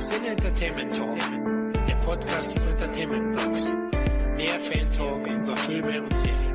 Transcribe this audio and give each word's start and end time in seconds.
Sin 0.00 0.24
Entertainment 0.24 0.96
Talk, 0.96 1.18
der 1.86 1.94
Podcast 1.96 2.56
des 2.56 2.66
Entertainment 2.66 3.36
Blogs. 3.36 3.70
Mehr 4.34 4.58
Fan 4.58 4.90
Talk 4.92 5.26
über 5.26 5.54
Filme 5.58 6.00
und 6.02 6.18
Serien. 6.18 6.50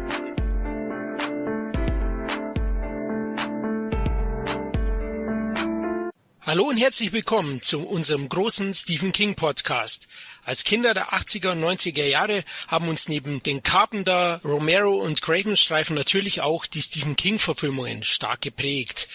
Hallo 6.42 6.70
und 6.70 6.78
herzlich 6.78 7.14
willkommen 7.14 7.62
zu 7.62 7.88
unserem 7.88 8.30
großen 8.30 8.74
Stephen 8.74 9.12
King 9.12 9.36
Podcast. 9.36 10.08
Als 10.46 10.64
Kinder 10.64 10.94
der 10.94 11.10
80er 11.10 11.54
und 11.54 11.64
90er 11.64 12.06
Jahre 12.06 12.44
haben 12.68 12.88
uns 12.88 13.10
neben 13.10 13.42
den 13.42 13.64
Carpenter, 13.64 14.42
Romero 14.44 14.94
und 14.94 15.24
Craven-Streifen 15.24 15.96
natürlich 15.96 16.42
auch 16.42 16.68
die 16.68 16.84
Stephen 16.84 17.16
King-Verfilmungen 17.16 18.04
stark 18.04 18.42
geprägt. 18.42 19.08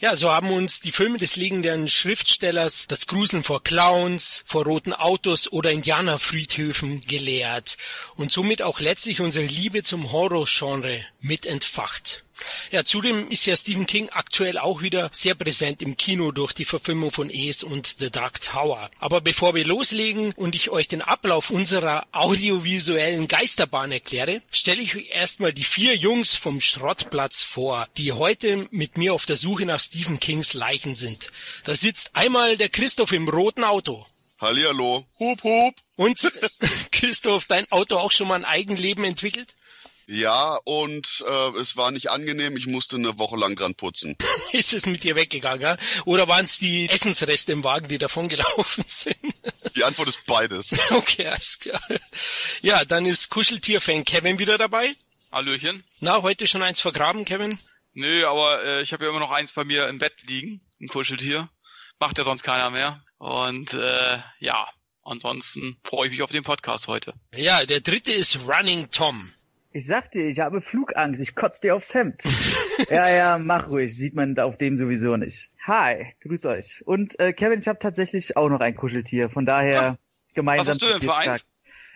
Ja, 0.00 0.16
so 0.16 0.30
haben 0.30 0.50
uns 0.50 0.80
die 0.80 0.92
Filme 0.92 1.18
des 1.18 1.36
legendären 1.36 1.88
Schriftstellers 1.88 2.86
das 2.88 3.06
Gruseln 3.06 3.42
vor 3.42 3.62
Clowns, 3.62 4.42
vor 4.46 4.64
roten 4.64 4.94
Autos 4.94 5.52
oder 5.52 5.72
Indianerfriedhöfen 5.72 7.02
gelehrt 7.02 7.76
und 8.16 8.32
somit 8.32 8.62
auch 8.62 8.80
letztlich 8.80 9.20
unsere 9.20 9.44
Liebe 9.44 9.82
zum 9.82 10.10
Horror-Genre 10.10 11.04
mit 11.20 11.44
entfacht. 11.44 12.24
Ja, 12.70 12.84
zudem 12.84 13.28
ist 13.30 13.46
ja 13.46 13.56
Stephen 13.56 13.86
King 13.86 14.10
aktuell 14.10 14.58
auch 14.58 14.82
wieder 14.82 15.10
sehr 15.12 15.34
präsent 15.34 15.82
im 15.82 15.96
Kino 15.96 16.30
durch 16.30 16.52
die 16.52 16.64
Verfilmung 16.64 17.10
von 17.10 17.30
Ace 17.32 17.62
und 17.62 17.96
The 17.98 18.10
Dark 18.10 18.40
Tower. 18.40 18.90
Aber 18.98 19.20
bevor 19.20 19.54
wir 19.54 19.64
loslegen 19.64 20.32
und 20.32 20.54
ich 20.54 20.70
euch 20.78 20.88
den 20.88 21.02
Ablauf 21.02 21.50
unserer 21.50 22.06
audiovisuellen 22.12 23.28
Geisterbahn 23.28 23.92
erkläre, 23.92 24.40
stelle 24.50 24.80
ich 24.80 24.96
euch 24.96 25.10
erstmal 25.10 25.52
die 25.52 25.64
vier 25.64 25.96
Jungs 25.96 26.34
vom 26.34 26.60
Schrottplatz 26.60 27.42
vor, 27.42 27.88
die 27.96 28.12
heute 28.12 28.68
mit 28.70 28.96
mir 28.96 29.12
auf 29.12 29.26
der 29.26 29.36
Suche 29.36 29.66
nach 29.66 29.80
Stephen 29.80 30.20
Kings 30.20 30.54
Leichen 30.54 30.94
sind. 30.94 31.30
Da 31.64 31.74
sitzt 31.74 32.14
einmal 32.14 32.56
der 32.56 32.68
Christoph 32.68 33.12
im 33.12 33.28
roten 33.28 33.64
Auto. 33.64 34.06
Hallihallo. 34.40 35.04
Hup, 35.18 35.42
hup. 35.42 35.74
Und 35.96 36.32
Christoph, 36.92 37.46
dein 37.46 37.70
Auto 37.72 37.96
auch 37.96 38.12
schon 38.12 38.28
mal 38.28 38.36
ein 38.36 38.44
Eigenleben 38.44 39.04
entwickelt? 39.04 39.54
Ja, 40.10 40.58
und 40.64 41.22
äh, 41.28 41.58
es 41.58 41.76
war 41.76 41.90
nicht 41.90 42.10
angenehm. 42.10 42.56
Ich 42.56 42.66
musste 42.66 42.96
eine 42.96 43.18
Woche 43.18 43.36
lang 43.36 43.56
dran 43.56 43.74
putzen. 43.74 44.16
Ist 44.52 44.72
es 44.72 44.86
mit 44.86 45.04
dir 45.04 45.16
weggegangen? 45.16 45.60
Ja? 45.60 45.76
Oder 46.06 46.26
waren 46.28 46.46
es 46.46 46.58
die 46.58 46.88
Essensreste 46.88 47.52
im 47.52 47.62
Wagen, 47.62 47.88
die 47.88 47.98
davon 47.98 48.28
gelaufen 48.30 48.84
sind? 48.86 49.18
Die 49.76 49.84
Antwort 49.84 50.08
ist 50.08 50.24
beides. 50.24 50.74
Okay, 50.90 51.26
alles 51.26 51.58
klar. 51.58 51.80
Ja, 52.62 52.86
dann 52.86 53.04
ist 53.04 53.28
Kuscheltier-Fan 53.28 54.06
Kevin 54.06 54.38
wieder 54.38 54.56
dabei. 54.56 54.96
Hallöchen. 55.30 55.84
Na, 56.00 56.22
heute 56.22 56.46
schon 56.48 56.62
eins 56.62 56.80
vergraben, 56.80 57.26
Kevin? 57.26 57.58
Nö, 57.92 58.26
aber 58.26 58.64
äh, 58.64 58.82
ich 58.82 58.94
habe 58.94 59.04
ja 59.04 59.10
immer 59.10 59.20
noch 59.20 59.30
eins 59.30 59.52
bei 59.52 59.64
mir 59.64 59.88
im 59.88 59.98
Bett 59.98 60.14
liegen, 60.26 60.62
ein 60.80 60.88
Kuscheltier. 60.88 61.50
Macht 62.00 62.16
ja 62.16 62.24
sonst 62.24 62.44
keiner 62.44 62.70
mehr. 62.70 63.04
Und 63.18 63.74
äh, 63.74 64.18
ja, 64.40 64.68
ansonsten 65.04 65.76
freue 65.84 66.06
ich 66.06 66.12
mich 66.12 66.22
auf 66.22 66.30
den 66.30 66.44
Podcast 66.44 66.88
heute. 66.88 67.12
Ja, 67.34 67.66
der 67.66 67.80
dritte 67.80 68.12
ist 68.12 68.38
Running 68.48 68.90
Tom. 68.90 69.34
Ich 69.70 69.86
sag 69.86 70.10
dir, 70.12 70.26
ich 70.26 70.40
habe 70.40 70.62
Flugangst, 70.62 71.20
ich 71.20 71.34
kotze 71.34 71.60
dir 71.60 71.76
aufs 71.76 71.92
Hemd. 71.92 72.22
ja, 72.90 73.08
ja, 73.10 73.38
mach 73.38 73.68
ruhig, 73.68 73.94
sieht 73.94 74.14
man 74.14 74.38
auf 74.38 74.56
dem 74.56 74.78
sowieso 74.78 75.16
nicht. 75.16 75.50
Hi, 75.66 76.14
grüß 76.20 76.46
euch. 76.46 76.82
Und 76.86 77.20
äh, 77.20 77.34
Kevin, 77.34 77.60
ich 77.60 77.68
habe 77.68 77.78
tatsächlich 77.78 78.36
auch 78.36 78.48
noch 78.48 78.60
ein 78.60 78.74
Kuscheltier, 78.74 79.28
von 79.28 79.44
daher 79.44 79.82
ja. 79.82 79.98
gemeinsam. 80.34 80.66
Was 80.66 80.68
hast 80.68 80.82
du 80.82 80.86
denn 80.86 81.02
für 81.02 81.14
eins? 81.14 81.44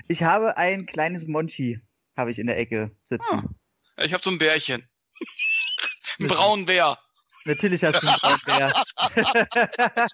Ich 0.08 0.22
habe 0.22 0.58
ein 0.58 0.84
kleines 0.84 1.26
Monchi, 1.28 1.80
habe 2.14 2.30
ich 2.30 2.38
in 2.38 2.46
der 2.46 2.58
Ecke 2.58 2.90
sitzen. 3.04 3.56
Ah, 3.96 4.04
ich 4.04 4.12
habe 4.12 4.22
so 4.22 4.30
ein 4.30 4.38
Bärchen. 4.38 4.86
ein 6.20 6.28
braunen 6.28 6.66
Bär. 6.66 6.98
Natürlich 7.46 7.82
hast 7.84 8.02
du 8.02 8.06
einen 8.06 8.18
braunen 8.18 8.40
Bär. 8.44 10.06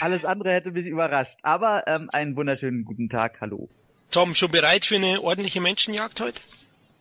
Alles 0.00 0.24
andere 0.26 0.52
hätte 0.52 0.72
mich 0.72 0.86
überrascht. 0.86 1.38
Aber 1.42 1.86
ähm, 1.86 2.10
einen 2.12 2.36
wunderschönen 2.36 2.84
guten 2.84 3.08
Tag, 3.08 3.40
hallo. 3.40 3.70
Tom, 4.10 4.34
schon 4.34 4.50
bereit 4.50 4.84
für 4.84 4.96
eine 4.96 5.22
ordentliche 5.22 5.60
Menschenjagd 5.60 6.20
heute? 6.20 6.40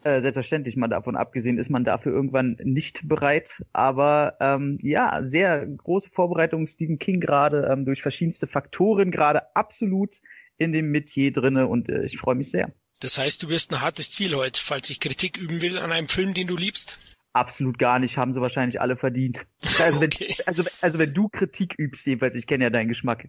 Äh, 0.05 0.21
selbstverständlich, 0.21 0.75
mal 0.75 0.87
davon 0.87 1.15
abgesehen, 1.15 1.57
ist 1.57 1.69
man 1.69 1.83
dafür 1.83 2.13
irgendwann 2.13 2.57
nicht 2.63 3.07
bereit. 3.07 3.63
Aber 3.73 4.37
ähm, 4.39 4.77
ja, 4.83 5.21
sehr 5.23 5.65
große 5.65 6.09
Vorbereitung. 6.11 6.67
Stephen 6.67 6.99
King 6.99 7.19
gerade 7.19 7.67
ähm, 7.71 7.85
durch 7.85 8.03
verschiedenste 8.03 8.45
Faktoren 8.45 9.09
gerade 9.09 9.55
absolut 9.55 10.17
in 10.57 10.73
dem 10.73 10.91
Metier 10.91 11.33
drinne 11.33 11.67
und 11.67 11.89
äh, 11.89 12.03
ich 12.03 12.17
freue 12.17 12.35
mich 12.35 12.51
sehr. 12.51 12.71
Das 12.99 13.17
heißt, 13.17 13.41
du 13.41 13.49
wirst 13.49 13.73
ein 13.73 13.81
hartes 13.81 14.11
Ziel 14.11 14.35
heute, 14.35 14.61
falls 14.61 14.89
ich 14.91 14.99
Kritik 14.99 15.37
üben 15.37 15.61
will 15.61 15.79
an 15.79 15.91
einem 15.91 16.07
Film, 16.07 16.33
den 16.33 16.47
du 16.47 16.55
liebst? 16.55 16.97
Absolut 17.33 17.77
gar 17.79 17.99
nicht, 17.99 18.17
haben 18.17 18.33
sie 18.33 18.41
wahrscheinlich 18.41 18.79
alle 18.79 18.95
verdient. 18.95 19.45
Also, 19.79 20.01
okay. 20.01 20.27
wenn, 20.37 20.47
also, 20.47 20.63
also 20.81 20.99
wenn 20.99 21.13
du 21.13 21.29
Kritik 21.29 21.73
übst, 21.77 22.05
jedenfalls, 22.05 22.35
ich 22.35 22.47
kenne 22.47 22.65
ja 22.65 22.69
deinen 22.69 22.87
Geschmack. 22.87 23.27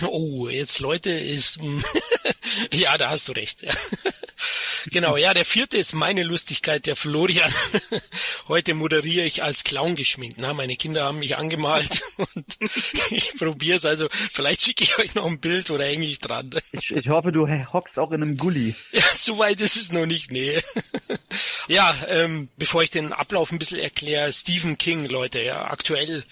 Oh, 0.00 0.48
jetzt 0.48 0.80
Leute 0.80 1.10
ist 1.10 1.58
ja, 2.72 2.96
da 2.98 3.10
hast 3.10 3.28
du 3.28 3.32
recht. 3.32 3.62
Ja. 3.62 3.72
Genau, 4.90 5.16
ja, 5.16 5.32
der 5.32 5.44
vierte 5.44 5.78
ist 5.78 5.92
meine 5.92 6.24
Lustigkeit, 6.24 6.86
der 6.86 6.96
Florian. 6.96 7.52
Heute 8.48 8.74
moderiere 8.74 9.24
ich 9.24 9.42
als 9.42 9.62
Clown 9.62 9.94
geschminkt. 9.94 10.38
Na, 10.40 10.54
meine 10.54 10.74
Kinder 10.74 11.04
haben 11.04 11.20
mich 11.20 11.36
angemalt 11.38 12.02
und 12.16 12.58
ich 13.10 13.36
probiere 13.38 13.76
es. 13.76 13.84
Also 13.84 14.08
vielleicht 14.32 14.62
schicke 14.62 14.82
ich 14.82 14.98
euch 14.98 15.14
noch 15.14 15.26
ein 15.26 15.38
Bild 15.38 15.70
oder 15.70 15.84
hänge 15.84 16.06
ich 16.06 16.18
dran. 16.18 16.50
Ich, 16.72 16.90
ich 16.90 17.08
hoffe, 17.08 17.30
du 17.30 17.46
hockst 17.72 17.98
auch 17.98 18.10
in 18.10 18.22
einem 18.22 18.36
Gully. 18.36 18.74
Ja, 18.90 19.04
so 19.14 19.38
weit 19.38 19.60
ist 19.60 19.76
es 19.76 19.92
noch 19.92 20.06
nicht, 20.06 20.32
nee. 20.32 20.60
Ja, 21.68 21.96
ähm, 22.08 22.48
bevor 22.56 22.82
ich 22.82 22.90
den 22.90 23.12
Ablauf 23.12 23.52
ein 23.52 23.58
bisschen 23.58 23.78
erkläre, 23.78 24.32
Stephen 24.32 24.78
King, 24.78 25.06
Leute, 25.08 25.40
ja, 25.42 25.70
aktuell 25.70 26.24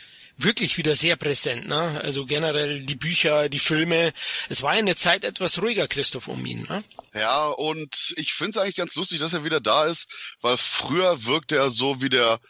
wirklich 0.43 0.77
wieder 0.79 0.97
sehr 0.97 1.17
präsent. 1.17 1.67
Ne? 1.67 2.01
Also 2.03 2.25
generell 2.25 2.85
die 2.85 2.95
Bücher, 2.95 3.49
die 3.49 3.59
Filme. 3.59 4.13
Es 4.49 4.63
war 4.63 4.71
eine 4.71 4.97
Zeit 4.97 5.25
etwas 5.25 5.61
ruhiger, 5.61 5.89
Christoph, 5.89 6.29
um 6.29 6.45
ihn. 6.47 6.67
Ne? 6.69 6.85
Ja, 7.15 7.47
und 7.49 8.15
ich 8.17 8.33
finde 8.33 8.51
es 8.51 8.57
eigentlich 8.59 8.77
ganz 8.77 8.95
lustig, 8.95 9.21
dass 9.21 9.33
er 9.33 9.45
wieder 9.45 9.61
da 9.61 9.85
ist, 9.85 10.09
weil 10.41 10.57
früher 10.57 11.25
wirkte 11.25 11.57
er 11.57 11.71
so 11.71 12.01
wie 12.01 12.09
der, 12.09 12.41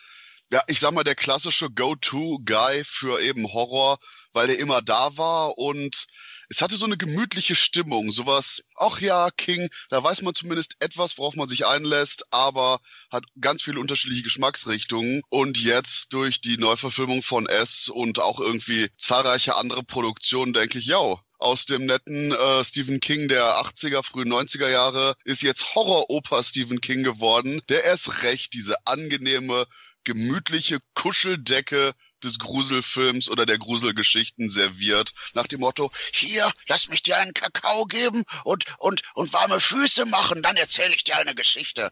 ja, 0.51 0.63
ich 0.67 0.81
sag 0.81 0.93
mal, 0.93 1.05
der 1.05 1.15
klassische 1.15 1.71
Go-To-Guy 1.71 2.85
für 2.85 3.21
eben 3.21 3.53
Horror, 3.53 3.99
weil 4.33 4.51
er 4.51 4.59
immer 4.59 4.83
da 4.83 5.17
war 5.17 5.59
und 5.59 6.07
es 6.51 6.63
hatte 6.63 6.77
so 6.77 6.85
eine 6.85 6.97
gemütliche 6.97 7.55
Stimmung, 7.55 8.11
sowas, 8.11 8.65
ach 8.75 9.01
ja, 9.01 9.31
King, 9.31 9.71
da 9.89 10.03
weiß 10.03 10.23
man 10.23 10.35
zumindest 10.35 10.75
etwas, 10.81 11.17
worauf 11.17 11.37
man 11.37 11.49
sich 11.49 11.65
einlässt, 11.65 12.25
aber 12.33 12.81
hat 13.09 13.25
ganz 13.41 13.63
viele 13.63 13.79
unterschiedliche 13.79 14.25
Geschmacksrichtungen. 14.25 15.23
Und 15.29 15.59
jetzt 15.59 16.13
durch 16.13 16.41
die 16.41 16.59
Neuverfilmung 16.59 17.23
von 17.23 17.47
S 17.47 17.89
und 17.89 18.19
auch 18.19 18.41
irgendwie 18.41 18.89
zahlreiche 18.99 19.55
andere 19.55 19.85
Produktionen 19.85 20.53
denke 20.53 20.79
ich, 20.79 20.87
ja, 20.87 21.21
aus 21.39 21.67
dem 21.67 21.87
netten 21.87 22.33
äh, 22.33 22.65
Stephen 22.65 22.99
King 22.99 23.29
der 23.29 23.45
80er, 23.63 24.03
frühen 24.03 24.31
90er 24.31 24.69
Jahre 24.69 25.15
ist 25.25 25.43
jetzt 25.43 25.77
Horror-Oper 25.77 26.43
Stephen 26.43 26.81
King 26.81 27.05
geworden, 27.05 27.63
der 27.69 27.85
erst 27.85 28.25
recht 28.25 28.55
diese 28.55 28.75
angenehme, 28.87 29.67
gemütliche 30.03 30.81
Kuscheldecke 30.95 31.95
des 32.25 32.39
Gruselfilms 32.39 33.29
oder 33.29 33.47
der 33.47 33.59
Gruselgeschichten 33.59 34.49
serviert, 34.49 35.13
nach 35.35 35.47
dem 35.47 35.61
Motto, 35.61 35.91
hier, 36.13 36.53
lass 36.69 36.89
mich 36.89 37.03
dir 37.03 37.17
einen 37.17 37.35
Kakao 37.35 37.85
geben 37.85 38.25
und, 38.45 38.65
und, 38.79 39.03
und 39.15 39.33
warme 39.33 39.61
Füße 39.61 40.07
machen, 40.07 40.43
dann 40.43 40.57
erzähle 40.57 40.95
ich 40.95 41.05
dir 41.05 41.17
eine 41.17 41.35
Geschichte. 41.35 41.91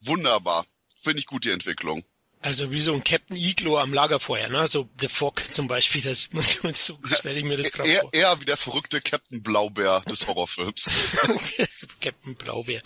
Wunderbar. 0.00 0.66
Finde 0.96 1.20
ich 1.20 1.26
gut, 1.26 1.44
die 1.44 1.50
Entwicklung. 1.50 2.04
Also 2.42 2.70
wie 2.70 2.80
so 2.80 2.94
ein 2.94 3.04
Captain 3.04 3.36
Iglo 3.36 3.78
am 3.78 3.92
Lagerfeuer, 3.92 4.48
ne? 4.48 4.66
So 4.66 4.88
The 4.98 5.08
Fog 5.08 5.42
zum 5.50 5.68
Beispiel, 5.68 6.00
das 6.00 6.28
so 6.72 6.98
stelle 7.04 7.38
ich 7.38 7.44
mir 7.44 7.58
das 7.58 7.70
gerade 7.70 7.94
vor. 7.98 8.14
Eher 8.14 8.40
wie 8.40 8.46
der 8.46 8.56
verrückte 8.56 9.02
Captain 9.02 9.42
Blaubeer 9.42 10.02
des 10.08 10.26
Horrorfilms. 10.26 10.90
Captain 12.00 12.34
Blaubeer. 12.36 12.80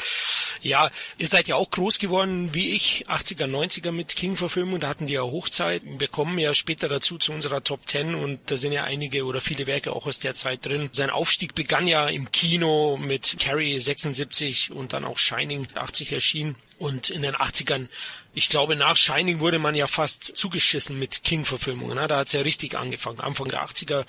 Ja, 0.60 0.90
ihr 1.18 1.28
seid 1.28 1.46
ja 1.46 1.54
auch 1.54 1.70
groß 1.70 2.00
geworden 2.00 2.52
wie 2.52 2.70
ich, 2.70 3.08
80er, 3.08 3.46
90er 3.46 3.92
mit 3.92 4.16
King-Verfilmung, 4.16 4.80
da 4.80 4.88
hatten 4.88 5.06
die 5.06 5.12
ja 5.12 5.22
Hochzeit. 5.22 5.82
Wir 5.84 6.08
kommen 6.08 6.36
ja 6.38 6.52
später 6.52 6.88
dazu 6.88 7.18
zu 7.18 7.32
unserer 7.32 7.62
Top 7.62 7.88
10 7.88 8.16
und 8.16 8.50
da 8.50 8.56
sind 8.56 8.72
ja 8.72 8.82
einige 8.82 9.24
oder 9.24 9.40
viele 9.40 9.68
Werke 9.68 9.92
auch 9.92 10.06
aus 10.06 10.18
der 10.18 10.34
Zeit 10.34 10.66
drin. 10.66 10.90
Sein 10.92 11.10
Aufstieg 11.10 11.54
begann 11.54 11.86
ja 11.86 12.08
im 12.08 12.32
Kino 12.32 12.96
mit 12.96 13.36
Carrie 13.38 13.78
76 13.78 14.72
und 14.72 14.92
dann 14.92 15.04
auch 15.04 15.18
Shining 15.18 15.68
80 15.74 16.12
erschienen. 16.12 16.56
Und 16.76 17.08
in 17.08 17.22
den 17.22 17.36
80ern, 17.36 17.88
ich 18.34 18.48
glaube, 18.48 18.76
nach 18.76 18.96
Shining 18.96 19.38
wurde 19.38 19.58
man 19.58 19.74
ja 19.74 19.86
fast 19.86 20.24
zugeschissen 20.24 20.98
mit 20.98 21.22
King-Verfilmungen. 21.22 21.96
Ne? 21.96 22.08
Da 22.08 22.18
hat's 22.18 22.32
ja 22.32 22.40
richtig 22.40 22.76
angefangen. 22.76 23.20
Anfang 23.20 23.48
der 23.48 23.64
80er 23.64 24.04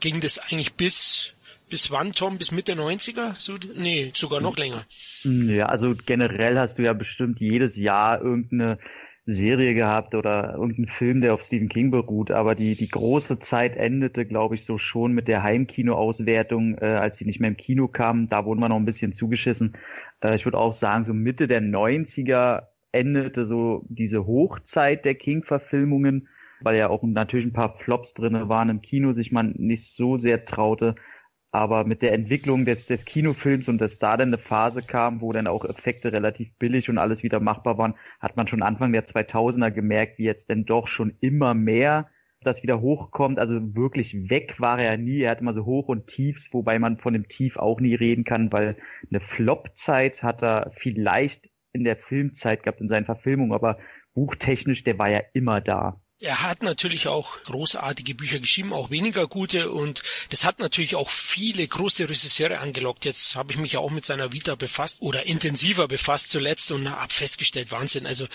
ging 0.00 0.20
das 0.20 0.38
eigentlich 0.38 0.74
bis, 0.74 1.32
bis 1.68 1.90
wann, 1.90 2.12
Tom? 2.12 2.38
Bis 2.38 2.50
Mitte 2.50 2.74
90er? 2.74 3.34
So, 3.38 3.56
nee, 3.74 4.10
sogar 4.14 4.40
noch 4.40 4.56
länger. 4.56 4.84
Ja, 5.22 5.66
also 5.66 5.94
generell 5.94 6.58
hast 6.58 6.78
du 6.78 6.82
ja 6.82 6.92
bestimmt 6.92 7.40
jedes 7.40 7.76
Jahr 7.76 8.20
irgendeine 8.20 8.78
Serie 9.30 9.74
gehabt 9.74 10.14
oder 10.14 10.54
irgendeinen 10.54 10.88
Film, 10.88 11.20
der 11.20 11.34
auf 11.34 11.42
Stephen 11.42 11.68
King 11.68 11.90
beruht, 11.90 12.30
aber 12.30 12.54
die, 12.54 12.76
die 12.76 12.88
große 12.88 13.38
Zeit 13.38 13.76
endete, 13.76 14.24
glaube 14.24 14.54
ich, 14.54 14.64
so 14.64 14.78
schon 14.78 15.12
mit 15.12 15.28
der 15.28 15.42
Heimkino-Auswertung, 15.42 16.78
äh, 16.78 16.86
als 16.86 17.18
sie 17.18 17.26
nicht 17.26 17.38
mehr 17.38 17.50
im 17.50 17.58
Kino 17.58 17.88
kam. 17.88 18.30
Da 18.30 18.46
wurden 18.46 18.60
wir 18.60 18.70
noch 18.70 18.76
ein 18.76 18.86
bisschen 18.86 19.12
zugeschissen. 19.12 19.76
Äh, 20.22 20.34
ich 20.34 20.46
würde 20.46 20.56
auch 20.56 20.74
sagen, 20.74 21.04
so 21.04 21.12
Mitte 21.12 21.46
der 21.46 21.60
90er 21.60 22.62
endete 22.92 23.44
so 23.44 23.84
diese 23.88 24.26
Hochzeit 24.26 25.04
der 25.04 25.14
King-Verfilmungen. 25.14 26.28
weil 26.60 26.76
ja 26.76 26.88
auch 26.88 27.04
natürlich 27.04 27.46
ein 27.46 27.52
paar 27.52 27.78
Flops 27.78 28.14
drinne 28.14 28.48
waren 28.48 28.68
im 28.68 28.80
Kino, 28.80 29.12
sich 29.12 29.30
man 29.30 29.54
nicht 29.56 29.94
so 29.94 30.18
sehr 30.18 30.44
traute. 30.44 30.96
Aber 31.50 31.84
mit 31.84 32.02
der 32.02 32.12
Entwicklung 32.12 32.64
des, 32.64 32.86
des 32.86 33.04
Kinofilms 33.04 33.68
und 33.68 33.80
dass 33.80 33.98
da 33.98 34.16
dann 34.16 34.30
eine 34.30 34.38
Phase 34.38 34.82
kam, 34.82 35.20
wo 35.20 35.32
dann 35.32 35.46
auch 35.46 35.64
Effekte 35.64 36.12
relativ 36.12 36.52
billig 36.58 36.90
und 36.90 36.98
alles 36.98 37.22
wieder 37.22 37.40
machbar 37.40 37.78
waren, 37.78 37.94
hat 38.20 38.36
man 38.36 38.48
schon 38.48 38.62
Anfang 38.62 38.92
der 38.92 39.06
2000er 39.06 39.70
gemerkt, 39.70 40.18
wie 40.18 40.24
jetzt 40.24 40.50
denn 40.50 40.64
doch 40.64 40.88
schon 40.88 41.14
immer 41.20 41.54
mehr 41.54 42.10
das 42.42 42.62
wieder 42.62 42.80
hochkommt. 42.80 43.38
Also 43.38 43.74
wirklich 43.74 44.28
weg 44.30 44.60
war 44.60 44.78
er 44.78 44.96
nie. 44.96 45.20
Er 45.20 45.30
hat 45.30 45.40
immer 45.40 45.54
so 45.54 45.64
Hoch 45.64 45.88
und 45.88 46.06
Tiefs, 46.06 46.52
wobei 46.52 46.78
man 46.78 46.98
von 46.98 47.12
dem 47.12 47.28
Tief 47.28 47.56
auch 47.56 47.80
nie 47.80 47.94
reden 47.94 48.24
kann, 48.24 48.52
weil 48.52 48.76
eine 49.10 49.20
Flop-Zeit 49.20 50.22
hat 50.22 50.42
er 50.42 50.70
vielleicht 50.76 51.50
in 51.72 51.84
der 51.84 51.96
Filmzeit 51.96 52.62
gehabt, 52.62 52.80
in 52.80 52.88
seinen 52.88 53.06
Verfilmungen, 53.06 53.52
aber 53.52 53.78
buchtechnisch, 54.14 54.84
der 54.84 54.98
war 54.98 55.10
ja 55.10 55.20
immer 55.32 55.60
da. 55.60 56.00
Er 56.20 56.42
hat 56.42 56.64
natürlich 56.64 57.06
auch 57.06 57.44
großartige 57.44 58.16
Bücher 58.16 58.40
geschrieben, 58.40 58.72
auch 58.72 58.90
weniger 58.90 59.28
gute 59.28 59.70
und 59.70 60.02
das 60.30 60.44
hat 60.44 60.58
natürlich 60.58 60.96
auch 60.96 61.08
viele 61.08 61.64
große 61.64 62.08
Regisseure 62.08 62.58
angelockt. 62.58 63.04
Jetzt 63.04 63.36
habe 63.36 63.52
ich 63.52 63.58
mich 63.58 63.74
ja 63.74 63.78
auch 63.78 63.92
mit 63.92 64.04
seiner 64.04 64.32
Vita 64.32 64.56
befasst 64.56 65.00
oder 65.00 65.26
intensiver 65.26 65.86
befasst 65.86 66.30
zuletzt 66.30 66.72
und 66.72 66.90
habe 66.90 67.12
festgestellt, 67.12 67.70
Wahnsinn. 67.70 68.04
Also 68.04 68.26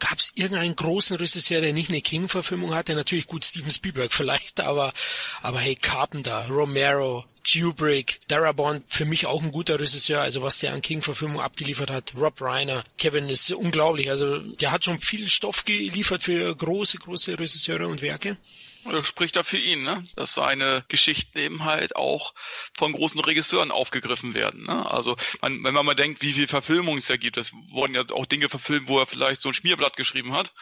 gab 0.00 0.18
es 0.18 0.32
irgendeinen 0.34 0.76
großen 0.76 1.16
Regisseur, 1.16 1.62
der 1.62 1.72
nicht 1.72 1.88
eine 1.88 2.02
King-Verfilmung 2.02 2.74
hatte? 2.74 2.94
Natürlich 2.94 3.26
gut 3.26 3.46
Steven 3.46 3.70
Spielberg 3.70 4.12
vielleicht, 4.20 4.60
aber 4.60 4.92
aber 5.40 5.60
hey 5.60 5.76
Carpenter, 5.76 6.46
Romero, 6.50 7.24
Kubrick, 7.44 8.20
Darabont, 8.28 8.84
für 8.88 9.04
mich 9.04 9.26
auch 9.26 9.42
ein 9.42 9.52
guter 9.52 9.80
Regisseur, 9.80 10.20
also 10.20 10.42
was 10.42 10.58
der 10.58 10.72
an 10.72 10.82
King-Verfilmung 10.82 11.40
abgeliefert 11.40 11.90
hat. 11.90 12.14
Rob 12.16 12.40
Reiner, 12.40 12.84
Kevin 12.98 13.28
ist 13.28 13.50
unglaublich, 13.52 14.10
also 14.10 14.38
der 14.38 14.72
hat 14.72 14.84
schon 14.84 15.00
viel 15.00 15.28
Stoff 15.28 15.64
geliefert 15.64 16.22
für 16.22 16.54
große, 16.54 16.98
große 16.98 17.38
Regisseure 17.38 17.88
und 17.88 18.02
Werke. 18.02 18.36
Das 18.84 19.06
spricht 19.06 19.36
da 19.36 19.42
für 19.42 19.58
ihn, 19.58 19.82
ne? 19.82 20.04
dass 20.16 20.34
seine 20.34 20.84
Geschichten 20.88 21.38
eben 21.38 21.64
halt 21.64 21.96
auch 21.96 22.34
von 22.76 22.92
großen 22.92 23.20
Regisseuren 23.20 23.70
aufgegriffen 23.70 24.34
werden. 24.34 24.64
Ne? 24.64 24.90
Also 24.90 25.16
man, 25.42 25.62
wenn 25.62 25.74
man 25.74 25.84
mal 25.84 25.94
denkt, 25.94 26.22
wie 26.22 26.32
viel 26.32 26.48
Verfilmung 26.48 26.96
es 26.96 27.08
ja 27.08 27.16
gibt, 27.16 27.36
es 27.36 27.52
wurden 27.70 27.94
ja 27.94 28.04
auch 28.12 28.26
Dinge 28.26 28.48
verfilmt, 28.48 28.88
wo 28.88 28.98
er 28.98 29.06
vielleicht 29.06 29.42
so 29.42 29.50
ein 29.50 29.54
Schmierblatt 29.54 29.96
geschrieben 29.96 30.34
hat 30.34 30.52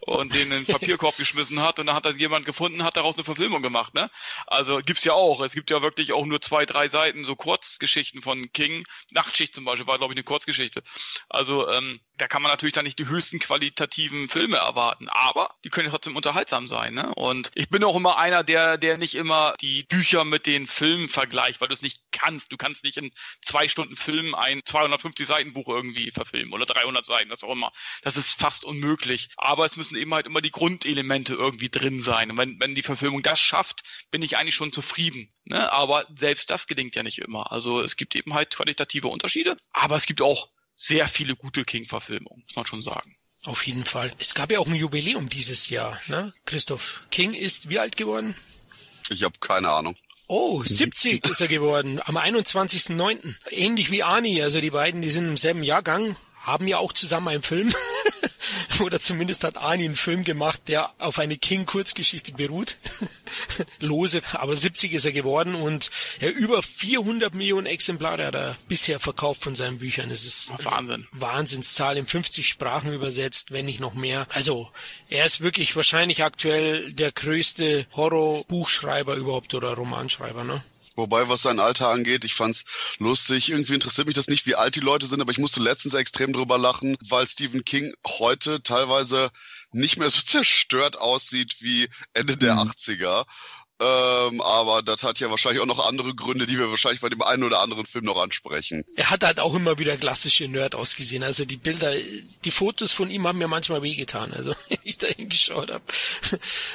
und 0.00 0.34
den 0.34 0.50
in 0.52 0.64
den 0.64 0.66
Papierkorb 0.66 1.16
geschmissen 1.18 1.60
hat 1.60 1.78
und 1.78 1.86
dann 1.86 1.96
hat 1.96 2.06
das 2.06 2.16
jemand 2.16 2.46
gefunden, 2.46 2.82
hat 2.82 2.96
daraus 2.96 3.16
eine 3.16 3.24
Verfilmung 3.24 3.62
gemacht. 3.62 3.94
Ne? 3.94 4.10
Also 4.46 4.78
gibt's 4.78 5.04
ja 5.04 5.12
auch. 5.12 5.40
Es 5.40 5.52
gibt 5.52 5.70
ja 5.70 5.82
wirklich 5.82 6.12
auch 6.12 6.24
nur 6.24 6.40
zwei, 6.40 6.64
drei 6.64 6.88
Seiten 6.88 7.24
so 7.24 7.36
Kurzgeschichten 7.36 8.22
von 8.22 8.50
King. 8.52 8.86
Nachtschicht 9.10 9.54
zum 9.54 9.64
Beispiel 9.64 9.86
war, 9.86 9.98
glaube 9.98 10.14
ich, 10.14 10.16
eine 10.16 10.24
Kurzgeschichte. 10.24 10.82
Also 11.28 11.68
ähm, 11.70 12.00
da 12.16 12.28
kann 12.28 12.42
man 12.42 12.50
natürlich 12.50 12.72
dann 12.72 12.84
nicht 12.84 12.98
die 12.98 13.08
höchsten 13.08 13.38
qualitativen 13.38 14.28
Filme 14.28 14.56
erwarten, 14.56 15.08
aber 15.08 15.54
die 15.64 15.68
können 15.68 15.90
trotzdem 15.90 16.16
unterhaltsam 16.16 16.68
sein. 16.68 16.94
Ne? 16.94 17.14
Und 17.14 17.50
ich 17.54 17.65
bin 17.68 17.84
auch 17.84 17.96
immer 17.96 18.18
einer, 18.18 18.44
der, 18.44 18.78
der 18.78 18.98
nicht 18.98 19.14
immer 19.14 19.54
die 19.60 19.84
Bücher 19.84 20.24
mit 20.24 20.46
den 20.46 20.66
Filmen 20.66 21.08
vergleicht, 21.08 21.60
weil 21.60 21.68
du 21.68 21.74
es 21.74 21.82
nicht 21.82 22.02
kannst. 22.12 22.52
Du 22.52 22.56
kannst 22.56 22.84
nicht 22.84 22.96
in 22.96 23.12
zwei 23.42 23.68
Stunden 23.68 23.96
Film 23.96 24.34
ein 24.34 24.62
250 24.64 25.26
Seiten 25.26 25.52
Buch 25.52 25.68
irgendwie 25.68 26.10
verfilmen 26.10 26.52
oder 26.52 26.66
300 26.66 27.04
Seiten, 27.06 27.30
das 27.30 27.44
auch 27.44 27.52
immer. 27.52 27.72
Das 28.02 28.16
ist 28.16 28.32
fast 28.32 28.64
unmöglich. 28.64 29.28
Aber 29.36 29.64
es 29.64 29.76
müssen 29.76 29.96
eben 29.96 30.14
halt 30.14 30.26
immer 30.26 30.40
die 30.40 30.50
Grundelemente 30.50 31.34
irgendwie 31.34 31.70
drin 31.70 32.00
sein. 32.00 32.30
Und 32.30 32.38
wenn, 32.38 32.60
wenn 32.60 32.74
die 32.74 32.82
Verfilmung 32.82 33.22
das 33.22 33.40
schafft, 33.40 33.82
bin 34.10 34.22
ich 34.22 34.36
eigentlich 34.36 34.54
schon 34.54 34.72
zufrieden. 34.72 35.32
Ne? 35.44 35.72
Aber 35.72 36.06
selbst 36.14 36.50
das 36.50 36.66
gelingt 36.66 36.94
ja 36.94 37.02
nicht 37.02 37.18
immer. 37.18 37.52
Also 37.52 37.80
es 37.80 37.96
gibt 37.96 38.16
eben 38.16 38.34
halt 38.34 38.54
qualitative 38.54 39.08
Unterschiede, 39.08 39.56
aber 39.72 39.96
es 39.96 40.06
gibt 40.06 40.22
auch 40.22 40.50
sehr 40.76 41.08
viele 41.08 41.36
gute 41.36 41.64
King-Verfilmungen, 41.64 42.42
muss 42.46 42.56
man 42.56 42.66
schon 42.66 42.82
sagen. 42.82 43.16
Auf 43.46 43.64
jeden 43.66 43.84
Fall. 43.84 44.12
Es 44.18 44.34
gab 44.34 44.50
ja 44.50 44.58
auch 44.58 44.66
ein 44.66 44.74
Jubiläum 44.74 45.28
dieses 45.28 45.70
Jahr, 45.70 46.00
ne? 46.08 46.32
Christoph 46.46 47.04
King 47.10 47.32
ist 47.32 47.68
wie 47.68 47.78
alt 47.78 47.96
geworden? 47.96 48.34
Ich 49.08 49.22
habe 49.22 49.38
keine 49.38 49.70
Ahnung. 49.70 49.94
Oh, 50.26 50.64
70 50.64 51.24
ist 51.30 51.40
er 51.40 51.46
geworden, 51.46 52.00
am 52.04 52.16
21.09. 52.16 53.34
Ähnlich 53.50 53.92
wie 53.92 54.02
Ani, 54.02 54.42
also 54.42 54.60
die 54.60 54.70
beiden, 54.70 55.00
die 55.00 55.10
sind 55.10 55.28
im 55.28 55.36
selben 55.36 55.62
Jahrgang, 55.62 56.16
haben 56.46 56.68
ja 56.68 56.78
auch 56.78 56.92
zusammen 56.92 57.28
einen 57.28 57.42
Film. 57.42 57.74
Oder 58.80 59.00
zumindest 59.00 59.42
hat 59.42 59.56
Arnie 59.56 59.86
einen 59.86 59.96
Film 59.96 60.22
gemacht, 60.22 60.62
der 60.68 60.92
auf 60.98 61.18
eine 61.18 61.36
King-Kurzgeschichte 61.36 62.32
beruht. 62.32 62.76
Lose, 63.80 64.22
aber 64.32 64.54
70 64.54 64.92
ist 64.92 65.04
er 65.04 65.12
geworden 65.12 65.54
und 65.54 65.90
ja, 66.20 66.28
über 66.28 66.62
400 66.62 67.34
Millionen 67.34 67.66
Exemplare 67.66 68.26
hat 68.26 68.34
er 68.34 68.56
bisher 68.68 69.00
verkauft 69.00 69.42
von 69.42 69.54
seinen 69.54 69.78
Büchern. 69.78 70.10
Das 70.10 70.24
ist 70.24 70.52
Wahnsinn. 70.62 71.08
Wahnsinnszahl 71.10 71.96
in 71.96 72.06
50 72.06 72.46
Sprachen 72.46 72.92
übersetzt, 72.92 73.50
wenn 73.50 73.66
nicht 73.66 73.80
noch 73.80 73.94
mehr. 73.94 74.26
Also 74.30 74.70
er 75.08 75.26
ist 75.26 75.40
wirklich 75.40 75.74
wahrscheinlich 75.74 76.22
aktuell 76.22 76.92
der 76.92 77.10
größte 77.10 77.86
Horror-Buchschreiber 77.94 79.16
überhaupt 79.16 79.54
oder 79.54 79.74
Romanschreiber, 79.74 80.44
ne? 80.44 80.62
Wobei, 80.96 81.28
was 81.28 81.42
sein 81.42 81.60
Alter 81.60 81.88
angeht, 81.88 82.24
ich 82.24 82.34
fand's 82.34 82.64
lustig. 82.98 83.50
Irgendwie 83.50 83.74
interessiert 83.74 84.06
mich 84.06 84.16
das 84.16 84.28
nicht, 84.28 84.46
wie 84.46 84.54
alt 84.54 84.74
die 84.74 84.80
Leute 84.80 85.06
sind, 85.06 85.20
aber 85.20 85.30
ich 85.30 85.38
musste 85.38 85.62
letztens 85.62 85.94
extrem 85.94 86.32
drüber 86.32 86.58
lachen, 86.58 86.96
weil 87.08 87.28
Stephen 87.28 87.64
King 87.64 87.94
heute 88.06 88.62
teilweise 88.62 89.30
nicht 89.72 89.98
mehr 89.98 90.10
so 90.10 90.20
zerstört 90.24 90.98
aussieht 90.98 91.56
wie 91.60 91.88
Ende 92.14 92.36
der 92.36 92.54
mhm. 92.54 92.70
80er. 92.70 93.26
Ähm, 93.78 94.40
aber 94.40 94.82
das 94.82 95.02
hat 95.02 95.18
ja 95.20 95.28
wahrscheinlich 95.28 95.60
auch 95.60 95.66
noch 95.66 95.86
andere 95.86 96.14
Gründe, 96.14 96.46
die 96.46 96.58
wir 96.58 96.70
wahrscheinlich 96.70 97.02
bei 97.02 97.10
dem 97.10 97.20
einen 97.20 97.42
oder 97.42 97.60
anderen 97.60 97.84
Film 97.84 98.06
noch 98.06 98.20
ansprechen. 98.20 98.84
Er 98.96 99.10
hat 99.10 99.22
halt 99.22 99.38
auch 99.38 99.54
immer 99.54 99.78
wieder 99.78 99.98
klassische 99.98 100.48
Nerd 100.48 100.74
ausgesehen. 100.74 101.22
Also 101.22 101.44
die 101.44 101.58
Bilder, 101.58 101.92
die 102.44 102.50
Fotos 102.50 102.92
von 102.92 103.10
ihm 103.10 103.26
haben 103.26 103.36
mir 103.36 103.48
manchmal 103.48 103.82
wehgetan, 103.82 104.32
also 104.32 104.54
wenn 104.68 104.78
ich 104.82 104.96
da 104.96 105.08
hingeschaut 105.08 105.70
habe. 105.70 105.84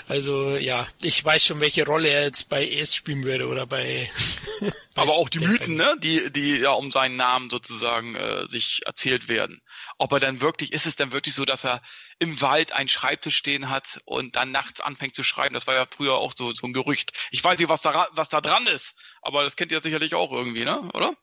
Also 0.08 0.56
ja, 0.58 0.88
ich 1.02 1.26
weiß 1.26 1.44
schon, 1.44 1.60
welche 1.60 1.86
Rolle 1.88 2.10
er 2.10 2.24
jetzt 2.26 2.50
bei 2.50 2.68
ES 2.68 2.94
spielen 2.94 3.24
würde 3.24 3.48
oder 3.48 3.66
bei. 3.66 4.12
aber 4.96 5.14
auch 5.14 5.30
die 5.30 5.40
Mythen, 5.40 5.76
ne, 5.76 5.96
die 6.04 6.32
die 6.32 6.58
ja 6.58 6.72
um 6.72 6.92
seinen 6.92 7.16
Namen 7.16 7.50
sozusagen 7.50 8.14
äh, 8.14 8.48
sich 8.48 8.82
erzählt 8.86 9.28
werden. 9.28 9.62
Ob 10.02 10.14
er 10.14 10.20
dann 10.20 10.42
wirklich, 10.42 10.74
ist 10.74 10.88
es 10.88 10.96
dann 10.96 11.12
wirklich 11.12 11.36
so, 11.36 11.46
dass 11.46 11.64
er 11.64 11.80
im 12.18 12.42
Wald 12.42 12.72
einen 12.72 12.90
Schreibtisch 12.90 13.38
stehen 13.38 13.70
hat 13.70 14.02
und 14.06 14.36
dann 14.36 14.52
nachts 14.52 14.82
anfängt 14.82 15.16
zu 15.16 15.22
schreiben. 15.22 15.54
Das 15.54 15.68
war 15.68 15.76
ja 15.76 15.86
früher 15.86 16.16
auch 16.16 16.34
so, 16.36 16.52
so 16.56 16.66
ein 16.66 16.74
Gerücht. 16.74 17.12
Ich 17.30 17.44
weiß 17.44 17.60
nicht, 17.60 17.70
was 17.70 17.84
da, 17.84 18.08
was 18.14 18.30
da 18.30 18.42
dran 18.42 18.66
ist, 18.66 18.96
aber 19.22 19.44
das 19.44 19.56
kennt 19.56 19.72
ihr 19.72 19.80
sicherlich 19.80 20.16
auch 20.16 20.32
irgendwie, 20.32 20.66
ne? 20.66 20.90
Oder? 20.96 21.14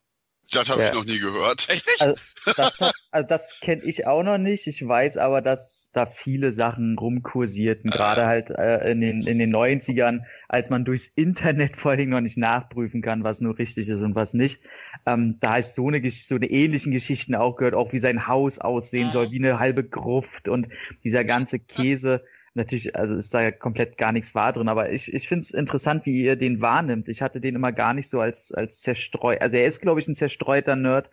Das 0.52 0.68
habe 0.68 0.82
ja. 0.82 0.88
ich 0.90 0.94
noch 0.94 1.04
nie 1.04 1.18
gehört. 1.18 1.68
Echt 1.68 1.88
nicht? 1.88 2.00
Also, 2.00 2.14
das, 2.56 2.94
also 3.10 3.28
das 3.28 3.58
kenne 3.60 3.82
ich 3.82 4.06
auch 4.06 4.22
noch 4.22 4.38
nicht. 4.38 4.68
Ich 4.68 4.86
weiß 4.86 5.16
aber, 5.16 5.42
dass 5.42 5.77
da 5.98 6.06
viele 6.06 6.52
Sachen 6.52 6.96
rumkursierten, 6.98 7.90
äh. 7.90 7.94
gerade 7.94 8.26
halt 8.26 8.50
äh, 8.50 8.90
in, 8.90 9.00
den, 9.00 9.26
in 9.26 9.38
den 9.38 9.54
90ern, 9.54 10.20
als 10.48 10.70
man 10.70 10.84
durchs 10.84 11.06
Internet 11.06 11.76
vor 11.80 11.92
allem 11.92 12.10
noch 12.10 12.20
nicht 12.20 12.38
nachprüfen 12.38 13.02
kann, 13.02 13.24
was 13.24 13.40
nur 13.40 13.58
richtig 13.58 13.88
ist 13.88 14.02
und 14.02 14.14
was 14.14 14.34
nicht. 14.34 14.60
Ähm, 15.06 15.36
da 15.40 15.56
ist 15.56 15.74
so 15.74 15.88
eine, 15.88 16.08
so 16.10 16.36
eine 16.36 16.46
ähnlichen 16.46 16.92
Geschichten 16.92 17.34
auch 17.34 17.56
gehört, 17.56 17.74
auch 17.74 17.92
wie 17.92 17.98
sein 17.98 18.26
Haus 18.26 18.58
aussehen 18.58 19.10
soll, 19.10 19.30
wie 19.30 19.38
eine 19.38 19.58
halbe 19.58 19.84
Gruft 19.84 20.48
und 20.48 20.68
dieser 21.04 21.24
ganze 21.24 21.58
Käse 21.58 22.22
natürlich, 22.54 22.94
also 22.96 23.14
ist 23.14 23.32
da 23.32 23.50
komplett 23.50 23.96
gar 23.96 24.12
nichts 24.12 24.34
wahr 24.34 24.52
drin, 24.52 24.68
aber 24.68 24.92
ich, 24.92 25.12
ich 25.12 25.26
finde 25.26 25.42
es 25.42 25.50
interessant, 25.52 26.04
wie 26.04 26.22
ihr 26.24 26.36
den 26.36 26.60
wahrnimmt. 26.60 27.08
Ich 27.08 27.22
hatte 27.22 27.40
den 27.40 27.54
immer 27.54 27.72
gar 27.72 27.94
nicht 27.94 28.10
so 28.10 28.20
als, 28.20 28.52
als 28.52 28.80
zerstreut, 28.80 29.40
also 29.40 29.56
er 29.56 29.66
ist, 29.66 29.80
glaube 29.80 30.00
ich, 30.00 30.08
ein 30.08 30.14
zerstreuter 30.14 30.76
Nerd, 30.76 31.10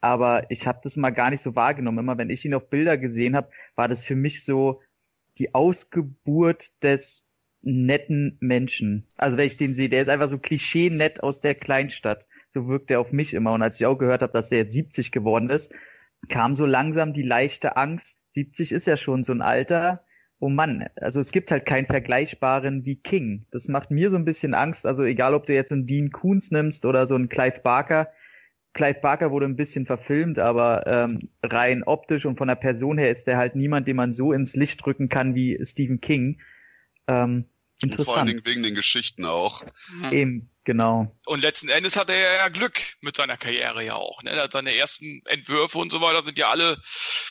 aber 0.00 0.50
ich 0.50 0.66
habe 0.66 0.80
das 0.82 0.96
mal 0.96 1.10
gar 1.10 1.30
nicht 1.30 1.42
so 1.42 1.54
wahrgenommen. 1.56 1.98
Immer 1.98 2.18
wenn 2.18 2.30
ich 2.30 2.44
ihn 2.44 2.54
auf 2.54 2.68
Bilder 2.70 2.96
gesehen 2.96 3.36
habe, 3.36 3.50
war 3.74 3.88
das 3.88 4.04
für 4.04 4.16
mich 4.16 4.44
so 4.44 4.80
die 5.38 5.54
Ausgeburt 5.54 6.82
des 6.82 7.28
netten 7.62 8.38
Menschen. 8.40 9.06
Also 9.16 9.36
wenn 9.36 9.46
ich 9.46 9.56
den 9.56 9.74
sehe, 9.74 9.88
der 9.88 10.02
ist 10.02 10.08
einfach 10.08 10.30
so 10.30 10.38
klischee-nett 10.38 11.22
aus 11.22 11.40
der 11.40 11.54
Kleinstadt. 11.54 12.26
So 12.48 12.68
wirkt 12.68 12.90
er 12.90 13.00
auf 13.00 13.12
mich 13.12 13.34
immer. 13.34 13.52
Und 13.52 13.62
als 13.62 13.78
ich 13.78 13.86
auch 13.86 13.98
gehört 13.98 14.22
habe, 14.22 14.32
dass 14.32 14.50
er 14.50 14.58
jetzt 14.58 14.72
70 14.72 15.12
geworden 15.12 15.50
ist, 15.50 15.72
kam 16.28 16.54
so 16.54 16.66
langsam 16.66 17.12
die 17.12 17.22
leichte 17.22 17.76
Angst. 17.76 18.18
70 18.30 18.72
ist 18.72 18.86
ja 18.86 18.96
schon 18.96 19.24
so 19.24 19.32
ein 19.32 19.42
Alter 19.42 20.04
oh 20.40 20.48
Mann, 20.48 20.88
also 20.96 21.20
es 21.20 21.32
gibt 21.32 21.50
halt 21.50 21.66
keinen 21.66 21.86
vergleichbaren 21.86 22.84
wie 22.84 22.96
King. 22.96 23.46
Das 23.50 23.68
macht 23.68 23.90
mir 23.90 24.10
so 24.10 24.16
ein 24.16 24.24
bisschen 24.24 24.54
Angst. 24.54 24.86
Also 24.86 25.04
egal, 25.04 25.34
ob 25.34 25.46
du 25.46 25.54
jetzt 25.54 25.70
einen 25.70 25.86
Dean 25.86 26.10
Koons 26.10 26.50
nimmst 26.50 26.86
oder 26.86 27.06
so 27.06 27.14
einen 27.14 27.28
Clive 27.28 27.60
Barker. 27.62 28.08
Clive 28.72 29.00
Barker 29.00 29.30
wurde 29.30 29.46
ein 29.46 29.56
bisschen 29.56 29.86
verfilmt, 29.86 30.38
aber 30.38 30.86
ähm, 30.86 31.30
rein 31.42 31.82
optisch 31.82 32.24
und 32.24 32.36
von 32.36 32.48
der 32.48 32.54
Person 32.54 32.98
her 32.98 33.10
ist 33.10 33.26
der 33.26 33.36
halt 33.36 33.56
niemand, 33.56 33.88
den 33.88 33.96
man 33.96 34.14
so 34.14 34.32
ins 34.32 34.54
Licht 34.54 34.84
drücken 34.84 35.08
kann 35.08 35.34
wie 35.34 35.58
Stephen 35.64 36.00
King. 36.00 36.40
Ähm, 37.08 37.46
interessant. 37.82 37.98
Und 37.98 38.04
vor 38.04 38.16
allen 38.18 38.26
Dingen 38.28 38.46
wegen 38.46 38.62
den 38.62 38.74
Geschichten 38.76 39.24
auch. 39.24 39.64
Eben, 40.12 40.50
genau. 40.64 41.16
Und 41.26 41.42
letzten 41.42 41.68
Endes 41.68 41.96
hat 41.96 42.10
er 42.10 42.36
ja 42.36 42.48
Glück 42.48 42.80
mit 43.00 43.16
seiner 43.16 43.36
Karriere 43.36 43.84
ja 43.84 43.94
auch. 43.94 44.22
Ne? 44.22 44.48
Seine 44.52 44.74
ersten 44.74 45.22
Entwürfe 45.26 45.78
und 45.78 45.90
so 45.90 46.00
weiter 46.00 46.24
sind 46.24 46.38
ja 46.38 46.50
alle, 46.50 46.80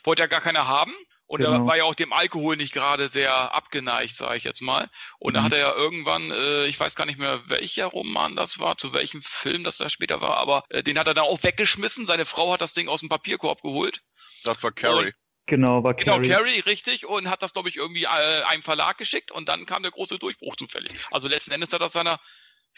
wollte 0.04 0.22
ja 0.22 0.26
gar 0.26 0.42
keiner 0.42 0.68
haben. 0.68 0.92
Und 1.30 1.42
genau. 1.42 1.52
er 1.52 1.66
war 1.66 1.76
ja 1.76 1.84
auch 1.84 1.94
dem 1.94 2.12
Alkohol 2.12 2.56
nicht 2.56 2.72
gerade 2.72 3.08
sehr 3.08 3.54
abgeneigt, 3.54 4.16
sage 4.16 4.36
ich 4.36 4.42
jetzt 4.42 4.62
mal. 4.62 4.90
Und 5.20 5.32
mhm. 5.32 5.34
da 5.34 5.42
hat 5.44 5.52
er 5.52 5.58
ja 5.60 5.72
irgendwann, 5.76 6.32
äh, 6.32 6.66
ich 6.66 6.80
weiß 6.80 6.96
gar 6.96 7.06
nicht 7.06 7.20
mehr, 7.20 7.40
welcher 7.46 7.86
Roman 7.86 8.34
das 8.34 8.58
war, 8.58 8.76
zu 8.78 8.92
welchem 8.92 9.22
Film 9.22 9.62
das 9.62 9.78
da 9.78 9.88
später 9.88 10.20
war, 10.20 10.38
aber 10.38 10.64
äh, 10.70 10.82
den 10.82 10.98
hat 10.98 11.06
er 11.06 11.14
dann 11.14 11.26
auch 11.26 11.44
weggeschmissen. 11.44 12.04
Seine 12.04 12.26
Frau 12.26 12.52
hat 12.52 12.60
das 12.60 12.74
Ding 12.74 12.88
aus 12.88 12.98
dem 12.98 13.08
Papierkorb 13.08 13.62
geholt. 13.62 14.02
Das 14.42 14.60
war 14.64 14.72
Carrie. 14.72 15.12
Genau, 15.46 15.84
war 15.84 15.94
Carrie. 15.94 16.22
Genau, 16.22 16.36
Carrie, 16.36 16.58
richtig, 16.66 17.06
und 17.06 17.30
hat 17.30 17.44
das, 17.44 17.52
glaube 17.52 17.68
ich, 17.68 17.76
irgendwie 17.76 18.06
äh, 18.06 18.42
einem 18.48 18.64
Verlag 18.64 18.98
geschickt 18.98 19.30
und 19.30 19.48
dann 19.48 19.66
kam 19.66 19.84
der 19.84 19.92
große 19.92 20.18
Durchbruch 20.18 20.56
zufällig. 20.56 20.90
Also 21.12 21.28
letzten 21.28 21.52
Endes 21.52 21.72
hat 21.72 21.80
er 21.80 21.90
seiner, 21.90 22.18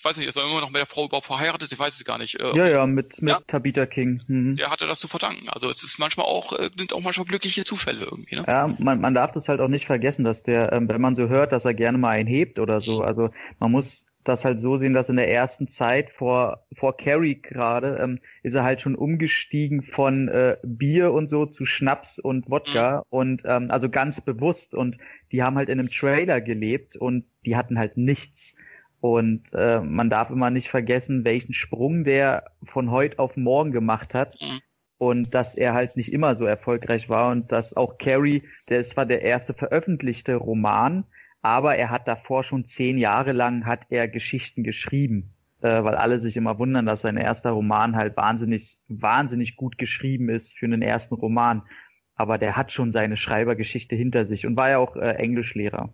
ich 0.03 0.05
weiß 0.05 0.17
nicht, 0.17 0.27
ist 0.27 0.37
er 0.37 0.43
immer 0.43 0.61
noch 0.61 0.71
mit 0.71 0.81
der 0.81 0.87
Frau 0.87 1.05
überhaupt 1.05 1.27
verheiratet, 1.27 1.71
ich 1.71 1.79
weiß 1.79 1.95
es 1.95 2.05
gar 2.05 2.19
nicht. 2.19 2.37
Ja, 2.43 2.67
ja, 2.67 2.87
mit, 2.87 3.23
mit 3.23 3.35
ja? 3.35 3.41
Tabitha 3.47 3.87
King. 3.87 4.21
Mhm. 4.27 4.57
Der 4.57 4.69
hatte 4.69 4.89
das 4.89 4.99
zu 4.99 5.07
verdanken. 5.07 5.49
Also 5.49 5.71
es 5.71 5.85
ist 5.85 6.01
manchmal 6.01 6.27
auch, 6.27 6.59
äh, 6.59 6.71
sind 6.77 6.93
auch 6.93 7.01
manchmal 7.01 7.29
glückliche 7.29 7.63
Zufälle 7.63 8.07
irgendwie. 8.07 8.35
Ne? 8.35 8.45
Ja, 8.49 8.75
man, 8.81 9.01
man 9.01 9.15
darf 9.15 9.31
das 9.31 9.49
halt 9.49 9.61
auch 9.61 9.69
nicht 9.69 9.87
vergessen, 9.87 10.25
dass 10.25 10.43
der, 10.43 10.73
ähm, 10.73 10.89
wenn 10.89 11.01
man 11.01 11.15
so 11.15 11.29
hört, 11.29 11.53
dass 11.53 11.65
er 11.65 11.75
gerne 11.75 11.99
mal 11.99 12.09
einen 12.09 12.27
hebt 12.27 12.59
oder 12.59 12.81
so, 12.81 13.01
also 13.01 13.31
man 13.61 13.71
muss 13.71 14.07
das 14.25 14.45
halt 14.45 14.59
so 14.59 14.77
sehen, 14.77 14.93
dass 14.93 15.09
in 15.09 15.17
der 15.17 15.31
ersten 15.31 15.69
Zeit 15.69 16.11
vor, 16.11 16.67
vor 16.77 16.97
Carrie 16.97 17.41
gerade 17.41 17.99
ähm, 18.03 18.19
ist 18.43 18.55
er 18.55 18.65
halt 18.65 18.83
schon 18.83 18.97
umgestiegen 18.97 19.83
von 19.83 20.27
äh, 20.27 20.57
Bier 20.65 21.13
und 21.13 21.29
so 21.29 21.47
zu 21.47 21.65
Schnaps 21.65 22.19
und 22.19 22.51
Wodka 22.51 22.99
mhm. 22.99 23.03
und 23.11 23.43
ähm, 23.45 23.71
also 23.71 23.89
ganz 23.89 24.21
bewusst 24.21 24.75
und 24.75 24.99
die 25.31 25.45
haben 25.45 25.57
halt 25.57 25.69
in 25.69 25.79
einem 25.79 25.91
Trailer 25.91 26.41
gelebt 26.41 26.97
und 26.97 27.25
die 27.47 27.55
hatten 27.55 27.79
halt 27.79 27.97
nichts. 27.97 28.57
Und 29.03 29.53
äh, 29.53 29.81
man 29.81 30.11
darf 30.11 30.31
immer 30.31 30.51
nicht 30.51 30.69
vergessen, 30.69 31.25
welchen 31.25 31.55
Sprung 31.55 32.05
der 32.05 32.53
von 32.63 32.93
heute 32.93 33.19
auf 33.19 33.37
morgen 33.37 33.73
gemacht 33.73 34.15
hat. 34.15 34.41
Mhm. 34.41 34.61
Und 34.97 35.35
dass 35.35 35.57
er 35.57 35.75
halt 35.75 35.97
nicht 35.97 36.13
immer 36.13 36.37
so 36.37 36.45
erfolgreich 36.45 37.09
war 37.09 37.33
und 37.33 37.51
dass 37.51 37.77
auch 37.77 37.99
Carrie, 37.99 38.45
der 38.69 38.79
ist 38.79 38.93
zwar 38.93 39.05
der 39.05 39.23
erste 39.23 39.55
veröffentlichte 39.55 40.37
Roman, 40.37 41.03
aber 41.41 41.75
er 41.75 41.91
hat 41.91 42.07
davor 42.07 42.45
schon 42.45 42.65
zehn 42.65 42.97
Jahre 42.97 43.33
lang 43.33 43.67
hat 43.67 43.87
er 43.91 44.07
Geschichten 44.07 44.63
geschrieben, 44.63 45.35
äh, 45.63 45.83
weil 45.83 45.97
alle 45.97 46.21
sich 46.21 46.37
immer 46.37 46.61
wundern, 46.61 46.87
dass 46.87 47.01
sein 47.01 47.17
erster 47.17 47.51
Roman 47.51 47.97
halt 47.97 48.17
wahnsinnig, 48.17 48.79
wahnsinnig 48.87 49.57
gut 49.57 49.79
geschrieben 49.79 50.29
ist 50.29 50.57
für 50.57 50.67
einen 50.67 50.81
ersten 50.81 51.17
Roman. 51.17 51.63
Aber 52.15 52.39
der 52.39 52.57
hat 52.57 52.71
schon 52.71 52.93
seine 52.93 53.17
Schreibergeschichte 53.17 53.97
hinter 53.97 54.27
sich 54.27 54.47
und 54.47 54.57
war 54.57 54.71
ja 54.71 54.79
auch 54.79 54.95
äh, 54.95 55.17
Englischlehrer. 55.17 55.93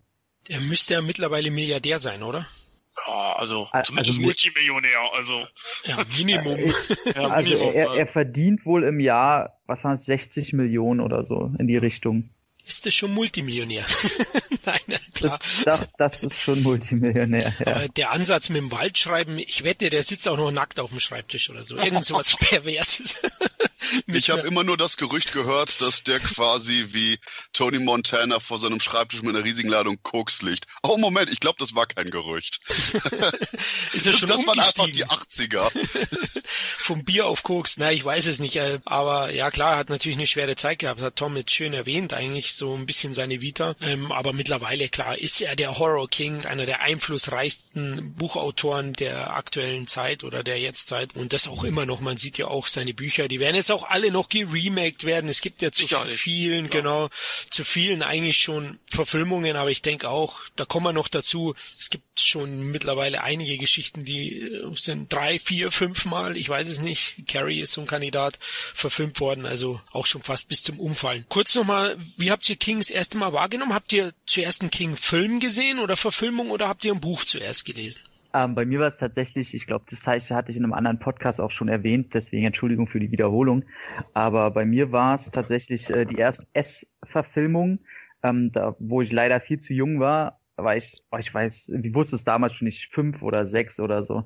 Der 0.51 0.61
müsste 0.61 0.93
ja 0.93 1.01
mittlerweile 1.01 1.51
Milliardär 1.51 1.99
sein, 1.99 2.23
oder? 2.23 2.47
Ja, 3.07 3.33
also, 3.37 3.69
also 3.71 3.93
zumindest 3.93 4.21
Multimillionär, 4.21 4.99
also. 5.15 5.47
Ja, 5.85 6.05
Minimum. 6.17 6.59
ja, 7.15 7.29
also 7.29 7.55
Minimum, 7.55 7.75
er, 7.75 7.95
er 7.95 8.07
verdient 8.07 8.67
wohl 8.67 8.85
im 8.85 9.01
Jahr, 9.01 9.61
was 9.67 9.85
waren 9.85 9.95
es, 9.95 10.05
60 10.07 10.53
Millionen 10.53 11.01
oder 11.01 11.25
so 11.25 11.53
in 11.59 11.67
die 11.67 11.77
Richtung 11.77 12.31
ist 12.69 12.85
das 12.87 12.95
schon 12.95 13.15
Multimillionär. 13.15 13.85
Nein, 14.65 15.01
klar. 15.15 15.39
Das, 15.65 15.89
das, 15.97 16.23
ist 16.23 16.41
schon 16.41 16.63
Multimillionär, 16.63 17.55
ja. 17.65 17.89
Der 17.89 18.11
Ansatz 18.11 18.51
mit 18.51 18.59
dem 18.59 18.71
Waldschreiben, 18.71 19.39
ich 19.39 19.65
wette, 19.65 19.89
der 19.89 20.03
sitzt 20.03 20.29
auch 20.29 20.37
noch 20.37 20.51
nackt 20.51 20.79
auf 20.79 20.91
dem 20.91 21.01
Schreibtisch 21.01 21.49
oder 21.51 21.65
so. 21.65 21.77
Irgend 21.77 22.05
sowas 22.05 22.37
Perverses. 22.41 23.23
ich 24.07 24.31
habe 24.31 24.47
immer 24.47 24.65
nur 24.65 24.77
das 24.77 24.97
Gerücht 24.97 25.33
gehört, 25.33 25.81
dass 25.81 26.05
der 26.05 26.21
quasi 26.21 26.89
wie 26.91 27.19
Tony 27.53 27.79
Montana 27.79 28.41
vor 28.41 28.59
seinem 28.59 28.81
Schreibtisch 28.81 29.23
mit 29.23 29.35
einer 29.35 29.45
riesigen 29.45 29.69
Ladung 29.69 29.99
Koks 30.03 30.43
liegt. 30.43 30.67
Oh 30.83 30.97
Moment, 30.97 31.31
ich 31.31 31.41
glaube, 31.41 31.57
das 31.59 31.75
war 31.75 31.87
kein 31.87 32.11
Gerücht. 32.11 32.61
Ist 33.93 34.07
ja 34.07 34.13
schon 34.13 34.29
das 34.29 34.47
waren 34.47 34.59
einfach 34.59 34.87
die 34.87 35.05
80er. 35.05 35.71
Vom 36.49 37.05
Bier 37.05 37.27
auf 37.27 37.43
Koks, 37.43 37.77
na, 37.77 37.93
ich 37.93 38.05
weiß 38.05 38.27
es 38.27 38.39
nicht, 38.39 38.57
äh, 38.57 38.79
aber 38.85 39.33
ja 39.33 39.51
klar, 39.51 39.77
hat 39.77 39.91
natürlich 39.91 40.17
eine 40.17 40.27
schwere 40.27 40.57
Zeit 40.57 40.79
gehabt, 40.79 41.01
hat 41.01 41.17
Tom 41.17 41.37
jetzt 41.37 41.53
schön 41.53 41.75
erwähnt, 41.75 42.15
eigentlich 42.15 42.55
so 42.55 42.75
ein 42.75 42.87
bisschen 42.87 43.13
seine 43.13 43.41
Vita, 43.43 43.75
ähm, 43.83 44.11
aber 44.13 44.33
mittlerweile, 44.33 44.89
klar, 44.89 45.19
ist 45.19 45.41
er 45.43 45.57
der 45.57 45.79
Horror 45.79 46.09
King, 46.09 46.47
einer 46.47 46.65
der 46.65 46.81
einflussreichsten 46.81 48.15
Buchautoren 48.15 48.95
der 48.95 49.35
aktuellen 49.35 49.87
Zeit 49.87 50.25
oder 50.25 50.43
der 50.43 50.59
Jetztzeit 50.59 51.15
und 51.15 51.33
das 51.33 51.49
auch 51.49 51.65
immer 51.65 51.85
noch, 51.85 52.01
man 52.01 52.17
sieht 52.17 52.39
ja 52.39 52.47
auch 52.47 52.67
seine 52.67 52.95
Bücher, 52.95 53.29
die 53.29 53.41
werden 53.41 53.57
jetzt 53.57 53.71
auch 53.71 53.78
alle 53.85 54.11
noch 54.11 54.29
geremaked 54.29 55.05
werden. 55.05 55.29
Es 55.29 55.41
gibt 55.41 55.63
ja 55.63 55.73
zu 55.73 55.83
Sicherlich. 55.83 56.19
vielen, 56.19 56.67
ja. 56.67 56.71
genau, 56.71 57.09
zu 57.51 57.65
vielen 57.65 58.03
eigentlich 58.03 58.39
schon 58.39 58.79
Verfilmungen, 58.91 59.57
aber 59.57 59.71
ich 59.71 59.83
denke 59.83 60.09
auch, 60.09 60.41
da 60.57 60.65
kommen 60.65 60.87
wir 60.87 60.93
noch 60.93 61.09
dazu, 61.09 61.55
es 61.79 61.91
gibt 61.91 62.21
schon 62.21 62.71
mittlerweile 62.71 63.23
einige 63.23 63.59
Geschichten, 63.59 64.05
die 64.05 64.41
äh, 64.41 64.75
sind 64.77 65.13
drei, 65.13 65.39
vier, 65.39 65.71
fünf 65.71 66.05
Mal, 66.05 66.37
ich 66.37 66.49
weiß 66.49 66.69
es 66.69 66.81
nicht, 66.81 67.27
Carrie 67.27 67.61
ist 67.61 67.73
so 67.73 67.81
ein 67.81 67.87
Kandidat, 67.87 68.39
verfilmt 68.75 69.21
worden, 69.21 69.47
also 69.47 69.81
auch 69.93 70.07
schon 70.07 70.23
fast 70.23 70.49
bis 70.49 70.63
zum 70.63 70.81
Umfallen. 70.81 71.25
Kurz 71.29 71.55
nochmal, 71.55 71.97
wie 72.17 72.31
habt 72.31 72.49
ihr 72.49 72.57
King 72.57 72.79
das 72.79 72.91
erste 72.91 73.19
Mal 73.19 73.33
wahrgenommen? 73.33 73.75
Habt 73.75 73.93
ihr 73.93 74.13
zuerst 74.27 74.61
einen 74.61 74.71
King-Film 74.71 75.41
gesehen 75.41 75.79
oder 75.79 75.97
Verfilmung 75.97 76.51
oder 76.51 76.69
habt 76.69 76.85
ihr 76.85 76.93
ein 76.93 77.01
Buch 77.01 77.25
zuerst 77.25 77.65
gelesen? 77.65 78.01
Ähm, 78.35 78.55
bei 78.55 78.67
mir 78.67 78.81
war 78.81 78.89
es 78.89 78.99
tatsächlich, 78.99 79.55
ich 79.55 79.67
glaube, 79.67 79.87
das 79.89 80.07
hatte 80.07 80.51
ich 80.51 80.57
in 80.57 80.65
einem 80.65 80.75
anderen 80.75 80.99
Podcast 80.99 81.41
auch 81.41 81.51
schon 81.51 81.69
erwähnt, 81.69 82.15
deswegen 82.15 82.45
Entschuldigung 82.45 82.87
für 82.87 83.01
die 83.01 83.11
Wiederholung. 83.11 83.65
Aber 84.13 84.51
bei 84.51 84.65
mir 84.65 84.93
war 84.93 85.15
es 85.15 85.31
tatsächlich 85.31 85.91
äh, 85.91 86.05
die 86.05 86.17
erste 86.17 86.47
S-Verfilmung, 86.53 87.81
ähm, 88.23 88.53
da, 88.53 88.77
wo 88.79 89.01
ich 89.01 89.13
leider 89.13 89.41
viel 89.41 89.59
zu 89.59 89.73
jung 89.73 90.01
war, 90.01 90.41
war 90.57 90.77
ich, 90.77 91.03
oh, 91.11 91.19
ich 91.19 91.33
weiß, 91.33 91.73
wie 91.77 91.95
wusste 91.95 92.17
es 92.17 92.25
damals 92.25 92.55
schon 92.55 92.67
nicht, 92.67 92.93
fünf 92.93 93.23
oder 93.23 93.47
sechs 93.47 93.81
oder 93.81 94.05
so. 94.05 94.25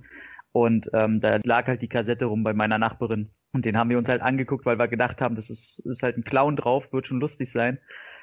Und 0.52 0.90
ähm, 0.92 1.20
da 1.20 1.38
lag 1.44 1.66
halt 1.66 1.82
die 1.82 1.88
Kassette 1.88 2.26
rum 2.26 2.42
bei 2.42 2.54
meiner 2.54 2.78
Nachbarin. 2.78 3.30
Und 3.52 3.64
den 3.64 3.76
haben 3.76 3.90
wir 3.90 3.98
uns 3.98 4.08
halt 4.08 4.22
angeguckt, 4.22 4.64
weil 4.66 4.78
wir 4.78 4.88
gedacht 4.88 5.20
haben, 5.20 5.36
das 5.36 5.50
ist, 5.50 5.80
ist 5.80 6.02
halt 6.02 6.16
ein 6.16 6.24
Clown 6.24 6.56
drauf, 6.56 6.92
wird 6.92 7.06
schon 7.06 7.20
lustig 7.20 7.52
sein. 7.52 7.78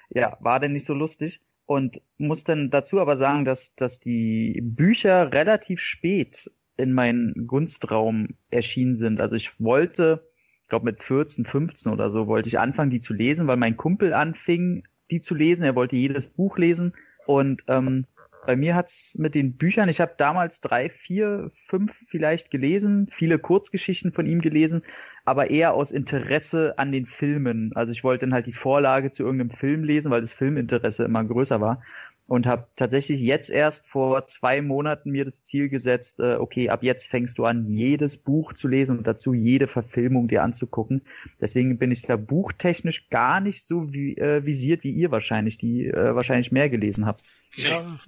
Ja, 0.10 0.38
war 0.40 0.60
denn 0.60 0.74
nicht 0.74 0.86
so 0.86 0.94
lustig. 0.94 1.42
Und 1.70 2.02
muss 2.18 2.44
dann 2.44 2.72
dazu 2.72 3.00
aber 3.00 3.16
sagen, 3.16 3.46
dass, 3.46 3.76
dass 3.76 4.00
die 4.00 4.60
Bücher 4.60 5.32
relativ 5.32 5.82
spät 5.82 6.50
in 6.78 6.94
meinen 6.94 7.46
Gunstraum 7.46 8.30
erschienen 8.50 8.96
sind. 8.96 9.22
Also 9.22 9.36
ich 9.36 9.52
wollte, 9.60 10.28
ich 10.64 10.70
glaube 10.70 10.86
mit 10.86 11.04
14, 11.04 11.46
15 11.46 11.92
oder 11.92 12.10
so, 12.10 12.26
wollte 12.26 12.50
ich 12.50 12.58
anfangen, 12.58 12.90
die 12.90 13.02
zu 13.02 13.14
lesen, 13.14 13.46
weil 13.46 13.58
mein 13.58 13.78
Kumpel 13.78 14.16
anfing, 14.16 14.82
die 15.12 15.22
zu 15.22 15.36
lesen. 15.36 15.64
Er 15.64 15.76
wollte 15.76 15.96
jedes 15.96 16.26
Buch 16.26 16.58
lesen. 16.58 16.94
Und 17.28 17.62
ähm, 17.68 18.08
bei 18.48 18.56
mir 18.56 18.74
hat's 18.74 19.16
mit 19.20 19.36
den 19.36 19.56
Büchern, 19.56 19.90
ich 19.90 20.02
habe 20.02 20.16
damals 20.18 20.62
drei, 20.62 20.90
vier, 20.90 21.52
fünf 21.68 21.94
vielleicht 22.08 22.50
gelesen, 22.50 23.10
viele 23.12 23.38
Kurzgeschichten 23.38 24.12
von 24.12 24.26
ihm 24.26 24.42
gelesen, 24.42 24.82
aber 25.30 25.52
eher 25.52 25.76
aus 25.76 25.92
Interesse 25.92 26.74
an 26.80 26.92
den 26.92 27.06
Filmen. 27.06 27.72
Also 27.76 27.92
ich 27.92 28.04
wollte 28.04 28.26
dann 28.26 28.34
halt 28.34 28.48
die 28.48 28.54
Vorlage 28.54 29.12
zu 29.12 29.22
irgendeinem 29.22 29.52
Film 29.52 29.84
lesen, 29.84 30.10
weil 30.10 30.22
das 30.22 30.34
Filminteresse 30.34 31.04
immer 31.04 31.24
größer 31.24 31.62
war. 31.62 31.84
Und 32.26 32.48
habe 32.48 32.68
tatsächlich 32.76 33.20
jetzt 33.22 33.52
erst 33.52 33.86
vor 33.88 34.26
zwei 34.26 34.64
Monaten 34.64 35.12
mir 35.12 35.26
das 35.26 35.44
Ziel 35.44 35.70
gesetzt, 35.70 36.20
äh, 36.20 36.36
okay, 36.36 36.70
ab 36.70 36.82
jetzt 36.82 37.10
fängst 37.10 37.38
du 37.38 37.46
an, 37.46 37.68
jedes 37.68 38.18
Buch 38.18 38.54
zu 38.54 38.68
lesen 38.68 38.98
und 38.98 39.06
dazu 39.06 39.36
jede 39.36 39.68
Verfilmung 39.68 40.28
dir 40.28 40.42
anzugucken. 40.42 41.04
Deswegen 41.40 41.78
bin 41.78 41.92
ich 41.92 42.02
da 42.02 42.18
buchtechnisch 42.18 43.10
gar 43.10 43.40
nicht 43.40 43.68
so 43.68 43.94
wie, 43.94 44.18
äh, 44.18 44.46
visiert 44.46 44.84
wie 44.84 44.92
ihr 44.92 45.12
wahrscheinlich, 45.12 45.60
die 45.60 45.88
äh, 45.88 46.16
wahrscheinlich 46.16 46.52
mehr 46.52 46.70
gelesen 46.70 47.06
habt. 47.06 47.22
Ja. 47.56 48.00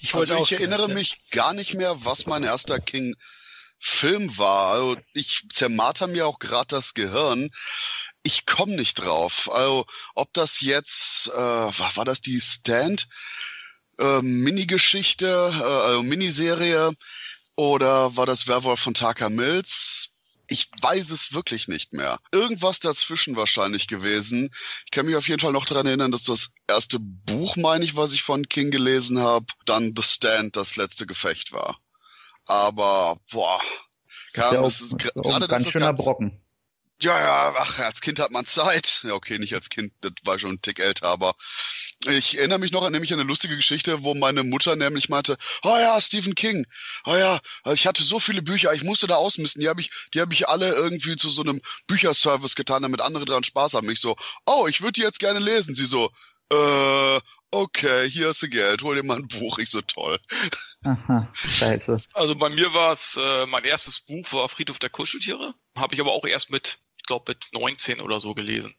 ich, 0.00 0.12
also 0.12 0.36
ich 0.42 0.52
erinnere 0.52 0.88
mich 0.88 1.30
gar 1.30 1.52
nicht 1.52 1.74
mehr, 1.74 1.96
was 2.02 2.26
mein 2.26 2.42
erster 2.42 2.80
King 2.80 3.14
Film 3.78 4.36
war. 4.38 4.72
Also 4.72 4.96
ich 5.12 5.42
zermarter 5.52 6.06
mir 6.06 6.26
auch 6.26 6.38
gerade 6.38 6.68
das 6.68 6.94
Gehirn. 6.94 7.50
Ich 8.22 8.46
komme 8.46 8.74
nicht 8.76 8.94
drauf. 8.94 9.50
Also 9.52 9.86
ob 10.14 10.32
das 10.32 10.60
jetzt, 10.60 11.28
äh, 11.28 11.36
war, 11.36 11.96
war 11.96 12.04
das 12.04 12.20
die 12.20 12.40
Stand 12.40 13.08
äh, 13.98 14.22
Minigeschichte, 14.22 15.26
äh, 15.26 15.62
also 15.62 16.02
Miniserie 16.02 16.92
oder 17.56 18.16
war 18.16 18.26
das 18.26 18.46
Werwolf 18.46 18.80
von 18.80 18.94
Taka 18.94 19.28
Mills? 19.28 20.10
Ich 20.46 20.68
weiß 20.82 21.10
es 21.10 21.32
wirklich 21.32 21.68
nicht 21.68 21.92
mehr. 21.92 22.18
Irgendwas 22.30 22.78
dazwischen 22.80 23.36
wahrscheinlich 23.36 23.86
gewesen. 23.86 24.50
Ich 24.84 24.90
kann 24.90 25.06
mich 25.06 25.16
auf 25.16 25.28
jeden 25.28 25.40
Fall 25.40 25.52
noch 25.52 25.64
daran 25.64 25.86
erinnern, 25.86 26.12
dass 26.12 26.24
das 26.24 26.50
erste 26.66 26.98
Buch, 27.00 27.56
meine 27.56 27.84
ich, 27.84 27.96
was 27.96 28.12
ich 28.12 28.22
von 28.22 28.48
King 28.48 28.70
gelesen 28.70 29.20
habe, 29.20 29.46
dann 29.64 29.94
The 29.96 30.02
Stand, 30.02 30.56
das 30.56 30.76
letzte 30.76 31.06
Gefecht 31.06 31.52
war. 31.52 31.78
Aber, 32.46 33.18
boah, 33.30 33.60
Ahnung, 34.36 34.64
das 34.64 34.80
ist 34.80 34.98
gerade 34.98 35.48
ganz 35.48 35.70
schöner 35.70 35.86
ganz, 35.86 36.02
Brocken. 36.02 36.40
Ja, 37.00 37.18
ja, 37.20 37.54
ach, 37.58 37.78
als 37.80 38.00
Kind 38.00 38.18
hat 38.18 38.30
man 38.30 38.46
Zeit. 38.46 39.00
Ja, 39.04 39.14
okay, 39.14 39.38
nicht 39.38 39.54
als 39.54 39.68
Kind, 39.68 39.92
das 40.00 40.12
war 40.24 40.38
schon 40.38 40.52
ein 40.52 40.62
Tick 40.62 40.78
älter, 40.78 41.08
aber 41.08 41.34
ich 42.06 42.38
erinnere 42.38 42.58
mich 42.58 42.72
noch 42.72 42.82
an 42.82 42.92
nämlich 42.92 43.12
eine 43.12 43.22
lustige 43.22 43.56
Geschichte, 43.56 44.02
wo 44.02 44.14
meine 44.14 44.42
Mutter 44.42 44.76
nämlich 44.76 45.08
meinte, 45.08 45.36
oh 45.62 45.76
ja, 45.76 46.00
Stephen 46.00 46.34
King, 46.34 46.66
oh 47.04 47.16
ja, 47.16 47.40
ich 47.72 47.86
hatte 47.86 48.02
so 48.04 48.20
viele 48.20 48.42
Bücher, 48.42 48.72
ich 48.72 48.82
musste 48.82 49.06
da 49.06 49.16
ausmisten, 49.16 49.60
die 49.60 49.68
habe 49.68 49.80
ich, 49.80 49.90
die 50.14 50.20
habe 50.20 50.32
ich 50.32 50.48
alle 50.48 50.72
irgendwie 50.72 51.16
zu 51.16 51.28
so 51.28 51.42
einem 51.42 51.60
Bücherservice 51.86 52.54
getan, 52.54 52.82
damit 52.82 53.00
andere 53.00 53.24
dran 53.24 53.44
Spaß 53.44 53.74
haben. 53.74 53.90
Ich 53.90 54.00
so, 54.00 54.16
oh, 54.46 54.66
ich 54.68 54.80
würde 54.80 54.92
die 54.92 55.02
jetzt 55.02 55.20
gerne 55.20 55.40
lesen. 55.40 55.74
Sie 55.74 55.86
so, 55.86 56.10
äh, 56.50 57.20
okay, 57.54 58.08
hier 58.08 58.28
hast 58.28 58.42
du 58.42 58.48
Geld, 58.48 58.82
hol 58.82 58.96
dir 58.96 59.02
mal 59.02 59.18
ein 59.18 59.28
Buch, 59.28 59.58
ich 59.58 59.70
so 59.70 59.80
toll. 59.80 60.18
Aha, 60.82 61.28
scheiße. 61.34 62.02
Also 62.12 62.34
bei 62.34 62.50
mir 62.50 62.74
war 62.74 62.92
es, 62.92 63.16
äh, 63.16 63.46
mein 63.46 63.64
erstes 63.64 64.00
Buch 64.00 64.32
war 64.32 64.48
Friedhof 64.48 64.78
der 64.78 64.90
Kuscheltiere. 64.90 65.54
Habe 65.76 65.94
ich 65.94 66.00
aber 66.00 66.12
auch 66.12 66.26
erst 66.26 66.50
mit, 66.50 66.78
ich 66.98 67.04
glaube 67.04 67.32
mit 67.32 67.46
19 67.52 68.00
oder 68.00 68.20
so 68.20 68.34
gelesen. 68.34 68.74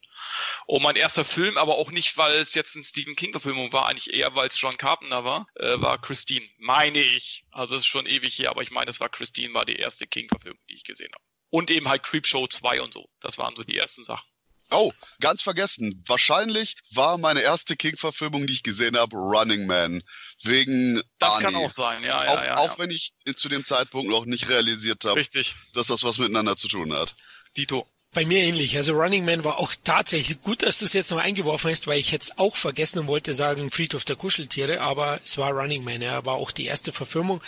Und 0.66 0.84
mein 0.84 0.96
erster 0.96 1.26
Film, 1.26 1.58
aber 1.58 1.76
auch 1.76 1.92
nicht, 1.92 2.18
weil 2.18 2.36
es 2.36 2.54
jetzt 2.54 2.76
eine 2.76 2.86
Stephen 2.86 3.16
King-Verfilmung 3.16 3.72
war, 3.72 3.88
eigentlich 3.88 4.14
eher, 4.14 4.36
weil 4.36 4.50
es 4.50 4.60
John 4.60 4.78
Carpenter 4.78 5.24
war, 5.24 5.48
äh, 5.56 5.80
war 5.80 6.02
Christine. 6.02 6.48
Meine 6.58 7.00
ich. 7.00 7.46
Also 7.52 7.76
es 7.76 7.82
ist 7.82 7.88
schon 7.88 8.06
ewig 8.06 8.38
her, 8.40 8.50
aber 8.50 8.62
ich 8.62 8.72
meine, 8.72 8.90
es 8.90 9.00
war 9.00 9.10
Christine, 9.10 9.54
war 9.54 9.66
die 9.66 9.76
erste 9.76 10.08
King-Verfilmung, 10.08 10.62
die 10.70 10.76
ich 10.76 10.84
gesehen 10.84 11.12
habe. 11.14 11.24
Und 11.50 11.72
eben 11.72 11.88
halt 11.88 12.04
Creepshow 12.04 12.48
2 12.48 12.82
und 12.82 12.94
so. 12.94 13.10
Das 13.22 13.38
waren 13.38 13.56
so 13.56 13.64
die 13.64 13.78
ersten 13.78 14.04
Sachen. 14.04 14.28
Oh, 14.72 14.92
ganz 15.20 15.42
vergessen. 15.42 16.04
Wahrscheinlich 16.08 16.76
war 16.92 17.18
meine 17.18 17.42
erste 17.42 17.76
King-Verfilmung, 17.76 18.48
die 18.48 18.54
ich 18.54 18.64
gesehen 18.64 18.98
habe, 18.98 19.16
Running 19.16 19.68
Man. 19.68 20.02
Wegen 20.44 21.02
Das 21.20 21.34
Arnie. 21.34 21.44
kann 21.44 21.56
auch 21.56 21.72
sein, 21.72 22.04
ja, 22.04 22.24
ja, 22.24 22.34
auch, 22.34 22.44
ja. 22.44 22.58
auch 22.58 22.72
ja. 22.72 22.80
wenn 22.80 22.90
ich 22.90 23.14
zu 23.36 23.48
dem 23.50 23.64
Zeitpunkt 23.64 24.10
noch 24.10 24.26
nicht 24.26 24.50
realisiert 24.50 25.06
habe, 25.06 25.20
Richtig, 25.20 25.56
dass 25.74 25.88
das 25.88 26.04
was 26.04 26.18
miteinander 26.18 26.56
zu 26.56 26.68
tun 26.68 26.94
hat. 26.94 27.16
Dito. 27.56 27.88
Bei 28.12 28.26
mir 28.26 28.40
ähnlich. 28.40 28.78
Also 28.78 28.94
Running 28.94 29.26
Man 29.26 29.44
war 29.44 29.60
auch 29.60 29.74
tatsächlich 29.84 30.42
gut, 30.42 30.64
dass 30.64 30.80
du 30.80 30.86
es 30.86 30.94
jetzt 30.94 31.12
noch 31.12 31.18
eingeworfen 31.18 31.70
hast, 31.70 31.86
weil 31.86 32.00
ich 32.00 32.14
hätte 32.14 32.24
es 32.24 32.38
auch 32.38 32.56
vergessen 32.56 33.00
und 33.00 33.08
wollte 33.08 33.34
sagen 33.34 33.72
Friedhof 33.72 34.06
der 34.06 34.16
Kuscheltiere, 34.16 34.80
aber 34.80 35.20
es 35.24 35.38
war 35.38 35.52
Running 35.52 35.84
Man. 35.84 36.02
Ja, 36.02 36.24
war 36.24 36.36
auch 36.36 36.52
die 36.52 36.66
erste 36.66 36.94
Verfilmung. 36.94 37.44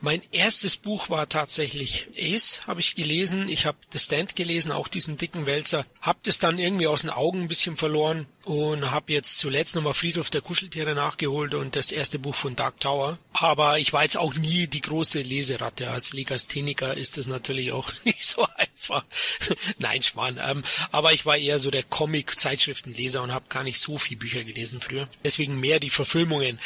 Mein 0.00 0.22
erstes 0.32 0.76
Buch 0.76 1.10
war 1.10 1.28
tatsächlich 1.28 2.06
Ace, 2.18 2.60
habe 2.66 2.80
ich 2.80 2.94
gelesen. 2.94 3.48
Ich 3.48 3.66
habe 3.66 3.78
The 3.92 3.98
Stand 3.98 4.36
gelesen, 4.36 4.72
auch 4.72 4.88
diesen 4.88 5.16
dicken 5.16 5.46
Wälzer. 5.46 5.86
Hab 6.00 6.22
das 6.24 6.38
dann 6.38 6.58
irgendwie 6.58 6.86
aus 6.86 7.02
den 7.02 7.10
Augen 7.10 7.42
ein 7.42 7.48
bisschen 7.48 7.76
verloren 7.76 8.26
und 8.44 8.90
habe 8.90 9.12
jetzt 9.12 9.38
zuletzt 9.38 9.74
nochmal 9.74 9.94
Friedhof 9.94 10.30
der 10.30 10.42
Kuscheltiere 10.42 10.94
nachgeholt 10.94 11.54
und 11.54 11.76
das 11.76 11.92
erste 11.92 12.18
Buch 12.18 12.34
von 12.34 12.56
Dark 12.56 12.80
Tower. 12.80 13.18
Aber 13.32 13.78
ich 13.78 13.92
war 13.92 14.02
jetzt 14.02 14.18
auch 14.18 14.34
nie 14.34 14.66
die 14.66 14.82
große 14.82 15.20
Leseratte. 15.22 15.90
Als 15.90 16.12
Legastheniker 16.12 16.94
ist 16.94 17.16
das 17.16 17.26
natürlich 17.26 17.72
auch 17.72 17.90
nicht 18.04 18.24
so 18.24 18.45
einfach. 18.86 19.04
Nein, 19.78 20.02
Schmarrn. 20.02 20.40
Ähm, 20.42 20.64
aber 20.92 21.12
ich 21.12 21.26
war 21.26 21.36
eher 21.36 21.58
so 21.58 21.70
der 21.70 21.82
Comic-Zeitschriftenleser 21.82 23.22
und 23.22 23.32
habe 23.32 23.46
gar 23.48 23.64
nicht 23.64 23.80
so 23.80 23.98
viel 23.98 24.16
Bücher 24.16 24.44
gelesen 24.44 24.80
früher. 24.80 25.08
Deswegen 25.24 25.58
mehr 25.58 25.80
die 25.80 25.90
Verfilmungen. 25.90 26.58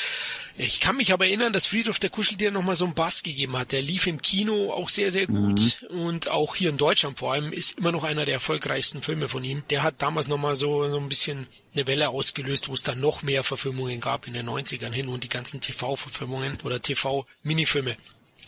Ich 0.56 0.80
kann 0.80 0.96
mich 0.96 1.12
aber 1.12 1.26
erinnern, 1.26 1.52
dass 1.52 1.66
Friedhof 1.66 1.98
der 1.98 2.10
Kuscheltiere 2.10 2.52
nochmal 2.52 2.76
so 2.76 2.84
einen 2.84 2.94
Bass 2.94 3.22
gegeben 3.22 3.56
hat. 3.56 3.72
Der 3.72 3.82
lief 3.82 4.06
im 4.06 4.20
Kino 4.20 4.72
auch 4.72 4.88
sehr, 4.88 5.10
sehr 5.12 5.26
gut. 5.26 5.82
Und 5.88 6.28
auch 6.28 6.54
hier 6.54 6.70
in 6.70 6.76
Deutschland 6.76 7.18
vor 7.18 7.32
allem 7.32 7.52
ist 7.52 7.78
immer 7.78 7.92
noch 7.92 8.04
einer 8.04 8.24
der 8.24 8.34
erfolgreichsten 8.34 9.02
Filme 9.02 9.28
von 9.28 9.44
ihm. 9.44 9.62
Der 9.70 9.82
hat 9.82 10.02
damals 10.02 10.28
nochmal 10.28 10.56
so, 10.56 10.88
so 10.90 10.98
ein 10.98 11.08
bisschen 11.08 11.46
eine 11.72 11.86
Welle 11.86 12.08
ausgelöst, 12.08 12.68
wo 12.68 12.74
es 12.74 12.82
dann 12.82 13.00
noch 13.00 13.22
mehr 13.22 13.44
Verfilmungen 13.44 14.00
gab 14.00 14.26
in 14.26 14.34
den 14.34 14.48
90ern 14.48 14.90
hin 14.90 15.08
und 15.08 15.22
die 15.24 15.28
ganzen 15.28 15.60
TV-Verfilmungen 15.60 16.58
oder 16.64 16.82
TV-Minifilme. 16.82 17.96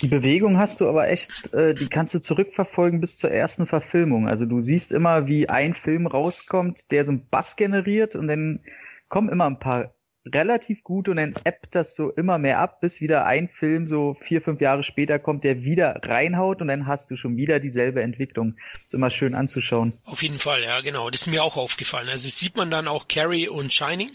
Die 0.03 0.09
Bewegung 0.09 0.59
hast 0.59 0.81
du 0.81 0.89
aber 0.89 1.09
echt, 1.09 1.55
äh, 1.55 1.75
die 1.75 1.87
kannst 1.87 2.13
du 2.13 2.21
zurückverfolgen 2.21 3.01
bis 3.01 3.17
zur 3.17 3.31
ersten 3.31 3.67
Verfilmung. 3.67 4.29
Also 4.29 4.47
du 4.47 4.61
siehst 4.61 4.91
immer, 4.91 5.29
wie 5.29 5.49
ein 5.49 5.75
Film 5.75 6.09
rauskommt, 6.09 6.91
der 6.91 7.05
so 7.05 7.13
einen 7.13 7.29
Bass 7.29 7.55
generiert 7.55 8.17
und 8.17 8.27
dann 8.27 8.61
kommen 9.09 9.29
immer 9.29 9.47
ein 9.47 9.61
paar 9.61 9.95
relativ 10.27 10.83
gut 10.83 11.09
und 11.09 11.17
dann 11.17 11.35
ebbt 11.45 11.75
das 11.75 11.97
so 11.97 12.11
immer 12.11 12.39
mehr 12.39 12.59
ab, 12.59 12.81
bis 12.81 13.01
wieder 13.01 13.27
ein 13.27 13.49
Film 13.49 13.87
so 13.87 14.17
vier, 14.21 14.43
fünf 14.43 14.61
Jahre 14.61 14.83
später 14.83 15.19
kommt, 15.19 15.45
der 15.45 15.63
wieder 15.63 16.01
reinhaut 16.03 16.61
und 16.61 16.69
dann 16.69 16.87
hast 16.87 17.11
du 17.11 17.17
schon 17.17 17.37
wieder 17.37 17.61
dieselbe 17.61 18.03
Entwicklung. 18.03 18.57
Ist 18.85 18.95
immer 18.95 19.11
schön 19.11 19.35
anzuschauen. 19.35 19.95
Auf 20.05 20.23
jeden 20.23 20.39
Fall, 20.39 20.63
ja, 20.63 20.81
genau. 20.81 21.11
Das 21.11 21.23
ist 21.23 21.27
mir 21.29 21.43
auch 21.43 21.57
aufgefallen. 21.57 22.09
Also 22.09 22.27
das 22.27 22.39
sieht 22.39 22.57
man 22.57 22.71
dann 22.71 22.89
auch 22.89 23.09
Carrie 23.09 23.49
und 23.49 23.73
Shining. 23.73 24.11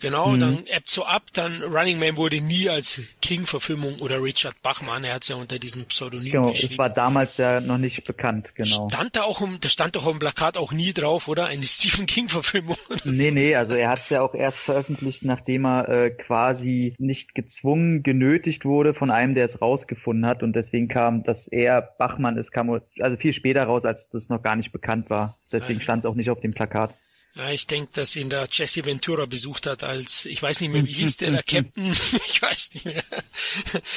Genau, 0.00 0.36
dann 0.36 0.66
ebbt 0.66 0.90
so 0.90 1.04
ab, 1.04 1.22
dann 1.34 1.62
Running 1.62 1.98
Man 1.98 2.16
wurde 2.16 2.40
nie 2.40 2.68
als 2.68 3.00
King-Verfilmung 3.22 3.98
oder 4.00 4.22
Richard 4.22 4.60
Bachmann, 4.62 5.04
er 5.04 5.14
hat 5.14 5.22
es 5.22 5.28
ja 5.28 5.36
unter 5.36 5.58
diesem 5.58 5.84
Pseudonym 5.84 6.32
Genau, 6.32 6.50
geschrieben. 6.50 6.72
es 6.72 6.78
war 6.78 6.90
damals 6.90 7.36
ja 7.36 7.60
noch 7.60 7.78
nicht 7.78 8.04
bekannt, 8.04 8.54
genau. 8.54 8.88
Stand 8.88 9.16
da 9.16 9.22
auch, 9.22 9.40
im, 9.40 9.58
da 9.60 9.68
stand 9.68 9.96
doch 9.96 10.06
auf 10.06 10.12
dem 10.12 10.18
Plakat 10.18 10.56
auch 10.56 10.72
nie 10.72 10.92
drauf, 10.92 11.28
oder? 11.28 11.46
Eine 11.46 11.64
Stephen 11.64 12.06
King-Verfilmung. 12.06 12.76
oder 12.88 12.98
so. 13.04 13.10
Nee, 13.10 13.30
nee, 13.30 13.54
also 13.54 13.74
er 13.74 13.90
hat 13.90 14.00
es 14.00 14.08
ja 14.10 14.22
auch 14.22 14.34
erst 14.34 14.58
veröffentlicht, 14.58 15.24
nachdem 15.24 15.66
er 15.66 15.88
äh, 15.88 16.10
quasi 16.10 16.94
nicht 16.98 17.34
gezwungen, 17.34 18.02
genötigt 18.02 18.64
wurde 18.64 18.94
von 18.94 19.10
einem, 19.10 19.34
der 19.34 19.44
es 19.44 19.60
rausgefunden 19.60 20.26
hat. 20.26 20.42
Und 20.42 20.54
deswegen 20.56 20.88
kam, 20.88 21.22
dass 21.24 21.46
er 21.46 21.82
Bachmann 21.82 22.36
ist, 22.38 22.50
kam 22.52 22.80
also 23.00 23.16
viel 23.16 23.32
später 23.32 23.64
raus, 23.64 23.84
als 23.84 24.08
das 24.08 24.28
noch 24.28 24.42
gar 24.42 24.56
nicht 24.56 24.72
bekannt 24.72 25.10
war. 25.10 25.36
Deswegen 25.52 25.80
Ja. 25.80 25.84
stand 25.84 26.04
es 26.04 26.10
auch 26.10 26.14
nicht 26.14 26.30
auf 26.30 26.40
dem 26.40 26.52
Plakat. 26.52 26.94
Ja, 27.34 27.50
ich 27.50 27.68
denke, 27.68 27.92
dass 27.94 28.16
ihn 28.16 28.28
da 28.28 28.46
Jesse 28.50 28.84
Ventura 28.84 29.24
besucht 29.24 29.66
hat 29.66 29.84
als, 29.84 30.24
ich 30.24 30.42
weiß 30.42 30.60
nicht 30.60 30.72
mehr, 30.72 30.84
wie 30.84 30.92
hieß 30.92 31.18
der, 31.18 31.30
der 31.30 31.42
Captain? 31.44 31.92
ich 32.26 32.42
weiß 32.42 32.70
nicht 32.74 32.84
mehr. 32.84 33.04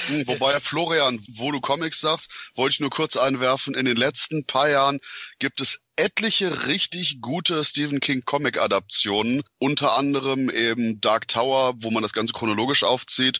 Hm, 0.08 0.28
Wobei, 0.28 0.60
Florian, 0.60 1.20
wo 1.34 1.52
du 1.52 1.60
Comics 1.60 2.00
sagst, 2.00 2.32
wollte 2.56 2.76
ich 2.76 2.80
nur 2.80 2.92
kurz 2.92 3.18
einwerfen, 3.18 3.74
in 3.74 3.86
den 3.86 3.98
letzten 3.98 4.46
paar 4.46 4.70
Jahren 4.70 5.00
gibt 5.40 5.62
es 5.62 5.82
etliche 5.96 6.68
richtig 6.68 7.22
gute 7.22 7.64
Stephen 7.66 8.00
King 8.00 8.24
Comic 8.24 8.60
Adaptionen, 8.60 9.42
unter 9.58 9.98
anderem 9.98 10.50
eben 10.52 11.02
Dark 11.02 11.28
Tower, 11.28 11.74
wo 11.78 11.90
man 11.90 12.04
das 12.04 12.14
Ganze 12.14 12.34
chronologisch 12.34 12.84
aufzieht 12.84 13.40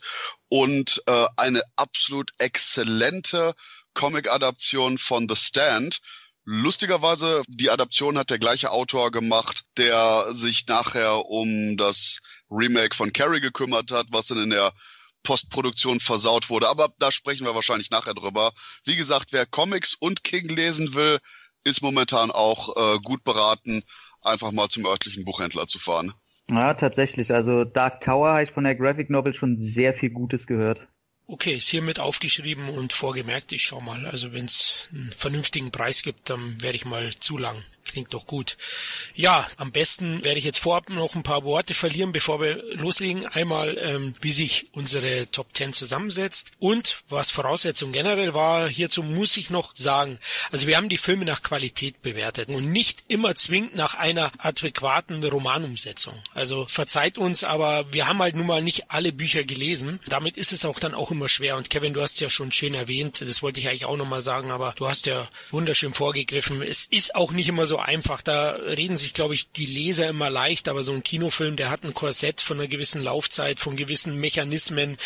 und 0.50 1.04
äh, 1.06 1.28
eine 1.38 1.62
absolut 1.76 2.32
exzellente 2.40 3.54
Comic 3.94 4.30
Adaption 4.30 4.98
von 4.98 5.28
The 5.30 5.36
Stand. 5.36 6.02
Lustigerweise, 6.46 7.44
die 7.48 7.70
Adaption 7.70 8.18
hat 8.18 8.30
der 8.30 8.40
gleiche 8.40 8.72
Autor 8.72 9.12
gemacht, 9.12 9.64
der 9.78 10.34
sich 10.34 10.68
nachher 10.68 11.26
um 11.26 11.78
das 11.78 12.20
Remake 12.52 12.96
von 12.96 13.14
Carrie 13.14 13.40
gekümmert 13.40 13.92
hat, 13.92 14.08
was 14.12 14.28
dann 14.28 14.44
in 14.44 14.50
der 14.50 14.74
Postproduktion 15.24 16.02
versaut 16.02 16.50
wurde. 16.50 16.68
Aber 16.68 16.90
da 17.00 17.12
sprechen 17.14 17.46
wir 17.46 17.56
wahrscheinlich 17.56 17.92
nachher 17.92 18.14
drüber. 18.14 18.52
Wie 18.84 18.98
gesagt, 18.98 19.28
wer 19.32 19.46
Comics 19.46 19.96
und 19.96 20.24
King 20.24 20.50
lesen 20.50 20.94
will, 20.94 21.20
ist 21.64 21.82
momentan 21.82 22.30
auch 22.30 22.76
äh, 22.76 23.00
gut 23.00 23.24
beraten, 23.24 23.84
einfach 24.22 24.52
mal 24.52 24.68
zum 24.68 24.86
örtlichen 24.86 25.24
Buchhändler 25.24 25.66
zu 25.68 25.80
fahren. 25.80 26.14
Ja, 26.52 26.74
tatsächlich. 26.74 27.34
Also 27.34 27.64
Dark 27.64 28.02
Tower 28.02 28.32
habe 28.32 28.44
ich 28.44 28.52
von 28.52 28.66
der 28.66 28.76
Graphic 28.76 29.10
Novel 29.10 29.34
schon 29.34 29.62
sehr 29.62 29.94
viel 29.94 30.10
Gutes 30.10 30.46
gehört. 30.46 30.86
Okay, 31.26 31.54
ist 31.54 31.70
hiermit 31.70 32.00
aufgeschrieben 32.00 32.70
und 32.70 32.94
vorgemerkt. 32.94 33.54
Ich 33.54 33.64
schau 33.64 33.80
mal. 33.80 34.06
Also 34.06 34.34
wenn 34.34 34.46
es 34.46 34.90
einen 34.92 35.14
vernünftigen 35.14 35.72
Preis 35.72 36.04
gibt, 36.04 36.30
dann 36.30 36.62
werde 36.62 36.76
ich 36.76 36.86
mal 36.86 37.14
zulangen. 37.20 37.64
Klingt 37.86 38.14
doch 38.14 38.26
gut. 38.26 38.58
Ja, 39.14 39.48
am 39.58 39.72
besten 39.72 40.24
werde 40.24 40.40
ich 40.40 40.46
jetzt 40.46 40.60
vorab 40.60 40.90
noch 40.90 41.16
ein 41.16 41.24
paar 41.24 41.44
Worte 41.44 41.74
verlieren, 41.74 42.12
bevor 42.12 42.42
wir 42.42 42.64
loslegen. 42.76 43.26
Einmal, 43.28 43.78
ähm, 43.78 44.16
wie 44.22 44.32
sich 44.32 44.68
unsere 44.72 45.28
Top 45.32 45.48
10 45.54 45.74
zusammensetzt 45.74 46.52
und 46.60 47.04
was 47.10 47.30
Voraussetzung 47.30 47.92
generell 47.92 48.34
war. 48.34 48.70
Hierzu 48.70 49.04
muss 49.04 49.38
ich 49.38 49.50
noch 49.50 49.76
sagen, 49.76 50.20
also 50.52 50.66
wir 50.66 50.78
haben 50.78 50.90
die 50.90 50.98
Filme 50.98 51.26
nach 51.26 51.44
Qualität 51.44 52.02
bewertet 52.02 52.50
und 52.50 52.72
nicht 52.72 53.04
immer 53.10 53.36
zwingend 53.36 53.76
nach 53.76 53.96
einer 53.96 54.32
adäquaten 54.38 55.24
Romanumsetzung. 55.24 56.14
Also 56.34 56.66
verzeiht 56.66 57.18
uns, 57.18 57.44
aber 57.44 57.92
wir 57.94 58.08
haben 58.08 58.20
halt 58.20 58.36
nun 58.36 58.48
mal 58.48 58.62
nicht 58.62 58.92
alle 58.92 59.12
Bücher 59.12 59.44
gelesen. 59.44 60.00
Damit 60.08 60.38
ist 60.38 60.52
es 60.54 60.66
auch 60.66 60.80
dann 60.80 60.94
auch 60.96 61.12
immer 61.12 61.30
schwer. 61.30 61.58
Und 61.58 61.70
Kevin, 61.70 61.94
du 61.94 62.02
hast 62.02 62.20
ja 62.20 62.30
schon 62.30 62.52
schön 62.52 62.74
erwähnt, 62.74 63.22
das 63.22 63.42
wollte 63.44 63.60
ich 63.60 63.68
eigentlich 63.68 63.86
auch 63.86 63.98
nochmal 63.98 64.22
sagen, 64.22 64.52
aber 64.52 64.74
du 64.78 64.88
hast 64.88 65.06
ja 65.06 65.30
wunderschön 65.52 65.94
vorgegriffen. 65.94 66.62
Es 66.62 66.86
ist 66.90 67.16
auch 67.16 67.32
nicht 67.32 67.50
immer 67.50 67.66
so 67.66 67.73
einfach. 67.78 68.22
Da 68.22 68.52
reden 68.52 68.98
sich, 68.98 69.14
glaube 69.14 69.36
ich, 69.36 69.52
die 69.52 69.66
Leser 69.66 70.10
immer 70.10 70.30
leicht, 70.30 70.68
aber 70.68 70.84
so 70.84 70.94
ein 70.94 71.04
Kinofilm, 71.04 71.56
der 71.56 71.70
hat 71.70 71.84
ein 71.84 71.94
Korsett 71.94 72.42
von 72.42 72.60
einer 72.60 72.68
gewissen 72.68 73.02
Laufzeit, 73.02 73.60
von 73.60 73.76
gewissen 73.76 74.16
Mechanismen, 74.16 74.98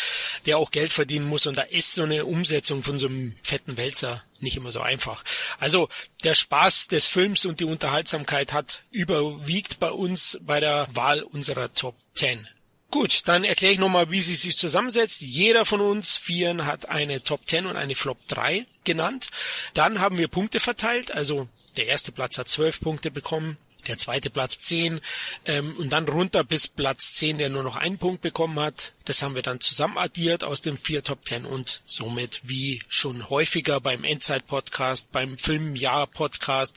der 0.46 0.58
auch 0.58 0.70
Geld 0.70 0.92
verdienen 0.92 1.26
muss. 1.26 1.46
Und 1.46 1.56
da 1.56 1.62
ist 1.62 1.94
so 1.94 2.02
eine 2.02 2.24
Umsetzung 2.24 2.82
von 2.82 2.98
so 2.98 3.06
einem 3.06 3.34
fetten 3.42 3.76
Wälzer 3.76 4.22
nicht 4.40 4.56
immer 4.56 4.70
so 4.70 4.80
einfach. 4.80 5.24
Also 5.58 5.88
der 6.22 6.34
Spaß 6.34 6.88
des 6.88 7.06
Films 7.06 7.44
und 7.44 7.60
die 7.60 7.64
Unterhaltsamkeit 7.64 8.52
hat 8.52 8.82
überwiegt 8.90 9.80
bei 9.80 9.90
uns 9.90 10.38
bei 10.42 10.60
der 10.60 10.88
Wahl 10.92 11.22
unserer 11.22 11.72
Top 11.72 11.96
10. 12.14 12.46
Gut, 12.90 13.22
dann 13.26 13.44
erkläre 13.44 13.74
ich 13.74 13.78
nochmal, 13.78 14.10
wie 14.10 14.22
sie 14.22 14.34
sich 14.34 14.56
zusammensetzt. 14.56 15.20
Jeder 15.20 15.66
von 15.66 15.82
uns 15.82 16.16
Vieren 16.16 16.64
hat 16.64 16.88
eine 16.88 17.22
Top 17.22 17.46
10 17.46 17.66
und 17.66 17.76
eine 17.76 17.94
Flop 17.94 18.16
3 18.28 18.64
genannt. 18.84 19.28
Dann 19.74 20.00
haben 20.00 20.16
wir 20.16 20.28
Punkte 20.28 20.58
verteilt. 20.58 21.12
Also 21.12 21.48
der 21.76 21.86
erste 21.86 22.12
Platz 22.12 22.38
hat 22.38 22.48
12 22.48 22.80
Punkte 22.80 23.10
bekommen, 23.10 23.58
der 23.88 23.98
zweite 23.98 24.30
Platz 24.30 24.58
10 24.60 25.02
ähm, 25.44 25.76
und 25.76 25.90
dann 25.90 26.08
runter 26.08 26.44
bis 26.44 26.66
Platz 26.66 27.12
10, 27.12 27.36
der 27.36 27.50
nur 27.50 27.62
noch 27.62 27.76
einen 27.76 27.98
Punkt 27.98 28.22
bekommen 28.22 28.58
hat. 28.58 28.92
Das 29.04 29.22
haben 29.22 29.34
wir 29.34 29.42
dann 29.42 29.60
zusammen 29.60 29.98
addiert 29.98 30.42
aus 30.42 30.62
den 30.62 30.78
vier 30.78 31.04
Top 31.04 31.28
10 31.28 31.44
und 31.44 31.82
somit 31.84 32.40
wie 32.44 32.82
schon 32.88 33.28
häufiger 33.28 33.80
beim 33.80 34.02
Endzeit-Podcast, 34.02 35.12
beim 35.12 35.36
Filmjahr-Podcast 35.36 36.74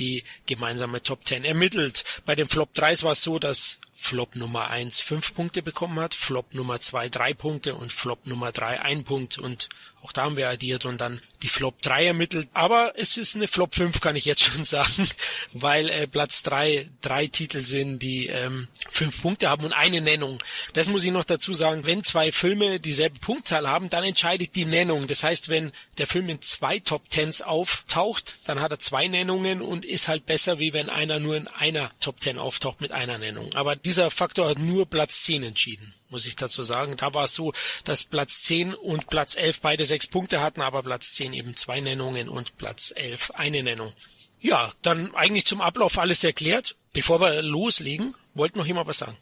die 0.00 0.24
gemeinsame 0.46 1.00
Top 1.00 1.24
10 1.24 1.44
ermittelt. 1.44 2.04
Bei 2.26 2.34
den 2.34 2.48
Flop 2.48 2.74
3 2.74 3.02
war 3.02 3.12
es 3.12 3.22
so, 3.22 3.38
dass 3.38 3.78
Flop 4.04 4.36
Nummer 4.36 4.68
1 4.68 5.00
5 5.00 5.34
Punkte 5.34 5.62
bekommen 5.62 5.98
hat, 5.98 6.14
Flop 6.14 6.52
Nummer 6.52 6.78
2 6.78 7.08
3 7.08 7.32
Punkte 7.32 7.74
und 7.74 7.90
Flop 7.90 8.26
Nummer 8.26 8.52
3 8.52 8.82
1 8.82 9.04
Punkt. 9.04 9.38
Und 9.38 9.70
auch 10.04 10.12
da 10.12 10.24
haben 10.24 10.36
wir 10.36 10.50
addiert 10.50 10.84
und 10.84 11.00
dann 11.00 11.20
die 11.42 11.48
Flop 11.48 11.80
3 11.80 12.06
ermittelt. 12.06 12.48
Aber 12.52 12.92
es 12.96 13.16
ist 13.16 13.36
eine 13.36 13.48
Flop 13.48 13.74
5, 13.74 14.02
kann 14.02 14.16
ich 14.16 14.26
jetzt 14.26 14.42
schon 14.42 14.64
sagen, 14.66 15.08
weil 15.52 15.88
äh, 15.88 16.06
Platz 16.06 16.42
3 16.42 16.90
drei 17.00 17.26
Titel 17.26 17.64
sind, 17.64 18.00
die 18.00 18.26
ähm, 18.26 18.68
fünf 18.90 19.22
Punkte 19.22 19.48
haben 19.48 19.64
und 19.64 19.72
eine 19.72 20.02
Nennung. 20.02 20.42
Das 20.74 20.88
muss 20.88 21.04
ich 21.04 21.10
noch 21.10 21.24
dazu 21.24 21.54
sagen, 21.54 21.86
wenn 21.86 22.04
zwei 22.04 22.32
Filme 22.32 22.80
dieselbe 22.80 23.18
Punktzahl 23.18 23.66
haben, 23.66 23.88
dann 23.88 24.04
entscheidet 24.04 24.54
die 24.54 24.66
Nennung. 24.66 25.06
Das 25.06 25.22
heißt, 25.22 25.48
wenn 25.48 25.72
der 25.96 26.06
Film 26.06 26.28
in 26.28 26.42
zwei 26.42 26.80
Top 26.80 27.08
Tens 27.08 27.40
auftaucht, 27.40 28.34
dann 28.46 28.60
hat 28.60 28.72
er 28.72 28.78
zwei 28.78 29.08
Nennungen 29.08 29.62
und 29.62 29.86
ist 29.86 30.08
halt 30.08 30.26
besser, 30.26 30.58
wie 30.58 30.74
wenn 30.74 30.90
einer 30.90 31.18
nur 31.18 31.36
in 31.36 31.48
einer 31.48 31.90
Top 32.00 32.20
Ten 32.20 32.38
auftaucht 32.38 32.82
mit 32.82 32.92
einer 32.92 33.16
Nennung. 33.16 33.54
Aber 33.54 33.74
dieser 33.74 34.10
Faktor 34.10 34.50
hat 34.50 34.58
nur 34.58 34.84
Platz 34.84 35.22
10 35.22 35.44
entschieden 35.44 35.94
muss 36.14 36.26
ich 36.26 36.36
dazu 36.36 36.62
sagen. 36.62 36.96
Da 36.96 37.12
war 37.12 37.24
es 37.24 37.34
so, 37.34 37.52
dass 37.84 38.04
Platz 38.04 38.44
10 38.44 38.72
und 38.72 39.08
Platz 39.08 39.34
11 39.34 39.60
beide 39.60 39.84
sechs 39.84 40.06
Punkte 40.06 40.40
hatten, 40.40 40.60
aber 40.60 40.84
Platz 40.84 41.12
10 41.14 41.32
eben 41.32 41.56
zwei 41.56 41.80
Nennungen 41.80 42.28
und 42.28 42.56
Platz 42.56 42.92
11 42.94 43.32
eine 43.32 43.64
Nennung. 43.64 43.92
Ja, 44.40 44.72
dann 44.82 45.12
eigentlich 45.16 45.44
zum 45.44 45.60
Ablauf 45.60 45.98
alles 45.98 46.22
erklärt. 46.22 46.76
Bevor 46.92 47.20
wir 47.20 47.42
loslegen, 47.42 48.14
wollte 48.34 48.58
noch 48.58 48.66
jemand 48.66 48.86
was 48.86 48.98
sagen? 48.98 49.16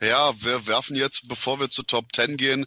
Ja, 0.00 0.34
wir 0.40 0.68
werfen 0.68 0.94
jetzt, 0.94 1.26
bevor 1.26 1.58
wir 1.58 1.68
zu 1.68 1.82
Top 1.82 2.14
10 2.14 2.36
gehen, 2.36 2.66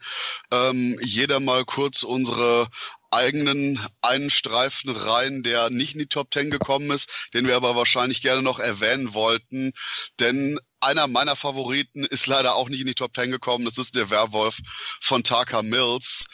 ähm, 0.52 1.00
jeder 1.02 1.40
mal 1.40 1.64
kurz 1.64 2.04
unsere 2.04 2.68
eigenen 3.12 3.86
einen 4.02 4.30
Streifen 4.30 4.90
rein, 4.90 5.44
der 5.44 5.70
nicht 5.70 5.94
in 5.94 6.00
die 6.00 6.08
Top 6.08 6.34
10 6.34 6.50
gekommen 6.50 6.92
ist, 6.92 7.30
den 7.34 7.48
wir 7.48 7.56
aber 7.56 7.76
wahrscheinlich 7.76 8.22
gerne 8.22 8.42
noch 8.42 8.60
erwähnen 8.60 9.14
wollten. 9.14 9.74
Denn 10.20 10.60
einer 10.80 11.08
meiner 11.08 11.36
Favoriten 11.36 12.06
ist 12.06 12.28
leider 12.28 12.56
auch 12.56 12.70
nicht 12.70 12.82
in 12.82 12.88
die 12.88 12.96
Top 12.96 13.16
10 13.16 13.32
gekommen. 13.32 13.66
Das 13.66 13.78
ist 13.78 13.96
der 13.96 14.10
Werwolf 14.10 14.60
von 15.02 15.24
Taka 15.24 15.62
Mills. 15.62 16.26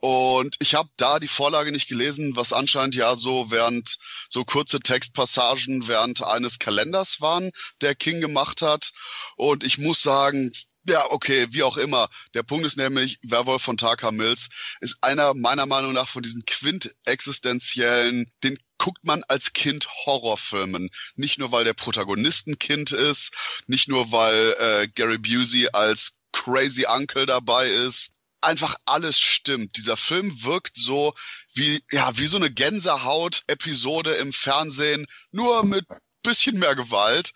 Und 0.00 0.56
ich 0.60 0.74
habe 0.74 0.88
da 0.96 1.18
die 1.20 1.28
Vorlage 1.28 1.72
nicht 1.72 1.88
gelesen, 1.88 2.34
was 2.34 2.54
anscheinend 2.54 2.94
ja 2.94 3.16
so 3.16 3.50
während 3.50 3.98
so 4.30 4.44
kurze 4.44 4.80
Textpassagen 4.80 5.88
während 5.88 6.22
eines 6.22 6.58
Kalenders 6.58 7.20
waren, 7.20 7.50
der 7.82 7.94
King 7.94 8.22
gemacht 8.22 8.62
hat. 8.62 8.92
Und 9.36 9.62
ich 9.62 9.76
muss 9.76 10.00
sagen, 10.00 10.52
ja, 10.86 11.10
okay, 11.10 11.46
wie 11.50 11.62
auch 11.62 11.76
immer. 11.76 12.08
Der 12.34 12.42
Punkt 12.42 12.66
ist 12.66 12.76
nämlich, 12.76 13.18
Werwolf 13.22 13.62
von 13.62 13.76
Taka 13.76 14.10
Mills 14.10 14.48
ist 14.80 14.96
einer 15.02 15.34
meiner 15.34 15.66
Meinung 15.66 15.92
nach 15.92 16.08
von 16.08 16.22
diesen 16.22 16.44
quintexistenziellen, 16.46 18.32
den 18.42 18.58
guckt 18.78 19.04
man 19.04 19.22
als 19.28 19.52
Kind 19.52 19.88
Horrorfilmen. 19.88 20.90
Nicht 21.16 21.38
nur, 21.38 21.52
weil 21.52 21.64
der 21.64 21.74
Protagonist 21.74 22.46
ein 22.46 22.58
Kind 22.58 22.92
ist, 22.92 23.32
nicht 23.66 23.88
nur, 23.88 24.10
weil 24.10 24.56
äh, 24.58 24.88
Gary 24.88 25.18
Busey 25.18 25.68
als 25.72 26.18
Crazy 26.32 26.86
Uncle 26.86 27.26
dabei 27.26 27.68
ist, 27.68 28.12
einfach 28.40 28.76
alles 28.86 29.20
stimmt. 29.20 29.76
Dieser 29.76 29.98
Film 29.98 30.44
wirkt 30.44 30.76
so 30.78 31.14
wie, 31.54 31.84
ja, 31.90 32.16
wie 32.16 32.26
so 32.26 32.36
eine 32.36 32.50
Gänsehaut-Episode 32.50 34.14
im 34.14 34.32
Fernsehen, 34.32 35.06
nur 35.30 35.64
mit 35.64 35.84
bisschen 36.22 36.58
mehr 36.58 36.74
Gewalt. 36.74 37.32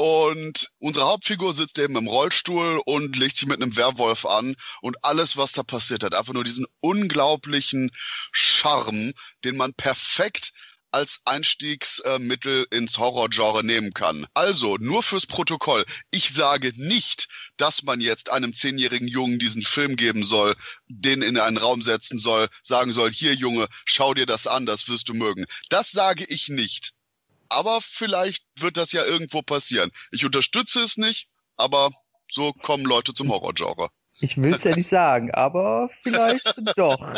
Und 0.00 0.70
unsere 0.78 1.06
Hauptfigur 1.06 1.52
sitzt 1.52 1.76
eben 1.80 1.96
im 1.96 2.06
Rollstuhl 2.06 2.80
und 2.86 3.16
legt 3.16 3.36
sich 3.36 3.48
mit 3.48 3.60
einem 3.60 3.76
Werwolf 3.76 4.26
an. 4.26 4.54
Und 4.80 5.04
alles, 5.04 5.36
was 5.36 5.52
da 5.52 5.64
passiert 5.64 6.04
hat, 6.04 6.14
einfach 6.14 6.32
nur 6.32 6.44
diesen 6.44 6.66
unglaublichen 6.78 7.90
Charme, 8.30 9.12
den 9.42 9.56
man 9.56 9.74
perfekt 9.74 10.52
als 10.92 11.20
Einstiegsmittel 11.24 12.66
ins 12.70 12.98
Horrorgenre 12.98 13.64
nehmen 13.64 13.92
kann. 13.92 14.24
Also, 14.34 14.76
nur 14.76 15.02
fürs 15.02 15.26
Protokoll. 15.26 15.84
Ich 16.12 16.30
sage 16.30 16.72
nicht, 16.76 17.28
dass 17.56 17.82
man 17.82 18.00
jetzt 18.00 18.30
einem 18.30 18.54
zehnjährigen 18.54 19.08
Jungen 19.08 19.40
diesen 19.40 19.62
Film 19.62 19.96
geben 19.96 20.22
soll, 20.22 20.54
den 20.86 21.22
in 21.22 21.38
einen 21.38 21.58
Raum 21.58 21.82
setzen 21.82 22.18
soll, 22.18 22.48
sagen 22.62 22.92
soll, 22.92 23.10
hier 23.10 23.34
Junge, 23.34 23.66
schau 23.84 24.14
dir 24.14 24.26
das 24.26 24.46
an, 24.46 24.64
das 24.64 24.88
wirst 24.88 25.08
du 25.08 25.14
mögen. 25.14 25.46
Das 25.68 25.90
sage 25.90 26.24
ich 26.24 26.48
nicht. 26.48 26.92
Aber 27.48 27.80
vielleicht 27.80 28.44
wird 28.58 28.76
das 28.76 28.92
ja 28.92 29.04
irgendwo 29.04 29.42
passieren. 29.42 29.90
Ich 30.10 30.24
unterstütze 30.24 30.80
es 30.80 30.96
nicht, 30.96 31.28
aber 31.56 31.90
so 32.30 32.52
kommen 32.52 32.84
Leute 32.84 33.14
zum 33.14 33.30
Horrorgenre. 33.30 33.88
Ich 34.20 34.36
will 34.36 34.54
es 34.54 34.64
ja 34.64 34.74
nicht 34.74 34.88
sagen, 34.88 35.32
aber 35.32 35.90
vielleicht 36.02 36.44
doch. 36.76 37.00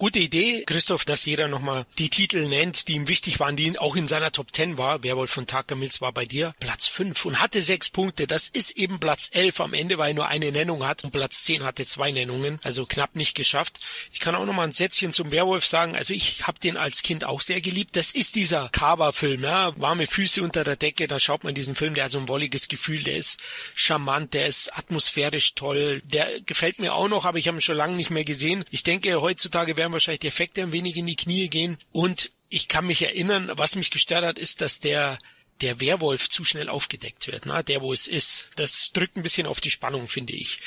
Gute 0.00 0.18
Idee, 0.18 0.64
Christoph, 0.64 1.04
dass 1.04 1.26
jeder 1.26 1.46
nochmal 1.46 1.84
die 1.98 2.08
Titel 2.08 2.48
nennt, 2.48 2.88
die 2.88 2.94
ihm 2.94 3.06
wichtig 3.06 3.38
waren, 3.38 3.56
die 3.56 3.78
auch 3.78 3.96
in 3.96 4.08
seiner 4.08 4.32
Top 4.32 4.46
10 4.50 4.78
war. 4.78 5.02
Werwolf 5.02 5.30
von 5.30 5.46
Takamils 5.46 6.00
war 6.00 6.10
bei 6.10 6.24
dir 6.24 6.54
Platz 6.58 6.86
5 6.86 7.26
und 7.26 7.38
hatte 7.38 7.60
sechs 7.60 7.90
Punkte. 7.90 8.26
Das 8.26 8.48
ist 8.48 8.78
eben 8.78 8.98
Platz 8.98 9.28
11 9.30 9.60
am 9.60 9.74
Ende, 9.74 9.98
weil 9.98 10.12
er 10.12 10.14
nur 10.14 10.26
eine 10.26 10.52
Nennung 10.52 10.86
hat 10.86 11.04
und 11.04 11.10
Platz 11.10 11.44
10 11.44 11.64
hatte 11.64 11.84
zwei 11.84 12.12
Nennungen, 12.12 12.60
also 12.62 12.86
knapp 12.86 13.14
nicht 13.14 13.34
geschafft. 13.34 13.78
Ich 14.10 14.20
kann 14.20 14.34
auch 14.34 14.46
nochmal 14.46 14.68
ein 14.68 14.72
Sätzchen 14.72 15.12
zum 15.12 15.32
Werwolf 15.32 15.66
sagen. 15.66 15.94
Also 15.94 16.14
ich 16.14 16.46
habe 16.46 16.58
den 16.58 16.78
als 16.78 17.02
Kind 17.02 17.24
auch 17.24 17.42
sehr 17.42 17.60
geliebt. 17.60 17.94
Das 17.94 18.12
ist 18.12 18.36
dieser 18.36 18.70
Kava-Film, 18.70 19.42
ja, 19.42 19.78
warme 19.78 20.06
Füße 20.06 20.42
unter 20.42 20.64
der 20.64 20.76
Decke, 20.76 21.08
da 21.08 21.20
schaut 21.20 21.44
man 21.44 21.54
diesen 21.54 21.74
Film, 21.74 21.92
der 21.92 22.04
hat 22.04 22.12
so 22.12 22.18
ein 22.18 22.28
wolliges 22.28 22.68
Gefühl, 22.68 23.02
der 23.02 23.18
ist 23.18 23.38
charmant, 23.74 24.32
der 24.32 24.46
ist 24.46 24.74
atmosphärisch 24.78 25.54
toll, 25.56 26.00
der 26.04 26.40
gefällt 26.40 26.78
mir 26.78 26.94
auch 26.94 27.08
noch, 27.08 27.26
aber 27.26 27.36
ich 27.36 27.48
habe 27.48 27.58
ihn 27.58 27.60
schon 27.60 27.76
lange 27.76 27.96
nicht 27.96 28.08
mehr 28.08 28.24
gesehen. 28.24 28.64
Ich 28.70 28.82
denke, 28.82 29.20
heutzutage 29.20 29.76
werden 29.76 29.89
wahrscheinlich 29.92 30.20
die 30.20 30.28
Effekte 30.28 30.62
ein 30.62 30.72
wenig 30.72 30.96
in 30.96 31.06
die 31.06 31.16
Knie 31.16 31.48
gehen. 31.48 31.78
Und 31.92 32.30
ich 32.48 32.68
kann 32.68 32.86
mich 32.86 33.02
erinnern, 33.02 33.50
was 33.54 33.76
mich 33.76 33.90
gestört 33.90 34.24
hat, 34.24 34.38
ist, 34.38 34.60
dass 34.60 34.80
der 34.80 35.18
der 35.60 35.80
Werwolf 35.80 36.28
zu 36.28 36.44
schnell 36.44 36.68
aufgedeckt 36.68 37.26
wird, 37.26 37.44
na, 37.44 37.62
der 37.62 37.82
wo 37.82 37.92
es 37.92 38.08
ist. 38.08 38.50
Das 38.56 38.92
drückt 38.92 39.16
ein 39.16 39.22
bisschen 39.22 39.46
auf 39.46 39.60
die 39.60 39.70
Spannung, 39.70 40.08
finde 40.08 40.32
ich. 40.32 40.60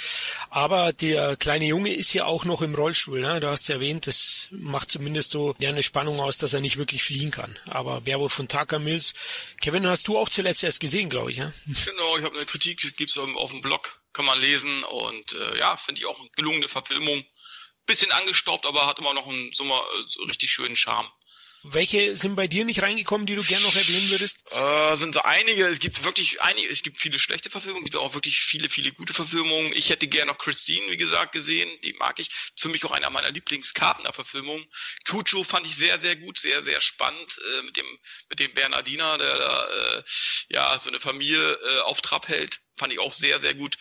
Aber 0.49 0.93
der 0.93 1.35
kleine 1.35 1.65
Junge 1.65 1.93
ist 1.93 2.13
ja 2.13 2.25
auch 2.25 2.45
noch 2.45 2.61
im 2.61 2.75
Rollstuhl, 2.75 3.21
ne? 3.21 3.39
du 3.39 3.47
hast 3.47 3.67
ja 3.69 3.75
erwähnt, 3.75 4.07
das 4.07 4.47
macht 4.51 4.91
zumindest 4.91 5.31
so 5.31 5.55
eine 5.59 5.83
Spannung 5.83 6.19
aus, 6.19 6.37
dass 6.37 6.53
er 6.53 6.61
nicht 6.61 6.77
wirklich 6.77 7.03
fliehen 7.03 7.31
kann. 7.31 7.57
Aber 7.65 8.05
Werwolf 8.05 8.33
von 8.33 8.47
Tucker 8.47 8.79
Mills, 8.79 9.13
Kevin, 9.61 9.87
hast 9.87 10.07
du 10.07 10.17
auch 10.17 10.29
zuletzt 10.29 10.63
erst 10.63 10.79
gesehen, 10.79 11.09
glaube 11.09 11.31
ich, 11.31 11.37
ja? 11.37 11.51
Genau, 11.85 12.17
ich 12.17 12.23
habe 12.23 12.35
eine 12.35 12.45
Kritik, 12.45 12.95
gibt's 12.95 13.17
auf 13.17 13.51
dem 13.51 13.61
Blog, 13.61 13.99
kann 14.13 14.25
man 14.25 14.39
lesen 14.39 14.83
und 14.83 15.33
äh, 15.33 15.57
ja, 15.57 15.75
finde 15.75 16.01
ich 16.01 16.05
auch 16.05 16.19
eine 16.19 16.29
gelungene 16.35 16.67
Verfilmung 16.67 17.25
bisschen 17.85 18.11
angestaubt, 18.11 18.65
aber 18.65 18.87
hat 18.87 18.99
immer 18.99 19.13
noch 19.13 19.27
einen 19.27 19.51
so, 19.53 19.63
mal, 19.63 19.83
so 20.07 20.23
richtig 20.23 20.51
schönen 20.51 20.75
Charme. 20.75 21.11
Welche 21.65 22.17
sind 22.17 22.35
bei 22.35 22.47
dir 22.47 22.65
nicht 22.65 22.81
reingekommen, 22.81 23.25
die 23.25 23.35
du 23.35 23.43
gerne 23.43 23.63
noch 23.63 23.75
erwähnen 23.75 24.09
würdest? 24.09 24.43
Äh, 24.51 24.97
sind 24.97 25.13
so 25.13 25.21
einige. 25.21 25.65
Es 25.67 25.79
gibt 25.79 26.03
wirklich 26.03 26.41
einige. 26.41 26.67
Es 26.67 26.83
gibt 26.83 26.99
viele 26.99 27.17
schlechte 27.17 27.49
Verfilmungen. 27.49 27.85
Es 27.85 27.91
gibt 27.91 28.03
auch 28.03 28.13
wirklich 28.13 28.37
viele, 28.37 28.67
viele 28.67 28.91
gute 28.91 29.13
Verfilmungen. 29.13 29.71
Ich 29.73 29.89
hätte 29.89 30.07
gerne 30.07 30.33
noch 30.33 30.37
Christine, 30.37 30.91
wie 30.91 30.97
gesagt, 30.97 31.31
gesehen. 31.31 31.69
Die 31.85 31.93
mag 31.93 32.19
ich. 32.19 32.29
Für 32.57 32.67
mich 32.67 32.83
auch 32.83 32.91
einer 32.91 33.09
meiner 33.09 33.31
Lieblingskartner-Verfilmungen. 33.31 34.65
Cujo 35.05 35.43
fand 35.45 35.65
ich 35.65 35.77
sehr, 35.77 35.99
sehr 35.99 36.17
gut, 36.17 36.37
sehr, 36.37 36.61
sehr 36.63 36.81
spannend 36.81 37.39
äh, 37.39 37.61
mit 37.61 37.77
dem 37.77 37.99
mit 38.29 38.39
dem 38.39 38.53
Bernardiner, 38.53 39.17
der 39.17 39.37
da 39.37 39.67
äh, 39.69 40.03
ja 40.49 40.77
so 40.79 40.89
eine 40.89 40.99
Familie 40.99 41.53
äh, 41.53 41.79
auf 41.79 42.01
Trab 42.01 42.27
hält. 42.27 42.59
Fand 42.75 42.91
ich 42.91 42.99
auch 42.99 43.13
sehr, 43.13 43.39
sehr 43.39 43.53
gut. 43.53 43.77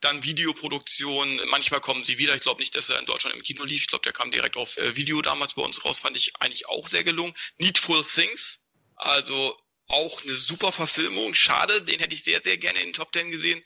Dann 0.00 0.24
Videoproduktion, 0.24 1.40
manchmal 1.48 1.80
kommen 1.80 2.04
sie 2.04 2.18
wieder. 2.18 2.34
Ich 2.34 2.42
glaube 2.42 2.60
nicht, 2.60 2.74
dass 2.74 2.88
er 2.88 2.98
in 2.98 3.06
Deutschland 3.06 3.36
im 3.36 3.42
Kino 3.42 3.64
lief. 3.64 3.82
Ich 3.82 3.88
glaube, 3.88 4.02
der 4.02 4.12
kam 4.12 4.30
direkt 4.30 4.56
auf 4.56 4.76
äh, 4.78 4.96
Video 4.96 5.20
damals 5.22 5.54
bei 5.54 5.62
uns 5.62 5.84
raus. 5.84 6.00
Fand 6.00 6.16
ich 6.16 6.36
eigentlich 6.40 6.68
auch 6.68 6.86
sehr 6.88 7.04
gelungen. 7.04 7.34
Needful 7.58 8.04
Things, 8.04 8.64
also 8.96 9.56
auch 9.88 10.22
eine 10.22 10.34
super 10.34 10.72
Verfilmung. 10.72 11.34
Schade, 11.34 11.82
den 11.82 12.00
hätte 12.00 12.14
ich 12.14 12.22
sehr, 12.22 12.40
sehr 12.42 12.56
gerne 12.56 12.78
in 12.78 12.86
den 12.86 12.92
Top 12.94 13.12
Ten 13.12 13.30
gesehen. 13.30 13.62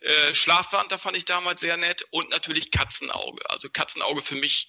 Äh, 0.00 0.34
Schlafwand, 0.34 0.90
da 0.92 0.98
fand 0.98 1.16
ich 1.16 1.24
damals 1.24 1.60
sehr 1.60 1.76
nett. 1.76 2.06
Und 2.10 2.30
natürlich 2.30 2.70
Katzenauge. 2.70 3.48
Also 3.48 3.70
Katzenauge 3.70 4.22
für 4.22 4.34
mich 4.34 4.68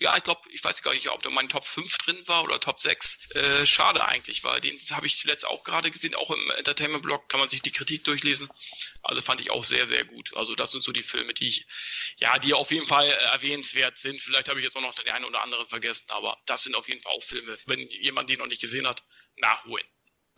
ja, 0.00 0.16
ich 0.16 0.24
glaube, 0.24 0.40
ich 0.50 0.64
weiß 0.64 0.82
gar 0.82 0.94
nicht, 0.94 1.08
ob 1.10 1.22
da 1.22 1.30
mein 1.30 1.48
Top 1.48 1.64
5 1.64 1.98
drin 1.98 2.22
war 2.26 2.42
oder 2.44 2.58
Top 2.60 2.80
6. 2.80 3.30
Äh, 3.30 3.66
schade 3.66 4.04
eigentlich, 4.04 4.42
weil 4.42 4.60
den 4.60 4.78
habe 4.90 5.06
ich 5.06 5.18
zuletzt 5.18 5.46
auch 5.46 5.64
gerade 5.64 5.90
gesehen, 5.90 6.14
auch 6.14 6.30
im 6.30 6.50
Entertainment-Blog 6.50 7.28
kann 7.28 7.40
man 7.40 7.48
sich 7.48 7.62
die 7.62 7.70
Kritik 7.70 8.04
durchlesen. 8.04 8.48
Also 9.02 9.22
fand 9.22 9.40
ich 9.40 9.50
auch 9.50 9.64
sehr, 9.64 9.86
sehr 9.86 10.04
gut. 10.04 10.34
Also 10.36 10.54
das 10.54 10.72
sind 10.72 10.82
so 10.82 10.92
die 10.92 11.02
Filme, 11.02 11.34
die 11.34 11.48
ich, 11.48 11.66
ja, 12.16 12.38
die 12.38 12.54
auf 12.54 12.70
jeden 12.70 12.86
Fall 12.86 13.08
erwähnenswert 13.08 13.98
sind. 13.98 14.20
Vielleicht 14.20 14.48
habe 14.48 14.58
ich 14.58 14.64
jetzt 14.64 14.76
auch 14.76 14.80
noch 14.80 14.94
den 14.94 15.12
einen 15.12 15.24
oder 15.24 15.42
anderen 15.42 15.68
vergessen, 15.68 16.04
aber 16.08 16.40
das 16.46 16.62
sind 16.64 16.74
auf 16.74 16.88
jeden 16.88 17.02
Fall 17.02 17.12
auch 17.12 17.22
Filme, 17.22 17.56
wenn 17.66 17.88
jemand 17.88 18.30
die 18.30 18.36
noch 18.36 18.46
nicht 18.46 18.60
gesehen 18.60 18.86
hat, 18.86 19.04
nachholen. 19.36 19.86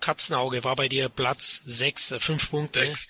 Katzenauge 0.04 0.64
war 0.64 0.76
bei 0.76 0.86
dir 0.86 1.08
Platz 1.08 1.62
sechs, 1.64 2.10
äh, 2.10 2.20
fünf 2.20 2.50
Punkte. 2.50 2.80
Sechs, 2.80 3.06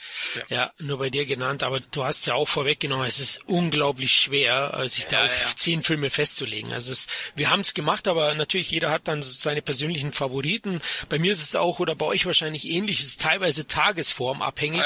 ja. 0.48 0.56
ja. 0.56 0.72
nur 0.78 0.98
bei 0.98 1.10
dir 1.10 1.26
genannt, 1.26 1.64
aber 1.64 1.80
du 1.80 2.04
hast 2.04 2.24
ja 2.26 2.34
auch 2.34 2.46
vorweggenommen, 2.46 3.04
es 3.04 3.18
ist 3.18 3.40
unglaublich 3.46 4.12
schwer, 4.12 4.78
äh, 4.78 4.88
sich 4.88 5.04
ja, 5.04 5.10
da 5.10 5.26
auf 5.26 5.40
ja. 5.40 5.56
zehn 5.56 5.82
Filme 5.82 6.08
festzulegen. 6.08 6.72
Also 6.72 6.92
es, 6.92 7.08
wir 7.34 7.50
haben 7.50 7.60
es 7.60 7.74
gemacht, 7.74 8.06
aber 8.06 8.34
natürlich 8.34 8.70
jeder 8.70 8.92
hat 8.92 9.08
dann 9.08 9.22
seine 9.22 9.60
persönlichen 9.60 10.12
Favoriten. 10.12 10.80
Bei 11.08 11.18
mir 11.18 11.32
ist 11.32 11.42
es 11.42 11.56
auch 11.56 11.80
oder 11.80 11.96
bei 11.96 12.06
euch 12.06 12.26
wahrscheinlich 12.26 12.68
ähnlich, 12.68 13.00
es 13.00 13.06
ist 13.06 13.20
teilweise 13.20 13.66
tagesformabhängig 13.66 14.82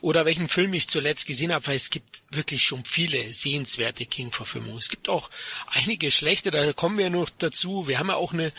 oder 0.00 0.24
welchen 0.24 0.48
Film 0.48 0.74
ich 0.74 0.88
zuletzt 0.88 1.26
gesehen 1.26 1.52
habe, 1.52 1.68
weil 1.68 1.76
es 1.76 1.90
gibt 1.90 2.22
wirklich 2.30 2.64
schon 2.64 2.84
viele 2.84 3.32
sehenswerte 3.32 4.06
King-Verfilmungen. 4.06 4.78
Es 4.78 4.88
gibt 4.88 5.08
auch 5.08 5.30
einige 5.70 6.10
schlechte, 6.10 6.50
da 6.50 6.72
kommen 6.72 6.98
wir 6.98 7.10
noch 7.10 7.30
dazu. 7.38 7.86
Wir 7.86 8.00
haben 8.00 8.08
ja 8.08 8.16
auch 8.16 8.32
eine 8.32 8.52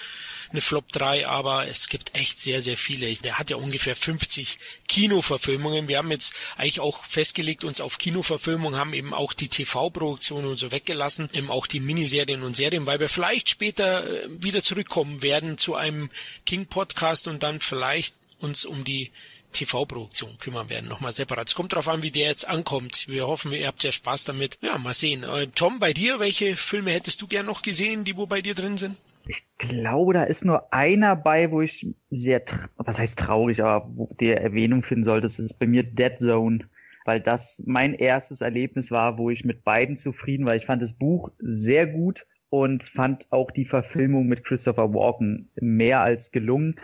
eine 0.51 0.61
Flop 0.61 0.91
3, 0.91 1.27
aber 1.27 1.67
es 1.67 1.89
gibt 1.89 2.15
echt 2.15 2.39
sehr, 2.39 2.61
sehr 2.61 2.77
viele. 2.77 3.13
Der 3.15 3.37
hat 3.39 3.49
ja 3.49 3.57
ungefähr 3.57 3.95
50 3.95 4.57
Kinoverfilmungen. 4.87 5.87
Wir 5.87 5.97
haben 5.97 6.11
jetzt 6.11 6.33
eigentlich 6.57 6.79
auch 6.79 7.03
festgelegt, 7.03 7.63
uns 7.63 7.81
auf 7.81 7.97
Kinoverfilmungen, 7.97 8.79
haben 8.79 8.93
eben 8.93 9.13
auch 9.13 9.33
die 9.33 9.47
TV-Produktionen 9.47 10.47
und 10.47 10.57
so 10.57 10.71
weggelassen, 10.71 11.29
eben 11.33 11.49
auch 11.49 11.67
die 11.67 11.79
Miniserien 11.79 12.43
und 12.43 12.55
Serien, 12.55 12.85
weil 12.85 12.99
wir 12.99 13.09
vielleicht 13.09 13.49
später 13.49 14.07
äh, 14.07 14.27
wieder 14.29 14.61
zurückkommen 14.61 15.21
werden 15.21 15.57
zu 15.57 15.75
einem 15.75 16.09
King-Podcast 16.45 17.27
und 17.27 17.43
dann 17.43 17.59
vielleicht 17.59 18.15
uns 18.39 18.65
um 18.65 18.83
die 18.83 19.11
TV-Produktion 19.55 20.37
kümmern 20.37 20.69
werden, 20.69 20.89
nochmal 20.89 21.13
separat. 21.13 21.47
Es 21.47 21.55
kommt 21.55 21.71
darauf 21.71 21.87
an, 21.87 22.01
wie 22.01 22.11
der 22.11 22.27
jetzt 22.27 22.47
ankommt. 22.47 23.07
Wir 23.07 23.25
hoffen, 23.25 23.51
ihr 23.51 23.67
habt 23.67 23.83
ja 23.83 23.91
Spaß 23.91 24.25
damit. 24.25 24.57
Ja, 24.61 24.77
mal 24.77 24.93
sehen. 24.93 25.23
Äh, 25.23 25.47
Tom, 25.55 25.79
bei 25.79 25.93
dir, 25.93 26.19
welche 26.19 26.57
Filme 26.57 26.91
hättest 26.91 27.21
du 27.21 27.27
gern 27.27 27.45
noch 27.45 27.61
gesehen, 27.61 28.03
die 28.03 28.17
wo 28.17 28.25
bei 28.25 28.41
dir 28.41 28.53
drin 28.53 28.77
sind? 28.77 28.97
Ich 29.27 29.45
glaube, 29.57 30.13
da 30.13 30.23
ist 30.23 30.45
nur 30.45 30.73
einer 30.73 31.15
bei, 31.15 31.51
wo 31.51 31.61
ich 31.61 31.93
sehr, 32.11 32.43
was 32.77 32.99
heißt 32.99 33.17
traurig, 33.17 33.63
aber 33.63 33.89
wo 33.95 34.07
der 34.19 34.41
Erwähnung 34.41 34.81
finden 34.81 35.03
sollte. 35.03 35.25
Das 35.25 35.39
ist 35.39 35.59
bei 35.59 35.67
mir 35.67 35.83
Dead 35.83 36.17
Zone, 36.19 36.59
weil 37.05 37.19
das 37.19 37.63
mein 37.65 37.93
erstes 37.93 38.41
Erlebnis 38.41 38.91
war, 38.91 39.17
wo 39.17 39.29
ich 39.29 39.43
mit 39.43 39.63
beiden 39.63 39.97
zufrieden 39.97 40.45
war. 40.45 40.55
Ich 40.55 40.65
fand 40.65 40.81
das 40.81 40.93
Buch 40.93 41.31
sehr 41.39 41.87
gut 41.87 42.27
und 42.49 42.83
fand 42.83 43.31
auch 43.31 43.51
die 43.51 43.65
Verfilmung 43.65 44.27
mit 44.27 44.43
Christopher 44.43 44.93
Walken 44.93 45.49
mehr 45.55 46.01
als 46.01 46.31
gelungen 46.31 46.75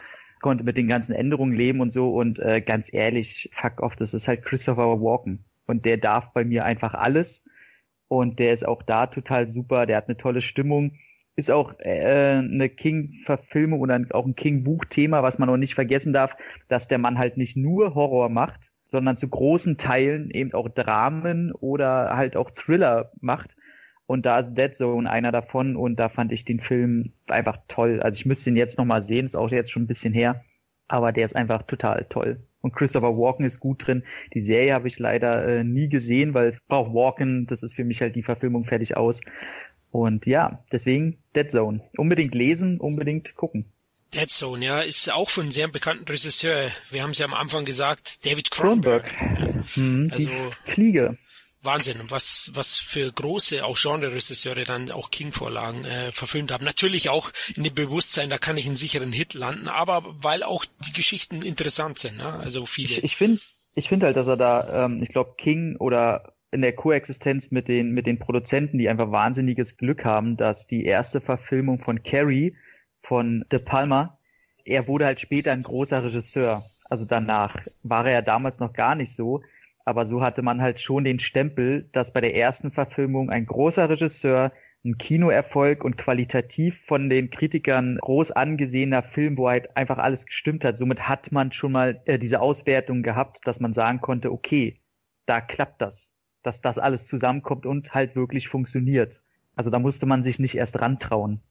konnte 0.42 0.64
mit 0.64 0.78
den 0.78 0.88
ganzen 0.88 1.14
Änderungen 1.14 1.56
leben 1.56 1.80
und 1.80 1.94
so 1.94 2.10
und 2.14 2.40
äh, 2.40 2.62
ganz 2.62 2.92
ehrlich, 2.92 3.50
fuck 3.54 3.82
off, 3.82 3.96
das 3.96 4.14
ist 4.14 4.28
halt 4.28 4.44
Christopher 4.44 5.02
Walken 5.02 5.46
und 5.68 5.86
der 5.86 5.98
darf 5.98 6.34
bei 6.34 6.44
mir 6.44 6.66
einfach 6.66 6.94
alles 6.94 7.46
und 8.08 8.40
der 8.40 8.54
ist 8.54 8.68
auch 8.68 8.84
da 8.84 9.08
total 9.08 9.48
super, 9.48 9.86
der 9.86 9.98
hat 9.98 10.08
eine 10.08 10.18
tolle 10.18 10.42
Stimmung, 10.42 10.98
ist 11.36 11.52
auch 11.52 11.74
äh, 11.80 12.38
eine 12.38 12.70
King-Verfilmung 12.70 13.80
oder 13.80 14.00
auch 14.12 14.26
ein 14.26 14.36
King-Buch-Thema, 14.36 15.24
was 15.24 15.40
man 15.40 15.48
noch 15.48 15.58
nicht 15.58 15.76
vergessen 15.76 16.14
darf, 16.14 16.36
dass 16.68 16.88
der 16.88 16.98
Mann 16.98 17.18
halt 17.18 17.38
nicht 17.38 17.56
nur 17.56 17.96
Horror 17.96 18.30
macht, 18.30 18.72
sondern 18.86 19.18
zu 19.18 19.30
großen 19.30 19.78
Teilen 19.78 20.30
eben 20.32 20.54
auch 20.54 20.68
Dramen 20.70 21.54
oder 21.54 22.16
halt 22.16 22.36
auch 22.36 22.52
Thriller 22.52 23.12
macht. 23.22 23.56
Und 24.06 24.26
da 24.26 24.40
ist 24.40 24.54
Dead 24.56 24.76
Zone 24.76 25.10
einer 25.10 25.32
davon 25.32 25.78
und 25.78 25.98
da 25.98 26.10
fand 26.10 26.34
ich 26.34 26.44
den 26.44 26.60
Film 26.60 27.14
einfach 27.28 27.58
toll. 27.70 28.02
Also 28.02 28.18
ich 28.18 28.26
müsste 28.26 28.50
ihn 28.50 28.58
jetzt 28.58 28.78
nochmal 28.78 29.04
sehen, 29.04 29.26
ist 29.26 29.38
auch 29.38 29.50
jetzt 29.50 29.72
schon 29.72 29.84
ein 29.84 29.88
bisschen 29.88 30.14
her, 30.14 30.44
aber 30.90 31.14
der 31.14 31.24
ist 31.24 31.36
einfach 31.36 31.64
total 31.64 32.06
toll. 32.10 32.46
Und 32.60 32.76
Christopher 32.76 33.18
Walken 33.18 33.46
ist 33.46 33.60
gut 33.60 33.88
drin. 33.88 34.04
Die 34.34 34.42
Serie 34.42 34.74
habe 34.74 34.88
ich 34.88 35.00
leider 35.00 35.48
äh, 35.48 35.64
nie 35.64 35.90
gesehen, 35.90 36.34
weil 36.34 36.60
braucht 36.68 36.94
Walken, 36.94 37.48
das 37.48 37.64
ist 37.64 37.76
für 37.76 37.86
mich 37.86 38.02
halt 38.02 38.16
die 38.16 38.24
Verfilmung 38.24 38.66
fertig 38.66 38.98
aus. 38.98 39.22
Und 39.92 40.26
ja, 40.26 40.64
deswegen 40.72 41.18
Dead 41.36 41.52
Zone. 41.52 41.82
Unbedingt 41.98 42.34
lesen, 42.34 42.80
unbedingt 42.80 43.36
gucken. 43.36 43.66
Dead 44.14 44.30
Zone, 44.30 44.66
ja, 44.66 44.82
ist 44.82 45.12
auch 45.12 45.30
von 45.30 45.44
einem 45.44 45.52
sehr 45.52 45.68
bekannten 45.68 46.06
Regisseur. 46.06 46.70
Wir 46.90 47.04
haben 47.04 47.12
es 47.12 47.20
ja 47.20 47.26
am 47.26 47.34
Anfang 47.34 47.66
gesagt, 47.66 48.26
David 48.26 48.52
Cronenberg. 48.52 49.06
Cronenberg. 49.06 49.76
Hm, 49.76 50.10
also, 50.12 50.28
die 50.28 50.72
Fliege. 50.72 51.18
Wahnsinn, 51.64 51.98
was, 52.10 52.52
was 52.56 52.78
für 52.78 53.12
große, 53.12 53.64
auch 53.64 53.78
Genre-Regisseure 53.78 54.64
dann 54.64 54.90
auch 54.90 55.12
King-Vorlagen 55.12 55.86
äh, 55.86 56.12
verfilmt 56.12 56.52
haben. 56.52 56.66
Natürlich 56.66 57.10
auch 57.10 57.32
in 57.56 57.64
dem 57.64 57.76
Bewusstsein, 57.76 58.32
da 58.32 58.40
kann 58.40 58.58
ich 58.58 58.66
einen 58.66 58.76
sicheren 58.76 59.14
Hit 59.14 59.36
landen, 59.36 59.68
aber 59.68 60.04
weil 60.24 60.42
auch 60.42 60.66
die 60.88 60.94
Geschichten 60.94 61.44
interessant 61.44 62.00
sind, 62.00 62.18
ne? 62.18 62.26
also 62.26 62.66
viele. 62.66 62.96
Ich, 62.96 63.04
ich 63.04 63.16
finde 63.16 63.42
ich 63.76 63.88
finde 63.88 64.08
halt, 64.08 64.18
dass 64.18 64.28
er 64.28 64.38
da, 64.38 64.86
ähm, 64.86 65.02
ich 65.02 65.10
glaube, 65.10 65.36
King 65.38 65.78
oder 65.78 66.34
in 66.52 66.62
der 66.62 66.74
Koexistenz 66.74 67.50
mit 67.52 67.68
den, 67.68 67.92
mit 67.92 68.08
den 68.08 68.20
Produzenten, 68.20 68.78
die 68.78 68.90
einfach 68.90 69.12
wahnsinniges 69.12 69.78
Glück 69.78 70.04
haben, 70.04 70.36
dass 70.38 70.68
die 70.68 70.84
erste 70.86 71.22
Verfilmung 71.22 71.80
von 71.80 72.04
Carrie 72.04 72.56
von 73.02 73.46
De 73.52 73.60
Palma, 73.60 74.20
er 74.66 74.88
wurde 74.88 75.06
halt 75.06 75.20
später 75.20 75.54
ein 75.54 75.64
großer 75.64 76.04
Regisseur. 76.04 76.64
Also 76.90 77.06
danach 77.06 77.56
war 77.84 78.06
er 78.06 78.14
ja 78.14 78.22
damals 78.22 78.60
noch 78.60 78.74
gar 78.74 78.96
nicht 78.96 79.16
so. 79.16 79.42
Aber 79.86 80.06
so 80.06 80.22
hatte 80.22 80.42
man 80.42 80.62
halt 80.62 80.80
schon 80.80 81.04
den 81.04 81.20
Stempel, 81.20 81.90
dass 81.92 82.14
bei 82.14 82.22
der 82.22 82.36
ersten 82.36 82.72
Verfilmung 82.72 83.30
ein 83.30 83.46
großer 83.46 83.90
Regisseur, 83.90 84.52
ein 84.84 84.98
Kinoerfolg 84.98 85.84
und 85.84 85.98
qualitativ 85.98 86.82
von 86.86 87.10
den 87.10 87.30
Kritikern 87.30 87.98
groß 88.00 88.32
angesehener 88.32 89.04
Film, 89.04 89.38
wo 89.38 89.50
halt 89.50 89.76
einfach 89.78 89.98
alles 89.98 90.26
gestimmt 90.26 90.66
hat. 90.66 90.78
Somit 90.78 91.08
hat 91.08 91.32
man 91.32 91.52
schon 91.52 91.72
mal 91.72 92.02
äh, 92.06 92.20
diese 92.20 92.42
Auswertung 92.42 93.04
gehabt, 93.04 93.40
dass 93.46 93.60
man 93.60 93.74
sagen 93.74 94.02
konnte, 94.02 94.32
okay, 94.32 94.82
da 95.26 95.40
klappt 95.40 95.82
das, 95.82 96.14
dass 96.44 96.62
das 96.62 96.78
alles 96.78 97.08
zusammenkommt 97.08 97.66
und 97.66 97.94
halt 97.94 98.16
wirklich 98.16 98.48
funktioniert. 98.48 99.22
Also 99.56 99.70
da 99.70 99.80
musste 99.80 100.06
man 100.06 100.24
sich 100.24 100.40
nicht 100.40 100.56
erst 100.56 100.80
rantrauen. 100.80 101.42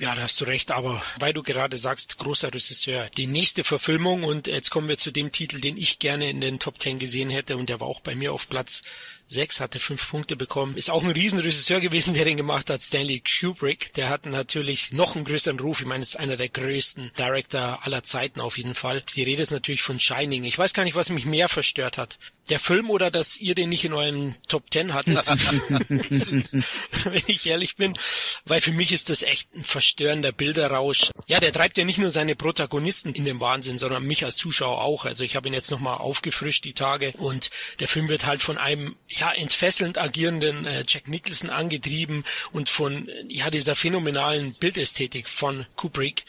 Ja, 0.00 0.16
da 0.16 0.22
hast 0.22 0.40
du 0.40 0.44
recht, 0.44 0.72
aber 0.72 1.00
weil 1.20 1.32
du 1.32 1.42
gerade 1.44 1.76
sagst, 1.76 2.18
großer 2.18 2.52
Regisseur, 2.52 3.08
die 3.16 3.28
nächste 3.28 3.62
Verfilmung 3.62 4.24
und 4.24 4.48
jetzt 4.48 4.70
kommen 4.70 4.88
wir 4.88 4.98
zu 4.98 5.12
dem 5.12 5.30
Titel, 5.30 5.60
den 5.60 5.76
ich 5.76 6.00
gerne 6.00 6.28
in 6.28 6.40
den 6.40 6.58
Top 6.58 6.80
Ten 6.80 6.98
gesehen 6.98 7.30
hätte 7.30 7.56
und 7.56 7.68
der 7.68 7.78
war 7.78 7.86
auch 7.86 8.00
bei 8.00 8.16
mir 8.16 8.32
auf 8.32 8.48
Platz 8.48 8.82
sechs, 9.26 9.60
hatte 9.60 9.80
fünf 9.80 10.08
Punkte 10.08 10.36
bekommen. 10.36 10.76
Ist 10.76 10.90
auch 10.90 11.02
ein 11.02 11.10
Riesenregisseur 11.10 11.80
gewesen, 11.80 12.14
der 12.14 12.24
den 12.24 12.36
gemacht 12.36 12.70
hat, 12.70 12.82
Stanley 12.82 13.20
Kubrick. 13.20 13.92
Der 13.94 14.08
hat 14.08 14.26
natürlich 14.26 14.92
noch 14.92 15.16
einen 15.16 15.24
größeren 15.24 15.58
Ruf. 15.60 15.80
Ich 15.80 15.86
meine, 15.86 16.02
ist 16.02 16.18
einer 16.18 16.36
der 16.36 16.48
größten 16.48 17.12
Director 17.18 17.80
aller 17.82 18.04
Zeiten 18.04 18.40
auf 18.40 18.58
jeden 18.58 18.74
Fall. 18.74 19.02
Die 19.14 19.22
Rede 19.22 19.42
ist 19.42 19.50
natürlich 19.50 19.82
von 19.82 20.00
Shining. 20.00 20.44
Ich 20.44 20.58
weiß 20.58 20.74
gar 20.74 20.84
nicht, 20.84 20.96
was 20.96 21.10
mich 21.10 21.24
mehr 21.24 21.48
verstört 21.48 21.98
hat. 21.98 22.18
Der 22.50 22.60
Film 22.60 22.90
oder 22.90 23.10
dass 23.10 23.38
ihr 23.38 23.54
den 23.54 23.70
nicht 23.70 23.84
in 23.84 23.94
euren 23.94 24.36
Top 24.48 24.70
Ten 24.70 24.92
hattet. 24.92 25.16
Wenn 25.88 27.22
ich 27.26 27.46
ehrlich 27.46 27.76
bin. 27.76 27.96
Weil 28.44 28.60
für 28.60 28.72
mich 28.72 28.92
ist 28.92 29.08
das 29.08 29.22
echt 29.22 29.54
ein 29.54 29.64
verstörender 29.64 30.30
Bilderrausch. 30.30 31.10
Ja, 31.26 31.40
der 31.40 31.54
treibt 31.54 31.78
ja 31.78 31.84
nicht 31.84 31.98
nur 31.98 32.10
seine 32.10 32.36
Protagonisten 32.36 33.14
in 33.14 33.24
den 33.24 33.40
Wahnsinn, 33.40 33.78
sondern 33.78 34.06
mich 34.06 34.26
als 34.26 34.36
Zuschauer 34.36 34.82
auch. 34.82 35.06
Also 35.06 35.24
ich 35.24 35.36
habe 35.36 35.48
ihn 35.48 35.54
jetzt 35.54 35.70
nochmal 35.70 35.96
aufgefrischt 35.96 36.66
die 36.66 36.74
Tage 36.74 37.12
und 37.16 37.50
der 37.80 37.88
Film 37.88 38.08
wird 38.08 38.26
halt 38.26 38.42
von 38.42 38.58
einem 38.58 38.94
ja 39.20 39.32
entfesselnd 39.32 39.98
agierenden 39.98 40.66
äh, 40.66 40.84
Jack 40.86 41.08
Nicholson 41.08 41.50
angetrieben 41.50 42.24
und 42.52 42.68
von 42.68 43.08
ja 43.28 43.50
dieser 43.50 43.76
phänomenalen 43.76 44.54
Bildästhetik 44.54 45.28
von 45.28 45.66
Kubrick, 45.76 46.24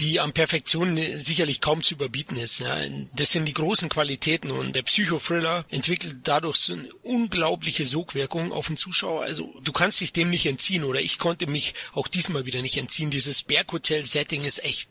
die 0.00 0.20
an 0.20 0.32
Perfektion 0.32 0.98
sicherlich 1.18 1.60
kaum 1.60 1.82
zu 1.82 1.94
überbieten 1.94 2.36
ist. 2.36 2.60
Ja. 2.60 2.76
Das 3.14 3.32
sind 3.32 3.46
die 3.46 3.54
großen 3.54 3.88
Qualitäten 3.88 4.50
und 4.50 4.74
der 4.74 4.82
Psychothriller 4.82 5.64
entwickelt 5.70 6.16
dadurch 6.24 6.56
so 6.56 6.72
eine 6.74 6.92
unglaubliche 7.02 7.86
Sogwirkung 7.86 8.52
auf 8.52 8.66
den 8.66 8.76
Zuschauer. 8.76 9.22
Also 9.22 9.52
du 9.62 9.72
kannst 9.72 10.00
dich 10.00 10.12
dem 10.12 10.30
nicht 10.30 10.46
entziehen 10.46 10.84
oder 10.84 11.00
ich 11.00 11.18
konnte 11.18 11.46
mich 11.46 11.74
auch 11.92 12.08
diesmal 12.08 12.46
wieder 12.46 12.62
nicht 12.62 12.76
entziehen. 12.76 13.10
Dieses 13.10 13.42
Berghotel-Setting 13.42 14.42
ist 14.44 14.64
echt 14.64 14.88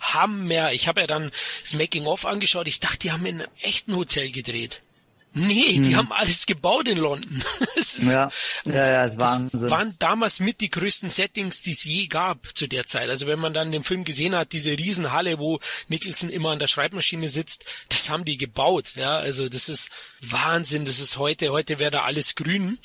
Hammer. 0.00 0.72
Ich 0.72 0.88
habe 0.88 1.00
ja 1.00 1.06
dann 1.06 1.30
das 1.62 1.74
Making-of 1.74 2.26
angeschaut. 2.26 2.68
Ich 2.68 2.80
dachte, 2.80 2.98
die 2.98 3.12
haben 3.12 3.26
in 3.26 3.42
einem 3.42 3.50
echten 3.62 3.96
Hotel 3.96 4.30
gedreht. 4.30 4.82
Nee, 5.34 5.76
hm. 5.76 5.82
die 5.82 5.96
haben 5.96 6.12
alles 6.12 6.46
gebaut 6.46 6.88
in 6.88 6.98
London. 6.98 7.42
ist, 7.76 8.02
ja, 8.02 8.30
ja, 8.64 8.72
ja, 8.72 9.04
es 9.04 9.18
Wahnsinn. 9.18 9.60
Das 9.60 9.70
waren 9.70 9.94
damals 9.98 10.40
mit 10.40 10.60
die 10.60 10.70
größten 10.70 11.10
Settings, 11.10 11.62
die 11.62 11.72
es 11.72 11.84
je 11.84 12.06
gab 12.06 12.56
zu 12.56 12.66
der 12.66 12.86
Zeit. 12.86 13.08
Also 13.08 13.26
wenn 13.26 13.38
man 13.38 13.54
dann 13.54 13.70
den 13.70 13.84
Film 13.84 14.04
gesehen 14.04 14.34
hat, 14.34 14.52
diese 14.52 14.70
Riesenhalle, 14.70 15.38
wo 15.38 15.60
Nicholson 15.88 16.30
immer 16.30 16.50
an 16.50 16.58
der 16.58 16.68
Schreibmaschine 16.68 17.28
sitzt, 17.28 17.64
das 17.88 18.10
haben 18.10 18.24
die 18.24 18.36
gebaut. 18.36 18.92
Ja, 18.96 19.18
also 19.18 19.48
das 19.48 19.68
ist 19.68 19.90
Wahnsinn. 20.20 20.84
Das 20.84 20.98
ist 20.98 21.16
heute, 21.16 21.52
heute 21.52 21.78
wäre 21.78 21.90
da 21.90 22.02
alles 22.02 22.34
grün 22.34 22.78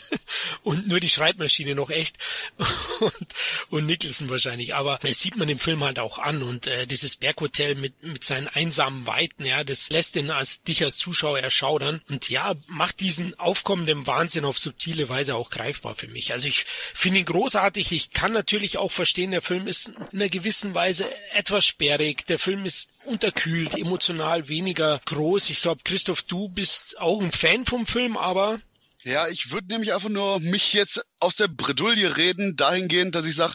und 0.62 0.88
nur 0.88 1.00
die 1.00 1.10
Schreibmaschine 1.10 1.74
noch 1.74 1.90
echt 1.90 2.16
und, 3.00 3.26
und 3.70 3.86
Nicholson 3.86 4.30
wahrscheinlich. 4.30 4.74
Aber 4.74 4.98
das 5.02 5.20
sieht 5.20 5.36
man 5.36 5.48
im 5.48 5.58
Film 5.58 5.84
halt 5.84 5.98
auch 5.98 6.18
an 6.18 6.42
und 6.42 6.66
äh, 6.66 6.86
dieses 6.86 7.16
Berghotel 7.16 7.74
mit 7.74 8.02
mit 8.02 8.24
seinen 8.24 8.48
einsamen 8.48 9.06
Weiten, 9.06 9.44
ja, 9.44 9.64
das 9.64 9.90
lässt 9.90 10.14
den 10.14 10.30
als 10.30 10.62
dich 10.62 10.82
als 10.82 10.96
Zuschauer 10.96 11.38
erschaudern 11.38 12.02
und 12.08 12.28
ja, 12.28 12.54
macht 12.66 13.00
diesen 13.00 13.38
aufkommenden 13.38 14.06
Wahnsinn 14.06 14.44
auf 14.44 14.58
subtile 14.58 15.08
Weise 15.08 15.34
auch 15.34 15.50
greifbar 15.50 15.94
für 15.94 16.08
mich. 16.08 16.32
Also 16.32 16.48
ich 16.48 16.64
finde 16.94 17.20
ihn 17.20 17.26
großartig. 17.26 17.92
Ich 17.92 18.10
kann 18.10 18.32
natürlich 18.32 18.78
auch 18.78 18.90
verstehen, 18.90 19.30
der 19.30 19.42
Film 19.42 19.66
ist 19.66 19.88
in 19.88 20.20
einer 20.20 20.28
gewissen 20.28 20.74
Weise 20.74 21.08
etwas 21.32 21.64
sperrig. 21.64 22.26
Der 22.26 22.38
Film 22.38 22.64
ist 22.64 22.88
unterkühlt, 23.06 23.76
emotional 23.76 24.48
weniger 24.48 25.00
groß. 25.06 25.50
Ich 25.50 25.62
glaube, 25.62 25.82
Christoph, 25.84 26.22
du 26.22 26.48
bist 26.48 26.98
auch 26.98 27.20
ein 27.22 27.32
Fan 27.32 27.64
vom 27.64 27.86
Film, 27.86 28.16
aber 28.16 28.58
ja, 29.02 29.28
ich 29.28 29.50
würde 29.50 29.68
nämlich 29.68 29.92
einfach 29.92 30.08
nur 30.08 30.40
mich 30.40 30.72
jetzt 30.72 31.04
aus 31.20 31.36
der 31.36 31.48
Bredouille 31.48 32.16
reden, 32.16 32.56
dahingehend, 32.56 33.14
dass 33.14 33.26
ich 33.26 33.36
sage, 33.36 33.54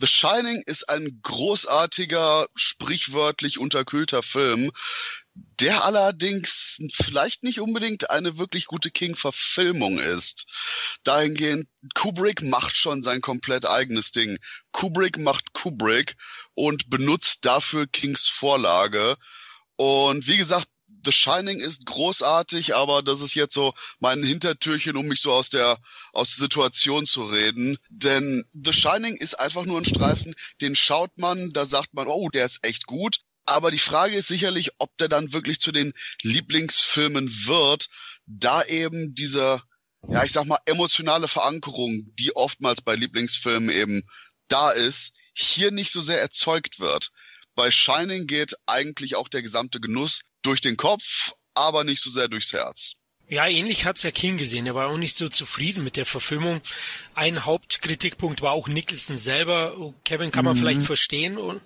The 0.00 0.06
Shining 0.06 0.62
ist 0.64 0.88
ein 0.88 1.20
großartiger, 1.22 2.48
sprichwörtlich 2.54 3.58
unterkühlter 3.58 4.22
Film, 4.22 4.70
der 5.60 5.84
allerdings 5.84 6.78
vielleicht 6.94 7.42
nicht 7.42 7.60
unbedingt 7.60 8.10
eine 8.10 8.38
wirklich 8.38 8.66
gute 8.66 8.90
King-Verfilmung 8.90 9.98
ist. 9.98 10.46
Dahingehend, 11.04 11.68
Kubrick 11.94 12.42
macht 12.42 12.76
schon 12.76 13.02
sein 13.02 13.20
komplett 13.20 13.66
eigenes 13.66 14.10
Ding. 14.10 14.38
Kubrick 14.72 15.18
macht 15.18 15.52
Kubrick 15.52 16.16
und 16.54 16.90
benutzt 16.90 17.44
dafür 17.44 17.86
Kings 17.86 18.26
Vorlage. 18.26 19.16
Und 19.76 20.26
wie 20.26 20.36
gesagt, 20.36 20.68
The 21.04 21.12
Shining 21.12 21.60
ist 21.60 21.86
großartig, 21.86 22.74
aber 22.74 23.02
das 23.02 23.20
ist 23.20 23.34
jetzt 23.34 23.54
so 23.54 23.72
mein 24.00 24.22
Hintertürchen, 24.22 24.96
um 24.96 25.06
mich 25.06 25.20
so 25.20 25.32
aus 25.32 25.48
der, 25.48 25.78
aus 26.12 26.34
der 26.34 26.44
Situation 26.44 27.06
zu 27.06 27.24
reden. 27.24 27.78
Denn 27.88 28.44
The 28.52 28.72
Shining 28.72 29.16
ist 29.16 29.38
einfach 29.38 29.64
nur 29.64 29.78
ein 29.78 29.84
Streifen, 29.84 30.34
den 30.60 30.76
schaut 30.76 31.16
man, 31.16 31.50
da 31.50 31.64
sagt 31.64 31.94
man, 31.94 32.08
oh, 32.08 32.28
der 32.28 32.44
ist 32.44 32.58
echt 32.62 32.86
gut. 32.86 33.20
Aber 33.46 33.70
die 33.70 33.78
Frage 33.78 34.16
ist 34.16 34.28
sicherlich, 34.28 34.70
ob 34.78 34.96
der 34.98 35.08
dann 35.08 35.32
wirklich 35.32 35.60
zu 35.60 35.72
den 35.72 35.92
Lieblingsfilmen 36.22 37.46
wird, 37.46 37.88
da 38.26 38.62
eben 38.64 39.14
diese, 39.14 39.62
ja, 40.08 40.24
ich 40.24 40.32
sag 40.32 40.46
mal, 40.46 40.60
emotionale 40.66 41.28
Verankerung, 41.28 42.14
die 42.18 42.36
oftmals 42.36 42.80
bei 42.80 42.94
Lieblingsfilmen 42.94 43.70
eben 43.70 44.02
da 44.48 44.70
ist, 44.70 45.12
hier 45.34 45.70
nicht 45.70 45.92
so 45.92 46.00
sehr 46.00 46.20
erzeugt 46.20 46.80
wird. 46.80 47.10
Bei 47.54 47.70
Shining 47.70 48.26
geht 48.26 48.54
eigentlich 48.66 49.16
auch 49.16 49.28
der 49.28 49.42
gesamte 49.42 49.80
Genuss 49.80 50.22
durch 50.42 50.60
den 50.60 50.76
Kopf, 50.76 51.32
aber 51.54 51.84
nicht 51.84 52.02
so 52.02 52.10
sehr 52.10 52.28
durchs 52.28 52.52
Herz. 52.52 52.94
Ja, 53.28 53.46
ähnlich 53.46 53.84
hat's 53.84 54.02
ja 54.02 54.10
King 54.10 54.38
gesehen. 54.38 54.66
Er 54.66 54.74
war 54.74 54.88
auch 54.88 54.96
nicht 54.96 55.16
so 55.16 55.28
zufrieden 55.28 55.84
mit 55.84 55.96
der 55.96 56.04
Verfilmung. 56.04 56.62
Ein 57.14 57.44
Hauptkritikpunkt 57.44 58.42
war 58.42 58.52
auch 58.52 58.66
Nicholson 58.66 59.16
selber. 59.16 59.94
Kevin 60.04 60.32
kann 60.32 60.44
man 60.44 60.56
mhm. 60.56 60.60
vielleicht 60.60 60.82
verstehen. 60.82 61.38
Und 61.38 61.60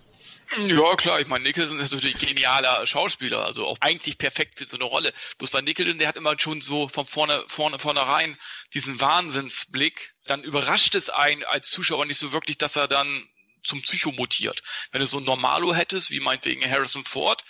Ja, 0.57 0.95
klar, 0.95 1.21
ich 1.21 1.27
meine, 1.27 1.45
Nicholson 1.45 1.81
ist 1.81 1.93
natürlich 1.93 2.15
ein 2.15 2.29
genialer 2.29 2.87
Schauspieler, 2.87 3.45
also 3.45 3.67
auch 3.67 3.79
eigentlich 3.81 4.19
perfekt 4.19 4.59
für 4.59 4.69
so 4.69 4.77
eine 4.77 4.85
Rolle. 4.85 5.13
Bloß 5.39 5.51
bei 5.51 5.61
Nicholson, 5.61 5.99
der 5.99 6.09
hat 6.09 6.17
immer 6.17 6.39
schon 6.39 6.61
so 6.61 6.89
von 6.89 7.07
vorne, 7.07 7.45
vorne, 7.49 7.79
vornherein 7.79 8.39
diesen 8.73 9.01
Wahnsinnsblick. 9.01 10.15
Dann 10.27 10.45
überrascht 10.45 10.95
es 10.95 11.11
einen 11.11 11.45
als 11.45 11.71
Zuschauer 11.71 12.07
nicht 12.07 12.19
so 12.19 12.33
wirklich, 12.33 12.57
dass 12.59 12.77
er 12.77 12.87
dann 12.87 13.29
zum 13.63 13.83
Psycho 13.83 14.13
mutiert. 14.13 14.63
Wenn 14.93 15.01
du 15.01 15.07
so 15.07 15.19
ein 15.19 15.25
Normalo 15.25 15.75
hättest, 15.75 16.11
wie 16.11 16.21
meinetwegen 16.21 16.69
Harrison 16.69 17.05
Ford, 17.05 17.45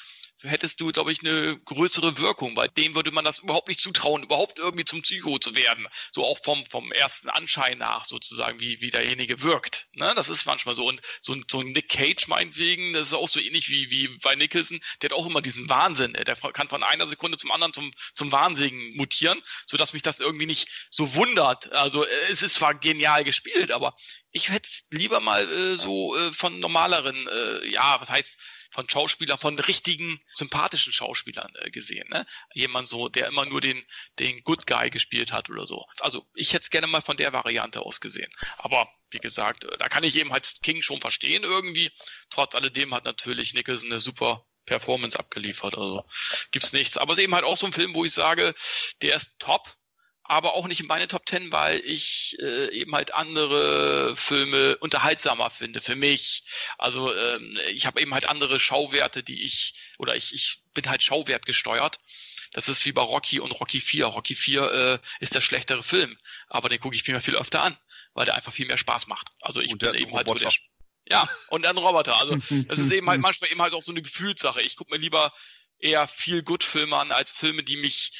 hättest 0.44 0.80
du, 0.80 0.92
glaube 0.92 1.12
ich, 1.12 1.20
eine 1.20 1.58
größere 1.58 2.18
Wirkung. 2.18 2.54
Bei 2.54 2.68
dem 2.68 2.94
würde 2.94 3.10
man 3.10 3.24
das 3.24 3.40
überhaupt 3.40 3.68
nicht 3.68 3.80
zutrauen, 3.80 4.22
überhaupt 4.22 4.58
irgendwie 4.58 4.84
zum 4.84 5.02
Psycho 5.02 5.38
zu 5.38 5.54
werden. 5.54 5.86
So 6.12 6.24
auch 6.24 6.38
vom, 6.44 6.64
vom 6.66 6.92
ersten 6.92 7.28
Anschein 7.28 7.78
nach 7.78 8.04
sozusagen, 8.04 8.60
wie, 8.60 8.80
wie 8.80 8.90
derjenige 8.90 9.42
wirkt. 9.42 9.88
Ne? 9.94 10.12
Das 10.16 10.28
ist 10.28 10.46
manchmal 10.46 10.76
so. 10.76 10.86
Und 10.86 11.00
so, 11.22 11.36
so 11.50 11.60
ein 11.60 11.72
Nick 11.72 11.88
Cage 11.88 12.28
meinetwegen, 12.28 12.92
das 12.92 13.08
ist 13.08 13.14
auch 13.14 13.28
so 13.28 13.40
ähnlich 13.40 13.68
wie, 13.70 13.90
wie 13.90 14.08
bei 14.18 14.34
Nicholson, 14.34 14.80
der 15.00 15.10
hat 15.10 15.16
auch 15.16 15.26
immer 15.26 15.42
diesen 15.42 15.68
Wahnsinn. 15.68 16.12
Der 16.12 16.36
kann 16.36 16.68
von 16.68 16.82
einer 16.82 17.06
Sekunde 17.08 17.38
zum 17.38 17.50
anderen 17.50 17.72
zum, 17.72 17.92
zum 18.14 18.30
Wahnsinn 18.32 18.94
mutieren, 18.96 19.40
sodass 19.66 19.92
mich 19.92 20.02
das 20.02 20.20
irgendwie 20.20 20.46
nicht 20.46 20.68
so 20.90 21.14
wundert. 21.14 21.72
Also 21.72 22.04
es 22.30 22.42
ist 22.42 22.54
zwar 22.54 22.74
genial 22.74 23.24
gespielt, 23.24 23.70
aber 23.70 23.96
ich 24.34 24.48
hätte 24.48 24.68
lieber 24.90 25.20
mal 25.20 25.50
äh, 25.50 25.76
so 25.78 26.16
äh, 26.16 26.32
von 26.32 26.58
normaleren, 26.58 27.28
äh, 27.28 27.68
ja, 27.68 28.00
was 28.00 28.10
heißt, 28.10 28.36
von 28.74 28.90
Schauspielern, 28.90 29.38
von 29.38 29.58
richtigen, 29.58 30.20
sympathischen 30.34 30.92
Schauspielern 30.92 31.52
äh, 31.60 31.70
gesehen. 31.70 32.08
Ne? 32.10 32.26
Jemand 32.52 32.88
so, 32.88 33.08
der 33.08 33.28
immer 33.28 33.46
nur 33.46 33.60
den, 33.60 33.82
den 34.18 34.42
Good 34.42 34.66
Guy 34.66 34.90
gespielt 34.90 35.32
hat 35.32 35.48
oder 35.48 35.66
so. 35.66 35.86
Also 36.00 36.26
ich 36.34 36.52
hätte 36.52 36.64
es 36.64 36.70
gerne 36.70 36.88
mal 36.88 37.00
von 37.00 37.16
der 37.16 37.32
Variante 37.32 37.80
aus 37.80 38.00
gesehen. 38.00 38.32
Aber 38.58 38.88
wie 39.10 39.18
gesagt, 39.18 39.64
äh, 39.64 39.78
da 39.78 39.88
kann 39.88 40.04
ich 40.04 40.16
eben 40.16 40.32
halt 40.32 40.60
King 40.62 40.82
schon 40.82 41.00
verstehen 41.00 41.44
irgendwie. 41.44 41.92
Trotz 42.30 42.54
alledem 42.54 42.92
hat 42.92 43.04
natürlich 43.04 43.54
Nicholson 43.54 43.92
eine 43.92 44.00
super 44.00 44.44
Performance 44.66 45.18
abgeliefert. 45.18 45.76
Also 45.76 46.04
gibt's 46.50 46.72
nichts. 46.72 46.96
Aber 46.96 47.12
es 47.12 47.18
ist 47.18 47.24
eben 47.24 47.34
halt 47.34 47.44
auch 47.44 47.56
so 47.56 47.66
ein 47.66 47.72
Film, 47.72 47.94
wo 47.94 48.04
ich 48.04 48.12
sage, 48.12 48.54
der 49.02 49.16
ist 49.16 49.30
top, 49.38 49.76
aber 50.24 50.54
auch 50.54 50.66
nicht 50.66 50.80
in 50.80 50.86
meine 50.86 51.06
Top 51.06 51.26
Ten, 51.26 51.52
weil 51.52 51.80
ich 51.84 52.36
äh, 52.40 52.70
eben 52.70 52.94
halt 52.94 53.12
andere 53.12 54.16
Filme 54.16 54.76
unterhaltsamer 54.78 55.50
finde 55.50 55.80
für 55.80 55.96
mich. 55.96 56.44
Also 56.78 57.14
ähm, 57.14 57.58
ich 57.70 57.86
habe 57.86 58.00
eben 58.00 58.14
halt 58.14 58.26
andere 58.26 58.58
Schauwerte, 58.58 59.22
die 59.22 59.44
ich 59.44 59.74
oder 59.98 60.16
ich, 60.16 60.34
ich 60.34 60.62
bin 60.72 60.88
halt 60.88 61.02
Schauwert 61.02 61.46
gesteuert. 61.46 62.00
Das 62.52 62.68
ist 62.68 62.84
wie 62.86 62.92
bei 62.92 63.02
Rocky 63.02 63.40
und 63.40 63.50
Rocky 63.50 63.80
4. 63.80 64.06
Rocky 64.06 64.34
4 64.34 64.72
äh, 64.72 64.98
ist 65.20 65.34
der 65.34 65.40
schlechtere 65.40 65.82
Film, 65.82 66.16
aber 66.48 66.68
den 66.68 66.80
gucke 66.80 66.96
ich 66.96 67.06
mir 67.06 67.20
viel 67.20 67.36
öfter 67.36 67.62
an, 67.62 67.76
weil 68.14 68.24
der 68.24 68.34
einfach 68.34 68.52
viel 68.52 68.66
mehr 68.66 68.78
Spaß 68.78 69.08
macht. 69.08 69.28
Also 69.42 69.60
ich 69.60 69.76
bin 69.76 69.94
eben 69.94 70.14
halt 70.14 70.28
so 70.28 70.34
der 70.34 70.52
ja, 71.06 71.28
und 71.48 71.66
ein 71.66 71.76
Roboter. 71.76 72.18
Also 72.18 72.36
das 72.68 72.78
ist 72.78 72.90
eben 72.90 73.08
halt 73.10 73.20
manchmal 73.20 73.50
eben 73.50 73.60
halt 73.60 73.74
auch 73.74 73.82
so 73.82 73.92
eine 73.92 74.00
Gefühlssache. 74.00 74.62
Ich 74.62 74.76
gucke 74.76 74.90
mir 74.90 74.98
lieber 74.98 75.34
eher 75.78 76.06
viel 76.06 76.42
Good-Filme 76.42 76.96
an 76.96 77.12
als 77.12 77.30
Filme, 77.30 77.62
die 77.62 77.76
mich, 77.76 78.12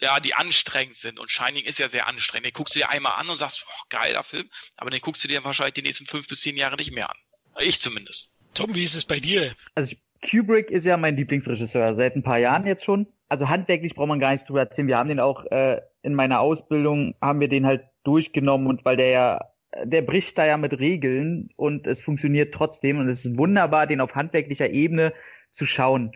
ja, 0.00 0.20
die 0.20 0.34
anstrengend 0.34 0.96
sind. 0.96 1.18
Und 1.18 1.30
Shining 1.30 1.64
ist 1.64 1.78
ja 1.78 1.88
sehr 1.88 2.06
anstrengend. 2.06 2.46
Den 2.46 2.52
guckst 2.52 2.74
du 2.74 2.80
dir 2.80 2.90
einmal 2.90 3.20
an 3.20 3.28
und 3.28 3.36
sagst, 3.36 3.64
oh, 3.66 3.84
geiler 3.88 4.24
Film, 4.24 4.48
aber 4.76 4.90
den 4.90 5.00
guckst 5.00 5.22
du 5.24 5.28
dir 5.28 5.44
wahrscheinlich 5.44 5.74
die 5.74 5.82
nächsten 5.82 6.06
fünf 6.06 6.28
bis 6.28 6.40
zehn 6.40 6.56
Jahre 6.56 6.76
nicht 6.76 6.92
mehr 6.92 7.10
an. 7.10 7.16
Ich 7.60 7.80
zumindest. 7.80 8.30
Tom, 8.54 8.74
wie 8.74 8.84
ist 8.84 8.94
es 8.94 9.04
bei 9.04 9.20
dir? 9.20 9.52
Also 9.74 9.96
Kubrick 10.28 10.70
ist 10.70 10.84
ja 10.84 10.96
mein 10.96 11.16
Lieblingsregisseur 11.16 11.94
seit 11.96 12.16
ein 12.16 12.22
paar 12.22 12.38
Jahren 12.38 12.66
jetzt 12.66 12.84
schon. 12.84 13.06
Also 13.28 13.48
handwerklich 13.48 13.94
braucht 13.94 14.08
man 14.08 14.20
gar 14.20 14.30
nichts 14.30 14.46
drüber 14.46 14.60
erzählen. 14.60 14.88
Wir 14.88 14.98
haben 14.98 15.08
den 15.08 15.20
auch 15.20 15.44
äh, 15.46 15.80
in 16.02 16.14
meiner 16.14 16.40
Ausbildung 16.40 17.14
haben 17.20 17.40
wir 17.40 17.48
den 17.48 17.66
halt 17.66 17.84
durchgenommen 18.04 18.66
und 18.66 18.84
weil 18.84 18.96
der 18.96 19.08
ja 19.08 19.40
der 19.84 20.02
bricht 20.02 20.36
da 20.36 20.44
ja 20.44 20.58
mit 20.58 20.78
Regeln 20.78 21.48
und 21.56 21.86
es 21.86 22.02
funktioniert 22.02 22.52
trotzdem 22.52 22.98
und 22.98 23.08
es 23.08 23.24
ist 23.24 23.38
wunderbar, 23.38 23.86
den 23.86 24.02
auf 24.02 24.14
handwerklicher 24.14 24.68
Ebene 24.68 25.14
zu 25.50 25.64
schauen 25.64 26.12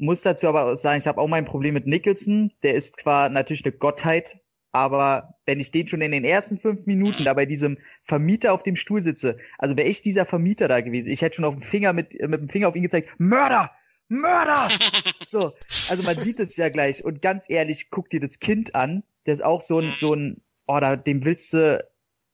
muss 0.00 0.22
dazu 0.22 0.48
aber 0.48 0.76
sagen, 0.76 0.98
ich 0.98 1.06
habe 1.06 1.20
auch 1.20 1.28
mein 1.28 1.44
Problem 1.44 1.74
mit 1.74 1.86
Nicholson. 1.86 2.52
Der 2.62 2.74
ist 2.74 3.00
zwar 3.00 3.28
natürlich 3.28 3.64
eine 3.64 3.72
Gottheit, 3.72 4.40
aber 4.72 5.34
wenn 5.46 5.60
ich 5.60 5.70
den 5.70 5.88
schon 5.88 6.00
in 6.00 6.12
den 6.12 6.24
ersten 6.24 6.58
fünf 6.58 6.86
Minuten 6.86 7.24
da 7.24 7.34
bei 7.34 7.46
diesem 7.46 7.78
Vermieter 8.04 8.52
auf 8.52 8.62
dem 8.62 8.76
Stuhl 8.76 9.02
sitze, 9.02 9.36
also 9.58 9.76
wäre 9.76 9.88
ich 9.88 10.02
dieser 10.02 10.26
Vermieter 10.26 10.68
da 10.68 10.80
gewesen, 10.80 11.10
ich 11.10 11.22
hätte 11.22 11.36
schon 11.36 11.44
auf 11.44 11.54
dem 11.54 11.62
Finger 11.62 11.92
mit, 11.92 12.12
mit 12.12 12.40
dem 12.40 12.48
Finger 12.48 12.68
auf 12.68 12.76
ihn 12.76 12.82
gezeigt, 12.82 13.08
Mörder! 13.18 13.70
Mörder! 14.08 14.68
so, 15.30 15.52
also 15.88 16.02
man 16.02 16.16
sieht 16.16 16.40
es 16.40 16.56
ja 16.56 16.68
gleich. 16.68 17.04
Und 17.04 17.22
ganz 17.22 17.46
ehrlich, 17.48 17.90
guck 17.90 18.10
dir 18.10 18.20
das 18.20 18.40
Kind 18.40 18.74
an. 18.74 19.02
Der 19.26 19.34
ist 19.34 19.44
auch 19.44 19.62
so 19.62 19.78
ein, 19.78 19.92
so 19.94 20.14
ein, 20.14 20.40
oh, 20.66 20.78
da, 20.80 20.96
dem 20.96 21.24
willst 21.24 21.52
du, 21.52 21.84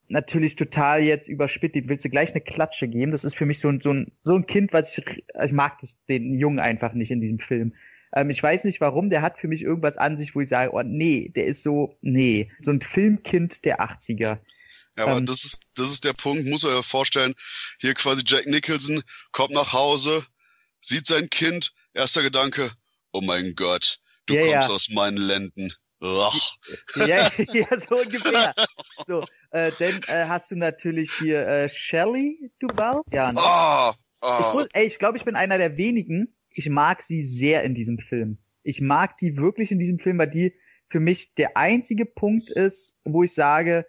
natürlich 0.09 0.55
total 0.55 1.03
jetzt 1.03 1.27
überspitzt, 1.27 1.75
dem 1.75 1.89
willst 1.89 2.05
du 2.05 2.09
gleich 2.09 2.31
eine 2.31 2.41
Klatsche 2.41 2.87
geben. 2.87 3.11
Das 3.11 3.23
ist 3.23 3.35
für 3.35 3.45
mich 3.45 3.59
so 3.59 3.69
ein, 3.69 3.81
so 3.81 3.91
ein, 3.91 4.11
so 4.23 4.35
ein 4.35 4.45
Kind, 4.45 4.73
was 4.73 4.97
ich, 4.97 5.05
ich 5.43 5.51
mag 5.51 5.79
das, 5.79 5.97
den 6.07 6.37
Jungen 6.37 6.59
einfach 6.59 6.93
nicht 6.93 7.11
in 7.11 7.21
diesem 7.21 7.39
Film. 7.39 7.73
Ähm, 8.13 8.29
ich 8.29 8.41
weiß 8.41 8.63
nicht 8.63 8.81
warum, 8.81 9.09
der 9.09 9.21
hat 9.21 9.39
für 9.39 9.47
mich 9.47 9.61
irgendwas 9.61 9.97
an 9.97 10.17
sich, 10.17 10.35
wo 10.35 10.41
ich 10.41 10.49
sage, 10.49 10.71
oh 10.73 10.81
nee, 10.83 11.29
der 11.35 11.45
ist 11.45 11.63
so, 11.63 11.97
nee, 12.01 12.51
so 12.61 12.71
ein 12.71 12.81
Filmkind 12.81 13.65
der 13.65 13.81
80er. 13.81 14.39
Ja, 14.97 15.03
aber 15.03 15.17
ähm, 15.17 15.25
das 15.25 15.43
ist, 15.43 15.61
das 15.75 15.91
ist 15.91 16.05
der 16.05 16.13
Punkt, 16.13 16.45
muss 16.45 16.63
man 16.63 16.73
ja 16.73 16.81
vorstellen. 16.81 17.35
Hier 17.79 17.93
quasi 17.93 18.23
Jack 18.25 18.47
Nicholson 18.47 19.03
kommt 19.31 19.53
nach 19.53 19.73
Hause, 19.73 20.25
sieht 20.81 21.07
sein 21.07 21.29
Kind, 21.29 21.73
erster 21.93 22.23
Gedanke, 22.23 22.71
oh 23.11 23.21
mein 23.21 23.53
Gott, 23.55 23.99
du 24.25 24.35
ja, 24.35 24.41
kommst 24.41 24.69
ja. 24.69 24.75
aus 24.75 24.89
meinen 24.89 25.17
Lenden. 25.17 25.73
Ja, 26.95 27.29
ja, 27.53 27.79
so 27.79 27.97
ungefähr. 27.97 28.53
So, 29.07 29.23
äh, 29.51 29.71
dann 29.79 29.99
äh, 30.07 30.25
hast 30.27 30.51
du 30.51 30.55
natürlich 30.55 31.11
hier 31.11 31.47
äh, 31.47 31.69
Shelley 31.69 32.51
Duval. 32.59 33.01
Ja, 33.11 33.31
ne? 33.31 33.39
oh, 33.41 33.91
oh. 34.21 34.61
Ich, 34.61 34.75
ey, 34.75 34.85
ich 34.85 34.99
glaube, 34.99 35.17
ich 35.17 35.25
bin 35.25 35.35
einer 35.35 35.57
der 35.57 35.77
wenigen. 35.77 36.35
Ich 36.51 36.69
mag 36.69 37.01
sie 37.01 37.25
sehr 37.25 37.63
in 37.63 37.73
diesem 37.73 37.99
Film. 37.99 38.37
Ich 38.63 38.81
mag 38.81 39.17
die 39.17 39.37
wirklich 39.37 39.71
in 39.71 39.79
diesem 39.79 39.99
Film, 39.99 40.17
weil 40.17 40.29
die 40.29 40.53
für 40.89 40.99
mich 40.99 41.33
der 41.35 41.57
einzige 41.57 42.05
Punkt 42.05 42.49
ist, 42.49 42.95
wo 43.03 43.23
ich 43.23 43.33
sage, 43.33 43.85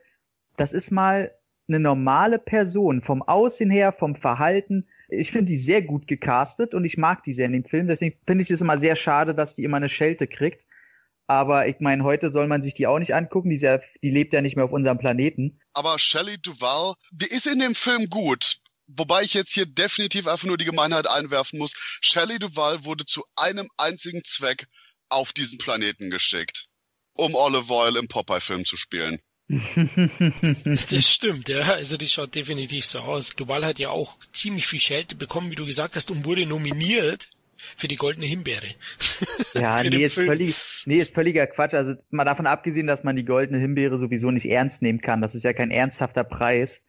das 0.57 0.73
ist 0.73 0.91
mal 0.91 1.33
eine 1.69 1.81
normale 1.81 2.39
Person 2.39 3.03
vom 3.03 3.23
Aussehen 3.23 3.71
her, 3.71 3.93
vom 3.93 4.17
Verhalten. 4.17 4.87
Ich 5.09 5.31
finde 5.31 5.47
die 5.47 5.59
sehr 5.59 5.83
gut 5.83 6.07
gecastet 6.07 6.75
und 6.75 6.85
ich 6.85 6.97
mag 6.97 7.23
die 7.23 7.33
sehr 7.33 7.47
in 7.47 7.53
dem 7.53 7.65
Film. 7.65 7.87
Deswegen 7.87 8.17
finde 8.27 8.43
ich 8.43 8.51
es 8.51 8.61
immer 8.61 8.79
sehr 8.79 8.97
schade, 8.97 9.35
dass 9.35 9.55
die 9.55 9.65
immer 9.65 9.77
eine 9.77 9.89
Schelte 9.89 10.27
kriegt. 10.27 10.67
Aber 11.29 11.69
ich 11.69 11.77
meine, 11.79 12.05
heute 12.05 12.31
soll 12.31 12.47
man 12.47 12.63
sich 12.63 12.73
die 12.73 12.87
auch 12.87 12.99
nicht 12.99 13.15
angucken. 13.15 13.51
Die, 13.51 13.57
ist 13.57 13.63
ja, 13.63 13.81
die 14.03 14.11
lebt 14.11 14.33
ja 14.33 14.41
nicht 14.41 14.57
mehr 14.57 14.65
auf 14.65 14.73
unserem 14.73 14.99
Planeten. 14.99 15.61
Aber 15.75 15.99
Shelley 15.99 16.39
Duval, 16.41 16.95
die 17.13 17.27
ist 17.27 17.47
in 17.47 17.59
dem 17.59 17.75
Film 17.75 18.09
gut. 18.09 18.57
Wobei 18.87 19.23
ich 19.23 19.35
jetzt 19.35 19.53
hier 19.53 19.67
definitiv 19.67 20.27
einfach 20.27 20.47
nur 20.47 20.57
die 20.57 20.65
Gemeinheit 20.65 21.07
einwerfen 21.07 21.59
muss. 21.59 21.75
Shelley 22.01 22.39
Duval 22.39 22.85
wurde 22.85 23.05
zu 23.05 23.23
einem 23.37 23.69
einzigen 23.77 24.25
Zweck 24.25 24.67
auf 25.11 25.35
diesen 25.35 25.59
Planeten 25.59 26.09
geschickt. 26.09 26.67
Um 27.13 27.35
Olive 27.35 27.71
Oil 27.71 27.97
im 27.97 28.09
Popeye-Film 28.09 28.65
zu 28.65 28.79
spielen. 28.79 29.21
das 29.49 31.11
stimmt, 31.11 31.51
ja. 31.51 31.61
Also 31.61 31.99
die 31.99 32.09
schaut 32.09 32.35
definitiv 32.35 32.87
so 32.87 33.01
aus. 33.01 33.37
Duval 33.37 33.67
hat 33.67 33.79
ja 33.79 33.91
auch 33.91 34.17
ziemlich 34.33 34.67
viel 34.67 34.81
Schelte 34.81 35.15
bekommen, 35.15 35.51
wie 35.51 35.57
du 35.57 35.67
gesagt 35.67 35.95
hast, 35.97 36.11
und 36.11 36.25
wurde 36.25 36.47
nominiert 36.47 37.29
für 37.77 37.89
die 37.89 37.97
goldene 37.97 38.27
Himbeere. 38.27 38.67
Ja, 39.55 39.83
nee, 39.85 40.05
ist 40.05 40.15
völlig, 40.15 40.57
nee, 40.87 40.99
ist 40.99 41.15
völliger 41.15 41.47
Quatsch. 41.47 41.75
Also 41.75 41.95
mal 42.11 42.25
davon 42.25 42.47
abgesehen, 42.47 42.87
dass 42.87 43.05
man 43.05 43.17
die 43.17 43.25
goldene 43.25 43.59
Himbeere 43.59 43.99
sowieso 43.99 44.31
nicht 44.31 44.47
ernst 44.47 44.83
nehmen 44.83 45.01
kann. 45.01 45.21
Das 45.21 45.35
ist 45.35 45.45
ja 45.45 45.53
kein 45.53 45.71
ernsthafter 45.71 46.25
Preis. 46.25 46.85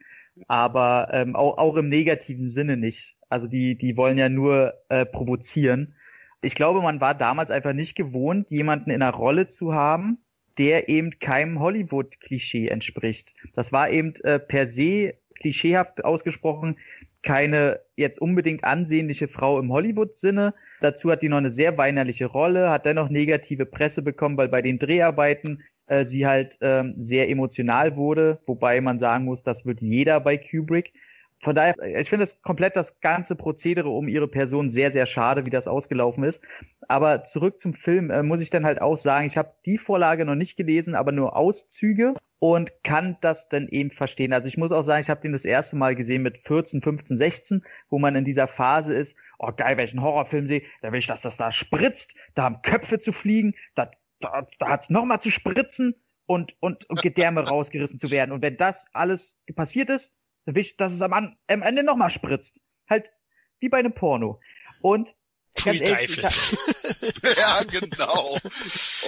Aber 0.48 1.10
ähm, 1.12 1.36
auch, 1.36 1.58
auch 1.58 1.76
im 1.76 1.90
negativen 1.90 2.50
Sinne 2.50 2.78
nicht. 2.78 3.18
Also 3.30 3.48
die, 3.48 3.78
die 3.78 3.98
wollen 3.98 4.18
ja 4.18 4.30
nur 4.30 4.74
äh, 4.90 5.06
provozieren. 5.06 5.96
Ich 6.42 6.56
glaube, 6.56 6.82
man 6.82 7.02
war 7.02 7.16
damals 7.16 7.52
einfach 7.52 7.74
nicht 7.74 7.96
gewohnt, 7.96 8.50
jemanden 8.50 8.92
in 8.92 9.02
einer 9.02 9.14
Rolle 9.14 9.48
zu 9.48 9.74
haben, 9.74 10.20
der 10.58 10.90
eben 10.90 11.20
keinem 11.20 11.60
Hollywood-Klischee 11.60 12.68
entspricht. 12.68 13.34
Das 13.54 13.72
war 13.72 13.90
eben 13.90 14.16
äh, 14.24 14.40
per 14.40 14.68
se 14.68 15.16
klischeehaft 15.40 16.04
ausgesprochen 16.04 16.78
keine 17.24 17.80
jetzt 17.96 18.22
unbedingt 18.22 18.64
ansehnliche 18.64 19.28
Frau 19.28 19.60
im 19.60 19.72
Hollywood-Sinne. 19.72 20.54
Dazu 20.82 21.12
hat 21.12 21.22
die 21.22 21.30
noch 21.30 21.38
eine 21.38 21.52
sehr 21.52 21.78
weinerliche 21.78 22.26
Rolle, 22.26 22.70
hat 22.70 22.86
dennoch 22.86 23.10
negative 23.10 23.66
Presse 23.66 24.02
bekommen, 24.02 24.38
weil 24.38 24.48
bei 24.48 24.62
den 24.62 24.80
Dreharbeiten 24.80 25.64
äh, 25.88 26.06
sie 26.06 26.26
halt 26.26 26.58
ähm, 26.62 26.96
sehr 26.98 27.30
emotional 27.30 27.96
wurde, 27.96 28.40
wobei 28.46 28.80
man 28.80 29.00
sagen 29.00 29.26
muss, 29.26 29.44
das 29.44 29.66
wird 29.66 29.82
jeder 29.82 30.20
bei 30.20 30.38
Kubrick. 30.38 30.94
Von 31.42 31.56
daher, 31.56 31.76
ich 32.00 32.10
finde 32.10 32.26
das 32.26 32.42
komplett 32.42 32.76
das 32.76 33.00
ganze 33.00 33.36
Prozedere 33.36 33.90
um 33.90 34.10
ihre 34.10 34.28
Person 34.28 34.70
sehr, 34.70 34.92
sehr 34.92 35.06
schade, 35.06 35.46
wie 35.46 35.50
das 35.50 35.68
ausgelaufen 35.68 36.24
ist. 36.24 36.42
Aber 36.88 37.24
zurück 37.24 37.62
zum 37.62 37.74
Film 37.74 38.12
äh, 38.12 38.24
muss 38.24 38.42
ich 38.42 38.50
dann 38.50 38.66
halt 38.66 38.82
auch 38.82 38.98
sagen, 38.98 39.26
ich 39.26 39.38
habe 39.38 39.54
die 39.66 39.78
Vorlage 39.78 40.26
noch 40.26 40.36
nicht 40.36 40.58
gelesen, 40.58 40.96
aber 40.96 41.12
nur 41.12 41.36
Auszüge 41.36 42.14
und 42.40 42.84
kann 42.84 43.18
das 43.22 43.50
dann 43.50 43.68
eben 43.68 43.92
verstehen. 43.92 44.34
Also 44.34 44.48
ich 44.48 44.58
muss 44.58 44.72
auch 44.72 44.84
sagen, 44.84 45.02
ich 45.02 45.10
habe 45.10 45.22
den 45.22 45.34
das 45.34 45.46
erste 45.46 45.76
Mal 45.76 45.96
gesehen 45.96 46.24
mit 46.24 46.40
14, 46.48 46.82
15, 46.82 47.18
16, 47.18 47.66
wo 47.90 48.00
man 48.00 48.16
in 48.16 48.24
dieser 48.24 48.48
Phase 48.48 48.94
ist, 48.94 49.18
oh 49.38 49.52
geil, 49.56 49.78
welchen 49.78 50.02
Horrorfilm 50.02 50.48
sehe, 50.48 50.64
da 50.82 50.92
will 50.92 51.00
ich, 51.00 51.08
dass 51.08 51.22
das 51.22 51.38
da 51.38 51.52
spritzt, 51.52 52.16
da 52.36 52.44
haben 52.44 52.62
Köpfe 52.62 53.00
zu 53.00 53.12
fliegen, 53.12 53.56
da, 53.76 53.92
da, 54.22 54.48
da 54.58 54.70
hat's 54.70 54.90
nochmal 54.90 55.20
zu 55.20 55.32
spritzen 55.32 55.96
und, 56.26 56.56
und, 56.62 56.90
und 56.90 57.02
Gedärme 57.02 57.48
rausgerissen 57.48 58.00
zu 58.00 58.10
werden. 58.10 58.32
Und 58.32 58.42
wenn 58.42 58.56
das 58.56 58.86
alles 58.94 59.42
passiert 59.56 59.90
ist, 59.90 60.14
will 60.46 60.62
ich, 60.62 60.78
dass 60.78 60.94
es 60.94 61.02
am, 61.02 61.12
am 61.14 61.62
Ende 61.62 61.84
nochmal 61.84 62.10
spritzt. 62.10 62.62
Halt 62.90 63.12
wie 63.60 63.70
bei 63.70 63.80
einem 63.80 63.94
Porno. 63.94 64.40
Und 64.82 65.14
Pfui 65.56 65.78
ehrlich, 65.78 66.16
Teufel. 66.16 67.12
ja, 67.38 67.64
genau. 67.64 68.38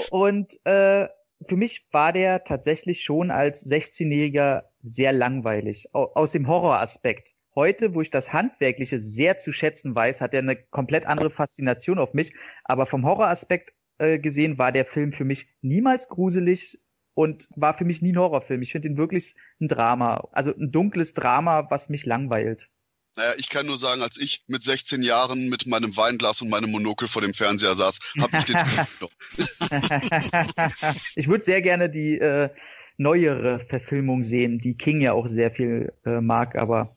Und 0.10 0.54
äh, 0.66 1.08
für 1.48 1.56
mich 1.58 1.88
war 1.92 2.14
der 2.14 2.44
tatsächlich 2.44 3.04
schon 3.04 3.32
als 3.32 3.62
16-Jähriger 3.62 4.64
sehr 4.84 5.12
langweilig, 5.14 5.90
au- 5.94 6.12
aus 6.16 6.32
dem 6.32 6.48
Horroraspekt. 6.48 7.36
Heute, 7.56 7.94
wo 7.94 8.02
ich 8.02 8.10
das 8.12 8.32
Handwerkliche 8.34 9.02
sehr 9.02 9.38
zu 9.38 9.52
schätzen 9.52 9.94
weiß, 9.96 10.22
hat 10.22 10.34
er 10.34 10.40
eine 10.40 10.56
komplett 10.56 11.06
andere 11.06 11.30
Faszination 11.30 12.00
auf 12.00 12.14
mich. 12.14 12.34
Aber 12.64 12.86
vom 12.86 13.06
Horroraspekt 13.06 13.74
äh, 13.98 14.20
gesehen 14.20 14.58
war 14.58 14.72
der 14.72 14.86
Film 14.86 15.12
für 15.14 15.26
mich 15.26 15.50
niemals 15.62 16.08
gruselig 16.08 16.80
und 17.14 17.50
war 17.56 17.74
für 17.74 17.86
mich 17.86 18.02
nie 18.02 18.14
ein 18.14 18.18
Horrorfilm. 18.20 18.62
Ich 18.62 18.72
finde 18.72 18.88
ihn 18.88 18.98
wirklich 18.98 19.36
ein 19.60 19.68
Drama, 19.68 20.30
also 20.32 20.56
ein 20.56 20.72
dunkles 20.72 21.14
Drama, 21.14 21.68
was 21.70 21.90
mich 21.90 22.06
langweilt. 22.06 22.70
Naja, 23.16 23.34
ich 23.38 23.50
kann 23.50 23.66
nur 23.66 23.78
sagen, 23.78 24.02
als 24.02 24.18
ich 24.18 24.44
mit 24.48 24.64
16 24.64 25.04
Jahren 25.04 25.50
mit 25.50 25.66
meinem 25.68 25.96
Weinglas 25.98 26.42
und 26.42 26.50
meinem 26.50 26.72
Monokel 26.72 27.08
vor 27.10 27.22
dem 27.22 27.34
Fernseher 27.34 27.76
saß, 27.76 28.00
habe 28.20 28.38
ich 28.38 28.46
den 28.46 28.58
Film 28.58 28.88
noch. 29.02 29.12
ich 31.16 31.28
würde 31.28 31.44
sehr 31.46 31.62
gerne 31.62 31.90
die 31.90 32.18
äh, 32.20 32.50
neuere 32.98 33.60
Verfilmung 33.60 34.24
sehen, 34.24 34.60
die 34.60 34.76
King 34.78 35.02
ja 35.02 35.14
auch 35.14 35.28
sehr 35.28 35.52
viel 35.52 35.94
äh, 36.06 36.22
mag, 36.22 36.56
aber 36.56 36.96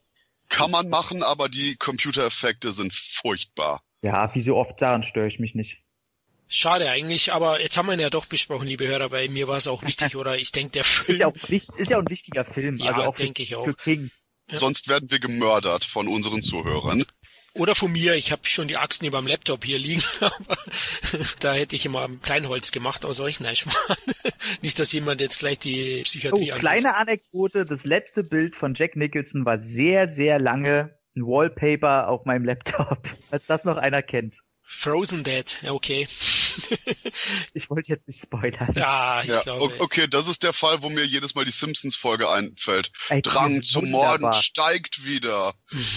Kann 0.48 0.70
man 0.70 0.88
machen, 0.88 1.22
aber 1.22 1.48
die 1.48 1.76
Computereffekte 1.76 2.72
sind 2.72 2.92
furchtbar. 2.92 3.82
ja, 4.02 4.32
wie 4.34 4.40
so 4.40 4.56
oft 4.56 4.80
daran 4.80 5.02
störe 5.02 5.26
ich 5.26 5.40
mich 5.40 5.54
nicht. 5.54 5.80
Schade 6.46 6.90
eigentlich, 6.90 7.32
aber 7.32 7.60
jetzt 7.60 7.76
haben 7.76 7.86
wir 7.86 7.94
ihn 7.94 8.00
ja 8.00 8.10
doch 8.10 8.26
besprochen, 8.26 8.68
liebe 8.68 8.86
Hörer, 8.86 9.10
weil 9.10 9.28
mir 9.30 9.48
war 9.48 9.56
es 9.56 9.66
auch 9.66 9.82
wichtig, 9.82 10.14
oder 10.16 10.38
ich 10.38 10.52
denke, 10.52 10.72
der 10.72 10.84
Film, 10.84 11.14
Ist 11.16 11.20
ja 11.20 11.26
auch, 11.26 11.48
ist 11.48 11.90
ja 11.90 11.96
auch 11.96 12.02
ein 12.02 12.10
wichtiger 12.10 12.44
Film, 12.44 12.76
Ja, 12.76 12.92
also 12.92 13.02
auch 13.08 13.16
für, 13.16 13.22
denke 13.24 13.42
ich 13.42 13.56
auch. 13.56 13.64
für 13.64 13.74
King. 13.74 14.10
Ja. 14.50 14.58
Sonst 14.58 14.88
werden 14.88 15.10
wir 15.10 15.18
gemördert 15.20 15.84
von 15.84 16.06
unseren 16.08 16.42
Zuhörern. 16.42 17.04
oder 17.54 17.74
von 17.74 17.90
mir, 17.92 18.14
ich 18.14 18.30
habe 18.32 18.42
schon 18.46 18.68
die 18.68 18.76
Achsen 18.76 19.06
über 19.06 19.18
dem 19.18 19.26
Laptop 19.26 19.64
hier 19.64 19.78
liegen, 19.78 20.02
aber 20.20 20.56
da 21.40 21.52
hätte 21.54 21.76
ich 21.76 21.86
immer 21.86 22.04
ein 22.04 22.20
Kleinholz 22.20 22.72
gemacht 22.72 23.04
aus 23.04 23.20
euch, 23.20 23.40
nein, 23.40 23.56
Schmarrn. 23.56 23.96
Nicht, 24.62 24.78
dass 24.78 24.92
jemand 24.92 25.20
jetzt 25.20 25.38
gleich 25.38 25.58
die 25.58 26.00
Oh, 26.00 26.04
Psychiatrie 26.04 26.50
anruft. 26.52 26.60
kleine 26.60 26.94
Anekdote, 26.96 27.64
das 27.64 27.84
letzte 27.84 28.22
Bild 28.24 28.56
von 28.56 28.74
Jack 28.74 28.96
Nicholson 28.96 29.44
war 29.44 29.58
sehr, 29.60 30.08
sehr 30.08 30.38
lange 30.38 30.98
ein 31.16 31.22
Wallpaper 31.22 32.08
auf 32.08 32.24
meinem 32.24 32.44
Laptop, 32.44 32.98
als 33.30 33.46
das 33.46 33.64
noch 33.64 33.76
einer 33.76 34.02
kennt. 34.02 34.38
Frozen 34.66 35.24
Dead, 35.24 35.56
ja, 35.62 35.72
okay. 35.72 36.08
Ich 37.52 37.70
wollte 37.70 37.92
jetzt 37.92 38.08
nicht 38.08 38.20
spoilern. 38.20 38.72
Ja, 38.74 39.22
ich 39.22 39.28
Ja, 39.28 39.42
glaube. 39.42 39.74
okay, 39.80 40.08
das 40.08 40.26
ist 40.26 40.42
der 40.42 40.52
Fall, 40.52 40.82
wo 40.82 40.88
mir 40.88 41.04
jedes 41.04 41.34
Mal 41.34 41.44
die 41.44 41.50
Simpsons-Folge 41.52 42.28
einfällt. 42.28 42.90
Ey, 43.08 43.22
Drang 43.22 43.62
zum 43.62 43.90
Morden 43.90 44.32
steigt 44.32 45.04
wieder. 45.04 45.54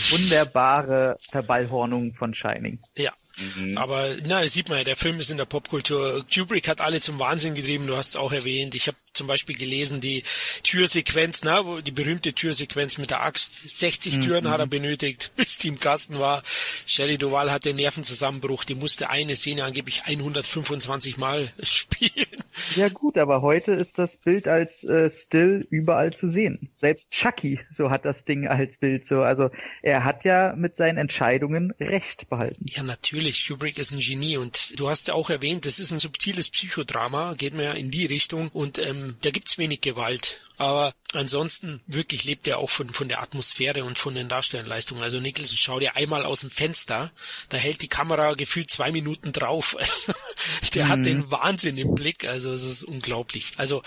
Wunderbare 0.09 1.17
Verballhornung 1.31 2.13
von 2.13 2.33
Shining. 2.33 2.79
Ja. 2.95 3.13
Mhm. 3.37 3.77
Aber 3.77 4.15
na, 4.25 4.41
das 4.41 4.53
sieht 4.53 4.69
man 4.69 4.79
ja, 4.79 4.83
der 4.83 4.95
Film 4.95 5.19
ist 5.19 5.29
in 5.29 5.37
der 5.37 5.45
Popkultur. 5.45 6.25
Kubrick 6.33 6.67
hat 6.67 6.81
alle 6.81 7.01
zum 7.01 7.19
Wahnsinn 7.19 7.53
getrieben, 7.53 7.87
du 7.87 7.95
hast 7.95 8.09
es 8.09 8.15
auch 8.15 8.31
erwähnt. 8.31 8.75
Ich 8.75 8.87
habe 8.87 8.97
zum 9.13 9.27
Beispiel 9.27 9.57
gelesen, 9.57 9.99
die 10.01 10.23
Türsequenz, 10.63 11.43
na, 11.43 11.65
wo 11.65 11.81
die 11.81 11.91
berühmte 11.91 12.33
Türsequenz 12.33 12.97
mit 12.97 13.09
der 13.09 13.23
Axt. 13.23 13.67
60 13.67 14.19
Türen 14.19 14.49
hat 14.49 14.59
er 14.59 14.67
benötigt, 14.67 15.31
bis 15.35 15.57
die 15.57 15.69
im 15.69 15.79
Kasten 15.79 16.19
war. 16.19 16.43
Shelley 16.85 17.17
Duval 17.17 17.51
hatte 17.51 17.73
Nervenzusammenbruch, 17.73 18.63
die 18.63 18.75
musste 18.75 19.09
eine 19.09 19.35
Szene 19.35 19.63
angeblich 19.63 20.03
125 20.05 21.17
Mal 21.17 21.51
spielen. 21.63 22.26
Ja 22.77 22.89
gut, 22.89 23.17
aber 23.17 23.41
heute 23.41 23.73
ist 23.73 23.97
das 23.97 24.17
Bild 24.17 24.47
als 24.47 24.83
äh, 24.83 25.09
Still 25.09 25.65
überall 25.71 26.13
zu 26.13 26.29
sehen. 26.29 26.69
Selbst 26.79 27.09
Chucky, 27.09 27.59
so 27.71 27.89
hat 27.89 28.05
das 28.05 28.23
Ding 28.23 28.47
als 28.47 28.77
Bild 28.77 29.03
so. 29.03 29.23
Also 29.23 29.49
er 29.81 30.03
hat 30.03 30.23
ja 30.25 30.53
mit 30.55 30.77
seinen 30.77 30.99
Entscheidungen 30.99 31.71
Recht 31.79 32.29
behalten. 32.29 32.63
Ja, 32.67 32.83
natürlich. 32.83 33.47
Kubrick 33.47 33.79
ist 33.79 33.93
ein 33.93 33.99
Genie 33.99 34.37
und 34.37 34.79
du 34.79 34.89
hast 34.89 35.07
ja 35.07 35.15
auch 35.15 35.31
erwähnt, 35.31 35.65
das 35.65 35.79
ist 35.79 35.91
ein 35.91 35.97
subtiles 35.97 36.49
Psychodrama, 36.49 37.33
geht 37.33 37.55
mir 37.55 37.63
ja 37.63 37.71
in 37.71 37.89
die 37.89 38.05
Richtung 38.05 38.49
und 38.49 38.77
ähm, 38.77 39.15
da 39.21 39.31
gibt's 39.31 39.57
wenig 39.57 39.81
Gewalt. 39.81 40.46
Aber 40.57 40.93
ansonsten 41.13 41.81
wirklich 41.85 42.23
lebt 42.23 42.47
er 42.47 42.57
auch 42.57 42.69
von, 42.69 42.89
von 42.89 43.07
der 43.07 43.21
Atmosphäre 43.21 43.83
und 43.83 43.99
von 43.99 44.15
den 44.15 44.27
Darstellerleistungen. 44.27 45.03
Also 45.03 45.19
Nicholson, 45.19 45.57
schau 45.57 45.79
dir 45.79 45.95
einmal 45.95 46.25
aus 46.25 46.41
dem 46.41 46.49
Fenster, 46.49 47.11
da 47.49 47.57
hält 47.57 47.81
die 47.81 47.87
Kamera 47.87 48.33
gefühlt 48.33 48.71
zwei 48.71 48.91
Minuten 48.91 49.33
drauf. 49.33 49.75
der 50.73 50.89
hat 50.89 51.05
den 51.05 51.29
Wahnsinn 51.29 51.77
im 51.77 51.93
Blick, 51.93 52.25
also 52.25 52.51
es 52.53 52.63
ist 52.63 52.83
unglaublich. 52.83 53.53
Also 53.57 53.83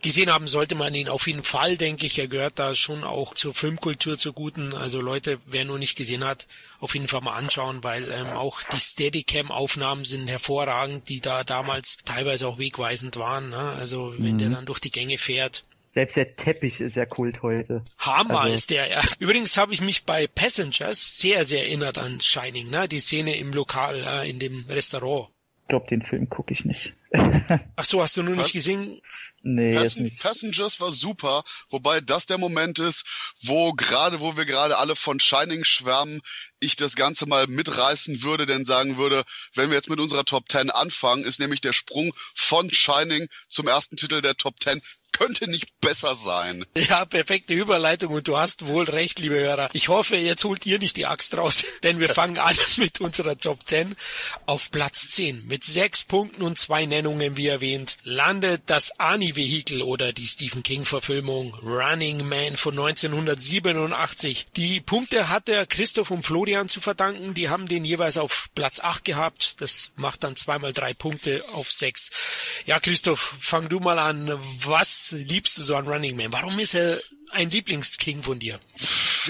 Gesehen 0.00 0.32
haben 0.32 0.46
sollte 0.46 0.76
man 0.76 0.94
ihn 0.94 1.08
auf 1.08 1.26
jeden 1.26 1.42
Fall, 1.42 1.76
denke 1.76 2.06
ich. 2.06 2.20
Er 2.20 2.28
gehört 2.28 2.60
da 2.60 2.76
schon 2.76 3.02
auch 3.02 3.34
zur 3.34 3.52
Filmkultur 3.52 4.16
zur 4.16 4.32
guten. 4.32 4.72
Also 4.72 5.00
Leute, 5.00 5.40
wer 5.46 5.64
nur 5.64 5.80
nicht 5.80 5.96
gesehen 5.96 6.22
hat, 6.22 6.46
auf 6.78 6.94
jeden 6.94 7.08
Fall 7.08 7.20
mal 7.20 7.34
anschauen, 7.34 7.82
weil 7.82 8.08
ähm, 8.12 8.28
auch 8.28 8.62
die 8.72 8.78
Steadicam-Aufnahmen 8.78 10.04
sind 10.04 10.28
hervorragend, 10.28 11.08
die 11.08 11.20
da 11.20 11.42
damals 11.42 11.96
teilweise 12.04 12.46
auch 12.46 12.58
wegweisend 12.58 13.16
waren. 13.16 13.50
Ne? 13.50 13.74
Also 13.76 14.14
wenn 14.18 14.38
der 14.38 14.50
dann 14.50 14.66
durch 14.66 14.78
die 14.78 14.92
Gänge 14.92 15.18
fährt. 15.18 15.64
Selbst 15.92 16.16
der 16.16 16.36
Teppich 16.36 16.80
ist 16.80 16.96
ja 16.96 17.06
Kult 17.06 17.42
heute. 17.42 17.82
Hammer 17.98 18.40
Also- 18.42 18.54
ist 18.54 18.70
der, 18.70 18.88
ja. 18.90 19.02
Übrigens 19.18 19.56
habe 19.56 19.74
ich 19.74 19.80
mich 19.80 20.04
bei 20.04 20.26
Passengers 20.26 21.18
sehr, 21.18 21.44
sehr 21.44 21.64
erinnert 21.66 21.98
an 21.98 22.20
Shining, 22.20 22.70
ne? 22.70 22.88
Die 22.88 23.00
Szene 23.00 23.36
im 23.36 23.52
Lokal, 23.52 24.04
äh, 24.04 24.28
in 24.30 24.38
dem 24.38 24.66
Restaurant. 24.68 25.28
Ich 25.62 25.68
glaube, 25.68 25.86
den 25.88 26.02
Film 26.02 26.28
gucke 26.28 26.52
ich 26.52 26.64
nicht. 26.64 26.94
Ach 27.76 27.84
so, 27.84 28.02
hast 28.02 28.16
du 28.16 28.22
nur 28.22 28.36
Was? 28.36 28.44
nicht 28.44 28.52
gesehen? 28.52 29.00
Nee, 29.42 29.70
jetzt 29.72 29.82
Passen 29.82 30.02
nicht. 30.02 30.22
Passengers 30.22 30.80
war 30.80 30.90
super, 30.90 31.44
wobei 31.70 32.00
das 32.00 32.26
der 32.26 32.38
Moment 32.38 32.78
ist, 32.80 33.04
wo 33.42 33.72
gerade, 33.72 34.20
wo 34.20 34.36
wir 34.36 34.44
gerade 34.46 34.78
alle 34.78 34.96
von 34.96 35.20
Shining 35.20 35.62
schwärmen, 35.64 36.20
ich 36.60 36.76
das 36.76 36.96
Ganze 36.96 37.26
mal 37.26 37.46
mitreißen 37.46 38.22
würde, 38.22 38.46
denn 38.46 38.64
sagen 38.64 38.98
würde, 38.98 39.24
wenn 39.54 39.70
wir 39.70 39.76
jetzt 39.76 39.90
mit 39.90 40.00
unserer 40.00 40.24
Top 40.24 40.50
10 40.50 40.70
anfangen, 40.70 41.24
ist 41.24 41.40
nämlich 41.40 41.60
der 41.60 41.72
Sprung 41.72 42.14
von 42.34 42.70
Shining 42.70 43.28
zum 43.48 43.68
ersten 43.68 43.96
Titel 43.96 44.20
der 44.22 44.36
Top 44.36 44.60
10 44.62 44.82
könnte 45.18 45.50
nicht 45.50 45.80
besser 45.80 46.14
sein. 46.14 46.64
Ja, 46.76 47.04
perfekte 47.04 47.54
Überleitung 47.54 48.12
und 48.14 48.28
du 48.28 48.38
hast 48.38 48.66
wohl 48.66 48.84
recht, 48.84 49.18
liebe 49.18 49.34
Hörer. 49.34 49.68
Ich 49.72 49.88
hoffe, 49.88 50.16
jetzt 50.16 50.44
holt 50.44 50.64
ihr 50.64 50.78
nicht 50.78 50.96
die 50.96 51.06
Axt 51.06 51.36
raus, 51.36 51.64
denn 51.82 51.98
wir 51.98 52.08
fangen 52.08 52.38
an 52.38 52.56
mit 52.76 53.00
unserer 53.00 53.36
Top 53.36 53.66
10. 53.66 53.96
Auf 54.46 54.70
Platz 54.70 55.10
10 55.10 55.46
mit 55.46 55.64
sechs 55.64 56.04
Punkten 56.04 56.42
und 56.42 56.58
zwei 56.58 56.86
Nennungen, 56.86 57.36
wie 57.36 57.48
erwähnt, 57.48 57.96
landet 58.04 58.62
das 58.66 58.98
Ani-Vehikel 59.00 59.82
oder 59.82 60.12
die 60.12 60.26
Stephen 60.26 60.62
King-Verfilmung 60.62 61.54
Running 61.62 62.28
Man 62.28 62.56
von 62.56 62.78
1987. 62.78 64.46
Die 64.56 64.80
Punkte 64.80 65.28
hat 65.28 65.48
der 65.48 65.66
Christoph 65.66 66.10
und 66.10 66.22
Florian 66.48 66.70
zu 66.70 66.80
verdanken. 66.80 67.34
Die 67.34 67.50
haben 67.50 67.68
den 67.68 67.84
jeweils 67.84 68.16
auf 68.16 68.48
Platz 68.54 68.80
8 68.80 69.04
gehabt. 69.04 69.60
Das 69.60 69.90
macht 69.96 70.24
dann 70.24 70.34
zweimal 70.34 70.72
drei 70.72 70.94
Punkte 70.94 71.44
auf 71.52 71.70
sechs. 71.70 72.10
Ja, 72.64 72.80
Christoph, 72.80 73.34
fang 73.38 73.68
du 73.68 73.80
mal 73.80 73.98
an. 73.98 74.32
Was 74.64 75.10
liebst 75.10 75.58
du 75.58 75.62
so 75.62 75.76
an 75.76 75.86
Running 75.86 76.16
Man? 76.16 76.32
Warum 76.32 76.58
ist 76.58 76.72
er 76.72 77.02
ein 77.32 77.50
Lieblingsking 77.50 78.22
von 78.22 78.38
dir? 78.38 78.58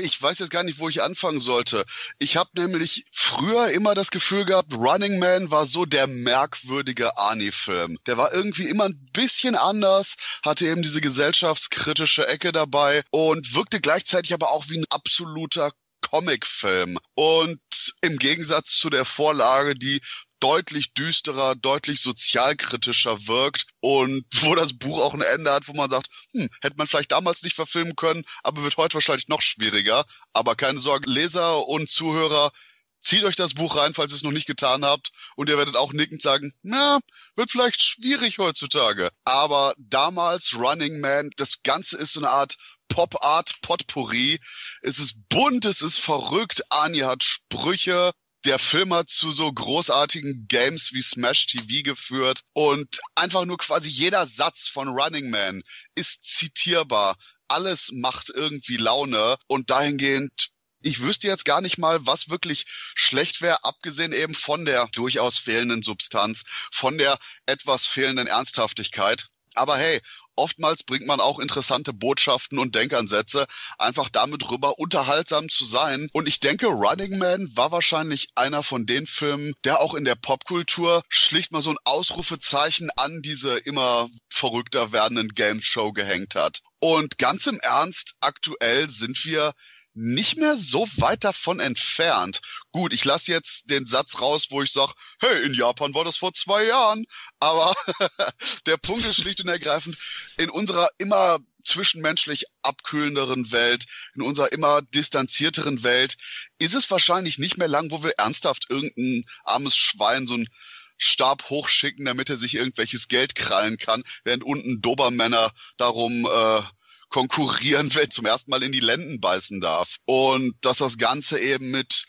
Ich 0.00 0.22
weiß 0.22 0.38
jetzt 0.38 0.52
gar 0.52 0.62
nicht, 0.62 0.78
wo 0.78 0.88
ich 0.88 1.02
anfangen 1.02 1.40
sollte. 1.40 1.84
Ich 2.20 2.36
habe 2.36 2.50
nämlich 2.54 3.04
früher 3.12 3.70
immer 3.70 3.96
das 3.96 4.12
Gefühl 4.12 4.44
gehabt, 4.44 4.72
Running 4.72 5.18
Man 5.18 5.50
war 5.50 5.66
so 5.66 5.86
der 5.86 6.06
merkwürdige 6.06 7.18
Arnie-Film. 7.18 7.98
Der 8.06 8.16
war 8.16 8.32
irgendwie 8.32 8.68
immer 8.68 8.84
ein 8.84 9.10
bisschen 9.12 9.56
anders, 9.56 10.14
hatte 10.44 10.68
eben 10.68 10.82
diese 10.82 11.00
gesellschaftskritische 11.00 12.28
Ecke 12.28 12.52
dabei 12.52 13.02
und 13.10 13.56
wirkte 13.56 13.80
gleichzeitig 13.80 14.34
aber 14.34 14.52
auch 14.52 14.68
wie 14.68 14.78
ein 14.78 14.86
absoluter 14.88 15.72
Comicfilm. 16.00 16.98
Und 17.14 17.60
im 18.00 18.18
Gegensatz 18.18 18.72
zu 18.72 18.90
der 18.90 19.04
Vorlage, 19.04 19.74
die 19.74 20.00
deutlich 20.40 20.94
düsterer, 20.94 21.56
deutlich 21.56 22.00
sozialkritischer 22.00 23.26
wirkt 23.26 23.66
und 23.80 24.24
wo 24.42 24.54
das 24.54 24.72
Buch 24.72 25.00
auch 25.00 25.14
ein 25.14 25.20
Ende 25.20 25.52
hat, 25.52 25.68
wo 25.68 25.72
man 25.72 25.90
sagt, 25.90 26.08
hm, 26.32 26.48
hätte 26.60 26.76
man 26.76 26.86
vielleicht 26.86 27.12
damals 27.12 27.42
nicht 27.42 27.56
verfilmen 27.56 27.96
können, 27.96 28.24
aber 28.42 28.62
wird 28.62 28.76
heute 28.76 28.94
wahrscheinlich 28.94 29.28
noch 29.28 29.42
schwieriger. 29.42 30.04
Aber 30.32 30.54
keine 30.54 30.78
Sorge, 30.78 31.10
Leser 31.10 31.66
und 31.66 31.88
Zuhörer, 31.90 32.52
zieht 33.00 33.24
euch 33.24 33.36
das 33.36 33.54
Buch 33.54 33.76
rein, 33.76 33.94
falls 33.94 34.12
ihr 34.12 34.16
es 34.16 34.22
noch 34.22 34.32
nicht 34.32 34.46
getan 34.46 34.84
habt 34.84 35.10
und 35.36 35.48
ihr 35.48 35.58
werdet 35.58 35.76
auch 35.76 35.92
nickend 35.92 36.22
sagen, 36.22 36.52
na, 36.62 36.98
wird 37.36 37.50
vielleicht 37.50 37.82
schwierig 37.82 38.38
heutzutage. 38.38 39.10
Aber 39.24 39.74
damals 39.78 40.54
Running 40.54 41.00
Man, 41.00 41.30
das 41.36 41.62
Ganze 41.62 41.96
ist 41.96 42.12
so 42.12 42.20
eine 42.20 42.30
Art 42.30 42.56
Pop-Art 42.88 43.60
Potpourri. 43.62 44.40
Es 44.82 44.98
ist 44.98 45.28
bunt, 45.28 45.64
es 45.64 45.82
ist 45.82 45.98
verrückt. 45.98 46.62
Ani 46.70 47.00
hat 47.00 47.22
Sprüche. 47.22 48.12
Der 48.44 48.58
Film 48.58 48.94
hat 48.94 49.10
zu 49.10 49.32
so 49.32 49.52
großartigen 49.52 50.46
Games 50.48 50.92
wie 50.92 51.02
Smash 51.02 51.46
TV 51.46 51.82
geführt 51.82 52.42
und 52.52 53.00
einfach 53.16 53.44
nur 53.44 53.58
quasi 53.58 53.88
jeder 53.88 54.26
Satz 54.26 54.68
von 54.68 54.88
Running 54.88 55.28
Man 55.28 55.62
ist 55.96 56.24
zitierbar. 56.24 57.16
Alles 57.48 57.90
macht 57.92 58.30
irgendwie 58.30 58.76
Laune 58.76 59.36
und 59.48 59.70
dahingehend 59.70 60.50
ich 60.80 61.00
wüsste 61.00 61.26
jetzt 61.26 61.44
gar 61.44 61.60
nicht 61.60 61.78
mal, 61.78 62.06
was 62.06 62.28
wirklich 62.28 62.66
schlecht 62.94 63.40
wäre, 63.42 63.64
abgesehen 63.64 64.12
eben 64.12 64.34
von 64.34 64.64
der 64.64 64.86
durchaus 64.88 65.38
fehlenden 65.38 65.82
Substanz, 65.82 66.44
von 66.72 66.98
der 66.98 67.18
etwas 67.46 67.86
fehlenden 67.86 68.26
Ernsthaftigkeit. 68.26 69.28
Aber 69.54 69.76
hey, 69.76 70.00
oftmals 70.36 70.84
bringt 70.84 71.06
man 71.06 71.20
auch 71.20 71.40
interessante 71.40 71.92
Botschaften 71.92 72.58
und 72.58 72.76
Denkansätze 72.76 73.46
einfach 73.76 74.08
damit 74.08 74.48
rüber, 74.48 74.78
unterhaltsam 74.78 75.48
zu 75.48 75.64
sein. 75.64 76.08
Und 76.12 76.28
ich 76.28 76.38
denke, 76.38 76.68
Running 76.68 77.18
Man 77.18 77.50
war 77.56 77.72
wahrscheinlich 77.72 78.28
einer 78.36 78.62
von 78.62 78.86
den 78.86 79.06
Filmen, 79.06 79.54
der 79.64 79.80
auch 79.80 79.94
in 79.94 80.04
der 80.04 80.14
Popkultur 80.14 81.02
schlicht 81.08 81.50
mal 81.50 81.62
so 81.62 81.70
ein 81.70 81.78
Ausrufezeichen 81.84 82.90
an 82.94 83.20
diese 83.20 83.58
immer 83.58 84.08
verrückter 84.30 84.92
werdenden 84.92 85.30
Game 85.30 85.60
Show 85.60 85.92
gehängt 85.92 86.36
hat. 86.36 86.62
Und 86.78 87.18
ganz 87.18 87.48
im 87.48 87.58
Ernst, 87.58 88.14
aktuell 88.20 88.88
sind 88.88 89.24
wir 89.24 89.52
nicht 89.98 90.36
mehr 90.36 90.56
so 90.56 90.86
weit 90.96 91.24
davon 91.24 91.58
entfernt. 91.58 92.40
Gut, 92.70 92.92
ich 92.92 93.04
lasse 93.04 93.32
jetzt 93.32 93.68
den 93.68 93.84
Satz 93.84 94.20
raus, 94.20 94.46
wo 94.50 94.62
ich 94.62 94.70
sage, 94.70 94.92
hey, 95.18 95.42
in 95.44 95.54
Japan 95.54 95.92
war 95.92 96.04
das 96.04 96.16
vor 96.16 96.32
zwei 96.32 96.64
Jahren. 96.64 97.04
Aber 97.40 97.74
der 98.66 98.76
Punkt 98.76 99.04
ist 99.04 99.16
schlicht 99.16 99.40
und 99.40 99.48
ergreifend, 99.48 99.98
in 100.36 100.50
unserer 100.50 100.88
immer 100.98 101.40
zwischenmenschlich 101.64 102.44
abkühlenderen 102.62 103.50
Welt, 103.50 103.86
in 104.14 104.22
unserer 104.22 104.52
immer 104.52 104.82
distanzierteren 104.82 105.82
Welt, 105.82 106.16
ist 106.60 106.74
es 106.74 106.90
wahrscheinlich 106.92 107.38
nicht 107.38 107.58
mehr 107.58 107.68
lang, 107.68 107.90
wo 107.90 108.04
wir 108.04 108.12
ernsthaft 108.18 108.66
irgendein 108.68 109.24
armes 109.42 109.76
Schwein, 109.76 110.28
so 110.28 110.34
ein 110.34 110.48
Stab 110.96 111.50
hochschicken, 111.50 112.04
damit 112.04 112.30
er 112.30 112.36
sich 112.36 112.54
irgendwelches 112.54 113.08
Geld 113.08 113.34
krallen 113.34 113.78
kann, 113.78 114.04
während 114.22 114.44
unten 114.44 114.80
Dobermänner 114.80 115.52
darum 115.76 116.24
äh, 116.24 116.62
konkurrieren 117.08 117.94
will, 117.94 118.08
zum 118.08 118.26
ersten 118.26 118.50
Mal 118.50 118.62
in 118.62 118.72
die 118.72 118.80
Lenden 118.80 119.20
beißen 119.20 119.60
darf. 119.60 119.96
Und 120.04 120.54
dass 120.60 120.78
das 120.78 120.98
Ganze 120.98 121.38
eben 121.38 121.70
mit 121.70 122.04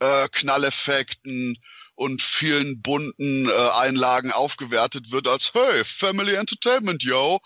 äh, 0.00 0.28
Knalleffekten 0.28 1.58
und 1.94 2.22
vielen 2.22 2.82
bunten 2.82 3.48
äh, 3.48 3.52
Einlagen 3.52 4.32
aufgewertet 4.32 5.12
wird 5.12 5.28
als 5.28 5.54
Hey, 5.54 5.84
Family 5.84 6.34
Entertainment, 6.34 7.02
yo. 7.02 7.40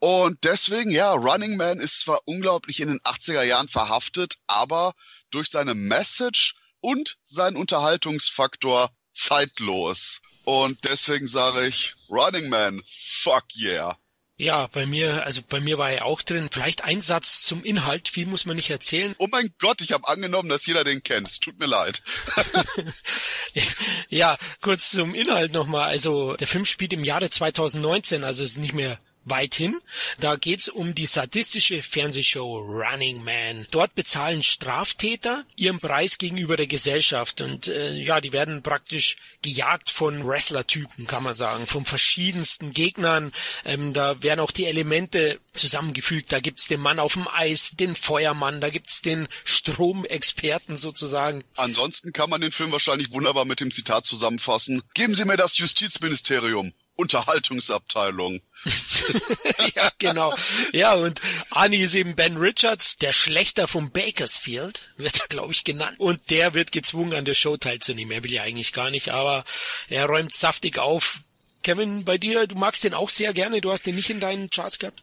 Und 0.00 0.42
deswegen, 0.42 0.90
ja, 0.90 1.12
Running 1.12 1.56
Man 1.56 1.78
ist 1.78 2.00
zwar 2.00 2.22
unglaublich 2.24 2.80
in 2.80 2.88
den 2.88 3.00
80er 3.00 3.44
Jahren 3.44 3.68
verhaftet, 3.68 4.38
aber 4.48 4.94
durch 5.30 5.48
seine 5.48 5.74
Message 5.74 6.56
und 6.80 7.18
seinen 7.24 7.56
Unterhaltungsfaktor 7.56 8.90
zeitlos. 9.14 10.20
Und 10.44 10.84
deswegen 10.84 11.28
sage 11.28 11.66
ich, 11.68 11.94
Running 12.10 12.48
Man, 12.48 12.82
fuck 12.84 13.44
yeah. 13.56 13.96
Ja, 14.42 14.66
bei 14.66 14.86
mir, 14.86 15.24
also 15.24 15.40
bei 15.48 15.60
mir 15.60 15.78
war 15.78 15.92
er 15.92 16.04
auch 16.04 16.20
drin. 16.20 16.48
Vielleicht 16.50 16.82
ein 16.82 17.00
Satz 17.00 17.42
zum 17.42 17.62
Inhalt, 17.62 18.08
viel 18.08 18.26
muss 18.26 18.44
man 18.44 18.56
nicht 18.56 18.70
erzählen. 18.70 19.14
Oh 19.18 19.28
mein 19.30 19.54
Gott, 19.60 19.80
ich 19.82 19.92
habe 19.92 20.08
angenommen, 20.08 20.48
dass 20.48 20.66
jeder 20.66 20.82
den 20.82 21.04
kennt. 21.04 21.28
Es 21.28 21.38
tut 21.38 21.60
mir 21.60 21.66
leid. 21.66 22.02
ja, 24.08 24.36
kurz 24.60 24.90
zum 24.90 25.14
Inhalt 25.14 25.52
nochmal. 25.52 25.88
Also 25.90 26.34
der 26.34 26.48
Film 26.48 26.66
spielt 26.66 26.92
im 26.92 27.04
Jahre 27.04 27.30
2019, 27.30 28.24
also 28.24 28.42
ist 28.42 28.58
nicht 28.58 28.74
mehr 28.74 28.98
weit 29.24 29.54
hin. 29.54 29.80
Da 30.20 30.36
geht's 30.36 30.68
um 30.68 30.94
die 30.94 31.06
sadistische 31.06 31.82
Fernsehshow 31.82 32.58
Running 32.58 33.22
Man. 33.22 33.66
Dort 33.70 33.94
bezahlen 33.94 34.42
Straftäter 34.42 35.44
ihren 35.56 35.80
Preis 35.80 36.18
gegenüber 36.18 36.56
der 36.56 36.66
Gesellschaft 36.66 37.40
und 37.40 37.68
äh, 37.68 37.94
ja, 37.94 38.20
die 38.20 38.32
werden 38.32 38.62
praktisch 38.62 39.16
gejagt 39.42 39.90
von 39.90 40.26
Wrestler-Typen, 40.26 41.06
kann 41.06 41.22
man 41.22 41.34
sagen, 41.34 41.66
von 41.66 41.84
verschiedensten 41.84 42.72
Gegnern. 42.72 43.32
Ähm, 43.64 43.92
da 43.92 44.22
werden 44.22 44.40
auch 44.40 44.50
die 44.50 44.66
Elemente 44.66 45.40
zusammengefügt. 45.52 46.32
Da 46.32 46.40
gibt's 46.40 46.68
den 46.68 46.80
Mann 46.80 46.98
auf 46.98 47.14
dem 47.14 47.28
Eis, 47.28 47.72
den 47.72 47.94
Feuermann, 47.94 48.60
da 48.60 48.70
gibt's 48.70 49.02
den 49.02 49.28
Stromexperten 49.44 50.76
sozusagen. 50.76 51.44
Ansonsten 51.56 52.12
kann 52.12 52.30
man 52.30 52.40
den 52.40 52.52
Film 52.52 52.72
wahrscheinlich 52.72 53.10
wunderbar 53.12 53.44
mit 53.44 53.60
dem 53.60 53.70
Zitat 53.70 54.06
zusammenfassen. 54.06 54.82
Geben 54.94 55.14
Sie 55.14 55.24
mir 55.24 55.36
das 55.36 55.58
Justizministerium. 55.58 56.72
Unterhaltungsabteilung. 56.94 58.40
ja, 59.74 59.90
genau. 59.98 60.34
Ja, 60.72 60.94
und 60.94 61.20
Arnie 61.50 61.82
ist 61.82 61.94
eben 61.94 62.14
Ben 62.14 62.36
Richards, 62.36 62.96
der 62.96 63.12
Schlechter 63.12 63.66
vom 63.66 63.90
Bakersfield, 63.90 64.82
wird 64.96 65.20
er, 65.20 65.28
glaube 65.28 65.52
ich, 65.52 65.64
genannt. 65.64 65.98
Und 65.98 66.30
der 66.30 66.54
wird 66.54 66.70
gezwungen, 66.70 67.14
an 67.14 67.24
der 67.24 67.34
Show 67.34 67.56
teilzunehmen. 67.56 68.12
Er 68.12 68.22
will 68.22 68.32
ja 68.32 68.42
eigentlich 68.42 68.72
gar 68.72 68.90
nicht, 68.90 69.08
aber 69.08 69.44
er 69.88 70.06
räumt 70.06 70.34
saftig 70.34 70.78
auf. 70.78 71.20
Kevin, 71.62 72.04
bei 72.04 72.18
dir, 72.18 72.46
du 72.46 72.56
magst 72.56 72.84
den 72.84 72.94
auch 72.94 73.10
sehr 73.10 73.32
gerne, 73.32 73.60
du 73.60 73.72
hast 73.72 73.86
den 73.86 73.94
nicht 73.94 74.10
in 74.10 74.20
deinen 74.20 74.50
Charts 74.50 74.78
gehabt? 74.78 75.02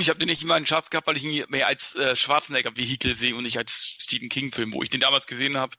Ich 0.00 0.08
habe 0.08 0.18
den 0.18 0.28
nicht 0.28 0.42
in 0.42 0.48
meinen 0.48 0.64
Charts 0.64 0.90
gehabt, 0.90 1.06
weil 1.06 1.16
ich 1.16 1.22
ihn 1.22 1.44
mehr 1.48 1.68
als 1.68 1.94
äh, 1.94 2.16
Schwarzenegger-Vehikel 2.16 3.14
sehe 3.16 3.36
und 3.36 3.44
nicht 3.44 3.58
als 3.58 3.96
Stephen 3.98 4.28
King-Film, 4.28 4.72
wo 4.72 4.82
ich 4.82 4.90
den 4.90 5.00
damals 5.00 5.26
gesehen 5.26 5.56
habe 5.56 5.76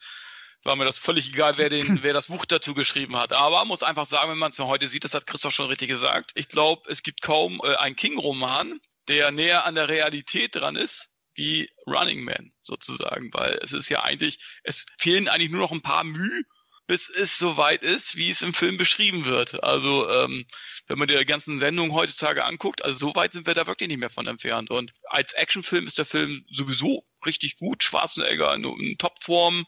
war 0.64 0.76
mir 0.76 0.86
das 0.86 1.00
völlig 1.00 1.30
egal, 1.30 1.58
wer, 1.58 1.70
den, 1.70 2.04
wer 2.04 2.14
das 2.14 2.28
Buch 2.28 2.46
dazu 2.46 2.74
geschrieben 2.74 3.16
hat. 3.16 3.34
Aber 3.34 3.66
muss 3.66 3.84
einfach 3.84 4.06
sagen, 4.06 4.32
wenn 4.32 4.38
man 4.38 4.52
es 4.52 4.60
heute 4.60 4.88
sieht, 4.88 5.04
das 5.04 5.14
hat 5.14 5.28
Christoph 5.28 5.54
schon 5.54 5.68
richtig 5.68 5.90
gesagt. 5.90 6.32
Ich 6.36 6.48
glaube, 6.48 6.90
es 6.90 7.04
gibt 7.04 7.22
kaum 7.22 7.62
äh, 7.64 7.76
einen 7.76 7.96
King-Roman, 7.96 8.80
der 9.08 9.32
näher 9.32 9.66
an 9.66 9.76
der 9.76 9.90
Realität 9.90 10.56
dran 10.56 10.76
ist 10.76 11.10
wie 11.36 11.70
Running 11.88 12.24
Man 12.24 12.52
sozusagen, 12.62 13.32
weil 13.34 13.60
es 13.64 13.72
ist 13.72 13.90
ja 13.90 14.04
eigentlich, 14.04 14.40
es 14.64 14.86
fehlen 14.98 15.30
eigentlich 15.30 15.52
nur 15.52 15.62
noch 15.62 15.72
ein 15.72 15.82
paar 15.82 16.04
Mühe, 16.04 16.44
bis 16.86 17.10
es 17.10 17.38
so 17.38 17.56
weit 17.56 17.84
ist, 17.84 18.18
wie 18.18 18.32
es 18.32 18.42
im 18.42 18.54
Film 18.54 18.78
beschrieben 18.78 19.26
wird. 19.26 19.64
Also 19.64 20.10
ähm, 20.10 20.46
wenn 20.88 20.98
man 20.98 21.08
die 21.08 21.24
ganzen 21.26 21.60
Sendungen 21.60 21.94
heutzutage 21.94 22.44
anguckt, 22.44 22.84
also 22.84 22.98
so 22.98 23.16
weit 23.16 23.32
sind 23.32 23.48
wir 23.48 23.54
da 23.54 23.68
wirklich 23.68 23.88
nicht 23.88 24.00
mehr 24.00 24.10
von 24.10 24.28
entfernt. 24.28 24.70
Und 24.72 24.92
als 25.06 25.34
Actionfilm 25.34 25.86
ist 25.86 26.00
der 26.00 26.06
Film 26.06 26.46
sowieso 26.52 27.06
richtig 27.26 27.58
gut. 27.58 27.84
Schwarzenegger 27.84 28.54
in, 28.56 28.64
in 28.64 28.98
Topform 28.98 29.66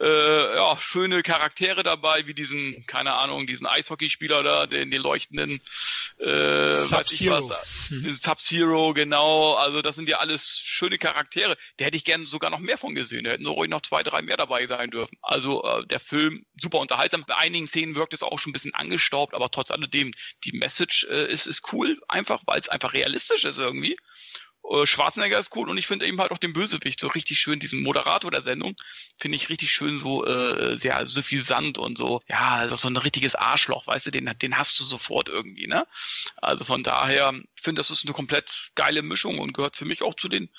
äh, 0.00 0.54
ja, 0.54 0.76
schöne 0.78 1.22
Charaktere 1.22 1.82
dabei, 1.82 2.26
wie 2.26 2.34
diesen, 2.34 2.84
keine 2.86 3.14
Ahnung, 3.14 3.46
diesen 3.46 3.66
Eishockeyspieler 3.66 4.42
da, 4.42 4.66
den, 4.66 4.90
den 4.90 5.02
leuchtenden 5.02 5.60
äh, 6.18 6.76
Sub-Zero. 6.76 7.52
Mhm. 7.90 8.14
Sub-Zero, 8.14 8.94
genau. 8.94 9.54
Also 9.54 9.82
das 9.82 9.96
sind 9.96 10.08
ja 10.08 10.18
alles 10.18 10.58
schöne 10.58 10.98
Charaktere. 10.98 11.56
Da 11.76 11.84
hätte 11.84 11.96
ich 11.96 12.04
gerne 12.04 12.26
sogar 12.26 12.50
noch 12.50 12.60
mehr 12.60 12.78
von 12.78 12.94
gesehen. 12.94 13.24
Da 13.24 13.32
hätten 13.32 13.44
so 13.44 13.52
ruhig 13.52 13.70
noch 13.70 13.82
zwei, 13.82 14.02
drei 14.02 14.22
mehr 14.22 14.36
dabei 14.36 14.66
sein 14.66 14.90
dürfen. 14.90 15.16
Also 15.22 15.64
äh, 15.64 15.86
der 15.86 16.00
Film 16.00 16.44
super 16.60 16.78
unterhaltsam. 16.78 17.24
Bei 17.26 17.36
einigen 17.36 17.66
Szenen 17.66 17.94
wirkt 17.94 18.14
es 18.14 18.22
auch 18.22 18.38
schon 18.38 18.50
ein 18.50 18.54
bisschen 18.54 18.74
angestaubt, 18.74 19.34
aber 19.34 19.50
trotz 19.50 19.70
alledem, 19.70 20.12
die 20.44 20.52
Message 20.52 21.06
äh, 21.10 21.30
ist, 21.30 21.46
ist 21.46 21.72
cool, 21.72 22.00
einfach, 22.08 22.42
weil 22.46 22.60
es 22.60 22.68
einfach 22.68 22.92
realistisch 22.92 23.44
ist 23.44 23.58
irgendwie. 23.58 23.96
Äh, 24.68 24.86
Schwarzenegger 24.86 25.38
ist 25.38 25.54
cool 25.56 25.68
und 25.68 25.78
ich 25.78 25.86
finde 25.86 26.06
eben 26.06 26.20
halt 26.20 26.30
auch 26.30 26.38
den 26.38 26.52
Bösewicht 26.52 27.00
so 27.00 27.08
richtig 27.08 27.38
schön, 27.38 27.60
diesen 27.60 27.82
Moderator 27.82 28.30
der 28.30 28.42
Sendung, 28.42 28.76
finde 29.18 29.36
ich 29.36 29.48
richtig 29.48 29.72
schön 29.72 29.98
so 29.98 30.24
äh, 30.24 30.78
sehr 30.78 31.06
suffisant 31.06 31.78
und 31.78 31.96
so, 31.98 32.20
ja, 32.28 32.64
das 32.64 32.74
ist 32.74 32.80
so 32.82 32.88
ein 32.88 32.96
richtiges 32.96 33.34
Arschloch, 33.34 33.86
weißt 33.86 34.06
du, 34.06 34.10
den, 34.10 34.32
den 34.40 34.56
hast 34.56 34.78
du 34.78 34.84
sofort 34.84 35.28
irgendwie, 35.28 35.66
ne? 35.66 35.86
Also 36.36 36.64
von 36.64 36.82
daher, 36.82 37.32
ich 37.56 37.62
finde, 37.62 37.80
das 37.80 37.90
ist 37.90 38.04
eine 38.04 38.14
komplett 38.14 38.70
geile 38.74 39.02
Mischung 39.02 39.38
und 39.38 39.54
gehört 39.54 39.76
für 39.76 39.84
mich 39.86 40.02
auch 40.02 40.14
zu 40.14 40.28
den, 40.28 40.50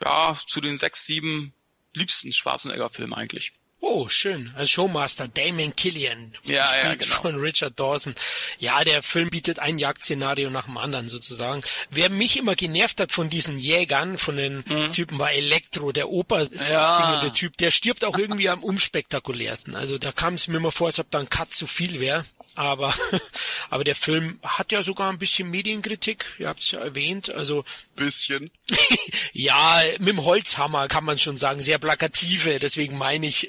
ja, 0.00 0.38
zu 0.46 0.60
den 0.60 0.76
sechs, 0.76 1.04
sieben 1.04 1.52
liebsten 1.94 2.32
Schwarzenegger-Filmen 2.32 3.14
eigentlich. 3.14 3.52
Oh, 3.82 4.08
schön. 4.08 4.52
Als 4.56 4.70
Showmaster 4.70 5.26
Damon 5.26 5.74
Killian, 5.74 6.32
ja, 6.44 6.76
ja, 6.76 6.94
genau. 6.94 7.14
von 7.22 7.40
Richard 7.40 7.80
Dawson. 7.80 8.14
Ja, 8.58 8.84
der 8.84 9.02
Film 9.02 9.30
bietet 9.30 9.58
ein 9.58 9.78
Jagdszenario 9.78 10.50
nach 10.50 10.66
dem 10.66 10.76
anderen 10.76 11.08
sozusagen. 11.08 11.62
Wer 11.88 12.10
mich 12.10 12.36
immer 12.36 12.54
genervt 12.54 13.00
hat 13.00 13.12
von 13.12 13.30
diesen 13.30 13.58
Jägern, 13.58 14.18
von 14.18 14.36
den 14.36 14.64
mhm. 14.66 14.92
Typen, 14.92 15.18
war 15.18 15.32
Elektro, 15.32 15.92
der 15.92 16.10
Oper 16.10 16.44
singende 16.44 16.70
ja. 16.70 17.30
Typ. 17.30 17.56
Der 17.56 17.70
stirbt 17.70 18.04
auch 18.04 18.18
irgendwie 18.18 18.50
am 18.50 18.62
unspektakulärsten. 18.62 19.74
Also 19.74 19.96
da 19.96 20.12
kam 20.12 20.34
es 20.34 20.46
mir 20.46 20.58
immer 20.58 20.72
vor, 20.72 20.88
als 20.88 20.98
ob 20.98 21.10
da 21.10 21.18
ein 21.18 21.30
Cut 21.30 21.54
zu 21.54 21.66
viel 21.66 22.00
wäre. 22.00 22.24
Aber, 22.56 22.94
aber 23.70 23.84
der 23.84 23.94
Film 23.94 24.38
hat 24.42 24.72
ja 24.72 24.82
sogar 24.82 25.10
ein 25.10 25.18
bisschen 25.18 25.50
Medienkritik. 25.50 26.24
Ihr 26.38 26.48
habt 26.48 26.60
es 26.60 26.70
ja 26.70 26.80
erwähnt. 26.80 27.30
Also 27.30 27.64
bisschen. 28.00 28.50
ja, 29.32 29.82
mit 29.98 30.08
dem 30.08 30.24
Holzhammer 30.24 30.88
kann 30.88 31.04
man 31.04 31.18
schon 31.18 31.36
sagen, 31.36 31.60
sehr 31.60 31.78
plakative. 31.78 32.58
Deswegen 32.58 32.98
meine 32.98 33.26
ich, 33.26 33.48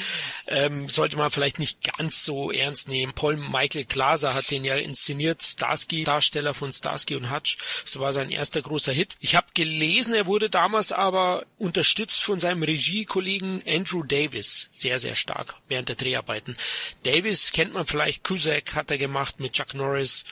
ähm, 0.46 0.88
sollte 0.88 1.16
man 1.16 1.30
vielleicht 1.30 1.58
nicht 1.58 1.84
ganz 1.96 2.24
so 2.24 2.50
ernst 2.50 2.88
nehmen. 2.88 3.12
Paul 3.12 3.36
Michael 3.36 3.84
Glaser 3.84 4.34
hat 4.34 4.50
den 4.50 4.64
ja 4.64 4.74
inszeniert, 4.76 5.42
Starsky, 5.42 6.04
Darsteller 6.04 6.54
von 6.54 6.72
Starsky 6.72 7.14
und 7.14 7.30
Hutch. 7.30 7.58
Das 7.84 8.00
war 8.00 8.12
sein 8.12 8.30
erster 8.30 8.62
großer 8.62 8.92
Hit. 8.92 9.16
Ich 9.20 9.36
habe 9.36 9.46
gelesen, 9.54 10.14
er 10.14 10.26
wurde 10.26 10.50
damals 10.50 10.92
aber 10.92 11.44
unterstützt 11.58 12.22
von 12.22 12.40
seinem 12.40 12.62
Regiekollegen 12.62 13.62
Andrew 13.68 14.02
Davis. 14.02 14.68
Sehr, 14.72 14.98
sehr 14.98 15.14
stark 15.14 15.56
während 15.68 15.88
der 15.88 15.96
Dreharbeiten. 15.96 16.56
Davis 17.02 17.52
kennt 17.52 17.74
man 17.74 17.86
vielleicht, 17.86 18.24
Cusack 18.40 18.74
hat 18.74 18.90
er 18.90 18.98
gemacht 18.98 19.38
mit 19.38 19.52
Chuck 19.52 19.74
Norris. 19.74 20.24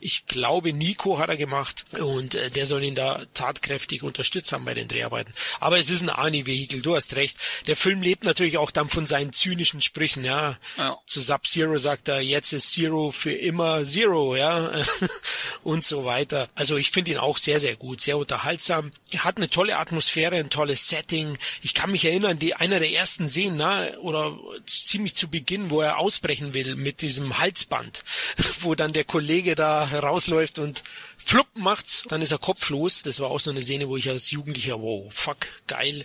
Ich 0.00 0.26
glaube, 0.26 0.72
Nico 0.72 1.18
hat 1.18 1.28
er 1.28 1.36
gemacht 1.36 1.84
und 1.98 2.34
äh, 2.34 2.50
der 2.50 2.66
soll 2.66 2.82
ihn 2.82 2.94
da 2.94 3.22
tatkräftig 3.34 4.02
unterstützt 4.02 4.52
haben 4.52 4.64
bei 4.64 4.74
den 4.74 4.88
Dreharbeiten. 4.88 5.32
Aber 5.60 5.78
es 5.78 5.90
ist 5.90 6.02
ein 6.02 6.08
Arnie-Vehikel, 6.08 6.82
du 6.82 6.94
hast 6.94 7.14
recht. 7.16 7.36
Der 7.66 7.76
Film 7.76 8.00
lebt 8.02 8.24
natürlich 8.24 8.58
auch 8.58 8.70
anderem 8.86 8.88
von 8.88 9.06
seinen 9.06 9.32
zynischen 9.32 9.80
Sprüchen, 9.80 10.24
ja. 10.24 10.58
ja. 10.76 10.98
Zu 11.06 11.20
Sub-Zero 11.20 11.78
sagt 11.78 12.08
er, 12.08 12.20
jetzt 12.20 12.52
ist 12.52 12.72
Zero 12.72 13.10
für 13.10 13.32
immer 13.32 13.84
Zero, 13.84 14.36
ja. 14.36 14.70
und 15.62 15.84
so 15.84 16.04
weiter. 16.04 16.48
Also 16.54 16.76
ich 16.76 16.90
finde 16.90 17.12
ihn 17.12 17.18
auch 17.18 17.38
sehr, 17.38 17.60
sehr 17.60 17.76
gut, 17.76 18.00
sehr 18.00 18.18
unterhaltsam. 18.18 18.92
Er 19.10 19.24
hat 19.24 19.36
eine 19.36 19.50
tolle 19.50 19.76
Atmosphäre, 19.78 20.36
ein 20.36 20.50
tolles 20.50 20.88
Setting. 20.88 21.36
Ich 21.62 21.74
kann 21.74 21.90
mich 21.90 22.04
erinnern, 22.04 22.38
die 22.38 22.54
einer 22.54 22.78
der 22.78 22.92
ersten 22.92 23.28
Szenen, 23.28 23.56
na, 23.56 23.96
oder 23.98 24.38
ziemlich 24.66 25.14
zu 25.14 25.28
Beginn, 25.28 25.70
wo 25.70 25.80
er 25.80 25.98
ausbrechen 25.98 26.54
will 26.54 26.76
mit 26.76 27.02
diesem 27.02 27.38
Halsband, 27.56 28.02
wo 28.60 28.74
dann 28.74 28.92
der 28.92 29.04
Kollege 29.04 29.54
da 29.54 29.86
herausläuft 29.86 30.58
und 30.58 30.82
flupp 31.16 31.48
macht's, 31.54 32.04
dann 32.08 32.22
ist 32.22 32.32
er 32.32 32.38
kopflos. 32.38 33.02
Das 33.02 33.20
war 33.20 33.30
auch 33.30 33.40
so 33.40 33.50
eine 33.50 33.62
Szene, 33.62 33.88
wo 33.88 33.96
ich 33.96 34.08
als 34.08 34.30
Jugendlicher, 34.30 34.80
wow, 34.80 35.12
fuck, 35.12 35.48
geil. 35.66 36.04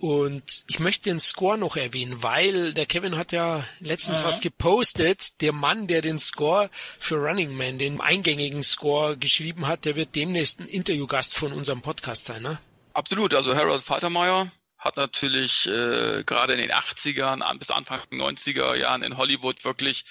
Und 0.00 0.64
ich 0.66 0.80
möchte 0.80 1.04
den 1.04 1.20
Score 1.20 1.56
noch 1.56 1.76
erwähnen, 1.76 2.22
weil 2.22 2.74
der 2.74 2.86
Kevin 2.86 3.16
hat 3.16 3.32
ja 3.32 3.64
letztens 3.80 4.20
Aha. 4.20 4.28
was 4.28 4.40
gepostet. 4.40 5.40
Der 5.40 5.52
Mann, 5.52 5.86
der 5.86 6.02
den 6.02 6.18
Score 6.18 6.70
für 6.98 7.16
Running 7.16 7.56
Man, 7.56 7.78
den 7.78 8.00
eingängigen 8.00 8.62
Score 8.62 9.16
geschrieben 9.16 9.66
hat, 9.66 9.84
der 9.84 9.96
wird 9.96 10.14
demnächst 10.16 10.60
ein 10.60 10.66
Interviewgast 10.66 11.36
von 11.36 11.52
unserem 11.52 11.82
Podcast 11.82 12.24
sein, 12.24 12.42
ne? 12.42 12.58
Absolut, 12.92 13.32
also 13.32 13.54
Harold 13.54 13.84
Faltermeyer 13.84 14.50
hat 14.78 14.96
natürlich 14.96 15.66
äh, 15.66 16.22
gerade 16.24 16.52
in 16.54 16.60
den 16.60 16.70
80ern 16.70 17.40
an, 17.40 17.58
bis 17.58 17.70
Anfang 17.70 18.00
90er 18.10 18.76
Jahren 18.76 19.02
in 19.02 19.16
Hollywood 19.16 19.64
wirklich 19.64 20.04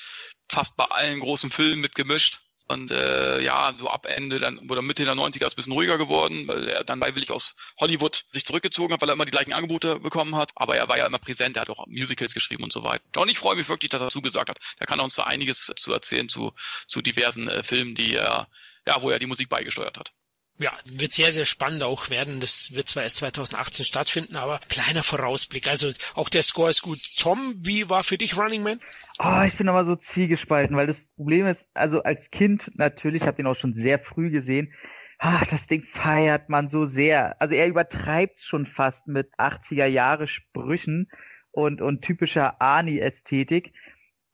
fast 0.49 0.75
bei 0.75 0.85
allen 0.85 1.19
großen 1.19 1.51
Filmen 1.51 1.79
mitgemischt. 1.79 2.41
Und 2.69 2.91
äh, 2.91 3.39
ja, 3.39 3.73
so 3.77 3.89
ab 3.89 4.05
Ende 4.05 4.39
dann 4.39 4.69
oder 4.69 4.81
Mitte 4.81 5.05
der 5.05 5.13
90er 5.13 5.35
ist 5.35 5.35
es 5.35 5.53
ein 5.53 5.55
bisschen 5.55 5.71
ruhiger 5.71 5.97
geworden, 5.97 6.49
weil 6.49 6.67
er 6.67 6.83
dann 6.83 6.99
freiwillig 6.99 7.31
aus 7.31 7.55
Hollywood 7.79 8.25
sich 8.31 8.45
zurückgezogen 8.45 8.93
hat, 8.93 8.99
weil 9.01 9.09
er 9.09 9.13
immer 9.13 9.23
die 9.23 9.31
gleichen 9.31 9.53
Angebote 9.53 10.01
bekommen 10.01 10.35
hat. 10.35 10.51
Aber 10.55 10.75
er 10.75 10.89
war 10.89 10.97
ja 10.97 11.05
immer 11.05 11.17
präsent, 11.17 11.55
er 11.55 11.61
hat 11.61 11.69
auch 11.69 11.87
Musicals 11.87 12.33
geschrieben 12.33 12.65
und 12.65 12.73
so 12.73 12.83
weiter. 12.83 13.21
Und 13.21 13.29
ich 13.29 13.39
freue 13.39 13.55
mich 13.55 13.69
wirklich, 13.69 13.89
dass 13.89 14.01
er 14.01 14.09
zugesagt 14.09 14.49
hat. 14.49 14.59
Da 14.79 14.85
kann 14.85 14.99
er 14.99 15.05
uns 15.05 15.15
da 15.15 15.23
einiges 15.23 15.71
zu 15.77 15.93
erzählen 15.93 16.27
zu, 16.27 16.51
zu 16.87 17.01
diversen 17.01 17.47
äh, 17.47 17.63
Filmen, 17.63 17.95
die 17.95 18.15
er, 18.15 18.49
ja, 18.85 19.01
wo 19.01 19.09
er 19.11 19.19
die 19.19 19.27
Musik 19.27 19.47
beigesteuert 19.47 19.97
hat. 19.97 20.11
Ja, 20.59 20.71
wird 20.85 21.13
sehr, 21.13 21.31
sehr 21.31 21.45
spannend 21.45 21.83
auch 21.83 22.09
werden. 22.09 22.39
Das 22.39 22.73
wird 22.73 22.89
zwar 22.89 23.03
erst 23.03 23.17
2018 23.17 23.85
stattfinden, 23.85 24.35
aber 24.35 24.59
kleiner 24.69 25.03
Vorausblick. 25.03 25.67
Also 25.67 25.91
auch 26.15 26.29
der 26.29 26.41
Score 26.41 26.71
ist 26.71 26.81
gut. 26.81 26.99
Tom, 27.15 27.55
wie 27.59 27.89
war 27.89 28.03
für 28.03 28.17
dich 28.17 28.37
Running 28.37 28.63
Man? 28.63 28.79
Oh, 29.19 29.43
ich 29.45 29.55
bin 29.55 29.69
aber 29.69 29.85
so 29.85 29.95
zwiegespalten, 29.95 30.75
weil 30.75 30.87
das 30.87 31.07
Problem 31.15 31.45
ist, 31.45 31.67
also 31.73 32.01
als 32.01 32.31
Kind 32.31 32.71
natürlich, 32.75 33.21
ich 33.21 33.27
habe 33.27 33.37
den 33.37 33.47
auch 33.47 33.57
schon 33.57 33.73
sehr 33.73 33.99
früh 33.99 34.31
gesehen, 34.31 34.73
ach, 35.19 35.45
das 35.47 35.67
Ding 35.67 35.83
feiert 35.83 36.49
man 36.49 36.69
so 36.69 36.85
sehr. 36.85 37.39
Also 37.41 37.55
er 37.55 37.67
übertreibt 37.67 38.39
schon 38.41 38.65
fast 38.65 39.07
mit 39.07 39.33
80er 39.37 39.85
Jahre 39.85 40.27
Sprüchen 40.27 41.09
und, 41.51 41.81
und 41.81 42.01
typischer 42.01 42.61
Arnie-Ästhetik 42.61 43.73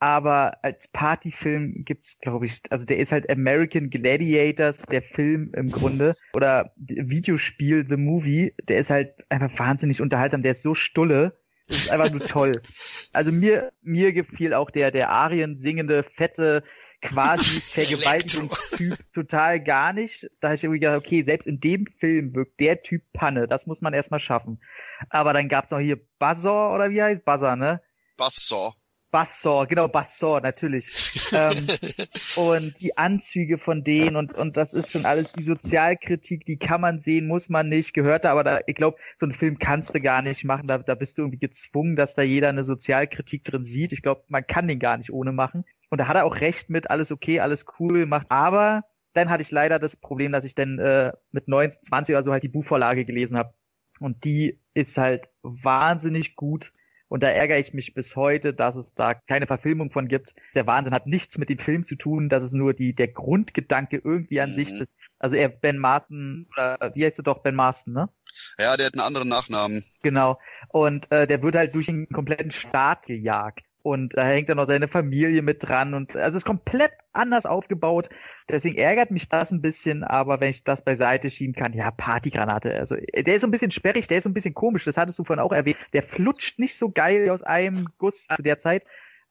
aber 0.03 0.61
als 0.65 0.89
Partyfilm 0.89 1.85
gibt's, 1.85 2.19
glaube 2.19 2.45
ich, 2.45 2.59
also 2.69 2.83
der 2.83 2.97
ist 2.97 3.13
halt 3.13 3.29
American 3.29 3.89
Gladiators, 3.89 4.79
der 4.91 5.01
Film 5.01 5.53
im 5.55 5.71
Grunde, 5.71 6.17
oder 6.33 6.73
Videospiel 6.75 7.85
The 7.87 7.95
Movie, 7.95 8.53
der 8.63 8.79
ist 8.79 8.89
halt 8.89 9.13
einfach 9.29 9.57
wahnsinnig 9.57 10.01
unterhaltsam, 10.01 10.43
der 10.43 10.51
ist 10.51 10.61
so 10.61 10.75
stulle, 10.75 11.39
das 11.67 11.85
ist 11.85 11.89
einfach 11.89 12.11
nur 12.11 12.19
toll. 12.19 12.51
Also 13.13 13.31
mir, 13.31 13.71
mir 13.81 14.11
gefiel 14.11 14.53
auch 14.53 14.71
der, 14.71 14.91
der 14.91 15.09
Arien 15.09 15.57
singende, 15.57 16.03
fette, 16.03 16.63
quasi 17.01 17.61
Vergewaltigungstyp 17.61 18.97
total 19.13 19.63
gar 19.63 19.93
nicht. 19.93 20.29
Da 20.41 20.49
habe 20.49 20.55
ich 20.55 20.65
irgendwie 20.65 20.81
gedacht, 20.81 20.97
okay, 20.97 21.23
selbst 21.23 21.47
in 21.47 21.61
dem 21.61 21.85
Film 21.85 22.35
wirkt 22.35 22.59
der 22.59 22.81
Typ 22.81 23.03
Panne, 23.13 23.47
das 23.47 23.67
muss 23.67 23.79
man 23.79 23.93
erstmal 23.93 24.19
schaffen. 24.19 24.61
Aber 25.09 25.31
dann 25.31 25.47
gab's 25.47 25.71
noch 25.71 25.79
hier 25.79 25.97
Buzzer, 26.19 26.73
oder 26.73 26.89
wie 26.89 27.01
heißt 27.01 27.23
Buzzer, 27.23 27.55
ne? 27.55 27.81
Buzzer. 28.17 28.73
Bassor, 29.13 29.67
genau, 29.67 29.87
Bassor, 29.87 30.41
natürlich. 30.41 30.89
ähm, 31.33 31.67
und 32.35 32.81
die 32.81 32.97
Anzüge 32.97 33.59
von 33.59 33.83
denen 33.83 34.15
und, 34.15 34.33
und 34.33 34.57
das 34.57 34.73
ist 34.73 34.91
schon 34.91 35.05
alles 35.05 35.31
die 35.31 35.43
Sozialkritik, 35.43 36.45
die 36.45 36.57
kann 36.57 36.81
man 36.81 36.99
sehen, 36.99 37.27
muss 37.27 37.47
man 37.47 37.69
nicht, 37.69 37.93
gehört 37.93 38.25
da, 38.25 38.31
aber 38.31 38.43
da, 38.43 38.59
ich 38.65 38.73
glaube, 38.73 38.97
so 39.19 39.27
einen 39.27 39.35
Film 39.35 39.59
kannst 39.59 39.93
du 39.93 40.01
gar 40.01 40.23
nicht 40.23 40.43
machen, 40.45 40.65
da, 40.65 40.79
da 40.79 40.95
bist 40.95 41.19
du 41.19 41.21
irgendwie 41.21 41.37
gezwungen, 41.37 41.95
dass 41.95 42.15
da 42.15 42.23
jeder 42.23 42.49
eine 42.49 42.63
Sozialkritik 42.63 43.43
drin 43.43 43.65
sieht. 43.65 43.93
Ich 43.93 44.01
glaube, 44.01 44.23
man 44.29 44.47
kann 44.47 44.67
den 44.67 44.79
gar 44.79 44.97
nicht 44.97 45.13
ohne 45.13 45.31
machen. 45.31 45.63
Und 45.91 45.99
da 45.99 46.07
hat 46.07 46.15
er 46.15 46.25
auch 46.25 46.37
recht 46.41 46.71
mit, 46.71 46.89
alles 46.89 47.11
okay, 47.11 47.39
alles 47.39 47.67
cool, 47.79 48.07
macht, 48.07 48.25
aber 48.29 48.83
dann 49.13 49.29
hatte 49.29 49.43
ich 49.43 49.51
leider 49.51 49.77
das 49.77 49.95
Problem, 49.95 50.31
dass 50.31 50.43
ich 50.43 50.55
dann 50.55 50.79
äh, 50.79 51.11
mit 51.31 51.47
19, 51.47 51.83
20 51.83 52.15
oder 52.15 52.23
so 52.23 52.31
halt 52.31 52.41
die 52.41 52.49
Buchvorlage 52.49 53.05
gelesen 53.05 53.37
habe. 53.37 53.53
Und 53.99 54.23
die 54.23 54.59
ist 54.73 54.97
halt 54.97 55.29
wahnsinnig 55.43 56.35
gut 56.35 56.73
und 57.13 57.21
da 57.21 57.29
ärgere 57.29 57.59
ich 57.59 57.75
mich 57.75 57.93
bis 57.93 58.15
heute, 58.15 58.55
dass 58.55 58.75
es 58.75 58.95
da 58.95 59.13
keine 59.13 59.45
Verfilmung 59.45 59.91
von 59.91 60.07
gibt. 60.07 60.33
Der 60.55 60.65
Wahnsinn 60.65 60.95
hat 60.95 61.05
nichts 61.05 61.37
mit 61.37 61.47
dem 61.47 61.59
Film 61.59 61.83
zu 61.83 61.95
tun, 61.95 62.27
dass 62.27 62.41
es 62.41 62.53
nur 62.53 62.73
die, 62.73 62.95
der 62.95 63.07
Grundgedanke 63.07 64.01
irgendwie 64.03 64.41
an 64.41 64.49
mhm. 64.49 64.55
sich, 64.55 64.73
also 65.19 65.35
er, 65.35 65.49
Ben 65.49 65.77
Marston, 65.77 66.47
oder 66.51 66.91
wie 66.95 67.05
heißt 67.05 67.19
er 67.19 67.23
doch, 67.23 67.43
Ben 67.43 67.53
Marston, 67.53 67.93
ne? 67.93 68.09
Ja, 68.57 68.75
der 68.77 68.87
hat 68.87 68.95
einen 68.95 69.05
anderen 69.05 69.29
Nachnamen. 69.29 69.85
Genau. 70.01 70.39
Und 70.69 71.11
äh, 71.11 71.27
der 71.27 71.43
wird 71.43 71.55
halt 71.55 71.75
durch 71.75 71.85
den 71.85 72.09
kompletten 72.09 72.49
Staat 72.51 73.05
gejagt 73.05 73.63
und 73.83 74.17
da 74.17 74.25
hängt 74.25 74.49
dann 74.49 74.57
noch 74.57 74.65
seine 74.65 74.87
Familie 74.87 75.41
mit 75.41 75.67
dran 75.67 75.93
und 75.93 76.15
also 76.15 76.29
es 76.29 76.37
ist 76.37 76.45
komplett 76.45 76.91
anders 77.11 77.45
aufgebaut. 77.45 78.09
Deswegen 78.49 78.77
ärgert 78.77 79.11
mich 79.11 79.29
das 79.29 79.51
ein 79.51 79.61
bisschen, 79.61 80.03
aber 80.03 80.39
wenn 80.39 80.49
ich 80.49 80.63
das 80.63 80.83
beiseite 80.83 81.29
schieben 81.29 81.53
kann, 81.53 81.73
ja, 81.73 81.91
Partygranate. 81.91 82.73
Also 82.73 82.95
der 82.95 83.35
ist 83.35 83.41
so 83.41 83.47
ein 83.47 83.51
bisschen 83.51 83.71
sperrig, 83.71 84.07
der 84.07 84.17
ist 84.17 84.23
so 84.23 84.29
ein 84.29 84.33
bisschen 84.33 84.53
komisch, 84.53 84.85
das 84.85 84.97
hattest 84.97 85.19
du 85.19 85.25
vorhin 85.25 85.43
auch 85.43 85.51
erwähnt. 85.51 85.77
Der 85.91 86.01
flutscht 86.01 86.59
nicht 86.59 86.77
so 86.77 86.89
geil 86.89 87.29
aus 87.29 87.43
einem 87.43 87.89
Guss 87.97 88.25
zu 88.33 88.41
der 88.41 88.57
Zeit, 88.57 88.83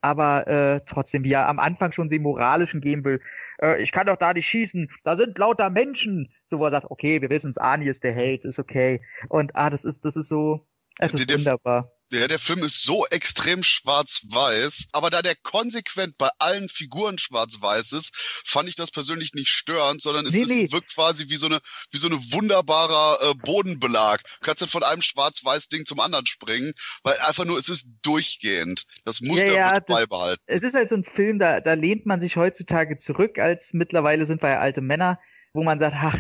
aber 0.02 0.46
äh, 0.46 0.80
trotzdem, 0.84 1.24
wie 1.24 1.32
er 1.32 1.48
am 1.48 1.58
Anfang 1.58 1.92
schon 1.92 2.10
den 2.10 2.22
moralischen 2.22 2.82
geben 2.82 3.04
will, 3.04 3.20
äh, 3.62 3.80
ich 3.80 3.90
kann 3.90 4.06
doch 4.06 4.16
da 4.16 4.34
nicht 4.34 4.48
schießen, 4.48 4.90
da 5.04 5.16
sind 5.16 5.38
lauter 5.38 5.70
Menschen. 5.70 6.30
So 6.48 6.58
wo 6.58 6.66
er 6.66 6.72
sagt, 6.72 6.90
okay, 6.90 7.22
wir 7.22 7.30
wissen 7.30 7.50
es, 7.52 7.58
Ani 7.58 7.86
ist 7.86 8.04
der 8.04 8.12
Held, 8.12 8.44
ist 8.44 8.58
okay. 8.58 9.00
Und 9.28 9.56
ah, 9.56 9.70
das 9.70 9.84
ist, 9.84 10.04
das 10.04 10.16
ist 10.16 10.28
so, 10.28 10.66
es 10.98 11.14
ist 11.14 11.32
wunderbar. 11.32 11.90
Ja, 12.12 12.28
der 12.28 12.38
Film 12.38 12.62
ist 12.62 12.82
so 12.82 13.06
extrem 13.06 13.62
schwarz-weiß, 13.62 14.88
aber 14.92 15.08
da 15.08 15.22
der 15.22 15.34
konsequent 15.34 16.18
bei 16.18 16.28
allen 16.38 16.68
Figuren 16.68 17.16
schwarz-weiß 17.16 17.92
ist, 17.92 18.14
fand 18.44 18.68
ich 18.68 18.74
das 18.74 18.90
persönlich 18.90 19.32
nicht 19.32 19.48
störend, 19.48 20.02
sondern 20.02 20.26
es 20.26 20.34
nee, 20.34 20.42
ist, 20.42 20.48
nee. 20.48 20.72
wirkt 20.72 20.94
quasi 20.94 21.30
wie 21.30 21.36
so 21.36 21.46
eine, 21.46 21.60
wie 21.90 21.96
so 21.96 22.08
eine 22.08 22.16
wunderbarer 22.16 23.30
äh, 23.30 23.34
Bodenbelag. 23.34 24.22
Du 24.24 24.46
kannst 24.46 24.60
dann 24.60 24.68
von 24.68 24.82
einem 24.82 25.00
schwarz-weiß 25.00 25.68
Ding 25.68 25.86
zum 25.86 26.00
anderen 26.00 26.26
springen, 26.26 26.74
weil 27.02 27.16
einfach 27.18 27.46
nur, 27.46 27.58
es 27.58 27.70
ist 27.70 27.86
durchgehend. 28.02 28.84
Das 29.06 29.22
Muster 29.22 29.46
ja, 29.46 29.52
ja, 29.52 29.72
wird 29.72 29.88
das, 29.88 29.96
beibehalten. 29.96 30.42
Es 30.44 30.62
ist 30.62 30.74
halt 30.74 30.90
so 30.90 30.96
ein 30.96 31.04
Film, 31.04 31.38
da, 31.38 31.62
da 31.62 31.72
lehnt 31.72 32.04
man 32.04 32.20
sich 32.20 32.36
heutzutage 32.36 32.98
zurück, 32.98 33.38
als 33.38 33.72
mittlerweile 33.72 34.26
sind 34.26 34.42
wir 34.42 34.50
ja 34.50 34.60
alte 34.60 34.82
Männer, 34.82 35.18
wo 35.54 35.64
man 35.64 35.78
sagt, 35.78 35.96
ach, 35.98 36.18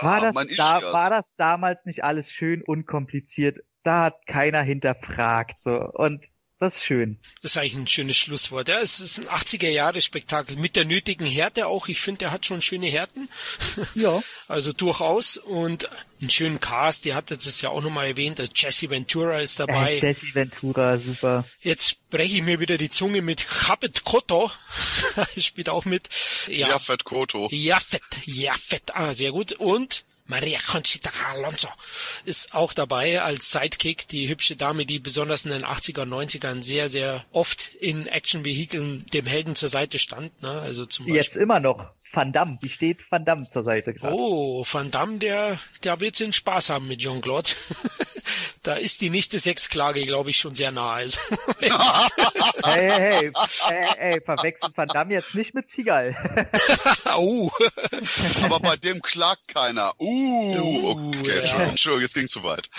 war, 0.00 0.22
ja, 0.22 0.32
das 0.32 0.46
da, 0.56 0.92
war 0.92 1.10
das 1.10 1.34
damals 1.36 1.84
nicht 1.84 2.04
alles 2.04 2.30
schön 2.30 2.62
unkompliziert 2.62 3.60
da 3.88 4.04
hat 4.04 4.26
keiner 4.26 4.62
hinterfragt. 4.62 5.62
So. 5.62 5.90
Und 5.92 6.28
das 6.60 6.76
ist 6.76 6.84
schön. 6.84 7.18
Das 7.42 7.52
ist 7.52 7.56
eigentlich 7.56 7.74
ein 7.74 7.86
schönes 7.86 8.16
Schlusswort. 8.16 8.68
Ja, 8.68 8.80
es 8.80 8.98
ist 8.98 9.18
ein 9.18 9.28
80er 9.28 9.68
Jahre 9.68 10.00
Spektakel 10.02 10.56
mit 10.56 10.74
der 10.74 10.84
nötigen 10.84 11.24
Härte 11.26 11.66
auch. 11.68 11.86
Ich 11.86 12.00
finde, 12.00 12.20
der 12.20 12.32
hat 12.32 12.46
schon 12.46 12.62
schöne 12.62 12.86
Härten. 12.86 13.28
Ja. 13.94 14.22
Also 14.48 14.72
durchaus 14.72 15.36
und 15.36 15.88
einen 16.20 16.30
schönen 16.30 16.60
Cast. 16.60 17.04
Die 17.04 17.14
hat 17.14 17.30
das 17.30 17.60
ja 17.60 17.70
auch 17.70 17.80
nochmal 17.80 18.08
erwähnt. 18.08 18.42
Jesse 18.54 18.90
Ventura 18.90 19.40
ist 19.40 19.60
dabei. 19.60 19.94
Äh, 19.94 20.00
Jesse 20.00 20.34
Ventura, 20.34 20.98
super. 20.98 21.44
Jetzt 21.60 22.08
breche 22.10 22.36
ich 22.36 22.42
mir 22.42 22.60
wieder 22.60 22.76
die 22.76 22.90
Zunge 22.90 23.22
mit 23.22 23.44
Japet 23.66 24.04
Koto. 24.04 24.50
Spielt 25.38 25.68
auch 25.68 25.84
mit. 25.84 26.08
Ja. 26.48 26.68
Jafet 26.68 27.04
Koto. 27.04 27.48
Jafet, 27.50 28.02
Jafet. 28.24 28.94
Ah, 28.94 29.14
sehr 29.14 29.32
gut. 29.32 29.52
Und 29.52 30.04
Maria 30.28 30.58
Conchita 30.60 31.10
Alonso 31.30 31.68
ist 32.26 32.54
auch 32.54 32.74
dabei 32.74 33.22
als 33.22 33.50
Sidekick, 33.50 34.06
die 34.08 34.28
hübsche 34.28 34.56
Dame, 34.56 34.84
die 34.84 34.98
besonders 34.98 35.46
in 35.46 35.50
den 35.50 35.64
80er 35.64 36.02
und 36.02 36.10
90ern 36.10 36.62
sehr, 36.62 36.90
sehr 36.90 37.24
oft 37.32 37.74
in 37.74 38.06
Action-Vehikeln 38.06 39.06
dem 39.06 39.26
Helden 39.26 39.56
zur 39.56 39.70
Seite 39.70 39.98
stand. 39.98 40.42
Ne? 40.42 40.50
Also 40.50 40.84
zum 40.84 41.06
Beispiel. 41.06 41.16
Jetzt 41.16 41.36
immer 41.36 41.60
noch. 41.60 41.90
Van 42.12 42.32
Damme, 42.32 42.58
wie 42.60 42.68
steht 42.68 43.10
Van 43.10 43.24
Damme 43.24 43.48
zur 43.48 43.64
Seite 43.64 43.92
gerade? 43.92 44.14
Oh, 44.14 44.64
Van 44.70 44.90
Damme, 44.90 45.18
der, 45.18 45.58
der 45.84 46.00
wird 46.00 46.18
den 46.18 46.32
Spaß 46.32 46.70
haben 46.70 46.88
mit 46.88 47.00
Jean-Claude. 47.00 47.50
da 48.62 48.74
ist 48.74 49.00
die 49.00 49.10
nächste 49.10 49.38
Sexklage, 49.38 50.04
glaube 50.06 50.30
ich, 50.30 50.38
schon 50.38 50.54
sehr 50.54 50.70
nah. 50.70 50.94
Also. 50.94 51.18
hey, 51.60 51.70
hey, 52.64 52.90
hey, 52.94 53.30
hey, 53.66 53.86
hey, 53.96 54.20
verwechseln 54.24 54.72
Van 54.74 54.88
Damme 54.88 55.12
jetzt 55.14 55.34
nicht 55.34 55.54
mit 55.54 55.68
Zigal. 55.68 56.16
uh. 57.16 57.50
Aber 58.42 58.60
bei 58.60 58.76
dem 58.76 59.02
klagt 59.02 59.48
keiner. 59.48 59.92
Uh, 59.98 60.90
okay, 60.90 61.46
ja. 61.46 61.62
Entschuldigung, 61.62 62.02
jetzt 62.02 62.14
ging 62.14 62.28
zu 62.28 62.42
weit. 62.42 62.70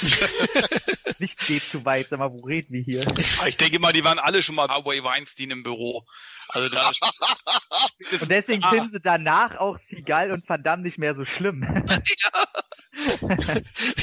nicht 1.20 1.40
geht 1.46 1.64
zu 1.64 1.86
weit, 1.86 2.10
sag 2.10 2.20
mal, 2.20 2.32
wo 2.32 2.46
reden 2.46 2.74
wir 2.74 2.82
hier? 2.82 3.06
Ich 3.48 3.58
denke 3.58 3.80
mal, 3.80 3.94
die 3.94 4.04
waren 4.04 4.20
alle 4.20 4.42
schon 4.42 4.56
mal 4.56 4.68
Harvey 4.68 5.04
Weinstein 5.04 5.52
im 5.52 5.64
Büro. 5.64 6.06
Also 6.50 6.68
da 6.68 6.92
und 8.22 8.30
deswegen 8.30 8.64
ah. 8.64 8.70
finden 8.70 8.90
sie 8.90 9.00
danach 9.24 9.58
auch 9.58 9.78
Seagal 9.80 10.32
und 10.32 10.48
Van 10.48 10.64
Damme 10.64 10.84
nicht 10.84 10.98
mehr 10.98 11.16
so 11.16 11.26
schlimm. 11.26 11.64
ja. 11.88 12.46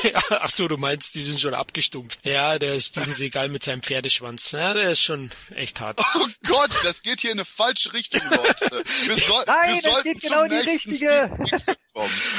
ja, 0.02 0.22
ach 0.30 0.50
so, 0.50 0.68
du 0.68 0.76
meinst, 0.76 1.14
die 1.14 1.22
sind 1.22 1.40
schon 1.40 1.54
abgestumpft. 1.54 2.24
Ja, 2.24 2.58
der 2.58 2.80
Steven 2.80 3.12
Seagal 3.12 3.48
mit 3.48 3.62
seinem 3.62 3.82
Pferdeschwanz. 3.82 4.52
Ja, 4.52 4.74
der 4.74 4.92
ist 4.92 5.02
schon 5.02 5.30
echt 5.54 5.80
hart. 5.80 6.00
Oh 6.14 6.26
Gott, 6.46 6.70
das 6.84 7.02
geht 7.02 7.20
hier 7.20 7.32
in 7.32 7.38
eine 7.38 7.44
falsche 7.44 7.92
Richtung, 7.92 8.22
Leute. 8.30 8.84
Wir 9.06 9.18
soll, 9.18 9.44
Nein, 9.46 9.74
wir 9.74 9.82
das 9.82 10.02
geht 10.02 10.20
genau 10.20 10.44
in 10.44 10.50
die 10.50 10.56
richtige. 10.56 11.30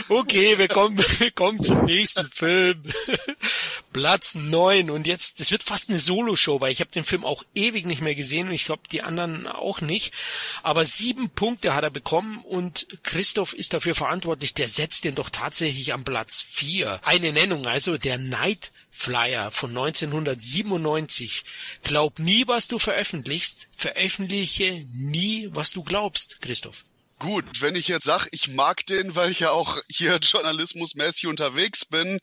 Okay, 0.08 0.58
wir 0.58 0.68
kommen, 0.68 0.98
wir 1.20 1.32
kommen 1.32 1.64
zum 1.64 1.86
nächsten 1.86 2.30
Film. 2.30 2.84
Platz 3.92 4.36
neun 4.36 4.92
und 4.92 5.08
jetzt, 5.08 5.40
das 5.40 5.50
wird 5.50 5.64
fast 5.64 5.90
eine 5.90 6.00
Solo-Show, 6.00 6.62
weil 6.62 6.72
ich 6.72 6.80
habe 6.80 6.92
den 6.92 7.04
Film 7.04 7.26
auch 7.26 7.44
ewig 7.56 7.86
nicht 7.86 8.02
mehr 8.02 8.14
gesehen 8.14 8.48
und 8.48 8.54
ich 8.54 8.66
glaube 8.66 8.84
die 8.92 9.02
anderen 9.02 9.48
auch 9.48 9.82
nicht. 9.82 10.14
Aber 10.62 10.86
sieben 10.86 11.30
Punkte 11.30 11.74
hat 11.74 11.84
er 11.84 11.90
bekommen 11.90 12.38
und 12.40 12.88
Christoph 13.02 13.54
ist 13.54 13.74
dafür 13.74 13.96
verantwortlich. 13.96 14.54
Der 14.54 14.70
setzt 14.70 15.04
den 15.04 15.16
doch 15.16 15.32
tatsächlich 15.32 15.94
am 15.94 16.04
Platz 16.04 16.37
vier. 16.42 17.00
Eine 17.04 17.32
Nennung, 17.32 17.68
also 17.68 17.98
der 17.98 18.18
Night 18.18 18.72
Flyer 18.90 19.52
von 19.52 19.70
1997. 19.72 21.44
Glaub 21.84 22.20
nie, 22.20 22.48
was 22.48 22.68
du 22.68 22.80
veröffentlichst. 22.80 23.70
Veröffentliche 23.76 24.86
nie, 24.94 25.50
was 25.52 25.72
du 25.72 25.84
glaubst, 25.84 26.42
Christoph. 26.42 26.84
Gut, 27.20 27.62
wenn 27.62 27.76
ich 27.76 27.88
jetzt 27.88 28.06
sage, 28.06 28.28
ich 28.32 28.48
mag 28.48 28.86
den, 28.86 29.16
weil 29.16 29.32
ich 29.32 29.40
ja 29.40 29.52
auch 29.52 29.78
hier 29.90 30.18
journalismusmäßig 30.18 31.28
unterwegs 31.28 31.86
bin, 31.86 32.20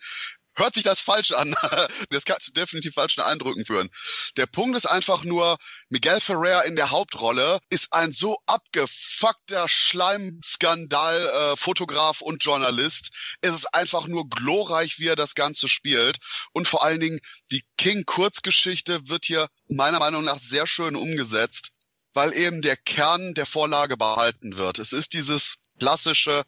hört 0.57 0.75
sich 0.75 0.85
das 0.85 1.01
falsch 1.01 1.33
an. 1.33 1.55
Das 2.11 2.25
kann 2.25 2.41
zu 2.41 2.53
definitiv 2.53 2.95
falschen 2.95 3.23
Eindrücken 3.23 3.65
führen. 3.65 3.91
Der 4.37 4.47
Punkt 4.47 4.77
ist 4.77 4.87
einfach 4.87 5.25
nur, 5.25 5.59
Miguel 5.89 6.21
Ferrer 6.21 6.65
in 6.65 6.77
der 6.77 6.91
Hauptrolle 6.91 7.59
ist 7.71 7.93
ein 7.93 8.13
so 8.13 8.39
abgefuckter 8.47 9.69
Schleimskandal, 9.69 11.57
äh, 11.57 12.21
und 12.21 12.45
Journalist. 12.45 13.11
Es 13.41 13.55
ist 13.55 13.75
einfach 13.75 14.07
nur 14.07 14.29
glorreich, 14.29 14.99
wie 14.99 15.09
er 15.09 15.17
das 15.17 15.35
Ganze 15.35 15.69
spielt. 15.69 16.19
Und 16.53 16.69
vor 16.69 16.85
allen 16.85 17.01
Dingen, 17.01 17.21
die 17.51 17.65
King-Kurzgeschichte 17.77 19.09
wird 19.09 19.25
hier 19.25 19.49
meiner 19.69 19.99
Meinung 19.99 20.25
nach 20.25 20.39
sehr 20.39 20.67
schön 20.67 20.97
umgesetzt, 20.97 21.73
weil 22.13 22.33
eben 22.35 22.63
der 22.63 22.77
Kern 22.77 23.35
der 23.35 23.47
Vorlage 23.47 23.97
behalten 23.97 24.57
wird. 24.57 24.79
Es 24.79 24.93
ist 24.93 25.13
dieses 25.15 25.57
klassische, 25.79 26.45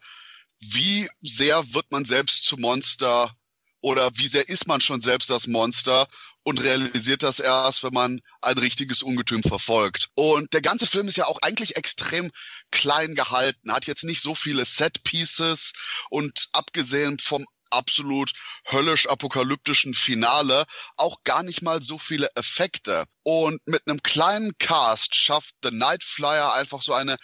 wie 0.59 1.09
sehr 1.21 1.73
wird 1.73 1.91
man 1.91 2.05
selbst 2.05 2.45
zu 2.45 2.57
Monster 2.57 3.35
oder 3.81 4.11
wie 4.15 4.27
sehr 4.27 4.49
ist 4.49 4.67
man 4.67 4.81
schon 4.81 5.01
selbst 5.01 5.29
das 5.29 5.47
Monster 5.47 6.07
und 6.43 6.61
realisiert 6.61 7.23
das 7.23 7.39
erst, 7.39 7.83
wenn 7.83 7.93
man 7.93 8.21
ein 8.41 8.57
richtiges 8.57 9.03
Ungetüm 9.03 9.43
verfolgt. 9.43 10.09
Und 10.15 10.53
der 10.53 10.61
ganze 10.61 10.87
Film 10.87 11.07
ist 11.07 11.17
ja 11.17 11.25
auch 11.25 11.41
eigentlich 11.41 11.75
extrem 11.75 12.31
klein 12.71 13.15
gehalten, 13.15 13.71
hat 13.71 13.85
jetzt 13.85 14.03
nicht 14.03 14.21
so 14.21 14.33
viele 14.33 14.65
Set-Pieces 14.65 15.73
und 16.09 16.47
abgesehen 16.53 17.19
vom 17.19 17.45
absolut 17.69 18.31
höllisch 18.71 19.07
apokalyptischen 19.07 19.93
Finale 19.93 20.65
auch 20.95 21.17
gar 21.23 21.43
nicht 21.43 21.61
mal 21.61 21.81
so 21.81 21.99
viele 21.99 22.29
Effekte. 22.35 23.05
Und 23.23 23.59
mit 23.65 23.83
einem 23.85 24.01
kleinen 24.01 24.57
Cast 24.57 25.15
schafft 25.15 25.53
The 25.63 25.71
Night 25.71 26.03
Flyer 26.03 26.53
einfach 26.53 26.81
so 26.81 26.93
eine 26.93 27.17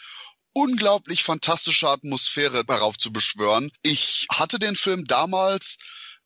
unglaublich 0.52 1.24
fantastische 1.24 1.88
Atmosphäre 1.88 2.64
darauf 2.64 2.96
zu 2.96 3.12
beschwören. 3.12 3.70
Ich 3.82 4.26
hatte 4.30 4.58
den 4.58 4.76
Film 4.76 5.04
damals 5.06 5.78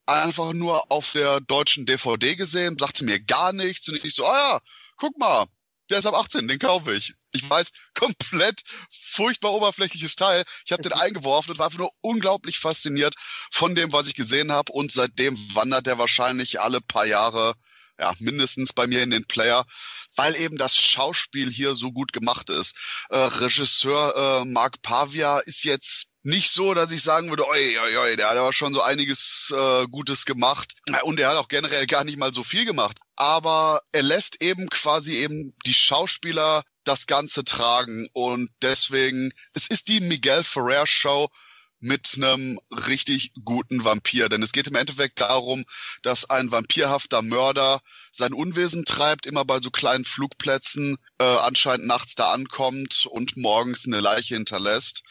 einfach 0.08 0.52
nur 0.52 0.90
auf 0.90 1.12
der 1.12 1.40
deutschen 1.40 1.86
DVD 1.86 2.34
gesehen, 2.36 2.78
sagte 2.78 3.04
mir 3.04 3.20
gar 3.20 3.52
nichts 3.52 3.88
und 3.88 4.02
ich 4.04 4.14
so, 4.14 4.26
ah 4.26 4.52
ja, 4.52 4.60
guck 4.96 5.18
mal, 5.18 5.46
der 5.90 5.98
ist 5.98 6.06
ab 6.06 6.14
18, 6.14 6.48
den 6.48 6.58
kaufe 6.58 6.94
ich. 6.94 7.14
Ich 7.32 7.48
weiß, 7.48 7.70
komplett 7.94 8.62
furchtbar 8.90 9.52
oberflächliches 9.52 10.16
Teil. 10.16 10.44
Ich 10.64 10.72
habe 10.72 10.82
den 10.82 10.92
eingeworfen 10.92 11.52
und 11.52 11.58
war 11.58 11.66
einfach 11.66 11.78
nur 11.78 11.92
unglaublich 12.00 12.58
fasziniert 12.58 13.14
von 13.50 13.74
dem, 13.74 13.92
was 13.92 14.06
ich 14.06 14.14
gesehen 14.14 14.52
habe. 14.52 14.72
Und 14.72 14.92
seitdem 14.92 15.36
wandert 15.54 15.86
der 15.86 15.98
wahrscheinlich 15.98 16.60
alle 16.60 16.80
paar 16.80 17.06
Jahre, 17.06 17.54
ja, 17.98 18.14
mindestens 18.18 18.72
bei 18.72 18.86
mir 18.86 19.02
in 19.02 19.10
den 19.10 19.26
Player, 19.26 19.66
weil 20.14 20.36
eben 20.36 20.56
das 20.56 20.76
Schauspiel 20.76 21.50
hier 21.50 21.74
so 21.74 21.92
gut 21.92 22.12
gemacht 22.12 22.50
ist. 22.50 22.74
Äh, 23.10 23.18
Regisseur 23.18 24.42
äh, 24.42 24.44
Mark 24.44 24.82
Pavia 24.82 25.38
ist 25.40 25.64
jetzt 25.64 26.07
nicht 26.22 26.50
so, 26.50 26.74
dass 26.74 26.90
ich 26.90 27.02
sagen 27.02 27.30
würde, 27.30 27.46
oi, 27.46 27.78
oi, 27.78 27.96
oi, 27.96 28.16
der 28.16 28.30
hat 28.30 28.36
aber 28.36 28.52
schon 28.52 28.74
so 28.74 28.82
einiges 28.82 29.52
äh, 29.56 29.86
Gutes 29.86 30.24
gemacht. 30.24 30.74
Und 31.02 31.20
er 31.20 31.30
hat 31.30 31.36
auch 31.36 31.48
generell 31.48 31.86
gar 31.86 32.04
nicht 32.04 32.18
mal 32.18 32.34
so 32.34 32.44
viel 32.44 32.64
gemacht. 32.64 32.98
Aber 33.16 33.82
er 33.92 34.02
lässt 34.02 34.42
eben 34.42 34.68
quasi 34.68 35.14
eben 35.16 35.54
die 35.64 35.74
Schauspieler 35.74 36.64
das 36.84 37.06
Ganze 37.06 37.44
tragen. 37.44 38.08
Und 38.12 38.50
deswegen, 38.62 39.32
es 39.54 39.68
ist 39.68 39.88
die 39.88 40.00
Miguel 40.00 40.44
Ferrer 40.44 40.86
Show 40.86 41.28
mit 41.80 42.14
einem 42.16 42.58
richtig 42.72 43.32
guten 43.44 43.84
Vampir. 43.84 44.28
Denn 44.28 44.42
es 44.42 44.50
geht 44.50 44.66
im 44.66 44.74
Endeffekt 44.74 45.20
darum, 45.20 45.64
dass 46.02 46.28
ein 46.28 46.50
vampirhafter 46.50 47.22
Mörder 47.22 47.80
sein 48.10 48.32
Unwesen 48.32 48.84
treibt, 48.84 49.26
immer 49.26 49.44
bei 49.44 49.60
so 49.60 49.70
kleinen 49.70 50.04
Flugplätzen, 50.04 50.96
äh, 51.18 51.24
anscheinend 51.24 51.86
nachts 51.86 52.16
da 52.16 52.32
ankommt 52.32 53.06
und 53.08 53.36
morgens 53.36 53.86
eine 53.86 54.00
Leiche 54.00 54.34
hinterlässt 54.34 55.04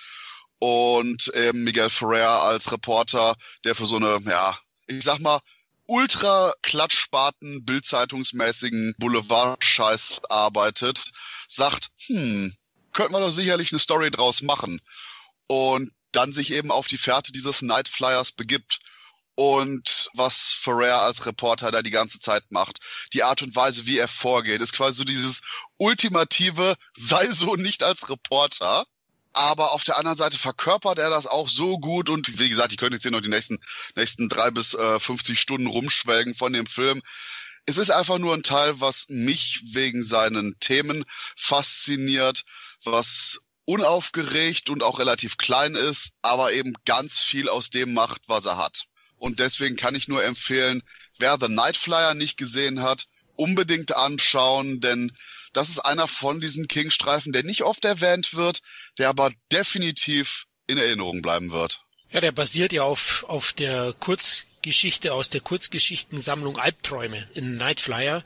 und 0.59 1.27
eben 1.33 1.63
Miguel 1.63 1.89
Ferrer 1.89 2.43
als 2.43 2.71
Reporter, 2.71 3.35
der 3.63 3.75
für 3.75 3.85
so 3.85 3.97
eine, 3.97 4.19
ja, 4.25 4.57
ich 4.87 5.03
sag 5.03 5.19
mal, 5.19 5.39
ultra 5.85 6.53
klatschspaten, 6.61 7.63
bildzeitungsmäßigen 7.65 8.95
Boulevard-Scheiß 8.97 10.21
arbeitet, 10.29 11.11
sagt, 11.47 11.89
hm, 12.07 12.55
könnten 12.93 13.13
wir 13.13 13.19
doch 13.19 13.31
sicherlich 13.31 13.71
eine 13.71 13.79
Story 13.79 14.11
draus 14.11 14.41
machen. 14.41 14.81
Und 15.47 15.91
dann 16.11 16.33
sich 16.33 16.51
eben 16.51 16.71
auf 16.71 16.87
die 16.87 16.97
Fährte 16.97 17.31
dieses 17.31 17.61
Night 17.61 17.87
Flyers 17.87 18.31
begibt. 18.31 18.79
Und 19.35 20.09
was 20.13 20.57
Ferrer 20.59 21.03
als 21.03 21.25
Reporter 21.27 21.71
da 21.71 21.83
die 21.83 21.91
ganze 21.91 22.19
Zeit 22.19 22.43
macht, 22.49 22.79
die 23.13 23.21
Art 23.21 23.43
und 23.43 23.55
Weise, 23.55 23.85
wie 23.85 23.99
er 23.99 24.07
vorgeht, 24.07 24.61
ist 24.61 24.73
quasi 24.73 24.97
so 24.97 25.03
dieses 25.03 25.41
ultimative, 25.77 26.75
sei 26.95 27.27
so 27.31 27.55
nicht 27.55 27.83
als 27.83 28.09
Reporter 28.09 28.87
aber 29.37 29.71
auf 29.71 29.83
der 29.83 29.97
anderen 29.97 30.17
Seite 30.17 30.37
verkörpert 30.37 30.97
er 30.97 31.11
das 31.11 31.27
auch 31.27 31.47
so 31.47 31.77
gut 31.77 32.09
und 32.09 32.39
wie 32.39 32.49
gesagt, 32.49 32.71
ich 32.71 32.79
könnte 32.79 32.95
jetzt 32.95 33.03
hier 33.03 33.11
noch 33.11 33.21
die 33.21 33.29
nächsten, 33.29 33.59
nächsten 33.95 34.29
drei 34.29 34.49
bis 34.49 34.73
äh, 34.73 34.99
50 34.99 35.39
Stunden 35.39 35.67
rumschwelgen 35.67 36.33
von 36.33 36.53
dem 36.53 36.65
Film. 36.65 37.03
Es 37.67 37.77
ist 37.77 37.91
einfach 37.91 38.17
nur 38.17 38.33
ein 38.33 38.41
Teil, 38.41 38.79
was 38.79 39.05
mich 39.09 39.61
wegen 39.73 40.01
seinen 40.01 40.59
Themen 40.59 41.05
fasziniert, 41.35 42.45
was 42.83 43.39
unaufgeregt 43.65 44.71
und 44.71 44.81
auch 44.81 44.97
relativ 44.97 45.37
klein 45.37 45.75
ist, 45.75 46.13
aber 46.23 46.53
eben 46.53 46.73
ganz 46.85 47.19
viel 47.19 47.47
aus 47.47 47.69
dem 47.69 47.93
macht, 47.93 48.21
was 48.27 48.45
er 48.45 48.57
hat. 48.57 48.85
Und 49.17 49.39
deswegen 49.39 49.75
kann 49.75 49.93
ich 49.93 50.07
nur 50.07 50.23
empfehlen, 50.23 50.81
wer 51.19 51.37
The 51.39 51.47
Night 51.47 51.77
Flyer 51.77 52.15
nicht 52.15 52.37
gesehen 52.37 52.81
hat, 52.81 53.05
unbedingt 53.35 53.95
anschauen, 53.95 54.79
denn 54.79 55.11
das 55.57 55.69
ist 55.69 55.79
einer 55.79 56.07
von 56.07 56.39
diesen 56.39 56.67
King-Streifen, 56.67 57.33
der 57.33 57.43
nicht 57.43 57.63
oft 57.63 57.83
erwähnt 57.83 58.35
wird, 58.35 58.61
der 58.99 59.09
aber 59.09 59.31
definitiv 59.51 60.45
in 60.67 60.77
Erinnerung 60.77 61.23
bleiben 61.23 61.49
wird. 61.49 61.81
Ja, 62.11 62.21
der 62.21 62.31
basiert 62.31 62.73
ja 62.73 62.83
auf, 62.83 63.25
auf 63.27 63.53
der 63.53 63.93
Kurzgeschichte 63.99 65.13
aus 65.13 65.31
der 65.31 65.41
Kurzgeschichtensammlung 65.41 66.59
Albträume 66.59 67.27
in 67.33 67.57
Nightflyer. 67.57 68.23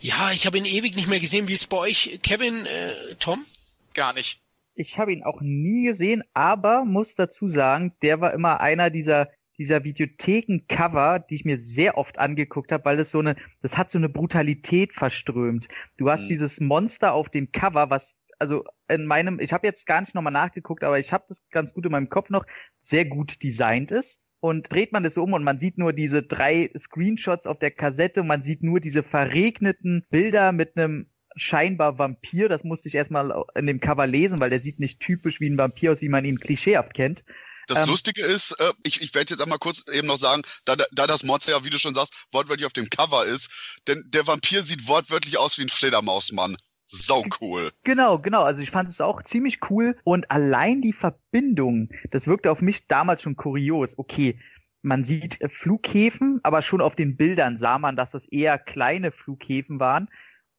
Ja, 0.00 0.30
ich 0.30 0.46
habe 0.46 0.56
ihn 0.56 0.64
ewig 0.64 0.94
nicht 0.94 1.08
mehr 1.08 1.18
gesehen. 1.18 1.48
Wie 1.48 1.52
ist 1.52 1.62
es 1.62 1.66
bei 1.66 1.78
euch, 1.78 2.20
Kevin, 2.22 2.64
äh, 2.64 3.16
Tom? 3.18 3.44
Gar 3.92 4.12
nicht. 4.12 4.38
Ich 4.76 4.98
habe 4.98 5.12
ihn 5.12 5.24
auch 5.24 5.40
nie 5.40 5.86
gesehen, 5.86 6.22
aber 6.32 6.84
muss 6.84 7.16
dazu 7.16 7.48
sagen, 7.48 7.92
der 8.02 8.20
war 8.20 8.32
immer 8.32 8.60
einer 8.60 8.90
dieser 8.90 9.28
dieser 9.58 9.84
Videotheken-Cover, 9.84 11.18
die 11.18 11.34
ich 11.34 11.44
mir 11.44 11.58
sehr 11.58 11.98
oft 11.98 12.18
angeguckt 12.18 12.72
habe, 12.72 12.84
weil 12.84 12.96
das 12.96 13.10
so 13.10 13.18
eine, 13.18 13.36
das 13.60 13.76
hat 13.76 13.90
so 13.90 13.98
eine 13.98 14.08
Brutalität 14.08 14.92
verströmt. 14.94 15.68
Du 15.96 16.10
hast 16.10 16.22
mhm. 16.22 16.28
dieses 16.28 16.60
Monster 16.60 17.12
auf 17.12 17.28
dem 17.28 17.52
Cover, 17.52 17.90
was 17.90 18.16
also 18.38 18.64
in 18.88 19.04
meinem, 19.04 19.40
ich 19.40 19.52
habe 19.52 19.66
jetzt 19.66 19.86
gar 19.86 20.00
nicht 20.00 20.14
nochmal 20.14 20.32
nachgeguckt, 20.32 20.84
aber 20.84 20.98
ich 20.98 21.12
habe 21.12 21.24
das 21.28 21.42
ganz 21.50 21.74
gut 21.74 21.84
in 21.84 21.92
meinem 21.92 22.08
Kopf 22.08 22.30
noch, 22.30 22.46
sehr 22.80 23.04
gut 23.04 23.42
designt 23.42 23.90
ist. 23.90 24.20
Und 24.40 24.72
dreht 24.72 24.92
man 24.92 25.02
das 25.02 25.14
so 25.14 25.24
um 25.24 25.32
und 25.32 25.42
man 25.42 25.58
sieht 25.58 25.78
nur 25.78 25.92
diese 25.92 26.22
drei 26.22 26.70
Screenshots 26.78 27.48
auf 27.48 27.58
der 27.58 27.72
Kassette, 27.72 28.22
man 28.22 28.44
sieht 28.44 28.62
nur 28.62 28.78
diese 28.78 29.02
verregneten 29.02 30.06
Bilder 30.10 30.52
mit 30.52 30.76
einem 30.76 31.10
scheinbar 31.34 31.98
Vampir. 31.98 32.48
Das 32.48 32.62
musste 32.62 32.88
ich 32.88 32.94
erstmal 32.94 33.44
in 33.56 33.66
dem 33.66 33.80
Cover 33.80 34.06
lesen, 34.06 34.38
weil 34.38 34.50
der 34.50 34.60
sieht 34.60 34.78
nicht 34.78 35.00
typisch 35.00 35.40
wie 35.40 35.50
ein 35.50 35.58
Vampir 35.58 35.90
aus, 35.90 36.00
wie 36.00 36.08
man 36.08 36.24
ihn 36.24 36.38
klischeehaft 36.38 36.94
kennt. 36.94 37.24
Das 37.68 37.82
ähm, 37.82 37.88
Lustige 37.88 38.22
ist, 38.22 38.52
äh, 38.58 38.72
ich, 38.82 39.00
ich 39.00 39.14
werde 39.14 39.34
jetzt 39.34 39.42
einmal 39.42 39.58
kurz 39.58 39.84
eben 39.92 40.08
noch 40.08 40.18
sagen, 40.18 40.42
da, 40.64 40.74
da 40.76 41.06
das 41.06 41.22
Monster 41.22 41.52
ja, 41.52 41.64
wie 41.64 41.70
du 41.70 41.78
schon 41.78 41.94
sagst, 41.94 42.12
wortwörtlich 42.32 42.66
auf 42.66 42.72
dem 42.72 42.90
Cover 42.90 43.24
ist, 43.24 43.78
denn 43.86 44.04
der 44.08 44.26
Vampir 44.26 44.64
sieht 44.64 44.88
wortwörtlich 44.88 45.38
aus 45.38 45.58
wie 45.58 45.62
ein 45.62 45.68
Fledermausmann. 45.68 46.56
Sau 46.90 47.24
cool. 47.40 47.70
Genau, 47.84 48.18
genau. 48.18 48.42
Also 48.44 48.62
ich 48.62 48.70
fand 48.70 48.88
es 48.88 49.02
auch 49.02 49.22
ziemlich 49.22 49.58
cool 49.68 49.98
und 50.04 50.30
allein 50.30 50.80
die 50.80 50.94
Verbindung, 50.94 51.90
das 52.10 52.26
wirkte 52.26 52.50
auf 52.50 52.62
mich 52.62 52.86
damals 52.86 53.20
schon 53.20 53.36
kurios. 53.36 53.98
Okay, 53.98 54.40
man 54.80 55.04
sieht 55.04 55.38
Flughäfen, 55.50 56.40
aber 56.42 56.62
schon 56.62 56.80
auf 56.80 56.96
den 56.96 57.16
Bildern 57.16 57.58
sah 57.58 57.78
man, 57.78 57.96
dass 57.96 58.12
das 58.12 58.24
eher 58.24 58.58
kleine 58.58 59.12
Flughäfen 59.12 59.78
waren. 59.78 60.08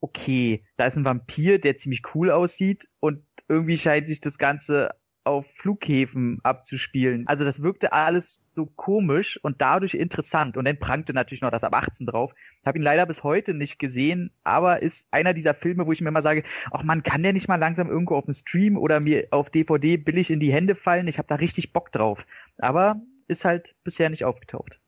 Okay, 0.02 0.64
da 0.78 0.86
ist 0.86 0.98
ein 0.98 1.06
Vampir, 1.06 1.60
der 1.60 1.78
ziemlich 1.78 2.04
cool 2.14 2.30
aussieht 2.30 2.88
und 3.00 3.24
irgendwie 3.48 3.78
scheint 3.78 4.08
sich 4.08 4.22
das 4.22 4.38
Ganze 4.38 4.92
auf 5.30 5.46
Flughäfen 5.58 6.40
abzuspielen. 6.42 7.28
Also 7.28 7.46
das 7.46 7.62
wirkte 7.62 7.94
alles 7.94 8.42
so 8.56 8.66
komisch 8.66 9.40
und 9.44 9.62
dadurch 9.62 9.94
interessant. 9.94 10.58
Und 10.58 10.66
dann 10.66 10.80
prangte 10.80 11.14
natürlich 11.14 11.42
noch 11.42 11.52
das 11.52 11.64
ab 11.64 11.76
18 11.76 12.08
drauf. 12.08 12.34
Habe 12.66 12.80
ihn 12.80 12.84
leider 12.84 13.06
bis 13.06 13.24
heute 13.24 13.54
nicht 13.54 13.78
gesehen, 13.78 14.32
aber 14.44 14.82
ist 14.82 15.08
einer 15.12 15.36
dieser 15.36 15.54
Filme, 15.54 15.86
wo 15.86 15.92
ich 15.92 16.02
mir 16.02 16.10
immer 16.10 16.24
sage, 16.24 16.44
ach 16.72 16.84
man, 16.84 17.04
kann 17.04 17.22
der 17.22 17.34
nicht 17.34 17.48
mal 17.48 17.58
langsam 17.58 17.90
irgendwo 17.90 18.16
auf 18.16 18.26
dem 18.26 18.34
Stream 18.34 18.76
oder 18.76 19.00
mir 19.00 19.28
auf 19.30 19.52
DVD 19.52 19.98
billig 19.98 20.32
in 20.32 20.40
die 20.40 20.52
Hände 20.52 20.74
fallen? 20.74 21.08
Ich 21.08 21.20
habe 21.20 21.28
da 21.28 21.36
richtig 21.36 21.72
Bock 21.72 21.92
drauf. 21.92 22.26
Aber 22.58 23.00
ist 23.28 23.46
halt 23.46 23.76
bisher 23.84 24.10
nicht 24.10 24.26
aufgetaucht. 24.26 24.82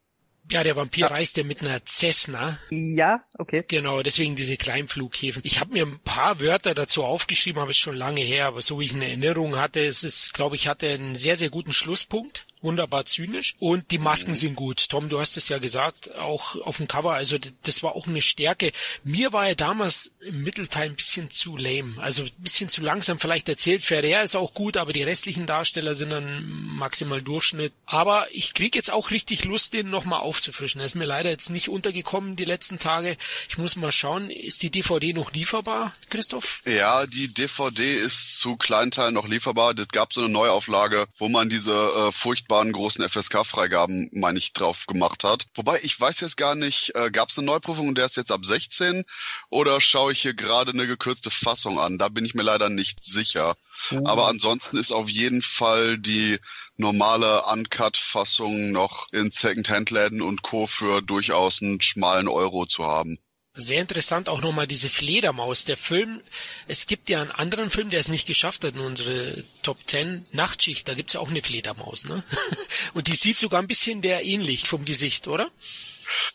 Ja, 0.52 0.64
der 0.64 0.76
Vampir 0.76 1.02
ja. 1.02 1.08
reiste 1.08 1.44
mit 1.44 1.62
einer 1.62 1.80
Cessna. 1.86 2.58
Ja, 2.70 3.24
okay. 3.38 3.64
Genau, 3.68 4.04
deswegen 4.04 4.36
diese 4.36 4.58
Kleinflughäfen. 4.58 5.42
Ich 5.46 5.60
habe 5.60 5.74
mir 5.74 5.86
ein 5.86 6.00
paar 6.00 6.40
Wörter 6.42 6.74
dazu 6.74 7.04
aufgeschrieben, 7.04 7.62
aber 7.62 7.72
es 7.72 7.78
ist 7.78 7.82
schon 7.82 7.96
lange 7.96 8.22
her, 8.22 8.48
aber 8.48 8.62
so 8.62 8.80
wie 8.80 8.86
ich 8.86 8.94
eine 8.94 9.06
Erinnerung 9.06 9.58
hatte, 9.58 9.80
es 9.86 10.04
ist, 10.04 10.34
glaube 10.34 10.56
ich, 10.56 10.68
hatte 10.68 10.90
einen 10.90 11.16
sehr, 11.16 11.38
sehr 11.38 11.50
guten 11.50 11.74
Schlusspunkt 11.74 12.46
wunderbar 12.62 13.06
zynisch 13.06 13.56
und 13.60 13.92
die 13.92 13.98
Masken 13.98 14.36
sind 14.36 14.56
gut. 14.56 14.90
Tom, 14.90 15.10
du 15.10 15.20
hast 15.20 15.38
es 15.38 15.50
ja 15.50 15.58
gesagt, 15.58 16.16
auch 16.16 16.56
auf 16.62 16.78
dem 16.78 16.88
Cover, 16.88 17.14
also 17.14 17.38
das 17.64 17.84
war 17.84 17.96
auch 17.96 18.08
eine 18.08 18.22
Stärke. 18.22 18.72
Mir 19.04 19.34
war 19.34 19.48
er 19.48 19.56
damals 19.56 20.12
im 20.22 20.44
Mittelteil 20.44 20.90
ein 20.90 20.96
bisschen 20.96 21.32
zu 21.32 21.58
lame, 21.58 21.94
also 21.98 22.24
ein 22.24 22.32
bisschen 22.38 22.70
zu 22.70 22.82
langsam 22.82 23.20
vielleicht 23.20 23.50
erzählt. 23.50 23.82
Ferrer 23.82 24.24
ist 24.24 24.36
auch 24.36 24.54
gut, 24.54 24.78
aber 24.78 24.94
die 24.94 25.04
restlichen 25.04 25.46
Darsteller 25.46 25.96
sind 25.96 26.12
dann 26.12 26.48
maximal 26.78 27.22
Durchschnitt. 27.22 27.74
Aber 27.86 28.28
ich 28.32 28.54
krieg 28.54 28.76
jetzt 28.76 28.92
auch 28.92 29.12
richtig 29.12 29.44
Lust, 29.46 29.74
den 29.74 29.90
nochmal 29.90 30.22
aufzufrischen. 30.22 30.82
Er 30.82 30.86
ist 30.86 30.96
mir 30.96 31.06
leider 31.06 31.30
jetzt 31.30 31.50
nicht 31.50 31.70
untergekommen 31.70 32.36
die 32.36 32.46
letzten 32.46 32.78
Tage. 32.78 33.18
Ich 33.50 33.58
muss 33.58 33.76
mal 33.76 33.92
schauen, 33.92 34.30
ist 34.30 34.64
die 34.64 34.70
DVD 34.70 35.14
noch 35.14 35.34
lieferbar, 35.34 35.94
Christoph? 36.10 36.62
Ja, 36.66 37.06
die 37.08 37.34
DVD 37.34 37.96
ist 37.96 38.40
zu 38.40 38.56
Kleinteil 38.56 39.12
noch 39.12 39.28
lieferbar. 39.28 39.74
Es 39.78 39.88
gab 39.88 40.14
so 40.14 40.22
eine 40.22 40.30
Neuauflage, 40.30 41.08
wo 41.18 41.30
man 41.30 41.50
diese 41.50 41.72
äh, 41.74 42.12
furchtbar 42.12 42.51
vergleichbaren 42.52 42.74
großen 42.74 43.08
FSK-Freigaben, 43.08 44.10
meine 44.12 44.38
ich, 44.38 44.52
drauf 44.52 44.86
gemacht 44.86 45.24
hat. 45.24 45.48
Wobei, 45.56 45.80
ich 45.84 45.98
weiß 46.00 46.20
jetzt 46.20 46.36
gar 46.36 46.56
nicht, 46.56 46.94
äh, 46.96 47.10
gab 47.10 47.30
es 47.30 47.38
eine 47.38 47.46
Neuprüfung 47.48 47.88
und 47.88 47.98
der 47.98 48.06
ist 48.06 48.18
jetzt 48.18 48.32
ab 48.32 48.46
16 48.46 49.06
oder 49.50 49.80
schaue 49.80 50.12
ich 50.12 50.22
hier 50.22 50.34
gerade 50.34 50.72
eine 50.72 50.86
gekürzte 50.86 51.32
Fassung 51.32 51.80
an? 51.80 51.98
Da 51.98 52.10
bin 52.10 52.26
ich 52.26 52.34
mir 52.34 52.44
leider 52.44 52.70
nicht 52.70 53.06
sicher. 53.06 53.56
Mhm. 53.90 54.06
Aber 54.06 54.28
ansonsten 54.28 54.78
ist 54.78 54.92
auf 54.92 55.10
jeden 55.10 55.42
Fall 55.42 55.98
die 55.98 56.40
normale 56.76 57.44
Uncut-Fassung 57.46 58.72
noch 58.72 59.08
in 59.14 59.32
Second-Hand-Läden 59.32 60.22
und 60.22 60.42
Co. 60.42 60.68
für 60.68 61.02
durchaus 61.02 61.62
einen 61.62 61.80
schmalen 61.80 62.28
Euro 62.28 62.66
zu 62.66 62.86
haben. 62.86 63.18
Sehr 63.54 63.82
interessant 63.82 64.30
auch 64.30 64.40
nochmal 64.40 64.66
diese 64.66 64.90
Fledermaus. 64.90 65.66
Der 65.66 65.76
Film, 65.76 66.22
es 66.68 66.88
gibt 66.88 67.10
ja 67.10 67.22
einen 67.22 67.32
anderen 67.32 67.70
Film, 67.70 67.90
der 67.90 68.00
es 68.00 68.08
nicht 68.08 68.26
geschafft 68.26 68.64
hat 68.64 68.76
in 68.76 68.80
unsere 68.80 69.44
Top 69.62 69.78
10, 69.86 70.26
Nachtschicht, 70.32 70.88
da 70.88 70.94
gibt's 70.94 71.14
ja 71.14 71.20
auch 71.20 71.30
eine 71.30 71.42
Fledermaus, 71.42 72.06
ne? 72.06 72.24
Und 72.94 73.08
die 73.08 73.16
sieht 73.16 73.40
sogar 73.40 73.62
ein 73.62 73.68
bisschen 73.68 74.02
der 74.02 74.24
ähnlich 74.24 74.68
vom 74.68 74.86
Gesicht, 74.86 75.28
oder? 75.28 75.52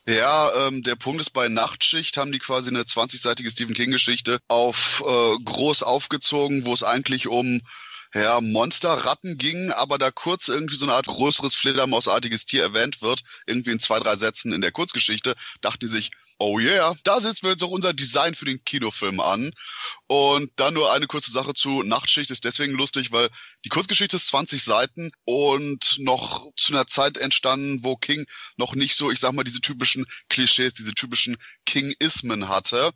Ja, 0.07 0.69
ähm, 0.69 0.83
der 0.83 0.97
Punkt 0.97 1.23
ist, 1.23 1.31
bei 1.31 1.49
Nachtschicht 1.49 2.19
haben 2.19 2.33
die 2.33 2.39
quasi 2.39 2.69
eine 2.69 2.83
20-seitige 2.83 3.51
Stephen 3.51 3.75
King-Geschichte 3.75 4.39
auf 4.49 5.03
äh, 5.07 5.37
groß 5.43 5.85
aufgezogen, 5.85 6.67
wo 6.67 6.75
es 6.75 6.83
eigentlich 6.83 7.29
um 7.29 7.63
ja, 8.15 8.41
Monsterratten 8.41 9.37
ging, 9.37 9.73
aber 9.73 9.99
da 9.99 10.11
kurz 10.11 10.49
irgendwie 10.49 10.77
so 10.77 10.85
eine 10.85 10.95
Art 10.95 11.07
größeres 11.07 11.55
Fledermausartiges 11.55 12.47
Tier 12.47 12.63
erwähnt 12.63 13.03
wird, 13.03 13.23
irgendwie 13.47 13.71
in 13.71 13.81
zwei, 13.81 13.99
drei 14.01 14.17
Sätzen 14.17 14.53
in 14.53 14.61
der 14.61 14.73
Kurzgeschichte, 14.73 15.35
dachten 15.61 15.81
die 15.81 15.87
sich, 15.89 16.11
oh 16.39 16.59
yeah, 16.59 16.95
da 17.05 17.21
setzen 17.21 17.45
wir 17.45 17.53
jetzt 17.53 17.63
auch 17.63 17.71
unser 17.71 17.93
Design 17.95 18.35
für 18.35 18.45
den 18.45 18.63
Kinofilm 18.65 19.21
an. 19.21 19.53
Und 20.07 20.51
dann 20.57 20.75
nur 20.75 20.93
eine 20.93 21.07
kurze 21.07 21.31
Sache 21.31 21.55
zu 21.55 21.83
Nachtschicht 21.83 22.31
ist 22.31 22.45
deswegen 22.45 22.75
lustig, 22.75 23.13
weil 23.13 23.31
die 23.65 23.69
Kurzgeschichte 23.69 24.17
ist 24.17 24.29
20 24.29 24.63
Seiten 24.63 25.13
und 25.25 25.97
noch 25.99 26.53
zu 26.57 26.73
einer 26.73 26.87
Zeit 26.87 27.17
entstanden, 27.17 27.83
wo 27.83 27.97
King 27.97 28.27
noch 28.57 28.75
nicht 28.75 28.97
so, 28.97 29.11
ich 29.11 29.21
sag 29.21 29.33
mal, 29.33 29.45
diese 29.45 29.61
typischen 29.61 30.07
Klischees, 30.29 30.75
diese 30.75 30.93
typischen 30.93 31.37
King-Ismen 31.65 32.49
hatte. 32.49 32.93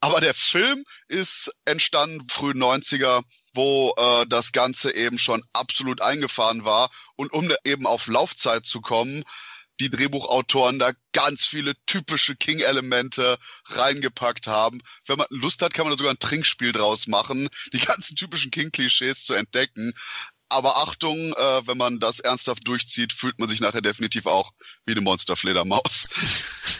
Aber 0.00 0.20
der 0.20 0.34
Film 0.34 0.84
ist 1.08 1.50
entstanden 1.64 2.28
früh 2.28 2.52
90er, 2.52 3.22
wo 3.54 3.94
äh, 3.96 4.26
das 4.28 4.52
Ganze 4.52 4.94
eben 4.94 5.18
schon 5.18 5.42
absolut 5.52 6.02
eingefahren 6.02 6.64
war. 6.64 6.90
Und 7.16 7.32
um 7.32 7.52
eben 7.64 7.86
auf 7.86 8.06
Laufzeit 8.06 8.66
zu 8.66 8.80
kommen, 8.80 9.24
die 9.80 9.90
Drehbuchautoren 9.90 10.78
da 10.78 10.92
ganz 11.12 11.44
viele 11.44 11.74
typische 11.86 12.36
King-Elemente 12.36 13.38
reingepackt 13.66 14.46
haben. 14.46 14.82
Wenn 15.06 15.18
man 15.18 15.26
Lust 15.30 15.62
hat, 15.62 15.74
kann 15.74 15.86
man 15.86 15.92
da 15.92 15.98
sogar 15.98 16.12
ein 16.12 16.18
Trinkspiel 16.18 16.72
draus 16.72 17.06
machen, 17.06 17.48
die 17.72 17.78
ganzen 17.78 18.16
typischen 18.16 18.50
King-Klischees 18.50 19.24
zu 19.24 19.34
entdecken. 19.34 19.94
Aber 20.48 20.76
Achtung, 20.76 21.32
äh, 21.32 21.66
wenn 21.66 21.76
man 21.76 21.98
das 21.98 22.20
ernsthaft 22.20 22.66
durchzieht, 22.68 23.12
fühlt 23.12 23.38
man 23.38 23.48
sich 23.48 23.60
nachher 23.60 23.80
definitiv 23.80 24.26
auch 24.26 24.52
wie 24.84 24.92
eine 24.92 25.00
Monsterfledermaus. 25.00 26.08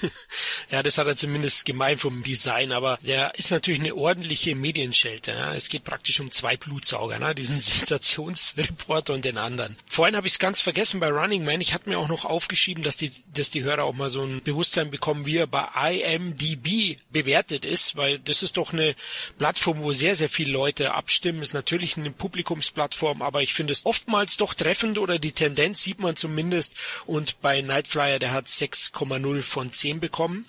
ja, 0.70 0.84
das 0.84 0.98
hat 0.98 1.08
er 1.08 1.16
zumindest 1.16 1.64
gemein 1.64 1.98
vom 1.98 2.22
Design, 2.22 2.70
aber 2.70 2.98
der 3.02 3.34
ist 3.34 3.50
natürlich 3.50 3.80
eine 3.80 3.96
ordentliche 3.96 4.54
Medienschelte. 4.54 5.32
Ja? 5.32 5.54
Es 5.54 5.68
geht 5.68 5.82
praktisch 5.82 6.20
um 6.20 6.30
zwei 6.30 6.56
Blutsauger, 6.56 7.18
ne? 7.18 7.34
diesen 7.34 7.58
Sensationsreporter 7.58 9.14
und 9.14 9.24
den 9.24 9.36
anderen. 9.36 9.76
Vorhin 9.88 10.14
habe 10.14 10.28
ich 10.28 10.34
es 10.34 10.38
ganz 10.38 10.60
vergessen 10.60 11.00
bei 11.00 11.10
Running 11.10 11.44
Man. 11.44 11.60
Ich 11.60 11.74
hatte 11.74 11.88
mir 11.88 11.98
auch 11.98 12.08
noch 12.08 12.24
aufgeschrieben, 12.24 12.84
dass 12.84 12.96
die, 12.96 13.10
dass 13.34 13.50
die 13.50 13.64
Hörer 13.64 13.82
auch 13.82 13.94
mal 13.94 14.10
so 14.10 14.22
ein 14.22 14.42
Bewusstsein 14.44 14.92
bekommen, 14.92 15.26
wie 15.26 15.38
er 15.38 15.48
bei 15.48 15.66
IMDb 15.74 17.00
bewertet 17.10 17.64
ist, 17.64 17.96
weil 17.96 18.20
das 18.20 18.44
ist 18.44 18.58
doch 18.58 18.72
eine 18.72 18.94
Plattform, 19.38 19.82
wo 19.82 19.90
sehr, 19.90 20.14
sehr 20.14 20.28
viele 20.28 20.52
Leute 20.52 20.94
abstimmen. 20.94 21.42
Ist 21.42 21.52
natürlich 21.52 21.96
eine 21.96 22.12
Publikumsplattform, 22.12 23.22
aber 23.22 23.42
ich 23.42 23.55
finde 23.56 23.72
es 23.72 23.84
oftmals 23.84 24.36
doch 24.36 24.54
treffend 24.54 24.98
oder 24.98 25.18
die 25.18 25.32
Tendenz 25.32 25.82
sieht 25.82 25.98
man 25.98 26.16
zumindest. 26.16 26.74
Und 27.06 27.40
bei 27.40 27.60
Nightflyer, 27.60 28.18
der 28.18 28.32
hat 28.32 28.46
6,0 28.46 29.42
von 29.42 29.72
10 29.72 30.00
bekommen. 30.00 30.46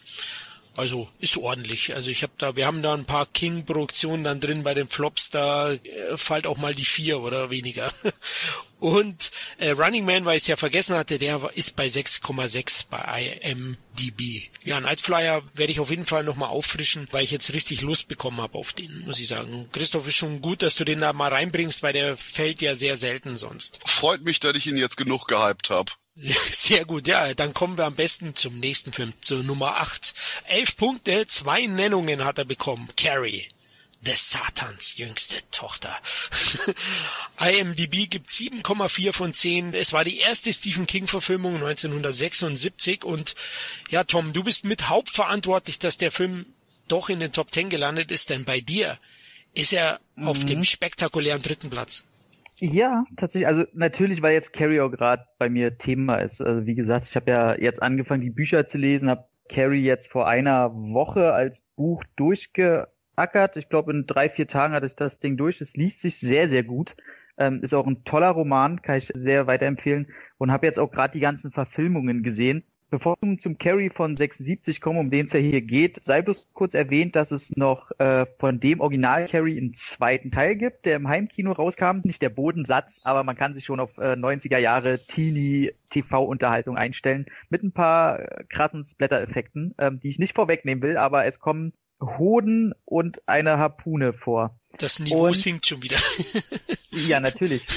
Also 0.78 1.09
ist 1.19 1.38
ordentlich. 1.38 1.95
Also 1.95 2.11
ich 2.11 2.21
habe 2.21 2.34
da, 2.38 2.55
wir 2.55 2.67
haben 2.67 2.84
da 2.84 2.93
ein 2.93 3.05
paar 3.05 3.25
King-Produktionen 3.25 4.23
dann 4.23 4.39
drin 4.39 4.63
bei 4.63 4.75
den 4.75 4.88
Flops, 4.88 5.32
da 5.32 5.73
äh, 5.73 5.80
fällt 6.15 6.45
auch 6.45 6.57
mal 6.57 6.75
die 6.75 6.86
vier 6.86 7.19
oder 7.19 7.49
weniger. 7.49 7.91
Und 8.80 9.32
äh, 9.57 9.71
Running 9.71 10.05
Man, 10.05 10.25
weil 10.25 10.38
ich 10.38 10.43
es 10.43 10.47
ja 10.47 10.55
vergessen 10.55 10.95
hatte, 10.95 11.17
der 11.17 11.49
ist 11.55 11.75
bei 11.75 11.88
6,6 11.88 12.86
bei 12.91 13.39
IMDb. 13.41 14.49
Ja, 14.63 14.80
Nightflyer 14.80 15.41
werde 15.55 15.71
ich 15.71 15.80
auf 15.80 15.89
jeden 15.89 16.05
Fall 16.05 16.23
nochmal 16.23 16.49
auffrischen, 16.49 17.07
weil 17.11 17.23
ich 17.23 17.32
jetzt 17.32 17.53
richtig 17.53 17.82
Lust 17.82 18.07
bekommen 18.07 18.39
habe 18.39 18.55
auf 18.55 18.73
den, 18.73 19.03
muss 19.05 19.19
ich 19.19 19.30
sagen. 19.30 19.67
Christoph, 19.71 20.07
ist 20.07 20.13
schon 20.13 20.41
gut, 20.41 20.61
dass 20.61 20.75
du 20.75 20.84
den 20.84 20.99
da 20.99 21.11
mal 21.11 21.34
reinbringst, 21.34 21.82
weil 21.82 21.93
der 21.93 22.17
fällt 22.17 22.61
ja 22.61 22.75
sehr 22.75 22.97
selten 22.97 23.36
sonst. 23.36 23.80
Freut 23.84 24.21
mich, 24.21 24.39
dass 24.39 24.55
ich 24.55 24.67
ihn 24.67 24.78
jetzt 24.78 24.97
genug 24.97 25.28
gehypt 25.28 25.71
habe. 25.71 25.91
Sehr 26.51 26.86
gut, 26.86 27.07
ja, 27.07 27.34
dann 27.34 27.53
kommen 27.53 27.78
wir 27.78 27.86
am 27.86 27.95
besten 27.95 28.36
zum 28.36 28.59
nächsten 28.59 28.91
Film, 28.91 29.13
zur 29.22 29.43
Nummer 29.43 29.78
8. 29.78 30.13
Elf 30.45 30.76
Punkte, 30.76 31.28
zwei 31.28 31.65
Nennungen 31.68 32.26
hat 32.26 32.38
er 32.39 32.45
bekommen. 32.45 32.89
Carrie 32.95 33.47
des 34.01 34.30
Satans 34.32 34.95
jüngste 34.97 35.38
Tochter. 35.51 35.95
IMDb 37.39 38.09
gibt 38.09 38.30
7,4 38.30 39.11
von 39.11 39.34
10. 39.34 39.74
Es 39.74 39.91
war 39.91 40.03
die 40.03 40.20
erste 40.20 40.53
Stephen 40.53 40.88
King 40.88 41.07
Verfilmung 41.07 41.55
1976 41.55 43.03
und 43.03 43.36
ja, 43.89 44.03
Tom, 44.03 44.34
du 44.34 44.43
bist 44.43 44.65
mit 44.65 44.88
hauptverantwortlich, 44.88 45.80
dass 45.80 45.97
der 45.97 46.11
Film 46.11 46.45
doch 46.88 47.09
in 47.09 47.20
den 47.20 47.34
Top 47.34 47.51
10 47.53 47.70
gelandet 47.70 48.11
ist, 48.11 48.30
denn 48.30 48.45
bei 48.45 48.61
dir 48.61 48.99
ist 49.53 49.74
er 49.74 49.99
mhm. 50.15 50.28
auf 50.28 50.45
dem 50.45 50.63
spektakulären 50.63 51.41
dritten 51.41 51.70
Platz. 51.70 52.03
Ja, 52.60 53.05
tatsächlich. 53.18 53.47
Also 53.47 53.66
natürlich, 53.74 54.22
weil 54.22 54.34
jetzt 54.34 54.51
Carrie 54.51 54.80
auch 54.82 54.89
gerade 54.89 55.26
bei 55.38 55.47
mir 55.49 55.78
Thema 55.78 56.16
ist. 56.18 56.41
Also 56.41 56.66
wie 56.66 56.74
gesagt, 56.76 57.05
ich 57.05 57.16
habe 57.16 57.30
ja 57.30 57.55
jetzt 57.60 57.82
angefangen, 57.84 58.22
die 58.22 58.32
Bücher 58.32 58.66
zu 58.66 58.78
lesen, 58.80 59.10
habe 59.10 59.28
Carrie 59.47 59.84
jetzt 59.84 60.12
vor 60.12 60.28
einer 60.28 60.74
Woche 60.74 61.34
als 61.34 61.62
Buch 61.76 62.03
durchgeackert. 62.16 63.58
Ich 63.58 63.70
glaube, 63.70 63.91
in 63.91 64.08
drei, 64.08 64.30
vier 64.30 64.47
Tagen 64.47 64.74
hatte 64.74 64.88
ich 64.88 64.95
das 64.95 65.20
Ding 65.20 65.38
durch. 65.38 65.62
Es 65.62 65.76
liest 65.76 66.01
sich 66.01 66.20
sehr, 66.20 66.49
sehr 66.49 66.64
gut. 66.64 66.95
Ähm, 67.38 67.62
ist 67.62 67.76
auch 67.76 67.86
ein 67.86 68.03
toller 68.03 68.30
Roman, 68.32 68.82
kann 68.82 68.97
ich 68.97 69.12
sehr 69.14 69.45
weiterempfehlen. 69.45 70.08
Und 70.39 70.51
habe 70.51 70.66
jetzt 70.66 70.80
auch 70.80 70.91
gerade 70.91 71.14
die 71.14 71.20
ganzen 71.20 71.51
Verfilmungen 71.51 72.24
gesehen. 72.24 72.64
Bevor 72.89 73.17
wir 73.19 73.38
zum 73.38 73.57
Carry 73.57 73.89
von 73.89 74.15
76 74.15 74.79
kommen, 74.79 74.99
um 74.99 75.09
den 75.09 75.25
es 75.25 75.33
ja 75.33 75.39
hier 75.41 75.61
geht, 75.61 76.01
sei 76.05 76.21
bloß 76.21 76.47
kurz 76.53 76.73
erwähnt, 76.73 77.17
dass 77.17 77.31
es 77.31 77.53
noch 77.57 77.91
äh, 77.99 78.25
von 78.39 78.61
dem 78.61 78.79
Original 78.79 79.27
Carry 79.27 79.57
einen 79.57 79.73
zweiten 79.73 80.31
Teil 80.31 80.55
gibt, 80.55 80.85
der 80.85 80.95
im 80.95 81.09
Heimkino 81.09 81.51
rauskam. 81.51 81.99
Nicht 82.05 82.21
der 82.21 82.29
Bodensatz, 82.29 83.01
aber 83.03 83.25
man 83.25 83.35
kann 83.35 83.55
sich 83.55 83.65
schon 83.65 83.81
auf 83.81 83.97
äh, 83.97 84.13
90er 84.13 84.57
Jahre 84.57 84.99
Teenie 85.05 85.73
TV-Unterhaltung 85.89 86.77
einstellen 86.77 87.25
mit 87.49 87.61
ein 87.61 87.73
paar 87.73 88.19
äh, 88.19 88.45
krassen 88.47 88.85
Splatter-Effekten, 88.85 89.75
ähm, 89.79 89.99
die 89.99 90.07
ich 90.07 90.19
nicht 90.19 90.33
vorwegnehmen 90.33 90.81
will, 90.81 90.95
aber 90.95 91.25
es 91.25 91.39
kommen 91.39 91.73
Hoden 92.01 92.73
und 92.85 93.27
eine 93.27 93.57
Harpune 93.57 94.13
vor. 94.13 94.59
Das 94.77 94.99
Niveau 94.99 95.27
und, 95.27 95.37
sinkt 95.37 95.65
schon 95.65 95.81
wieder. 95.81 95.97
ja, 96.91 97.19
natürlich. 97.19 97.67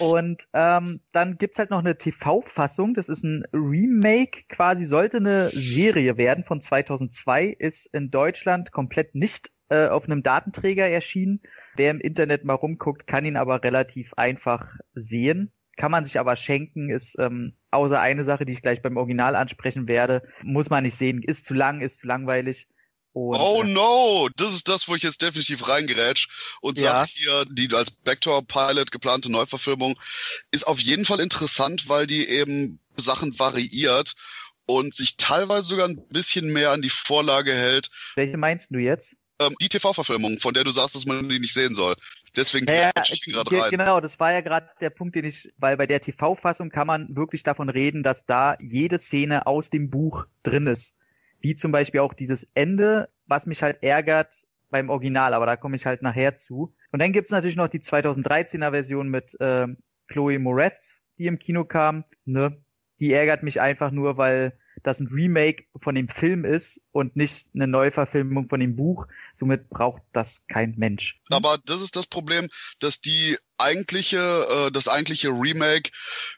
Und 0.00 0.48
ähm, 0.52 1.00
dann 1.12 1.38
gibt's 1.38 1.58
halt 1.58 1.70
noch 1.70 1.78
eine 1.78 1.96
TV-Fassung. 1.96 2.94
Das 2.94 3.08
ist 3.08 3.22
ein 3.22 3.44
Remake, 3.52 4.44
quasi 4.48 4.84
sollte 4.86 5.18
eine 5.18 5.50
Serie 5.50 6.16
werden 6.16 6.44
von 6.44 6.60
2002, 6.60 7.46
ist 7.46 7.86
in 7.94 8.10
Deutschland 8.10 8.72
komplett 8.72 9.14
nicht 9.14 9.50
äh, 9.68 9.86
auf 9.86 10.04
einem 10.04 10.22
Datenträger 10.22 10.88
erschienen. 10.88 11.40
Wer 11.76 11.92
im 11.92 12.00
Internet 12.00 12.44
mal 12.44 12.54
rumguckt, 12.54 13.06
kann 13.06 13.24
ihn 13.24 13.36
aber 13.36 13.62
relativ 13.62 14.14
einfach 14.14 14.66
sehen. 14.94 15.52
Kann 15.76 15.92
man 15.92 16.04
sich 16.04 16.18
aber 16.18 16.34
schenken, 16.34 16.90
ist 16.90 17.16
ähm, 17.20 17.54
außer 17.70 18.00
eine 18.00 18.24
Sache, 18.24 18.44
die 18.44 18.52
ich 18.52 18.62
gleich 18.62 18.82
beim 18.82 18.96
Original 18.96 19.36
ansprechen 19.36 19.86
werde, 19.86 20.24
muss 20.42 20.70
man 20.70 20.82
nicht 20.82 20.96
sehen. 20.96 21.22
Ist 21.22 21.44
zu 21.44 21.54
lang, 21.54 21.82
ist 21.82 21.98
zu 21.98 22.08
langweilig. 22.08 22.66
Und, 23.18 23.40
oh 23.40 23.62
äh, 23.62 23.66
no, 23.66 24.28
das 24.36 24.54
ist 24.54 24.68
das, 24.68 24.88
wo 24.88 24.94
ich 24.94 25.02
jetzt 25.02 25.22
definitiv 25.22 25.66
reingerätsch 25.66 26.28
und 26.60 26.78
ja. 26.78 26.92
sage 26.92 27.10
hier, 27.14 27.44
die 27.50 27.74
als 27.74 27.90
Backdoor-Pilot 27.90 28.92
geplante 28.92 29.30
Neuverfilmung 29.30 29.98
ist 30.52 30.66
auf 30.66 30.78
jeden 30.78 31.04
Fall 31.04 31.20
interessant, 31.20 31.88
weil 31.88 32.06
die 32.06 32.28
eben 32.28 32.78
Sachen 32.96 33.38
variiert 33.38 34.14
und 34.66 34.94
sich 34.94 35.16
teilweise 35.16 35.66
sogar 35.66 35.88
ein 35.88 36.00
bisschen 36.10 36.52
mehr 36.52 36.70
an 36.70 36.82
die 36.82 36.90
Vorlage 36.90 37.52
hält. 37.52 37.90
Welche 38.14 38.36
meinst 38.36 38.70
du 38.70 38.78
jetzt? 38.78 39.16
Ähm, 39.40 39.54
die 39.60 39.68
TV-Verfilmung, 39.68 40.38
von 40.38 40.54
der 40.54 40.64
du 40.64 40.70
sagst, 40.70 40.94
dass 40.94 41.06
man 41.06 41.28
die 41.28 41.38
nicht 41.38 41.54
sehen 41.54 41.74
soll. 41.74 41.94
Deswegen 42.36 42.66
ja, 42.66 42.90
ich 43.10 43.22
gerade 43.22 43.60
rein. 43.60 43.70
Genau, 43.70 44.00
das 44.00 44.20
war 44.20 44.32
ja 44.32 44.40
gerade 44.42 44.68
der 44.80 44.90
Punkt, 44.90 45.16
den 45.16 45.24
ich, 45.24 45.52
weil 45.56 45.76
bei 45.76 45.86
der 45.86 46.00
TV-Fassung 46.00 46.70
kann 46.70 46.86
man 46.86 47.16
wirklich 47.16 47.42
davon 47.42 47.68
reden, 47.68 48.02
dass 48.02 48.26
da 48.26 48.56
jede 48.60 49.00
Szene 49.00 49.46
aus 49.46 49.70
dem 49.70 49.90
Buch 49.90 50.26
drin 50.42 50.66
ist. 50.66 50.94
Wie 51.40 51.54
zum 51.54 51.72
Beispiel 51.72 52.00
auch 52.00 52.14
dieses 52.14 52.48
Ende, 52.54 53.08
was 53.26 53.46
mich 53.46 53.62
halt 53.62 53.82
ärgert 53.82 54.46
beim 54.70 54.90
Original, 54.90 55.34
aber 55.34 55.46
da 55.46 55.56
komme 55.56 55.76
ich 55.76 55.86
halt 55.86 56.02
nachher 56.02 56.38
zu. 56.38 56.74
Und 56.92 57.00
dann 57.00 57.12
gibt's 57.12 57.30
natürlich 57.30 57.56
noch 57.56 57.68
die 57.68 57.80
2013er 57.80 58.70
Version 58.70 59.08
mit 59.08 59.38
äh, 59.40 59.66
Chloe 60.08 60.38
Moretz, 60.38 61.02
die 61.18 61.26
im 61.26 61.38
Kino 61.38 61.64
kam. 61.64 62.04
Ne? 62.24 62.56
Die 63.00 63.12
ärgert 63.12 63.42
mich 63.42 63.60
einfach 63.60 63.90
nur, 63.90 64.16
weil 64.16 64.58
das 64.82 65.00
ein 65.00 65.08
Remake 65.08 65.64
von 65.76 65.94
dem 65.94 66.08
Film 66.08 66.44
ist 66.44 66.80
und 66.92 67.16
nicht 67.16 67.48
eine 67.54 67.66
Neuverfilmung 67.66 68.48
von 68.48 68.60
dem 68.60 68.76
Buch. 68.76 69.06
Somit 69.38 69.70
braucht 69.70 70.02
das 70.12 70.42
kein 70.48 70.74
Mensch. 70.76 71.20
Aber 71.30 71.58
das 71.64 71.80
ist 71.80 71.96
das 71.96 72.06
Problem, 72.06 72.48
dass 72.80 73.00
die 73.00 73.38
eigentliche, 73.58 74.66
äh, 74.66 74.70
das 74.70 74.88
eigentliche 74.88 75.28
Remake 75.28 75.90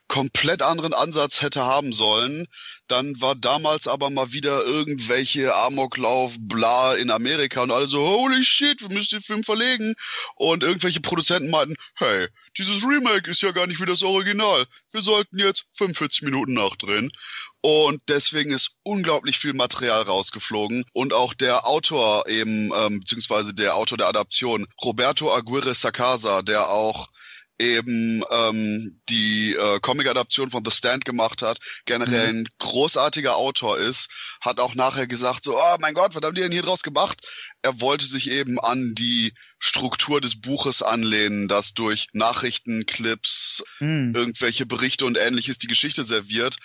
komplett 0.09 0.63
anderen 0.63 0.95
Ansatz 0.95 1.43
hätte 1.43 1.65
haben 1.65 1.93
sollen. 1.93 2.47
Dann 2.89 3.21
war 3.21 3.35
damals 3.37 3.87
aber 3.87 4.11
mal 4.11 4.33
wieder 4.33 4.65
irgendwelche 4.65 5.55
Amoklauf, 5.55 6.35
bla 6.39 6.95
in 6.95 7.11
Amerika 7.11 7.63
und 7.63 7.71
alle 7.71 7.87
so, 7.87 8.05
holy 8.05 8.45
shit, 8.45 8.81
wir 8.81 8.89
müssen 8.89 9.19
den 9.19 9.23
Film 9.23 9.45
verlegen. 9.45 9.95
Und 10.35 10.63
irgendwelche 10.63 11.01
Produzenten 11.01 11.51
meinten, 11.51 11.77
hey, 11.97 12.29
dieses 12.59 12.85
Remake 12.85 13.31
ist 13.31 13.43
ja 13.43 13.53
gar 13.53 13.67
nicht 13.67 13.81
wie 13.81 13.87
das 13.87 14.03
Original. 14.03 14.67
Wir 14.91 15.03
sollten 15.03 15.39
jetzt 15.39 15.67
45 15.75 16.23
Minuten 16.23 16.55
nachdrehen. 16.55 17.13
Und 17.63 18.01
deswegen 18.09 18.51
ist 18.51 18.71
unglaublich 18.83 19.39
viel 19.39 19.53
Material 19.53 20.03
rausgeflogen. 20.03 20.85
Und 20.93 21.13
auch 21.13 21.35
der 21.35 21.67
Autor 21.67 22.27
eben, 22.27 22.73
ähm, 22.91 23.01
beziehungsweise 23.01 23.55
der 23.55 23.77
Autor 23.77 23.99
der 23.99 24.09
Adaption, 24.09 24.67
Roberto 24.83 25.33
Aguirre 25.33 25.75
Sacasa, 25.75 26.43
der 26.43 26.69
auch 26.69 27.09
eben 27.59 28.25
ähm, 28.31 29.01
die 29.11 29.55
äh, 29.55 29.81
Comic-Adaption 29.81 30.51
von 30.51 30.65
The 30.65 30.71
Stand 30.71 31.05
gemacht 31.05 31.43
hat, 31.43 31.59
generell 31.85 32.33
mhm. 32.33 32.39
ein 32.39 32.49
großartiger 32.59 33.37
Autor 33.37 33.77
ist, 33.77 34.09
hat 34.41 34.59
auch 34.59 34.75
nachher 34.75 35.07
gesagt, 35.07 35.45
so, 35.45 35.59
oh 35.59 35.77
mein 35.79 35.93
Gott, 35.93 36.15
was 36.15 36.23
haben 36.23 36.35
die 36.35 36.41
denn 36.41 36.53
hier 36.53 36.63
draus 36.63 36.83
gemacht? 36.83 37.29
Er 37.61 37.81
wollte 37.83 38.07
sich 38.07 38.31
eben 38.31 38.59
an 38.59 38.95
die 38.95 39.35
Struktur 39.59 40.23
des 40.23 40.41
Buches 40.41 40.81
anlehnen, 40.81 41.49
das 41.49 41.75
durch 41.75 42.09
Nachrichtenclips, 42.15 43.63
mhm. 43.79 44.15
irgendwelche 44.15 44.65
Berichte 44.65 45.05
und 45.05 45.19
ähnliches 45.19 45.59
die 45.59 45.69
Geschichte 45.69 46.03
serviert. 46.03 46.57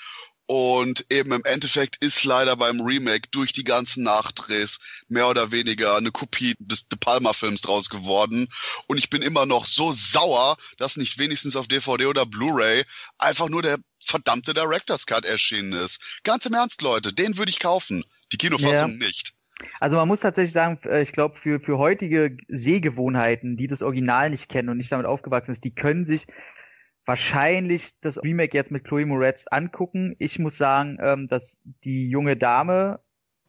Und 0.47 1.07
eben 1.09 1.31
im 1.31 1.43
Endeffekt 1.43 1.97
ist 1.97 2.23
leider 2.23 2.55
beim 2.55 2.81
Remake 2.81 3.29
durch 3.31 3.51
die 3.51 3.63
ganzen 3.63 4.03
Nachdrehs 4.03 4.79
mehr 5.07 5.27
oder 5.27 5.51
weniger 5.51 5.95
eine 5.95 6.11
Kopie 6.11 6.53
des 6.59 6.87
De 6.87 6.99
Palma 6.99 7.33
Films 7.33 7.61
draus 7.61 7.89
geworden. 7.89 8.47
Und 8.87 8.97
ich 8.97 9.09
bin 9.09 9.23
immer 9.23 9.47
noch 9.47 9.65
so 9.65 9.91
sauer, 9.91 10.57
dass 10.77 10.97
nicht 10.97 11.17
wenigstens 11.17 11.55
auf 11.55 11.67
DVD 11.67 12.05
oder 12.05 12.27
Blu-ray 12.27 12.83
einfach 13.17 13.49
nur 13.49 13.63
der 13.63 13.79
verdammte 14.03 14.53
Director's 14.53 15.07
Cut 15.07 15.25
erschienen 15.25 15.73
ist. 15.73 16.19
Ganz 16.23 16.45
im 16.45 16.53
Ernst, 16.53 16.81
Leute, 16.83 17.11
den 17.11 17.37
würde 17.37 17.49
ich 17.49 17.59
kaufen. 17.59 18.03
Die 18.31 18.37
Kinofassung 18.37 18.99
ja. 18.99 19.07
nicht. 19.07 19.33
Also 19.79 19.95
man 19.95 20.07
muss 20.07 20.19
tatsächlich 20.19 20.51
sagen, 20.51 20.79
äh, 20.83 21.01
ich 21.01 21.11
glaube, 21.11 21.37
für, 21.37 21.59
für 21.59 21.77
heutige 21.77 22.37
Sehgewohnheiten, 22.47 23.57
die 23.57 23.67
das 23.67 23.81
Original 23.81 24.29
nicht 24.29 24.49
kennen 24.49 24.69
und 24.69 24.77
nicht 24.77 24.91
damit 24.91 25.05
aufgewachsen 25.05 25.51
ist, 25.51 25.63
die 25.63 25.73
können 25.73 26.05
sich 26.05 26.27
wahrscheinlich 27.05 27.99
das 28.01 28.21
Remake 28.21 28.57
jetzt 28.57 28.71
mit 28.71 28.83
Chloe 28.83 29.05
Moretz 29.05 29.45
angucken. 29.49 30.15
Ich 30.19 30.39
muss 30.39 30.57
sagen, 30.57 30.97
ähm, 31.01 31.27
dass 31.27 31.61
die 31.83 32.09
junge 32.09 32.35
Dame 32.35 32.99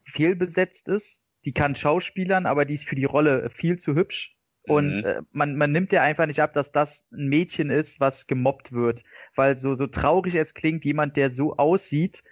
fehlbesetzt 0.04 0.88
ist. 0.88 1.22
Die 1.44 1.52
kann 1.52 1.74
Schauspielern, 1.74 2.46
aber 2.46 2.64
die 2.64 2.74
ist 2.74 2.88
für 2.88 2.96
die 2.96 3.04
Rolle 3.04 3.48
viel 3.50 3.78
zu 3.78 3.94
hübsch. 3.94 4.36
Und 4.68 4.96
mhm. 4.96 5.04
äh, 5.04 5.22
man, 5.32 5.56
man 5.56 5.72
nimmt 5.72 5.92
ja 5.92 6.02
einfach 6.02 6.26
nicht 6.26 6.40
ab, 6.40 6.52
dass 6.52 6.72
das 6.72 7.06
ein 7.12 7.28
Mädchen 7.28 7.70
ist, 7.70 8.00
was 8.00 8.26
gemobbt 8.26 8.72
wird. 8.72 9.04
Weil 9.36 9.56
so, 9.56 9.74
so 9.74 9.86
traurig 9.86 10.34
es 10.34 10.54
klingt, 10.54 10.84
jemand, 10.84 11.16
der 11.16 11.30
so 11.30 11.56
aussieht, 11.56 12.24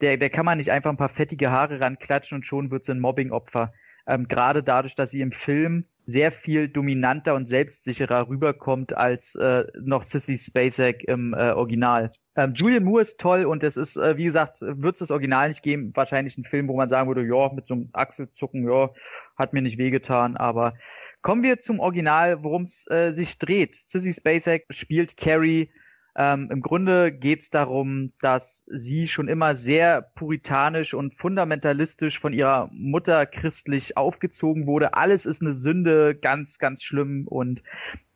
der, 0.00 0.16
der 0.16 0.30
kann 0.30 0.44
man 0.44 0.58
nicht 0.58 0.70
einfach 0.70 0.90
ein 0.90 0.96
paar 0.96 1.08
fettige 1.08 1.50
Haare 1.50 1.80
ranklatschen 1.80 2.36
und 2.36 2.46
schon 2.46 2.70
wird 2.70 2.84
sie 2.84 2.92
ein 2.92 3.00
Mobbingopfer. 3.00 3.72
Ähm, 4.06 4.28
Gerade 4.28 4.62
dadurch, 4.62 4.94
dass 4.94 5.10
sie 5.10 5.20
im 5.20 5.32
Film 5.32 5.86
sehr 6.06 6.32
viel 6.32 6.68
dominanter 6.68 7.34
und 7.34 7.48
selbstsicherer 7.48 8.28
rüberkommt 8.28 8.96
als 8.96 9.34
äh, 9.36 9.64
noch 9.80 10.02
Sissy 10.04 10.38
Spacek 10.38 11.04
im 11.04 11.34
äh, 11.34 11.50
Original. 11.50 12.10
Ähm, 12.36 12.54
Julian 12.54 12.84
Moore 12.84 13.02
ist 13.02 13.18
toll 13.18 13.44
und 13.44 13.62
es 13.62 13.76
ist, 13.76 13.96
äh, 13.96 14.16
wie 14.16 14.24
gesagt, 14.24 14.60
wird 14.60 14.94
es 14.94 15.00
das 15.00 15.10
Original 15.10 15.48
nicht 15.48 15.62
geben. 15.62 15.92
Wahrscheinlich 15.94 16.36
ein 16.38 16.44
Film, 16.44 16.68
wo 16.68 16.76
man 16.76 16.88
sagen 16.88 17.08
würde, 17.08 17.24
ja, 17.24 17.52
mit 17.52 17.66
so 17.66 17.74
einem 17.74 17.88
Achselzucken, 17.92 18.66
ja, 18.68 18.90
hat 19.36 19.52
mir 19.52 19.62
nicht 19.62 19.78
wehgetan. 19.78 20.36
Aber 20.36 20.74
kommen 21.22 21.42
wir 21.42 21.60
zum 21.60 21.80
Original, 21.80 22.42
worum 22.42 22.62
es 22.62 22.86
äh, 22.90 23.12
sich 23.12 23.38
dreht. 23.38 23.74
Sissy 23.74 24.12
Spacek 24.12 24.66
spielt 24.70 25.16
Carrie 25.16 25.70
ähm, 26.16 26.48
Im 26.50 26.60
Grunde 26.60 27.12
geht 27.12 27.42
es 27.42 27.50
darum, 27.50 28.12
dass 28.20 28.64
sie 28.66 29.06
schon 29.06 29.28
immer 29.28 29.54
sehr 29.54 30.02
puritanisch 30.02 30.92
und 30.92 31.14
fundamentalistisch 31.14 32.18
von 32.18 32.32
ihrer 32.32 32.68
Mutter 32.72 33.26
christlich 33.26 33.96
aufgezogen 33.96 34.66
wurde. 34.66 34.94
Alles 34.94 35.24
ist 35.24 35.40
eine 35.40 35.54
Sünde, 35.54 36.16
ganz, 36.16 36.58
ganz 36.58 36.82
schlimm. 36.82 37.28
Und 37.28 37.62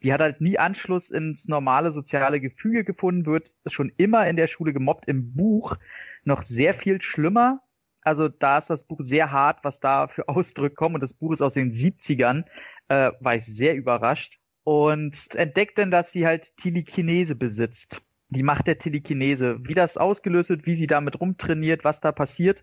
die 0.03 0.13
hat 0.13 0.21
halt 0.21 0.41
nie 0.41 0.59
Anschluss 0.59 1.11
ins 1.11 1.47
normale 1.47 1.93
soziale 1.93 2.41
Gefüge 2.41 2.85
gefunden, 2.85 3.27
wird 3.27 3.55
schon 3.67 3.93
immer 3.97 4.29
in 4.29 4.37
der 4.37 4.49
Schule 4.49 4.73
gemobbt. 4.73 5.07
Im 5.07 5.35
Buch 5.35 5.77
noch 6.25 6.43
sehr 6.43 6.75
viel 6.75 7.01
schlimmer. 7.01 7.61
Also 8.03 8.29
da 8.29 8.59
ist 8.59 8.71
das 8.71 8.85
Buch 8.85 9.01
sehr 9.03 9.31
hart, 9.31 9.61
was 9.63 9.79
da 9.79 10.09
für 10.09 10.29
Ausdrücke 10.29 10.75
kommen. 10.75 10.97
Und 10.97 11.03
das 11.03 11.15
Buch 11.15 11.33
ist 11.33 11.43
aus 11.43 11.55
den 11.55 11.73
70ern. 11.73 12.45
Äh, 12.89 13.13
war 13.21 13.37
ich 13.37 13.45
sehr 13.45 13.77
überrascht 13.77 14.41
und 14.65 15.35
entdeckt 15.35 15.79
dann, 15.79 15.91
dass 15.91 16.13
sie 16.13 16.27
halt 16.27 16.55
Telekinese 16.57 17.37
besitzt. 17.37 18.03
Die 18.31 18.43
Macht 18.43 18.67
der 18.67 18.79
Telekinese. 18.79 19.59
Wie 19.61 19.75
das 19.75 19.97
ausgelöst 19.97 20.51
wird, 20.51 20.67
wie 20.67 20.77
sie 20.77 20.87
damit 20.87 21.19
rumtrainiert, 21.21 21.85
was 21.85 22.01
da 22.01 22.11
passiert. 22.11 22.63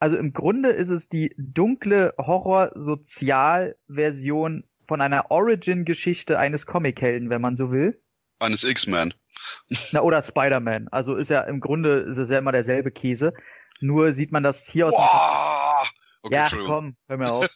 Also 0.00 0.16
im 0.16 0.32
Grunde 0.32 0.70
ist 0.70 0.88
es 0.88 1.08
die 1.08 1.34
dunkle 1.38 2.14
Horror-Sozial-Version 2.18 4.64
von 4.88 5.00
einer 5.00 5.30
Origin-Geschichte 5.30 6.36
eines 6.38 6.66
Comic-Helden, 6.66 7.30
wenn 7.30 7.40
man 7.40 7.56
so 7.56 7.70
will. 7.70 8.02
Eines 8.40 8.64
X-Men. 8.64 9.14
Na, 9.92 10.00
oder 10.00 10.20
Spider-Man. 10.22 10.88
Also 10.88 11.14
ist 11.16 11.30
ja 11.30 11.42
im 11.42 11.60
Grunde 11.60 12.00
ist 12.00 12.18
es 12.18 12.30
ja 12.30 12.38
immer 12.38 12.50
derselbe 12.52 12.90
Käse. 12.90 13.32
Nur 13.80 14.12
sieht 14.12 14.32
man 14.32 14.42
das 14.42 14.66
hier 14.66 14.88
aus 14.88 14.94
wow. 14.94 15.84
dem 15.84 15.90
okay, 16.22 16.34
Ja, 16.34 16.50
komm, 16.66 16.96
hör 17.06 17.16
mir 17.16 17.30
auf. 17.30 17.48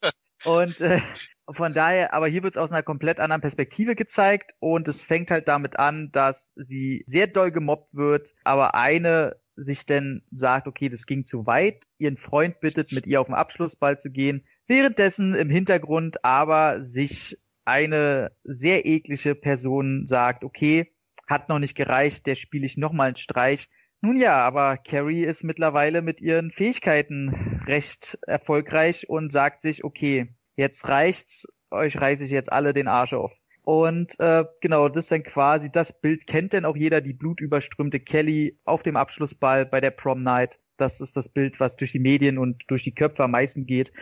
Und 0.45 0.81
äh, 0.81 1.01
von 1.51 1.73
daher, 1.73 2.15
aber 2.15 2.29
hier 2.29 2.43
wird 2.43 2.55
es 2.55 2.63
aus 2.63 2.71
einer 2.71 2.83
komplett 2.83 3.21
anderen 3.21 3.41
Perspektive 3.41 3.95
gezeigt 3.95 4.55
und 4.59 4.87
es 4.89 5.05
fängt 5.05 5.31
halt 5.31 5.49
damit 5.49 5.79
an, 5.79 6.11
dass 6.13 6.53
sie 6.57 7.05
sehr 7.07 7.27
doll 7.27 7.51
gemobbt 7.51 7.95
wird, 7.95 8.35
aber 8.45 8.75
eine 8.75 9.37
sich 9.57 9.87
denn 9.87 10.23
sagt, 10.31 10.69
okay, 10.69 10.89
das 10.89 11.07
ging 11.07 11.25
zu 11.25 11.47
weit, 11.47 11.85
ihren 11.99 12.17
Freund 12.17 12.61
bittet, 12.61 12.93
mit 12.93 13.07
ihr 13.07 13.21
auf 13.21 13.27
den 13.27 13.35
Abschlussball 13.35 13.99
zu 13.99 14.11
gehen, 14.11 14.45
währenddessen 14.67 15.35
im 15.35 15.51
Hintergrund 15.51 16.25
aber 16.25 16.85
sich 16.85 17.39
eine 17.65 18.33
sehr 18.45 18.87
eklige 18.87 19.35
Person 19.35 20.07
sagt, 20.07 20.45
okay, 20.45 20.93
hat 21.29 21.49
noch 21.49 21.59
nicht 21.59 21.77
gereicht, 21.77 22.27
der 22.27 22.35
spiele 22.35 22.67
ich 22.67 22.77
nochmal 22.77 23.09
einen 23.09 23.17
Streich. 23.17 23.69
Nun 24.01 24.17
ja, 24.17 24.35
aber 24.37 24.79
Carrie 24.79 25.25
ist 25.25 25.45
mittlerweile 25.45 26.03
mit 26.03 26.21
ihren 26.21 26.51
Fähigkeiten 26.51 27.63
recht 27.67 28.19
erfolgreich 28.27 29.09
und 29.09 29.33
sagt 29.33 29.61
sich, 29.61 29.85
okay, 29.85 30.35
jetzt 30.59 30.89
reicht's, 30.89 31.47
euch 31.71 31.99
reiße 31.99 32.25
ich 32.25 32.33
jetzt 32.33 32.53
alle 32.53 32.75
den 32.75 32.89
Arsch 32.89 33.15
auf. 33.15 33.33
Und 33.63 34.19
äh, 34.19 34.45
genau, 34.61 34.89
das 34.89 35.05
ist 35.05 35.13
dann 35.13 35.23
quasi, 35.23 35.71
das 35.71 36.01
Bild 36.01 36.27
kennt 36.27 36.53
denn 36.53 36.65
auch 36.65 36.77
jeder, 36.77 37.01
die 37.01 37.13
blutüberströmte 37.13 38.01
Kelly 38.01 38.59
auf 38.65 38.83
dem 38.83 38.97
Abschlussball 38.97 39.67
bei 39.67 39.81
der 39.81 39.93
Prom 39.93 40.23
Night. 40.23 40.59
Das 40.77 41.01
ist 41.01 41.17
das 41.17 41.29
Bild, 41.29 41.61
was 41.61 41.77
durch 41.77 41.93
die 41.93 42.01
Medien 42.01 42.39
und 42.39 42.65
durch 42.67 42.83
die 42.83 42.95
Köpfe 42.95 43.25
am 43.25 43.33
meisten 43.33 43.67
geht. 43.67 43.93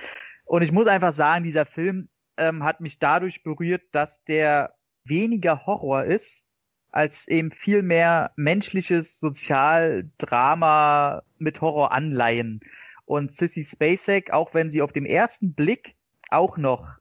Und 0.45 0.63
ich 0.63 0.73
muss 0.73 0.87
einfach 0.87 1.13
sagen, 1.13 1.45
dieser 1.45 1.67
Film 1.67 2.09
ähm, 2.39 2.65
hat 2.65 2.81
mich 2.81 2.99
dadurch 2.99 3.43
berührt, 3.43 3.83
dass 3.93 4.23
der 4.25 4.75
weniger 5.05 5.67
Horror 5.67 6.05
ist, 6.05 6.47
als 6.91 7.29
eben 7.29 7.51
viel 7.51 7.83
mehr 7.83 8.33
menschliches 8.37 9.19
Sozialdrama 9.19 11.23
mit 11.39 11.61
Horror 11.61 11.93
anleihen. 11.93 12.61
Und 13.05 13.33
Sissy 13.33 13.65
Spacek, 13.65 14.33
auch 14.33 14.55
wenn 14.55 14.71
sie 14.71 14.81
auf 14.81 14.93
dem 14.93 15.07
ersten 15.07 15.55
Blick 15.55 15.95
auch 16.31 16.57
noch 16.57 16.99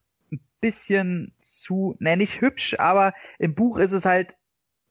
bisschen 0.65 1.31
zu, 1.41 1.95
ne, 1.99 2.17
nicht 2.17 2.41
hübsch, 2.41 2.75
aber 2.79 3.13
im 3.37 3.53
Buch 3.53 3.77
ist 3.77 3.91
es 3.91 4.03
halt 4.03 4.35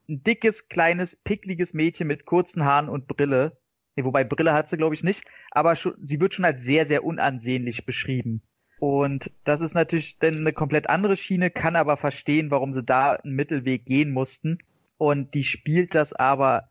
ein 0.08 0.22
dickes, 0.22 0.68
kleines, 0.68 1.16
pickliges 1.16 1.74
Mädchen 1.74 2.06
mit 2.06 2.26
kurzen 2.26 2.64
Haaren 2.64 2.88
und 2.88 3.08
Brille. 3.08 3.56
Nee, 3.96 4.04
wobei 4.04 4.22
Brille 4.22 4.52
hat 4.52 4.68
sie, 4.68 4.76
glaube 4.76 4.94
ich, 4.94 5.02
nicht, 5.02 5.24
aber 5.50 5.74
schon, 5.74 5.94
sie 6.00 6.20
wird 6.20 6.34
schon 6.34 6.44
als 6.44 6.62
sehr, 6.62 6.86
sehr 6.86 7.04
unansehnlich 7.04 7.86
beschrieben. 7.86 8.42
Und 8.78 9.32
das 9.44 9.60
ist 9.60 9.74
natürlich 9.74 10.18
dann 10.18 10.36
eine 10.36 10.52
komplett 10.52 10.88
andere 10.90 11.16
Schiene, 11.16 11.50
kann 11.50 11.74
aber 11.74 11.96
verstehen, 11.96 12.50
warum 12.50 12.74
sie 12.74 12.84
da 12.84 13.12
einen 13.12 13.34
Mittelweg 13.34 13.86
gehen 13.86 14.12
mussten. 14.12 14.58
Und 14.96 15.34
die 15.34 15.44
spielt 15.44 15.94
das 15.94 16.12
aber 16.12 16.68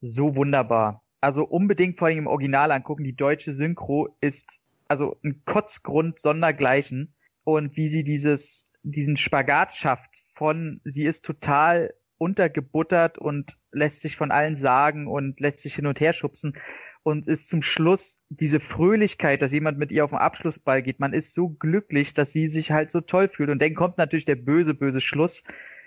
so 0.00 0.36
wunderbar. 0.36 1.02
Also 1.20 1.44
unbedingt 1.44 1.98
vor 1.98 2.08
allem 2.08 2.18
im 2.18 2.26
Original 2.26 2.70
angucken. 2.72 3.04
Die 3.04 3.16
deutsche 3.16 3.52
Synchro 3.52 4.16
ist 4.20 4.59
also 4.90 5.16
ein 5.24 5.42
Kotzgrund 5.44 6.18
sondergleichen. 6.20 7.14
Und 7.44 7.76
wie 7.76 7.88
sie 7.88 8.04
dieses, 8.04 8.70
diesen 8.82 9.16
Spagat 9.16 9.74
schafft 9.74 10.24
von, 10.34 10.80
sie 10.84 11.04
ist 11.04 11.24
total 11.24 11.94
untergebuttert 12.18 13.16
und 13.16 13.56
lässt 13.72 14.02
sich 14.02 14.16
von 14.16 14.30
allen 14.30 14.56
sagen 14.56 15.06
und 15.06 15.40
lässt 15.40 15.60
sich 15.60 15.76
hin 15.76 15.86
und 15.86 16.00
her 16.00 16.12
schubsen 16.12 16.58
und 17.02 17.28
ist 17.28 17.48
zum 17.48 17.62
Schluss 17.62 18.22
diese 18.28 18.60
Fröhlichkeit, 18.60 19.40
dass 19.40 19.52
jemand 19.52 19.78
mit 19.78 19.90
ihr 19.90 20.04
auf 20.04 20.10
den 20.10 20.18
Abschlussball 20.18 20.82
geht. 20.82 21.00
Man 21.00 21.14
ist 21.14 21.32
so 21.34 21.48
glücklich, 21.48 22.12
dass 22.12 22.32
sie 22.32 22.48
sich 22.50 22.72
halt 22.72 22.90
so 22.90 23.00
toll 23.00 23.28
fühlt. 23.28 23.48
Und 23.48 23.62
dann 23.62 23.74
kommt 23.74 23.96
natürlich 23.96 24.26
der 24.26 24.36
böse, 24.36 24.74
böse 24.74 25.00
Schluss. 25.00 25.44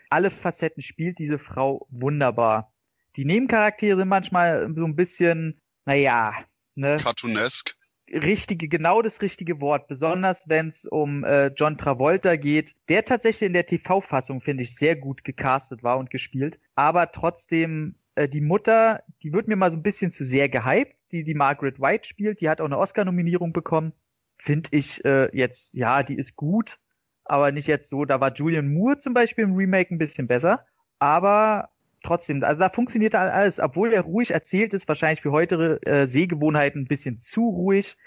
Alle 0.09 0.31
Facetten 0.31 0.81
spielt 0.81 1.19
diese 1.19 1.37
Frau 1.37 1.87
wunderbar. 1.91 2.73
Die 3.15 3.25
Nebencharaktere 3.25 3.97
sind 3.97 4.07
manchmal 4.07 4.73
so 4.75 4.85
ein 4.85 4.95
bisschen, 4.95 5.61
naja, 5.85 6.33
ne? 6.73 6.97
Cartoonesk 6.99 7.75
richtige, 8.13 8.67
genau 8.67 9.01
das 9.01 9.21
richtige 9.21 9.59
Wort, 9.59 9.87
besonders 9.87 10.47
wenn 10.47 10.69
es 10.69 10.85
um 10.85 11.23
äh, 11.23 11.47
John 11.47 11.77
Travolta 11.77 12.35
geht, 12.35 12.75
der 12.89 13.05
tatsächlich 13.05 13.47
in 13.47 13.53
der 13.53 13.65
TV-Fassung, 13.65 14.41
finde 14.41 14.63
ich, 14.63 14.75
sehr 14.75 14.95
gut 14.95 15.23
gecastet 15.23 15.83
war 15.83 15.97
und 15.97 16.09
gespielt, 16.09 16.59
aber 16.75 17.11
trotzdem 17.11 17.95
äh, 18.15 18.29
die 18.29 18.41
Mutter, 18.41 19.03
die 19.23 19.33
wird 19.33 19.47
mir 19.47 19.55
mal 19.55 19.71
so 19.71 19.77
ein 19.77 19.83
bisschen 19.83 20.11
zu 20.11 20.25
sehr 20.25 20.49
gehypt, 20.49 20.95
die 21.11 21.23
die 21.23 21.33
Margaret 21.33 21.79
White 21.79 22.07
spielt, 22.07 22.41
die 22.41 22.49
hat 22.49 22.61
auch 22.61 22.65
eine 22.65 22.77
Oscar-Nominierung 22.77 23.53
bekommen, 23.53 23.93
finde 24.37 24.69
ich 24.71 25.03
äh, 25.05 25.35
jetzt, 25.35 25.73
ja, 25.73 26.03
die 26.03 26.15
ist 26.15 26.35
gut, 26.35 26.79
aber 27.25 27.51
nicht 27.51 27.67
jetzt 27.67 27.89
so, 27.89 28.05
da 28.05 28.19
war 28.19 28.33
Julian 28.33 28.73
Moore 28.73 28.99
zum 28.99 29.13
Beispiel 29.13 29.45
im 29.45 29.55
Remake 29.55 29.93
ein 29.93 29.97
bisschen 29.97 30.27
besser, 30.27 30.65
aber 30.99 31.69
trotzdem, 32.03 32.43
also 32.43 32.59
da 32.59 32.69
funktioniert 32.69 33.15
alles, 33.15 33.59
obwohl 33.59 33.93
er 33.93 34.01
ruhig 34.01 34.31
erzählt 34.31 34.73
ist, 34.73 34.87
wahrscheinlich 34.87 35.21
für 35.21 35.31
heutige 35.31 35.81
äh, 35.85 36.07
Sehgewohnheiten 36.07 36.83
ein 36.83 36.87
bisschen 36.87 37.19
zu 37.19 37.47
ruhig. 37.49 37.97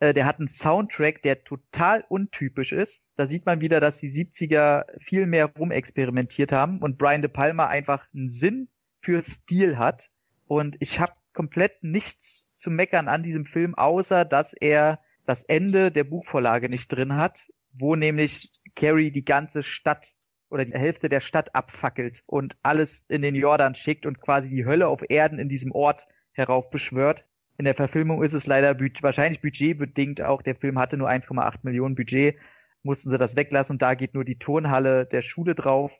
Äh, 0.00 0.14
der 0.14 0.26
hat 0.26 0.40
einen 0.40 0.48
Soundtrack, 0.48 1.22
der 1.22 1.44
total 1.44 2.04
untypisch 2.08 2.72
ist. 2.72 3.04
Da 3.16 3.28
sieht 3.28 3.46
man 3.46 3.60
wieder, 3.60 3.78
dass 3.78 3.98
die 3.98 4.10
70er 4.10 4.86
viel 5.00 5.26
mehr 5.26 5.46
rumexperimentiert 5.46 6.50
haben 6.50 6.80
und 6.80 6.98
Brian 6.98 7.22
De 7.22 7.30
Palma 7.30 7.68
einfach 7.68 8.08
einen 8.12 8.28
Sinn 8.28 8.68
für 9.00 9.22
Stil 9.22 9.78
hat. 9.78 10.10
Und 10.46 10.76
ich 10.80 10.98
habe 10.98 11.12
komplett 11.34 11.82
nichts 11.84 12.50
zu 12.56 12.70
meckern 12.70 13.08
an 13.08 13.22
diesem 13.22 13.44
Film, 13.44 13.74
außer 13.74 14.24
dass 14.24 14.54
er 14.54 15.00
das 15.24 15.42
Ende 15.42 15.92
der 15.92 16.04
Buchvorlage 16.04 16.68
nicht 16.68 16.88
drin 16.88 17.16
hat, 17.16 17.48
wo 17.72 17.94
nämlich 17.94 18.50
Carrie 18.74 19.10
die 19.10 19.24
ganze 19.24 19.62
Stadt 19.62 20.14
oder 20.52 20.66
die 20.66 20.72
Hälfte 20.72 21.08
der 21.08 21.20
Stadt 21.20 21.54
abfackelt 21.54 22.22
und 22.26 22.56
alles 22.62 23.06
in 23.08 23.22
den 23.22 23.34
Jordan 23.34 23.74
schickt 23.74 24.04
und 24.04 24.20
quasi 24.20 24.50
die 24.50 24.66
Hölle 24.66 24.86
auf 24.86 25.00
Erden 25.08 25.38
in 25.38 25.48
diesem 25.48 25.72
Ort 25.72 26.06
heraufbeschwört. 26.32 27.24
In 27.56 27.64
der 27.64 27.74
Verfilmung 27.74 28.22
ist 28.22 28.34
es 28.34 28.46
leider 28.46 28.78
wahrscheinlich 28.78 29.40
budgetbedingt 29.40 30.20
auch. 30.20 30.42
Der 30.42 30.54
Film 30.54 30.78
hatte 30.78 30.98
nur 30.98 31.08
1,8 31.08 31.60
Millionen 31.62 31.94
Budget, 31.94 32.36
mussten 32.82 33.10
sie 33.10 33.18
das 33.18 33.34
weglassen 33.34 33.74
und 33.74 33.82
da 33.82 33.94
geht 33.94 34.12
nur 34.12 34.24
die 34.24 34.38
Turnhalle 34.38 35.06
der 35.06 35.22
Schule 35.22 35.54
drauf. 35.54 35.98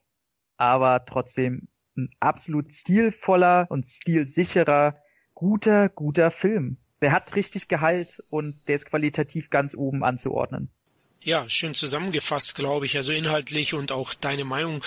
Aber 0.59 1.07
trotzdem 1.07 1.69
ein 1.97 2.11
absolut 2.21 2.73
stilvoller 2.75 3.67
und 3.71 3.87
stilsicherer, 3.87 4.99
guter, 5.35 5.89
guter 5.89 6.31
Film. 6.31 6.77
Der 7.01 7.13
hat 7.13 7.35
richtig 7.37 7.69
Gehalt 7.69 8.23
und 8.29 8.69
der 8.69 8.77
ist 8.77 8.87
qualitativ 8.87 9.49
ganz 9.49 9.75
oben 9.75 10.05
anzuordnen. 10.05 10.71
Ja, 11.25 11.49
schön 11.49 11.75
zusammengefasst, 11.75 12.55
glaube 12.55 12.87
ich. 12.87 12.97
Also 12.97 13.13
inhaltlich 13.13 13.75
und 13.75 13.93
auch 13.93 14.15
deine 14.15 14.45
Meinung. 14.45 14.83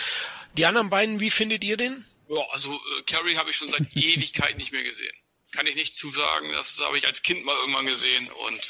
Die 0.57 0.65
anderen 0.65 0.89
beiden, 0.89 1.19
wie 1.19 1.31
findet 1.31 1.63
ihr 1.63 1.77
den? 1.77 2.05
Ja, 2.29 2.41
also 2.51 2.73
äh, 2.73 3.01
Carrie 3.03 3.38
habe 3.38 3.49
ich 3.49 3.55
schon 3.55 3.69
seit 3.69 3.83
Ewigkeit 3.95 4.57
nicht 4.57 4.71
mehr 4.71 4.83
gesehen. 4.83 5.13
Kann 5.51 5.67
ich 5.67 5.75
nicht 5.75 5.95
zusagen. 5.95 6.51
Das 6.51 6.79
habe 6.81 6.97
ich 6.97 7.07
als 7.07 7.21
Kind 7.21 7.45
mal 7.45 7.55
irgendwann 7.57 7.86
gesehen 7.86 8.29
und 8.47 8.61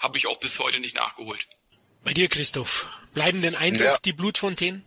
habe 0.00 0.18
ich 0.18 0.26
auch 0.26 0.38
bis 0.38 0.58
heute 0.58 0.80
nicht 0.80 0.94
nachgeholt. 0.94 1.46
Bei 2.02 2.12
dir, 2.12 2.28
Christoph, 2.28 2.86
bleiben 3.14 3.40
denn 3.40 3.54
Eindruck 3.54 3.86
ja. 3.86 3.98
die 4.04 4.12
Blutfontänen? 4.12 4.84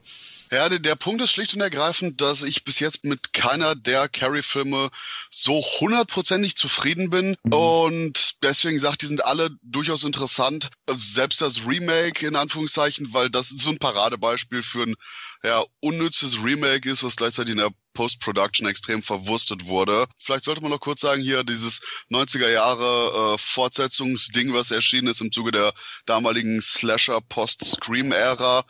Ja, 0.52 0.70
der, 0.70 0.80
der 0.80 0.96
Punkt 0.96 1.22
ist 1.22 1.32
schlicht 1.32 1.54
und 1.54 1.62
ergreifend, 1.62 2.22
dass 2.22 2.44
ich 2.44 2.64
bis 2.64 2.80
jetzt 2.80 3.04
mit 3.04 3.34
keiner 3.34 3.76
der 3.76 4.08
Carrie-Filme 4.08 4.90
so 5.30 5.64
hundertprozentig 5.80 6.56
zufrieden 6.56 7.10
bin. 7.10 7.36
Mhm. 7.44 7.54
Und 7.54 8.44
deswegen 8.44 8.80
sagt, 8.80 9.02
die 9.02 9.08
sind 9.08 9.26
alle 9.26 9.50
durchaus 9.62 10.04
interessant. 10.04 10.70
Selbst 10.96 11.42
das 11.42 11.66
Remake 11.66 12.26
in 12.26 12.36
Anführungszeichen, 12.36 13.14
weil 13.14 13.30
das 13.30 13.50
so 13.50 13.70
ein 13.70 13.80
Paradebeispiel 13.80 14.64
für 14.64 14.84
ein 14.84 14.96
ja, 15.44 15.64
unnützes 15.82 16.42
Remake 16.44 16.90
ist, 16.90 17.04
was 17.04 17.16
gleichzeitig 17.16 17.52
in 17.52 17.60
der 17.60 17.72
Post-Production 17.94 18.68
extrem 18.68 19.04
verwurstet 19.04 19.66
wurde. 19.66 20.08
Vielleicht 20.20 20.46
sollte 20.46 20.62
man 20.62 20.72
noch 20.72 20.80
kurz 20.80 21.02
sagen, 21.02 21.22
hier 21.22 21.44
dieses 21.44 21.82
90er 22.10 22.50
Jahre 22.50 23.34
äh, 23.34 23.38
Fortsetzungsding, 23.38 24.54
was 24.54 24.72
erschienen 24.72 25.08
ist 25.08 25.22
im 25.22 25.32
Zuge 25.32 25.52
der 25.52 25.74
damaligen 26.06 26.62
Slasher-Post-Scream-Ära 26.62 28.66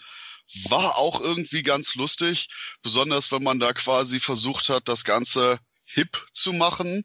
war 0.69 0.97
auch 0.97 1.21
irgendwie 1.21 1.63
ganz 1.63 1.95
lustig, 1.95 2.47
besonders 2.81 3.31
wenn 3.31 3.43
man 3.43 3.59
da 3.59 3.73
quasi 3.73 4.19
versucht 4.19 4.69
hat, 4.69 4.87
das 4.87 5.03
Ganze 5.03 5.59
hip 5.85 6.25
zu 6.33 6.53
machen. 6.53 7.03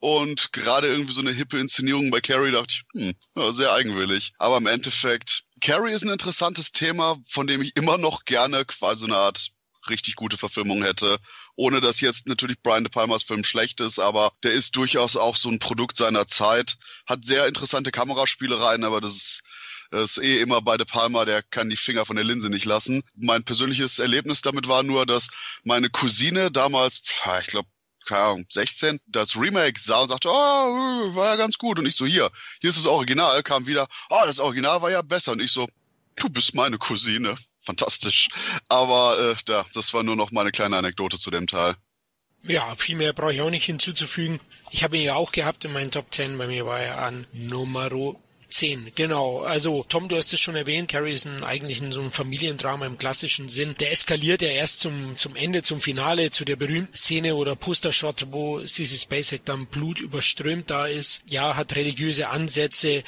Und 0.00 0.52
gerade 0.52 0.86
irgendwie 0.86 1.12
so 1.12 1.20
eine 1.20 1.32
hippe 1.32 1.58
Inszenierung 1.58 2.10
bei 2.10 2.20
Carrie 2.20 2.52
dachte 2.52 2.74
ich, 2.94 3.14
hm, 3.34 3.54
sehr 3.54 3.72
eigenwillig. 3.72 4.32
Aber 4.38 4.58
im 4.58 4.66
Endeffekt, 4.66 5.42
Carrie 5.60 5.92
ist 5.92 6.04
ein 6.04 6.12
interessantes 6.12 6.70
Thema, 6.70 7.18
von 7.28 7.48
dem 7.48 7.62
ich 7.62 7.74
immer 7.74 7.98
noch 7.98 8.24
gerne 8.24 8.64
quasi 8.64 9.06
eine 9.06 9.16
Art 9.16 9.50
richtig 9.88 10.14
gute 10.14 10.36
Verfilmung 10.36 10.82
hätte. 10.82 11.18
Ohne 11.56 11.80
dass 11.80 12.00
jetzt 12.00 12.28
natürlich 12.28 12.62
Brian 12.62 12.84
De 12.84 12.90
Palmas 12.90 13.24
Film 13.24 13.42
schlecht 13.42 13.80
ist, 13.80 13.98
aber 13.98 14.32
der 14.44 14.52
ist 14.52 14.76
durchaus 14.76 15.16
auch 15.16 15.36
so 15.36 15.48
ein 15.48 15.58
Produkt 15.58 15.96
seiner 15.96 16.28
Zeit. 16.28 16.76
Hat 17.06 17.24
sehr 17.24 17.46
interessante 17.46 17.90
Kameraspielereien, 17.90 18.84
aber 18.84 19.00
das 19.00 19.16
ist 19.16 19.42
ist 19.90 20.18
eh 20.18 20.40
immer 20.40 20.60
bei 20.60 20.76
De 20.76 20.86
Palma, 20.86 21.24
der 21.24 21.42
kann 21.42 21.70
die 21.70 21.76
Finger 21.76 22.06
von 22.06 22.16
der 22.16 22.24
Linse 22.24 22.50
nicht 22.50 22.64
lassen. 22.64 23.02
Mein 23.16 23.44
persönliches 23.44 23.98
Erlebnis 23.98 24.42
damit 24.42 24.68
war 24.68 24.82
nur, 24.82 25.06
dass 25.06 25.28
meine 25.64 25.90
Cousine 25.90 26.50
damals, 26.50 27.02
ich 27.40 27.46
glaube, 27.46 27.68
keine 28.06 28.22
Ahnung, 28.22 28.46
16, 28.48 29.00
das 29.06 29.36
Remake 29.36 29.78
sah 29.78 30.00
und 30.00 30.08
sagte, 30.08 30.30
oh, 30.30 30.32
war 30.32 31.26
ja 31.26 31.36
ganz 31.36 31.58
gut. 31.58 31.78
Und 31.78 31.86
ich 31.86 31.94
so, 31.94 32.06
hier, 32.06 32.30
hier 32.60 32.70
ist 32.70 32.78
das 32.78 32.86
Original, 32.86 33.42
kam 33.42 33.66
wieder, 33.66 33.86
oh, 34.10 34.22
das 34.24 34.38
Original 34.38 34.80
war 34.82 34.90
ja 34.90 35.02
besser. 35.02 35.32
Und 35.32 35.40
ich 35.42 35.52
so, 35.52 35.68
du 36.16 36.28
bist 36.28 36.54
meine 36.54 36.78
Cousine. 36.78 37.36
Fantastisch. 37.62 38.28
Aber 38.68 39.18
äh, 39.18 39.36
da, 39.44 39.66
das 39.74 39.92
war 39.92 40.02
nur 40.02 40.16
noch 40.16 40.30
meine 40.30 40.52
kleine 40.52 40.78
Anekdote 40.78 41.18
zu 41.18 41.30
dem 41.30 41.46
Teil. 41.46 41.76
Ja, 42.42 42.74
viel 42.76 42.96
mehr 42.96 43.12
brauche 43.12 43.34
ich 43.34 43.42
auch 43.42 43.50
nicht 43.50 43.64
hinzuzufügen. 43.64 44.40
Ich 44.70 44.84
habe 44.84 44.96
ihn 44.96 45.04
ja 45.04 45.16
auch 45.16 45.32
gehabt 45.32 45.64
in 45.66 45.72
meinen 45.72 45.90
Top 45.90 46.06
10. 46.14 46.38
Bei 46.38 46.46
mir 46.46 46.64
war 46.64 46.80
er 46.80 47.02
an 47.02 47.26
Numero 47.32 48.22
10, 48.48 48.92
genau. 48.94 49.40
Also 49.40 49.84
Tom, 49.88 50.08
du 50.08 50.16
hast 50.16 50.32
es 50.32 50.40
schon 50.40 50.56
erwähnt, 50.56 50.88
Carrie 50.88 51.12
ist 51.12 51.26
ein, 51.26 51.44
eigentlich 51.44 51.82
in 51.82 51.92
so 51.92 52.00
ein 52.00 52.10
Familiendrama 52.10 52.86
im 52.86 52.96
klassischen 52.96 53.48
Sinn. 53.48 53.74
Der 53.78 53.92
eskaliert 53.92 54.40
ja 54.42 54.48
erst 54.48 54.80
zum, 54.80 55.16
zum 55.18 55.36
Ende, 55.36 55.62
zum 55.62 55.80
Finale, 55.80 56.30
zu 56.30 56.44
der 56.44 56.56
berühmten 56.56 56.96
Szene 56.96 57.34
oder 57.34 57.56
Postershot, 57.56 58.28
wo 58.30 58.60
Sissy 58.60 58.96
Spacek 58.96 59.44
dann 59.44 59.66
Blut 59.66 60.00
überströmt 60.00 60.70
da 60.70 60.86
ist. 60.86 61.22
Ja, 61.28 61.56
hat 61.56 61.76
religiöse 61.76 62.28
Ansätze. 62.28 63.02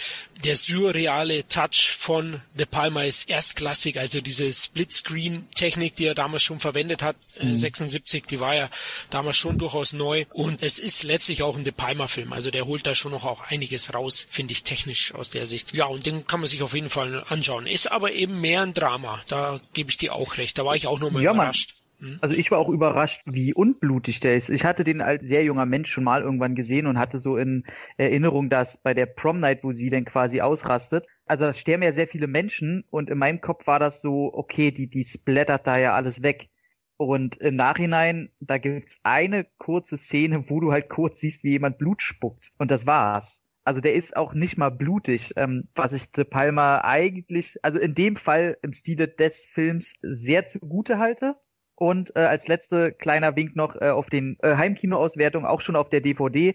Der 0.45 0.57
surreale 0.57 1.47
Touch 1.49 1.91
von 1.99 2.41
De 2.55 2.66
Palma 2.66 3.03
ist 3.03 3.28
erstklassig, 3.28 3.99
also 3.99 4.20
diese 4.20 4.51
Splitscreen-Technik, 4.51 5.97
die 5.97 6.07
er 6.07 6.14
damals 6.14 6.43
schon 6.43 6.61
verwendet 6.61 7.03
hat, 7.03 7.16
äh, 7.38 7.45
mhm. 7.45 7.57
76, 7.57 8.24
die 8.26 8.41
war 8.41 8.55
ja 8.55 8.70
damals 9.11 9.36
schon 9.36 9.59
durchaus 9.59 9.93
neu. 9.93 10.24
Und 10.32 10.62
es 10.62 10.78
ist 10.78 11.03
letztlich 11.03 11.43
auch 11.43 11.57
ein 11.57 11.64
De 11.64 11.72
Palma-Film, 11.72 12.32
also 12.32 12.51
der 12.51 12.66
holt 12.66 12.86
da 12.86 12.95
schon 12.95 13.12
noch 13.12 13.24
auch 13.24 13.43
einiges 13.43 13.93
raus, 13.93 14.26
finde 14.30 14.53
ich 14.53 14.62
technisch 14.62 15.14
aus 15.14 15.30
der 15.31 15.47
Sicht. 15.47 15.72
Ja, 15.74 15.87
und 15.87 16.07
den 16.07 16.26
kann 16.26 16.41
man 16.41 16.49
sich 16.49 16.63
auf 16.63 16.75
jeden 16.75 16.91
Fall 16.91 17.25
anschauen. 17.29 17.67
Ist 17.67 17.91
aber 17.91 18.13
eben 18.13 18.41
mehr 18.41 18.63
ein 18.63 18.75
Drama. 18.75 19.21
Da 19.29 19.61
gebe 19.72 19.91
ich 19.91 19.96
dir 19.96 20.14
auch 20.14 20.37
recht. 20.37 20.59
Da 20.59 20.64
war 20.64 20.76
ich 20.76 20.87
auch 20.87 21.00
nur 21.00 21.11
mal 21.11 21.22
ja, 21.22 21.33
überrascht. 21.33 21.75
Hm? 22.00 22.18
Also 22.21 22.34
ich 22.34 22.50
war 22.50 22.59
auch 22.59 22.68
überrascht, 22.68 23.22
wie 23.26 23.54
unblutig 23.54 24.21
der 24.21 24.37
ist. 24.37 24.50
Ich 24.50 24.64
hatte 24.64 24.84
den 24.84 25.00
als 25.00 25.22
sehr 25.22 25.45
junger 25.45 25.67
Mensch 25.67 25.91
schon 25.91 26.04
mal 26.04 26.22
irgendwann 26.22 26.54
gesehen 26.54 26.87
und 26.87 26.99
hatte 26.99 27.21
so 27.21 27.37
in 27.37 27.64
Erinnerung, 27.96 28.49
dass 28.49 28.79
bei 28.79 28.95
der 28.95 29.07
Prom 29.07 29.41
Night, 29.41 29.63
wo 29.63 29.72
sie 29.72 29.91
dann 29.91 30.04
quasi 30.04 30.41
ausrastet, 30.41 31.07
also 31.26 31.45
da 31.45 31.53
sterben 31.53 31.83
ja 31.83 31.92
sehr 31.92 32.09
viele 32.09 32.26
Menschen 32.26 32.84
und 32.91 33.11
in 33.11 33.18
meinem 33.18 33.41
Kopf 33.41 33.67
war 33.67 33.79
das 33.79 34.00
so, 34.00 34.30
okay, 34.33 34.71
die, 34.71 34.88
die 34.88 35.04
splattert 35.04 35.67
da 35.67 35.79
ja 35.79 35.95
alles 35.95 36.22
weg. 36.22 36.49
Und 36.96 37.38
im 37.38 37.57
Nachhinein, 37.57 38.30
da 38.41 38.59
gibt's 38.59 38.99
eine 39.04 39.46
kurze 39.57 39.96
Szene, 39.96 40.50
wo 40.50 40.61
du 40.61 40.71
halt 40.71 40.91
kurz 40.91 41.21
siehst, 41.21 41.45
wie 41.45 41.53
jemand 41.53 41.79
Blut 41.79 42.03
spuckt. 42.03 42.53
Und 42.59 42.71
das 42.71 42.87
war's. 42.87 43.42
Also 43.64 43.80
der 43.80 43.95
ist 43.95 44.16
auch 44.16 44.32
nicht 44.32 44.57
mal 44.57 44.70
blutig, 44.70 45.32
ähm, 45.37 45.68
was 45.74 45.92
ich 45.92 46.11
De 46.12 46.24
Palma 46.24 46.80
eigentlich, 46.82 47.58
also 47.62 47.78
in 47.78 47.95
dem 47.95 48.16
Fall 48.16 48.57
im 48.62 48.72
Stile 48.72 49.08
des 49.08 49.46
Films 49.46 49.95
sehr 50.03 50.46
zugute 50.46 50.99
halte. 50.99 51.37
Und 51.74 52.14
äh, 52.14 52.20
als 52.20 52.46
letzte 52.49 52.92
kleiner 52.92 53.37
Wink 53.37 53.57
noch 53.57 53.74
äh, 53.80 53.88
auf 53.91 54.11
den 54.11 54.37
äh, 54.42 54.54
Heimkinoauswertungen, 54.57 55.49
auch 55.49 55.61
schon 55.61 55.76
auf 55.76 55.88
der 55.88 56.00
DVD 56.00 56.54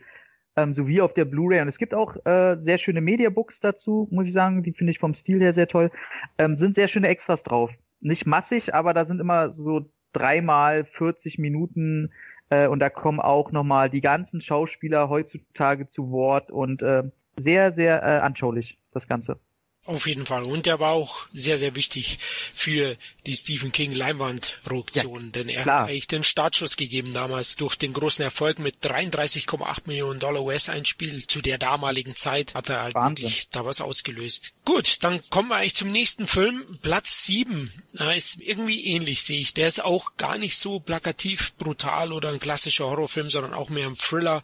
ähm, 0.56 0.74
sowie 0.74 1.02
auf 1.02 1.14
der 1.14 1.26
Blu-ray. 1.26 1.62
Und 1.62 1.68
es 1.68 1.78
gibt 1.78 1.94
auch 1.94 2.16
äh, 2.26 2.58
sehr 2.58 2.78
schöne 2.78 3.02
Mediabooks 3.02 3.60
dazu, 3.60 4.08
muss 4.12 4.28
ich 4.28 4.34
sagen. 4.34 4.64
Die 4.64 4.74
finde 4.74 4.92
ich 4.92 5.00
vom 5.00 5.14
Stil 5.14 5.42
her 5.42 5.54
sehr 5.54 5.68
toll. 5.68 5.92
Ähm, 6.38 6.58
sind 6.58 6.76
sehr 6.76 6.88
schöne 6.88 7.08
Extras 7.08 7.44
drauf. 7.44 7.72
Nicht 8.00 8.26
massig, 8.26 8.74
aber 8.74 8.94
da 8.94 9.06
sind 9.06 9.20
immer 9.20 9.52
so 9.52 9.90
dreimal 10.14 10.86
40 10.86 11.40
Minuten 11.40 12.12
äh, 12.50 12.68
und 12.68 12.80
da 12.80 12.90
kommen 12.90 13.20
auch 13.20 13.52
nochmal 13.52 13.90
die 13.90 14.02
ganzen 14.02 14.42
Schauspieler 14.42 15.10
heutzutage 15.10 15.88
zu 15.90 16.12
Wort 16.12 16.52
und 16.52 16.82
äh, 16.82 17.04
sehr, 17.38 17.74
sehr 17.74 18.02
äh, 18.04 18.20
anschaulich, 18.20 18.80
das 18.92 19.08
Ganze. 19.08 19.40
Auf 19.86 20.08
jeden 20.08 20.26
Fall. 20.26 20.44
Und 20.44 20.66
er 20.66 20.80
war 20.80 20.94
auch 20.94 21.28
sehr, 21.32 21.60
sehr 21.60 21.76
wichtig 21.76 22.18
für 22.56 22.98
die 23.28 23.36
Stephen 23.36 23.72
King 23.72 23.94
Leinwandproduktion, 23.94 25.26
ja, 25.26 25.32
denn 25.32 25.50
er 25.50 25.62
klar. 25.62 25.82
hat 25.82 25.90
eigentlich 25.90 26.08
den 26.08 26.24
Startschuss 26.24 26.76
gegeben 26.76 27.14
damals 27.14 27.56
durch 27.56 27.76
den 27.76 27.94
großen 27.94 28.24
Erfolg 28.24 28.58
mit 28.58 28.78
33,8 28.84 29.82
Millionen 29.86 30.20
Dollar 30.20 30.42
US-Einspiel 30.42 31.28
zu 31.28 31.42
der 31.42 31.60
damaligen 31.60 32.16
Zeit 32.16 32.56
hat 32.56 32.70
er 32.70 32.82
halt 32.82 32.96
Wahnsinn. 32.96 33.26
wirklich 33.26 33.50
da 33.50 33.64
was 33.64 33.80
ausgelöst. 33.80 34.54
Gut, 34.66 34.98
dann 35.02 35.22
kommen 35.30 35.50
wir 35.50 35.58
eigentlich 35.58 35.76
zum 35.76 35.92
nächsten 35.92 36.26
Film. 36.26 36.80
Platz 36.82 37.26
7 37.26 37.72
Na, 37.94 38.12
ist 38.14 38.40
irgendwie 38.40 38.86
ähnlich, 38.88 39.22
sehe 39.22 39.40
ich. 39.40 39.54
Der 39.54 39.68
ist 39.68 39.84
auch 39.84 40.18
gar 40.18 40.40
nicht 40.40 40.58
so 40.58 40.80
plakativ 40.80 41.54
brutal 41.58 42.12
oder 42.12 42.30
ein 42.30 42.40
klassischer 42.40 42.86
Horrorfilm, 42.86 43.30
sondern 43.30 43.54
auch 43.54 43.70
mehr 43.70 43.86
ein 43.86 43.96
Thriller. 43.96 44.42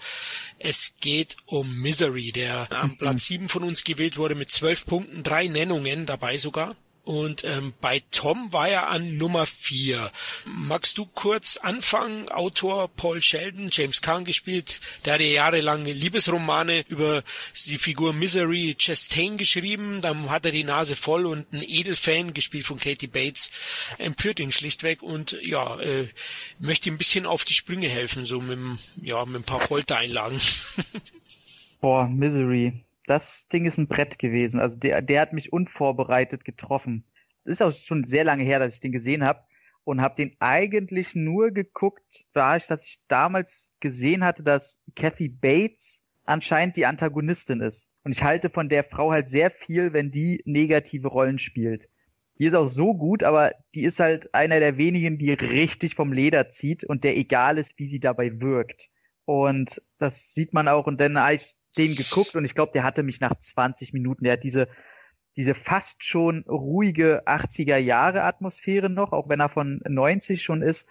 Es 0.64 0.94
geht 1.00 1.38
um 1.46 1.76
Misery, 1.82 2.32
der 2.32 2.72
am 2.72 2.98
Platz 2.98 3.26
7 3.26 3.50
von 3.50 3.64
uns 3.64 3.84
gewählt 3.84 4.18
wurde 4.18 4.36
mit 4.36 4.52
12 4.52 4.86
Punkten, 4.86 5.24
drei 5.24 5.48
Nennungen 5.48 6.06
dabei 6.06 6.38
sogar. 6.38 6.76
Und 7.04 7.44
ähm, 7.44 7.74
bei 7.82 8.04
Tom 8.12 8.54
war 8.54 8.70
er 8.70 8.90
an 8.90 9.18
Nummer 9.18 9.48
vier. 9.48 10.12
Magst 10.46 11.00
du 11.00 11.08
kurz 11.08 11.58
anfangen? 11.58 12.30
Autor 12.30 12.90
Paul 12.90 13.22
Sheldon, 13.22 13.70
James 13.72 14.02
Caan 14.02 14.24
gespielt, 14.24 14.80
der 15.06 15.16
hatte 15.16 15.24
jahrelang 15.24 15.84
Liebesromane 15.84 16.86
über 16.90 17.24
die 17.66 17.80
Figur 17.80 18.14
Misery 18.14 18.76
Chastain 18.78 19.38
geschrieben. 19.38 20.02
Dann 20.02 20.30
hat 20.30 20.46
er 20.46 20.52
die 20.52 20.64
Nase 20.64 20.96
voll 20.96 21.26
und 21.26 21.52
ein 21.54 21.64
Edelfan, 21.64 22.36
gespielt 22.36 22.66
von 22.66 22.80
Katie 22.80 23.08
Bates, 23.08 23.50
empführt 23.98 24.40
ihn 24.40 24.52
schlichtweg 24.52 25.02
und 25.02 25.38
ja, 25.42 25.80
äh, 25.80 26.08
möchte 26.60 26.90
ihm 26.90 26.96
ein 26.96 27.00
bisschen 27.00 27.26
auf 27.26 27.46
die 27.46 27.56
Sprünge 27.56 27.90
helfen, 27.90 28.26
so 28.26 28.40
mit, 28.40 28.60
ja, 29.02 29.26
mit 29.26 29.38
ein 29.38 29.44
paar 29.44 29.60
Foltereinlagen. 29.60 30.40
Boah, 31.82 32.08
Misery 32.08 32.84
das 33.12 33.50
Ding 33.50 33.66
ist 33.66 33.78
ein 33.78 33.88
Brett 33.88 34.20
gewesen. 34.20 34.62
Also 34.62 34.78
der, 34.78 35.02
der 35.02 35.22
hat 35.22 35.34
mich 35.34 35.52
unvorbereitet 35.52 36.46
getroffen. 36.46 37.04
Das 37.44 37.54
ist 37.54 37.62
auch 37.62 37.72
schon 37.72 38.06
sehr 38.06 38.24
lange 38.24 38.44
her, 38.44 38.60
dass 38.60 38.74
ich 38.74 38.80
den 38.80 38.94
gesehen 38.94 39.26
habe 39.26 39.44
und 39.84 40.00
habe 40.00 40.16
den 40.16 40.34
eigentlich 40.40 41.14
nur 41.14 41.52
geguckt, 41.52 42.26
da 42.32 42.56
ich, 42.56 42.68
dass 42.68 42.88
ich 42.88 43.02
damals 43.10 43.74
gesehen 43.82 44.24
hatte, 44.24 44.44
dass 44.44 44.80
Kathy 44.96 45.28
Bates 45.28 46.04
anscheinend 46.24 46.78
die 46.78 46.86
Antagonistin 46.86 47.60
ist. 47.60 47.90
Und 48.06 48.14
ich 48.14 48.24
halte 48.24 48.50
von 48.50 48.70
der 48.70 48.86
Frau 48.86 49.12
halt 49.12 49.30
sehr 49.30 49.52
viel, 49.52 49.92
wenn 49.92 50.12
die 50.12 50.42
negative 50.46 51.10
Rollen 51.10 51.38
spielt. 51.38 51.90
Die 52.40 52.46
ist 52.46 52.56
auch 52.56 52.68
so 52.68 52.94
gut, 52.94 53.24
aber 53.24 53.52
die 53.76 53.84
ist 53.84 54.00
halt 54.00 54.34
einer 54.34 54.62
der 54.62 54.78
wenigen, 54.78 55.18
die 55.18 55.34
richtig 55.34 55.96
vom 55.96 56.14
Leder 56.14 56.50
zieht 56.50 56.86
und 56.86 57.04
der 57.04 57.18
egal 57.18 57.58
ist, 57.58 57.78
wie 57.78 57.88
sie 57.88 58.00
dabei 58.00 58.40
wirkt. 58.40 58.90
Und 59.26 59.82
das 59.98 60.34
sieht 60.34 60.54
man 60.54 60.68
auch. 60.68 60.88
Und 60.88 61.00
dann, 61.00 61.18
als 61.18 61.58
den 61.78 61.96
geguckt 61.96 62.36
und 62.36 62.46
ich 62.46 62.56
glaube, 62.56 62.72
der 62.74 62.84
hatte 62.84 63.04
mich 63.04 63.22
nach 63.22 63.36
20 63.36 63.94
Minuten, 63.94 64.24
der 64.24 64.34
hat 64.34 64.44
diese, 64.44 64.68
diese 65.38 65.56
fast 65.56 66.04
schon 66.04 66.44
ruhige 66.48 67.24
80er 67.26 67.78
Jahre 67.78 68.24
Atmosphäre 68.24 68.90
noch, 68.90 69.14
auch 69.14 69.30
wenn 69.30 69.40
er 69.40 69.50
von 69.50 69.82
90 69.88 70.42
schon 70.42 70.62
ist. 70.62 70.88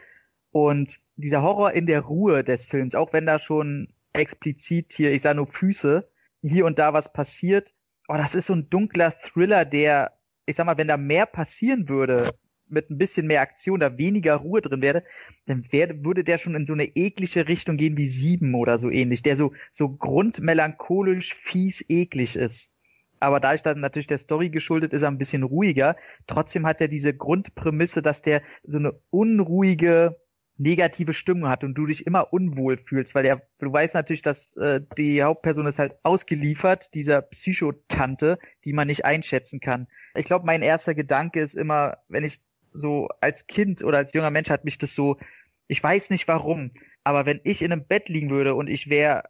Und 0.53 1.01
dieser 1.17 1.43
Horror 1.43 1.73
in 1.73 1.87
der 1.87 2.01
Ruhe 2.01 2.43
des 2.43 2.67
Films, 2.67 2.95
auch 2.95 3.13
wenn 3.13 3.27
da 3.27 3.39
schon 3.39 3.93
explizit 4.13 4.93
hier, 4.93 5.13
ich 5.13 5.23
sage 5.23 5.37
nur 5.37 5.47
Füße, 5.47 6.09
hier 6.43 6.67
und 6.67 6.79
da 6.79 6.93
was 6.93 7.13
passiert. 7.13 7.73
Oh, 8.09 8.15
das 8.15 8.35
ist 8.35 8.47
so 8.47 8.55
ein 8.55 8.71
dunkler 8.71 9.13
Thriller, 9.13 9.65
der, 9.65 10.19
ich 10.47 10.57
sag 10.57 10.67
mal, 10.67 10.79
wenn 10.79 10.89
da 10.89 10.97
mehr 10.97 11.27
passieren 11.27 11.89
würde, 11.89 12.35
mit 12.71 12.91
ein 12.91 12.99
bisschen 12.99 13.27
mehr 13.27 13.41
Aktion 13.41 13.81
da 13.81 13.99
weniger 13.99 14.37
Ruhe 14.37 14.61
drin 14.61 14.83
wäre, 14.83 15.05
dann 15.47 15.65
wäre, 15.71 16.05
würde 16.05 16.25
der 16.25 16.39
schon 16.39 16.55
in 16.55 16.67
so 16.67 16.73
eine 16.73 16.97
eklige 16.97 17.49
Richtung 17.49 17.77
gehen 17.77 17.97
wie 17.97 18.09
sieben 18.09 18.55
oder 18.55 18.79
so 18.79 18.91
ähnlich, 18.91 19.23
der 19.23 19.37
so, 19.37 19.53
so 19.73 19.89
grundmelancholisch 19.89 21.35
fies 21.35 21.85
eklig 21.89 22.37
ist. 22.37 22.73
Aber 23.21 23.39
dadurch, 23.39 23.63
dass 23.63 23.77
natürlich 23.77 24.07
der 24.07 24.19
Story 24.19 24.49
geschuldet 24.49 24.95
ist, 24.95 25.03
er 25.03 25.09
ein 25.09 25.19
bisschen 25.19 25.43
ruhiger. 25.43 25.97
Trotzdem 26.27 26.67
hat 26.67 26.81
er 26.81 26.89
diese 26.89 27.15
Grundprämisse, 27.15 28.01
dass 28.01 28.23
der 28.23 28.43
so 28.65 28.79
eine 28.79 28.99
unruhige, 29.11 30.17
negative 30.61 31.15
Stimmung 31.15 31.49
hat 31.49 31.65
und 31.65 31.75
du 31.75 31.87
dich 31.87 32.07
immer 32.07 32.33
unwohl 32.33 32.77
fühlst, 32.77 33.15
weil 33.15 33.25
er, 33.25 33.43
du 33.59 33.73
weißt 33.73 33.95
natürlich, 33.95 34.23
dass 34.23 34.57
äh, 34.57 34.81
die 34.99 35.23
Hauptperson 35.23 35.67
ist 35.67 35.79
halt 35.79 35.97
ausgeliefert, 36.03 36.93
dieser 36.95 37.23
Psychotante, 37.23 38.39
die 38.65 38.75
man 38.75 38.87
nicht 38.87 39.05
einschätzen 39.05 39.61
kann. 39.61 39.87
Ich 40.15 40.27
glaube, 40.27 40.45
mein 40.45 40.63
erster 40.63 40.95
Gedanke 40.95 41.41
ist 41.41 41.55
immer, 41.55 41.99
wenn 42.09 42.25
ich 42.25 42.41
so 42.73 43.09
als 43.21 43.47
Kind 43.47 43.83
oder 43.83 43.99
als 43.99 44.13
junger 44.13 44.31
Mensch 44.31 44.51
hat 44.51 44.65
mich 44.65 44.79
das 44.79 44.95
so, 44.95 45.19
ich 45.67 45.83
weiß 45.83 46.11
nicht 46.11 46.29
warum, 46.29 46.73
aber 47.05 47.27
wenn 47.27 47.41
ich 47.45 47.63
in 47.63 47.73
einem 47.73 47.87
Bett 47.87 48.09
liegen 48.09 48.31
würde 48.31 48.55
und 48.55 48.69
ich 48.69 48.89
wäre 48.89 49.25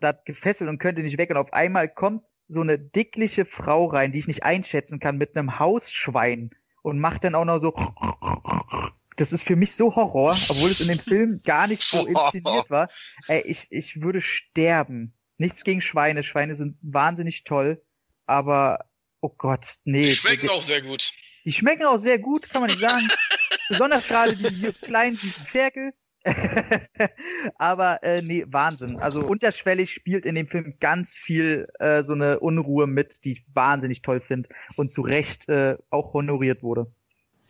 da 0.00 0.12
gefesselt 0.12 0.68
und 0.68 0.78
könnte 0.78 1.02
nicht 1.02 1.18
weg 1.18 1.30
und 1.30 1.36
auf 1.36 1.52
einmal 1.52 1.88
kommt 1.88 2.24
so 2.48 2.60
eine 2.60 2.78
dickliche 2.78 3.44
Frau 3.44 3.86
rein, 3.86 4.12
die 4.12 4.18
ich 4.18 4.26
nicht 4.26 4.42
einschätzen 4.42 5.00
kann, 5.00 5.16
mit 5.16 5.36
einem 5.36 5.58
Hausschwein 5.58 6.50
und 6.82 6.98
macht 6.98 7.24
dann 7.24 7.34
auch 7.34 7.44
noch 7.44 7.60
so 7.60 7.72
das 9.16 9.32
ist 9.32 9.46
für 9.46 9.56
mich 9.56 9.74
so 9.74 9.94
Horror, 9.94 10.36
obwohl 10.48 10.70
es 10.70 10.80
in 10.80 10.88
dem 10.88 10.98
Film 10.98 11.42
gar 11.44 11.66
nicht 11.66 11.82
so 11.82 12.06
inszeniert 12.06 12.70
war. 12.70 12.88
Ey, 13.28 13.42
ich, 13.42 13.66
ich 13.70 14.00
würde 14.00 14.20
sterben. 14.20 15.12
Nichts 15.38 15.64
gegen 15.64 15.80
Schweine. 15.80 16.22
Schweine 16.22 16.56
sind 16.56 16.76
wahnsinnig 16.82 17.44
toll, 17.44 17.82
aber 18.26 18.86
oh 19.20 19.28
Gott, 19.28 19.76
nee. 19.84 20.08
Die 20.08 20.14
schmecken 20.14 20.48
auch 20.48 20.62
sehr 20.62 20.82
gut. 20.82 21.12
Die 21.44 21.52
schmecken 21.52 21.84
auch 21.84 21.98
sehr 21.98 22.18
gut, 22.18 22.48
kann 22.48 22.60
man 22.60 22.70
nicht 22.70 22.80
sagen. 22.80 23.08
Besonders 23.68 24.06
gerade 24.06 24.36
die, 24.36 24.48
die 24.48 24.72
kleinen 24.72 25.16
süßen 25.16 25.46
Ferkel. 25.46 25.92
Aber 27.56 28.02
äh, 28.02 28.22
nee, 28.22 28.44
Wahnsinn. 28.46 28.98
Also 28.98 29.20
unterschwellig 29.20 29.92
spielt 29.92 30.24
in 30.24 30.34
dem 30.34 30.48
Film 30.48 30.74
ganz 30.78 31.16
viel 31.16 31.68
äh, 31.78 32.04
so 32.04 32.12
eine 32.12 32.40
Unruhe 32.40 32.86
mit, 32.86 33.24
die 33.24 33.32
ich 33.32 33.44
wahnsinnig 33.54 34.02
toll 34.02 34.20
finde 34.20 34.48
und 34.76 34.92
zu 34.92 35.02
Recht 35.02 35.48
äh, 35.48 35.76
auch 35.90 36.12
honoriert 36.12 36.62
wurde. 36.62 36.92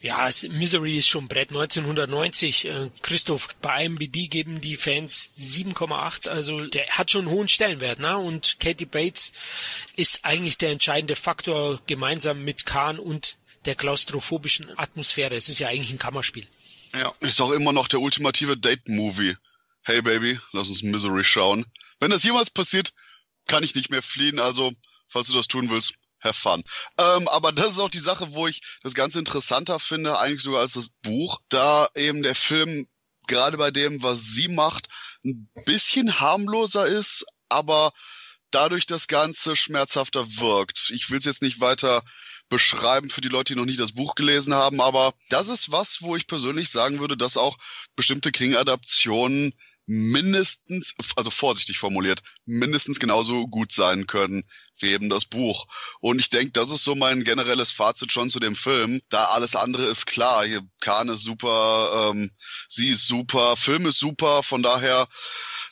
Ja, 0.02 0.28
Misery 0.51 0.98
ist 0.98 1.06
schon 1.06 1.28
Brett 1.28 1.51
1990. 1.51 2.64
Äh, 2.64 2.90
Christoph, 3.02 3.55
bei 3.62 3.85
IMBD 3.85 4.27
geben 4.27 4.60
die 4.60 4.77
Fans 4.77 5.31
7,8. 5.39 6.28
Also 6.28 6.66
der 6.66 6.86
hat 6.89 7.12
schon 7.12 7.27
einen 7.27 7.31
hohen 7.31 7.48
Stellenwert. 7.48 8.01
Ne? 8.01 8.19
Und 8.19 8.56
Katie 8.59 8.85
Bates 8.85 9.32
ist 9.94 10.24
eigentlich 10.24 10.59
der 10.59 10.73
entscheidende 10.73 11.14
Faktor 11.14 11.81
gemeinsam 11.86 12.44
mit 12.44 12.66
Khan 12.66 12.98
und 12.98 13.36
der 13.65 13.75
klaustrophobischen 13.75 14.77
Atmosphäre. 14.79 15.35
Es 15.37 15.49
ist 15.49 15.59
ja 15.59 15.69
eigentlich 15.69 15.91
ein 15.91 15.99
Kammerspiel. 15.99 16.47
Ja. 16.93 17.13
Ist 17.21 17.41
auch 17.41 17.53
immer 17.53 17.73
noch 17.73 17.89
der 17.89 18.01
ultimative 18.01 18.57
Date-Movie. 18.57 19.37
Hey 19.83 20.03
Baby, 20.03 20.39
lass 20.53 20.69
uns 20.69 20.83
Misery 20.83 21.25
schauen. 21.25 21.67
Wenn 22.01 22.11
das 22.11 22.23
jemals 22.23 22.51
passiert, 22.51 22.93
kann 23.47 23.65
ich 23.65 23.75
nicht 23.75 23.91
mehr 23.91 24.03
fliehen, 24.03 24.39
also 24.39 24.73
falls 25.09 25.29
du 25.29 25.35
das 25.35 25.49
tun 25.49 25.71
willst, 25.71 25.95
have 26.21 26.39
fun. 26.39 26.63
Ähm, 26.99 27.29
aber 27.29 27.53
das 27.53 27.71
ist 27.71 27.79
auch 27.79 27.89
die 27.89 27.99
Sache, 27.99 28.33
wo 28.33 28.47
ich 28.47 28.61
das 28.83 28.95
Ganze 28.95 29.19
interessanter 29.19 29.81
finde, 29.81 30.19
eigentlich 30.19 30.43
sogar 30.43 30.61
als 30.61 30.75
das 30.75 30.91
Buch, 31.03 31.41
da 31.49 31.89
eben 31.95 32.23
der 32.23 32.35
Film 32.35 32.87
gerade 33.27 33.57
bei 33.57 33.71
dem, 33.71 34.03
was 34.03 34.23
sie 34.23 34.49
macht, 34.49 34.89
ein 35.25 35.49
bisschen 35.65 36.21
harmloser 36.21 36.87
ist, 36.87 37.25
aber 37.49 37.93
dadurch 38.51 38.87
das 38.87 39.09
Ganze 39.09 39.57
schmerzhafter 39.57 40.27
wirkt. 40.37 40.91
Ich 40.91 41.11
will 41.11 41.19
es 41.19 41.25
jetzt 41.25 41.43
nicht 41.43 41.61
weiter 41.61 42.03
beschreiben 42.53 43.09
für 43.09 43.23
die 43.23 43.29
Leute, 43.29 43.55
die 43.55 43.59
noch 43.59 43.65
nicht 43.65 43.81
das 43.81 43.93
Buch 43.93 44.15
gelesen 44.15 44.53
haben, 44.53 44.83
aber 44.83 45.15
das 45.31 45.49
ist 45.49 45.73
was, 45.73 46.03
wo 46.03 46.16
ich 46.16 46.27
persönlich 46.27 46.69
sagen 46.69 47.01
würde, 47.01 47.16
dass 47.16 47.39
auch 47.39 47.57
bestimmte 47.97 48.31
King-Adaptionen 48.31 49.55
mindestens, 49.87 50.95
also 51.16 51.31
vorsichtig 51.31 51.79
formuliert, 51.79 52.23
mindestens 52.45 53.01
genauso 53.01 53.49
gut 53.49 53.73
sein 53.73 54.07
können 54.07 54.45
wie 54.79 54.91
eben 54.91 55.09
das 55.09 55.24
Buch. 55.24 55.66
Und 56.01 56.19
ich 56.19 56.29
denke, 56.29 56.53
das 56.53 56.69
ist 56.69 56.85
so 56.85 56.95
mein 56.95 57.24
generelles 57.24 57.73
Fazit 57.73 58.12
schon 58.12 58.29
zu 58.29 58.39
dem 58.39 58.55
Film. 58.55 59.01
Da 59.09 59.27
alles 59.27 59.57
andere 59.57 59.87
ist 59.87 60.07
klar. 60.07 60.45
Hier 60.45 60.61
Kahn 60.81 61.09
ist 61.09 61.23
super, 61.23 62.11
ähm, 62.12 62.33
sie 62.69 62.91
ist 62.91 63.07
super, 63.07 63.57
Film 63.57 63.87
ist 63.87 63.99
super. 63.99 64.43
Von 64.43 64.62
daher 64.62 65.09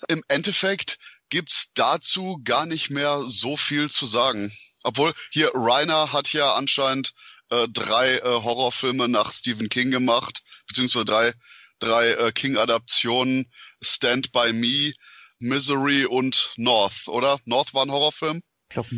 im 0.09 0.23
Endeffekt 0.29 0.99
gibt's 1.29 1.73
dazu 1.75 2.41
gar 2.43 2.65
nicht 2.65 2.89
mehr 2.89 3.23
so 3.27 3.59
viel 3.59 3.91
zu 3.91 4.07
sagen. 4.07 4.51
Obwohl, 4.83 5.13
hier, 5.31 5.51
Reiner 5.55 6.13
hat 6.13 6.33
ja 6.33 6.55
anscheinend 6.55 7.13
äh, 7.51 7.69
drei 7.69 8.17
äh, 8.17 8.23
Horrorfilme 8.23 9.09
nach 9.09 9.33
Stephen 9.33 9.69
King 9.69 9.91
gemacht, 9.91 10.43
beziehungsweise 10.69 11.05
drei, 11.05 11.33
drei 11.79 12.11
äh, 12.11 12.33
King-Adaptionen. 12.33 13.51
Stand 13.83 14.33
By 14.33 14.53
Me, 14.53 14.93
Misery 15.39 16.05
und 16.05 16.53
North, 16.57 17.09
oder? 17.09 17.39
North 17.47 17.73
war 17.75 17.85
ein 17.85 17.91
Horrorfilm? 17.91 18.43
Ich 18.69 18.75
glaube, 18.75 18.91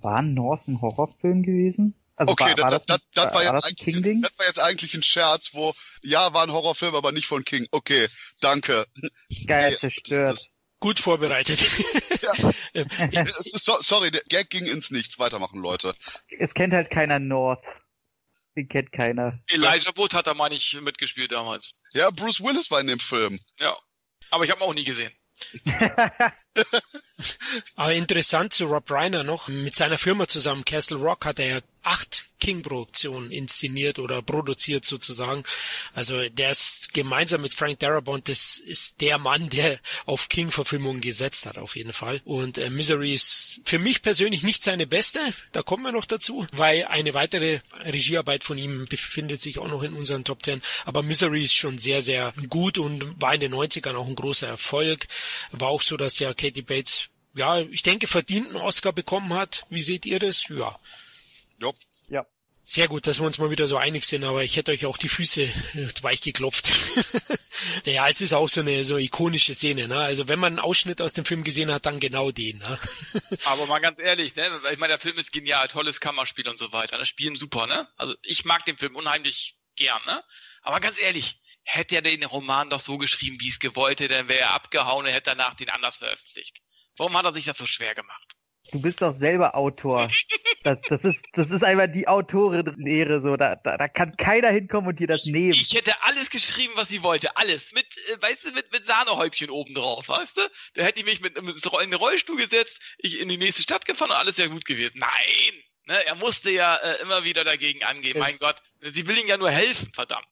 war 0.00 0.22
North 0.22 0.68
ein 0.68 0.80
Horrorfilm 0.80 1.42
gewesen? 1.42 1.94
Also 2.14 2.32
okay, 2.32 2.56
war, 2.56 2.64
war 2.64 2.70
das, 2.70 2.86
das, 2.86 2.98
das, 3.14 3.32
war, 3.32 3.44
jetzt 3.44 3.64
eigentlich, 3.64 4.22
das 4.22 4.38
war 4.38 4.46
jetzt 4.46 4.58
eigentlich 4.58 4.94
ein 4.94 5.02
Scherz, 5.02 5.50
wo, 5.54 5.72
ja, 6.02 6.34
war 6.34 6.42
ein 6.42 6.52
Horrorfilm, 6.52 6.94
aber 6.94 7.12
nicht 7.12 7.26
von 7.26 7.44
King. 7.44 7.66
Okay, 7.70 8.08
danke. 8.40 8.86
Geil, 9.46 9.76
zerstört. 9.78 10.48
Gut 10.80 10.98
vorbereitet. 10.98 11.60
ja. 12.22 13.26
so, 13.40 13.78
sorry, 13.80 14.10
der 14.10 14.22
Gag 14.28 14.50
ging 14.50 14.66
ins 14.66 14.90
Nichts. 14.90 15.18
Weitermachen, 15.18 15.60
Leute. 15.60 15.94
Es 16.38 16.54
kennt 16.54 16.72
halt 16.72 16.90
keiner 16.90 17.18
North. 17.18 17.64
Den 18.56 18.68
kennt 18.68 18.92
keiner. 18.92 19.38
Elijah 19.48 19.96
Wood 19.96 20.14
hat 20.14 20.26
da 20.26 20.34
mal 20.34 20.48
nicht 20.48 20.80
mitgespielt 20.80 21.32
damals. 21.32 21.74
Ja, 21.92 22.10
Bruce 22.10 22.40
Willis 22.40 22.70
war 22.70 22.80
in 22.80 22.88
dem 22.88 22.98
Film. 22.98 23.38
Ja. 23.60 23.76
Aber 24.30 24.44
ich 24.44 24.50
habe 24.50 24.60
ihn 24.60 24.68
auch 24.68 24.74
nie 24.74 24.84
gesehen. 24.84 25.12
Aber 27.76 27.92
interessant 27.92 28.52
zu 28.52 28.66
Rob 28.66 28.90
Reiner 28.90 29.22
noch, 29.22 29.48
mit 29.48 29.76
seiner 29.76 29.98
Firma 29.98 30.26
zusammen, 30.26 30.64
Castle 30.64 30.98
Rock, 30.98 31.24
hat 31.24 31.38
er 31.38 31.46
ja 31.46 31.60
acht 31.88 32.26
King-Produktionen 32.38 33.30
inszeniert 33.30 33.98
oder 33.98 34.20
produziert 34.20 34.84
sozusagen. 34.84 35.42
Also 35.94 36.28
der 36.28 36.50
ist 36.50 36.92
gemeinsam 36.92 37.40
mit 37.40 37.54
Frank 37.54 37.78
Darabont, 37.80 38.28
das 38.28 38.58
ist 38.58 39.00
der 39.00 39.18
Mann, 39.18 39.48
der 39.48 39.80
auf 40.04 40.28
King-Verfilmungen 40.28 41.00
gesetzt 41.00 41.46
hat, 41.46 41.56
auf 41.56 41.76
jeden 41.76 41.94
Fall. 41.94 42.20
Und 42.24 42.58
äh, 42.58 42.68
Misery 42.68 43.14
ist 43.14 43.60
für 43.64 43.78
mich 43.78 44.02
persönlich 44.02 44.42
nicht 44.42 44.62
seine 44.62 44.86
beste, 44.86 45.20
da 45.52 45.62
kommen 45.62 45.82
wir 45.82 45.92
noch 45.92 46.06
dazu, 46.06 46.46
weil 46.52 46.84
eine 46.84 47.14
weitere 47.14 47.60
Regiearbeit 47.84 48.44
von 48.44 48.58
ihm 48.58 48.84
befindet 48.84 49.40
sich 49.40 49.58
auch 49.58 49.68
noch 49.68 49.82
in 49.82 49.94
unseren 49.94 50.24
Top 50.24 50.42
Ten. 50.42 50.62
Aber 50.84 51.02
Misery 51.02 51.42
ist 51.42 51.54
schon 51.54 51.78
sehr, 51.78 52.02
sehr 52.02 52.34
gut 52.48 52.78
und 52.78 53.20
war 53.20 53.34
in 53.34 53.40
den 53.40 53.54
90ern 53.54 53.96
auch 53.96 54.06
ein 54.06 54.14
großer 54.14 54.46
Erfolg. 54.46 55.06
War 55.52 55.68
auch 55.68 55.82
so, 55.82 55.96
dass 55.96 56.18
ja 56.18 56.34
Katie 56.34 56.62
Bates 56.62 57.08
ja, 57.34 57.60
ich 57.60 57.82
denke, 57.82 58.08
verdienten 58.08 58.56
Oscar 58.56 58.92
bekommen 58.92 59.32
hat. 59.32 59.64
Wie 59.70 59.82
seht 59.82 60.06
ihr 60.06 60.18
das? 60.18 60.48
Ja. 60.48 60.78
Ja. 61.60 61.72
Ja. 62.08 62.26
Sehr 62.64 62.86
gut, 62.86 63.06
dass 63.06 63.18
wir 63.18 63.26
uns 63.26 63.38
mal 63.38 63.50
wieder 63.50 63.66
so 63.66 63.78
einig 63.78 64.04
sind, 64.04 64.24
aber 64.24 64.44
ich 64.44 64.56
hätte 64.56 64.72
euch 64.72 64.84
auch 64.84 64.98
die 64.98 65.08
Füße 65.08 65.42
äh, 65.42 65.88
weich 66.02 66.20
geklopft. 66.20 66.70
ja, 67.84 68.06
es 68.08 68.20
ist 68.20 68.34
auch 68.34 68.48
so 68.50 68.60
eine 68.60 68.84
so 68.84 68.98
ikonische 68.98 69.54
Szene, 69.54 69.88
ne? 69.88 70.00
Also 70.00 70.28
wenn 70.28 70.38
man 70.38 70.52
einen 70.52 70.58
Ausschnitt 70.58 71.00
aus 71.00 71.14
dem 71.14 71.24
Film 71.24 71.44
gesehen 71.44 71.72
hat, 71.72 71.86
dann 71.86 71.98
genau 71.98 72.30
den, 72.30 72.58
ne? 72.58 72.78
aber 73.46 73.64
mal 73.64 73.78
ganz 73.78 73.98
ehrlich, 73.98 74.36
ne? 74.36 74.60
Ich 74.70 74.78
meine, 74.78 74.92
der 74.92 74.98
Film 74.98 75.16
ist 75.18 75.32
genial, 75.32 75.66
tolles 75.68 75.98
Kammerspiel 75.98 76.46
und 76.46 76.58
so 76.58 76.70
weiter. 76.70 76.98
Das 76.98 77.08
Spielen 77.08 77.36
super, 77.36 77.66
ne? 77.66 77.88
Also 77.96 78.14
ich 78.22 78.44
mag 78.44 78.66
den 78.66 78.76
Film 78.76 78.96
unheimlich 78.96 79.56
gern, 79.74 80.02
ne? 80.04 80.22
Aber 80.60 80.80
ganz 80.80 81.00
ehrlich, 81.00 81.40
hätte 81.62 81.94
er 81.94 82.02
den 82.02 82.24
Roman 82.24 82.68
doch 82.68 82.80
so 82.80 82.98
geschrieben, 82.98 83.38
wie 83.40 83.48
es 83.48 83.60
gewollt 83.60 84.00
hätte, 84.00 84.12
dann 84.12 84.28
wäre 84.28 84.40
er 84.40 84.50
abgehauen 84.50 85.06
und 85.06 85.12
hätte 85.12 85.30
danach 85.30 85.54
den 85.54 85.70
anders 85.70 85.96
veröffentlicht. 85.96 86.60
Warum 86.98 87.16
hat 87.16 87.24
er 87.24 87.32
sich 87.32 87.46
das 87.46 87.56
so 87.56 87.64
schwer 87.64 87.94
gemacht? 87.94 88.27
Du 88.70 88.80
bist 88.80 89.00
doch 89.00 89.16
selber 89.16 89.54
Autor. 89.54 90.10
Das, 90.62 90.78
das, 90.88 91.02
ist, 91.04 91.24
das 91.32 91.50
ist 91.50 91.62
einfach 91.62 91.86
die 91.86 92.08
Autorenlehre 92.08 93.20
so. 93.20 93.36
Da, 93.36 93.56
da, 93.56 93.76
da 93.76 93.88
kann 93.88 94.16
keiner 94.16 94.50
hinkommen 94.50 94.88
und 94.88 94.98
dir 94.98 95.06
das 95.06 95.24
nehmen. 95.24 95.52
Ich 95.52 95.74
hätte 95.74 96.02
alles 96.02 96.30
geschrieben, 96.30 96.72
was 96.76 96.88
sie 96.88 97.02
wollte. 97.02 97.36
Alles. 97.36 97.72
Mit, 97.72 97.86
äh, 97.86 98.20
weißt 98.20 98.46
du, 98.46 98.52
mit, 98.52 98.70
mit 98.72 98.84
Sahnehäubchen 98.84 99.50
oben 99.50 99.74
drauf, 99.74 100.08
weißt 100.08 100.36
du? 100.36 100.42
Da 100.74 100.82
hätte 100.82 101.00
ich 101.00 101.06
mich 101.06 101.20
mit, 101.20 101.40
mit 101.42 101.56
in 101.56 101.90
den 101.90 101.94
Rollstuhl 101.94 102.36
gesetzt, 102.36 102.80
ich 102.98 103.20
in 103.20 103.28
die 103.28 103.38
nächste 103.38 103.62
Stadt 103.62 103.86
gefahren 103.86 104.10
und 104.10 104.16
alles 104.16 104.38
wäre 104.38 104.50
gut 104.50 104.64
gewesen. 104.64 104.98
Nein! 104.98 105.62
Ne, 105.86 106.04
er 106.04 106.16
musste 106.16 106.50
ja 106.50 106.76
äh, 106.76 107.00
immer 107.00 107.24
wieder 107.24 107.44
dagegen 107.44 107.82
angehen. 107.82 108.18
Mein 108.18 108.36
Gott, 108.38 108.56
sie 108.82 109.08
will 109.08 109.16
ihm 109.16 109.26
ja 109.26 109.38
nur 109.38 109.50
helfen, 109.50 109.90
verdammt. 109.94 110.26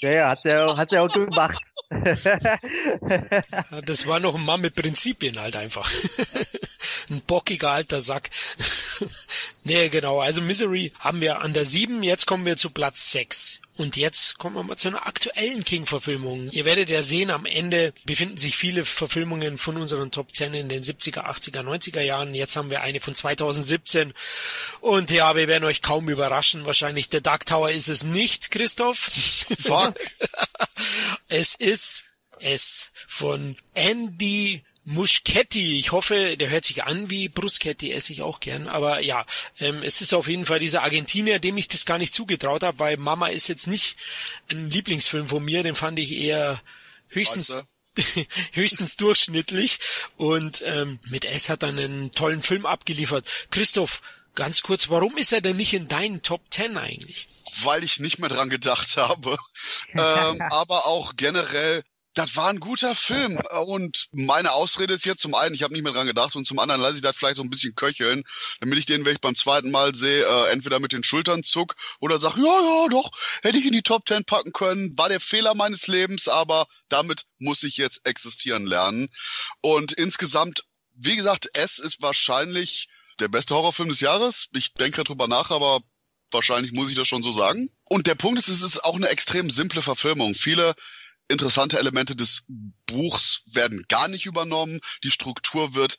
Ja, 0.00 0.10
ja, 0.10 0.28
hat 0.28 0.44
er 0.44 0.76
hat's 0.76 0.92
ja 0.92 1.00
auch 1.00 1.08
gemacht. 1.08 1.62
das 3.86 4.06
war 4.06 4.20
noch 4.20 4.34
ein 4.34 4.44
Mann 4.44 4.60
mit 4.60 4.74
Prinzipien 4.74 5.40
halt 5.40 5.56
einfach. 5.56 5.90
ein 7.10 7.20
bockiger 7.20 7.70
alter 7.70 8.00
Sack. 8.00 8.30
nee, 9.64 9.88
genau. 9.88 10.20
Also 10.20 10.40
Misery 10.40 10.92
haben 10.98 11.20
wir 11.20 11.40
an 11.40 11.52
der 11.52 11.64
7. 11.64 12.02
Jetzt 12.02 12.26
kommen 12.26 12.46
wir 12.46 12.56
zu 12.56 12.70
Platz 12.70 13.10
6. 13.12 13.60
Und 13.76 13.96
jetzt 13.96 14.38
kommen 14.38 14.54
wir 14.54 14.62
mal 14.62 14.76
zu 14.76 14.86
einer 14.86 15.06
aktuellen 15.06 15.64
King-Verfilmung. 15.64 16.48
Ihr 16.50 16.64
werdet 16.64 16.90
ja 16.90 17.02
sehen, 17.02 17.30
am 17.30 17.44
Ende 17.44 17.92
befinden 18.04 18.36
sich 18.36 18.56
viele 18.56 18.84
Verfilmungen 18.84 19.58
von 19.58 19.76
unseren 19.76 20.12
Top 20.12 20.32
10 20.32 20.54
in 20.54 20.68
den 20.68 20.84
70er, 20.84 21.24
80er, 21.24 21.62
90er 21.62 22.00
Jahren. 22.00 22.36
Jetzt 22.36 22.54
haben 22.54 22.70
wir 22.70 22.82
eine 22.82 23.00
von 23.00 23.16
2017. 23.16 24.14
Und 24.80 25.10
ja, 25.10 25.34
wir 25.34 25.48
werden 25.48 25.64
euch 25.64 25.82
kaum 25.82 26.08
überraschen. 26.08 26.66
Wahrscheinlich 26.66 27.08
der 27.08 27.20
Dark 27.20 27.46
Tower 27.46 27.70
ist 27.70 27.88
es 27.88 28.04
nicht, 28.04 28.52
Christoph. 28.52 29.10
Fuck. 29.60 29.94
es 31.28 31.56
ist 31.56 32.04
es 32.38 32.90
von 33.08 33.56
Andy 33.74 34.62
Muschetti. 34.84 35.78
Ich 35.78 35.92
hoffe, 35.92 36.36
der 36.36 36.50
hört 36.50 36.64
sich 36.64 36.84
an 36.84 37.10
wie 37.10 37.28
Bruschetti, 37.28 37.92
esse 37.92 38.12
ich 38.12 38.22
auch 38.22 38.40
gern. 38.40 38.68
Aber 38.68 39.00
ja, 39.00 39.24
ähm, 39.58 39.82
es 39.82 40.00
ist 40.00 40.14
auf 40.14 40.28
jeden 40.28 40.46
Fall 40.46 40.58
dieser 40.58 40.82
Argentinier, 40.82 41.38
dem 41.38 41.56
ich 41.56 41.68
das 41.68 41.84
gar 41.86 41.98
nicht 41.98 42.12
zugetraut 42.12 42.62
habe, 42.62 42.78
weil 42.78 42.96
Mama 42.96 43.28
ist 43.28 43.48
jetzt 43.48 43.66
nicht 43.66 43.96
ein 44.50 44.70
Lieblingsfilm 44.70 45.28
von 45.28 45.44
mir, 45.44 45.62
den 45.62 45.74
fand 45.74 45.98
ich 45.98 46.12
eher 46.12 46.60
höchstens 47.08 47.54
höchstens 48.52 48.96
durchschnittlich 48.96 49.78
und 50.16 50.62
ähm, 50.66 50.98
mit 51.04 51.24
S 51.24 51.48
hat 51.48 51.62
er 51.62 51.68
einen 51.68 52.10
tollen 52.12 52.42
Film 52.42 52.66
abgeliefert. 52.66 53.26
Christoph, 53.50 54.02
ganz 54.34 54.62
kurz, 54.62 54.88
warum 54.90 55.16
ist 55.16 55.32
er 55.32 55.40
denn 55.40 55.56
nicht 55.56 55.74
in 55.74 55.88
deinen 55.88 56.22
Top 56.22 56.50
Ten 56.50 56.76
eigentlich? 56.76 57.28
Weil 57.62 57.84
ich 57.84 58.00
nicht 58.00 58.18
mehr 58.18 58.28
dran 58.28 58.50
gedacht 58.50 58.96
habe. 58.96 59.36
ähm, 59.92 60.42
aber 60.42 60.86
auch 60.86 61.14
generell 61.16 61.84
das 62.14 62.36
war 62.36 62.48
ein 62.48 62.60
guter 62.60 62.94
Film. 62.94 63.38
Und 63.66 64.08
meine 64.12 64.52
Ausrede 64.52 64.94
ist 64.94 65.04
jetzt 65.04 65.20
zum 65.20 65.34
einen, 65.34 65.54
ich 65.54 65.62
habe 65.62 65.74
nicht 65.74 65.82
mehr 65.82 65.92
dran 65.92 66.06
gedacht, 66.06 66.34
und 66.36 66.46
zum 66.46 66.58
anderen 66.58 66.80
lasse 66.80 66.96
ich 66.96 67.02
das 67.02 67.16
vielleicht 67.16 67.36
so 67.36 67.42
ein 67.42 67.50
bisschen 67.50 67.74
köcheln, 67.74 68.24
damit 68.60 68.78
ich 68.78 68.86
den, 68.86 69.04
wenn 69.04 69.14
ich 69.14 69.20
beim 69.20 69.34
zweiten 69.34 69.70
Mal 69.70 69.94
sehe, 69.94 70.24
äh, 70.24 70.50
entweder 70.50 70.78
mit 70.78 70.92
den 70.92 71.04
Schultern 71.04 71.42
zuck 71.42 71.74
oder 72.00 72.18
sag, 72.18 72.36
ja, 72.36 72.44
ja, 72.44 72.86
doch, 72.88 73.10
hätte 73.42 73.58
ich 73.58 73.66
in 73.66 73.72
die 73.72 73.82
Top 73.82 74.06
Ten 74.06 74.24
packen 74.24 74.52
können, 74.52 74.96
war 74.96 75.08
der 75.08 75.20
Fehler 75.20 75.54
meines 75.54 75.88
Lebens, 75.88 76.28
aber 76.28 76.66
damit 76.88 77.26
muss 77.38 77.62
ich 77.64 77.76
jetzt 77.76 78.06
existieren 78.06 78.66
lernen. 78.66 79.08
Und 79.60 79.92
insgesamt, 79.92 80.64
wie 80.94 81.16
gesagt, 81.16 81.50
es 81.52 81.78
ist 81.78 82.00
wahrscheinlich 82.00 82.88
der 83.18 83.28
beste 83.28 83.54
Horrorfilm 83.54 83.88
des 83.88 84.00
Jahres. 84.00 84.48
Ich 84.52 84.72
denke 84.74 85.04
drüber 85.04 85.28
nach, 85.28 85.50
aber 85.50 85.82
wahrscheinlich 86.30 86.72
muss 86.72 86.90
ich 86.90 86.96
das 86.96 87.08
schon 87.08 87.22
so 87.22 87.32
sagen. 87.32 87.70
Und 87.84 88.06
der 88.06 88.14
Punkt 88.14 88.38
ist, 88.38 88.48
es 88.48 88.62
ist 88.62 88.84
auch 88.84 88.96
eine 88.96 89.08
extrem 89.08 89.50
simple 89.50 89.82
Verfilmung. 89.82 90.34
Viele 90.34 90.74
interessante 91.28 91.78
Elemente 91.78 92.16
des 92.16 92.44
Buchs 92.86 93.42
werden 93.46 93.84
gar 93.88 94.08
nicht 94.08 94.26
übernommen. 94.26 94.80
Die 95.02 95.10
Struktur 95.10 95.74
wird 95.74 95.98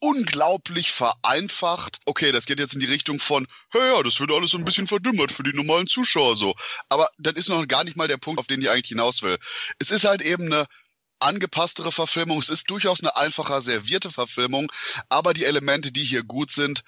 unglaublich 0.00 0.92
vereinfacht. 0.92 2.00
Okay, 2.06 2.32
das 2.32 2.46
geht 2.46 2.58
jetzt 2.58 2.74
in 2.74 2.80
die 2.80 2.86
Richtung 2.86 3.20
von, 3.20 3.46
hey, 3.70 3.92
ja, 3.94 4.02
das 4.02 4.18
wird 4.18 4.32
alles 4.32 4.50
so 4.50 4.58
ein 4.58 4.64
bisschen 4.64 4.86
verdümmert 4.86 5.30
für 5.30 5.42
die 5.42 5.52
normalen 5.52 5.86
Zuschauer 5.86 6.36
so. 6.36 6.54
Aber 6.88 7.08
das 7.18 7.34
ist 7.34 7.48
noch 7.48 7.66
gar 7.68 7.84
nicht 7.84 7.96
mal 7.96 8.08
der 8.08 8.16
Punkt, 8.16 8.40
auf 8.40 8.46
den 8.46 8.62
ich 8.62 8.70
eigentlich 8.70 8.88
hinaus 8.88 9.22
will. 9.22 9.38
Es 9.78 9.90
ist 9.90 10.04
halt 10.04 10.22
eben 10.22 10.46
eine 10.46 10.66
angepasstere 11.20 11.92
Verfilmung. 11.92 12.38
Es 12.38 12.48
ist 12.48 12.70
durchaus 12.70 13.00
eine 13.00 13.14
einfacher 13.16 13.60
servierte 13.60 14.10
Verfilmung, 14.10 14.72
aber 15.10 15.34
die 15.34 15.44
Elemente, 15.44 15.92
die 15.92 16.04
hier 16.04 16.22
gut 16.22 16.50
sind, 16.50 16.82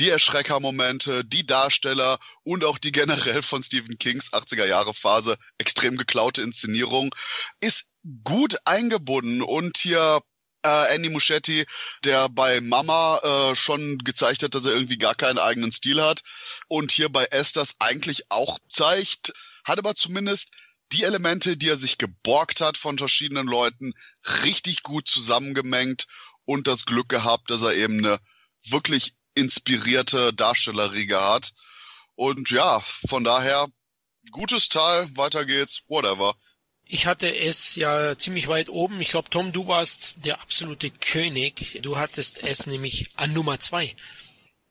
die 0.00 0.10
Erschreckermomente, 0.10 1.24
die 1.24 1.46
Darsteller 1.46 2.18
und 2.44 2.64
auch 2.64 2.78
die 2.78 2.92
generell 2.92 3.42
von 3.42 3.62
Stephen 3.62 3.98
Kings 3.98 4.32
80er 4.32 4.64
Jahre 4.64 4.94
Phase 4.94 5.36
extrem 5.58 5.96
geklaute 5.96 6.42
Inszenierung 6.42 7.14
ist 7.60 7.84
gut 8.24 8.56
eingebunden. 8.64 9.42
Und 9.42 9.78
hier 9.78 10.20
äh, 10.62 10.94
Andy 10.94 11.08
Muschetti, 11.08 11.66
der 12.04 12.28
bei 12.28 12.60
Mama 12.60 13.50
äh, 13.50 13.56
schon 13.56 13.98
gezeigt 13.98 14.42
hat, 14.42 14.54
dass 14.54 14.64
er 14.64 14.72
irgendwie 14.72 14.98
gar 14.98 15.14
keinen 15.14 15.38
eigenen 15.38 15.72
Stil 15.72 16.02
hat 16.02 16.22
und 16.68 16.92
hier 16.92 17.08
bei 17.08 17.24
Esthers 17.26 17.74
eigentlich 17.78 18.30
auch 18.30 18.58
zeigt, 18.68 19.32
hat 19.64 19.78
aber 19.78 19.94
zumindest 19.94 20.50
die 20.92 21.04
Elemente, 21.04 21.56
die 21.56 21.68
er 21.68 21.76
sich 21.76 21.98
geborgt 21.98 22.60
hat 22.60 22.78
von 22.78 22.98
verschiedenen 22.98 23.46
Leuten, 23.46 23.92
richtig 24.44 24.82
gut 24.82 25.06
zusammengemengt 25.06 26.06
und 26.44 26.66
das 26.66 26.86
Glück 26.86 27.08
gehabt, 27.08 27.50
dass 27.50 27.60
er 27.60 27.74
eben 27.74 27.98
eine 27.98 28.20
wirklich 28.64 29.14
inspirierte 29.38 30.32
Darstellerriege 30.32 31.20
hat. 31.20 31.52
Und 32.14 32.50
ja, 32.50 32.80
von 33.08 33.24
daher, 33.24 33.68
gutes 34.30 34.68
Teil, 34.68 35.08
weiter 35.16 35.44
geht's, 35.44 35.82
whatever. 35.88 36.34
Ich 36.84 37.06
hatte 37.06 37.36
es 37.36 37.76
ja 37.76 38.16
ziemlich 38.16 38.48
weit 38.48 38.70
oben. 38.70 39.00
Ich 39.00 39.10
glaube, 39.10 39.28
Tom, 39.30 39.52
du 39.52 39.68
warst 39.68 40.24
der 40.24 40.40
absolute 40.40 40.90
König. 40.90 41.80
Du 41.82 41.98
hattest 41.98 42.42
es 42.42 42.66
nämlich 42.66 43.10
an 43.16 43.34
Nummer 43.34 43.60
zwei. 43.60 43.94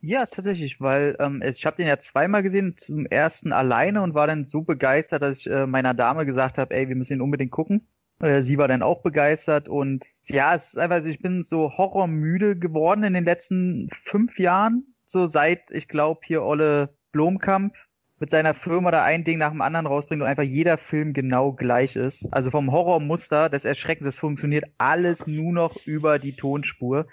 Ja, 0.01 0.25
tatsächlich, 0.25 0.79
weil 0.79 1.15
ähm, 1.19 1.43
ich 1.43 1.65
habe 1.65 1.77
den 1.77 1.87
ja 1.87 1.99
zweimal 1.99 2.43
gesehen, 2.43 2.75
zum 2.77 3.05
ersten 3.05 3.51
alleine 3.51 4.01
und 4.01 4.13
war 4.13 4.27
dann 4.27 4.47
so 4.47 4.61
begeistert, 4.61 5.21
dass 5.21 5.39
ich 5.39 5.47
äh, 5.47 5.65
meiner 5.67 5.93
Dame 5.93 6.25
gesagt 6.25 6.57
habe, 6.57 6.73
ey, 6.75 6.87
wir 6.87 6.95
müssen 6.95 7.13
ihn 7.13 7.21
unbedingt 7.21 7.51
gucken. 7.51 7.87
Äh, 8.19 8.41
sie 8.41 8.57
war 8.57 8.67
dann 8.67 8.81
auch 8.81 9.01
begeistert 9.01 9.69
und 9.69 10.05
ja, 10.25 10.55
es 10.55 10.73
ist 10.73 10.77
einfach, 10.77 11.05
ich 11.05 11.21
bin 11.21 11.43
so 11.43 11.77
horrormüde 11.77 12.57
geworden 12.57 13.03
in 13.03 13.13
den 13.13 13.25
letzten 13.25 13.89
fünf 14.03 14.39
Jahren, 14.39 14.95
so 15.05 15.27
seit, 15.27 15.61
ich 15.69 15.87
glaube, 15.87 16.21
hier 16.23 16.43
Olle 16.43 16.89
Blomkamp 17.11 17.75
mit 18.19 18.31
seiner 18.31 18.53
Firma 18.53 18.89
da 18.91 19.03
ein 19.03 19.23
Ding 19.23 19.37
nach 19.37 19.51
dem 19.51 19.61
anderen 19.61 19.85
rausbringt 19.85 20.21
und 20.21 20.27
einfach 20.27 20.43
jeder 20.43 20.77
Film 20.77 21.13
genau 21.13 21.53
gleich 21.53 21.95
ist. 21.95 22.27
Also 22.33 22.49
vom 22.49 22.71
Horrormuster 22.71 23.49
des 23.49 23.63
Erschreckens, 23.63 24.07
es 24.07 24.19
funktioniert 24.19 24.65
alles 24.77 25.27
nur 25.27 25.53
noch 25.53 25.85
über 25.85 26.17
die 26.17 26.35
Tonspur 26.35 27.05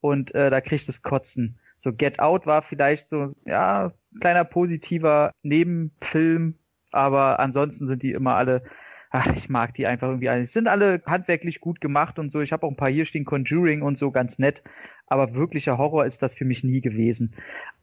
und 0.00 0.34
äh, 0.34 0.50
da 0.50 0.60
kriegt 0.60 0.88
es 0.88 1.02
Kotzen. 1.02 1.58
So 1.76 1.92
Get 1.92 2.18
Out 2.18 2.46
war 2.46 2.62
vielleicht 2.62 3.08
so, 3.08 3.34
ja, 3.46 3.92
kleiner 4.20 4.44
positiver 4.44 5.32
Nebenfilm, 5.42 6.56
aber 6.90 7.38
ansonsten 7.38 7.86
sind 7.86 8.02
die 8.02 8.12
immer 8.12 8.34
alle, 8.34 8.62
ach, 9.10 9.26
ich 9.34 9.48
mag 9.48 9.74
die 9.74 9.86
einfach 9.86 10.08
irgendwie 10.08 10.28
alle. 10.28 10.46
Sind 10.46 10.68
alle 10.68 11.02
handwerklich 11.06 11.60
gut 11.60 11.80
gemacht 11.80 12.18
und 12.18 12.32
so. 12.32 12.40
Ich 12.40 12.52
habe 12.52 12.66
auch 12.66 12.70
ein 12.70 12.76
paar 12.76 12.90
hier 12.90 13.04
stehen, 13.04 13.24
Conjuring 13.24 13.82
und 13.82 13.98
so, 13.98 14.10
ganz 14.10 14.38
nett. 14.38 14.62
Aber 15.06 15.34
wirklicher 15.34 15.78
Horror 15.78 16.06
ist 16.06 16.22
das 16.22 16.34
für 16.34 16.44
mich 16.44 16.64
nie 16.64 16.80
gewesen. 16.80 17.34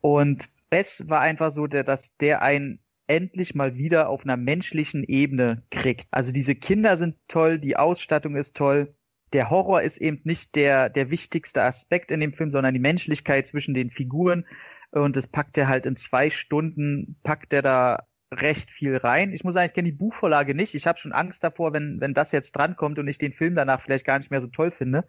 Und 0.02 0.50
es 0.70 1.08
war 1.10 1.22
einfach 1.22 1.52
so, 1.52 1.68
der, 1.68 1.84
dass 1.84 2.16
der 2.18 2.42
einen 2.42 2.80
endlich 3.08 3.56
mal 3.56 3.76
wieder 3.76 4.10
auf 4.10 4.24
einer 4.24 4.38
menschlichen 4.38 5.04
Ebene 5.04 5.64
kriegt. 5.72 6.08
Also 6.12 6.32
diese 6.32 6.56
Kinder 6.56 6.98
sind 6.98 7.16
toll, 7.28 7.60
die 7.60 7.78
Ausstattung 7.78 8.36
ist 8.36 8.56
toll. 8.56 8.94
Der 9.34 9.50
Horror 9.50 9.82
ist 9.82 9.98
eben 9.98 10.22
nicht 10.24 10.56
der, 10.56 10.90
der 10.90 11.10
wichtigste 11.10 11.62
Aspekt 11.64 12.12
in 12.12 12.22
dem 12.22 12.34
Film, 12.34 12.52
sondern 12.52 12.74
die 12.74 12.80
Menschlichkeit 12.80 13.48
zwischen 13.48 13.74
den 13.74 13.92
Figuren. 13.92 14.46
Und 14.92 15.18
das 15.18 15.28
packt 15.28 15.58
er 15.58 15.68
halt 15.68 15.86
in 15.86 15.98
zwei 15.98 16.30
Stunden, 16.30 17.18
packt 17.24 17.52
er 17.52 17.62
da 17.62 18.07
recht 18.32 18.72
viel 18.72 18.98
rein. 18.98 19.34
Ich 19.34 19.44
muss 19.44 19.54
sagen, 19.54 19.68
ich 19.68 19.74
kenne 19.74 19.90
die 19.90 19.98
Buchvorlage 19.98 20.54
nicht. 20.54 20.76
Ich 20.76 20.88
habe 20.88 21.00
schon 21.00 21.14
Angst 21.14 21.44
davor, 21.44 21.74
wenn, 21.74 22.02
wenn 22.02 22.14
das 22.14 22.32
jetzt 22.32 22.52
drankommt 22.54 23.00
und 23.00 23.08
ich 23.08 23.18
den 23.18 23.34
Film 23.34 23.56
danach 23.56 23.82
vielleicht 23.82 24.06
gar 24.06 24.18
nicht 24.18 24.32
mehr 24.32 24.42
so 24.42 24.48
toll 24.48 24.72
finde. 24.72 25.08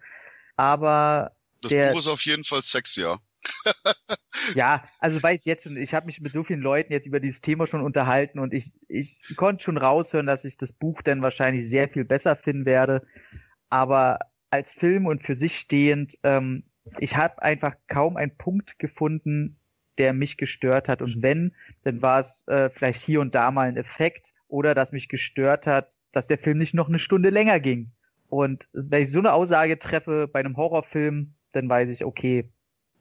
Aber 0.55 1.35
Das 1.61 1.69
der, 1.69 1.91
Buch 1.91 1.99
ist 1.99 2.07
auf 2.07 2.21
jeden 2.21 2.43
Fall 2.43 2.61
sexier. 2.61 3.19
ja, 4.55 4.83
also 4.99 5.21
weiß 5.21 5.45
jetzt 5.45 5.63
schon, 5.63 5.77
ich 5.77 5.93
habe 5.93 6.05
mich 6.05 6.19
mit 6.19 6.33
so 6.33 6.43
vielen 6.43 6.61
Leuten 6.61 6.91
jetzt 6.91 7.07
über 7.07 7.19
dieses 7.19 7.41
Thema 7.41 7.67
schon 7.67 7.81
unterhalten 7.81 8.39
und 8.39 8.53
ich, 8.53 8.71
ich 8.87 9.23
konnte 9.37 9.63
schon 9.63 9.77
raushören, 9.77 10.25
dass 10.25 10.45
ich 10.45 10.57
das 10.57 10.73
Buch 10.73 11.01
dann 11.01 11.21
wahrscheinlich 11.21 11.69
sehr 11.69 11.89
viel 11.89 12.05
besser 12.05 12.35
finden 12.35 12.65
werde. 12.65 13.05
Aber 13.69 14.19
als 14.49 14.73
Film 14.73 15.05
und 15.05 15.23
für 15.23 15.35
sich 15.35 15.57
stehend, 15.57 16.15
ähm, 16.23 16.63
ich 16.99 17.15
habe 17.15 17.41
einfach 17.41 17.75
kaum 17.87 18.17
einen 18.17 18.35
Punkt 18.35 18.79
gefunden, 18.79 19.58
der 19.99 20.13
mich 20.13 20.37
gestört 20.37 20.89
hat. 20.89 21.01
Und 21.01 21.21
wenn, 21.21 21.53
dann 21.83 22.01
war 22.01 22.19
es 22.19 22.47
äh, 22.47 22.69
vielleicht 22.69 23.01
hier 23.01 23.21
und 23.21 23.35
da 23.35 23.51
mal 23.51 23.67
ein 23.67 23.77
Effekt 23.77 24.33
oder 24.47 24.73
dass 24.73 24.91
mich 24.91 25.09
gestört 25.09 25.67
hat, 25.67 25.99
dass 26.11 26.27
der 26.27 26.39
Film 26.39 26.57
nicht 26.57 26.73
noch 26.73 26.87
eine 26.87 26.99
Stunde 26.99 27.29
länger 27.29 27.59
ging. 27.59 27.91
Und 28.29 28.67
wenn 28.73 29.03
ich 29.03 29.11
so 29.11 29.19
eine 29.19 29.33
Aussage 29.33 29.77
treffe 29.77 30.27
bei 30.27 30.39
einem 30.39 30.57
Horrorfilm, 30.57 31.33
dann 31.51 31.69
weiß 31.69 31.89
ich, 31.93 32.05
okay, 32.05 32.49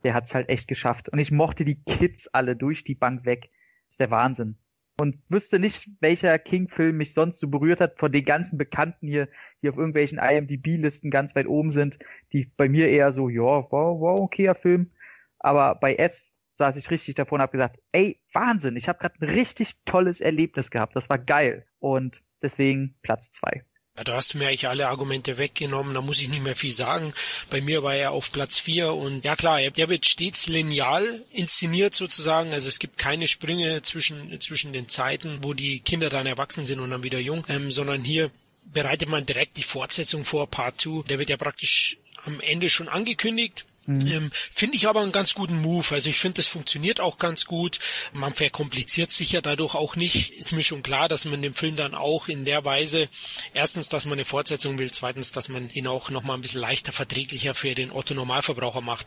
der 0.05 0.15
hat's 0.15 0.35
halt 0.35 0.49
echt 0.49 0.69
geschafft. 0.69 1.09
Und 1.09 1.19
ich 1.19 1.31
mochte 1.31 1.65
die 1.65 1.83
Kids 1.83 2.29
alle 2.29 2.57
durch 2.57 2.85
die 2.85 2.95
Bank 2.95 3.25
weg. 3.25 3.51
Das 3.87 3.95
ist 3.95 4.01
der 4.01 4.11
Wahnsinn. 4.11 4.57
Und 5.01 5.19
wüsste 5.29 5.61
nicht, 5.61 5.89
welcher 6.01 6.37
King-Film 6.39 6.97
mich 6.97 7.15
sonst 7.15 7.39
so 7.39 7.49
berührt 7.49 7.81
hat, 7.81 7.99
von 7.99 8.11
den 8.11 8.25
ganzen 8.25 8.59
Bekannten 8.59 9.07
hier, 9.07 9.29
die 9.63 9.69
auf 9.69 9.77
irgendwelchen 9.77 10.19
IMDb-Listen 10.19 11.11
ganz 11.11 11.37
weit 11.37 11.47
oben 11.47 11.71
sind, 11.71 11.99
die 12.33 12.51
bei 12.57 12.69
mir 12.69 12.89
eher 12.89 13.13
so, 13.13 13.29
ja, 13.29 13.71
war, 13.71 14.01
war 14.01 14.21
okayer 14.21 14.57
Film. 14.57 14.91
Aber 15.39 15.77
bei 15.77 15.95
S 15.95 16.33
saß 16.59 16.77
ich 16.77 16.91
richtig 16.91 17.15
davor 17.15 17.37
und 17.37 17.43
habe 17.43 17.53
gesagt, 17.53 17.79
ey, 17.93 18.21
Wahnsinn, 18.33 18.77
ich 18.77 18.89
habe 18.89 18.99
gerade 18.99 19.15
ein 19.21 19.31
richtig 19.31 19.77
tolles 19.85 20.21
Erlebnis 20.21 20.71
gehabt. 20.71 20.95
Das 20.95 21.09
war 21.09 21.19
geil. 21.19 21.67
Und 21.79 22.23
deswegen 22.43 22.97
Platz 23.03 23.31
zwei. 23.33 23.65
Ja, 23.97 24.05
da 24.05 24.15
hast 24.15 24.33
du 24.33 24.39
mir 24.39 24.47
eigentlich 24.47 24.69
alle 24.69 24.87
Argumente 24.87 25.39
weggenommen, 25.39 25.93
da 25.93 26.01
muss 26.01 26.21
ich 26.21 26.29
nicht 26.29 26.45
mehr 26.45 26.55
viel 26.55 26.71
sagen. 26.71 27.13
Bei 27.51 27.61
mir 27.61 27.83
war 27.83 27.97
er 27.97 28.13
auf 28.13 28.31
Platz 28.31 28.57
vier 28.57 28.93
und 28.93 29.25
ja 29.25 29.35
klar, 29.35 29.59
der 29.59 29.89
wird 29.89 30.07
stets 30.07 30.47
lineal 30.47 31.25
inszeniert 31.33 31.97
sozusagen. 31.97 32.53
Also 32.53 32.69
es 32.69 32.79
gibt 32.79 32.97
keine 32.97 33.27
Sprünge 33.27 33.83
zwischen, 33.83 34.41
zwischen 34.41 34.73
den 34.73 34.89
Zeiten, 34.89 35.39
wo 35.43 35.53
die 35.53 35.81
Kinder 35.81 36.11
dann 36.11 36.27
erwachsen 36.27 36.65
sind 36.65 36.79
und 36.79 36.91
dann 36.91 37.03
wieder 37.03 37.19
jung, 37.19 37.45
ähm, 37.49 37.73
sondern 37.73 38.05
hier 38.05 38.31
bereitet 38.73 39.09
man 39.09 39.27
direkt 39.27 39.57
die 39.57 39.65
Fortsetzung 39.65 40.25
vor, 40.25 40.49
Part 40.49 40.81
2. 40.81 41.03
Der 41.09 41.19
wird 41.19 41.31
ja 41.31 41.37
praktisch 41.37 41.99
am 42.25 42.39
Ende 42.41 42.71
schon 42.71 42.89
angekündigt. 42.89 43.67
Mhm. 43.89 44.07
Ähm, 44.07 44.31
finde 44.53 44.77
ich 44.77 44.87
aber 44.87 45.01
einen 45.01 45.13
ganz 45.13 45.33
guten 45.33 45.63
Move. 45.63 45.87
Also 45.93 46.11
ich 46.11 46.19
finde, 46.19 46.37
das 46.37 46.47
funktioniert 46.47 47.01
auch 47.01 47.17
ganz 47.17 47.47
gut. 47.47 47.79
Man 48.13 48.35
verkompliziert 48.35 49.13
sich 49.13 49.33
ja 49.33 49.41
dadurch 49.41 49.75
auch 49.75 49.97
nicht. 49.97 50.31
Ist 50.33 50.53
mir 50.53 50.63
schon 50.63 50.83
klar, 50.83 51.09
dass 51.09 51.25
man 51.25 51.41
den 51.41 51.55
Film 51.55 51.75
dann 51.75 51.95
auch 51.95 52.29
in 52.29 52.45
der 52.45 52.67
Weise, 52.67 53.09
erstens, 53.55 53.89
dass 53.89 54.05
man 54.05 54.19
eine 54.19 54.27
Fortsetzung 54.27 54.79
will, 54.79 54.93
zweitens, 54.93 55.33
dass 55.33 55.49
man 55.49 55.71
ihn 55.71 55.87
auch 55.87 56.11
nochmal 56.11 56.37
ein 56.37 56.43
bisschen 56.43 56.61
leichter 56.61 56.93
verträglicher 56.93 57.55
für 57.55 57.75
den 57.75 57.91
Otto-Normalverbraucher 57.91 58.83
macht. 58.83 59.07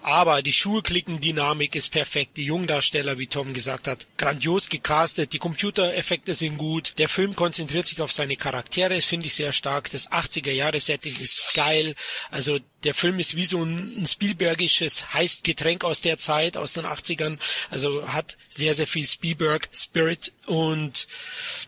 Aber 0.00 0.40
die 0.40 0.54
Schulklicken-Dynamik 0.54 1.74
ist 1.74 1.90
perfekt. 1.90 2.38
Die 2.38 2.46
Jungdarsteller, 2.46 3.18
wie 3.18 3.26
Tom 3.26 3.52
gesagt 3.52 3.86
hat, 3.86 4.06
grandios 4.16 4.70
gecastet. 4.70 5.34
Die 5.34 5.38
Computereffekte 5.38 6.32
sind 6.32 6.56
gut. 6.56 6.94
Der 6.96 7.10
Film 7.10 7.36
konzentriert 7.36 7.86
sich 7.86 8.00
auf 8.00 8.12
seine 8.12 8.36
Charaktere, 8.36 8.94
das 8.94 9.04
finde 9.04 9.26
ich 9.26 9.34
sehr 9.34 9.52
stark. 9.52 9.90
Das 9.90 10.10
80er-Jahre-Setting 10.10 11.16
ist 11.18 11.52
geil. 11.52 11.94
Also 12.30 12.58
der 12.84 12.94
Film 12.94 13.18
ist 13.18 13.36
wie 13.36 13.44
so 13.44 13.62
ein 13.62 14.06
Spielbergisches 14.06 15.12
heißt 15.14 15.44
Getränk 15.44 15.84
aus 15.84 16.00
der 16.00 16.18
Zeit, 16.18 16.56
aus 16.56 16.72
den 16.72 16.84
80ern. 16.84 17.38
Also 17.70 18.08
hat 18.08 18.36
sehr, 18.48 18.74
sehr 18.74 18.86
viel 18.86 19.06
Spielberg 19.06 19.68
Spirit 19.72 20.32
und 20.46 21.06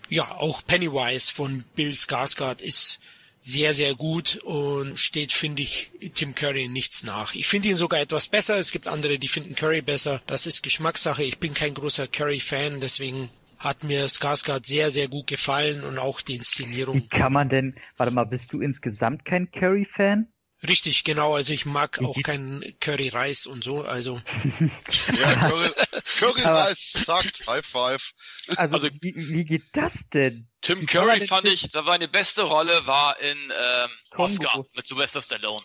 ja, 0.08 0.30
auch 0.30 0.62
Pennywise 0.66 1.32
von 1.32 1.64
Bill 1.74 1.92
Skarsgård 1.92 2.62
ist 2.62 3.00
sehr, 3.40 3.74
sehr 3.74 3.94
gut 3.94 4.36
und 4.36 4.98
steht, 4.98 5.30
finde 5.30 5.60
ich, 5.60 5.90
Tim 6.14 6.34
Curry 6.34 6.66
nichts 6.66 7.02
nach. 7.02 7.34
Ich 7.34 7.46
finde 7.46 7.68
ihn 7.68 7.76
sogar 7.76 8.00
etwas 8.00 8.28
besser. 8.28 8.56
Es 8.56 8.72
gibt 8.72 8.88
andere, 8.88 9.18
die 9.18 9.28
finden 9.28 9.54
Curry 9.54 9.82
besser. 9.82 10.22
Das 10.26 10.46
ist 10.46 10.62
Geschmackssache. 10.62 11.22
Ich 11.22 11.38
bin 11.38 11.52
kein 11.52 11.74
großer 11.74 12.08
Curry-Fan, 12.08 12.80
deswegen 12.80 13.28
hat 13.58 13.84
mir 13.84 14.08
Skarsgård 14.08 14.66
sehr, 14.66 14.90
sehr 14.90 15.08
gut 15.08 15.26
gefallen 15.26 15.84
und 15.84 15.98
auch 15.98 16.22
die 16.22 16.36
Inszenierung. 16.36 16.96
Wie 16.96 17.08
kann 17.08 17.34
man 17.34 17.50
denn, 17.50 17.74
warte 17.98 18.12
mal, 18.12 18.24
bist 18.24 18.52
du 18.54 18.60
insgesamt 18.60 19.26
kein 19.26 19.50
Curry-Fan? 19.50 20.28
Richtig, 20.66 21.04
genau. 21.04 21.34
Also 21.34 21.52
ich 21.52 21.66
mag 21.66 22.00
auch 22.02 22.16
keinen 22.22 22.62
Curry-Reis 22.80 23.46
und 23.46 23.62
so. 23.64 23.82
Also 23.84 24.20
Ja, 25.18 25.48
Curry, 25.48 25.70
Curry 26.18 26.42
Reis 26.42 26.92
sagt 26.92 27.46
High 27.46 27.64
Five. 27.66 28.12
Also, 28.56 28.74
Also- 28.76 28.88
wie, 29.00 29.14
wie 29.16 29.44
geht 29.44 29.64
das 29.72 29.92
denn? 30.12 30.48
Tim 30.62 30.80
Wie 30.82 30.86
Curry 30.86 31.26
fand 31.26 31.46
ich, 31.46 31.68
da 31.70 31.84
seine 31.84 32.08
beste 32.08 32.42
Rolle 32.42 32.86
war 32.86 33.20
in 33.20 33.36
ähm, 33.36 33.90
Kongo. 34.10 34.24
Oscar 34.44 34.64
mit 34.74 34.86
Sylvester 34.86 35.20
Stallone. 35.20 35.62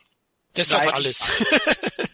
das 0.53 0.67
ist 0.67 0.73
Nein. 0.73 0.89
alles. 0.89 1.23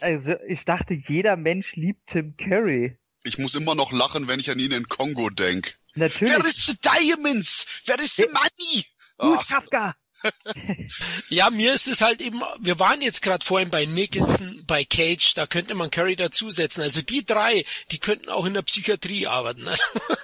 Also 0.00 0.34
ich 0.46 0.64
dachte, 0.64 0.94
jeder 0.94 1.36
Mensch 1.36 1.72
liebt 1.74 2.10
Tim 2.10 2.36
Curry. 2.36 2.96
Ich 3.24 3.36
muss 3.38 3.54
immer 3.56 3.74
noch 3.74 3.90
lachen, 3.92 4.28
wenn 4.28 4.38
ich 4.40 4.48
an 4.50 4.58
ihn 4.60 4.70
in 4.72 4.88
Kongo 4.88 5.28
denk. 5.28 5.76
Natürlich. 5.94 6.34
Wer 6.36 6.44
ist 6.44 6.66
the 6.66 6.76
Diamonds? 6.80 7.66
Wer 7.84 7.98
ist 7.98 8.14
the 8.16 8.26
money? 8.32 8.86
Gut, 9.18 9.38
Ach, 9.42 9.48
Kafka. 9.48 9.96
Ja, 11.28 11.50
mir 11.50 11.72
ist 11.74 11.86
es 11.86 12.00
halt 12.00 12.20
eben, 12.20 12.40
wir 12.58 12.78
waren 12.78 13.00
jetzt 13.02 13.22
gerade 13.22 13.44
vorhin 13.44 13.70
bei 13.70 13.84
Nicholson, 13.84 14.64
bei 14.66 14.84
Cage, 14.84 15.34
da 15.34 15.46
könnte 15.46 15.74
man 15.74 15.90
Curry 15.90 16.16
dazusetzen. 16.16 16.82
Also 16.82 17.02
die 17.02 17.24
drei, 17.24 17.64
die 17.90 17.98
könnten 17.98 18.28
auch 18.30 18.46
in 18.46 18.54
der 18.54 18.62
Psychiatrie 18.62 19.26
arbeiten. 19.26 19.64
ne? 19.64 19.74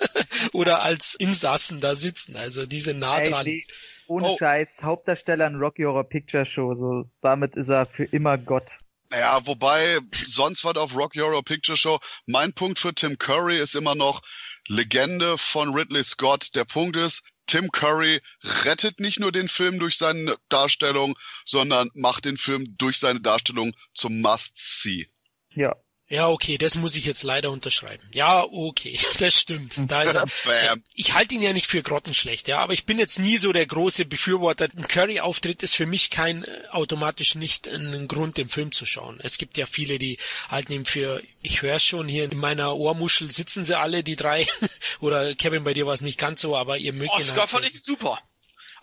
Oder 0.52 0.82
als 0.82 1.14
Insassen 1.14 1.80
da 1.80 1.94
sitzen. 1.94 2.36
Also 2.36 2.66
die 2.66 2.80
sind 2.80 2.98
nah 2.98 3.20
dran. 3.20 3.44
nee, 3.46 3.64
ohne 4.06 4.28
Oh. 4.28 4.36
Scheiß, 4.38 4.82
Hauptdarsteller 4.82 5.46
in 5.46 5.56
Rocky 5.56 5.82
Horror 5.82 6.04
Picture 6.08 6.44
Show, 6.46 6.74
so 6.74 7.04
damit 7.22 7.56
ist 7.56 7.68
er 7.68 7.86
für 7.86 8.04
immer 8.04 8.36
Gott. 8.38 8.78
Naja, 9.10 9.40
wobei, 9.46 9.98
sonst 10.26 10.64
was 10.64 10.76
auf 10.76 10.96
Rocky 10.96 11.20
Horror 11.20 11.44
Picture 11.44 11.76
Show. 11.76 12.00
Mein 12.26 12.52
Punkt 12.52 12.78
für 12.78 12.94
Tim 12.94 13.16
Curry 13.18 13.58
ist 13.58 13.74
immer 13.76 13.94
noch 13.94 14.22
Legende 14.66 15.38
von 15.38 15.72
Ridley 15.74 16.02
Scott. 16.02 16.54
Der 16.56 16.64
Punkt 16.64 16.96
ist, 16.96 17.22
Tim 17.46 17.70
Curry 17.70 18.20
rettet 18.64 19.00
nicht 19.00 19.20
nur 19.20 19.32
den 19.32 19.48
Film 19.48 19.78
durch 19.78 19.98
seine 19.98 20.36
Darstellung, 20.48 21.16
sondern 21.44 21.90
macht 21.94 22.24
den 22.24 22.36
Film 22.36 22.76
durch 22.78 22.98
seine 22.98 23.20
Darstellung 23.20 23.74
zum 23.92 24.20
Must-See. 24.20 25.08
Ja. 25.50 25.76
Ja, 26.08 26.28
okay, 26.28 26.58
das 26.58 26.74
muss 26.74 26.96
ich 26.96 27.06
jetzt 27.06 27.22
leider 27.22 27.50
unterschreiben. 27.50 28.06
Ja, 28.12 28.44
okay, 28.44 28.98
das 29.18 29.34
stimmt. 29.34 29.74
Da 29.88 30.02
ist 30.02 30.14
er. 30.14 30.26
Bam. 30.44 30.82
Ich 30.94 31.14
halte 31.14 31.34
ihn 31.34 31.42
ja 31.42 31.52
nicht 31.52 31.66
für 31.66 31.82
grottenschlecht, 31.82 32.46
ja, 32.46 32.58
aber 32.58 32.74
ich 32.74 32.84
bin 32.84 32.98
jetzt 32.98 33.18
nie 33.18 33.38
so 33.38 33.52
der 33.52 33.66
große 33.66 34.04
Befürworter. 34.04 34.68
Ein 34.76 34.86
Curry-Auftritt 34.86 35.62
ist 35.62 35.74
für 35.74 35.86
mich 35.86 36.10
kein 36.10 36.44
äh, 36.44 36.64
automatisch 36.70 37.34
nicht 37.36 37.66
ein 37.66 38.06
Grund, 38.06 38.36
den 38.36 38.48
Film 38.48 38.72
zu 38.72 38.84
schauen. 38.84 39.18
Es 39.22 39.38
gibt 39.38 39.56
ja 39.56 39.64
viele, 39.64 39.98
die 39.98 40.18
halten 40.48 40.72
ihn 40.72 40.84
für, 40.84 41.22
ich 41.40 41.62
höre 41.62 41.78
schon 41.78 42.06
hier 42.06 42.24
in 42.24 42.38
meiner 42.38 42.76
Ohrmuschel 42.76 43.30
sitzen 43.30 43.64
sie 43.64 43.78
alle, 43.78 44.02
die 44.02 44.16
drei. 44.16 44.46
Oder 45.00 45.34
Kevin, 45.34 45.64
bei 45.64 45.72
dir 45.72 45.86
war 45.86 45.94
es 45.94 46.02
nicht 46.02 46.18
ganz 46.18 46.42
so, 46.42 46.54
aber 46.54 46.76
ihr 46.76 46.92
mögt 46.92 47.14
ihn 47.14 47.22
Oscar 47.22 47.40
halt 47.40 47.50
fand 47.50 47.66
ich 47.66 47.82
super. 47.82 48.20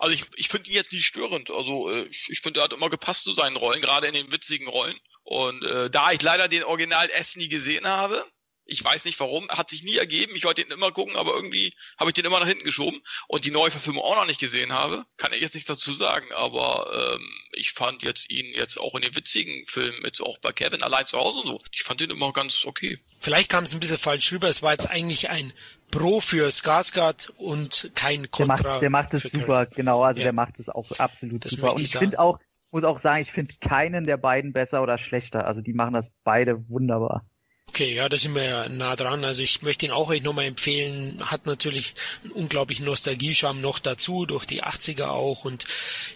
Also 0.00 0.14
ich, 0.14 0.24
ich 0.34 0.48
finde 0.48 0.68
ihn 0.68 0.74
jetzt 0.74 0.92
nicht 0.92 1.06
störend. 1.06 1.52
Also 1.52 1.88
äh, 1.88 2.02
ich, 2.10 2.26
ich 2.28 2.40
finde, 2.40 2.58
er 2.58 2.64
hat 2.64 2.72
immer 2.72 2.90
gepasst 2.90 3.22
zu 3.22 3.32
seinen 3.32 3.56
Rollen, 3.56 3.80
gerade 3.80 4.08
in 4.08 4.14
den 4.14 4.32
witzigen 4.32 4.66
Rollen. 4.66 4.96
Und 5.24 5.64
äh, 5.64 5.88
da 5.90 6.12
ich 6.12 6.22
leider 6.22 6.48
den 6.48 6.64
Original 6.64 7.08
S 7.10 7.36
nie 7.36 7.48
gesehen 7.48 7.86
habe, 7.86 8.24
Ich 8.64 8.82
weiß 8.82 9.04
nicht 9.06 9.18
warum, 9.18 9.48
hat 9.48 9.70
sich 9.70 9.82
nie 9.82 9.96
ergeben. 9.96 10.36
Ich 10.36 10.44
wollte 10.44 10.62
ihn 10.62 10.70
immer 10.70 10.92
gucken, 10.92 11.16
aber 11.16 11.34
irgendwie 11.34 11.74
habe 11.98 12.10
ich 12.10 12.14
den 12.14 12.24
immer 12.24 12.38
nach 12.38 12.46
hinten 12.46 12.64
geschoben 12.64 13.02
und 13.26 13.44
die 13.44 13.50
neue 13.50 13.72
Verfilmung 13.72 14.04
auch 14.04 14.14
noch 14.14 14.26
nicht 14.26 14.38
gesehen 14.38 14.72
habe. 14.72 15.04
Kann 15.16 15.32
ich 15.32 15.40
jetzt 15.40 15.54
nichts 15.54 15.66
dazu 15.66 15.92
sagen, 15.92 16.26
aber 16.32 17.16
ähm, 17.18 17.28
ich 17.52 17.72
fand 17.72 18.02
jetzt 18.02 18.30
ihn 18.30 18.54
jetzt 18.54 18.78
auch 18.78 18.94
in 18.94 19.02
den 19.02 19.16
witzigen 19.16 19.66
Filmen, 19.66 19.98
jetzt 20.04 20.20
auch 20.20 20.38
bei 20.38 20.52
Kevin 20.52 20.82
allein 20.82 21.06
zu 21.06 21.18
Hause 21.18 21.40
und 21.40 21.46
so. 21.48 21.60
Ich 21.72 21.82
fand 21.82 22.00
den 22.00 22.10
immer 22.10 22.32
ganz 22.32 22.64
okay. 22.64 23.00
Vielleicht 23.18 23.48
kam 23.50 23.64
es 23.64 23.74
ein 23.74 23.80
bisschen 23.80 23.98
falsch 23.98 24.30
rüber. 24.32 24.48
Es 24.48 24.62
war 24.62 24.72
jetzt 24.72 24.88
eigentlich 24.88 25.28
ein 25.28 25.52
Pro 25.90 26.20
für 26.20 26.48
Skarsgård 26.48 27.30
und 27.36 27.90
kein 27.94 28.30
Contra. 28.30 28.56
Der 28.56 28.68
macht, 28.70 28.82
der 28.82 28.90
macht 28.90 29.14
es 29.14 29.22
super, 29.24 29.66
Curry. 29.66 29.74
genau. 29.74 30.04
Also 30.04 30.20
ja. 30.20 30.24
der 30.24 30.32
macht 30.32 30.60
es 30.60 30.68
auch 30.68 30.90
absolut 30.92 31.44
das 31.44 31.52
super. 31.52 31.74
Und 31.74 31.80
ich 31.80 31.90
finde 31.90 32.20
auch, 32.20 32.38
muss 32.72 32.84
auch 32.84 32.98
sagen, 32.98 33.22
ich 33.22 33.32
finde 33.32 33.54
keinen 33.60 34.04
der 34.04 34.16
beiden 34.16 34.52
besser 34.52 34.82
oder 34.82 34.98
schlechter. 34.98 35.46
Also 35.46 35.60
die 35.62 35.74
machen 35.74 35.94
das 35.94 36.12
beide 36.24 36.68
wunderbar. 36.68 37.26
Okay, 37.74 37.94
ja, 37.94 38.06
da 38.10 38.18
sind 38.18 38.34
wir 38.34 38.44
ja 38.44 38.68
nah 38.68 38.96
dran. 38.96 39.24
Also 39.24 39.42
ich 39.42 39.62
möchte 39.62 39.86
ihn 39.86 39.92
auch 39.92 40.10
euch 40.10 40.22
nochmal 40.22 40.44
empfehlen. 40.44 41.18
Hat 41.24 41.46
natürlich 41.46 41.94
einen 42.22 42.32
unglaublichen 42.32 42.84
Nostalgiescham 42.84 43.62
noch 43.62 43.78
dazu, 43.78 44.26
durch 44.26 44.44
die 44.44 44.62
80er 44.62 45.06
auch. 45.06 45.46
Und 45.46 45.64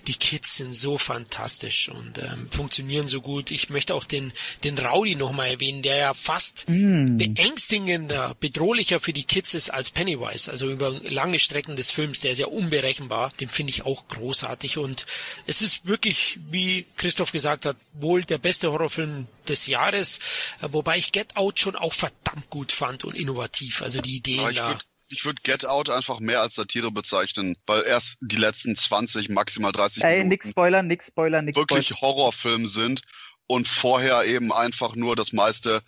die 0.07 0.17
Kids 0.17 0.57
sind 0.57 0.75
so 0.75 0.99
fantastisch 0.99 1.89
und 1.89 2.19
ähm, 2.19 2.51
funktionieren 2.51 3.09
so 3.09 3.23
gut. 3.23 3.51
Ich 3.53 3.71
möchte 3.71 3.95
auch 3.95 4.05
den, 4.05 4.35
den 4.65 4.77
Rowdy 4.77 5.15
nochmal 5.15 5.49
erwähnen, 5.49 5.81
der 5.81 5.97
ja 5.97 6.13
fast 6.13 6.67
mm. 6.69 7.17
beängstigender, 7.17 8.37
bedrohlicher 8.39 9.01
für 9.01 9.15
die 9.15 9.25
Kids 9.25 9.55
ist 9.55 9.71
als 9.71 9.89
Pennywise. 9.89 10.51
Also 10.51 10.71
über 10.71 10.91
lange 11.09 11.39
Strecken 11.39 11.75
des 11.75 11.91
Films, 11.91 12.21
der 12.21 12.33
ist 12.33 12.39
ja 12.39 12.49
unberechenbar. 12.49 13.33
Den 13.41 13.49
finde 13.49 13.71
ich 13.71 13.87
auch 13.87 14.07
großartig. 14.09 14.77
Und 14.77 15.07
es 15.47 15.63
ist 15.63 15.87
wirklich, 15.87 16.39
wie 16.51 16.85
Christoph 16.99 17.33
gesagt 17.33 17.65
hat, 17.65 17.79
wohl 17.95 18.25
der 18.25 18.37
beste 18.37 18.71
Horrorfilm 18.71 19.27
des 19.49 19.67
Jahres. 19.67 20.19
Wobei 20.61 20.99
ich 20.99 21.13
Get 21.13 21.36
Out 21.37 21.47
Out 21.47 21.59
schon 21.61 21.77
auch 21.77 21.93
verdammt 21.93 22.51
gut 22.51 22.73
fand 22.73 23.05
und 23.05 23.15
innovativ. 23.15 23.83
Also 23.83 24.01
die 24.01 24.17
Ideen 24.17 24.51
ich 24.51 24.57
da. 24.57 24.71
Würd, 24.71 24.85
ich 25.09 25.25
würde 25.25 25.41
Get 25.43 25.65
Out 25.65 25.91
einfach 25.91 26.19
mehr 26.19 26.41
als 26.41 26.57
Satire 26.57 26.91
bezeichnen, 26.91 27.57
weil 27.67 27.85
erst 27.85 28.17
die 28.21 28.37
letzten 28.37 28.75
20, 28.75 29.29
maximal 29.29 29.73
30 29.73 30.03
Ey, 30.03 30.11
Minuten 30.11 30.29
nix 30.29 30.49
Spoiler, 30.49 30.83
nix 30.83 31.07
Spoiler, 31.07 31.43
nix 31.43 31.57
wirklich 31.57 31.89
Spoiler. 31.89 32.01
Horrorfilm 32.01 32.67
sind 32.67 33.03
und 33.47 33.69
vorher 33.69 34.25
eben 34.25 34.53
einfach 34.53 34.97
nur 34.97 35.15
das 35.15 35.33
meiste 35.33 35.83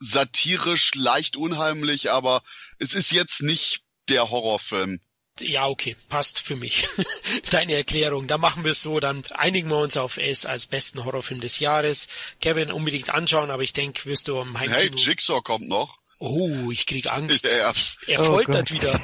satirisch, 0.00 0.94
leicht 0.94 1.36
unheimlich, 1.36 2.10
aber 2.10 2.42
es 2.78 2.94
ist 2.94 3.10
jetzt 3.10 3.42
nicht 3.42 3.82
der 4.08 4.30
Horrorfilm. 4.30 5.00
Ja, 5.40 5.68
okay, 5.68 5.96
passt 6.08 6.38
für 6.40 6.56
mich. 6.56 6.88
Deine 7.50 7.74
Erklärung. 7.74 8.26
Da 8.26 8.38
machen 8.38 8.64
wir 8.64 8.72
es 8.72 8.82
so, 8.82 9.00
dann 9.00 9.24
einigen 9.34 9.68
wir 9.68 9.78
uns 9.78 9.96
auf 9.96 10.18
es 10.18 10.46
als 10.46 10.66
besten 10.66 11.04
Horrorfilm 11.04 11.40
des 11.40 11.58
Jahres. 11.58 12.08
Kevin 12.40 12.72
unbedingt 12.72 13.10
anschauen, 13.10 13.50
aber 13.50 13.62
ich 13.62 13.72
denke, 13.72 14.06
wirst 14.06 14.28
du 14.28 14.40
am 14.40 14.58
Heimkino... 14.58 14.78
Hey, 14.78 14.90
Jigsaw 14.94 15.40
kommt 15.42 15.68
noch. 15.68 15.98
Oh, 16.20 16.70
ich 16.70 16.86
krieg 16.86 17.06
Angst. 17.06 17.46
Ja. 17.58 17.72
Er 18.06 18.24
foltert 18.24 18.70
oh 18.70 18.74
wieder. 18.74 19.00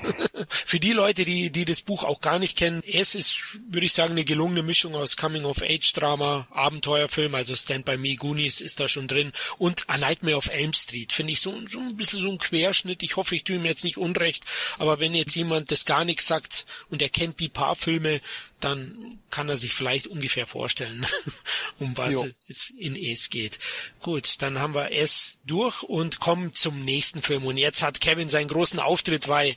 Für 0.49 0.81
die 0.81 0.93
Leute, 0.93 1.25
die, 1.25 1.51
die 1.51 1.65
das 1.65 1.81
Buch 1.81 2.03
auch 2.03 2.21
gar 2.21 2.41
nicht 2.41 2.57
kennen, 2.57 2.83
es 2.85 3.15
ist, 3.15 3.57
würde 3.69 3.87
ich 3.87 3.93
sagen, 3.93 4.13
eine 4.13 4.25
gelungene 4.25 4.65
Mischung 4.65 4.97
aus 4.97 5.17
Coming-of-Age-Drama, 5.17 6.49
Abenteuerfilm, 6.51 7.35
also 7.37 7.55
Stand 7.55 7.85
By 7.85 7.97
Me, 7.97 8.17
Goonies 8.17 8.61
ist 8.61 8.81
da 8.81 8.89
schon 8.89 9.07
drin 9.07 9.33
und 9.59 9.89
A 9.89 9.97
Nightmare 9.97 10.37
of 10.37 10.49
Elm 10.49 10.73
Street. 10.73 11.13
Finde 11.13 11.33
ich 11.33 11.41
so, 11.41 11.55
so 11.69 11.79
ein 11.79 11.97
bisschen 11.97 12.21
so 12.21 12.31
ein 12.31 12.39
Querschnitt. 12.39 13.05
Ich 13.05 13.15
hoffe, 13.15 13.37
ich 13.37 13.45
tue 13.45 13.57
ihm 13.57 13.65
jetzt 13.65 13.85
nicht 13.85 13.97
unrecht, 13.97 14.45
aber 14.79 14.99
wenn 14.99 15.15
jetzt 15.15 15.37
jemand 15.37 15.71
das 15.71 15.85
gar 15.85 16.05
nichts 16.05 16.27
sagt 16.27 16.67
und 16.91 17.01
er 17.01 17.11
kennt 17.11 17.39
die 17.39 17.49
paar 17.49 17.77
Filme, 17.77 18.21
dann 18.65 19.21
kann 19.31 19.49
er 19.49 19.57
sich 19.57 19.75
vielleicht 19.75 20.07
ungefähr 20.07 20.47
vorstellen, 20.47 21.07
um 21.79 21.97
was 21.97 22.15
jo. 22.15 22.29
es 22.49 22.71
in 22.71 22.97
Es 22.97 23.29
geht. 23.29 23.59
Gut, 24.01 24.41
dann 24.41 24.59
haben 24.59 24.75
wir 24.75 24.91
es 24.91 25.39
durch 25.45 25.83
und 25.83 26.19
kommen 26.19 26.55
zum 26.55 26.81
nächsten 26.81 27.21
Film. 27.21 27.45
Und 27.45 27.59
jetzt 27.59 27.83
hat 27.83 28.01
Kevin 28.01 28.31
seinen 28.31 28.49
großen 28.49 28.79
Auftritt, 28.81 29.29
weil 29.29 29.55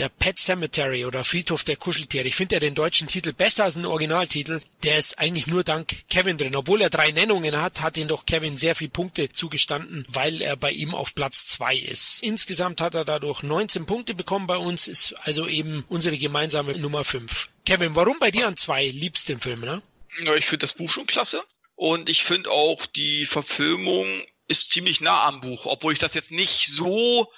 der 0.00 0.08
Pet 0.08 0.38
Cemetery 0.38 1.04
oder 1.04 1.24
Friedhof 1.24 1.62
der 1.62 1.76
Kuscheltiere. 1.76 2.26
Ich 2.26 2.34
finde 2.34 2.56
ja 2.56 2.60
den 2.60 2.74
deutschen 2.74 3.06
Titel 3.06 3.34
besser 3.34 3.64
als 3.64 3.74
den 3.74 3.84
Originaltitel. 3.84 4.60
Der 4.82 4.96
ist 4.96 5.18
eigentlich 5.18 5.46
nur 5.46 5.62
dank 5.62 5.94
Kevin 6.08 6.38
drin. 6.38 6.56
Obwohl 6.56 6.80
er 6.80 6.88
drei 6.88 7.10
Nennungen 7.10 7.60
hat, 7.60 7.82
hat 7.82 7.98
ihn 7.98 8.08
doch 8.08 8.24
Kevin 8.24 8.56
sehr 8.56 8.74
viele 8.74 8.90
Punkte 8.90 9.30
zugestanden, 9.30 10.06
weil 10.08 10.40
er 10.40 10.56
bei 10.56 10.70
ihm 10.70 10.94
auf 10.94 11.14
Platz 11.14 11.46
zwei 11.46 11.76
ist. 11.76 12.22
Insgesamt 12.22 12.80
hat 12.80 12.94
er 12.94 13.04
dadurch 13.04 13.42
19 13.42 13.84
Punkte 13.84 14.14
bekommen 14.14 14.46
bei 14.46 14.56
uns, 14.56 14.88
ist 14.88 15.14
also 15.24 15.46
eben 15.46 15.84
unsere 15.88 16.16
gemeinsame 16.16 16.78
Nummer 16.78 17.04
fünf. 17.04 17.50
Kevin, 17.66 17.94
warum 17.94 18.18
bei 18.18 18.30
dir 18.30 18.46
an 18.46 18.56
zwei 18.56 18.86
liebst 18.86 19.28
den 19.28 19.38
Film, 19.38 19.60
ne? 19.60 19.82
Ja, 20.24 20.34
ich 20.34 20.46
finde 20.46 20.64
das 20.64 20.72
Buch 20.72 20.90
schon 20.90 21.06
klasse. 21.06 21.42
Und 21.76 22.08
ich 22.08 22.24
finde 22.24 22.50
auch, 22.50 22.86
die 22.86 23.26
Verfilmung 23.26 24.06
ist 24.48 24.72
ziemlich 24.72 25.02
nah 25.02 25.24
am 25.26 25.42
Buch, 25.42 25.66
obwohl 25.66 25.92
ich 25.92 25.98
das 25.98 26.14
jetzt 26.14 26.30
nicht 26.30 26.68
so 26.68 27.30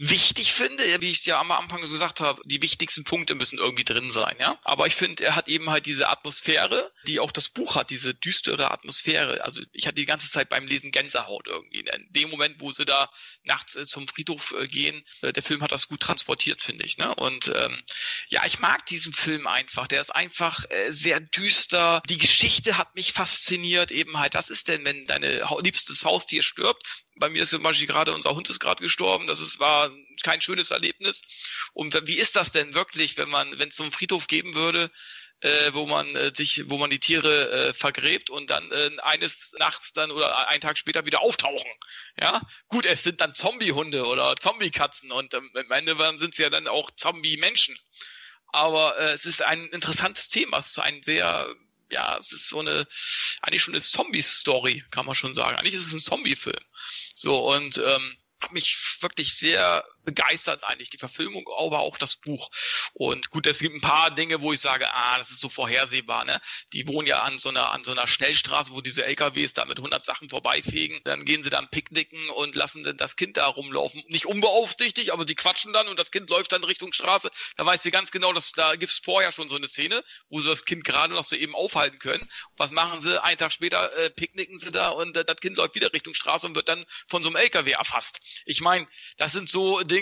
wichtig 0.00 0.54
finde, 0.54 0.82
wie 1.02 1.10
ich 1.10 1.18
es 1.18 1.26
ja 1.26 1.38
am 1.38 1.52
Anfang 1.52 1.82
gesagt 1.82 2.20
habe, 2.20 2.40
die 2.46 2.62
wichtigsten 2.62 3.04
Punkte 3.04 3.34
müssen 3.34 3.58
irgendwie 3.58 3.84
drin 3.84 4.10
sein, 4.10 4.34
ja. 4.40 4.58
Aber 4.64 4.86
ich 4.86 4.96
finde, 4.96 5.22
er 5.22 5.36
hat 5.36 5.46
eben 5.46 5.68
halt 5.68 5.84
diese 5.84 6.08
Atmosphäre, 6.08 6.90
die 7.06 7.20
auch 7.20 7.30
das 7.30 7.50
Buch 7.50 7.74
hat, 7.74 7.90
diese 7.90 8.14
düstere 8.14 8.70
Atmosphäre. 8.70 9.44
Also 9.44 9.60
ich 9.72 9.86
hatte 9.86 9.96
die 9.96 10.06
ganze 10.06 10.30
Zeit 10.30 10.48
beim 10.48 10.66
Lesen 10.66 10.90
Gänsehaut 10.90 11.46
irgendwie. 11.48 11.80
In 11.80 12.06
dem 12.08 12.30
Moment, 12.30 12.60
wo 12.60 12.72
sie 12.72 12.86
da 12.86 13.10
nachts 13.42 13.76
äh, 13.76 13.86
zum 13.86 14.08
Friedhof 14.08 14.54
äh, 14.58 14.66
gehen, 14.66 15.04
äh, 15.20 15.34
der 15.34 15.42
Film 15.42 15.62
hat 15.62 15.70
das 15.70 15.86
gut 15.86 16.00
transportiert, 16.00 16.62
finde 16.62 16.86
ich. 16.86 16.96
Ne? 16.96 17.14
Und 17.16 17.52
ähm, 17.54 17.82
ja, 18.28 18.46
ich 18.46 18.58
mag 18.58 18.86
diesen 18.86 19.12
Film 19.12 19.46
einfach. 19.46 19.86
Der 19.86 20.00
ist 20.00 20.14
einfach 20.14 20.64
äh, 20.70 20.92
sehr 20.92 21.20
düster. 21.20 22.02
Die 22.08 22.18
Geschichte 22.18 22.78
hat 22.78 22.94
mich 22.94 23.12
fasziniert. 23.12 23.90
Eben 23.90 24.18
halt, 24.18 24.32
was 24.32 24.48
ist 24.48 24.68
denn, 24.68 24.82
wenn 24.86 25.04
deine 25.04 25.46
liebstes 25.60 26.06
Haustier 26.06 26.42
stirbt? 26.42 27.04
Bei 27.20 27.30
mir 27.30 27.42
ist 27.42 27.50
zum 27.50 27.62
Beispiel 27.62 27.86
gerade 27.86 28.12
unser 28.12 28.34
Hund 28.34 28.50
ist 28.50 28.58
gerade 28.58 28.82
gestorben. 28.82 29.26
Das 29.26 29.38
ist, 29.38 29.60
war 29.60 29.90
kein 30.22 30.42
schönes 30.42 30.70
Erlebnis. 30.72 31.22
Und 31.72 31.94
wie 32.06 32.18
ist 32.18 32.34
das 32.34 32.50
denn 32.50 32.74
wirklich, 32.74 33.16
wenn 33.16 33.28
man, 33.28 33.58
wenn 33.58 33.68
es 33.68 33.76
so 33.76 33.84
einen 33.84 33.92
Friedhof 33.92 34.26
geben 34.26 34.54
würde, 34.54 34.90
äh, 35.40 35.72
wo 35.72 35.86
man 35.86 36.14
äh, 36.16 36.32
sich, 36.34 36.68
wo 36.68 36.76
man 36.76 36.90
die 36.90 36.98
Tiere 36.98 37.50
äh, 37.50 37.72
vergräbt 37.72 38.30
und 38.30 38.50
dann 38.50 38.70
äh, 38.72 38.90
eines 39.02 39.52
Nachts 39.58 39.92
dann 39.92 40.10
oder 40.10 40.48
einen 40.48 40.60
Tag 40.60 40.76
später 40.76 41.06
wieder 41.06 41.20
auftauchen. 41.20 41.70
Ja, 42.20 42.42
gut, 42.68 42.86
es 42.86 43.02
sind 43.02 43.20
dann 43.20 43.34
Zombie-Hunde 43.34 44.04
oder 44.06 44.36
Zombie-Katzen 44.36 45.12
und 45.12 45.32
ähm, 45.34 45.50
am 45.54 45.70
Ende 45.70 45.96
sind 46.18 46.34
sie 46.34 46.42
ja 46.42 46.50
dann 46.50 46.68
auch 46.68 46.90
Zombie-Menschen. 46.90 47.78
Aber 48.48 48.98
äh, 48.98 49.12
es 49.12 49.24
ist 49.24 49.42
ein 49.42 49.66
interessantes 49.68 50.28
Thema. 50.28 50.58
Es 50.58 50.70
ist 50.70 50.80
ein 50.80 51.02
sehr 51.02 51.54
ja, 51.90 52.16
es 52.18 52.32
ist 52.32 52.48
so 52.48 52.60
eine, 52.60 52.86
eigentlich 53.42 53.62
schon 53.62 53.74
eine 53.74 53.82
Zombie-Story, 53.82 54.84
kann 54.90 55.06
man 55.06 55.14
schon 55.14 55.34
sagen. 55.34 55.56
Eigentlich 55.56 55.74
ist 55.74 55.86
es 55.86 55.92
ein 55.92 56.00
Zombie-Film. 56.00 56.64
So, 57.14 57.52
und 57.52 57.78
ähm, 57.78 58.16
mich 58.52 58.98
wirklich 59.00 59.34
sehr 59.34 59.84
begeistert 60.10 60.64
eigentlich, 60.64 60.90
die 60.90 60.98
Verfilmung, 60.98 61.48
aber 61.56 61.80
auch 61.80 61.96
das 61.96 62.16
Buch. 62.16 62.50
Und 62.94 63.30
gut, 63.30 63.46
es 63.46 63.60
gibt 63.60 63.76
ein 63.76 63.80
paar 63.80 64.10
Dinge, 64.10 64.40
wo 64.40 64.52
ich 64.52 64.60
sage, 64.60 64.92
ah, 64.92 65.16
das 65.18 65.30
ist 65.30 65.40
so 65.40 65.48
vorhersehbar, 65.48 66.24
ne? 66.24 66.40
Die 66.72 66.88
wohnen 66.88 67.06
ja 67.06 67.22
an 67.22 67.38
so 67.38 67.48
einer, 67.48 67.70
an 67.70 67.84
so 67.84 67.92
einer 67.92 68.08
Schnellstraße, 68.08 68.72
wo 68.72 68.80
diese 68.80 69.04
LKWs 69.04 69.54
da 69.54 69.64
mit 69.66 69.78
100 69.78 70.04
Sachen 70.04 70.28
vorbeifegen. 70.28 71.00
Dann 71.04 71.24
gehen 71.24 71.44
sie 71.44 71.50
dann 71.50 71.68
picknicken 71.70 72.28
und 72.30 72.56
lassen 72.56 72.82
dann 72.82 72.96
das 72.96 73.14
Kind 73.14 73.36
da 73.36 73.46
rumlaufen. 73.46 74.02
Nicht 74.08 74.26
unbeaufsichtigt, 74.26 75.12
aber 75.12 75.24
die 75.24 75.36
quatschen 75.36 75.72
dann 75.72 75.86
und 75.86 75.96
das 75.96 76.10
Kind 76.10 76.28
läuft 76.28 76.50
dann 76.52 76.64
Richtung 76.64 76.92
Straße. 76.92 77.30
Da 77.56 77.64
weiß 77.64 77.84
sie 77.84 77.92
ganz 77.92 78.10
genau, 78.10 78.32
dass 78.32 78.50
da 78.50 78.74
gibt's 78.74 78.98
vorher 78.98 79.30
schon 79.30 79.48
so 79.48 79.54
eine 79.54 79.68
Szene, 79.68 80.02
wo 80.28 80.40
sie 80.40 80.48
das 80.48 80.64
Kind 80.64 80.82
gerade 80.82 81.14
noch 81.14 81.24
so 81.24 81.36
eben 81.36 81.54
aufhalten 81.54 82.00
können. 82.00 82.26
was 82.56 82.72
machen 82.72 83.00
sie? 83.00 83.22
Einen 83.22 83.38
Tag 83.38 83.52
später 83.52 83.96
äh, 83.96 84.10
picknicken 84.10 84.58
sie 84.58 84.72
da 84.72 84.88
und 84.88 85.16
äh, 85.16 85.24
das 85.24 85.36
Kind 85.36 85.56
läuft 85.56 85.76
wieder 85.76 85.92
Richtung 85.92 86.14
Straße 86.14 86.48
und 86.48 86.56
wird 86.56 86.68
dann 86.68 86.84
von 87.06 87.22
so 87.22 87.28
einem 87.28 87.36
LKW 87.36 87.70
erfasst. 87.70 88.20
Ich 88.44 88.60
meine, 88.60 88.88
das 89.16 89.32
sind 89.32 89.48
so 89.48 89.82
Dinge, 89.82 89.99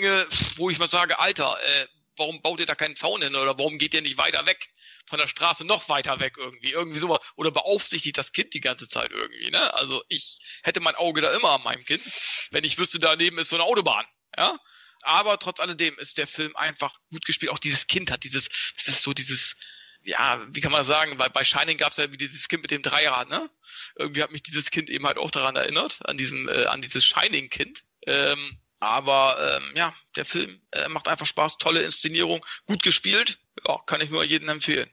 wo 0.55 0.69
ich 0.69 0.79
mal 0.79 0.89
sage, 0.89 1.19
Alter, 1.19 1.57
äh, 1.63 1.87
warum 2.17 2.41
baut 2.41 2.59
ihr 2.59 2.65
da 2.65 2.75
keinen 2.75 2.95
Zaun 2.95 3.21
hin 3.21 3.35
oder 3.35 3.57
warum 3.57 3.77
geht 3.77 3.93
ihr 3.93 4.01
nicht 4.01 4.17
weiter 4.17 4.45
weg 4.45 4.69
von 5.07 5.19
der 5.19 5.27
Straße 5.27 5.65
noch 5.65 5.89
weiter 5.89 6.19
weg 6.19 6.35
irgendwie, 6.37 6.71
irgendwie 6.71 6.99
sowas 6.99 7.19
oder 7.35 7.51
beaufsichtigt 7.51 8.17
das 8.17 8.31
Kind 8.31 8.53
die 8.53 8.61
ganze 8.61 8.87
Zeit 8.87 9.11
irgendwie, 9.11 9.49
ne? 9.49 9.73
Also 9.73 10.03
ich 10.07 10.39
hätte 10.61 10.81
mein 10.81 10.95
Auge 10.95 11.21
da 11.21 11.33
immer 11.33 11.51
an 11.51 11.63
meinem 11.63 11.83
Kind, 11.83 12.03
wenn 12.51 12.63
ich 12.63 12.77
wüsste, 12.77 12.99
daneben 12.99 13.39
ist 13.39 13.49
so 13.49 13.55
eine 13.55 13.65
Autobahn, 13.65 14.05
ja? 14.37 14.59
Aber 15.01 15.39
trotz 15.39 15.59
alledem 15.59 15.97
ist 15.97 16.17
der 16.17 16.27
Film 16.27 16.55
einfach 16.55 16.93
gut 17.09 17.25
gespielt. 17.25 17.51
Auch 17.51 17.59
dieses 17.59 17.87
Kind 17.87 18.11
hat 18.11 18.23
dieses, 18.25 18.49
das 18.75 18.89
ist 18.89 19.01
so 19.01 19.13
dieses, 19.13 19.55
ja, 20.03 20.45
wie 20.49 20.61
kann 20.61 20.73
man 20.73 20.83
sagen, 20.83 21.17
weil 21.19 21.29
bei 21.29 21.43
Shining 21.43 21.77
gab 21.77 21.91
es 21.91 21.97
ja 21.97 22.07
dieses 22.07 22.47
Kind 22.49 22.61
mit 22.61 22.71
dem 22.71 22.81
Dreirad, 22.81 23.29
ne? 23.29 23.49
Irgendwie 23.95 24.21
hat 24.21 24.31
mich 24.31 24.43
dieses 24.43 24.71
Kind 24.71 24.89
eben 24.89 25.07
halt 25.07 25.17
auch 25.17 25.31
daran 25.31 25.55
erinnert, 25.55 25.99
an 26.05 26.17
diesem, 26.17 26.49
äh, 26.49 26.65
an 26.65 26.81
dieses 26.81 27.05
Shining-Kind. 27.05 27.83
Ähm, 28.05 28.59
aber 28.79 29.59
ähm, 29.61 29.71
ja, 29.75 29.93
der 30.15 30.25
Film 30.25 30.61
äh, 30.71 30.87
macht 30.87 31.07
einfach 31.07 31.25
Spaß, 31.25 31.57
tolle 31.57 31.83
Inszenierung, 31.83 32.45
gut 32.65 32.83
gespielt. 32.83 33.39
Ja, 33.67 33.79
kann 33.85 34.01
ich 34.01 34.09
nur 34.09 34.23
jedem 34.23 34.49
empfehlen. 34.49 34.89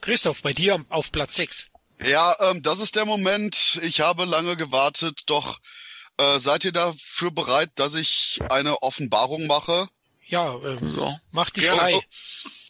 Christoph, 0.00 0.42
bei 0.42 0.52
dir 0.52 0.84
auf 0.88 1.10
Platz 1.10 1.34
6. 1.34 1.68
Ja, 2.04 2.36
ähm, 2.40 2.62
das 2.62 2.78
ist 2.78 2.96
der 2.96 3.04
Moment. 3.04 3.80
Ich 3.82 4.00
habe 4.00 4.24
lange 4.24 4.56
gewartet, 4.56 5.22
doch 5.26 5.58
äh, 6.18 6.38
seid 6.38 6.64
ihr 6.64 6.72
dafür 6.72 7.30
bereit, 7.30 7.70
dass 7.76 7.94
ich 7.94 8.40
eine 8.48 8.82
Offenbarung 8.82 9.46
mache? 9.46 9.88
Ja, 10.26 10.54
ähm, 10.54 10.94
so. 10.94 11.18
mach 11.30 11.50
die 11.50 11.62
frei. 11.62 12.00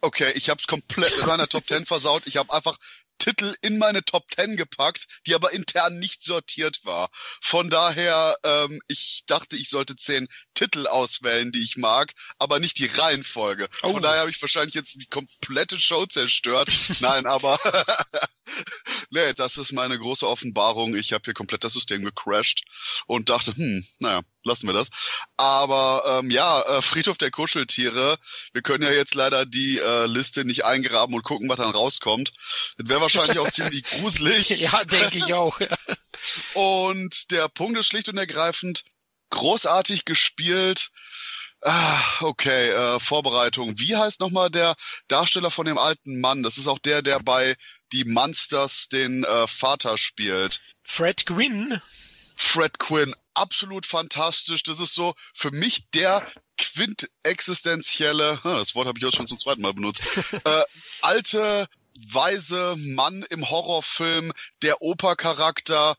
Okay, 0.00 0.30
ich 0.34 0.50
habe 0.50 0.60
es 0.60 0.66
komplett 0.66 1.16
in 1.18 1.26
meiner 1.26 1.48
Top 1.48 1.66
10 1.66 1.86
versaut. 1.86 2.22
Ich 2.26 2.36
habe 2.36 2.52
einfach 2.52 2.78
Titel 3.18 3.54
in 3.62 3.78
meine 3.78 4.04
Top 4.04 4.30
Ten 4.30 4.56
gepackt, 4.56 5.06
die 5.26 5.34
aber 5.34 5.52
intern 5.52 5.98
nicht 5.98 6.22
sortiert 6.22 6.80
war. 6.84 7.10
Von 7.40 7.70
daher, 7.70 8.36
ähm, 8.42 8.80
ich 8.88 9.22
dachte, 9.26 9.56
ich 9.56 9.68
sollte 9.68 9.96
zehn 9.96 10.28
Titel 10.54 10.86
auswählen, 10.86 11.52
die 11.52 11.62
ich 11.62 11.76
mag, 11.76 12.12
aber 12.38 12.60
nicht 12.60 12.78
die 12.78 12.86
Reihenfolge. 12.86 13.68
Oh. 13.82 13.92
Von 13.92 14.02
daher 14.02 14.20
habe 14.20 14.30
ich 14.30 14.40
wahrscheinlich 14.40 14.74
jetzt 14.74 15.00
die 15.00 15.06
komplette 15.06 15.80
Show 15.80 16.06
zerstört. 16.06 16.70
Nein, 17.00 17.26
aber 17.26 17.58
nee, 19.10 19.32
das 19.34 19.58
ist 19.58 19.72
meine 19.72 19.98
große 19.98 20.26
Offenbarung. 20.26 20.94
Ich 20.94 21.12
habe 21.12 21.24
hier 21.24 21.34
komplett 21.34 21.64
das 21.64 21.72
System 21.72 22.04
gecrashed 22.04 22.64
und 23.06 23.28
dachte, 23.28 23.56
hm, 23.56 23.86
naja, 23.98 24.22
lassen 24.46 24.66
wir 24.66 24.72
das. 24.72 24.88
Aber 25.36 26.20
ähm, 26.20 26.30
ja, 26.30 26.62
äh, 26.62 26.82
Friedhof 26.82 27.18
der 27.18 27.30
Kuscheltiere. 27.30 28.18
Wir 28.52 28.62
können 28.62 28.84
ja 28.84 28.92
jetzt 28.92 29.14
leider 29.14 29.44
die 29.44 29.78
äh, 29.78 30.06
Liste 30.06 30.44
nicht 30.44 30.64
eingraben 30.64 31.14
und 31.14 31.22
gucken, 31.22 31.48
was 31.48 31.58
dann 31.58 31.70
rauskommt. 31.70 32.32
Das 32.78 32.88
wäre 32.88 33.00
wahrscheinlich 33.00 33.38
auch 33.38 33.50
ziemlich 33.50 33.82
gruselig. 33.90 34.48
Ja, 34.48 34.84
denke 34.84 35.18
ich 35.18 35.34
auch. 35.34 35.60
und 36.54 37.30
der 37.30 37.48
Punkt 37.48 37.78
ist 37.78 37.86
schlicht 37.86 38.08
und 38.08 38.16
ergreifend 38.16 38.84
großartig 39.30 40.04
gespielt. 40.04 40.90
Ah, 41.62 42.00
okay, 42.20 42.70
äh, 42.70 43.00
Vorbereitung. 43.00 43.78
Wie 43.78 43.96
heißt 43.96 44.20
nochmal 44.20 44.50
der 44.50 44.76
Darsteller 45.08 45.50
von 45.50 45.66
dem 45.66 45.78
alten 45.78 46.20
Mann? 46.20 46.42
Das 46.42 46.58
ist 46.58 46.68
auch 46.68 46.78
der, 46.78 47.02
der 47.02 47.20
bei 47.20 47.56
Die 47.92 48.04
Monsters 48.04 48.88
den 48.88 49.24
äh, 49.24 49.48
Vater 49.48 49.98
spielt. 49.98 50.60
Fred 50.84 51.26
Gwynn. 51.26 51.80
Fred 52.36 52.78
Quinn, 52.78 53.14
absolut 53.34 53.86
fantastisch. 53.86 54.62
Das 54.62 54.78
ist 54.78 54.94
so 54.94 55.14
für 55.34 55.50
mich 55.50 55.90
der 55.90 56.26
quintexistenzielle, 56.58 58.40
das 58.44 58.74
Wort 58.74 58.86
habe 58.86 58.98
ich 58.98 59.04
jetzt 59.04 59.16
schon 59.16 59.26
zum 59.26 59.38
zweiten 59.38 59.62
Mal 59.62 59.74
benutzt, 59.74 60.02
äh, 60.44 60.62
alte, 61.02 61.66
weise 62.10 62.76
Mann 62.76 63.24
im 63.30 63.48
Horrorfilm, 63.48 64.32
der 64.62 64.82
Opercharakter 64.82 65.96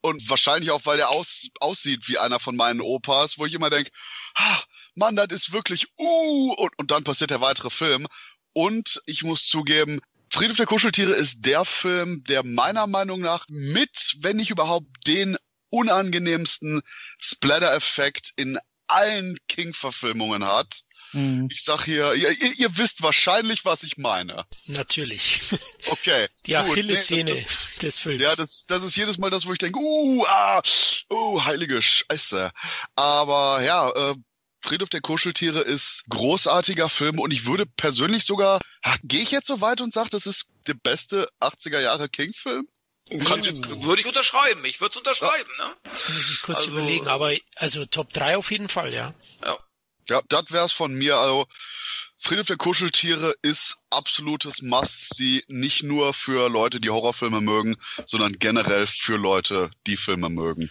und 0.00 0.28
wahrscheinlich 0.30 0.70
auch, 0.70 0.86
weil 0.86 0.96
der 0.96 1.10
aus, 1.10 1.48
aussieht 1.60 2.08
wie 2.08 2.18
einer 2.18 2.38
von 2.40 2.56
meinen 2.56 2.80
Opas, 2.80 3.38
wo 3.38 3.46
ich 3.46 3.54
immer 3.54 3.68
denke, 3.68 3.90
ah, 4.34 4.60
Mann, 4.94 5.16
das 5.16 5.26
ist 5.30 5.52
wirklich, 5.52 5.88
uh, 5.98 6.52
und, 6.54 6.72
und 6.78 6.90
dann 6.90 7.04
passiert 7.04 7.30
der 7.30 7.40
weitere 7.40 7.70
Film. 7.70 8.06
Und 8.52 9.02
ich 9.06 9.22
muss 9.22 9.46
zugeben, 9.46 10.00
Friedhof 10.32 10.56
der 10.56 10.66
Kuscheltiere 10.66 11.12
ist 11.12 11.44
der 11.44 11.64
Film, 11.64 12.24
der 12.24 12.44
meiner 12.44 12.86
Meinung 12.86 13.20
nach 13.20 13.46
mit, 13.48 14.14
wenn 14.20 14.36
nicht 14.36 14.50
überhaupt 14.50 14.86
den 15.06 15.36
unangenehmsten 15.70 16.82
Splatter-Effekt 17.18 18.32
in 18.36 18.58
allen 18.86 19.38
King-Verfilmungen 19.48 20.44
hat. 20.44 20.82
Mhm. 21.12 21.48
Ich 21.50 21.64
sag 21.64 21.84
hier, 21.84 22.14
ihr, 22.14 22.30
ihr, 22.30 22.58
ihr, 22.58 22.76
wisst 22.76 23.02
wahrscheinlich, 23.02 23.64
was 23.64 23.82
ich 23.82 23.96
meine. 23.96 24.44
Natürlich. 24.66 25.40
Okay. 25.86 26.28
Die 26.46 26.56
Achillessehne 26.56 27.32
nee, 27.32 27.46
des 27.80 27.98
Films. 27.98 28.22
Ja, 28.22 28.36
das, 28.36 28.64
das 28.66 28.84
ist 28.84 28.96
jedes 28.96 29.16
Mal 29.16 29.30
das, 29.30 29.46
wo 29.46 29.52
ich 29.52 29.58
denke, 29.58 29.78
uh, 29.80 30.24
ah, 30.26 30.62
uh, 31.10 31.42
heilige 31.42 31.80
Scheiße. 31.80 32.52
Aber 32.96 33.62
ja, 33.62 33.90
äh, 33.90 34.14
Friedhof 34.60 34.90
der 34.90 35.00
Kuscheltiere 35.00 35.60
ist 35.60 36.04
großartiger 36.10 36.88
Film 36.88 37.18
und 37.18 37.32
ich 37.32 37.46
würde 37.46 37.64
persönlich 37.64 38.24
sogar, 38.24 38.60
gehe 39.02 39.22
ich 39.22 39.30
jetzt 39.30 39.46
so 39.46 39.60
weit 39.62 39.80
und 39.80 39.92
sage, 39.92 40.10
das 40.10 40.26
ist 40.26 40.46
der 40.66 40.74
beste 40.74 41.28
80er 41.40 41.80
Jahre 41.80 42.08
King-Film? 42.08 42.68
Kann, 43.24 43.40
oh. 43.40 43.84
Würde 43.84 44.02
ich 44.02 44.06
unterschreiben. 44.06 44.64
Ich 44.64 44.80
würde 44.80 44.92
es 44.92 44.96
unterschreiben, 44.96 45.50
ja. 45.58 45.68
ne? 45.68 45.76
Das 45.84 46.08
muss 46.08 46.30
ich 46.30 46.42
kurz 46.42 46.58
also, 46.58 46.70
überlegen, 46.70 47.08
aber 47.08 47.32
also 47.56 47.84
Top 47.86 48.12
3 48.12 48.36
auf 48.36 48.50
jeden 48.50 48.68
Fall, 48.68 48.94
ja. 48.94 49.14
Ja, 49.44 49.58
ja 50.08 50.22
das 50.28 50.50
wär's 50.50 50.72
von 50.72 50.94
mir. 50.94 51.16
Also 51.16 51.46
Friedhof 52.18 52.46
der 52.46 52.56
Kuscheltiere 52.56 53.34
ist 53.42 53.78
absolutes 53.88 54.62
Must-See, 54.62 55.42
nicht 55.48 55.82
nur 55.82 56.14
für 56.14 56.48
Leute, 56.48 56.78
die 56.78 56.90
Horrorfilme 56.90 57.40
mögen, 57.40 57.76
sondern 58.06 58.38
generell 58.38 58.86
für 58.86 59.16
Leute, 59.16 59.70
die 59.86 59.96
Filme 59.96 60.28
mögen. 60.28 60.70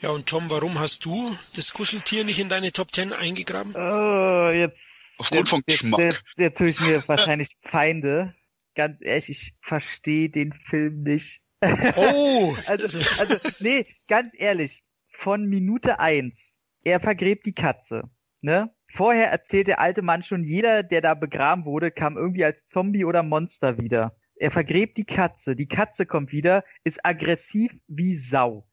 Ja, 0.00 0.10
und 0.10 0.26
Tom, 0.26 0.50
warum 0.50 0.78
hast 0.78 1.04
du 1.04 1.36
das 1.56 1.72
Kuscheltier 1.72 2.24
nicht 2.24 2.38
in 2.38 2.48
deine 2.48 2.72
Top 2.72 2.92
10 2.92 3.12
eingegraben? 3.12 3.74
Oh, 3.74 4.50
jetzt. 4.50 4.78
Aufgrund 5.18 5.48
von 5.48 5.62
jetzt, 5.66 5.80
Geschmack. 5.80 6.00
Jetzt, 6.00 6.16
jetzt, 6.16 6.38
jetzt 6.38 6.58
tue 6.58 6.68
ich 6.68 6.80
mir 6.80 7.02
wahrscheinlich 7.08 7.56
Feinde. 7.62 8.34
Ganz 8.74 8.98
ehrlich, 9.00 9.28
ich 9.28 9.54
verstehe 9.60 10.30
den 10.30 10.52
Film 10.52 11.02
nicht. 11.02 11.40
Oh! 11.96 12.54
also, 12.66 12.98
also, 13.18 13.36
nee, 13.60 13.86
ganz 14.06 14.32
ehrlich, 14.36 14.84
von 15.10 15.46
Minute 15.46 15.98
eins, 15.98 16.56
er 16.84 17.00
vergräbt 17.00 17.46
die 17.46 17.54
Katze, 17.54 18.04
ne? 18.40 18.70
Vorher 18.94 19.30
erzählt 19.30 19.68
der 19.68 19.80
alte 19.80 20.00
Mann 20.00 20.22
schon, 20.22 20.44
jeder, 20.44 20.82
der 20.82 21.02
da 21.02 21.14
begraben 21.14 21.66
wurde, 21.66 21.90
kam 21.90 22.16
irgendwie 22.16 22.44
als 22.44 22.64
Zombie 22.66 23.04
oder 23.04 23.22
Monster 23.22 23.76
wieder. 23.78 24.16
Er 24.36 24.50
vergräbt 24.50 24.96
die 24.96 25.04
Katze, 25.04 25.56
die 25.56 25.66
Katze 25.66 26.06
kommt 26.06 26.32
wieder, 26.32 26.64
ist 26.84 27.04
aggressiv 27.04 27.72
wie 27.86 28.16
Sau. 28.16 28.66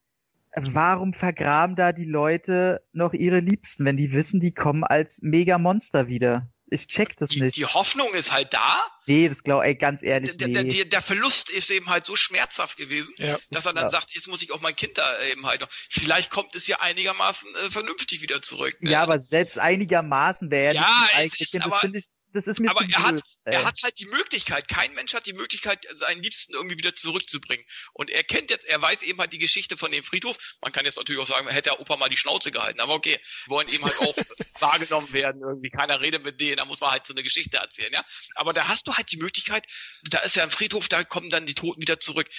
Warum 0.55 1.13
vergraben 1.13 1.75
da 1.75 1.91
die 1.91 2.05
Leute 2.05 2.81
noch 2.93 3.11
ihre 3.13 3.39
Liebsten, 3.41 3.83
wenn 3.83 3.97
die 3.97 4.13
wissen, 4.13 4.39
die 4.39 4.53
kommen 4.53 4.85
als 4.85 5.21
Mega-Monster 5.21 6.07
wieder? 6.07 6.49
Ich 6.67 6.87
check 6.87 7.15
das 7.17 7.29
die, 7.29 7.41
nicht. 7.41 7.57
Die 7.57 7.65
Hoffnung 7.65 8.13
ist 8.13 8.31
halt 8.31 8.53
da. 8.53 8.81
Nee, 9.05 9.29
das 9.29 9.43
glaube 9.43 9.69
ich 9.69 9.77
ganz 9.77 10.01
ehrlich 10.01 10.35
der, 10.37 10.47
nee. 10.47 10.63
Der, 10.63 10.85
der, 10.85 11.01
Verlust 11.01 11.51
ist 11.51 11.69
eben 11.69 11.89
halt 11.89 12.07
so 12.07 12.15
schmerzhaft 12.15 12.77
gewesen, 12.77 13.13
ja. 13.17 13.37
dass 13.51 13.67
er 13.67 13.73
dann 13.73 13.83
ja. 13.83 13.89
sagt, 13.89 14.15
jetzt 14.15 14.27
muss 14.27 14.41
ich 14.41 14.51
auch 14.51 14.61
mein 14.61 14.75
Kind 14.75 14.97
da 14.97 15.21
eben 15.23 15.45
halt 15.45 15.61
noch. 15.61 15.69
Vielleicht 15.71 16.31
kommt 16.31 16.55
es 16.55 16.65
ja 16.65 16.79
einigermaßen 16.79 17.55
äh, 17.55 17.69
vernünftig 17.69 18.21
wieder 18.21 18.41
zurück. 18.41 18.81
Ne? 18.81 18.89
Ja, 18.89 19.03
aber 19.03 19.19
selbst 19.19 19.59
einigermaßen 19.59 20.49
wäre 20.49 20.73
ja, 20.73 21.09
ja 21.13 21.23
nicht 21.23 21.39
das, 21.39 21.51
kind, 21.51 21.65
das 21.65 21.79
finde 21.79 21.99
ich 21.99 22.05
das 22.35 22.47
ist 22.47 22.59
mir 22.59 22.69
Aber 22.69 22.81
er 22.81 22.87
blöd, 22.87 22.99
hat, 22.99 23.21
er 23.45 23.65
hat 23.65 23.77
halt 23.81 23.97
die 23.97 24.05
Möglichkeit, 24.05 24.67
kein 24.67 24.93
Mensch 24.93 25.13
hat 25.13 25.25
die 25.25 25.33
Möglichkeit, 25.33 25.87
seinen 25.95 26.21
Liebsten 26.21 26.53
irgendwie 26.53 26.77
wieder 26.77 26.95
zurückzubringen. 26.95 27.65
Und 27.93 28.09
er 28.09 28.23
kennt 28.23 28.51
jetzt, 28.51 28.65
er 28.65 28.81
weiß 28.81 29.03
eben 29.03 29.19
halt 29.19 29.31
die 29.31 29.39
Geschichte 29.39 29.77
von 29.77 29.91
dem 29.91 30.03
Friedhof. 30.03 30.37
Man 30.61 30.71
kann 30.71 30.85
jetzt 30.85 30.97
natürlich 30.97 31.21
auch 31.21 31.27
sagen, 31.27 31.47
hätte 31.47 31.69
der 31.69 31.79
Opa 31.79 31.95
mal 31.95 32.09
die 32.09 32.17
Schnauze 32.17 32.51
gehalten. 32.51 32.79
Aber 32.81 32.93
okay, 32.93 33.19
wollen 33.47 33.69
eben 33.69 33.85
halt 33.85 33.97
auch 33.99 34.15
wahrgenommen 34.59 35.11
werden, 35.13 35.41
irgendwie 35.41 35.69
keiner 35.69 36.01
redet 36.01 36.23
mit 36.23 36.41
denen, 36.41 36.57
da 36.57 36.65
muss 36.65 36.81
man 36.81 36.91
halt 36.91 37.07
so 37.07 37.13
eine 37.13 37.23
Geschichte 37.23 37.57
erzählen, 37.57 37.93
ja. 37.93 38.03
Aber 38.35 38.53
da 38.53 38.67
hast 38.67 38.87
du 38.87 38.93
halt 38.93 39.11
die 39.11 39.17
Möglichkeit, 39.17 39.65
da 40.03 40.19
ist 40.19 40.35
ja 40.35 40.43
ein 40.43 40.51
Friedhof, 40.51 40.89
da 40.89 41.03
kommen 41.03 41.29
dann 41.29 41.45
die 41.45 41.55
Toten 41.55 41.81
wieder 41.81 41.99
zurück. 41.99 42.29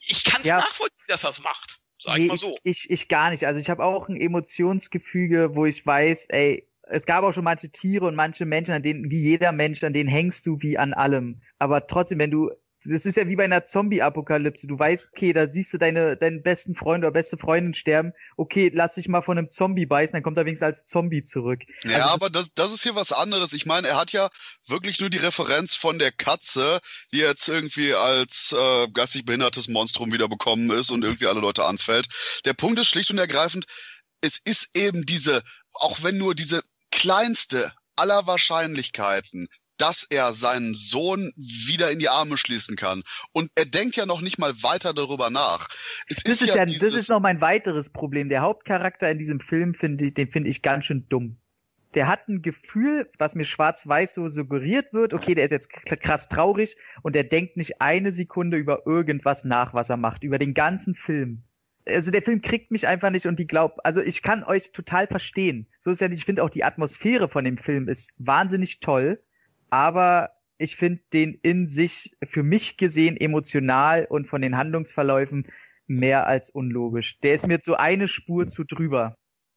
Ich 0.00 0.24
kann 0.24 0.42
es 0.42 0.48
ja. 0.48 0.58
nachvollziehen, 0.58 1.04
dass 1.08 1.22
das 1.22 1.40
macht. 1.40 1.78
Sag 1.98 2.18
nee, 2.18 2.26
mal 2.26 2.36
so. 2.36 2.56
Ich, 2.64 2.84
ich, 2.84 2.90
ich 2.90 3.08
gar 3.08 3.30
nicht. 3.30 3.46
Also 3.46 3.60
ich 3.60 3.70
habe 3.70 3.84
auch 3.84 4.08
ein 4.08 4.16
Emotionsgefüge, 4.16 5.54
wo 5.54 5.64
ich 5.64 5.86
weiß, 5.86 6.26
ey, 6.30 6.68
es 6.86 7.06
gab 7.06 7.24
auch 7.24 7.32
schon 7.32 7.44
manche 7.44 7.70
Tiere 7.70 8.06
und 8.06 8.14
manche 8.14 8.44
Menschen, 8.44 8.74
an 8.74 8.82
denen, 8.82 9.10
wie 9.10 9.20
jeder 9.20 9.52
Mensch, 9.52 9.82
an 9.84 9.92
denen 9.92 10.08
hängst 10.08 10.46
du 10.46 10.58
wie 10.60 10.78
an 10.78 10.92
allem. 10.92 11.40
Aber 11.58 11.86
trotzdem, 11.86 12.18
wenn 12.18 12.30
du, 12.30 12.50
das 12.84 13.06
ist 13.06 13.16
ja 13.16 13.26
wie 13.26 13.36
bei 13.36 13.44
einer 13.44 13.64
Zombie-Apokalypse. 13.64 14.66
Du 14.66 14.78
weißt, 14.78 15.08
okay, 15.12 15.32
da 15.32 15.50
siehst 15.50 15.72
du 15.72 15.78
deine, 15.78 16.18
deinen 16.18 16.42
besten 16.42 16.74
Freund 16.74 17.02
oder 17.02 17.12
beste 17.12 17.38
Freundin 17.38 17.72
sterben. 17.72 18.12
Okay, 18.36 18.70
lass 18.74 18.96
dich 18.96 19.08
mal 19.08 19.22
von 19.22 19.38
einem 19.38 19.50
Zombie 19.50 19.86
beißen, 19.86 20.12
dann 20.12 20.22
kommt 20.22 20.36
er 20.36 20.44
wenigstens 20.44 20.66
als 20.66 20.86
Zombie 20.86 21.24
zurück. 21.24 21.62
Ja, 21.84 22.02
also 22.02 22.08
aber 22.10 22.30
das, 22.30 22.52
das 22.54 22.72
ist 22.72 22.82
hier 22.82 22.94
was 22.94 23.12
anderes. 23.12 23.54
Ich 23.54 23.64
meine, 23.64 23.88
er 23.88 23.98
hat 23.98 24.12
ja 24.12 24.28
wirklich 24.68 25.00
nur 25.00 25.08
die 25.08 25.18
Referenz 25.18 25.74
von 25.74 25.98
der 25.98 26.12
Katze, 26.12 26.80
die 27.12 27.18
jetzt 27.18 27.48
irgendwie 27.48 27.94
als 27.94 28.54
äh, 28.58 28.88
geistig 28.92 29.24
behindertes 29.24 29.68
Monstrum 29.68 30.12
wiederbekommen 30.12 30.70
ist 30.70 30.90
und 30.90 31.02
irgendwie 31.02 31.26
alle 31.26 31.40
Leute 31.40 31.64
anfällt. 31.64 32.08
Der 32.44 32.52
Punkt 32.52 32.78
ist 32.78 32.88
schlicht 32.88 33.10
und 33.10 33.18
ergreifend, 33.18 33.64
es 34.20 34.38
ist 34.44 34.70
eben 34.74 35.06
diese, 35.06 35.42
auch 35.72 36.02
wenn 36.02 36.18
nur 36.18 36.34
diese 36.34 36.62
kleinste 36.94 37.72
aller 37.96 38.26
Wahrscheinlichkeiten, 38.26 39.48
dass 39.76 40.06
er 40.08 40.32
seinen 40.32 40.74
Sohn 40.74 41.32
wieder 41.36 41.90
in 41.90 41.98
die 41.98 42.08
Arme 42.08 42.36
schließen 42.36 42.76
kann. 42.76 43.02
Und 43.32 43.50
er 43.56 43.64
denkt 43.64 43.96
ja 43.96 44.06
noch 44.06 44.20
nicht 44.20 44.38
mal 44.38 44.62
weiter 44.62 44.94
darüber 44.94 45.30
nach. 45.30 45.68
Es 46.08 46.22
das 46.22 46.34
ist, 46.34 46.42
ist 46.42 46.54
ja, 46.54 46.64
das 46.64 46.94
ist 46.94 47.08
noch 47.08 47.20
mein 47.20 47.40
weiteres 47.40 47.90
Problem. 47.90 48.28
Der 48.28 48.42
Hauptcharakter 48.42 49.10
in 49.10 49.18
diesem 49.18 49.40
Film 49.40 49.74
finde 49.74 50.06
ich, 50.06 50.14
den 50.14 50.30
finde 50.30 50.50
ich 50.50 50.62
ganz 50.62 50.86
schön 50.86 51.08
dumm. 51.08 51.36
Der 51.94 52.08
hat 52.08 52.28
ein 52.28 52.42
Gefühl, 52.42 53.10
was 53.18 53.34
mir 53.34 53.44
schwarz-weiß 53.44 54.14
so 54.14 54.28
suggeriert 54.28 54.92
wird. 54.92 55.14
Okay, 55.14 55.34
der 55.34 55.44
ist 55.46 55.50
jetzt 55.50 55.70
krass 55.70 56.28
traurig 56.28 56.76
und 57.02 57.14
der 57.14 57.24
denkt 57.24 57.56
nicht 57.56 57.80
eine 57.80 58.12
Sekunde 58.12 58.56
über 58.56 58.86
irgendwas 58.86 59.44
nach, 59.44 59.74
was 59.74 59.90
er 59.90 59.96
macht, 59.96 60.24
über 60.24 60.38
den 60.38 60.54
ganzen 60.54 60.94
Film 60.94 61.44
also 61.86 62.10
der 62.10 62.22
Film 62.22 62.40
kriegt 62.40 62.70
mich 62.70 62.86
einfach 62.86 63.10
nicht 63.10 63.26
und 63.26 63.38
die 63.38 63.46
glaubt, 63.46 63.84
also 63.84 64.00
ich 64.00 64.22
kann 64.22 64.44
euch 64.44 64.72
total 64.72 65.06
verstehen. 65.06 65.66
So 65.80 65.90
ist 65.90 66.00
ja 66.00 66.08
nicht, 66.08 66.20
ich 66.20 66.24
finde 66.24 66.42
auch 66.42 66.50
die 66.50 66.64
Atmosphäre 66.64 67.28
von 67.28 67.44
dem 67.44 67.58
Film 67.58 67.88
ist 67.88 68.10
wahnsinnig 68.18 68.80
toll, 68.80 69.22
aber 69.70 70.30
ich 70.58 70.76
finde 70.76 71.02
den 71.12 71.38
in 71.42 71.68
sich 71.68 72.16
für 72.22 72.42
mich 72.42 72.76
gesehen 72.76 73.16
emotional 73.16 74.06
und 74.08 74.28
von 74.28 74.40
den 74.40 74.56
Handlungsverläufen 74.56 75.46
mehr 75.86 76.26
als 76.26 76.50
unlogisch. 76.50 77.18
Der 77.22 77.34
ist 77.34 77.46
mir 77.46 77.60
so 77.62 77.74
eine 77.74 78.08
Spur 78.08 78.48
zu 78.48 78.64
drüber. 78.64 79.16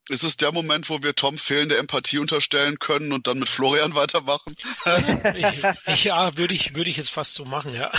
Ist 0.09 0.23
es 0.23 0.37
der 0.37 0.53
Moment, 0.53 0.89
wo 0.89 1.03
wir 1.03 1.15
Tom 1.15 1.37
fehlende 1.37 1.77
Empathie 1.77 2.19
unterstellen 2.19 2.79
können 2.79 3.11
und 3.11 3.27
dann 3.27 3.39
mit 3.39 3.49
Florian 3.49 3.93
weitermachen? 3.93 4.55
ja, 5.85 6.37
würde 6.37 6.53
ich, 6.53 6.75
würde 6.75 6.89
ich 6.89 6.97
jetzt 6.97 7.11
fast 7.11 7.33
so 7.33 7.43
machen, 7.43 7.73
ja. 7.73 7.91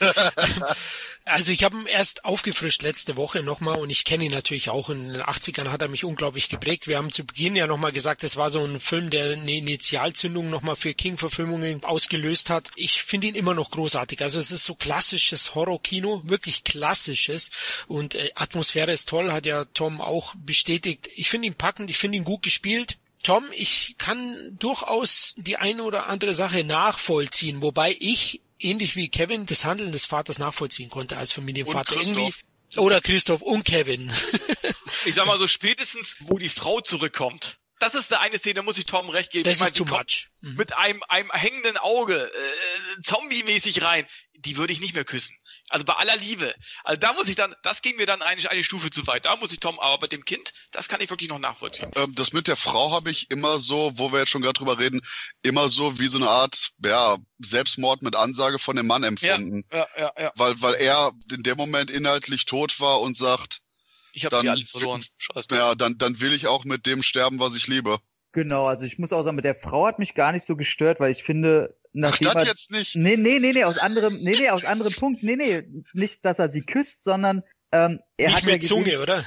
Also 1.28 1.50
ich 1.50 1.64
habe 1.64 1.76
ihn 1.76 1.86
erst 1.86 2.24
aufgefrischt 2.24 2.82
letzte 2.82 3.16
Woche 3.16 3.42
nochmal 3.42 3.78
und 3.78 3.90
ich 3.90 4.04
kenne 4.04 4.24
ihn 4.24 4.30
natürlich 4.30 4.70
auch. 4.70 4.90
In 4.90 5.12
den 5.12 5.22
80ern 5.22 5.72
hat 5.72 5.82
er 5.82 5.88
mich 5.88 6.04
unglaublich 6.04 6.48
geprägt. 6.48 6.86
Wir 6.86 6.98
haben 6.98 7.10
zu 7.10 7.26
Beginn 7.26 7.56
ja 7.56 7.66
nochmal 7.66 7.90
gesagt, 7.90 8.22
es 8.22 8.36
war 8.36 8.48
so 8.48 8.64
ein 8.64 8.78
Film, 8.78 9.10
der 9.10 9.32
eine 9.32 9.56
Initialzündung 9.56 10.48
nochmal 10.48 10.76
für 10.76 10.94
King-Verfilmungen 10.94 11.82
ausgelöst 11.82 12.48
hat. 12.48 12.70
Ich 12.76 13.02
finde 13.02 13.26
ihn 13.26 13.34
immer 13.34 13.54
noch 13.54 13.72
großartig. 13.72 14.22
Also 14.22 14.38
es 14.38 14.52
ist 14.52 14.64
so 14.64 14.76
klassisches 14.76 15.56
Horror-Kino, 15.56 16.22
wirklich 16.26 16.62
klassisches 16.62 17.50
und 17.88 18.14
äh, 18.14 18.30
Atmosphäre 18.36 18.92
ist 18.92 19.08
toll, 19.08 19.32
hat 19.32 19.46
ja 19.46 19.64
Tom 19.64 20.00
auch 20.00 20.32
bestätigt. 20.36 21.10
Ich 21.16 21.28
finde 21.28 21.48
ihn 21.48 21.54
packend, 21.54 21.90
ich 21.90 21.98
finde 21.98 22.18
ihn 22.18 22.24
gut 22.24 22.42
gespielt. 22.42 22.98
Tom, 23.24 23.44
ich 23.50 23.96
kann 23.98 24.56
durchaus 24.60 25.34
die 25.36 25.56
eine 25.56 25.82
oder 25.82 26.06
andere 26.06 26.34
Sache 26.34 26.62
nachvollziehen, 26.62 27.62
wobei 27.62 27.96
ich 27.98 28.42
ähnlich 28.58 28.96
wie 28.96 29.08
Kevin 29.08 29.46
das 29.46 29.64
Handeln 29.64 29.92
des 29.92 30.04
Vaters 30.04 30.38
nachvollziehen 30.38 30.90
konnte 30.90 31.16
als 31.16 31.32
Familienvater. 31.32 31.96
Irgendwie 31.96 32.32
oder 32.76 33.00
Christoph 33.00 33.42
und 33.42 33.64
Kevin. 33.64 34.12
ich 35.04 35.14
sag 35.14 35.26
mal 35.26 35.38
so 35.38 35.48
spätestens, 35.48 36.16
wo 36.20 36.38
die 36.38 36.48
Frau 36.48 36.80
zurückkommt. 36.80 37.58
Das 37.78 37.94
ist 37.94 38.12
eine 38.12 38.38
Szene, 38.38 38.54
da 38.54 38.62
muss 38.62 38.78
ich 38.78 38.86
Tom 38.86 39.10
recht 39.10 39.32
geben. 39.32 39.44
Das 39.44 39.54
ich 39.54 39.60
meine, 39.60 39.70
ist 39.70 39.76
too 39.76 39.84
much. 39.84 40.28
Mhm. 40.40 40.56
Mit 40.56 40.76
einem, 40.76 41.02
einem 41.08 41.30
hängenden 41.30 41.76
Auge, 41.76 42.32
äh, 42.32 43.02
zombie-mäßig 43.02 43.82
rein. 43.82 44.06
Die 44.34 44.56
würde 44.56 44.72
ich 44.72 44.80
nicht 44.80 44.94
mehr 44.94 45.04
küssen. 45.04 45.36
Also 45.68 45.84
bei 45.84 45.94
aller 45.94 46.16
Liebe. 46.16 46.54
Also 46.84 47.00
da 47.00 47.12
muss 47.12 47.28
ich 47.28 47.34
dann, 47.34 47.54
das 47.62 47.82
ging 47.82 47.96
mir 47.96 48.06
dann 48.06 48.22
eigentlich 48.22 48.50
eine 48.50 48.62
Stufe 48.62 48.90
zu 48.90 49.06
weit. 49.06 49.24
Da 49.24 49.36
muss 49.36 49.52
ich 49.52 49.58
Tom, 49.58 49.80
aber 49.80 49.98
bei 49.98 50.06
dem 50.06 50.24
Kind, 50.24 50.52
das 50.70 50.88
kann 50.88 51.00
ich 51.00 51.10
wirklich 51.10 51.28
noch 51.28 51.40
nachvollziehen. 51.40 51.90
Ähm, 51.96 52.14
das 52.14 52.32
mit 52.32 52.46
der 52.46 52.56
Frau 52.56 52.92
habe 52.92 53.10
ich 53.10 53.30
immer 53.30 53.58
so, 53.58 53.92
wo 53.96 54.12
wir 54.12 54.20
jetzt 54.20 54.30
schon 54.30 54.42
gerade 54.42 54.58
drüber 54.58 54.78
reden, 54.78 55.00
immer 55.42 55.68
so 55.68 55.98
wie 55.98 56.08
so 56.08 56.18
eine 56.18 56.28
Art, 56.28 56.70
ja, 56.84 57.16
Selbstmord 57.40 58.02
mit 58.02 58.14
Ansage 58.14 58.58
von 58.58 58.76
dem 58.76 58.86
Mann 58.86 59.02
empfunden. 59.02 59.64
Ja, 59.72 59.86
ja, 59.96 60.12
ja. 60.16 60.22
ja. 60.22 60.32
Weil, 60.36 60.60
weil 60.62 60.74
er 60.74 61.12
in 61.32 61.42
dem 61.42 61.56
Moment 61.56 61.90
inhaltlich 61.90 62.44
tot 62.44 62.78
war 62.78 63.00
und 63.00 63.16
sagt, 63.16 63.60
ich 64.12 64.24
habe 64.24 64.40
hier 64.40 64.52
alles 64.52 64.70
verloren. 64.70 65.04
Scheiße. 65.18 65.48
Ja, 65.52 65.74
dann, 65.74 65.98
dann 65.98 66.20
will 66.20 66.32
ich 66.32 66.46
auch 66.46 66.64
mit 66.64 66.86
dem 66.86 67.02
sterben, 67.02 67.38
was 67.38 67.54
ich 67.54 67.66
liebe. 67.66 67.98
Genau, 68.32 68.66
also 68.66 68.84
ich 68.84 68.98
muss 68.98 69.12
auch 69.12 69.22
sagen, 69.22 69.36
mit 69.36 69.44
der 69.44 69.54
Frau 69.54 69.86
hat 69.86 69.98
mich 69.98 70.14
gar 70.14 70.32
nicht 70.32 70.46
so 70.46 70.56
gestört, 70.56 71.00
weil 71.00 71.10
ich 71.10 71.22
finde, 71.22 71.74
nachdem 71.96 72.28
Ach, 72.28 72.34
das 72.34 72.42
er, 72.44 72.48
jetzt 72.48 72.70
nicht. 72.70 72.96
Nee, 72.96 73.16
nee, 73.16 73.38
nee, 73.38 73.52
nee, 73.52 73.64
aus 73.64 73.78
anderem, 73.78 74.16
nee, 74.16 74.36
nee, 74.38 74.50
aus 74.50 74.64
anderem 74.64 74.92
Punkt. 74.92 75.22
Nee, 75.22 75.36
nee, 75.36 75.62
nicht, 75.92 76.24
dass 76.24 76.38
er 76.38 76.50
sie 76.50 76.62
küsst, 76.62 77.02
sondern 77.02 77.42
ähm, 77.72 78.00
er 78.16 78.28
nicht 78.28 78.36
hat 78.36 78.44
mit 78.44 78.52
ja 78.52 78.58
gesehen, 78.58 78.84
Zunge, 78.84 79.00
oder? 79.00 79.24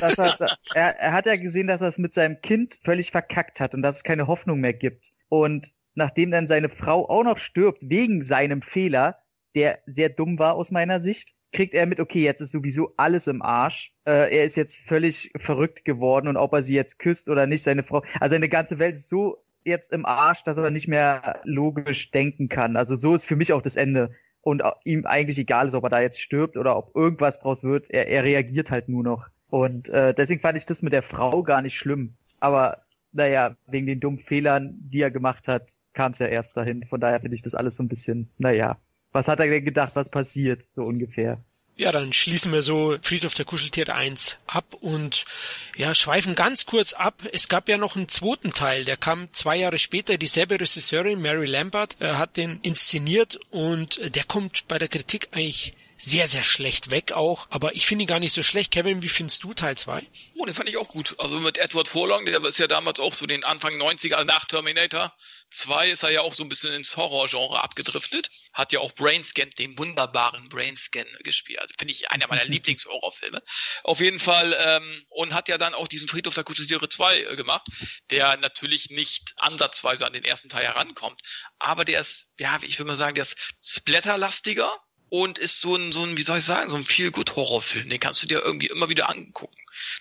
Dass 0.00 0.18
er, 0.18 0.56
er, 0.74 0.98
er 0.98 1.12
hat 1.12 1.26
ja 1.26 1.36
gesehen, 1.36 1.66
dass 1.66 1.80
er 1.80 1.88
es 1.88 1.98
mit 1.98 2.14
seinem 2.14 2.40
Kind 2.40 2.78
völlig 2.82 3.10
verkackt 3.10 3.60
hat 3.60 3.74
und 3.74 3.82
dass 3.82 3.96
es 3.96 4.04
keine 4.04 4.26
Hoffnung 4.26 4.60
mehr 4.60 4.72
gibt. 4.72 5.12
Und 5.28 5.72
nachdem 5.94 6.30
dann 6.30 6.48
seine 6.48 6.68
Frau 6.68 7.08
auch 7.08 7.24
noch 7.24 7.38
stirbt 7.38 7.82
wegen 7.82 8.24
seinem 8.24 8.62
Fehler, 8.62 9.18
der 9.54 9.80
sehr 9.86 10.08
dumm 10.08 10.38
war 10.38 10.54
aus 10.54 10.70
meiner 10.70 11.00
Sicht, 11.00 11.34
kriegt 11.52 11.74
er 11.74 11.86
mit, 11.86 12.00
okay, 12.00 12.22
jetzt 12.22 12.40
ist 12.40 12.52
sowieso 12.52 12.94
alles 12.96 13.26
im 13.26 13.42
Arsch. 13.42 13.92
Äh, 14.06 14.34
er 14.34 14.44
ist 14.44 14.56
jetzt 14.56 14.76
völlig 14.76 15.30
verrückt 15.36 15.84
geworden 15.84 16.28
und 16.28 16.36
ob 16.36 16.52
er 16.54 16.62
sie 16.62 16.74
jetzt 16.74 16.98
küsst 16.98 17.28
oder 17.28 17.46
nicht, 17.46 17.62
seine 17.62 17.82
Frau, 17.82 18.02
also 18.20 18.32
seine 18.34 18.48
ganze 18.48 18.78
Welt 18.78 18.96
ist 18.96 19.08
so 19.08 19.41
jetzt 19.64 19.92
im 19.92 20.06
Arsch, 20.06 20.44
dass 20.44 20.56
er 20.56 20.70
nicht 20.70 20.88
mehr 20.88 21.40
logisch 21.44 22.10
denken 22.10 22.48
kann. 22.48 22.76
Also 22.76 22.96
so 22.96 23.14
ist 23.14 23.26
für 23.26 23.36
mich 23.36 23.52
auch 23.52 23.62
das 23.62 23.76
Ende. 23.76 24.12
Und 24.40 24.62
ihm 24.84 25.06
eigentlich 25.06 25.38
egal 25.38 25.68
ist, 25.68 25.74
ob 25.74 25.84
er 25.84 25.90
da 25.90 26.00
jetzt 26.00 26.20
stirbt 26.20 26.56
oder 26.56 26.76
ob 26.76 26.96
irgendwas 26.96 27.38
draus 27.38 27.62
wird. 27.62 27.90
Er, 27.90 28.08
er 28.08 28.24
reagiert 28.24 28.70
halt 28.70 28.88
nur 28.88 29.04
noch. 29.04 29.28
Und 29.48 29.88
äh, 29.90 30.14
deswegen 30.14 30.40
fand 30.40 30.58
ich 30.58 30.66
das 30.66 30.82
mit 30.82 30.92
der 30.92 31.02
Frau 31.02 31.42
gar 31.42 31.62
nicht 31.62 31.76
schlimm. 31.76 32.14
Aber 32.40 32.82
naja, 33.12 33.56
wegen 33.66 33.86
den 33.86 34.00
dummen 34.00 34.18
Fehlern, 34.18 34.74
die 34.80 35.00
er 35.00 35.10
gemacht 35.10 35.46
hat, 35.46 35.70
kam 35.92 36.12
es 36.12 36.18
ja 36.18 36.26
erst 36.26 36.56
dahin. 36.56 36.84
Von 36.86 37.00
daher 37.00 37.20
finde 37.20 37.34
ich 37.36 37.42
das 37.42 37.54
alles 37.54 37.76
so 37.76 37.82
ein 37.82 37.88
bisschen, 37.88 38.30
naja, 38.38 38.78
was 39.12 39.28
hat 39.28 39.40
er 39.40 39.46
denn 39.46 39.64
gedacht, 39.64 39.92
was 39.94 40.08
passiert, 40.08 40.62
so 40.70 40.84
ungefähr. 40.84 41.44
Ja, 41.82 41.90
dann 41.90 42.12
schließen 42.12 42.52
wir 42.52 42.62
so 42.62 42.96
Friedhof 43.02 43.34
der 43.34 43.44
Kuscheltiere 43.44 43.92
1 43.92 44.36
ab 44.46 44.76
und 44.80 45.24
ja, 45.76 45.96
schweifen 45.96 46.36
ganz 46.36 46.64
kurz 46.64 46.92
ab. 46.92 47.24
Es 47.32 47.48
gab 47.48 47.68
ja 47.68 47.76
noch 47.76 47.96
einen 47.96 48.08
zweiten 48.08 48.52
Teil, 48.52 48.84
der 48.84 48.96
kam 48.96 49.26
zwei 49.32 49.56
Jahre 49.56 49.80
später. 49.80 50.16
Dieselbe 50.16 50.60
Regisseurin, 50.60 51.20
Mary 51.20 51.46
Lambert, 51.46 51.96
äh, 52.00 52.12
hat 52.12 52.36
den 52.36 52.60
inszeniert 52.62 53.40
und 53.50 53.98
der 54.14 54.22
kommt 54.22 54.68
bei 54.68 54.78
der 54.78 54.86
Kritik 54.86 55.30
eigentlich 55.32 55.74
sehr, 55.98 56.28
sehr 56.28 56.44
schlecht 56.44 56.92
weg 56.92 57.10
auch. 57.10 57.48
Aber 57.50 57.74
ich 57.74 57.84
finde 57.88 58.04
ihn 58.04 58.08
gar 58.08 58.20
nicht 58.20 58.32
so 58.32 58.44
schlecht. 58.44 58.70
Kevin, 58.70 59.02
wie 59.02 59.08
findest 59.08 59.42
du 59.42 59.52
Teil 59.52 59.76
2? 59.76 60.04
Oh, 60.36 60.46
den 60.46 60.54
fand 60.54 60.68
ich 60.68 60.76
auch 60.76 60.88
gut. 60.88 61.16
Also 61.18 61.40
mit 61.40 61.58
Edward 61.58 61.88
Forlong, 61.88 62.26
der 62.26 62.44
ist 62.44 62.58
ja 62.58 62.68
damals 62.68 63.00
auch 63.00 63.14
so 63.14 63.26
den 63.26 63.42
Anfang 63.42 63.74
90er, 63.74 64.14
also 64.14 64.26
nach 64.26 64.44
Terminator 64.44 65.12
2 65.52 65.90
ist 65.90 66.02
er 66.02 66.10
ja 66.10 66.20
auch 66.22 66.34
so 66.34 66.42
ein 66.42 66.48
bisschen 66.48 66.72
ins 66.72 66.96
Horrorgenre 66.96 67.62
abgedriftet. 67.62 68.30
Hat 68.52 68.72
ja 68.72 68.80
auch 68.80 68.92
Brainscan, 68.92 69.50
den 69.50 69.78
wunderbaren 69.78 70.48
Brainscan 70.48 71.06
gespielt. 71.22 71.72
Finde 71.78 71.92
ich 71.92 72.10
einer 72.10 72.26
meiner 72.28 72.44
Lieblingshorrorfilme. 72.46 73.42
Auf 73.84 74.00
jeden 74.00 74.18
Fall. 74.18 74.56
Ähm, 74.58 75.04
und 75.08 75.34
hat 75.34 75.48
ja 75.48 75.58
dann 75.58 75.74
auch 75.74 75.88
diesen 75.88 76.08
Friedhof 76.08 76.34
der 76.34 76.44
Kuscheltiere 76.44 76.88
2 76.88 77.20
äh, 77.20 77.36
gemacht, 77.36 77.66
der 78.10 78.36
natürlich 78.38 78.90
nicht 78.90 79.34
ansatzweise 79.36 80.06
an 80.06 80.12
den 80.12 80.24
ersten 80.24 80.48
Teil 80.48 80.64
herankommt. 80.64 81.20
Aber 81.58 81.84
der 81.84 82.00
ist, 82.00 82.32
ja, 82.38 82.58
ich 82.62 82.78
würde 82.78 82.90
mal 82.90 82.96
sagen, 82.96 83.14
der 83.14 83.22
ist 83.22 83.38
splatterlastiger 83.62 84.78
und 85.12 85.38
ist 85.38 85.60
so 85.60 85.76
ein, 85.76 85.92
so 85.92 86.02
ein, 86.04 86.16
wie 86.16 86.22
soll 86.22 86.38
ich 86.38 86.44
sagen, 86.46 86.70
so 86.70 86.76
ein 86.76 86.86
viel 86.86 87.10
gut 87.10 87.36
Horrorfilm. 87.36 87.90
Den 87.90 88.00
kannst 88.00 88.22
du 88.22 88.26
dir 88.26 88.40
irgendwie 88.42 88.68
immer 88.68 88.88
wieder 88.88 89.10
angucken. 89.10 89.58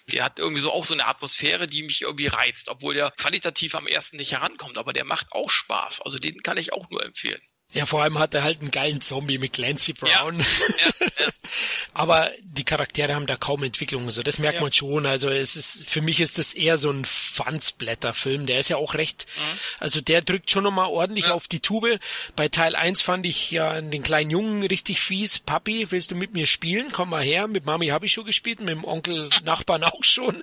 Der 0.08 0.24
hat 0.24 0.40
irgendwie 0.40 0.62
so 0.62 0.72
auch 0.72 0.86
so 0.86 0.94
eine 0.94 1.06
Atmosphäre, 1.06 1.68
die 1.68 1.84
mich 1.84 2.04
irgendwie 2.04 2.28
reizt, 2.28 2.70
obwohl 2.70 2.94
der 2.94 3.12
qualitativ 3.12 3.76
am 3.76 3.88
ersten 3.88 4.16
nicht 4.16 4.32
herankommt, 4.32 4.78
aber 4.78 4.94
der 4.94 5.04
macht 5.04 5.34
auch 5.34 5.50
Spaß. 5.50 6.00
Also 6.00 6.18
den 6.18 6.42
kann 6.44 6.56
ich 6.56 6.72
auch 6.72 6.90
nur 6.90 7.04
empfehlen. 7.04 7.42
Ja, 7.74 7.86
vor 7.86 8.04
allem 8.04 8.20
hat 8.20 8.34
er 8.34 8.44
halt 8.44 8.62
einen 8.62 8.72
geilen 8.72 9.02
Zombie 9.02 9.38
mit 9.38 9.54
Clancy 9.54 9.94
Brown. 9.94 10.40
Ja, 10.40 10.46
ja, 10.86 11.06
ja. 11.20 11.28
Aber 11.94 12.32
die 12.44 12.64
Charaktere 12.64 13.16
haben 13.16 13.28
da 13.28 13.36
kaum 13.36 13.64
Entwicklung. 13.64 14.06
Also 14.06 14.24
das 14.24 14.40
merkt 14.40 14.62
man 14.62 14.72
schon. 14.72 15.06
Also 15.06 15.30
es 15.30 15.56
ist, 15.56 15.88
für 15.88 16.02
mich 16.02 16.20
ist 16.20 16.38
das 16.38 16.54
eher 16.54 16.78
so 16.78 16.90
ein 16.90 17.06
Fansblätter-Film. 17.06 18.46
Der 18.46 18.60
ist 18.60 18.70
ja 18.70 18.78
auch 18.78 18.94
recht, 18.94 19.26
mhm. 19.36 19.60
also 19.80 20.02
der 20.02 20.22
drückt 20.22 20.50
schon 20.50 20.64
nochmal 20.64 20.88
ordentlich 20.88 21.28
auf 21.28 21.48
die 21.48 21.60
Tube. 21.60 22.00
Bei 22.36 22.48
Teil 22.48 22.76
1 22.76 23.02
fand 23.02 23.26
ich 23.26 23.52
ja 23.52 23.80
den 23.80 24.04
kleinen 24.04 24.32
Jungen 24.32 24.64
richtig 24.64 25.02
fies. 25.02 25.40
Papi, 25.40 25.88
willst 25.92 26.12
du 26.12 26.16
mit 26.16 26.34
mir 26.34 26.46
spielen? 26.46 26.88
Komm 26.92 27.10
mal 27.10 27.24
her. 27.24 27.48
Mit 27.48 27.66
Mami 27.66 27.88
habe 27.88 28.06
ich 28.06 28.14
schon 28.14 28.26
gespielt, 28.26 28.60
mit 28.60 28.70
dem 28.70 28.86
Onkel 28.86 29.30
Nachbarn 29.44 29.84
auch 29.84 30.04
schon. 30.04 30.42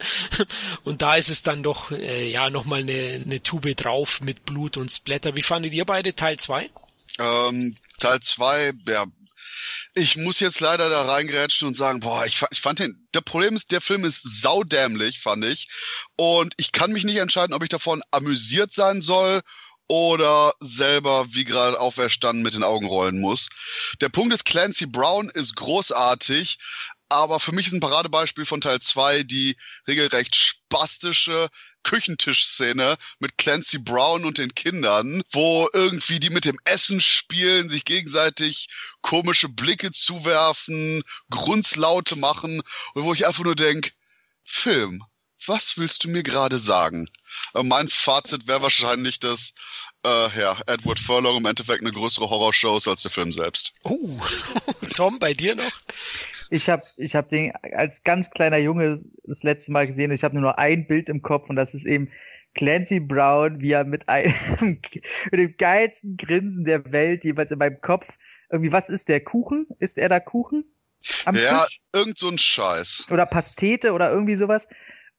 Und 0.85 1.03
da 1.03 1.17
ist 1.17 1.29
es 1.29 1.43
dann 1.43 1.63
doch, 1.63 1.91
äh, 1.91 2.31
ja, 2.31 2.51
nochmal 2.51 2.81
eine, 2.81 3.23
eine 3.25 3.43
Tube 3.43 3.75
drauf 3.75 4.21
mit 4.21 4.45
Blut 4.45 4.77
und 4.77 4.91
Splatter. 4.91 5.37
Wie 5.37 5.43
fandet 5.43 5.73
ihr 5.73 5.85
beide 5.85 6.15
Teil 6.15 6.39
2? 6.39 6.71
Ähm, 7.19 7.77
Teil 7.99 8.20
2, 8.20 8.73
ja, 8.86 9.07
ich 9.95 10.16
muss 10.16 10.40
jetzt 10.40 10.61
leider 10.61 10.89
da 10.89 11.03
reingrätschen 11.07 11.66
und 11.66 11.74
sagen, 11.74 12.01
boah, 12.01 12.24
ich, 12.24 12.43
ich 12.51 12.61
fand 12.61 12.78
den, 12.78 13.09
der 13.15 13.20
Problem 13.20 13.57
ist, 13.57 13.73
der 13.73 13.81
Film 13.81 14.05
ist 14.05 14.40
saudämlich, 14.43 15.20
fand 15.20 15.45
ich. 15.45 15.69
Und 16.16 16.55
ich 16.57 16.73
kann 16.73 16.93
mich 16.93 17.05
nicht 17.05 17.16
entscheiden, 17.16 17.55
ob 17.55 17.62
ich 17.62 17.69
davon 17.69 18.03
amüsiert 18.11 18.73
sein 18.73 19.03
soll 19.03 19.43
oder 19.89 20.53
selber 20.61 21.27
wie 21.31 21.45
gerade 21.45 21.81
auferstanden 21.81 22.43
mit 22.43 22.55
den 22.55 22.62
Augen 22.62 22.86
rollen 22.86 23.19
muss. 23.19 23.49
Der 24.01 24.11
Punkt 24.11 24.35
ist, 24.35 24.45
Clancy 24.45 24.86
Brown 24.86 25.31
ist 25.31 25.57
großartig, 25.57 26.59
aber 27.09 27.40
für 27.40 27.53
mich 27.53 27.66
ist 27.66 27.73
ein 27.73 27.81
Paradebeispiel 27.81 28.45
von 28.45 28.61
Teil 28.61 28.81
2 28.81 29.23
die 29.23 29.57
regelrecht 29.86 30.36
spastische 30.36 31.49
Küchentischszene 31.83 32.97
mit 33.19 33.39
Clancy 33.39 33.79
Brown 33.79 34.25
und 34.25 34.39
den 34.39 34.55
Kindern, 34.55 35.23
wo 35.33 35.69
irgendwie 35.73 36.21
die 36.21 36.31
mit 36.31 36.45
dem 36.45 36.59
Essen 36.65 37.01
spielen, 37.01 37.69
sich 37.69 37.85
gegenseitig 37.85 38.69
komische 39.01 39.49
Blicke 39.49 39.93
zuwerfen, 39.93 41.03
Grunzlaute 41.31 42.17
machen 42.17 42.63
und 42.95 43.05
wo 43.05 43.15
ich 43.15 43.27
einfach 43.27 43.45
nur 43.45 43.57
denke, 43.57 43.93
Film, 44.45 45.05
was 45.47 45.77
willst 45.79 46.05
du 46.05 46.09
mir 46.09 46.23
gerade 46.23 46.59
sagen? 46.59 47.09
Äh, 47.55 47.63
mein 47.63 47.89
Fazit 47.89 48.47
wäre 48.47 48.63
wahrscheinlich, 48.63 49.21
dass 49.21 49.53
äh, 50.05 50.41
ja, 50.41 50.57
Edward 50.66 50.99
Furlong 50.99 51.39
im 51.39 51.47
Endeffekt 51.47 51.81
eine 51.81 51.93
größere 51.93 52.29
Horrorshow 52.31 52.77
ist 52.77 52.89
als 52.89 53.03
der 53.03 53.11
Film 53.11 53.33
selbst. 53.33 53.73
Oh, 53.85 54.11
Tom, 54.95 55.19
bei 55.19 55.35
dir 55.35 55.55
noch? 55.55 55.81
Ich 56.51 56.69
habe 56.69 56.83
ich 56.97 57.15
hab 57.15 57.29
den 57.29 57.53
als 57.73 58.03
ganz 58.05 58.31
kleiner 58.31 58.59
Junge 58.59 59.01
das 59.25 59.43
letzte 59.43 59.73
Mal 59.73 59.87
gesehen 59.87 60.11
und 60.11 60.15
ich 60.16 60.25
habe 60.25 60.35
nur 60.35 60.51
noch 60.51 60.57
ein 60.57 60.87
Bild 60.87 61.09
im 61.09 61.23
Kopf 61.23 61.51
und 61.51 61.57
das 61.57 61.75
ist 61.75 61.85
eben 61.85 62.11
Clancy 62.55 63.01
Brown, 63.01 63.61
wie 63.61 63.73
er 63.73 63.85
mit 63.85 64.09
einem 64.09 64.35
mit 64.61 65.41
dem 65.41 65.57
geilsten 65.57 66.16
Grinsen 66.16 66.65
der 66.65 66.91
Welt 66.91 67.25
jeweils 67.25 67.51
in 67.51 67.59
meinem 67.59 67.81
Kopf 67.81 68.07
irgendwie 68.51 68.73
was 68.73 68.89
ist 68.89 69.09
der 69.09 69.20
Kuchen? 69.20 69.66
Ist 69.79 69.99
er 69.99 70.09
da 70.09 70.20
Kuchen? 70.20 70.65
Am 71.25 71.37
ja, 71.37 71.65
Tisch? 71.65 71.81
irgend 71.93 72.19
so 72.19 72.29
ein 72.29 72.39
Scheiß. 72.39 73.07
Oder 73.11 73.27
Pastete 73.27 73.93
oder 73.93 74.11
irgendwie 74.11 74.37
sowas. 74.37 74.66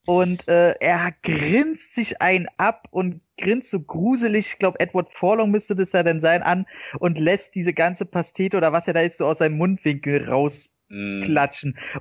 Und 0.06 0.48
äh, 0.48 0.74
er 0.80 1.12
grinst 1.22 1.94
sich 1.94 2.22
einen 2.22 2.48
ab 2.56 2.88
und 2.90 3.20
grinst 3.38 3.70
so 3.70 3.80
gruselig, 3.80 4.52
ich 4.52 4.58
glaube 4.58 4.80
Edward 4.80 5.12
Forlong 5.12 5.50
müsste 5.50 5.74
das 5.74 5.92
ja 5.92 6.02
dann 6.02 6.20
sein, 6.20 6.42
an 6.42 6.66
und 6.98 7.18
lässt 7.18 7.54
diese 7.54 7.72
ganze 7.72 8.04
Pastete 8.06 8.56
oder 8.56 8.72
was 8.72 8.86
er 8.86 8.94
da 8.94 9.00
ist 9.00 9.18
so 9.18 9.26
aus 9.26 9.38
seinem 9.38 9.58
Mundwinkel 9.58 10.28
raus 10.28 10.70
mm. 10.88 11.22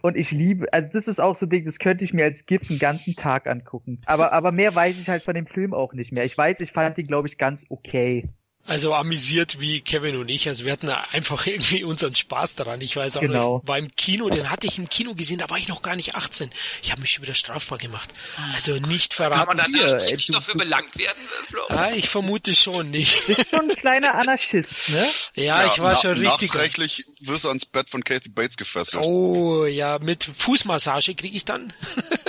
Und 0.02 0.18
ich 0.18 0.32
liebe, 0.32 0.72
also 0.74 0.90
das 0.92 1.08
ist 1.08 1.20
auch 1.20 1.36
so 1.36 1.46
ein 1.46 1.50
Ding, 1.50 1.66
das 1.66 1.80
könnte 1.80 2.04
ich 2.04 2.14
mir 2.14 2.26
als 2.26 2.46
Gift 2.46 2.70
einen 2.70 2.80
ganzen 2.80 3.16
Tag 3.16 3.48
angucken. 3.48 4.02
Aber, 4.06 4.34
aber 4.34 4.52
mehr 4.52 4.74
weiß 4.74 5.00
ich 5.00 5.10
halt 5.10 5.24
von 5.24 5.36
dem 5.36 5.48
Film 5.48 5.74
auch 5.74 5.94
nicht 5.94 6.12
mehr. 6.12 6.26
Ich 6.26 6.38
weiß, 6.38 6.60
ich 6.62 6.72
fand 6.72 6.98
ihn, 6.98 7.08
glaube 7.08 7.28
ich, 7.28 7.38
ganz 7.38 7.66
okay. 7.70 8.30
Also 8.66 8.94
amüsiert 8.94 9.60
wie 9.60 9.82
Kevin 9.82 10.16
und 10.18 10.30
ich. 10.30 10.48
Also 10.48 10.64
wir 10.64 10.72
hatten 10.72 10.90
einfach 10.90 11.48
irgendwie 11.48 11.84
unseren 11.84 12.14
Spaß 12.14 12.56
daran. 12.56 12.82
Ich 12.82 12.96
weiß 12.96 13.18
auch 13.18 13.22
genau. 13.22 13.58
noch, 13.58 13.68
war 13.68 13.80
im 13.80 13.96
Kino, 13.96 14.30
den 14.30 14.50
hatte 14.50 14.68
ich 14.68 14.78
im 14.78 14.90
Kino 14.90 15.16
gesehen, 15.16 15.40
da 15.40 15.50
war 15.50 15.58
ich 15.58 15.68
noch 15.68 15.82
gar 15.82 15.96
nicht 15.96 16.16
18. 16.16 16.52
Ich 16.84 16.92
habe 16.92 17.02
mich 17.02 17.12
schon 17.12 17.24
wieder 17.24 17.34
strafbar 17.34 17.80
gemacht. 17.80 18.14
Also 18.54 18.74
nicht 18.74 19.14
verraten. 19.16 19.40
Kann 19.40 19.48
man 19.48 19.58
dann 19.58 20.06
nicht 20.12 20.34
dafür 20.34 20.56
belangt 20.56 20.98
werden, 20.98 21.18
Flo? 21.48 21.62
Ja, 21.70 21.92
ich 21.92 22.10
vermute 22.10 22.54
schon 22.54 22.92
nicht. 22.92 23.28
Du 23.28 23.34
bist 23.34 23.50
schon 23.50 23.70
ein 23.70 23.76
kleiner 23.76 24.16
Anarchist, 24.16 24.90
ne? 24.90 25.08
Ja, 25.36 25.62
ja 25.64 25.68
ich 25.68 25.80
war 25.80 25.94
na, 25.94 26.02
schon 26.02 26.18
richtig. 26.18 26.54
Nachträglich 26.54 27.06
wirst 27.22 27.46
du 27.46 27.48
ans 27.50 27.66
Bett 27.66 27.90
von 27.90 28.04
Kathy 28.04 28.30
Bates 28.30 28.58
gefesselt. 28.58 29.04
Oh, 29.04 29.66
ja, 29.66 30.00
mit 30.00 30.24
Fußmassage 30.24 31.16
kriege 31.16 31.36
ich 31.36 31.46
dann. 31.46 31.74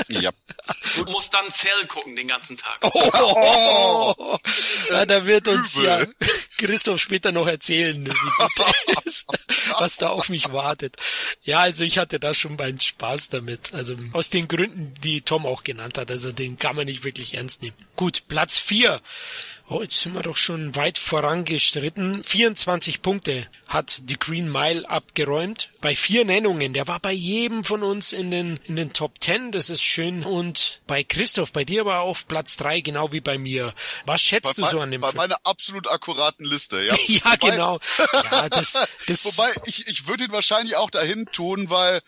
ja. 0.08 0.30
Du 0.96 1.04
musst 1.04 1.32
dann 1.34 1.50
Zell 1.52 1.86
gucken 1.88 2.16
den 2.16 2.28
ganzen 2.28 2.56
Tag. 2.56 2.78
Oh, 2.82 3.10
oh, 3.12 4.14
oh. 4.16 4.38
Ja, 5.00 5.06
da 5.06 5.26
wird 5.26 5.48
uns 5.48 5.76
Übel. 5.76 5.86
ja 5.86 6.06
Christoph 6.58 7.00
später 7.00 7.32
noch 7.32 7.46
erzählen, 7.46 8.06
ist, 9.04 9.24
was 9.78 9.96
da 9.96 10.10
auf 10.10 10.28
mich 10.28 10.52
wartet. 10.52 10.96
Ja, 11.42 11.60
also 11.60 11.84
ich 11.84 11.96
hatte 11.96 12.20
da 12.20 12.34
schon 12.34 12.56
meinen 12.56 12.80
Spaß 12.80 13.30
damit. 13.30 13.72
Also 13.72 13.96
aus 14.12 14.28
den 14.28 14.46
Gründen, 14.46 14.92
die 15.02 15.22
Tom 15.22 15.46
auch 15.46 15.64
genannt 15.64 15.96
hat. 15.96 16.10
Also 16.10 16.32
den 16.32 16.58
kann 16.58 16.76
man 16.76 16.84
nicht 16.84 17.02
wirklich 17.02 17.34
ernst 17.34 17.62
nehmen. 17.62 17.76
Gut, 17.96 18.24
Platz 18.28 18.58
vier. 18.58 19.00
Oh, 19.72 19.82
jetzt 19.82 20.00
sind 20.00 20.14
wir 20.14 20.22
doch 20.22 20.36
schon 20.36 20.74
weit 20.74 20.98
vorangestritten. 20.98 22.24
24 22.24 23.02
Punkte 23.02 23.46
hat 23.68 24.00
die 24.02 24.18
Green 24.18 24.50
Mile 24.50 24.88
abgeräumt. 24.90 25.70
Bei 25.80 25.94
vier 25.94 26.24
Nennungen. 26.24 26.72
Der 26.72 26.88
war 26.88 26.98
bei 26.98 27.12
jedem 27.12 27.62
von 27.62 27.84
uns 27.84 28.12
in 28.12 28.32
den, 28.32 28.58
in 28.64 28.74
den 28.74 28.92
Top 28.92 29.22
10. 29.22 29.52
Das 29.52 29.70
ist 29.70 29.84
schön. 29.84 30.24
Und 30.24 30.80
bei 30.88 31.04
Christoph, 31.04 31.52
bei 31.52 31.62
dir 31.64 31.84
war 31.84 31.98
er 31.98 32.02
auf 32.02 32.26
Platz 32.26 32.56
drei, 32.56 32.80
genau 32.80 33.12
wie 33.12 33.20
bei 33.20 33.38
mir. 33.38 33.72
Was 34.06 34.22
schätzt 34.22 34.56
bei, 34.56 34.62
du 34.62 34.68
so 34.68 34.80
an 34.80 34.90
dem 34.90 35.02
Bei 35.02 35.12
meiner 35.12 35.38
absolut 35.44 35.88
akkuraten 35.88 36.44
Liste, 36.44 36.82
ja. 36.82 36.96
ja, 37.06 37.20
wobei, 37.26 37.36
genau. 37.36 37.78
Ja, 38.12 38.48
das, 38.48 38.76
das 39.06 39.24
wobei, 39.24 39.52
ich, 39.66 39.86
ich 39.86 40.08
würde 40.08 40.24
ihn 40.24 40.32
wahrscheinlich 40.32 40.74
auch 40.74 40.90
dahin 40.90 41.26
tun, 41.26 41.70
weil 41.70 42.00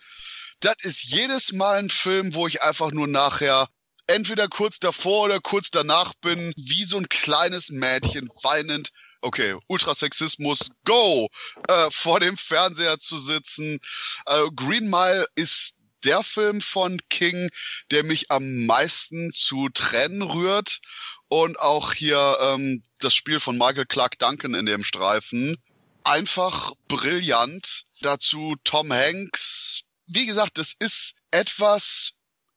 das 0.59 0.75
ist 0.81 1.01
jedes 1.01 1.53
Mal 1.53 1.79
ein 1.79 1.89
Film, 1.89 2.33
wo 2.33 2.45
ich 2.45 2.61
einfach 2.61 2.91
nur 2.91 3.07
nachher 3.07 3.69
entweder 4.07 4.47
kurz 4.47 4.79
davor 4.79 5.25
oder 5.25 5.39
kurz 5.39 5.71
danach 5.71 6.13
bin, 6.15 6.53
wie 6.55 6.85
so 6.85 6.97
ein 6.97 7.09
kleines 7.09 7.69
Mädchen 7.69 8.29
weinend 8.41 8.91
okay, 9.23 9.55
Ultrasexismus, 9.67 10.71
go, 10.85 11.29
äh, 11.67 11.89
vor 11.89 12.19
dem 12.19 12.37
Fernseher 12.37 12.99
zu 12.99 13.17
sitzen. 13.17 13.79
Äh, 14.25 14.43
Green 14.55 14.89
Mile 14.89 15.25
ist 15.35 15.75
der 16.03 16.23
Film 16.23 16.61
von 16.61 16.99
King, 17.09 17.49
der 17.91 18.03
mich 18.03 18.29
am 18.29 18.65
meisten 18.65 19.31
zu 19.31 19.69
Tränen 19.69 20.21
rührt. 20.21 20.81
Und 21.29 21.59
auch 21.59 21.93
hier 21.93 22.37
ähm, 22.41 22.83
das 22.99 23.15
Spiel 23.15 23.39
von 23.39 23.57
Michael 23.57 23.85
Clark 23.85 24.19
Duncan 24.19 24.53
in 24.53 24.65
dem 24.65 24.83
Streifen. 24.83 25.57
Einfach 26.03 26.73
brillant. 26.87 27.83
Dazu 28.01 28.55
Tom 28.65 28.91
Hanks. 28.91 29.83
Wie 30.05 30.25
gesagt, 30.25 30.57
das 30.57 30.73
ist 30.77 31.15
etwas 31.31 32.13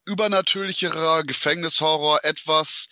übernatürlicherer 0.07 1.23
Gefängnishorror, 1.23 2.23
etwas, 2.23 2.87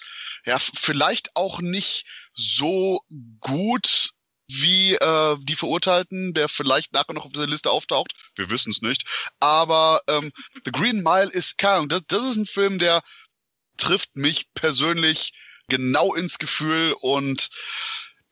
ja, 0.46 0.60
vielleicht 0.60 1.36
auch 1.36 1.60
nicht 1.60 2.06
so 2.34 3.02
gut 3.40 4.12
wie 4.48 4.94
äh, 4.96 5.38
die 5.40 5.56
Verurteilten, 5.56 6.34
der 6.34 6.50
vielleicht 6.50 6.94
nachher 6.94 7.14
noch 7.14 7.26
auf 7.26 7.32
dieser 7.32 7.48
Liste 7.48 7.72
auftaucht. 7.72 8.14
Wir 8.36 8.50
wissen 8.50 8.72
es 8.72 8.82
nicht. 8.82 9.06
Aber 9.40 10.02
ähm, 10.08 10.32
The 10.66 10.72
Green 10.72 11.02
Mile 11.02 11.32
ist, 11.32 11.58
keine 11.58 11.76
Ahnung, 11.76 11.90
das, 11.90 12.02
das 12.08 12.24
ist 12.24 12.36
ein 12.36 12.46
Film, 12.46 12.78
der 12.78 13.02
trifft 13.78 14.16
mich 14.16 14.46
persönlich 14.54 15.34
genau 15.68 16.14
ins 16.14 16.38
Gefühl 16.38 16.94
und 17.00 17.50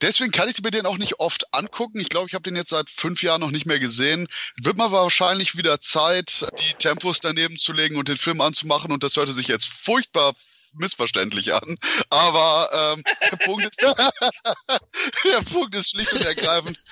Deswegen 0.03 0.31
kann 0.31 0.49
ich 0.49 0.61
mir 0.61 0.69
den 0.69 0.85
auch 0.85 0.97
nicht 0.97 1.21
oft 1.21 1.53
angucken. 1.53 1.97
Ich 2.01 2.09
glaube, 2.09 2.27
ich 2.27 2.34
habe 2.34 2.43
den 2.43 2.57
jetzt 2.57 2.71
seit 2.71 2.89
fünf 2.89 3.23
Jahren 3.23 3.39
noch 3.39 3.51
nicht 3.51 3.65
mehr 3.65 3.80
gesehen. 3.80 4.27
Wird 4.61 4.75
mal 4.75 4.91
wahrscheinlich 4.91 5.55
wieder 5.55 5.80
Zeit, 5.80 6.45
die 6.59 6.73
Tempos 6.73 7.21
daneben 7.21 7.57
zu 7.57 7.71
legen 7.71 7.95
und 7.95 8.09
den 8.09 8.17
Film 8.17 8.41
anzumachen. 8.41 8.91
Und 8.91 9.01
das 9.01 9.15
hörte 9.15 9.31
sich 9.31 9.47
jetzt 9.47 9.65
furchtbar 9.65 10.34
missverständlich 10.73 11.53
an. 11.53 11.77
Aber 12.09 12.95
ähm, 12.97 13.03
der, 13.31 13.38
Punkt 13.38 13.63
ist, 13.63 13.81
der 15.23 15.41
Punkt 15.49 15.73
ist 15.73 15.91
schlicht 15.91 16.11
und 16.11 16.25
ergreifend. 16.25 16.84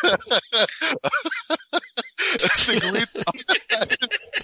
The 2.66 2.78
Green, 2.78 3.06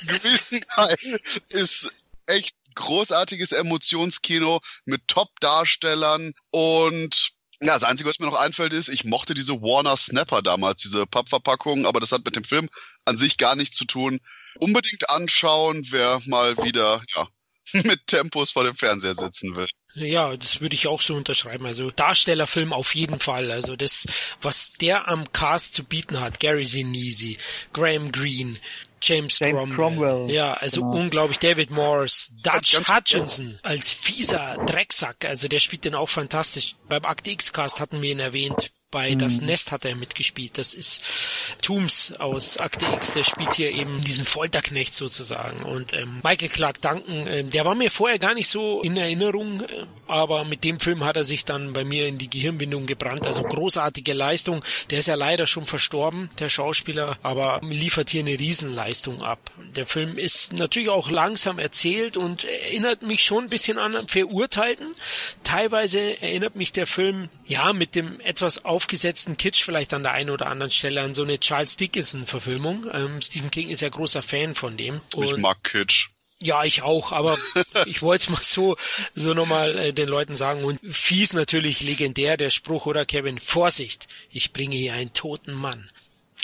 Green 0.07 0.65
Mile 0.77 1.21
ist 1.49 1.91
echt 2.27 2.57
großartiges 2.75 3.53
Emotionskino 3.53 4.61
mit 4.85 5.09
Top-Darstellern 5.09 6.35
und 6.51 7.36
ja, 7.61 7.75
das 7.75 7.85
Einzige, 7.85 8.09
was 8.09 8.19
mir 8.19 8.27
noch 8.27 8.39
einfällt, 8.39 8.73
ist, 8.73 8.89
ich 8.89 9.05
mochte 9.05 9.35
diese 9.35 9.61
Warner 9.63 9.97
Snapper 9.97 10.43
damals, 10.43 10.83
diese 10.83 11.07
Pappverpackung, 11.07 11.87
aber 11.87 12.01
das 12.01 12.13
hat 12.13 12.25
mit 12.25 12.37
dem 12.37 12.45
Film 12.45 12.69
an 13.05 13.17
sich 13.17 13.39
gar 13.39 13.57
nichts 13.57 13.77
zu 13.77 13.85
tun. 13.85 14.21
Unbedingt 14.59 15.09
anschauen, 15.11 15.87
wer 15.91 16.21
mal 16.27 16.57
wieder, 16.59 17.03
ja, 17.15 17.29
mit 17.85 18.07
Tempos 18.07 18.53
vor 18.53 18.65
dem 18.65 18.77
Fernseher 18.77 19.15
sitzen 19.15 19.57
will. 19.57 19.69
Ja, 19.95 20.37
das 20.37 20.61
würde 20.61 20.75
ich 20.75 20.89
auch 20.89 21.01
so 21.01 21.15
unterschreiben. 21.15 21.65
Also 21.65 21.91
Darstellerfilm 21.91 22.73
auf 22.73 22.95
jeden 22.95 23.19
Fall. 23.19 23.51
Also 23.51 23.77
das, 23.77 24.07
was 24.43 24.73
der 24.75 25.09
am 25.09 25.33
Cast 25.33 25.75
zu 25.75 25.85
bieten 25.85 26.21
hat, 26.21 26.39
Gary 26.39 26.67
Sinise, 26.67 27.37
Graham 27.73 28.13
Greene, 28.13 28.57
James, 29.01 29.39
James 29.39 29.59
Cromwell. 29.59 29.77
Cromwell. 29.77 30.31
Ja, 30.31 30.55
also 30.55 30.81
genau. 30.83 30.97
unglaublich. 30.97 31.39
David 31.39 31.71
Morse, 31.71 32.31
Dutch 32.43 32.77
Hutchinson 32.89 33.59
als 33.63 33.91
fieser 33.93 34.57
Drecksack. 34.67 35.25
Also 35.25 35.49
der 35.49 35.61
spielt 35.61 35.85
den 35.85 35.95
auch 35.95 36.09
fantastisch. 36.09 36.77
Beim 36.89 37.05
Akte 37.05 37.31
X-Cast 37.31 37.81
hatten 37.81 38.03
wir 38.03 38.11
ihn 38.11 38.21
erwähnt 38.21 38.73
bei 38.97 39.15
mhm. 39.15 39.19
Das 39.19 39.43
Nest 39.43 39.73
hat 39.73 39.85
er 39.85 39.95
mitgespielt. 39.95 40.57
Das 40.57 40.73
ist 40.73 41.03
Tooms 41.61 42.15
aus 42.19 42.57
Akte 42.57 42.87
X, 42.95 43.13
der 43.13 43.25
spielt 43.25 43.53
hier 43.53 43.71
eben 43.71 44.03
diesen 44.03 44.25
Folterknecht 44.25 44.95
sozusagen. 44.95 45.65
Und 45.65 45.93
ähm, 45.93 46.21
Michael 46.25 46.49
Clark 46.49 46.81
Duncan, 46.81 47.27
äh, 47.27 47.45
der 47.45 47.67
war 47.67 47.75
mir 47.75 47.91
vorher 47.91 48.19
gar 48.19 48.33
nicht 48.33 48.49
so 48.49 48.81
in 48.81 48.97
Erinnerung, 48.97 49.61
äh, 49.61 49.85
aber 50.07 50.45
mit 50.45 50.65
dem 50.65 50.81
Film 50.81 51.05
hat 51.05 51.17
er 51.17 51.25
sich 51.25 51.45
dann 51.45 51.75
bei 51.75 51.85
mir 51.85 52.07
in 52.07 52.17
die 52.17 52.31
Gehirnwindung 52.31 52.87
gebrannt. 52.87 53.27
Also 53.27 53.43
großartige 53.43 54.15
Leistung. 54.15 54.65
Der 54.89 55.01
ist 55.01 55.09
ja 55.09 55.15
leider 55.15 55.47
schon 55.47 55.67
verstorben, 55.67 56.31
der 56.39 56.49
Schauspieler, 56.49 57.19
aber 57.23 57.61
liefert 57.63 58.09
hier 58.09 58.23
eine 58.23 58.39
Riesenleistung 58.39 59.21
ab. 59.21 59.51
Der 59.75 59.85
Film 59.85 60.17
ist 60.17 60.55
natürlich 60.55 60.89
auch 60.89 61.11
langsam 61.11 61.59
erzählt 61.59 62.17
und 62.17 62.45
erinnert 62.45 63.03
mich 63.03 63.25
schon 63.25 63.45
ein 63.45 63.51
bisschen 63.51 63.77
an 63.77 64.09
Verurteilten. 64.09 64.87
Teilweise 65.43 66.23
erinnert 66.23 66.57
mich 66.57 66.73
der 66.73 66.87
Film 66.87 67.29
ja 67.45 67.75
mit 67.75 67.95
dem 67.95 68.21
etwas 68.21 68.65
auf 68.65 68.86
aufgesetzten 68.87 69.37
Kitsch 69.37 69.65
vielleicht 69.65 69.93
an 69.95 70.05
der 70.05 70.13
einen 70.13 70.31
oder 70.31 70.47
anderen 70.47 70.71
Stelle 70.71 71.03
an 71.03 71.13
so 71.13 71.25
eine 71.25 71.41
Charles 71.41 71.77
Dickinson-Verfilmung. 71.77 72.87
Ähm, 72.93 73.21
Stephen 73.21 73.51
King 73.51 73.69
ist 73.69 73.81
ja 73.81 73.89
großer 73.89 74.23
Fan 74.23 74.55
von 74.55 74.77
dem. 74.77 75.01
Und 75.13 75.25
ich 75.25 75.37
mag 75.39 75.65
Kitsch. 75.65 76.11
Ja, 76.41 76.63
ich 76.63 76.83
auch, 76.83 77.11
aber 77.11 77.37
ich 77.87 78.01
wollte 78.01 78.23
es 78.23 78.29
mal 78.29 78.43
so, 78.43 78.77
so 79.13 79.35
nochmal 79.35 79.77
äh, 79.77 79.93
den 79.93 80.09
Leuten 80.09 80.37
sagen. 80.37 80.63
Und 80.63 80.79
fies 80.95 81.33
natürlich 81.33 81.81
legendär 81.81 82.37
der 82.37 82.51
Spruch, 82.51 82.87
oder 82.87 83.05
Kevin? 83.05 83.41
Vorsicht, 83.41 84.07
ich 84.31 84.53
bringe 84.53 84.77
hier 84.77 84.93
einen 84.93 85.13
toten 85.13 85.55
Mann. 85.55 85.91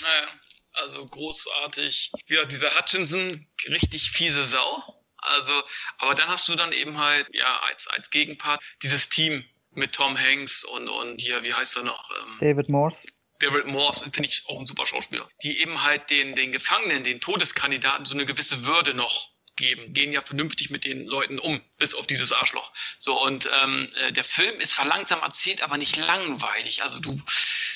Naja, 0.01 0.27
also 0.73 1.05
großartig. 1.05 2.11
Ja, 2.27 2.43
dieser 2.43 2.77
Hutchinson, 2.77 3.47
richtig 3.69 4.11
fiese 4.11 4.43
Sau. 4.43 4.83
Also, 5.15 5.63
aber 5.99 6.15
dann 6.15 6.27
hast 6.27 6.49
du 6.49 6.55
dann 6.55 6.73
eben 6.73 6.97
halt, 6.97 7.25
ja, 7.31 7.61
als, 7.69 7.87
als 7.87 8.09
Gegenpart 8.09 8.61
dieses 8.81 9.07
Team, 9.07 9.45
mit 9.75 9.93
Tom 9.93 10.17
Hanks 10.17 10.63
und, 10.63 10.87
und 10.87 11.19
hier, 11.19 11.43
wie 11.43 11.53
heißt 11.53 11.77
er 11.77 11.83
noch? 11.83 12.09
Ähm, 12.11 12.37
David 12.39 12.69
Morse. 12.69 13.07
David 13.39 13.67
Morse, 13.67 14.09
finde 14.11 14.29
ich 14.29 14.43
auch 14.47 14.59
ein 14.59 14.65
super 14.65 14.85
Schauspieler. 14.85 15.27
Die 15.43 15.59
eben 15.59 15.83
halt 15.83 16.09
den, 16.09 16.35
den 16.35 16.51
Gefangenen, 16.51 17.03
den 17.03 17.19
Todeskandidaten 17.19 18.05
so 18.05 18.13
eine 18.13 18.25
gewisse 18.25 18.65
Würde 18.65 18.93
noch 18.93 19.33
geben, 19.55 19.93
gehen 19.93 20.11
ja 20.11 20.21
vernünftig 20.21 20.69
mit 20.69 20.83
den 20.83 21.05
Leuten 21.05 21.39
um, 21.39 21.61
bis 21.77 21.93
auf 21.93 22.07
dieses 22.07 22.31
Arschloch. 22.31 22.71
So, 22.97 23.21
und 23.21 23.49
ähm, 23.63 23.91
äh, 24.01 24.11
der 24.11 24.23
Film 24.23 24.59
ist 24.59 24.73
verlangsam 24.73 25.21
erzählt, 25.21 25.61
aber 25.61 25.77
nicht 25.77 25.95
langweilig. 25.95 26.83
Also 26.83 26.99
du, 26.99 27.21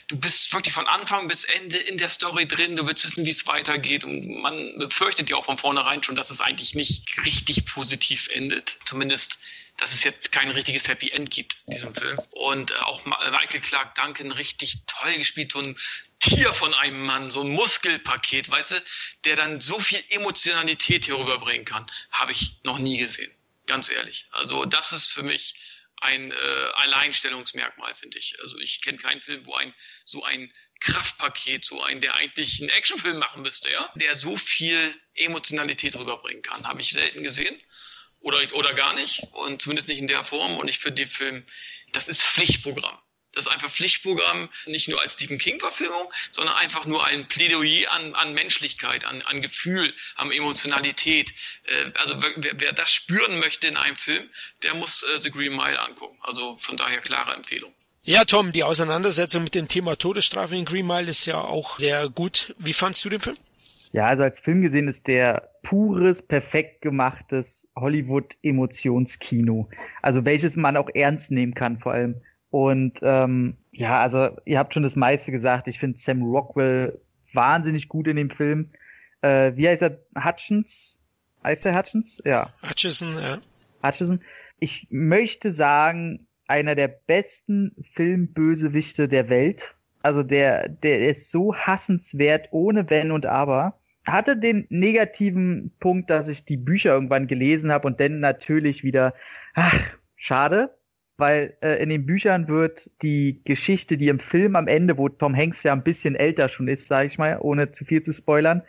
du 0.07 0.17
bist 0.17 0.51
wirklich 0.53 0.73
von 0.73 0.87
Anfang 0.87 1.27
bis 1.27 1.43
Ende 1.43 1.77
in 1.77 1.97
der 1.97 2.09
Story 2.09 2.47
drin, 2.47 2.75
du 2.75 2.87
willst 2.87 3.05
wissen, 3.05 3.25
wie 3.25 3.29
es 3.29 3.45
weitergeht. 3.45 4.03
Und 4.03 4.27
man 4.41 4.77
befürchtet 4.79 5.29
ja 5.29 5.35
auch 5.35 5.45
von 5.45 5.57
vornherein 5.57 6.03
schon, 6.03 6.15
dass 6.15 6.31
es 6.31 6.41
eigentlich 6.41 6.73
nicht 6.73 7.23
richtig 7.23 7.65
positiv 7.65 8.27
endet. 8.29 8.79
Zumindest 8.85 9.37
dass 9.77 9.93
es 9.93 10.03
jetzt 10.03 10.31
kein 10.31 10.49
richtiges 10.49 10.87
Happy 10.87 11.11
End 11.11 11.29
gibt 11.29 11.55
in 11.67 11.73
diesem 11.73 11.95
Film. 11.95 12.19
Und 12.31 12.71
äh, 12.71 12.75
auch 12.75 13.05
Michael 13.05 13.61
Clark 13.61 13.95
Duncan 13.95 14.31
richtig 14.31 14.79
toll 14.87 15.13
gespielt, 15.17 15.51
so 15.51 15.59
ein 15.59 15.77
Tier 16.19 16.51
von 16.51 16.73
einem 16.73 17.05
Mann, 17.05 17.29
so 17.29 17.41
ein 17.41 17.49
Muskelpaket, 17.49 18.49
weißt 18.49 18.71
du, 18.71 18.83
der 19.23 19.35
dann 19.35 19.61
so 19.61 19.79
viel 19.79 20.03
Emotionalität 20.09 21.05
hier 21.05 21.19
rüberbringen 21.19 21.65
kann, 21.65 21.85
habe 22.11 22.31
ich 22.31 22.53
noch 22.63 22.79
nie 22.79 22.97
gesehen. 22.97 23.31
Ganz 23.67 23.91
ehrlich. 23.91 24.27
Also 24.31 24.65
das 24.65 24.93
ist 24.93 25.11
für 25.11 25.21
mich 25.21 25.55
ein 26.01 26.31
äh, 26.31 26.35
Alleinstellungsmerkmal, 26.73 27.93
finde 27.95 28.17
ich. 28.17 28.35
Also 28.41 28.57
ich 28.57 28.81
kenne 28.81 28.97
keinen 28.97 29.21
Film, 29.21 29.45
wo 29.45 29.53
ein 29.53 29.73
so 30.05 30.23
ein 30.23 30.51
Kraftpaket, 30.79 31.65
so 31.65 31.81
ein, 31.81 32.01
der 32.01 32.15
eigentlich 32.15 32.59
einen 32.61 32.69
Actionfilm 32.69 33.17
machen 33.17 33.41
müsste, 33.41 33.71
ja, 33.71 33.91
der 33.95 34.15
so 34.15 34.37
viel 34.37 34.95
Emotionalität 35.15 35.95
rüberbringen 35.95 36.41
kann. 36.41 36.67
Habe 36.67 36.81
ich 36.81 36.91
selten 36.91 37.23
gesehen 37.23 37.59
oder, 38.21 38.39
oder 38.53 38.73
gar 38.73 38.93
nicht 38.93 39.23
und 39.33 39.61
zumindest 39.61 39.89
nicht 39.89 39.99
in 39.99 40.07
der 40.07 40.25
Form. 40.25 40.57
Und 40.57 40.67
ich 40.67 40.79
finde 40.79 41.03
den 41.03 41.09
Film, 41.09 41.45
das 41.93 42.07
ist 42.07 42.23
Pflichtprogramm. 42.23 42.97
Das 43.37 43.45
ist 43.45 43.51
einfach 43.51 43.69
Pflichtprogramm, 43.69 44.49
nicht 44.65 44.87
nur 44.87 44.99
als 44.99 45.13
Stephen 45.13 45.37
King-Verfilmung, 45.37 46.11
sondern 46.31 46.55
einfach 46.55 46.85
nur 46.85 47.05
ein 47.05 47.27
Plädoyer 47.27 47.91
an, 47.91 48.15
an 48.15 48.33
Menschlichkeit, 48.33 49.05
an, 49.05 49.21
an 49.21 49.41
Gefühl, 49.41 49.93
an 50.15 50.31
Emotionalität. 50.31 51.31
Äh, 51.65 51.91
also 51.99 52.19
wer, 52.19 52.59
wer, 52.59 52.73
das 52.73 52.91
spüren 52.91 53.37
möchte 53.37 53.67
in 53.67 53.77
einem 53.77 53.95
Film, 53.95 54.27
der 54.63 54.73
muss 54.73 55.03
äh, 55.03 55.19
The 55.19 55.29
Green 55.29 55.55
Mile 55.55 55.79
angucken. 55.79 56.17
Also 56.21 56.57
von 56.61 56.77
daher 56.77 56.99
klare 56.99 57.35
Empfehlung. 57.35 57.73
Ja, 58.05 58.25
Tom, 58.25 58.53
die 58.53 58.63
Auseinandersetzung 58.63 59.43
mit 59.43 59.53
dem 59.53 59.67
Thema 59.67 59.97
Todesstrafe 59.97 60.55
in 60.55 60.65
Green 60.65 60.87
Mile 60.87 61.09
ist 61.09 61.25
ja 61.25 61.39
auch 61.41 61.77
sehr 61.77 62.09
gut. 62.09 62.55
Wie 62.57 62.73
fandst 62.73 63.05
du 63.05 63.09
den 63.09 63.19
Film? 63.19 63.37
Ja, 63.93 64.07
also 64.07 64.23
als 64.23 64.39
Film 64.39 64.61
gesehen 64.61 64.87
ist 64.87 65.07
der 65.07 65.49
pures, 65.63 66.21
perfekt 66.21 66.81
gemachtes 66.81 67.69
Hollywood-Emotionskino. 67.75 69.69
Also 70.01 70.25
welches 70.25 70.55
man 70.55 70.77
auch 70.77 70.89
ernst 70.93 71.31
nehmen 71.31 71.53
kann 71.53 71.79
vor 71.79 71.93
allem. 71.93 72.21
Und 72.49 72.99
ähm, 73.01 73.57
ja, 73.71 73.99
also 74.01 74.29
ihr 74.45 74.59
habt 74.59 74.73
schon 74.73 74.83
das 74.83 74.95
meiste 74.95 75.31
gesagt. 75.31 75.67
Ich 75.67 75.79
finde 75.79 75.97
Sam 75.97 76.23
Rockwell 76.23 76.99
wahnsinnig 77.33 77.87
gut 77.87 78.07
in 78.07 78.15
dem 78.15 78.29
Film. 78.29 78.71
Äh, 79.21 79.53
wie 79.55 79.67
heißt 79.67 79.81
er? 79.81 79.99
Hutchins? 80.15 80.99
Heißt 81.43 81.65
er 81.65 81.77
Hutchins? 81.77 82.21
Ja. 82.25 82.53
Hutchison, 82.67 83.13
ja. 83.17 83.39
Hutchison. 83.83 84.21
Ich 84.59 84.87
möchte 84.89 85.53
sagen, 85.53 86.27
einer 86.47 86.75
der 86.75 86.87
besten 86.87 87.75
Filmbösewichte 87.93 89.07
der 89.07 89.29
Welt. 89.29 89.75
Also 90.01 90.23
der, 90.23 90.69
der 90.69 91.09
ist 91.09 91.31
so 91.31 91.55
hassenswert 91.55 92.49
ohne 92.51 92.89
Wenn 92.89 93.11
und 93.11 93.25
Aber. 93.25 93.79
Hatte 94.05 94.39
den 94.39 94.65
negativen 94.69 95.71
Punkt, 95.79 96.09
dass 96.09 96.29
ich 96.29 96.45
die 96.45 96.55
Bücher 96.57 96.91
irgendwann 96.93 97.27
gelesen 97.27 97.71
habe 97.71 97.87
und 97.87 97.99
dann 97.99 98.21
natürlich 98.21 98.83
wieder, 98.83 99.13
ach, 99.53 99.97
schade, 100.15 100.77
weil 101.17 101.57
äh, 101.61 101.81
in 101.81 101.89
den 101.89 102.05
Büchern 102.05 102.47
wird 102.47 102.89
die 103.01 103.41
Geschichte, 103.43 103.97
die 103.97 104.07
im 104.07 104.19
Film 104.19 104.55
am 104.55 104.67
Ende, 104.67 104.97
wo 104.97 105.09
Tom 105.09 105.35
Hanks 105.35 105.63
ja 105.63 105.73
ein 105.73 105.83
bisschen 105.83 106.15
älter 106.15 106.47
schon 106.47 106.67
ist, 106.67 106.87
sage 106.87 107.07
ich 107.07 107.17
mal, 107.17 107.37
ohne 107.41 107.71
zu 107.71 107.83
viel 107.83 108.01
zu 108.01 108.13
spoilern, 108.13 108.61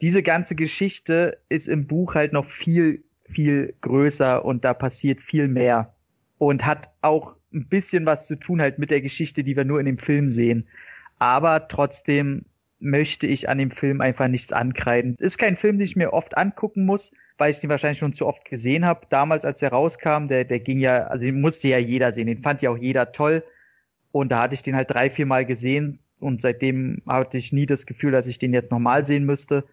diese 0.00 0.22
ganze 0.22 0.56
Geschichte 0.56 1.38
ist 1.48 1.68
im 1.68 1.86
Buch 1.86 2.14
halt 2.14 2.32
noch 2.32 2.46
viel, 2.46 3.04
viel 3.24 3.74
größer 3.82 4.44
und 4.44 4.64
da 4.64 4.74
passiert 4.74 5.20
viel 5.20 5.46
mehr 5.46 5.94
und 6.38 6.66
hat 6.66 6.90
auch 7.02 7.36
ein 7.54 7.68
bisschen 7.68 8.06
was 8.06 8.26
zu 8.26 8.36
tun 8.36 8.60
halt 8.60 8.78
mit 8.78 8.90
der 8.90 9.00
Geschichte, 9.00 9.44
die 9.44 9.56
wir 9.56 9.64
nur 9.64 9.80
in 9.80 9.86
dem 9.86 9.98
Film 9.98 10.28
sehen. 10.28 10.68
Aber 11.18 11.68
trotzdem 11.68 12.44
möchte 12.78 13.26
ich 13.26 13.48
an 13.48 13.58
dem 13.58 13.70
Film 13.70 14.00
einfach 14.00 14.28
nichts 14.28 14.52
ankreiden. 14.52 15.14
Ist 15.18 15.38
kein 15.38 15.56
Film, 15.56 15.78
den 15.78 15.84
ich 15.84 15.96
mir 15.96 16.12
oft 16.12 16.36
angucken 16.36 16.84
muss, 16.84 17.12
weil 17.38 17.50
ich 17.50 17.60
den 17.60 17.70
wahrscheinlich 17.70 17.98
schon 17.98 18.14
zu 18.14 18.26
oft 18.26 18.44
gesehen 18.44 18.84
habe. 18.84 19.06
Damals, 19.08 19.44
als 19.44 19.60
der 19.60 19.70
rauskam, 19.70 20.26
der, 20.26 20.44
der 20.44 20.60
ging 20.60 20.80
ja, 20.80 21.06
also 21.06 21.24
den 21.24 21.40
musste 21.40 21.68
ja 21.68 21.78
jeder 21.78 22.12
sehen, 22.12 22.26
den 22.26 22.42
fand 22.42 22.60
ja 22.62 22.70
auch 22.70 22.78
jeder 22.78 23.12
toll. 23.12 23.44
Und 24.10 24.30
da 24.30 24.42
hatte 24.42 24.54
ich 24.54 24.62
den 24.62 24.76
halt 24.76 24.90
drei, 24.90 25.10
vier 25.10 25.26
Mal 25.26 25.46
gesehen 25.46 26.00
und 26.18 26.42
seitdem 26.42 27.02
hatte 27.06 27.38
ich 27.38 27.52
nie 27.52 27.66
das 27.66 27.86
Gefühl, 27.86 28.12
dass 28.12 28.26
ich 28.26 28.38
den 28.38 28.52
jetzt 28.52 28.70
nochmal 28.70 29.06
sehen 29.06 29.24
müsste. 29.24 29.64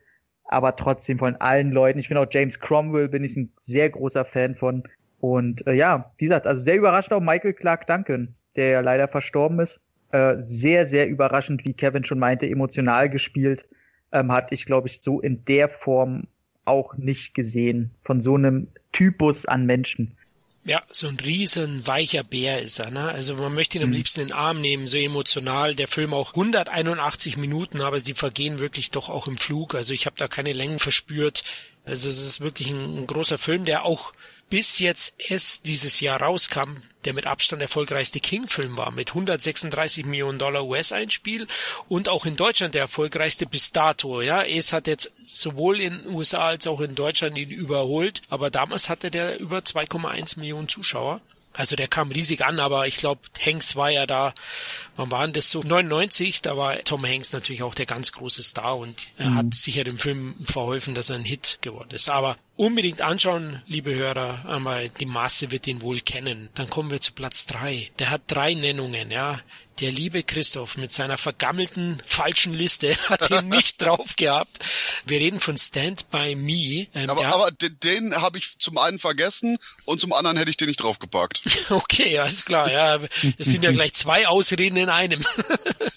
Aber 0.46 0.76
trotzdem 0.76 1.20
von 1.20 1.36
allen 1.36 1.72
Leuten, 1.72 2.00
ich 2.00 2.08
finde 2.08 2.22
auch 2.22 2.32
James 2.32 2.60
Cromwell 2.60 3.08
bin 3.08 3.24
ich 3.24 3.36
ein 3.36 3.52
sehr 3.60 3.90
großer 3.90 4.26
Fan 4.26 4.56
von. 4.56 4.84
Und 5.20 5.68
äh, 5.68 5.74
ja, 5.74 6.12
wie 6.18 6.26
gesagt, 6.26 6.48
also 6.48 6.64
sehr 6.64 6.78
überrascht 6.78 7.12
auch 7.12 7.20
Michael 7.20 7.54
Clark 7.54 7.88
Duncan, 7.88 8.36
der 8.56 8.70
ja 8.70 8.80
leider 8.82 9.08
verstorben 9.08 9.60
ist. 9.60 9.82
Äh, 10.12 10.38
sehr, 10.40 10.86
sehr 10.86 11.08
überraschend, 11.08 11.66
wie 11.66 11.74
Kevin 11.74 12.06
schon 12.06 12.20
meinte, 12.20 12.48
emotional 12.48 13.10
gespielt. 13.10 13.66
Ähm, 14.12 14.32
hatte 14.32 14.56
ich, 14.56 14.66
glaube 14.66 14.88
ich, 14.88 15.02
so 15.02 15.20
in 15.20 15.46
der 15.46 15.70
Form 15.70 16.28
auch 16.66 16.96
nicht 16.96 17.34
gesehen 17.36 17.92
von 18.04 18.22
so 18.22 18.36
einem 18.36 18.68
Typus 18.92 19.46
an 19.46 19.66
Menschen. 19.66 20.16
Ja, 20.66 20.84
so 20.92 21.08
ein 21.08 21.18
riesen 21.20 21.88
weicher 21.88 22.24
Bär 22.24 22.62
ist 22.62 22.80
er, 22.80 22.92
ne? 22.92 23.10
Also 23.10 23.36
man 23.36 23.56
möchte 23.56 23.78
ihn 23.78 23.84
am 23.84 23.90
mhm. 23.90 23.96
liebsten 23.96 24.22
in 24.22 24.28
den 24.28 24.36
Arm 24.36 24.62
nehmen, 24.62 24.88
so 24.88 24.98
emotional. 24.98 25.74
Der 25.74 25.88
Film 25.88 26.14
auch 26.14 26.32
181 26.32 27.38
Minuten, 27.38 27.82
aber 27.82 28.00
sie 28.00 28.14
vergehen 28.14 28.60
wirklich 28.60 28.92
doch 28.92 29.10
auch 29.10 29.28
im 29.28 29.38
Flug. 29.38 29.74
Also 29.74 29.94
ich 29.94 30.06
habe 30.06 30.18
da 30.18 30.28
keine 30.28 30.54
Längen 30.54 30.80
verspürt. 30.80 31.44
Also 31.86 32.10
es 32.10 32.22
ist 32.22 32.42
wirklich 32.42 32.70
ein, 32.70 33.00
ein 33.00 33.08
großer 33.08 33.38
Film, 33.38 33.66
der 33.66 33.86
auch 33.86 34.14
bis 34.50 34.80
jetzt 34.80 35.14
es 35.30 35.62
dieses 35.62 36.00
Jahr 36.00 36.22
rauskam, 36.22 36.78
der 37.06 37.14
mit 37.14 37.26
Abstand 37.26 37.62
erfolgreichste 37.62 38.20
King-Film 38.20 38.78
war, 38.78 38.92
mit 38.92 39.10
136 39.10 40.06
Millionen 40.06 40.40
Dollar 40.40 40.66
US-Einspiel 40.66 41.48
und 41.88 42.10
auch 42.10 42.26
in 42.26 42.36
Deutschland 42.36 42.74
der 42.74 42.82
erfolgreichste 42.82 43.46
bis 43.46 43.72
dato. 43.72 44.22
Ja, 44.22 44.44
es 44.44 44.74
hat 44.74 44.88
jetzt 44.88 45.12
sowohl 45.24 45.80
in 45.80 46.00
den 46.00 46.08
USA 46.08 46.48
als 46.48 46.68
auch 46.68 46.82
in 46.82 46.96
Deutschland 46.96 47.38
ihn 47.38 47.52
überholt, 47.52 48.22
aber 48.30 48.50
damals 48.50 48.90
hatte 48.90 49.12
der 49.12 49.40
über 49.40 49.60
2,1 49.60 50.40
Millionen 50.40 50.68
Zuschauer. 50.68 51.22
Also 51.54 51.76
der 51.76 51.88
kam 51.88 52.12
riesig 52.12 52.46
an, 52.46 52.60
aber 52.60 52.88
ich 52.88 52.98
glaube, 52.98 53.22
Hanks 53.44 53.76
war 53.76 53.90
ja 53.90 54.06
da, 54.06 54.34
wann 54.96 55.12
waren 55.12 55.34
das 55.34 55.50
so? 55.50 55.62
99, 55.62 56.42
da 56.42 56.56
war 56.56 56.78
Tom 56.84 57.06
Hanks 57.06 57.34
natürlich 57.34 57.64
auch 57.64 57.76
der 57.76 57.88
ganz 57.88 58.12
große 58.12 58.44
Star 58.44 58.78
und 58.78 58.96
er 59.18 59.32
mhm. 59.32 59.36
hat 59.36 59.54
sicher 59.54 59.84
dem 59.84 59.98
Film 59.98 60.36
verholfen, 60.44 60.96
dass 60.96 61.10
er 61.10 61.18
ein 61.18 61.26
Hit 61.26 61.58
geworden 61.62 61.92
ist. 61.92 62.10
Aber 62.10 62.38
unbedingt 62.60 63.02
anschauen, 63.02 63.62
liebe 63.68 63.96
Hörer, 63.96 64.44
aber 64.46 64.90
die 64.90 65.06
Masse 65.06 65.50
wird 65.50 65.66
ihn 65.66 65.82
wohl 65.82 66.02
kennen. 66.02 66.50
Dann 66.56 66.70
kommen 66.70 66.92
wir 66.92 67.00
zu 67.00 67.14
Platz 67.14 67.46
drei. 67.46 67.90
Der 68.00 68.10
hat 68.10 68.24
drei 68.28 68.54
Nennungen, 68.54 69.12
ja. 69.12 69.40
Der 69.80 69.92
liebe 69.92 70.24
Christoph 70.24 70.76
mit 70.76 70.92
seiner 70.92 71.18
vergammelten 71.18 72.04
falschen 72.06 72.54
Liste 72.54 72.98
hat 73.10 73.32
ihn 73.32 73.48
nicht 73.48 73.82
drauf 73.82 74.18
gehabt. 74.18 74.60
Wir 75.06 75.20
reden 75.20 75.40
von 75.40 75.58
Stand 75.58 76.10
By 76.10 76.36
Me. 76.36 76.88
Ähm, 76.94 77.10
aber, 77.10 77.26
aber 77.28 77.52
den, 77.52 77.80
den 77.80 78.16
habe 78.16 78.38
ich 78.40 78.60
zum 78.60 78.78
einen 78.78 79.00
vergessen 79.00 79.58
und 79.86 80.02
zum 80.02 80.12
anderen 80.12 80.36
hätte 80.36 80.50
ich 80.50 80.58
den 80.58 80.68
nicht 80.68 80.84
draufgepackt. 80.84 81.42
okay, 81.70 82.20
alles 82.20 82.44
klar. 82.44 82.70
Ja, 82.70 83.00
es 83.38 83.48
sind 83.48 83.64
ja 83.64 83.72
gleich 83.72 83.94
zwei 83.94 84.28
Ausreden 84.28 84.76
in 84.76 84.90
einem. 84.90 85.26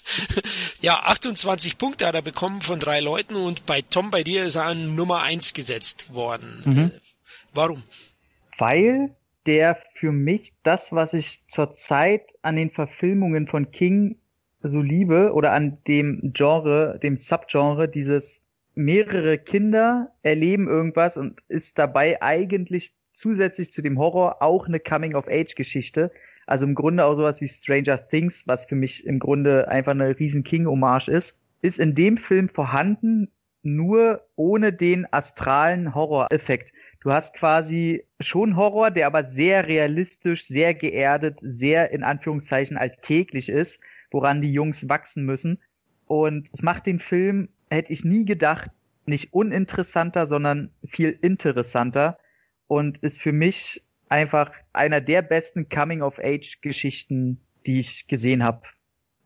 ja, 0.81 1.03
28 1.03 1.77
Punkte 1.77 2.07
hat 2.07 2.15
er 2.15 2.21
bekommen 2.21 2.61
von 2.61 2.79
drei 2.79 3.01
Leuten 3.01 3.35
und 3.35 3.65
bei 3.65 3.81
Tom, 3.81 4.11
bei 4.11 4.23
dir 4.23 4.45
ist 4.45 4.55
er 4.55 4.63
an 4.63 4.95
Nummer 4.95 5.23
eins 5.23 5.53
gesetzt 5.53 6.13
worden. 6.13 6.52
Mhm. 6.65 6.91
Warum? 7.53 7.83
Weil 8.57 9.15
der 9.45 9.77
für 9.95 10.11
mich 10.11 10.53
das, 10.63 10.91
was 10.91 11.13
ich 11.13 11.43
zurzeit 11.47 12.33
an 12.41 12.55
den 12.55 12.69
Verfilmungen 12.69 13.47
von 13.47 13.71
King 13.71 14.17
so 14.61 14.81
liebe 14.81 15.33
oder 15.33 15.51
an 15.51 15.77
dem 15.87 16.31
Genre, 16.33 16.99
dem 17.01 17.17
Subgenre, 17.17 17.89
dieses 17.89 18.41
mehrere 18.75 19.37
Kinder 19.37 20.11
erleben 20.23 20.67
irgendwas 20.67 21.17
und 21.17 21.41
ist 21.47 21.77
dabei 21.77 22.21
eigentlich 22.21 22.93
zusätzlich 23.11 23.71
zu 23.71 23.81
dem 23.81 23.99
Horror 23.99 24.41
auch 24.41 24.67
eine 24.67 24.79
Coming-of-Age-Geschichte. 24.79 26.11
Also 26.47 26.65
im 26.65 26.75
Grunde 26.75 27.05
auch 27.05 27.15
sowas 27.15 27.41
wie 27.41 27.47
Stranger 27.47 28.07
Things, 28.07 28.47
was 28.47 28.65
für 28.65 28.75
mich 28.75 29.05
im 29.05 29.19
Grunde 29.19 29.67
einfach 29.67 29.91
eine 29.91 30.17
riesen 30.17 30.43
King-Hommage 30.43 31.09
ist, 31.09 31.37
ist 31.61 31.79
in 31.79 31.93
dem 31.93 32.17
Film 32.17 32.49
vorhanden, 32.49 33.29
nur 33.63 34.27
ohne 34.35 34.73
den 34.73 35.07
astralen 35.11 35.95
Horror-Effekt. 35.95 36.73
Du 37.01 37.11
hast 37.11 37.33
quasi 37.33 38.05
schon 38.19 38.55
Horror, 38.55 38.91
der 38.91 39.07
aber 39.07 39.25
sehr 39.25 39.67
realistisch, 39.67 40.45
sehr 40.45 40.73
geerdet, 40.73 41.39
sehr 41.41 41.91
in 41.91 42.03
Anführungszeichen 42.03 42.77
alltäglich 42.77 43.49
ist, 43.49 43.79
woran 44.11 44.41
die 44.41 44.53
Jungs 44.53 44.87
wachsen 44.87 45.25
müssen. 45.25 45.59
Und 46.05 46.49
es 46.53 46.61
macht 46.61 46.85
den 46.85 46.99
Film, 46.99 47.49
hätte 47.69 47.91
ich 47.91 48.05
nie 48.05 48.25
gedacht, 48.25 48.69
nicht 49.05 49.33
uninteressanter, 49.33 50.27
sondern 50.27 50.71
viel 50.85 51.17
interessanter 51.21 52.17
und 52.67 52.99
ist 52.99 53.19
für 53.19 53.33
mich 53.33 53.83
einfach 54.09 54.51
einer 54.71 55.01
der 55.01 55.21
besten 55.21 55.69
Coming-of-Age-Geschichten, 55.69 57.41
die 57.65 57.79
ich 57.79 58.07
gesehen 58.07 58.43
habe. 58.43 58.61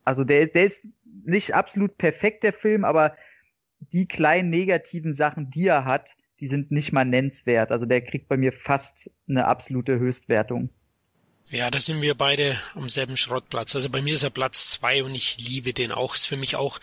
Also 0.04 0.24
der, 0.24 0.48
der 0.48 0.66
ist 0.66 0.88
nicht 1.26 1.54
absolut 1.54 1.98
perfekt, 1.98 2.44
der 2.44 2.54
Film, 2.54 2.86
aber 2.86 3.16
die 3.80 4.08
kleinen 4.08 4.50
negativen 4.50 5.14
Sachen, 5.14 5.50
die 5.50 5.68
er 5.68 5.86
hat, 5.86 6.16
die 6.40 6.48
sind 6.48 6.72
nicht 6.72 6.92
mal 6.92 7.06
nennenswert. 7.06 7.72
Also 7.72 7.86
der 7.86 8.02
kriegt 8.02 8.28
bei 8.28 8.38
mir 8.38 8.52
fast 8.52 9.10
eine 9.28 9.46
absolute 9.46 9.98
Höchstwertung. 10.00 10.70
Ja, 11.50 11.72
da 11.72 11.80
sind 11.80 12.02
wir 12.02 12.16
beide 12.16 12.60
am 12.76 12.90
selben 12.90 13.16
Schrottplatz. 13.16 13.74
Also 13.76 13.90
bei 13.90 14.02
mir 14.02 14.16
ist 14.16 14.24
er 14.24 14.30
Platz 14.30 14.70
zwei 14.70 15.04
und 15.04 15.16
ich 15.16 15.38
liebe 15.40 15.74
den 15.74 15.92
auch. 15.92 16.16
Ist 16.16 16.28
für 16.28 16.38
mich 16.38 16.58
auch 16.58 16.80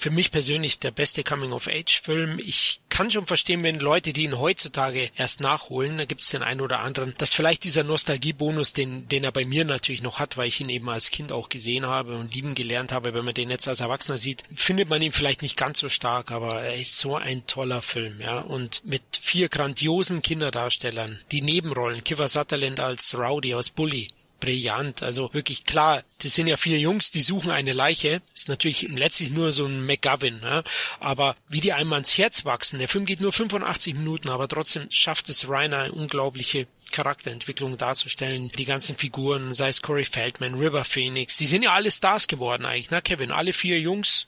für 0.00 0.10
mich 0.10 0.30
persönlich 0.30 0.78
der 0.78 0.92
beste 0.92 1.22
Coming-of-Age-Film. 1.22 2.38
Ich 2.38 2.80
kann 2.88 3.10
schon 3.10 3.26
verstehen, 3.26 3.62
wenn 3.62 3.78
Leute, 3.78 4.14
die 4.14 4.24
ihn 4.24 4.38
heutzutage 4.38 5.10
erst 5.14 5.42
nachholen, 5.42 5.98
da 5.98 6.06
gibt 6.06 6.22
es 6.22 6.30
den 6.30 6.42
einen 6.42 6.62
oder 6.62 6.80
anderen, 6.80 7.12
dass 7.18 7.34
vielleicht 7.34 7.64
dieser 7.64 7.84
Nostalgie-Bonus, 7.84 8.72
den, 8.72 9.08
den 9.08 9.24
er 9.24 9.30
bei 9.30 9.44
mir 9.44 9.66
natürlich 9.66 10.00
noch 10.02 10.18
hat, 10.18 10.38
weil 10.38 10.48
ich 10.48 10.58
ihn 10.58 10.70
eben 10.70 10.88
als 10.88 11.10
Kind 11.10 11.32
auch 11.32 11.50
gesehen 11.50 11.84
habe 11.84 12.16
und 12.16 12.34
lieben 12.34 12.54
gelernt 12.54 12.92
habe, 12.92 13.12
wenn 13.12 13.26
man 13.26 13.34
den 13.34 13.50
jetzt 13.50 13.68
als 13.68 13.80
Erwachsener 13.80 14.16
sieht, 14.16 14.42
findet 14.54 14.88
man 14.88 15.02
ihn 15.02 15.12
vielleicht 15.12 15.42
nicht 15.42 15.58
ganz 15.58 15.80
so 15.80 15.90
stark, 15.90 16.32
aber 16.32 16.62
er 16.62 16.76
ist 16.76 16.98
so 16.98 17.16
ein 17.16 17.46
toller 17.46 17.82
Film, 17.82 18.22
ja. 18.22 18.40
Und 18.40 18.82
mit 18.86 19.02
vier 19.20 19.50
grandiosen 19.50 20.22
Kinderdarstellern, 20.22 21.20
die 21.30 21.42
Nebenrollen, 21.42 22.02
Kiefer 22.04 22.28
Sutherland 22.28 22.80
als 22.80 23.14
Rowdy 23.18 23.54
aus 23.54 23.68
Bully, 23.68 24.08
brillant. 24.40 25.02
Also 25.02 25.32
wirklich 25.32 25.64
klar, 25.64 26.02
das 26.18 26.34
sind 26.34 26.46
ja 26.46 26.56
vier 26.56 26.78
Jungs, 26.78 27.10
die 27.10 27.22
suchen 27.22 27.50
eine 27.50 27.72
Leiche. 27.72 28.22
Ist 28.34 28.48
natürlich 28.48 28.82
letztlich 28.82 29.30
nur 29.30 29.52
so 29.52 29.66
ein 29.66 29.84
McGovern, 29.84 30.40
ja? 30.42 30.62
aber 30.98 31.36
wie 31.48 31.60
die 31.60 31.72
einem 31.72 31.92
ans 31.92 32.16
Herz 32.18 32.44
wachsen. 32.44 32.78
Der 32.78 32.88
Film 32.88 33.04
geht 33.04 33.20
nur 33.20 33.32
85 33.32 33.94
Minuten, 33.94 34.28
aber 34.28 34.48
trotzdem 34.48 34.90
schafft 34.90 35.28
es 35.28 35.48
Reiner 35.48 35.80
eine 35.80 35.92
unglaubliche 35.92 36.66
Charakterentwicklung 36.90 37.78
darzustellen. 37.78 38.50
Die 38.52 38.64
ganzen 38.64 38.96
Figuren, 38.96 39.54
sei 39.54 39.68
es 39.68 39.82
Corey 39.82 40.04
Feldman, 40.04 40.54
River 40.54 40.84
Phoenix, 40.84 41.36
die 41.36 41.46
sind 41.46 41.62
ja 41.62 41.72
alle 41.72 41.90
Stars 41.90 42.26
geworden 42.26 42.64
eigentlich, 42.64 42.90
ne 42.90 43.02
Kevin? 43.02 43.32
Alle 43.32 43.52
vier 43.52 43.80
Jungs 43.80 44.26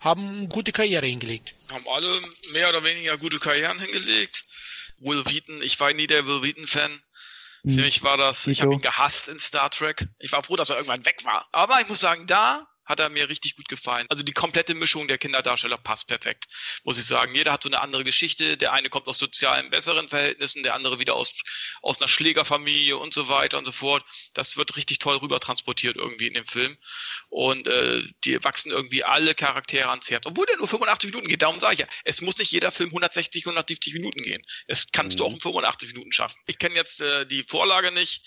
haben 0.00 0.48
gute 0.48 0.72
Karriere 0.72 1.06
hingelegt. 1.06 1.54
Haben 1.70 1.86
alle 1.88 2.20
mehr 2.52 2.68
oder 2.68 2.84
weniger 2.84 3.16
gute 3.16 3.38
Karrieren 3.38 3.78
hingelegt. 3.78 4.44
Will 4.98 5.24
Wheaton, 5.24 5.62
ich 5.62 5.78
war 5.80 5.92
nie 5.92 6.06
der 6.06 6.26
Will 6.26 6.42
Wheaton-Fan. 6.42 7.00
Für 7.64 7.70
hm. 7.70 7.82
mich 7.82 8.02
war 8.02 8.16
das, 8.16 8.46
ich 8.48 8.60
habe 8.62 8.74
ihn 8.74 8.80
gehasst 8.80 9.28
in 9.28 9.38
Star 9.38 9.70
Trek. 9.70 10.08
Ich 10.18 10.32
war 10.32 10.42
froh, 10.42 10.56
dass 10.56 10.70
er 10.70 10.76
irgendwann 10.76 11.06
weg 11.06 11.24
war. 11.24 11.48
Aber 11.52 11.80
ich 11.80 11.88
muss 11.88 12.00
sagen, 12.00 12.26
da 12.26 12.66
hat 12.92 13.00
er 13.00 13.08
mir 13.08 13.28
richtig 13.28 13.56
gut 13.56 13.68
gefallen. 13.68 14.06
Also 14.08 14.22
die 14.22 14.32
komplette 14.32 14.74
Mischung 14.74 15.08
der 15.08 15.18
Kinderdarsteller 15.18 15.78
passt 15.78 16.06
perfekt, 16.06 16.46
muss 16.84 16.98
ich 16.98 17.04
sagen. 17.04 17.34
Jeder 17.34 17.52
hat 17.52 17.62
so 17.62 17.68
eine 17.68 17.80
andere 17.80 18.04
Geschichte. 18.04 18.56
Der 18.56 18.72
eine 18.72 18.88
kommt 18.88 19.06
aus 19.08 19.18
sozialen 19.18 19.70
besseren 19.70 20.08
Verhältnissen, 20.08 20.62
der 20.62 20.74
andere 20.74 20.98
wieder 20.98 21.14
aus, 21.14 21.40
aus 21.80 22.00
einer 22.00 22.08
Schlägerfamilie 22.08 22.96
und 22.96 23.14
so 23.14 23.28
weiter 23.28 23.58
und 23.58 23.64
so 23.64 23.72
fort. 23.72 24.04
Das 24.34 24.56
wird 24.56 24.76
richtig 24.76 24.98
toll 24.98 25.16
rüber 25.16 25.40
transportiert 25.40 25.96
irgendwie 25.96 26.28
in 26.28 26.34
dem 26.34 26.46
Film. 26.46 26.76
Und 27.28 27.66
äh, 27.66 28.02
die 28.24 28.42
wachsen 28.44 28.70
irgendwie 28.70 29.04
alle 29.04 29.34
Charaktere 29.34 29.88
ans 29.88 30.10
Herz. 30.10 30.26
Obwohl 30.26 30.46
der 30.46 30.58
nur 30.58 30.68
85 30.68 31.10
Minuten 31.10 31.28
geht, 31.28 31.42
darum 31.42 31.60
sage 31.60 31.74
ich 31.74 31.80
ja, 31.80 31.86
es 32.04 32.20
muss 32.20 32.38
nicht 32.38 32.52
jeder 32.52 32.70
Film 32.70 32.90
160, 32.90 33.44
170 33.46 33.94
Minuten 33.94 34.22
gehen. 34.22 34.42
Es 34.66 34.92
kannst 34.92 35.16
mhm. 35.16 35.18
du 35.18 35.24
auch 35.24 35.32
in 35.32 35.40
85 35.40 35.92
Minuten 35.92 36.12
schaffen. 36.12 36.38
Ich 36.46 36.58
kenne 36.58 36.74
jetzt 36.74 37.00
äh, 37.00 37.26
die 37.26 37.42
Vorlage 37.42 37.90
nicht, 37.90 38.22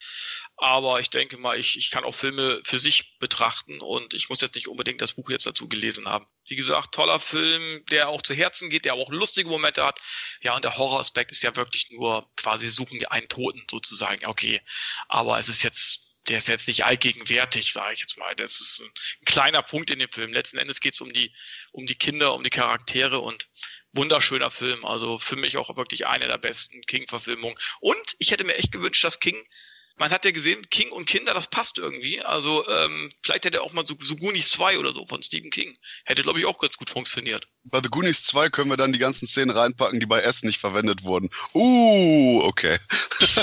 aber 0.57 0.99
ich 0.99 1.09
denke 1.09 1.37
mal, 1.37 1.59
ich, 1.59 1.77
ich 1.77 1.91
kann 1.91 2.03
auch 2.03 2.15
Filme 2.15 2.61
für 2.63 2.79
sich 2.79 3.17
betrachten 3.19 3.79
und 3.81 4.13
ich 4.13 4.29
muss 4.29 4.41
jetzt 4.41 4.54
nicht 4.55 4.67
unbedingt 4.67 5.01
das 5.01 5.13
Buch 5.13 5.29
jetzt 5.29 5.45
dazu 5.45 5.67
gelesen 5.67 6.07
haben. 6.07 6.25
Wie 6.47 6.55
gesagt, 6.55 6.93
toller 6.93 7.19
Film, 7.19 7.85
der 7.91 8.09
auch 8.09 8.21
zu 8.21 8.33
Herzen 8.33 8.69
geht, 8.69 8.85
der 8.85 8.95
auch 8.95 9.09
lustige 9.09 9.49
Momente 9.49 9.85
hat. 9.85 9.99
Ja, 10.41 10.55
und 10.55 10.63
der 10.63 10.77
Horroraspekt 10.77 11.31
ist 11.31 11.43
ja 11.43 11.55
wirklich 11.55 11.91
nur 11.91 12.29
quasi 12.35 12.69
suchen 12.69 12.99
wir 12.99 13.11
einen 13.11 13.29
Toten 13.29 13.63
sozusagen. 13.69 14.25
Okay, 14.25 14.61
aber 15.07 15.39
es 15.39 15.49
ist 15.49 15.63
jetzt 15.63 16.05
der 16.27 16.39
ist 16.39 16.47
jetzt 16.47 16.67
nicht 16.67 16.85
allgegenwärtig, 16.85 17.71
sage 17.71 17.93
ich 17.93 17.99
jetzt 17.99 18.17
mal. 18.17 18.35
Das 18.35 18.59
ist 18.59 18.81
ein, 18.81 18.87
ein 18.87 19.25
kleiner 19.25 19.61
Punkt 19.61 19.91
in 19.91 19.99
dem 19.99 20.11
Film. 20.11 20.33
Letzten 20.33 20.57
Endes 20.57 20.79
geht 20.79 20.95
es 20.95 21.01
um 21.01 21.13
die, 21.13 21.33
um 21.71 21.85
die 21.85 21.95
Kinder, 21.95 22.33
um 22.33 22.43
die 22.43 22.49
Charaktere 22.49 23.19
und 23.19 23.47
wunderschöner 23.91 24.51
Film. 24.51 24.85
Also 24.85 25.19
für 25.19 25.35
mich 25.35 25.57
auch 25.57 25.75
wirklich 25.75 26.07
eine 26.07 26.27
der 26.27 26.37
besten 26.37 26.81
King-Verfilmungen. 26.81 27.57
Und 27.79 28.15
ich 28.17 28.31
hätte 28.31 28.43
mir 28.43 28.55
echt 28.55 28.71
gewünscht, 28.71 29.03
dass 29.03 29.19
King 29.19 29.47
man 29.97 30.11
hat 30.11 30.25
ja 30.25 30.31
gesehen, 30.31 30.69
King 30.69 30.91
und 30.91 31.05
Kinder, 31.05 31.33
das 31.33 31.47
passt 31.47 31.77
irgendwie. 31.77 32.21
Also 32.21 32.67
ähm, 32.67 33.11
vielleicht 33.23 33.45
hätte 33.45 33.57
er 33.57 33.63
auch 33.63 33.73
mal 33.73 33.85
so, 33.85 33.95
so 34.01 34.15
Goonies 34.15 34.49
2 34.51 34.79
oder 34.79 34.93
so 34.93 35.05
von 35.07 35.23
Stephen 35.23 35.51
King. 35.51 35.77
Hätte, 36.05 36.23
glaube 36.23 36.39
ich, 36.39 36.45
auch 36.45 36.59
ganz 36.59 36.77
gut 36.77 36.89
funktioniert. 36.89 37.47
Bei 37.67 37.81
The 37.81 37.89
Goonies 37.89 38.23
2 38.23 38.49
können 38.49 38.69
wir 38.69 38.77
dann 38.77 38.93
die 38.93 38.99
ganzen 38.99 39.27
Szenen 39.27 39.49
reinpacken, 39.49 39.99
die 39.99 40.05
bei 40.05 40.21
S 40.21 40.43
nicht 40.43 40.59
verwendet 40.59 41.03
wurden. 41.03 41.31
Uh, 41.53 42.41
okay. 42.43 42.77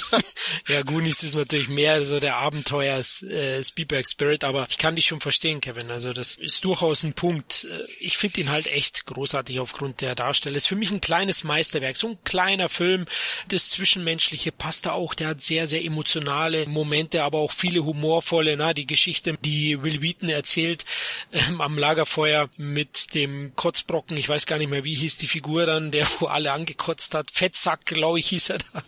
ja, 0.69 0.83
Goonies 0.83 1.25
ist 1.25 1.35
natürlich 1.35 1.69
mehr 1.69 2.05
so 2.05 2.21
der 2.21 2.37
Abenteuer 2.37 2.99
äh, 2.99 3.65
Spielberg 3.65 4.09
Spirit, 4.09 4.45
aber 4.45 4.67
ich 4.71 4.79
kann 4.79 4.95
dich 4.95 5.07
schon 5.07 5.21
verstehen, 5.21 5.61
Kevin. 5.61 5.91
Also 5.91 6.13
das 6.13 6.37
ist 6.37 6.65
durchaus 6.65 7.03
ein 7.03 7.15
Punkt. 7.15 7.65
Äh, 7.65 7.85
ich 7.99 8.17
finde 8.17 8.43
ihn 8.43 8.51
halt 8.51 8.69
echt 8.69 9.07
großartig 9.07 9.59
aufgrund 9.59 10.01
der 10.01 10.15
Darsteller. 10.15 10.57
Ist 10.57 10.69
für 10.69 10.77
mich 10.77 10.93
ein 10.93 11.01
kleines 11.01 11.43
Meisterwerk, 11.43 11.97
so 11.97 12.11
ein 12.11 12.19
kleiner 12.23 12.69
Film. 12.69 13.07
Das 13.49 13.71
Zwischenmenschliche 13.71 14.53
passt 14.53 14.87
da 14.87 14.93
auch. 14.93 15.15
Der 15.15 15.29
hat 15.29 15.41
sehr, 15.41 15.67
sehr 15.67 15.85
emotionale 15.85 16.67
Momente, 16.67 17.25
aber 17.25 17.39
auch 17.39 17.53
viele 17.53 17.85
humorvolle. 17.85 18.57
Na, 18.57 18.73
die 18.73 18.87
Geschichte, 18.87 19.37
die 19.45 19.83
Will 19.83 20.01
Wheaton 20.01 20.29
erzählt 20.29 20.85
ähm, 21.33 21.61
am 21.61 21.77
Lagerfeuer 21.77 22.49
mit 22.57 23.15
dem 23.15 23.57
Kotzbrocken 23.57 24.12
Brocken, 24.13 24.17
ich 24.17 24.29
weiß 24.29 24.47
gar 24.47 24.59
nicht 24.59 24.71
mehr, 24.71 24.85
wie 24.85 24.95
hieß 24.95 25.17
die 25.17 25.27
Figur 25.27 25.67
dann, 25.67 25.91
der 25.91 26.07
wo 26.19 26.27
alle 26.27 26.53
angekotzt 26.53 27.15
hat. 27.15 27.31
Fettsack, 27.31 27.87
glaube 27.87 28.19
ich, 28.19 28.29
hieß 28.29 28.51
er 28.51 28.59
da. 28.59 28.83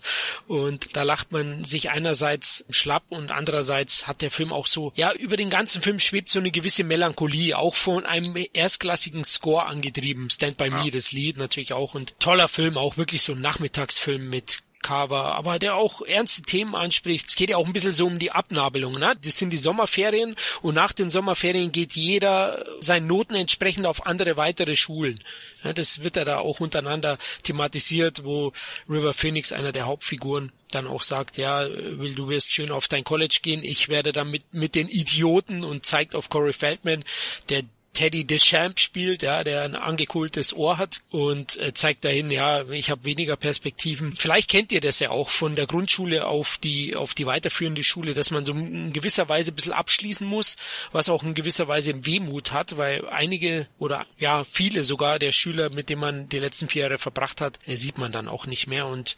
Und 0.46 0.96
da 0.96 1.02
lacht 1.02 1.32
man 1.32 1.64
sich 1.64 1.90
einerseits 1.90 2.64
schlapp 2.70 3.04
und 3.08 3.30
andererseits 3.30 4.06
hat 4.06 4.22
der 4.22 4.30
Film 4.30 4.52
auch 4.52 4.66
so, 4.66 4.92
ja, 4.94 5.12
über 5.12 5.36
den 5.36 5.50
ganzen 5.50 5.82
Film 5.82 6.00
schwebt 6.00 6.30
so 6.30 6.38
eine 6.38 6.50
gewisse 6.50 6.84
Melancholie, 6.84 7.56
auch 7.56 7.74
von 7.74 8.06
einem 8.06 8.34
erstklassigen 8.52 9.24
Score 9.24 9.66
angetrieben. 9.66 10.30
Stand 10.30 10.56
by 10.56 10.64
ja. 10.64 10.82
Me, 10.82 10.90
das 10.90 11.12
Lied 11.12 11.36
natürlich 11.36 11.72
auch 11.72 11.94
und 11.94 12.18
toller 12.20 12.48
Film, 12.48 12.76
auch 12.76 12.96
wirklich 12.96 13.22
so 13.22 13.32
ein 13.32 13.40
Nachmittagsfilm 13.40 14.28
mit 14.28 14.62
Cover, 14.84 15.34
aber 15.34 15.58
der 15.58 15.74
auch 15.74 16.02
ernste 16.02 16.42
Themen 16.42 16.76
anspricht. 16.76 17.30
Es 17.30 17.36
geht 17.36 17.50
ja 17.50 17.56
auch 17.56 17.66
ein 17.66 17.72
bisschen 17.72 17.92
so 17.92 18.06
um 18.06 18.18
die 18.18 18.30
Abnabelung. 18.30 18.98
Ne? 18.98 19.14
Das 19.24 19.38
sind 19.38 19.50
die 19.50 19.56
Sommerferien 19.56 20.36
und 20.62 20.74
nach 20.74 20.92
den 20.92 21.10
Sommerferien 21.10 21.72
geht 21.72 21.94
jeder 21.94 22.64
seinen 22.80 23.06
Noten 23.06 23.34
entsprechend 23.34 23.86
auf 23.86 24.06
andere 24.06 24.36
weitere 24.36 24.76
Schulen. 24.76 25.20
Ja, 25.64 25.72
das 25.72 26.02
wird 26.02 26.16
ja 26.16 26.26
da 26.26 26.38
auch 26.38 26.60
untereinander 26.60 27.18
thematisiert, 27.42 28.24
wo 28.24 28.52
River 28.88 29.14
Phoenix, 29.14 29.52
einer 29.52 29.72
der 29.72 29.86
Hauptfiguren, 29.86 30.52
dann 30.70 30.86
auch 30.86 31.02
sagt, 31.02 31.38
ja, 31.38 31.66
Will, 31.66 32.14
du 32.14 32.28
wirst 32.28 32.52
schön 32.52 32.70
auf 32.70 32.86
dein 32.86 33.04
College 33.04 33.38
gehen, 33.42 33.64
ich 33.64 33.88
werde 33.88 34.12
dann 34.12 34.30
mit, 34.30 34.52
mit 34.52 34.74
den 34.74 34.88
Idioten 34.88 35.64
und 35.64 35.86
zeigt 35.86 36.14
auf 36.14 36.28
Corey 36.28 36.52
Feldman, 36.52 37.04
der 37.48 37.62
Teddy 37.94 38.26
Deschamps 38.26 38.82
spielt, 38.82 39.22
ja, 39.22 39.44
der 39.44 39.62
ein 39.62 39.76
angekohltes 39.76 40.52
Ohr 40.52 40.76
hat 40.76 40.98
und 41.10 41.56
äh, 41.56 41.72
zeigt 41.72 42.04
dahin, 42.04 42.30
ja, 42.30 42.68
ich 42.68 42.90
habe 42.90 43.04
weniger 43.04 43.36
Perspektiven. 43.36 44.14
Vielleicht 44.14 44.50
kennt 44.50 44.72
ihr 44.72 44.80
das 44.80 44.98
ja 44.98 45.10
auch 45.10 45.30
von 45.30 45.56
der 45.56 45.66
Grundschule 45.66 46.26
auf 46.26 46.58
die 46.58 46.96
auf 46.96 47.14
die 47.14 47.26
weiterführende 47.26 47.84
Schule, 47.84 48.12
dass 48.12 48.30
man 48.30 48.44
so 48.44 48.52
in 48.52 48.92
gewisser 48.92 49.28
Weise 49.28 49.52
ein 49.52 49.54
bisschen 49.54 49.72
abschließen 49.72 50.26
muss, 50.26 50.56
was 50.92 51.08
auch 51.08 51.22
in 51.22 51.34
gewisser 51.34 51.68
Weise 51.68 52.04
Wehmut 52.04 52.52
hat, 52.52 52.76
weil 52.76 53.08
einige 53.08 53.66
oder 53.78 54.06
ja 54.18 54.44
viele 54.44 54.84
sogar 54.84 55.18
der 55.18 55.32
Schüler, 55.32 55.70
mit 55.70 55.88
denen 55.88 56.00
man 56.00 56.28
die 56.28 56.38
letzten 56.38 56.68
vier 56.68 56.82
Jahre 56.82 56.98
verbracht 56.98 57.40
hat, 57.40 57.58
äh, 57.66 57.76
sieht 57.76 57.98
man 57.98 58.12
dann 58.12 58.28
auch 58.28 58.46
nicht 58.46 58.66
mehr 58.66 58.86
und 58.86 59.16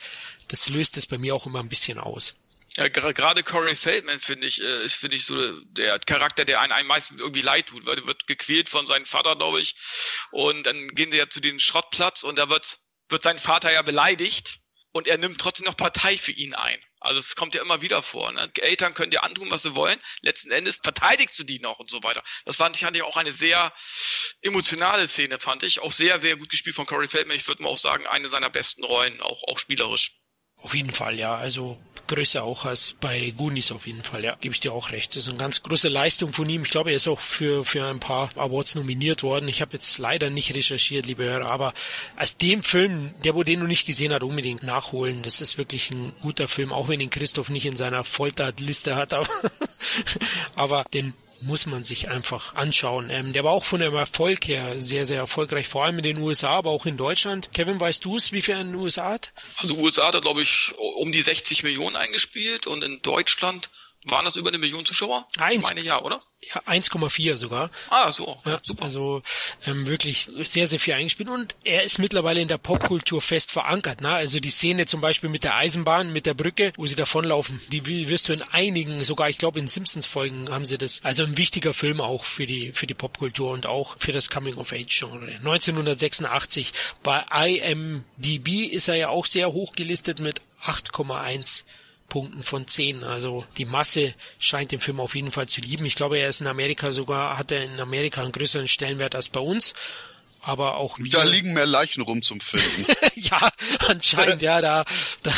das 0.48 0.68
löst 0.68 0.96
es 0.96 1.06
bei 1.06 1.18
mir 1.18 1.34
auch 1.34 1.46
immer 1.46 1.60
ein 1.60 1.68
bisschen 1.68 1.98
aus. 1.98 2.34
Ja, 2.76 2.88
gerade 2.88 3.42
Corey 3.42 3.74
Feldman 3.74 4.20
finde 4.20 4.46
ich, 4.46 4.62
äh, 4.62 4.84
ist 4.84 4.96
finde 4.96 5.16
ich 5.16 5.24
so 5.24 5.60
der 5.64 5.98
Charakter, 5.98 6.44
der 6.44 6.60
einen, 6.60 6.72
einem 6.72 6.88
meistens 6.88 7.20
irgendwie 7.20 7.40
leid 7.40 7.68
tut, 7.68 7.86
weil 7.86 7.98
er 7.98 8.06
wird 8.06 8.26
gequält 8.26 8.68
von 8.68 8.86
seinem 8.86 9.06
Vater, 9.06 9.34
glaube 9.36 9.60
ich. 9.62 9.76
Und 10.30 10.64
dann 10.64 10.88
gehen 10.88 11.10
sie 11.10 11.18
ja 11.18 11.30
zu 11.30 11.40
dem 11.40 11.58
Schrottplatz 11.58 12.22
und 12.22 12.36
da 12.36 12.50
wird, 12.50 12.78
wird 13.08 13.22
sein 13.22 13.38
Vater 13.38 13.72
ja 13.72 13.80
beleidigt 13.80 14.60
und 14.92 15.06
er 15.06 15.16
nimmt 15.16 15.40
trotzdem 15.40 15.64
noch 15.64 15.76
Partei 15.76 16.18
für 16.18 16.32
ihn 16.32 16.54
ein. 16.54 16.78
Also 17.00 17.20
es 17.20 17.34
kommt 17.34 17.54
ja 17.54 17.62
immer 17.62 17.80
wieder 17.80 18.02
vor. 18.02 18.32
Ne? 18.32 18.50
Eltern 18.60 18.92
können 18.92 19.10
dir 19.10 19.22
antun, 19.22 19.50
was 19.50 19.62
sie 19.62 19.74
wollen. 19.74 20.00
Letzten 20.20 20.50
Endes 20.50 20.80
verteidigst 20.82 21.38
du 21.38 21.44
die 21.44 21.60
noch 21.60 21.78
und 21.78 21.88
so 21.88 22.02
weiter. 22.02 22.22
Das 22.44 22.56
fand 22.56 22.76
ich, 22.76 22.82
fand 22.82 22.96
ich 22.96 23.02
auch 23.02 23.16
eine 23.16 23.32
sehr 23.32 23.72
emotionale 24.42 25.06
Szene, 25.06 25.38
fand 25.38 25.62
ich. 25.62 25.80
Auch 25.80 25.92
sehr, 25.92 26.20
sehr 26.20 26.36
gut 26.36 26.50
gespielt 26.50 26.76
von 26.76 26.86
Corey 26.86 27.08
Feldman. 27.08 27.36
Ich 27.36 27.46
würde 27.46 27.62
mal 27.62 27.68
auch 27.68 27.78
sagen, 27.78 28.06
eine 28.06 28.28
seiner 28.28 28.50
besten 28.50 28.84
Rollen, 28.84 29.20
auch, 29.20 29.44
auch 29.44 29.58
spielerisch. 29.58 30.18
Auf 30.62 30.74
jeden 30.74 30.90
Fall, 30.90 31.18
ja. 31.18 31.34
Also 31.34 31.78
größer 32.06 32.44
auch 32.44 32.64
als 32.64 32.94
bei 33.00 33.32
Goonies 33.36 33.72
auf 33.72 33.86
jeden 33.86 34.02
Fall, 34.02 34.24
ja. 34.24 34.36
Gebe 34.40 34.54
ich 34.54 34.60
dir 34.60 34.72
auch 34.72 34.92
recht. 34.92 35.10
Das 35.10 35.24
ist 35.24 35.28
eine 35.28 35.38
ganz 35.38 35.62
große 35.62 35.88
Leistung 35.88 36.32
von 36.32 36.48
ihm. 36.48 36.62
Ich 36.62 36.70
glaube, 36.70 36.90
er 36.90 36.96
ist 36.96 37.08
auch 37.08 37.20
für, 37.20 37.64
für 37.64 37.86
ein 37.86 38.00
paar 38.00 38.30
Awards 38.36 38.74
nominiert 38.74 39.22
worden. 39.22 39.48
Ich 39.48 39.60
habe 39.60 39.72
jetzt 39.74 39.98
leider 39.98 40.30
nicht 40.30 40.54
recherchiert, 40.54 41.06
liebe 41.06 41.24
Hörer, 41.24 41.50
aber 41.50 41.74
als 42.16 42.36
dem 42.36 42.62
Film, 42.62 43.14
der 43.24 43.34
wo 43.34 43.42
den 43.42 43.60
noch 43.60 43.66
nicht 43.66 43.86
gesehen 43.86 44.12
hat, 44.12 44.22
unbedingt 44.22 44.62
nachholen. 44.62 45.22
Das 45.22 45.40
ist 45.40 45.58
wirklich 45.58 45.90
ein 45.90 46.12
guter 46.20 46.48
Film, 46.48 46.72
auch 46.72 46.88
wenn 46.88 47.00
ihn 47.00 47.10
Christoph 47.10 47.48
nicht 47.48 47.66
in 47.66 47.76
seiner 47.76 48.04
Folterliste 48.04 48.96
hat, 48.96 49.12
aber, 49.12 49.28
aber 50.54 50.84
den 50.94 51.14
muss 51.40 51.66
man 51.66 51.84
sich 51.84 52.08
einfach 52.08 52.54
anschauen. 52.54 53.10
Ähm, 53.10 53.32
der 53.32 53.44
war 53.44 53.52
auch 53.52 53.64
von 53.64 53.80
dem 53.80 53.94
Erfolg 53.94 54.46
her 54.48 54.80
sehr, 54.80 55.06
sehr 55.06 55.18
erfolgreich, 55.18 55.68
vor 55.68 55.84
allem 55.84 55.98
in 55.98 56.04
den 56.04 56.18
USA, 56.18 56.50
aber 56.50 56.70
auch 56.70 56.86
in 56.86 56.96
Deutschland. 56.96 57.50
Kevin, 57.52 57.80
weißt 57.80 58.04
du 58.04 58.16
es, 58.16 58.32
wie 58.32 58.42
viel 58.42 58.54
er 58.54 58.60
in 58.60 58.68
den 58.68 58.76
USA 58.76 59.10
hat? 59.10 59.32
Also 59.58 59.76
USA 59.76 60.08
hat 60.08 60.14
er, 60.14 60.20
glaube 60.20 60.42
ich, 60.42 60.72
um 60.76 61.12
die 61.12 61.22
60 61.22 61.62
Millionen 61.62 61.96
eingespielt 61.96 62.66
und 62.66 62.82
in 62.84 63.02
Deutschland 63.02 63.70
waren 64.06 64.24
das 64.24 64.36
über 64.36 64.48
eine 64.48 64.58
Million 64.58 64.84
Zuschauer? 64.86 65.26
Eins. 65.38 65.68
Ich 65.68 65.74
meine 65.74 65.80
ja, 65.82 66.00
oder? 66.00 66.20
Ja, 66.40 66.62
1,4 66.62 67.36
sogar. 67.36 67.70
Ah, 67.90 68.12
so. 68.12 68.40
Ja, 68.44 68.60
super. 68.62 68.84
Also 68.84 69.22
ähm, 69.66 69.88
wirklich 69.88 70.28
sehr, 70.42 70.68
sehr 70.68 70.78
viel 70.78 70.94
eingespielt. 70.94 71.28
Und 71.28 71.56
er 71.64 71.82
ist 71.82 71.98
mittlerweile 71.98 72.40
in 72.40 72.48
der 72.48 72.58
Popkultur 72.58 73.20
fest 73.20 73.50
verankert. 73.50 74.00
Ne? 74.00 74.10
Also 74.10 74.38
die 74.38 74.50
Szene 74.50 74.86
zum 74.86 75.00
Beispiel 75.00 75.28
mit 75.28 75.42
der 75.42 75.56
Eisenbahn, 75.56 76.12
mit 76.12 76.26
der 76.26 76.34
Brücke, 76.34 76.72
wo 76.76 76.86
sie 76.86 76.94
davonlaufen, 76.94 77.60
die 77.68 78.08
wirst 78.08 78.28
du 78.28 78.32
in 78.32 78.42
einigen, 78.42 79.04
sogar 79.04 79.28
ich 79.28 79.38
glaube 79.38 79.58
in 79.58 79.66
Simpsons-Folgen 79.66 80.50
haben 80.50 80.66
sie 80.66 80.78
das. 80.78 81.04
Also 81.04 81.24
ein 81.24 81.36
wichtiger 81.36 81.74
Film 81.74 82.00
auch 82.00 82.24
für 82.24 82.46
die, 82.46 82.72
für 82.72 82.86
die 82.86 82.94
Popkultur 82.94 83.50
und 83.50 83.66
auch 83.66 83.96
für 83.98 84.12
das 84.12 84.30
Coming-of-Age-Genre. 84.30 85.26
1986 85.38 86.72
bei 87.02 87.24
IMDb 87.32 88.66
ist 88.70 88.88
er 88.88 88.94
ja 88.94 89.08
auch 89.08 89.26
sehr 89.26 89.52
hoch 89.52 89.72
gelistet 89.72 90.20
mit 90.20 90.40
8,1 90.62 91.64
Punkten 92.08 92.42
von 92.42 92.66
10. 92.66 93.04
Also 93.04 93.44
die 93.56 93.64
Masse 93.64 94.14
scheint 94.38 94.72
den 94.72 94.80
Film 94.80 95.00
auf 95.00 95.14
jeden 95.14 95.32
Fall 95.32 95.48
zu 95.48 95.60
lieben. 95.60 95.84
Ich 95.86 95.94
glaube, 95.94 96.18
er 96.18 96.28
ist 96.28 96.40
in 96.40 96.46
Amerika 96.46 96.92
sogar, 96.92 97.38
hat 97.38 97.52
er 97.52 97.64
in 97.64 97.80
Amerika 97.80 98.22
einen 98.22 98.32
größeren 98.32 98.68
Stellenwert 98.68 99.14
als 99.14 99.28
bei 99.28 99.40
uns. 99.40 99.74
aber 100.46 100.76
auch 100.76 100.98
wir. 100.98 101.10
Da 101.10 101.24
liegen 101.24 101.52
mehr 101.54 101.66
Leichen 101.66 102.02
rum 102.02 102.22
zum 102.22 102.40
Finden. 102.40 102.86
ja, 103.16 103.50
anscheinend, 103.88 104.40
ja, 104.40 104.60
da, 104.60 104.84
da 105.22 105.32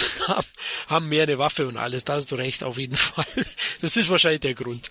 haben 0.87 1.09
mehr 1.09 1.23
eine 1.23 1.39
Waffe 1.39 1.67
und 1.67 1.79
alles, 1.79 2.05
da 2.05 2.15
hast 2.15 2.31
du 2.31 2.35
recht, 2.35 2.63
auf 2.63 2.77
jeden 2.77 2.97
Fall. 2.97 3.25
Das 3.81 3.97
ist 3.97 4.11
wahrscheinlich 4.11 4.41
der 4.41 4.55
Grund. 4.55 4.91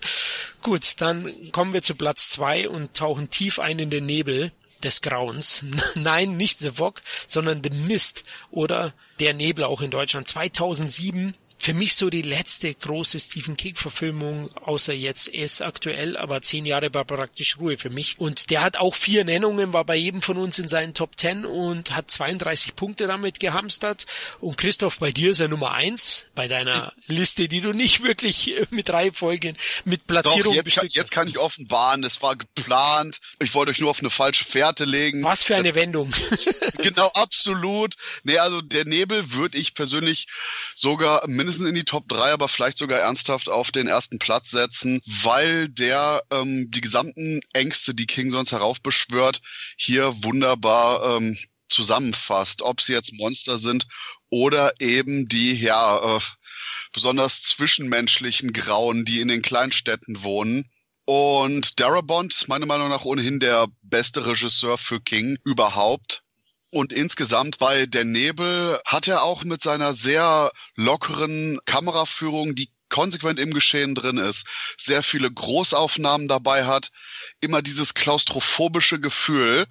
Gut, 0.62 1.00
dann 1.00 1.52
kommen 1.52 1.72
wir 1.72 1.82
zu 1.82 1.94
Platz 1.94 2.30
zwei 2.30 2.68
und 2.68 2.94
tauchen 2.94 3.30
tief 3.30 3.60
ein 3.60 3.78
in 3.78 3.90
den 3.90 4.06
Nebel 4.06 4.50
des 4.82 5.02
Grauens. 5.02 5.64
Nein, 5.94 6.36
nicht 6.36 6.58
The 6.58 6.70
Fog, 6.70 7.00
sondern 7.28 7.62
The 7.62 7.70
Mist 7.70 8.24
oder 8.50 8.92
Der 9.20 9.34
Nebel 9.34 9.64
auch 9.64 9.82
in 9.82 9.90
Deutschland. 9.92 10.26
2007 10.26 11.34
für 11.60 11.74
mich 11.74 11.96
so 11.96 12.08
die 12.08 12.22
letzte 12.22 12.72
große 12.72 13.18
Stephen 13.18 13.56
King-Verfilmung, 13.56 14.56
außer 14.56 14.92
jetzt 14.92 15.26
ist 15.26 15.60
aktuell, 15.60 16.16
aber 16.16 16.40
zehn 16.40 16.64
Jahre 16.64 16.94
war 16.94 17.04
praktisch 17.04 17.58
Ruhe 17.58 17.76
für 17.76 17.90
mich. 17.90 18.18
Und 18.18 18.50
der 18.50 18.62
hat 18.62 18.76
auch 18.76 18.94
vier 18.94 19.24
Nennungen, 19.24 19.72
war 19.72 19.84
bei 19.84 19.96
jedem 19.96 20.22
von 20.22 20.36
uns 20.36 20.58
in 20.60 20.68
seinen 20.68 20.94
Top 20.94 21.16
Ten 21.16 21.44
und 21.44 21.94
hat 21.96 22.10
32 22.10 22.76
Punkte 22.76 23.08
damit 23.08 23.40
gehamstert. 23.40 24.06
Und 24.40 24.56
Christoph, 24.56 25.00
bei 25.00 25.10
dir 25.10 25.32
ist 25.32 25.40
er 25.40 25.48
Nummer 25.48 25.72
eins 25.72 26.26
bei 26.36 26.46
deiner 26.46 26.92
Liste, 27.08 27.48
die 27.48 27.60
du 27.60 27.72
nicht 27.72 28.04
wirklich 28.04 28.56
äh, 28.56 28.66
mit 28.70 28.90
Reihenfolgen, 28.90 29.56
mit 29.84 30.06
Platzierung 30.06 30.54
Doch, 30.54 30.64
jetzt, 30.64 30.74
kann, 30.74 30.88
jetzt 30.90 31.10
kann 31.10 31.28
ich 31.28 31.38
offenbaren, 31.38 32.04
es 32.04 32.22
war 32.22 32.36
geplant. 32.36 33.18
Ich 33.40 33.54
wollte 33.54 33.72
euch 33.72 33.80
nur 33.80 33.90
auf 33.90 33.98
eine 33.98 34.10
falsche 34.10 34.44
Fährte 34.44 34.84
legen. 34.84 35.24
Was 35.24 35.42
für 35.42 35.56
eine 35.56 35.74
Wendung. 35.74 36.14
genau, 36.78 37.08
absolut. 37.08 37.96
Nee, 38.22 38.38
also 38.38 38.62
der 38.62 38.84
Nebel 38.84 39.32
würde 39.32 39.58
ich 39.58 39.74
persönlich 39.74 40.28
sogar 40.76 41.26
mindestens 41.26 41.47
mindestens 41.48 41.68
in 41.68 41.74
die 41.74 41.84
Top 41.84 42.06
3, 42.08 42.32
aber 42.32 42.46
vielleicht 42.46 42.76
sogar 42.76 42.98
ernsthaft 42.98 43.48
auf 43.48 43.72
den 43.72 43.86
ersten 43.86 44.18
Platz 44.18 44.50
setzen, 44.50 45.00
weil 45.06 45.70
der 45.70 46.22
ähm, 46.30 46.70
die 46.70 46.82
gesamten 46.82 47.40
Ängste, 47.54 47.94
die 47.94 48.06
King 48.06 48.28
sonst 48.28 48.52
heraufbeschwört, 48.52 49.40
hier 49.78 50.22
wunderbar 50.22 51.16
ähm, 51.16 51.38
zusammenfasst. 51.70 52.60
Ob 52.60 52.82
sie 52.82 52.92
jetzt 52.92 53.14
Monster 53.14 53.58
sind 53.58 53.86
oder 54.28 54.74
eben 54.78 55.26
die, 55.26 55.54
ja, 55.54 56.18
äh, 56.18 56.20
besonders 56.92 57.40
zwischenmenschlichen 57.40 58.52
Grauen, 58.52 59.06
die 59.06 59.22
in 59.22 59.28
den 59.28 59.40
Kleinstädten 59.40 60.22
wohnen. 60.22 60.70
Und 61.06 61.80
Darabont 61.80 62.34
ist 62.34 62.48
meiner 62.48 62.66
Meinung 62.66 62.90
nach 62.90 63.06
ohnehin 63.06 63.40
der 63.40 63.68
beste 63.80 64.26
Regisseur 64.26 64.76
für 64.76 65.00
King 65.00 65.38
überhaupt. 65.44 66.22
Und 66.70 66.92
insgesamt 66.92 67.58
bei 67.58 67.86
Der 67.86 68.04
Nebel 68.04 68.78
hat 68.84 69.08
er 69.08 69.22
auch 69.22 69.42
mit 69.44 69.62
seiner 69.62 69.94
sehr 69.94 70.52
lockeren 70.74 71.58
Kameraführung, 71.64 72.54
die 72.54 72.70
konsequent 72.90 73.38
im 73.38 73.54
Geschehen 73.54 73.94
drin 73.94 74.18
ist, 74.18 74.46
sehr 74.78 75.02
viele 75.02 75.30
Großaufnahmen 75.30 76.28
dabei 76.28 76.66
hat, 76.66 76.90
immer 77.40 77.62
dieses 77.62 77.94
klaustrophobische 77.94 79.00
Gefühl. 79.00 79.66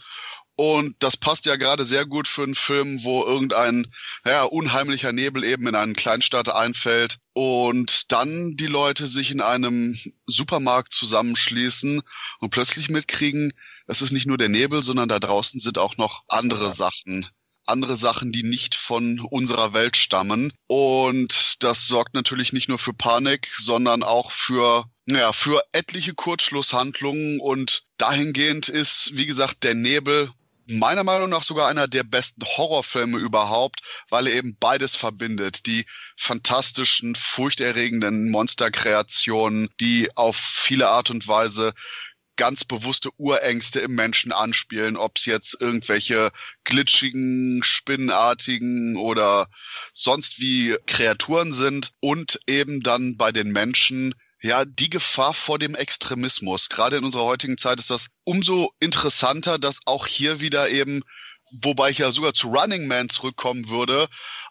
Und 0.56 0.96
das 1.00 1.18
passt 1.18 1.46
ja 1.46 1.56
gerade 1.56 1.86
sehr 1.86 2.08
gut 2.08 2.28
für 2.28 2.42
einen 2.42 2.56
Film, 2.56 3.04
wo 3.04 3.24
irgendein 3.24 3.94
ja, 4.26 4.44
unheimlicher 4.44 5.12
Nebel 5.12 5.44
eben 5.44 5.68
in 5.68 5.76
eine 5.76 5.94
Kleinstadt 5.94 6.50
einfällt 6.50 7.20
und 7.34 8.12
dann 8.12 8.58
die 8.58 8.66
Leute 8.66 9.08
sich 9.08 9.30
in 9.30 9.40
einem 9.40 9.96
Supermarkt 10.26 10.94
zusammenschließen 10.94 12.02
und 12.40 12.50
plötzlich 12.50 12.90
mitkriegen, 12.90 13.54
es 13.88 14.02
ist 14.02 14.12
nicht 14.12 14.28
nur 14.28 14.38
der 14.38 14.50
Nebel, 14.50 14.84
sondern 14.84 15.10
da 15.10 15.20
draußen 15.20 15.60
sind 15.60 15.78
auch 15.78 15.98
noch 15.98 16.24
andere 16.28 16.72
Sachen. 16.72 17.28
Andere 17.66 17.98
Sachen, 17.98 18.32
die 18.32 18.44
nicht 18.44 18.76
von 18.76 19.20
unserer 19.20 19.74
Welt 19.74 19.98
stammen. 19.98 20.54
Und 20.68 21.64
das 21.64 21.88
sorgt 21.88 22.14
natürlich 22.14 22.54
nicht 22.54 22.70
nur 22.70 22.80
für 22.80 22.94
Panik, 22.94 23.52
sondern 23.58 24.04
auch 24.04 24.32
für 24.32 24.86
ja, 25.10 25.32
für 25.32 25.64
etliche 25.72 26.14
Kurzschlusshandlungen 26.14 27.40
und 27.40 27.84
dahingehend 27.98 28.68
ist, 28.68 29.12
wie 29.14 29.26
gesagt, 29.26 29.64
der 29.64 29.74
Nebel 29.74 30.32
meiner 30.70 31.04
Meinung 31.04 31.30
nach 31.30 31.44
sogar 31.44 31.70
einer 31.70 31.88
der 31.88 32.04
besten 32.04 32.44
Horrorfilme 32.44 33.18
überhaupt, 33.18 33.82
weil 34.10 34.28
er 34.28 34.34
eben 34.34 34.58
beides 34.60 34.96
verbindet. 34.96 35.66
Die 35.66 35.86
fantastischen, 36.18 37.16
furchterregenden 37.16 38.30
Monsterkreationen, 38.32 39.70
die 39.80 40.16
auf 40.16 40.36
viele 40.36 40.90
Art 40.90 41.10
und 41.10 41.28
Weise 41.28 41.74
ganz 42.38 42.64
bewusste 42.64 43.10
Urängste 43.18 43.80
im 43.82 43.96
Menschen 43.96 44.32
anspielen, 44.32 44.96
ob 44.96 45.18
es 45.18 45.26
jetzt 45.26 45.58
irgendwelche 45.60 46.32
glitschigen, 46.64 47.62
spinnenartigen 47.64 48.96
oder 48.96 49.48
sonst 49.94 50.40
wie 50.40 50.78
Kreaturen 50.86 51.52
sind 51.52 51.92
und 52.00 52.40
eben 52.48 52.82
dann 52.82 53.18
bei 53.18 53.32
den 53.32 53.52
Menschen 53.52 54.14
ja, 54.42 54.66
die 54.66 54.90
Gefahr 54.90 55.34
vor 55.34 55.60
dem 55.60 55.76
Extremismus. 55.76 56.70
Gerade 56.70 56.98
in 56.98 57.04
unserer 57.04 57.24
heutigen 57.24 57.58
Zeit 57.58 57.80
ist 57.80 57.90
das 57.90 58.08
umso 58.24 58.72
interessanter, 58.80 59.58
dass 59.58 59.80
auch 59.86 60.06
hier 60.06 60.40
wieder 60.40 60.70
eben, 60.70 61.02
wobei 61.64 61.90
ich 61.90 61.98
ja 62.00 62.12
sogar 62.12 62.34
zu 62.34 62.50
Running 62.50 62.88
Man 62.88 63.10
zurückkommen 63.10 63.70
würde, 63.70 64.08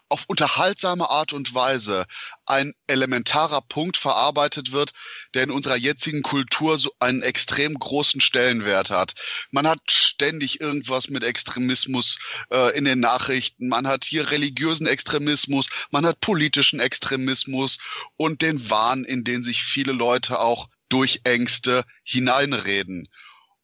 auf 0.09 0.25
unterhaltsame 0.27 1.09
Art 1.09 1.33
und 1.33 1.53
Weise 1.53 2.05
ein 2.45 2.73
elementarer 2.87 3.61
Punkt 3.61 3.97
verarbeitet 3.97 4.71
wird, 4.71 4.93
der 5.33 5.43
in 5.43 5.51
unserer 5.51 5.75
jetzigen 5.75 6.23
Kultur 6.23 6.77
so 6.77 6.91
einen 6.99 7.21
extrem 7.21 7.73
großen 7.73 8.21
Stellenwert 8.21 8.89
hat. 8.89 9.13
Man 9.51 9.67
hat 9.67 9.79
ständig 9.89 10.61
irgendwas 10.61 11.09
mit 11.09 11.23
Extremismus 11.23 12.17
äh, 12.51 12.77
in 12.77 12.85
den 12.85 12.99
Nachrichten, 12.99 13.67
man 13.67 13.87
hat 13.87 14.05
hier 14.05 14.31
religiösen 14.31 14.87
Extremismus, 14.87 15.67
man 15.91 16.05
hat 16.05 16.19
politischen 16.21 16.79
Extremismus 16.79 17.77
und 18.15 18.41
den 18.41 18.69
Wahn, 18.69 19.03
in 19.03 19.23
den 19.23 19.43
sich 19.43 19.63
viele 19.63 19.91
Leute 19.91 20.39
auch 20.39 20.69
durch 20.89 21.21
Ängste 21.23 21.83
hineinreden. 22.03 23.09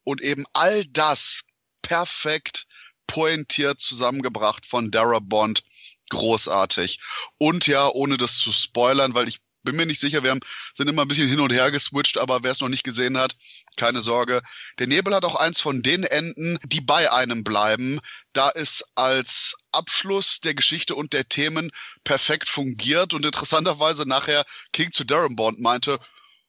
Und 0.02 0.20
eben 0.20 0.44
all 0.52 0.84
das 0.84 1.42
perfekt 1.80 2.66
pointiert 3.06 3.80
zusammengebracht 3.80 4.66
von 4.66 4.90
Dara 4.90 5.18
Bond 5.18 5.62
großartig. 6.10 7.00
Und 7.38 7.66
ja, 7.66 7.88
ohne 7.88 8.16
das 8.16 8.38
zu 8.38 8.52
spoilern, 8.52 9.14
weil 9.14 9.28
ich 9.28 9.38
bin 9.64 9.76
mir 9.76 9.86
nicht 9.86 10.00
sicher, 10.00 10.22
wir 10.22 10.30
haben, 10.30 10.40
sind 10.74 10.88
immer 10.88 11.02
ein 11.02 11.08
bisschen 11.08 11.28
hin 11.28 11.40
und 11.40 11.52
her 11.52 11.70
geswitcht, 11.70 12.18
aber 12.18 12.42
wer 12.42 12.52
es 12.52 12.60
noch 12.60 12.68
nicht 12.68 12.84
gesehen 12.84 13.18
hat, 13.18 13.34
keine 13.76 14.00
Sorge. 14.00 14.42
Der 14.78 14.86
Nebel 14.86 15.14
hat 15.14 15.24
auch 15.24 15.34
eins 15.34 15.60
von 15.60 15.82
den 15.82 16.04
Enden, 16.04 16.58
die 16.64 16.80
bei 16.80 17.10
einem 17.10 17.42
bleiben, 17.42 18.00
da 18.34 18.50
es 18.54 18.84
als 18.94 19.54
Abschluss 19.72 20.40
der 20.40 20.54
Geschichte 20.54 20.94
und 20.94 21.12
der 21.12 21.28
Themen 21.28 21.70
perfekt 22.04 22.48
fungiert 22.48 23.14
und 23.14 23.24
interessanterweise 23.24 24.06
nachher 24.06 24.44
King 24.72 24.92
zu 24.92 25.04
Durham 25.04 25.34
Bond 25.34 25.60
meinte, 25.60 25.98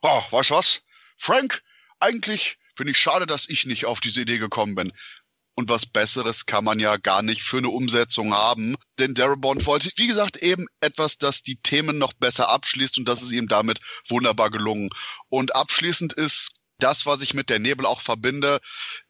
oh, 0.01 0.21
weißt 0.29 0.49
du 0.51 0.55
was, 0.55 0.81
Frank, 1.17 1.63
eigentlich 1.99 2.57
finde 2.75 2.91
ich 2.91 2.99
schade, 2.99 3.25
dass 3.25 3.47
ich 3.47 3.65
nicht 3.65 3.85
auf 3.85 4.01
diese 4.01 4.21
Idee 4.21 4.37
gekommen 4.37 4.75
bin. 4.75 4.91
Und 5.55 5.69
was 5.69 5.85
Besseres 5.85 6.45
kann 6.45 6.63
man 6.63 6.79
ja 6.79 6.97
gar 6.97 7.21
nicht 7.21 7.41
für 7.41 7.57
eine 7.57 7.69
Umsetzung 7.69 8.33
haben. 8.33 8.75
Denn 8.99 9.13
Darabont 9.13 9.65
wollte, 9.65 9.89
wie 9.95 10.07
gesagt, 10.07 10.37
eben 10.37 10.67
etwas, 10.81 11.17
das 11.17 11.43
die 11.43 11.55
Themen 11.55 11.97
noch 11.97 12.13
besser 12.13 12.49
abschließt 12.49 12.97
und 12.97 13.05
das 13.07 13.21
ist 13.21 13.31
ihm 13.31 13.47
damit 13.47 13.79
wunderbar 14.09 14.51
gelungen. 14.51 14.89
Und 15.29 15.55
abschließend 15.55 16.13
ist 16.13 16.51
das, 16.79 17.05
was 17.05 17.21
ich 17.21 17.33
mit 17.33 17.49
der 17.49 17.59
Nebel 17.59 17.85
auch 17.85 18.01
verbinde. 18.01 18.59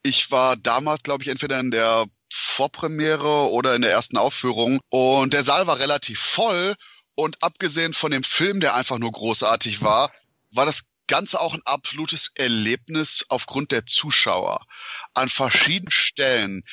Ich 0.04 0.30
war 0.30 0.56
damals, 0.56 1.04
glaube 1.04 1.24
ich, 1.24 1.30
entweder 1.30 1.60
in 1.60 1.72
der 1.72 2.06
Vorpremiere 2.32 3.50
oder 3.50 3.76
in 3.76 3.82
der 3.82 3.92
ersten 3.92 4.18
Aufführung 4.18 4.80
und 4.90 5.34
der 5.34 5.44
Saal 5.44 5.68
war 5.68 5.80
relativ 5.80 6.20
voll 6.20 6.76
und 7.16 7.42
abgesehen 7.42 7.94
von 7.94 8.12
dem 8.12 8.24
Film, 8.24 8.60
der 8.60 8.76
einfach 8.76 8.98
nur 8.98 9.12
großartig 9.12 9.82
war, 9.82 10.12
war 10.52 10.66
das 10.66 10.84
Ganze 11.07 11.40
auch 11.40 11.53
ein 11.53 11.61
absolutes 11.65 12.32
Erlebnis 12.36 13.26
aufgrund 13.30 13.72
der 13.72 13.86
Zuschauer. 13.86 14.65
An 15.14 15.30
verschiedenen 15.30 15.91
Stellen 15.91 16.64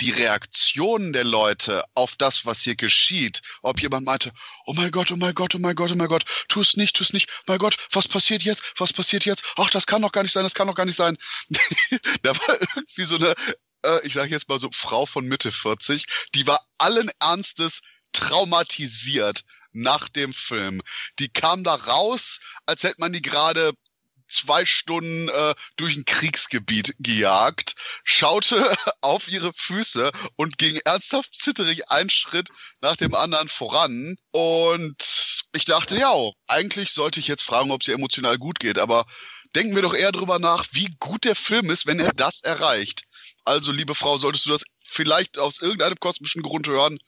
die 0.00 0.10
Reaktionen 0.10 1.12
der 1.12 1.24
Leute 1.24 1.84
auf 1.94 2.16
das, 2.16 2.44
was 2.44 2.62
hier 2.62 2.74
geschieht, 2.74 3.40
ob 3.62 3.80
jemand 3.80 4.06
meinte, 4.06 4.32
oh 4.66 4.72
mein 4.72 4.90
Gott, 4.90 5.12
oh 5.12 5.16
mein 5.16 5.34
Gott, 5.34 5.54
oh 5.54 5.58
mein 5.58 5.74
Gott, 5.74 5.90
oh 5.92 5.94
mein 5.94 6.08
Gott, 6.08 6.24
tu 6.48 6.60
es 6.60 6.76
nicht, 6.76 6.96
tu 6.96 7.04
es 7.04 7.12
nicht, 7.12 7.30
mein 7.46 7.58
Gott, 7.58 7.76
was 7.92 8.08
passiert 8.08 8.42
jetzt, 8.42 8.62
was 8.78 8.92
passiert 8.92 9.24
jetzt, 9.24 9.44
ach, 9.56 9.70
das 9.70 9.86
kann 9.86 10.02
doch 10.02 10.12
gar 10.12 10.22
nicht 10.22 10.32
sein, 10.32 10.44
das 10.44 10.54
kann 10.54 10.66
doch 10.66 10.74
gar 10.74 10.86
nicht 10.86 10.96
sein. 10.96 11.16
da 12.22 12.36
war 12.36 12.60
irgendwie 12.60 13.04
so 13.04 13.16
eine, 13.16 13.34
äh, 13.84 14.06
ich 14.06 14.14
sage 14.14 14.30
jetzt 14.30 14.48
mal 14.48 14.58
so, 14.58 14.70
Frau 14.72 15.06
von 15.06 15.26
Mitte 15.26 15.52
40, 15.52 16.06
die 16.34 16.46
war 16.46 16.60
allen 16.78 17.10
Ernstes 17.20 17.82
traumatisiert 18.12 19.44
nach 19.72 20.08
dem 20.08 20.32
Film. 20.32 20.82
Die 21.18 21.28
kam 21.28 21.64
da 21.64 21.74
raus, 21.74 22.40
als 22.66 22.82
hätte 22.82 23.00
man 23.00 23.12
die 23.12 23.22
gerade 23.22 23.72
zwei 24.32 24.64
Stunden 24.66 25.28
äh, 25.28 25.54
durch 25.76 25.94
ein 25.96 26.04
Kriegsgebiet 26.04 26.94
gejagt, 26.98 27.74
schaute 28.02 28.74
auf 29.00 29.28
ihre 29.28 29.52
Füße 29.54 30.10
und 30.36 30.58
ging 30.58 30.80
ernsthaft 30.84 31.34
zitterig 31.34 31.90
einen 31.90 32.10
Schritt 32.10 32.48
nach 32.80 32.96
dem 32.96 33.14
anderen 33.14 33.48
voran. 33.48 34.16
Und 34.30 35.44
ich 35.52 35.64
dachte, 35.64 35.98
ja, 35.98 36.14
eigentlich 36.46 36.92
sollte 36.92 37.20
ich 37.20 37.28
jetzt 37.28 37.44
fragen, 37.44 37.70
ob 37.70 37.84
sie 37.84 37.92
emotional 37.92 38.38
gut 38.38 38.58
geht, 38.58 38.78
aber 38.78 39.04
denken 39.54 39.74
wir 39.74 39.82
doch 39.82 39.94
eher 39.94 40.12
drüber 40.12 40.38
nach, 40.38 40.66
wie 40.72 40.88
gut 40.98 41.24
der 41.24 41.36
Film 41.36 41.70
ist, 41.70 41.86
wenn 41.86 42.00
er 42.00 42.12
das 42.14 42.40
erreicht. 42.42 43.02
Also, 43.44 43.72
liebe 43.72 43.94
Frau, 43.94 44.18
solltest 44.18 44.46
du 44.46 44.50
das 44.50 44.64
vielleicht 44.84 45.36
aus 45.36 45.60
irgendeinem 45.60 45.98
kosmischen 45.98 46.42
Grund 46.42 46.68
hören, 46.68 46.98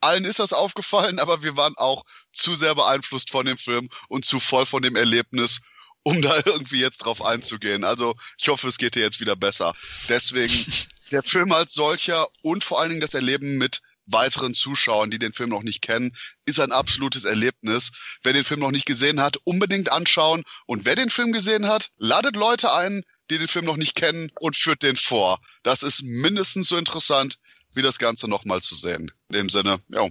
allen 0.00 0.24
ist 0.24 0.38
das 0.38 0.52
aufgefallen, 0.52 1.18
aber 1.18 1.42
wir 1.42 1.56
waren 1.56 1.76
auch 1.76 2.04
zu 2.32 2.54
sehr 2.56 2.74
beeinflusst 2.74 3.30
von 3.30 3.46
dem 3.46 3.58
Film 3.58 3.88
und 4.08 4.24
zu 4.24 4.40
voll 4.40 4.66
von 4.66 4.82
dem 4.82 4.96
Erlebnis, 4.96 5.60
um 6.02 6.22
da 6.22 6.36
irgendwie 6.44 6.80
jetzt 6.80 6.98
drauf 6.98 7.22
einzugehen. 7.22 7.84
Also 7.84 8.14
ich 8.38 8.48
hoffe, 8.48 8.68
es 8.68 8.78
geht 8.78 8.94
dir 8.94 9.02
jetzt 9.02 9.20
wieder 9.20 9.36
besser. 9.36 9.74
Deswegen 10.08 10.72
Der 11.10 11.24
Film 11.24 11.50
als 11.50 11.74
solcher 11.74 12.28
und 12.42 12.62
vor 12.62 12.80
allen 12.80 12.90
Dingen 12.90 13.00
das 13.00 13.14
Erleben 13.14 13.58
mit 13.58 13.82
weiteren 14.06 14.54
Zuschauern, 14.54 15.10
die 15.10 15.18
den 15.18 15.32
Film 15.32 15.50
noch 15.50 15.62
nicht 15.62 15.82
kennen, 15.82 16.12
ist 16.44 16.60
ein 16.60 16.72
absolutes 16.72 17.24
Erlebnis. 17.24 17.90
Wer 18.22 18.32
den 18.32 18.44
Film 18.44 18.60
noch 18.60 18.70
nicht 18.70 18.86
gesehen 18.86 19.20
hat, 19.20 19.36
unbedingt 19.44 19.90
anschauen. 19.90 20.44
Und 20.66 20.84
wer 20.84 20.96
den 20.96 21.10
Film 21.10 21.32
gesehen 21.32 21.66
hat, 21.66 21.90
ladet 21.96 22.36
Leute 22.36 22.72
ein, 22.72 23.02
die 23.30 23.38
den 23.38 23.48
Film 23.48 23.64
noch 23.64 23.76
nicht 23.76 23.94
kennen 23.94 24.30
und 24.38 24.56
führt 24.56 24.82
den 24.82 24.96
vor. 24.96 25.40
Das 25.62 25.82
ist 25.82 26.02
mindestens 26.02 26.68
so 26.68 26.76
interessant, 26.76 27.38
wie 27.72 27.82
das 27.82 27.98
Ganze 27.98 28.28
nochmal 28.28 28.62
zu 28.62 28.74
sehen. 28.74 29.12
In 29.30 29.34
dem 29.34 29.48
Sinne, 29.48 29.80
ja, 29.88 30.08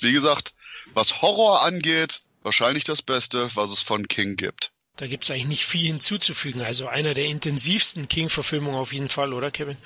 wie 0.00 0.12
gesagt, 0.12 0.54
was 0.94 1.20
Horror 1.20 1.62
angeht, 1.62 2.22
wahrscheinlich 2.42 2.84
das 2.84 3.02
Beste, 3.02 3.50
was 3.54 3.70
es 3.70 3.82
von 3.82 4.08
King 4.08 4.36
gibt. 4.36 4.72
Da 4.96 5.06
gibt's 5.06 5.30
eigentlich 5.30 5.46
nicht 5.46 5.64
viel 5.64 5.86
hinzuzufügen. 5.86 6.62
Also 6.62 6.86
einer 6.86 7.14
der 7.14 7.26
intensivsten 7.26 8.08
King-Verfilmungen 8.08 8.78
auf 8.78 8.92
jeden 8.92 9.08
Fall, 9.08 9.32
oder 9.32 9.50
Kevin? 9.50 9.76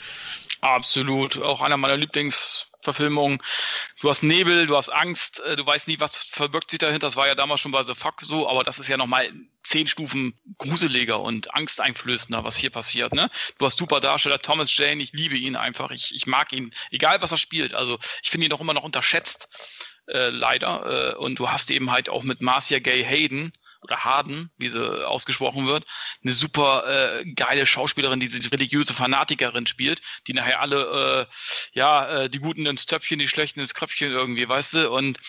Absolut. 0.60 1.36
Auch 1.38 1.60
einer 1.60 1.76
meiner 1.76 1.96
Lieblingsverfilmungen. 2.76 3.38
Du 4.00 4.08
hast 4.08 4.22
Nebel, 4.22 4.66
du 4.66 4.76
hast 4.76 4.90
Angst, 4.90 5.40
äh, 5.40 5.56
du 5.56 5.66
weißt 5.66 5.88
nie, 5.88 6.00
was 6.00 6.16
verbirgt 6.16 6.70
sich 6.70 6.78
dahinter. 6.78 7.06
Das 7.06 7.16
war 7.16 7.26
ja 7.26 7.34
damals 7.34 7.60
schon 7.60 7.72
bei 7.72 7.82
The 7.82 7.94
Fuck 7.94 8.22
so, 8.22 8.48
aber 8.48 8.64
das 8.64 8.78
ist 8.78 8.88
ja 8.88 8.96
nochmal 8.96 9.32
zehn 9.62 9.86
Stufen 9.86 10.34
gruseliger 10.58 11.20
und 11.20 11.52
angsteinflößender, 11.54 12.44
was 12.44 12.56
hier 12.56 12.70
passiert. 12.70 13.14
Ne? 13.14 13.30
Du 13.58 13.66
hast 13.66 13.78
super 13.78 14.00
Darsteller, 14.00 14.40
Thomas 14.40 14.74
Jane, 14.76 15.02
ich 15.02 15.12
liebe 15.12 15.36
ihn 15.36 15.56
einfach. 15.56 15.90
Ich, 15.90 16.14
ich 16.14 16.26
mag 16.26 16.52
ihn, 16.52 16.72
egal 16.90 17.20
was 17.22 17.32
er 17.32 17.38
spielt. 17.38 17.74
Also 17.74 17.98
ich 18.22 18.30
finde 18.30 18.46
ihn 18.46 18.50
doch 18.50 18.60
immer 18.60 18.74
noch 18.74 18.84
unterschätzt, 18.84 19.48
äh, 20.06 20.28
leider. 20.28 21.14
Äh, 21.14 21.16
und 21.16 21.38
du 21.38 21.50
hast 21.50 21.70
eben 21.70 21.90
halt 21.90 22.08
auch 22.08 22.22
mit 22.22 22.40
Marcia 22.40 22.78
Gay 22.78 23.04
Hayden, 23.04 23.52
oder 23.86 24.04
Harden, 24.04 24.50
wie 24.58 24.68
sie 24.68 25.06
ausgesprochen 25.06 25.66
wird, 25.66 25.86
eine 26.22 26.32
super 26.32 27.20
äh, 27.20 27.24
geile 27.32 27.66
Schauspielerin, 27.66 28.18
die 28.18 28.28
diese 28.28 28.50
religiöse 28.50 28.94
Fanatikerin 28.94 29.66
spielt, 29.66 30.02
die 30.26 30.32
nachher 30.32 30.60
alle, 30.60 31.28
äh, 31.28 31.78
ja, 31.78 32.08
äh, 32.08 32.30
die 32.30 32.40
Guten 32.40 32.66
ins 32.66 32.86
Töpfchen, 32.86 33.20
die 33.20 33.28
Schlechten 33.28 33.60
ins 33.60 33.74
Kröpfchen 33.74 34.10
irgendwie, 34.10 34.48
weißt 34.48 34.74
du? 34.74 34.90
Und 34.90 35.20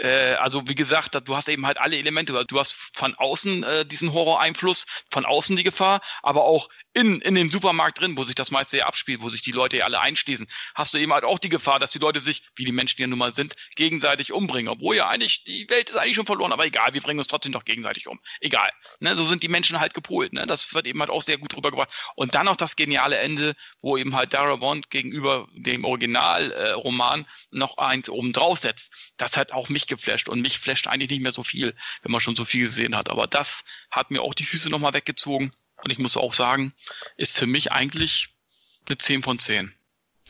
äh, 0.00 0.34
also 0.34 0.66
wie 0.66 0.74
gesagt, 0.74 1.16
du 1.24 1.36
hast 1.36 1.48
eben 1.48 1.66
halt 1.66 1.78
alle 1.78 1.96
Elemente. 1.96 2.32
Du 2.46 2.58
hast 2.58 2.74
von 2.94 3.14
außen 3.14 3.62
äh, 3.62 3.86
diesen 3.86 4.12
Horror-Einfluss, 4.12 4.86
von 5.10 5.24
außen 5.24 5.56
die 5.56 5.62
Gefahr, 5.62 6.00
aber 6.22 6.44
auch 6.44 6.68
in, 6.92 7.20
in 7.20 7.34
dem 7.34 7.50
Supermarkt 7.50 8.00
drin, 8.00 8.16
wo 8.16 8.24
sich 8.24 8.34
das 8.34 8.50
meiste 8.50 8.78
ja 8.78 8.86
abspielt, 8.86 9.20
wo 9.20 9.28
sich 9.30 9.42
die 9.42 9.52
Leute 9.52 9.76
ja 9.76 9.84
alle 9.84 10.00
einschließen, 10.00 10.48
hast 10.74 10.92
du 10.92 10.98
eben 10.98 11.12
halt 11.12 11.24
auch 11.24 11.38
die 11.38 11.48
Gefahr, 11.48 11.78
dass 11.78 11.92
die 11.92 11.98
Leute 11.98 12.20
sich, 12.20 12.42
wie 12.56 12.64
die 12.64 12.72
Menschen 12.72 13.00
ja 13.00 13.06
nun 13.06 13.18
mal 13.18 13.32
sind, 13.32 13.54
gegenseitig 13.76 14.32
umbringen. 14.32 14.68
Obwohl 14.68 14.96
ja 14.96 15.08
eigentlich, 15.08 15.44
die 15.44 15.68
Welt 15.70 15.90
ist 15.90 15.96
eigentlich 15.96 16.16
schon 16.16 16.26
verloren, 16.26 16.52
aber 16.52 16.66
egal, 16.66 16.92
wir 16.92 17.00
bringen 17.00 17.20
uns 17.20 17.28
trotzdem 17.28 17.52
doch 17.52 17.64
gegenseitig 17.64 18.08
um. 18.08 18.18
Egal. 18.40 18.70
Ne, 18.98 19.14
so 19.14 19.24
sind 19.24 19.42
die 19.42 19.48
Menschen 19.48 19.78
halt 19.78 19.94
gepolt. 19.94 20.32
Ne? 20.32 20.46
Das 20.46 20.74
wird 20.74 20.86
eben 20.86 21.00
halt 21.00 21.10
auch 21.10 21.22
sehr 21.22 21.38
gut 21.38 21.56
rübergebracht. 21.56 21.90
Und 22.16 22.34
dann 22.34 22.46
noch 22.46 22.56
das 22.56 22.74
geniale 22.74 23.18
Ende, 23.18 23.54
wo 23.80 23.96
eben 23.96 24.16
halt 24.16 24.34
Dara 24.34 24.56
Bond 24.56 24.90
gegenüber 24.90 25.48
dem 25.52 25.84
Originalroman 25.84 27.20
äh, 27.20 27.24
noch 27.50 27.78
eins 27.78 28.08
oben 28.08 28.32
drauf 28.32 28.58
setzt. 28.58 29.12
Das 29.16 29.36
hat 29.36 29.52
auch 29.52 29.68
mich 29.68 29.86
geflasht. 29.90 30.28
Und 30.28 30.40
mich 30.40 30.58
flasht 30.58 30.86
eigentlich 30.86 31.10
nicht 31.10 31.22
mehr 31.22 31.32
so 31.32 31.44
viel, 31.44 31.74
wenn 32.02 32.12
man 32.12 32.20
schon 32.20 32.36
so 32.36 32.46
viel 32.46 32.62
gesehen 32.62 32.96
hat. 32.96 33.10
Aber 33.10 33.26
das 33.26 33.64
hat 33.90 34.10
mir 34.10 34.22
auch 34.22 34.34
die 34.34 34.44
Füße 34.44 34.70
nochmal 34.70 34.94
weggezogen. 34.94 35.52
Und 35.84 35.90
ich 35.90 35.98
muss 35.98 36.16
auch 36.16 36.32
sagen, 36.32 36.72
ist 37.16 37.36
für 37.36 37.46
mich 37.46 37.72
eigentlich 37.72 38.28
eine 38.86 38.98
10 38.98 39.22
von 39.22 39.38
10. 39.38 39.74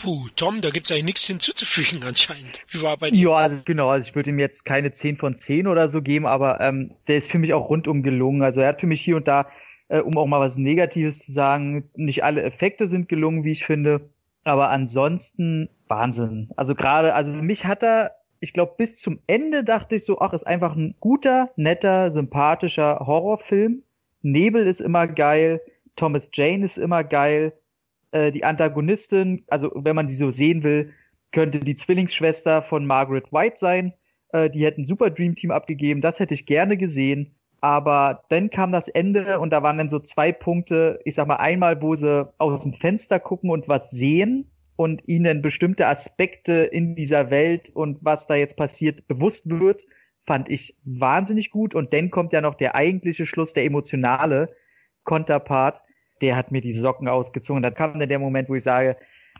Puh, 0.00 0.28
Tom, 0.34 0.62
da 0.62 0.70
gibt's 0.70 0.90
eigentlich 0.90 1.04
nichts 1.04 1.26
hinzuzufügen 1.26 2.02
anscheinend. 2.06 2.60
Wie 2.68 2.82
war 2.82 2.96
bei 2.96 3.10
dir? 3.10 3.30
Ja, 3.30 3.36
also 3.36 3.60
genau, 3.64 3.90
also 3.90 4.08
ich 4.08 4.14
würde 4.14 4.30
ihm 4.30 4.38
jetzt 4.38 4.64
keine 4.64 4.92
10 4.92 5.18
von 5.18 5.36
10 5.36 5.66
oder 5.66 5.90
so 5.90 6.00
geben, 6.00 6.26
aber 6.26 6.60
ähm, 6.60 6.94
der 7.06 7.18
ist 7.18 7.30
für 7.30 7.38
mich 7.38 7.52
auch 7.52 7.68
rundum 7.68 8.02
gelungen. 8.02 8.42
Also 8.42 8.60
er 8.60 8.68
hat 8.68 8.80
für 8.80 8.86
mich 8.86 9.02
hier 9.02 9.16
und 9.16 9.28
da, 9.28 9.50
äh, 9.88 10.00
um 10.00 10.16
auch 10.16 10.26
mal 10.26 10.40
was 10.40 10.56
Negatives 10.56 11.18
zu 11.18 11.32
sagen, 11.32 11.90
nicht 11.94 12.24
alle 12.24 12.42
Effekte 12.42 12.88
sind 12.88 13.08
gelungen, 13.08 13.44
wie 13.44 13.52
ich 13.52 13.64
finde, 13.64 14.08
aber 14.44 14.70
ansonsten 14.70 15.68
Wahnsinn. 15.86 16.50
Also 16.56 16.74
gerade, 16.74 17.14
also 17.14 17.32
für 17.32 17.42
mich 17.42 17.66
hat 17.66 17.82
er, 17.82 18.12
ich 18.40 18.52
glaube, 18.52 18.74
bis 18.76 18.96
zum 18.96 19.20
Ende 19.26 19.64
dachte 19.64 19.96
ich 19.96 20.04
so, 20.04 20.18
ach, 20.18 20.32
ist 20.32 20.46
einfach 20.46 20.74
ein 20.74 20.94
guter, 20.98 21.50
netter, 21.56 22.10
sympathischer 22.10 23.00
Horrorfilm 23.06 23.82
Nebel 24.22 24.66
ist 24.66 24.80
immer 24.80 25.06
geil, 25.06 25.60
Thomas 25.96 26.28
Jane 26.32 26.64
ist 26.64 26.78
immer 26.78 27.04
geil, 27.04 27.52
äh, 28.12 28.32
die 28.32 28.44
Antagonistin, 28.44 29.44
also 29.48 29.70
wenn 29.74 29.96
man 29.96 30.08
sie 30.08 30.16
so 30.16 30.30
sehen 30.30 30.62
will, 30.62 30.92
könnte 31.32 31.60
die 31.60 31.74
Zwillingsschwester 31.74 32.62
von 32.62 32.86
Margaret 32.86 33.32
White 33.32 33.56
sein. 33.58 33.94
Äh, 34.32 34.50
die 34.50 34.64
hätten 34.64 34.84
super 34.84 35.10
Dream 35.10 35.34
Team 35.36 35.50
abgegeben, 35.50 36.00
das 36.00 36.18
hätte 36.18 36.34
ich 36.34 36.46
gerne 36.46 36.76
gesehen. 36.76 37.34
Aber 37.62 38.24
dann 38.30 38.50
kam 38.50 38.72
das 38.72 38.88
Ende 38.88 39.38
und 39.38 39.50
da 39.50 39.62
waren 39.62 39.76
dann 39.76 39.90
so 39.90 40.00
zwei 40.00 40.32
Punkte. 40.32 40.98
Ich 41.04 41.14
sag 41.14 41.28
mal 41.28 41.36
einmal, 41.36 41.82
wo 41.82 41.94
sie 41.94 42.26
aus 42.38 42.62
dem 42.62 42.72
Fenster 42.72 43.20
gucken 43.20 43.50
und 43.50 43.68
was 43.68 43.90
sehen 43.90 44.50
und 44.80 45.02
ihnen 45.06 45.42
bestimmte 45.42 45.88
Aspekte 45.88 46.52
in 46.52 46.94
dieser 46.96 47.30
Welt 47.30 47.68
und 47.68 47.98
was 48.00 48.26
da 48.26 48.34
jetzt 48.34 48.56
passiert 48.56 49.06
bewusst 49.08 49.42
wird 49.44 49.84
fand 50.26 50.48
ich 50.48 50.74
wahnsinnig 50.84 51.50
gut. 51.50 51.74
Und 51.74 51.92
dann 51.92 52.10
kommt 52.10 52.32
ja 52.32 52.40
noch 52.40 52.54
der 52.54 52.76
eigentliche 52.76 53.26
Schluss, 53.26 53.52
der 53.52 53.66
emotionale 53.66 54.56
Konterpart. 55.04 55.82
Der 56.22 56.34
hat 56.34 56.50
mir 56.50 56.62
die 56.62 56.72
Socken 56.72 57.08
ausgezogen. 57.08 57.62
Dann 57.62 57.74
kam 57.74 57.98
dann 57.98 58.08
der 58.08 58.18
Moment, 58.18 58.48
wo 58.48 58.54
ich 58.54 58.62
sage, 58.62 58.96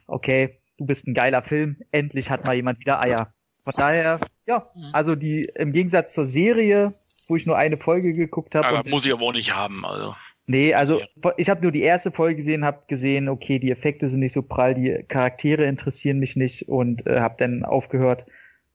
okay, 0.07 0.59
du 0.77 0.85
bist 0.85 1.07
ein 1.07 1.15
geiler 1.15 1.43
Film. 1.43 1.77
Endlich 1.91 2.29
hat 2.29 2.45
mal 2.45 2.55
jemand 2.55 2.79
wieder 2.81 3.01
Eier. 3.01 3.33
Von 3.65 3.73
daher, 3.79 4.21
ja, 4.47 4.69
mhm. 4.75 4.91
also 4.93 5.15
die 5.15 5.51
im 5.55 5.73
Gegensatz 5.73 6.13
zur 6.13 6.27
Serie, 6.27 6.93
wo 7.29 7.37
ich 7.37 7.47
nur 7.47 7.57
eine 7.57 7.79
Folge 7.79 8.13
geguckt 8.13 8.55
habe. 8.55 8.67
Aber 8.67 8.87
muss 8.91 9.07
ich 9.07 9.13
aber 9.15 9.23
auch 9.23 9.33
nicht 9.33 9.55
haben, 9.55 9.87
also. 9.87 10.15
Nee, 10.51 10.75
also 10.75 11.01
ich 11.37 11.49
habe 11.49 11.63
nur 11.63 11.71
die 11.71 11.83
erste 11.83 12.11
Folge 12.11 12.39
gesehen, 12.39 12.65
habe 12.65 12.83
gesehen, 12.89 13.29
okay, 13.29 13.61
die 13.61 13.71
Effekte 13.71 14.09
sind 14.09 14.19
nicht 14.19 14.33
so 14.33 14.43
prall, 14.43 14.75
die 14.75 15.05
Charaktere 15.07 15.63
interessieren 15.63 16.19
mich 16.19 16.35
nicht 16.35 16.69
und 16.69 17.07
äh, 17.07 17.21
habe 17.21 17.37
dann 17.39 17.65
aufgehört. 17.65 18.27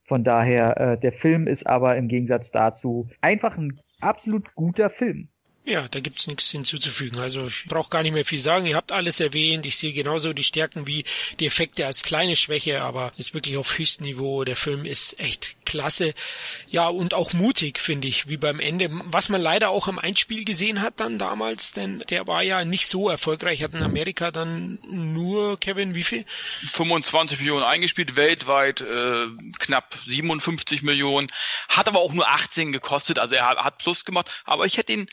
Von 0.06 0.24
daher, 0.24 0.80
äh, 0.80 0.98
der 0.98 1.12
Film 1.12 1.48
ist 1.48 1.68
aber 1.68 1.98
im 1.98 2.08
Gegensatz 2.08 2.50
dazu 2.52 3.10
einfach 3.20 3.58
ein 3.58 3.82
absolut 4.00 4.56
guter 4.56 4.90
Film. 4.90 5.28
Ja, 5.68 5.88
da 5.88 6.00
gibt's 6.00 6.28
nichts 6.28 6.52
hinzuzufügen. 6.52 7.20
Also 7.20 7.48
ich 7.48 7.66
brauche 7.66 7.90
gar 7.90 8.04
nicht 8.04 8.14
mehr 8.14 8.24
viel 8.24 8.40
sagen. 8.40 8.68
Ihr 8.68 8.76
habt 8.76 8.92
alles 8.92 9.20
erwähnt. 9.20 9.66
Ich 9.66 9.78
sehe 9.78 9.94
genauso 9.94 10.32
die 10.32 10.44
Stärken 10.44 10.86
wie 10.86 11.06
die 11.40 11.48
Effekte 11.48 11.88
als 11.88 12.04
kleine 12.04 12.36
Schwäche, 12.36 12.84
aber 12.84 13.12
ist 13.18 13.34
wirklich 13.34 13.58
auf 13.58 13.76
höchstem 13.80 14.06
Niveau. 14.06 14.44
Der 14.44 14.56
Film 14.56 14.86
ist 14.86 15.20
echt 15.20 15.56
klasse. 15.66 16.14
Ja, 16.68 16.88
und 16.88 17.16
auch 17.16 17.34
mutig, 17.34 17.80
finde 17.80 18.08
ich, 18.08 18.30
wie 18.30 18.38
beim 18.38 18.60
Ende. 18.60 18.92
Was 19.06 19.30
man 19.30 19.42
leider 19.42 19.72
auch 19.72 19.88
im 19.88 19.98
Einspiel 19.98 20.46
gesehen 20.46 20.84
hat 20.84 21.00
dann 21.00 21.18
damals, 21.18 21.74
denn 21.74 22.04
der 22.12 22.28
war 22.28 22.44
ja 22.44 22.64
nicht 22.64 22.88
so 22.88 23.10
erfolgreich, 23.10 23.64
hat 23.64 23.74
in 23.74 23.82
Amerika 23.82 24.30
dann 24.30 24.78
nur, 24.88 25.60
Kevin, 25.60 25.96
wie 25.96 26.04
viel? 26.04 26.26
25 26.74 27.40
Millionen 27.40 27.64
eingespielt, 27.64 28.16
weltweit 28.16 28.82
äh, 28.82 29.28
knapp 29.58 29.98
57 30.06 30.84
Millionen, 30.84 31.32
hat 31.70 31.88
aber 31.88 32.02
auch 32.02 32.14
nur 32.14 32.30
18 32.30 32.72
gekostet, 32.72 33.18
also 33.18 33.34
er 33.34 33.48
hat 33.48 33.80
Plus 33.80 34.06
gemacht, 34.06 34.30
aber 34.46 34.68
ich 34.68 34.78
hätte 34.78 34.94
ihn 34.94 35.08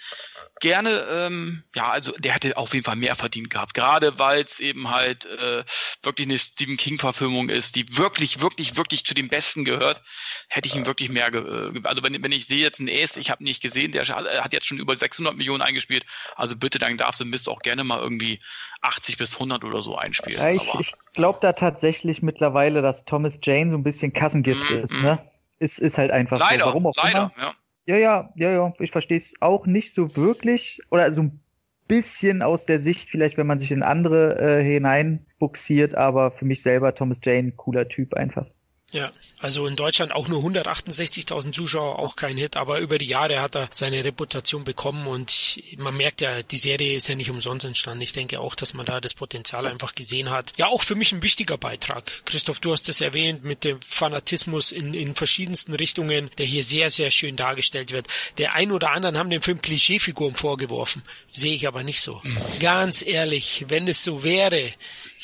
gerne, 0.62 1.06
ähm, 1.10 1.64
ja, 1.74 1.90
also 1.90 2.12
der 2.12 2.34
hätte 2.34 2.56
auf 2.56 2.72
jeden 2.72 2.84
Fall 2.84 2.94
mehr 2.94 3.16
verdient 3.16 3.51
gehabt, 3.51 3.74
gerade 3.74 4.18
weil 4.20 4.43
es 4.43 4.60
eben 4.60 4.90
halt 4.90 5.26
äh, 5.26 5.64
wirklich 6.02 6.28
eine 6.28 6.39
Stephen 6.39 6.76
King-Verfilmung 6.76 7.48
ist, 7.48 7.74
die 7.74 7.98
wirklich, 7.98 8.40
wirklich, 8.40 8.76
wirklich 8.76 9.05
zu 9.05 9.12
den 9.12 9.28
Besten 9.28 9.64
gehört, 9.64 10.01
hätte 10.48 10.68
ich 10.68 10.76
ihm 10.76 10.86
wirklich 10.86 11.10
mehr, 11.10 11.32
ge 11.32 11.40
äh, 11.40 11.80
also 11.82 12.05
wenn, 12.05 12.22
wenn 12.22 12.32
ich 12.32 12.47
sehe 12.47 12.60
jetzt 12.60 12.78
einen 12.78 12.89
Ace, 12.89 13.16
ich 13.16 13.28
habe 13.28 13.43
nicht 13.43 13.60
gesehen, 13.60 13.90
der 13.90 14.06
hat 14.06 14.52
jetzt 14.52 14.66
schon 14.66 14.78
über 14.78 14.97
600 14.97 15.36
Millionen 15.36 15.62
eingespielt, 15.62 16.06
also 16.36 16.56
bitte, 16.56 16.78
dann 16.78 16.97
darfst 16.97 17.20
du 17.20 17.24
Mist 17.24 17.48
auch 17.48 17.60
gerne 17.60 17.82
mal 17.82 17.98
irgendwie 17.98 18.40
80 18.82 19.18
bis 19.18 19.34
100 19.34 19.64
oder 19.64 19.82
so 19.82 19.97
einspielen. 19.97 20.40
Ja, 20.40 20.51
ich, 20.51 20.72
ich 20.78 20.94
glaube 21.12 21.40
da 21.43 21.55
tatsächlich 21.55 22.22
mittlerweile, 22.22 22.82
dass 22.82 23.05
Thomas 23.05 23.40
Jane 23.43 23.72
so 23.72 23.76
ein 23.76 23.82
bisschen 23.82 24.12
Kassengift 24.12 24.70
mm, 24.70 24.74
ist, 24.74 24.97
mm. 24.97 25.02
ne? 25.02 25.30
Ist, 25.59 25.78
ist 25.78 25.98
halt 25.98 26.12
einfach 26.12 26.39
leider, 26.39 26.60
so. 26.60 26.66
Warum 26.66 26.86
auch 26.86 26.94
leider, 26.97 27.32
immer. 27.36 27.44
ja. 27.44 27.55
Ja, 27.86 27.96
ja, 27.96 28.32
ja, 28.36 28.52
ja, 28.52 28.72
ich 28.78 28.92
verstehe 28.92 29.18
es 29.18 29.34
auch 29.40 29.66
nicht 29.66 29.94
so 29.94 30.14
wirklich. 30.16 30.80
Oder 30.90 31.12
so 31.12 31.22
ein 31.22 31.40
bisschen 31.88 32.42
aus 32.42 32.64
der 32.66 32.80
Sicht, 32.80 33.10
vielleicht, 33.10 33.36
wenn 33.36 33.46
man 33.46 33.60
sich 33.60 33.72
in 33.72 33.82
andere 33.82 34.38
äh, 34.38 34.62
hineinbuxiert, 34.62 35.94
aber 35.94 36.30
für 36.30 36.44
mich 36.44 36.62
selber 36.62 36.94
Thomas 36.94 37.20
Jane, 37.22 37.52
cooler 37.52 37.88
Typ 37.88 38.14
einfach. 38.14 38.46
Ja, 38.93 39.10
also 39.39 39.66
in 39.66 39.74
Deutschland 39.74 40.12
auch 40.12 40.28
nur 40.28 40.43
168.000 40.44 41.52
Zuschauer, 41.52 41.98
auch 41.98 42.14
kein 42.14 42.36
Hit, 42.36 42.56
aber 42.56 42.78
über 42.78 42.98
die 42.98 43.06
Jahre 43.06 43.40
hat 43.40 43.56
er 43.56 43.70
seine 43.73 44.05
Reputation 44.05 44.64
bekommen 44.64 45.06
und 45.06 45.60
man 45.78 45.97
merkt 45.97 46.20
ja, 46.20 46.43
die 46.43 46.59
Serie 46.59 46.94
ist 46.94 47.09
ja 47.09 47.14
nicht 47.14 47.31
umsonst 47.31 47.64
entstanden. 47.64 48.02
Ich 48.02 48.12
denke 48.12 48.39
auch, 48.39 48.55
dass 48.55 48.74
man 48.74 48.85
da 48.85 49.01
das 49.01 49.14
Potenzial 49.14 49.66
einfach 49.66 49.94
gesehen 49.94 50.31
hat. 50.31 50.52
Ja, 50.59 50.66
auch 50.66 50.82
für 50.82 50.94
mich 50.94 51.10
ein 51.12 51.23
wichtiger 51.23 51.56
Beitrag. 51.56 52.05
Christoph, 52.27 52.60
du 52.60 52.73
hast 52.73 52.89
es 52.90 53.01
erwähnt 53.01 53.44
mit 53.44 53.64
dem 53.64 53.81
Fanatismus 53.81 54.73
in, 54.73 54.93
in 54.93 55.14
verschiedensten 55.14 55.74
Richtungen, 55.74 56.31
der 56.36 56.44
hier 56.44 56.62
sehr, 56.62 56.90
sehr 56.90 57.10
schön 57.10 57.36
dargestellt 57.36 57.93
wird. 57.93 58.09
Der 58.36 58.55
ein 58.55 58.73
oder 58.73 58.90
anderen 58.90 59.16
haben 59.16 59.31
dem 59.31 59.43
Film 59.43 59.62
Klischeefiguren 59.62 60.36
vorgeworfen. 60.36 61.02
Sehe 61.32 61.55
ich 61.55 61.66
aber 61.66 61.82
nicht 61.82 62.02
so. 62.02 62.20
Mhm. 62.23 62.36
Ganz 62.60 63.02
ehrlich, 63.02 63.64
wenn 63.69 63.89
es 63.89 64.05
so 64.05 64.23
wäre, 64.23 64.70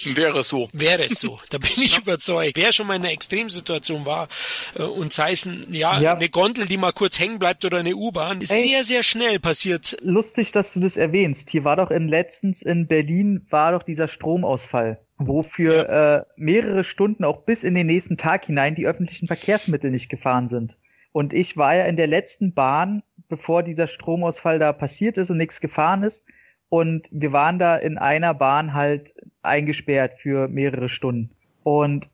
Wäre 0.05 0.41
es 0.41 0.49
so. 0.49 0.69
Wäre 0.73 1.05
es 1.05 1.21
so. 1.21 1.41
Da 1.51 1.59
bin 1.59 1.83
ich 1.83 1.99
überzeugt. 1.99 2.57
Wer 2.57 2.73
schon 2.73 2.87
mal 2.87 2.97
in 2.97 3.03
einer 3.03 3.13
Extremsituation 3.13 4.05
war 4.07 4.29
äh, 4.75 4.83
und 4.83 5.13
sei 5.13 5.33
es 5.33 5.47
ein, 5.47 5.67
ja, 5.71 6.01
ja, 6.01 6.15
eine 6.15 6.29
Gondel, 6.29 6.67
die 6.67 6.77
mal 6.77 6.93
kurz 6.93 7.19
hängen 7.19 7.39
bleibt 7.39 7.65
oder 7.65 7.79
eine 7.79 7.95
U-Bahn, 7.95 8.41
ist 8.41 8.53
Ey, 8.53 8.69
sehr, 8.69 8.85
sehr 8.85 9.03
schnell 9.03 9.39
passiert. 9.39 9.97
Lustig, 10.03 10.53
dass 10.53 10.75
du 10.75 10.81
das 10.81 10.97
erwähnst. 10.97 11.51
Hier 11.51 11.65
war 11.65 11.77
doch 11.77 11.91
in 11.91 12.09
letztens 12.09 12.63
in 12.63 12.87
Berlin 12.87 13.47
war 13.51 13.73
doch 13.73 13.83
dieser 13.83 14.09
Stromausfall 14.09 15.01
wo 15.19 15.43
für 15.43 15.75
ja. 15.75 16.19
äh, 16.19 16.25
mehrere 16.37 16.85
Stunden 16.85 17.25
auch 17.25 17.43
bis 17.43 17.65
in 17.65 17.75
den 17.75 17.89
nächsten 17.89 18.17
Tag 18.17 18.45
hinein 18.45 18.75
die 18.75 18.87
öffentlichen 18.87 19.27
Verkehrsmittel 19.27 19.91
nicht 19.91 20.09
gefahren 20.09 20.49
sind. 20.49 20.79
Und 21.13 21.33
ich 21.33 21.57
war 21.57 21.75
ja 21.75 21.87
in 21.87 21.97
der 21.97 22.07
letzten 22.07 22.55
Bahn, 22.55 23.03
bevor 23.29 23.63
dieser 23.63 23.89
Stromausfall 23.89 24.59
da 24.59 24.73
passiert 24.73 25.19
ist 25.19 25.31
und 25.31 25.39
nichts 25.39 25.61
gefahren 25.61 26.03
ist. 26.05 26.25
Und 26.69 27.09
wir 27.11 27.33
waren 27.33 27.59
da 27.59 27.77
in 27.77 27.99
einer 27.99 28.35
Bahn 28.35 28.75
halt 28.75 29.15
eingesperrt 29.43 30.19
für 30.21 30.49
mehrere 30.49 30.89
Stunden. 30.89 31.31
Und 31.63 32.11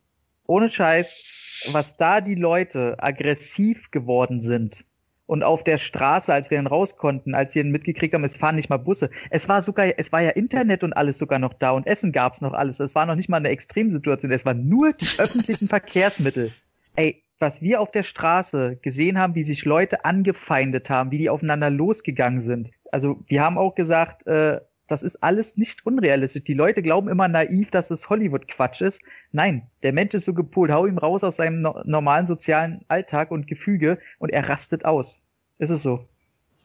ohne 0.47 0.69
Scheiß, 0.69 1.23
was 1.71 1.97
da 1.97 2.21
die 2.21 2.35
Leute 2.35 2.95
aggressiv 2.99 3.91
geworden 3.91 4.41
sind 4.41 4.85
und 5.27 5.43
auf 5.43 5.63
der 5.63 5.77
Straße, 5.77 6.31
als 6.31 6.49
wir 6.49 6.57
dann 6.57 6.67
raus 6.67 6.97
konnten, 6.97 7.33
als 7.33 7.53
sie 7.53 7.61
dann 7.61 7.71
mitgekriegt 7.71 8.13
haben, 8.13 8.23
es 8.23 8.37
fahren 8.37 8.55
nicht 8.55 8.69
mal 8.69 8.77
Busse. 8.77 9.09
Es 9.29 9.49
war 9.49 9.61
sogar, 9.61 9.87
es 9.97 10.11
war 10.11 10.21
ja 10.21 10.29
Internet 10.29 10.83
und 10.83 10.93
alles 10.93 11.17
sogar 11.17 11.39
noch 11.39 11.53
da 11.53 11.71
und 11.71 11.87
Essen 11.87 12.11
gab's 12.11 12.41
noch 12.41 12.53
alles. 12.53 12.79
Es 12.79 12.95
war 12.95 13.05
noch 13.05 13.15
nicht 13.15 13.29
mal 13.29 13.37
eine 13.37 13.49
Extremsituation. 13.49 14.31
Es 14.31 14.45
waren 14.45 14.69
nur 14.69 14.93
die 14.93 15.07
öffentlichen 15.17 15.67
Verkehrsmittel. 15.67 16.53
Ey, 16.95 17.23
was 17.39 17.61
wir 17.61 17.81
auf 17.81 17.91
der 17.91 18.03
Straße 18.03 18.77
gesehen 18.81 19.19
haben, 19.19 19.35
wie 19.35 19.43
sich 19.43 19.65
Leute 19.65 20.05
angefeindet 20.05 20.89
haben, 20.89 21.11
wie 21.11 21.17
die 21.17 21.29
aufeinander 21.29 21.69
losgegangen 21.69 22.41
sind. 22.41 22.71
Also 22.91 23.23
wir 23.27 23.43
haben 23.43 23.57
auch 23.57 23.75
gesagt, 23.75 24.25
äh, 24.27 24.61
das 24.87 25.03
ist 25.03 25.23
alles 25.23 25.57
nicht 25.57 25.85
unrealistisch. 25.85 26.43
Die 26.43 26.53
Leute 26.53 26.83
glauben 26.83 27.09
immer 27.09 27.27
naiv, 27.27 27.71
dass 27.71 27.89
es 27.89 28.09
Hollywood-Quatsch 28.09 28.81
ist. 28.81 29.01
Nein, 29.31 29.69
der 29.83 29.93
Mensch 29.93 30.13
ist 30.13 30.25
so 30.25 30.33
gepolt, 30.33 30.71
hau 30.71 30.85
ihm 30.85 30.97
raus 30.97 31.23
aus 31.23 31.37
seinem 31.37 31.61
no 31.61 31.81
normalen 31.85 32.27
sozialen 32.27 32.85
Alltag 32.87 33.31
und 33.31 33.47
Gefüge 33.47 33.99
und 34.19 34.29
er 34.29 34.47
rastet 34.47 34.85
aus. 34.85 35.23
Ist 35.57 35.71
es 35.71 35.83
so. 35.83 36.07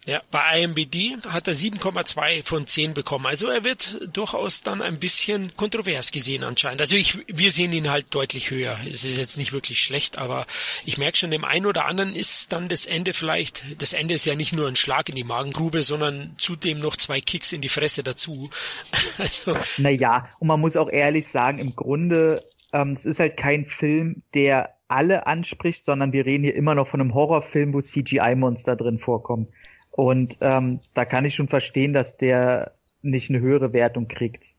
Ja, 0.07 0.23
bei 0.31 0.63
IMBD 0.63 1.19
hat 1.29 1.47
er 1.47 1.55
7,2 1.55 2.43
von 2.43 2.67
10 2.67 2.95
bekommen. 2.95 3.27
Also 3.27 3.49
er 3.49 3.65
wird 3.65 4.09
durchaus 4.15 4.63
dann 4.63 4.81
ein 4.81 4.99
bisschen 4.99 5.55
kontrovers 5.57 6.11
gesehen 6.11 6.43
anscheinend. 6.43 6.81
Also 6.81 6.97
ich, 6.97 7.19
wir 7.27 7.51
sehen 7.51 7.73
ihn 7.73 7.91
halt 7.91 8.15
deutlich 8.15 8.51
höher. 8.51 8.79
Es 8.89 9.05
ist 9.05 9.19
jetzt 9.19 9.37
nicht 9.37 9.53
wirklich 9.53 9.79
schlecht, 9.79 10.17
aber 10.17 10.47
ich 10.87 10.97
merke 10.97 11.19
schon, 11.19 11.31
dem 11.31 11.45
einen 11.45 11.67
oder 11.67 11.85
anderen 11.85 12.15
ist 12.15 12.51
dann 12.53 12.69
das 12.69 12.87
Ende 12.87 13.13
vielleicht, 13.13 13.81
das 13.83 13.93
Ende 13.93 14.15
ist 14.15 14.25
ja 14.25 14.35
nicht 14.35 14.55
nur 14.55 14.69
ein 14.69 14.77
Schlag 14.77 15.11
in 15.11 15.17
die 15.17 15.25
Magengrube, 15.25 15.83
sondern 15.83 16.35
zudem 16.39 16.79
noch 16.79 16.97
zwei 16.97 17.21
Kicks 17.21 17.53
in 17.53 17.61
die 17.61 17.69
Fresse 17.69 18.03
dazu. 18.03 18.49
also. 19.19 19.55
Naja, 19.77 20.31
und 20.39 20.49
man 20.49 20.61
muss 20.61 20.77
auch 20.77 20.89
ehrlich 20.89 21.29
sagen, 21.29 21.59
im 21.59 21.77
Grunde, 21.77 22.43
ähm, 22.73 22.95
es 22.97 23.05
ist 23.05 23.21
halt 23.21 23.37
kein 23.37 23.67
Film, 23.67 24.23
der 24.33 24.77
alle 24.89 25.27
anspricht, 25.27 25.85
sondern 25.85 26.13
wir 26.13 26.25
reden 26.25 26.45
hier 26.45 26.55
immer 26.55 26.75
noch 26.75 26.89
von 26.89 27.01
einem 27.01 27.15
Horrorfilm, 27.15 27.75
wo 27.75 27.83
CGI-Monster 27.83 28.77
drin 28.77 28.99
vorkommen. 28.99 29.49
Und 29.91 30.39
ähm, 30.41 30.81
da 30.95 31.05
kann 31.05 31.25
ich 31.25 31.35
schon 31.35 31.49
verstehen, 31.49 31.93
dass 31.93 32.17
der 32.17 32.73
nicht 33.03 33.31
eine 33.31 33.41
höhere 33.41 33.73
Wertung 33.73 34.09
kriegt. 34.09 34.55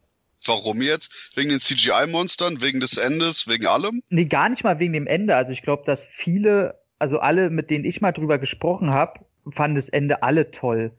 Warum 0.45 0.82
jetzt? 0.82 1.32
Wegen 1.36 1.49
den 1.49 1.60
CGI-Monstern, 1.60 2.62
wegen 2.62 2.80
des 2.80 2.98
Endes, 2.98 3.48
wegen 3.48 3.68
allem? 3.68 4.02
Nee, 4.10 4.26
gar 4.26 4.49
nicht 4.49 4.64
mal 4.64 4.80
wegen 4.80 4.94
dem 4.94 5.08
Ende. 5.08 5.36
Also 5.36 5.52
ich 5.52 5.62
glaube, 5.62 5.84
dass 5.86 6.06
viele, 6.06 6.80
also 6.98 7.20
alle, 7.20 7.49
mit 7.49 7.70
denen 7.70 7.86
ich 7.86 8.02
mal 8.02 8.12
drüber 8.12 8.40
gesprochen 8.40 8.90
habe, 8.90 9.22
fanden 9.52 9.76
das 9.76 9.90
Ende 9.90 10.24
alle 10.24 10.52
toll. 10.52 10.91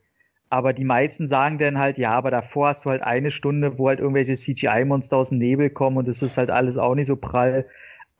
Aber 0.49 0.71
die 0.71 0.85
meisten 0.85 1.27
sagen 1.27 1.57
dann 1.57 1.79
halt, 1.79 1.97
ja, 1.97 2.11
aber 2.11 2.31
davor 2.31 2.69
hast 2.69 2.85
du 2.85 2.91
halt 2.91 3.01
eine 3.01 3.31
Stunde, 3.31 3.77
wo 3.77 3.89
halt 3.89 3.99
irgendwelche 3.99 4.35
CGI-Monster 4.35 5.17
aus 5.17 5.29
dem 5.29 5.39
Nebel 5.39 5.69
kommen 5.69 5.97
und 5.97 6.07
es 6.07 6.21
ist 6.21 6.37
halt 6.37 6.51
alles 6.51 6.77
auch 6.77 6.95
nicht 6.95 7.07
so 7.07 7.15
prall 7.15 7.65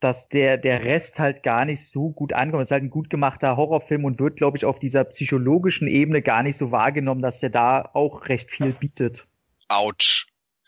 dass 0.03 0.27
der, 0.29 0.57
der 0.57 0.83
Rest 0.83 1.19
halt 1.19 1.43
gar 1.43 1.65
nicht 1.65 1.87
so 1.87 2.09
gut 2.09 2.33
ankommt. 2.33 2.63
Es 2.63 2.67
ist 2.67 2.71
halt 2.71 2.83
ein 2.83 2.89
gut 2.89 3.09
gemachter 3.09 3.55
Horrorfilm 3.55 4.05
und 4.05 4.19
wird, 4.19 4.35
glaube 4.35 4.57
ich, 4.57 4.65
auf 4.65 4.79
dieser 4.79 5.03
psychologischen 5.05 5.87
Ebene 5.87 6.21
gar 6.21 6.43
nicht 6.43 6.57
so 6.57 6.71
wahrgenommen, 6.71 7.21
dass 7.21 7.39
der 7.39 7.49
da 7.49 7.89
auch 7.93 8.27
recht 8.27 8.51
viel 8.51 8.73
bietet. 8.73 9.25
Autsch. 9.69 10.27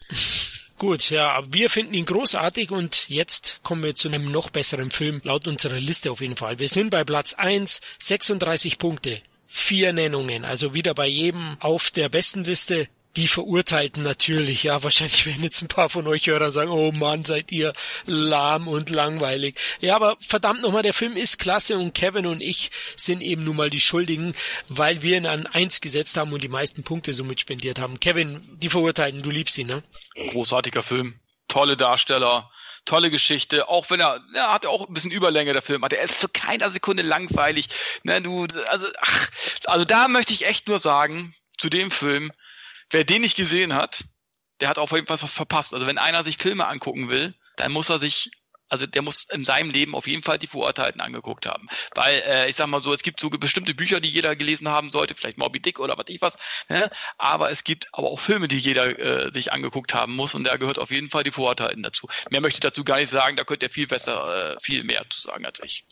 Gut, 0.78 1.10
ja, 1.10 1.42
wir 1.50 1.70
finden 1.70 1.94
ihn 1.94 2.06
großartig 2.06 2.70
und 2.70 3.08
jetzt 3.08 3.62
kommen 3.64 3.82
wir 3.82 3.96
zu 3.96 4.10
einem 4.10 4.30
noch 4.30 4.50
besseren 4.50 4.92
Film, 4.92 5.22
laut 5.24 5.48
unserer 5.48 5.80
Liste 5.80 6.12
auf 6.12 6.20
jeden 6.20 6.36
Fall. 6.36 6.60
Wir 6.60 6.68
sind 6.68 6.90
bei 6.90 7.06
Platz 7.06 7.34
1, 7.34 7.80
36 8.00 8.78
Punkte, 8.78 9.22
vier 9.48 9.94
Nennungen, 9.94 10.44
also 10.44 10.74
wieder 10.74 10.94
bei 10.94 11.08
jedem 11.08 11.56
auf 11.62 11.92
der 11.92 12.10
besten 12.10 12.44
Liste 12.44 12.90
die 13.16 13.28
Verurteilten 13.28 14.04
natürlich, 14.04 14.64
ja, 14.64 14.84
wahrscheinlich 14.84 15.26
werden 15.26 15.44
jetzt 15.44 15.62
ein 15.62 15.68
paar 15.68 15.90
von 15.90 16.08
euch 16.08 16.28
Hörern 16.28 16.52
sagen, 16.52 16.72
oh 16.72 16.92
Mann, 16.92 17.26
seid 17.26 17.52
ihr 17.52 17.74
lahm 18.06 18.68
und 18.68 18.90
langweilig. 18.90 19.58
Ja, 19.80 19.96
aber 19.96 20.18
verdammt 20.20 20.62
nochmal, 20.62 20.84
der 20.84 20.94
Film 20.94 21.16
ist 21.16 21.40
klasse 21.40 21.78
und 21.78 21.94
Kevin 21.94 22.26
und 22.26 22.42
ich 22.42 22.72
sind 22.98 23.22
eben 23.22 23.44
nun 23.44 23.56
mal 23.56 23.70
die 23.70 23.80
Schuldigen, 23.80 24.36
weil 24.68 25.02
wir 25.02 25.18
ihn 25.18 25.28
an 25.28 25.48
eins 25.48 25.82
gesetzt 25.82 26.18
haben 26.18 26.34
und 26.34 26.44
die 26.44 26.50
meisten 26.50 26.84
Punkte 26.84 27.14
somit 27.14 27.40
spendiert 27.40 27.80
haben. 27.80 28.00
Kevin, 28.00 28.42
die 28.58 28.70
Verurteilten, 28.70 29.22
du 29.22 29.30
liebst 29.30 29.58
ihn, 29.58 29.68
ne? 29.68 29.84
Großartiger 30.32 30.84
Film. 30.84 31.20
Tolle 31.48 31.78
Darsteller, 31.78 32.50
tolle 32.86 33.12
Geschichte, 33.12 33.70
auch 33.70 33.90
wenn 33.90 34.00
er, 34.00 34.20
er 34.34 34.52
hat 34.52 34.66
auch 34.66 34.88
ein 34.88 34.94
bisschen 34.94 35.12
Überlänge 35.12 35.54
der 35.54 35.62
Film, 35.62 35.84
hat 35.84 35.94
er 35.94 36.04
ist 36.04 36.20
zu 36.20 36.28
keiner 36.28 36.72
Sekunde 36.72 37.04
langweilig. 37.04 37.68
Ne, 38.04 38.22
du, 38.22 38.48
also, 38.68 38.88
ach, 39.00 39.30
also 39.66 39.86
da 39.86 40.08
möchte 40.08 40.34
ich 40.34 40.46
echt 40.46 40.68
nur 40.68 40.80
sagen, 40.80 41.36
zu 41.58 41.70
dem 41.70 41.92
Film, 41.92 42.32
wer 42.96 43.04
den 43.04 43.24
nicht 43.24 43.36
gesehen 43.36 43.74
hat, 43.74 44.06
der 44.62 44.70
hat 44.70 44.78
auf 44.78 44.94
jeden 44.94 45.06
Fall 45.06 45.22
was 45.22 45.30
verpasst. 45.30 45.74
Also 45.74 45.86
wenn 45.86 45.98
einer 45.98 46.24
sich 46.24 46.38
Filme 46.38 46.66
angucken 46.66 47.10
will, 47.10 47.34
dann 47.58 47.74
muss 47.74 47.90
er 47.90 48.00
sich 48.00 48.32
also 48.68 48.88
der 48.88 49.04
muss 49.04 49.28
in 49.32 49.46
seinem 49.46 49.70
Leben 49.70 49.94
auf 49.94 50.08
jeden 50.08 50.24
Fall 50.24 50.40
die 50.40 50.48
Verurteilten 50.48 51.00
angeguckt 51.00 51.46
haben. 51.46 51.68
Weil, 51.94 52.16
äh, 52.26 52.50
ich 52.50 52.56
sag 52.56 52.66
mal 52.66 52.82
so, 52.82 52.94
es 52.94 53.04
gibt 53.04 53.20
so 53.20 53.30
bestimmte 53.30 53.76
Bücher, 53.76 54.00
die 54.00 54.10
jeder 54.10 54.36
gelesen 54.36 54.68
haben 54.70 54.90
sollte, 54.90 55.14
vielleicht 55.14 55.38
Moby 55.38 55.60
Dick 55.60 55.80
oder 55.80 55.98
was 55.98 56.06
ich 56.08 56.20
was, 56.20 56.36
ne? 56.68 56.90
aber 57.20 57.52
es 57.52 57.64
gibt 57.64 57.88
aber 57.92 58.10
auch 58.10 58.20
Filme, 58.20 58.48
die 58.48 58.58
jeder 58.58 58.98
äh, 58.98 59.32
sich 59.32 59.54
angeguckt 59.54 59.94
haben 59.94 60.16
muss 60.16 60.34
und 60.34 60.46
da 60.46 60.58
gehört 60.58 60.80
auf 60.80 60.90
jeden 60.90 61.12
Fall 61.12 61.24
die 61.24 61.32
Verurteilten 61.32 61.84
dazu. 61.84 62.08
Mehr 62.32 62.42
möchte 62.42 62.58
ich 62.58 62.62
dazu 62.62 62.84
gar 62.84 62.98
nicht 62.98 63.12
sagen, 63.12 63.36
da 63.36 63.44
könnt 63.44 63.62
ihr 63.62 63.70
viel 63.70 63.88
besser, 63.88 64.56
äh, 64.56 64.60
viel 64.60 64.84
mehr 64.84 65.06
zu 65.10 65.22
sagen 65.22 65.46
als 65.46 65.62
ich 65.62 65.86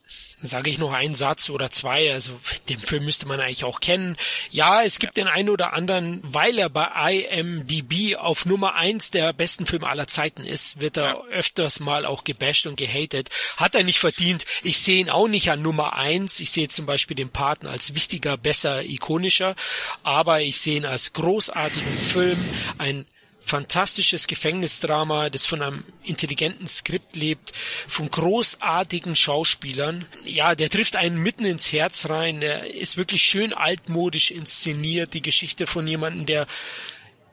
sage 0.48 0.70
ich 0.70 0.78
noch 0.78 0.94
einen 0.94 1.14
Satz 1.14 1.50
oder 1.50 1.72
zwei, 1.72 2.12
also 2.12 2.40
den 2.70 2.80
Film 2.80 3.06
müsste 3.06 3.28
man 3.28 3.40
eigentlich 3.40 3.64
auch 3.64 3.80
kennen. 3.80 4.18
Ja, 4.52 4.84
es 4.84 5.00
gibt 5.00 5.18
ja. 5.18 5.24
den 5.24 5.32
einen 5.32 5.50
oder 5.50 5.74
anderen, 5.74 6.20
weil 6.24 6.58
er 6.58 6.70
bei 6.70 7.28
IMDb 7.30 8.16
auf 8.18 8.46
Nummer 8.46 8.76
eins 8.76 9.12
der 9.12 9.34
besten 9.34 9.66
Filme 9.66 9.88
aller 9.88 10.08
Zeiten 10.08 10.44
ist, 10.44 10.80
wird 10.82 10.98
er 10.98 11.04
ja. 11.04 11.24
öfters 11.32 11.80
mal 11.80 12.06
auch 12.06 12.24
gebasht 12.24 12.68
und 12.68 12.76
gehatet. 12.76 13.30
Hat 13.58 13.76
er 13.76 13.84
nicht 13.84 14.00
verdient. 14.00 14.46
Ich 14.64 14.80
sehe 14.80 15.00
ihn 15.00 15.10
auch 15.10 15.28
nicht 15.28 15.50
an 15.52 15.62
Nummer 15.62 15.96
eins. 15.96 16.40
Ich 16.40 16.52
sehe 16.52 16.68
zum 16.68 16.86
Beispiel 16.86 17.16
den 17.16 17.30
Paten 17.30 17.68
als 17.68 17.94
wichtiger, 17.94 18.38
besser, 18.38 18.84
ikonischer, 18.84 19.56
aber 20.04 20.42
ich 20.42 20.60
sehe 20.60 20.78
ihn 20.78 20.86
als 20.86 21.14
großartigen 21.14 22.00
Film, 22.00 22.44
ein 22.78 23.06
fantastisches 23.54 24.26
Gefängnisdrama, 24.26 25.30
das 25.30 25.46
von 25.46 25.62
einem 25.62 25.84
intelligenten 26.02 26.66
Skript 26.66 27.16
lebt, 27.16 27.54
von 27.88 28.10
großartigen 28.10 29.16
Schauspielern. 29.16 30.08
Ja, 30.26 30.56
der 30.56 30.72
trifft 30.72 30.96
einen 30.96 31.18
mitten 31.18 31.46
ins 31.46 31.72
Herz 31.72 32.10
rein. 32.10 32.42
Der 32.42 32.74
ist 32.74 32.98
wirklich 32.98 33.22
schön 33.22 33.54
altmodisch 33.54 34.32
inszeniert. 34.32 35.14
Die 35.14 35.22
Geschichte 35.22 35.68
von 35.68 35.86
jemandem, 35.86 36.26
der 36.26 36.48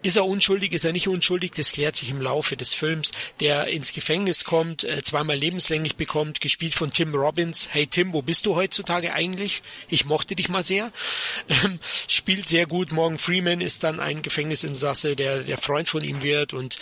ist 0.02 0.16
er 0.16 0.24
unschuldig, 0.24 0.72
ist 0.72 0.84
er 0.84 0.92
nicht 0.92 1.08
unschuldig? 1.08 1.52
Das 1.56 1.72
klärt 1.72 1.96
sich 1.96 2.10
im 2.10 2.20
Laufe 2.20 2.56
des 2.56 2.72
Films. 2.72 3.12
Der 3.40 3.66
ins 3.66 3.92
Gefängnis 3.92 4.44
kommt, 4.44 4.84
äh, 4.84 5.02
zweimal 5.02 5.36
lebenslänglich 5.36 5.96
bekommt, 5.96 6.40
gespielt 6.40 6.74
von 6.74 6.90
Tim 6.90 7.14
Robbins. 7.14 7.68
Hey 7.70 7.86
Tim, 7.86 8.12
wo 8.12 8.22
bist 8.22 8.46
du 8.46 8.56
heutzutage 8.56 9.12
eigentlich? 9.12 9.62
Ich 9.88 10.04
mochte 10.04 10.36
dich 10.36 10.48
mal 10.48 10.62
sehr. 10.62 10.92
Ähm, 11.64 11.80
spielt 12.08 12.48
sehr 12.48 12.66
gut. 12.66 12.92
Morgan 12.92 13.18
Freeman 13.18 13.60
ist 13.60 13.82
dann 13.82 14.00
ein 14.00 14.22
Gefängnisinsasse, 14.22 15.16
der 15.16 15.42
der 15.42 15.58
Freund 15.58 15.88
von 15.88 16.04
ihm 16.04 16.22
wird 16.22 16.52
und 16.52 16.78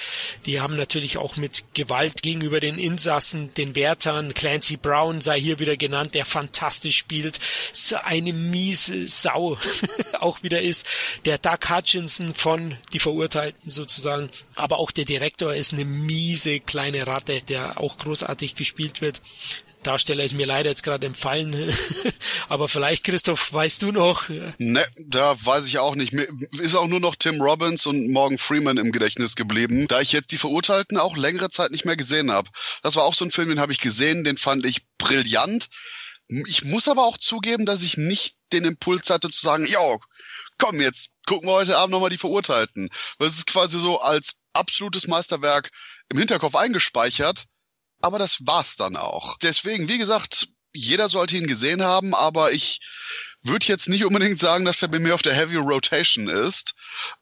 die 0.46 0.60
haben 0.60 0.76
natürlich 0.76 1.16
auch 1.16 1.36
mit 1.36 1.64
Gewalt 1.74 2.22
gegenüber 2.22 2.60
den 2.60 2.78
Insassen, 2.78 3.52
den 3.54 3.74
Wärtern. 3.74 4.34
Clancy 4.34 4.76
Brown 4.76 5.20
sei 5.20 5.40
hier 5.40 5.58
wieder 5.58 5.76
genannt, 5.76 6.14
der 6.14 6.24
fantastisch 6.24 6.98
spielt. 6.98 7.40
So 7.72 7.96
eine 7.96 8.32
miese 8.32 9.08
Sau 9.08 9.58
auch 10.20 10.42
wieder 10.42 10.60
ist. 10.62 10.86
Der 11.24 11.38
Doug 11.38 11.68
Hutchinson 11.68 12.34
von 12.34 12.76
Die 12.92 13.00
Verurteilten 13.09 13.70
sozusagen. 13.70 14.28
Aber 14.55 14.78
auch 14.78 14.90
der 14.90 15.06
Direktor 15.06 15.55
ist 15.55 15.72
eine 15.72 15.86
miese 15.86 16.60
kleine 16.60 17.06
Ratte, 17.06 17.40
der 17.40 17.80
auch 17.80 17.97
großartig 17.97 18.55
gespielt 18.55 19.01
wird. 19.01 19.22
Darsteller 19.82 20.24
ist 20.24 20.35
mir 20.35 20.44
leider 20.44 20.68
jetzt 20.68 20.82
gerade 20.82 21.06
empfallen. 21.06 21.55
Aber 22.51 22.68
vielleicht, 22.68 23.05
Christoph, 23.05 23.51
weißt 23.51 23.80
du 23.80 23.93
noch? 23.93 24.28
Ne, 24.59 24.85
da 24.98 25.36
weiß 25.43 25.66
ich 25.66 25.78
auch 25.78 25.94
nicht. 25.94 26.12
Mir 26.12 26.28
ist 26.60 26.74
auch 26.74 26.86
nur 26.86 27.01
noch 27.01 27.14
Tim 27.14 27.40
Robbins 27.40 27.86
und 27.86 28.10
Morgan 28.10 28.36
Freeman 28.36 28.76
im 28.76 28.93
Gedächtnis 28.93 29.36
geblieben, 29.36 29.89
da 29.89 30.02
ich 30.02 30.12
jetzt 30.12 30.32
die 30.32 30.39
Verurteilten 30.39 30.98
auch 30.98 31.16
längere 31.16 31.48
Zeit 31.48 31.70
nicht 31.70 31.86
mehr 31.86 31.97
gesehen 31.97 32.30
habe. 32.30 32.51
Das 32.82 32.97
war 32.97 33.05
auch 33.05 33.14
so 33.14 33.24
ein 33.24 33.30
Film, 33.30 33.48
den 33.48 33.60
habe 33.60 33.72
ich 33.72 33.80
gesehen, 33.80 34.24
den 34.24 34.36
fand 34.36 34.66
ich 34.66 34.85
brillant. 34.98 35.68
Ich 36.47 36.64
muss 36.64 36.89
aber 36.89 37.05
auch 37.05 37.16
zugeben, 37.16 37.64
dass 37.64 37.82
ich 37.82 37.97
nicht 37.97 38.36
den 38.52 38.66
Impuls 38.66 39.09
hatte 39.09 39.30
zu 39.30 39.40
sagen, 39.40 39.64
ja, 39.64 39.97
komm, 40.59 40.80
jetzt 40.80 41.10
gucken 41.26 41.48
wir 41.48 41.55
heute 41.55 41.78
Abend 41.78 41.93
nochmal 41.93 42.10
die 42.10 42.18
Verurteilten. 42.18 42.90
Weil 43.18 43.28
es 43.28 43.39
ist 43.39 43.47
quasi 43.47 43.78
so 43.78 44.01
als 44.01 44.40
absolutes 44.52 45.06
Meisterwerk 45.06 45.70
im 46.09 46.18
Hinterkopf 46.18 46.55
eingespeichert. 46.55 47.47
Aber 48.01 48.18
das 48.18 48.47
war's 48.47 48.76
dann 48.76 48.97
auch. 48.97 49.39
Deswegen, 49.39 49.89
wie 49.89 49.98
gesagt, 49.98 50.48
jeder 50.72 51.09
sollte 51.09 51.36
ihn 51.36 51.47
gesehen 51.47 51.82
haben, 51.82 52.14
aber 52.14 52.52
ich 52.52 52.80
würde 53.43 53.66
jetzt 53.66 53.89
nicht 53.89 54.05
unbedingt 54.05 54.39
sagen, 54.39 54.64
dass 54.64 54.82
er 54.82 54.89
bei 54.89 54.98
mir 54.98 55.14
auf 55.14 55.22
der 55.22 55.35
Heavy 55.35 55.56
Rotation 55.56 56.28
ist. 56.28 56.74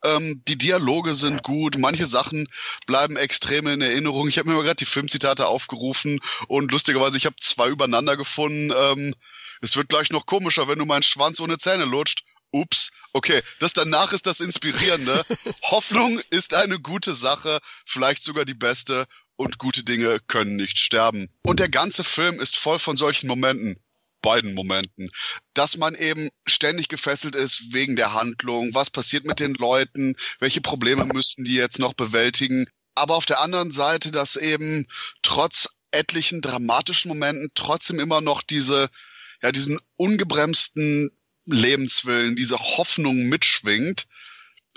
Ähm, 0.02 0.42
die 0.48 0.58
Dialoge 0.58 1.14
sind 1.14 1.42
gut, 1.42 1.78
manche 1.78 2.06
Sachen 2.06 2.48
bleiben 2.86 3.16
extrem 3.16 3.66
in 3.66 3.80
Erinnerung. 3.80 4.28
Ich 4.28 4.38
habe 4.38 4.48
mir 4.48 4.56
mal 4.56 4.62
gerade 4.62 4.76
die 4.76 4.86
Filmzitate 4.86 5.46
aufgerufen 5.46 6.20
und 6.48 6.72
lustigerweise, 6.72 7.16
ich 7.16 7.26
habe 7.26 7.36
zwei 7.40 7.68
übereinander 7.68 8.16
gefunden. 8.16 8.72
Ähm, 8.76 9.14
es 9.60 9.76
wird 9.76 9.88
gleich 9.88 10.10
noch 10.10 10.26
komischer, 10.26 10.68
wenn 10.68 10.78
du 10.78 10.86
meinen 10.86 11.02
Schwanz 11.02 11.40
ohne 11.40 11.58
Zähne 11.58 11.84
lutscht. 11.84 12.24
Ups, 12.60 12.90
okay, 13.12 13.42
das 13.58 13.72
danach 13.72 14.12
ist 14.12 14.26
das 14.26 14.40
Inspirierende. 14.40 15.24
Hoffnung 15.62 16.20
ist 16.30 16.54
eine 16.54 16.80
gute 16.80 17.14
Sache, 17.14 17.60
vielleicht 17.84 18.24
sogar 18.24 18.44
die 18.44 18.54
beste. 18.54 19.06
Und 19.38 19.58
gute 19.58 19.84
Dinge 19.84 20.18
können 20.28 20.56
nicht 20.56 20.78
sterben. 20.78 21.28
Und 21.42 21.60
der 21.60 21.68
ganze 21.68 22.04
Film 22.04 22.40
ist 22.40 22.56
voll 22.56 22.78
von 22.78 22.96
solchen 22.96 23.26
Momenten. 23.26 23.78
Beiden 24.22 24.54
Momenten, 24.54 25.10
dass 25.52 25.76
man 25.76 25.94
eben 25.94 26.30
ständig 26.46 26.88
gefesselt 26.88 27.36
ist 27.36 27.72
wegen 27.72 27.96
der 27.96 28.14
Handlung, 28.14 28.72
was 28.72 28.88
passiert 28.88 29.26
mit 29.26 29.38
den 29.38 29.52
Leuten, 29.52 30.16
welche 30.40 30.62
Probleme 30.62 31.04
müssten 31.04 31.44
die 31.44 31.54
jetzt 31.54 31.78
noch 31.78 31.92
bewältigen, 31.92 32.66
aber 32.96 33.14
auf 33.14 33.26
der 33.26 33.40
anderen 33.40 33.70
Seite, 33.70 34.10
dass 34.10 34.36
eben 34.36 34.86
trotz 35.22 35.68
etlichen 35.90 36.40
dramatischen 36.40 37.08
Momenten 37.10 37.50
trotzdem 37.54 38.00
immer 38.00 38.20
noch 38.20 38.42
diese, 38.42 38.90
ja, 39.42 39.52
diesen 39.52 39.78
ungebremsten 39.96 41.10
Lebenswillen, 41.46 42.36
diese 42.36 42.58
Hoffnung 42.58 43.28
mitschwingt. 43.28 44.06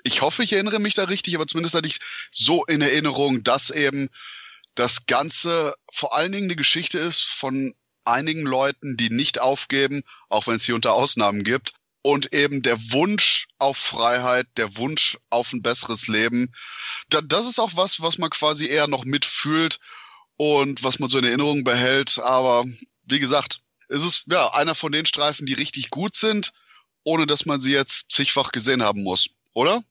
Ich 0.03 0.21
hoffe, 0.21 0.43
ich 0.43 0.53
erinnere 0.53 0.79
mich 0.79 0.93
da 0.93 1.05
richtig, 1.05 1.35
aber 1.35 1.47
zumindest 1.47 1.75
hatte 1.75 1.87
ich 1.87 1.99
so 2.31 2.63
in 2.65 2.81
Erinnerung, 2.81 3.43
dass 3.43 3.69
eben 3.69 4.09
das 4.75 5.05
Ganze 5.07 5.75
vor 5.91 6.15
allen 6.15 6.31
Dingen 6.31 6.45
eine 6.45 6.55
Geschichte 6.55 6.99
ist 6.99 7.21
von 7.21 7.73
einigen 8.05 8.43
Leuten, 8.43 8.97
die 8.97 9.09
nicht 9.09 9.39
aufgeben, 9.39 10.03
auch 10.29 10.47
wenn 10.47 10.55
es 10.55 10.65
hier 10.65 10.75
unter 10.75 10.93
Ausnahmen 10.93 11.43
gibt. 11.43 11.73
Und 12.01 12.33
eben 12.33 12.61
der 12.61 12.79
Wunsch 12.91 13.47
auf 13.57 13.77
Freiheit, 13.77 14.47
der 14.55 14.77
Wunsch 14.77 15.17
auf 15.29 15.51
ein 15.51 15.61
besseres 15.61 16.07
Leben. 16.07 16.53
das 17.09 17.45
ist 17.45 17.59
auch 17.59 17.71
was, 17.75 18.01
was 18.01 18.17
man 18.17 18.29
quasi 18.29 18.67
eher 18.67 18.87
noch 18.87 19.03
mitfühlt 19.03 19.79
und 20.37 20.81
was 20.81 20.99
man 20.99 21.09
so 21.09 21.17
in 21.17 21.25
Erinnerung 21.25 21.65
behält. 21.65 22.17
Aber 22.19 22.63
wie 23.03 23.19
gesagt, 23.19 23.59
es 23.89 24.01
ist 24.01 24.25
ja 24.27 24.53
einer 24.53 24.75
von 24.75 24.93
den 24.93 25.05
Streifen, 25.05 25.45
die 25.45 25.53
richtig 25.53 25.89
gut 25.89 26.15
sind, 26.15 26.53
ohne 27.09 27.25
dass 27.25 27.47
man 27.47 27.59
sie 27.59 27.71
jetzt 27.71 28.11
zigfach 28.11 28.51
gesehen 28.51 28.83
haben 28.83 29.01
muss, 29.01 29.29
oder? 29.53 29.83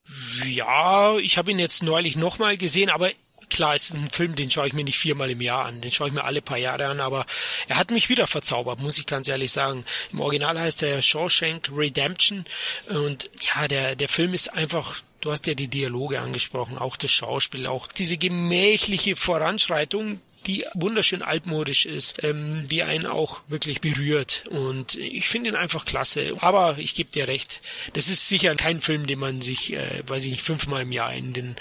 Ja, 0.47 1.19
ich 1.19 1.37
habe 1.37 1.51
ihn 1.51 1.59
jetzt 1.59 1.83
neulich 1.83 2.15
nochmal 2.15 2.57
gesehen, 2.57 2.91
aber 2.91 3.11
klar, 3.51 3.75
es 3.75 3.91
ist 3.91 3.97
ein 3.97 4.11
Film, 4.11 4.37
den 4.37 4.53
schaue 4.53 4.69
ich 4.69 4.73
mir 4.73 4.85
nicht 4.85 4.99
viermal 4.99 5.31
im 5.31 5.41
Jahr 5.41 5.65
an, 5.65 5.81
den 5.81 5.91
schaue 5.91 6.09
ich 6.09 6.15
mir 6.15 6.23
alle 6.23 6.43
paar 6.43 6.59
Jahre 6.59 6.87
an, 6.87 7.01
aber 7.01 7.27
er 7.67 7.77
hat 7.77 7.91
mich 7.91 8.09
wieder 8.09 8.29
verzaubert, 8.29 8.79
muss 8.79 8.99
ich 8.99 9.07
ganz 9.07 9.27
ehrlich 9.27 9.51
sagen. 9.51 9.85
Im 10.13 10.21
Original 10.21 10.61
heißt 10.61 10.85
er 10.85 11.03
Shawshank 11.03 11.73
Redemption 11.75 12.45
und 12.89 13.31
ja, 13.41 13.67
der, 13.67 13.97
der 13.97 14.09
Film 14.09 14.33
ist 14.33 14.53
einfach 14.55 15.03
Du 15.21 15.33
hast 15.33 15.49
ja 15.49 15.55
die 15.55 15.67
Dialoge 15.67 16.21
angesprochen, 16.21 16.79
auch 16.79 16.97
das 16.97 17.11
Schauspiel, 17.11 17.67
auch 17.67 17.89
diese 17.89 18.17
gemächliche 18.17 19.17
Voranschreitung, 19.17 20.21
die 20.49 20.65
wunderschön 20.75 21.23
altmodisch 21.23 21.87
ist, 21.87 22.25
ähm, 22.25 22.67
die 22.69 22.83
einen 22.83 23.07
auch 23.07 23.43
wirklich 23.49 23.81
berührt. 23.81 24.47
Und 24.51 24.97
ich 24.97 25.29
finde 25.29 25.51
ihn 25.51 25.57
einfach 25.57 25.85
klasse. 25.85 26.33
Aber 26.41 26.79
ich 26.79 26.95
gebe 26.95 27.11
dir 27.11 27.29
recht, 27.29 27.61
das 27.93 28.09
ist 28.09 28.29
sicher 28.29 28.55
kein 28.57 28.81
Film, 28.81 29.07
den 29.07 29.19
man 29.19 29.41
sich, 29.41 29.75
äh, 29.75 30.03
weiß 30.07 30.25
ich 30.25 30.33
nicht, 30.33 30.43
fünfmal 30.43 30.83
im 30.83 30.93
Jahr 30.93 31.13
in 31.13 31.35
den 31.35 31.57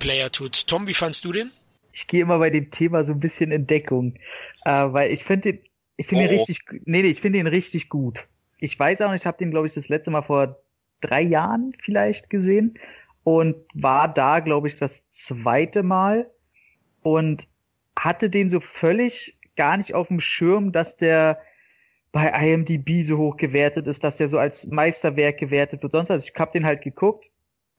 Player 0.00 0.30
tut. 0.30 0.66
Tom, 0.66 0.86
wie 0.86 0.94
fandst 0.94 1.24
du 1.24 1.32
den? 1.32 1.52
Ich 1.92 2.08
gehe 2.08 2.22
immer 2.22 2.38
bei 2.38 2.50
dem 2.50 2.70
Thema 2.72 3.04
so 3.04 3.12
ein 3.12 3.20
bisschen 3.20 3.52
in 3.52 3.68
Deckung, 3.68 4.16
äh, 4.64 4.70
weil 4.70 5.12
ich 5.12 5.22
finde 5.22 5.52
den, 5.52 5.60
ich 5.96 6.08
finde 6.08 6.24
oh. 6.24 6.26
ihn 6.26 6.38
richtig, 6.38 6.58
nee, 6.84 7.02
nee, 7.02 7.08
ich 7.08 7.20
finde 7.20 7.38
ihn 7.38 7.46
richtig 7.46 7.88
gut. 7.88 8.26
Ich 8.58 8.76
weiß 8.78 9.00
auch, 9.02 9.14
ich 9.14 9.26
habe 9.26 9.38
den, 9.38 9.52
glaube 9.52 9.68
ich, 9.68 9.74
das 9.74 9.88
letzte 9.88 10.10
Mal 10.10 10.22
vor 10.22 10.58
drei 11.00 11.22
Jahren 11.22 11.72
vielleicht 11.78 12.30
gesehen 12.30 12.78
und 13.22 13.56
war 13.74 14.12
da, 14.12 14.40
glaube 14.40 14.66
ich, 14.66 14.78
das 14.78 15.02
zweite 15.10 15.84
Mal. 15.84 16.30
Und 17.02 17.46
hatte 17.96 18.30
den 18.30 18.50
so 18.50 18.60
völlig 18.60 19.38
gar 19.56 19.76
nicht 19.76 19.94
auf 19.94 20.08
dem 20.08 20.20
Schirm, 20.20 20.72
dass 20.72 20.96
der 20.96 21.38
bei 22.12 22.28
IMDb 22.28 23.04
so 23.04 23.18
hoch 23.18 23.36
gewertet 23.36 23.88
ist, 23.88 24.04
dass 24.04 24.16
der 24.16 24.28
so 24.28 24.38
als 24.38 24.66
Meisterwerk 24.68 25.38
gewertet 25.38 25.82
wird. 25.82 25.92
Sonst, 25.92 26.10
also 26.10 26.28
ich 26.28 26.38
hab 26.38 26.52
den 26.52 26.64
halt 26.64 26.82
geguckt 26.82 27.30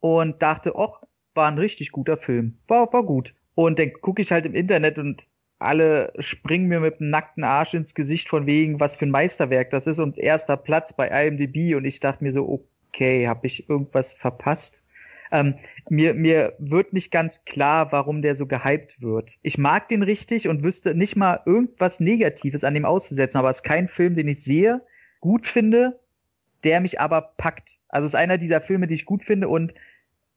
und 0.01 0.41
dachte, 0.41 0.75
och, 0.75 1.01
war 1.33 1.47
ein 1.47 1.57
richtig 1.57 1.91
guter 1.91 2.17
Film. 2.17 2.57
War, 2.67 2.91
war 2.91 3.03
gut. 3.03 3.33
Und 3.55 3.79
dann 3.79 3.93
gucke 3.93 4.21
ich 4.21 4.31
halt 4.31 4.45
im 4.45 4.53
Internet 4.53 4.97
und 4.97 5.27
alle 5.59 6.11
springen 6.19 6.67
mir 6.67 6.79
mit 6.79 6.99
dem 6.99 7.09
nackten 7.09 7.43
Arsch 7.43 7.73
ins 7.73 7.93
Gesicht 7.93 8.27
von 8.27 8.45
wegen, 8.45 8.79
was 8.79 8.97
für 8.97 9.05
ein 9.05 9.11
Meisterwerk 9.11 9.69
das 9.71 9.87
ist 9.87 9.99
und 9.99 10.17
erster 10.17 10.57
Platz 10.57 10.93
bei 10.93 11.07
IMDb 11.07 11.75
und 11.75 11.85
ich 11.85 11.99
dachte 12.01 12.23
mir 12.23 12.31
so, 12.31 12.67
okay, 12.89 13.27
habe 13.27 13.47
ich 13.47 13.69
irgendwas 13.69 14.13
verpasst? 14.13 14.83
Ähm, 15.31 15.55
mir, 15.89 16.13
mir 16.13 16.53
wird 16.59 16.93
nicht 16.93 17.11
ganz 17.11 17.45
klar, 17.45 17.91
warum 17.91 18.21
der 18.21 18.35
so 18.35 18.45
gehypt 18.45 19.01
wird. 19.01 19.37
Ich 19.41 19.57
mag 19.57 19.87
den 19.89 20.03
richtig 20.03 20.47
und 20.47 20.63
wüsste 20.63 20.95
nicht 20.95 21.15
mal 21.15 21.41
irgendwas 21.45 21.99
Negatives 21.99 22.63
an 22.63 22.73
dem 22.73 22.85
auszusetzen, 22.85 23.37
aber 23.37 23.49
es 23.49 23.57
ist 23.57 23.63
kein 23.63 23.87
Film, 23.87 24.15
den 24.15 24.27
ich 24.27 24.43
sehe, 24.43 24.81
gut 25.19 25.47
finde, 25.47 25.99
der 26.63 26.81
mich 26.81 26.99
aber 26.99 27.33
packt. 27.37 27.77
Also 27.89 28.07
es 28.07 28.13
ist 28.13 28.19
einer 28.19 28.37
dieser 28.37 28.61
Filme, 28.61 28.87
die 28.87 28.95
ich 28.95 29.05
gut 29.05 29.23
finde 29.23 29.47
und 29.47 29.73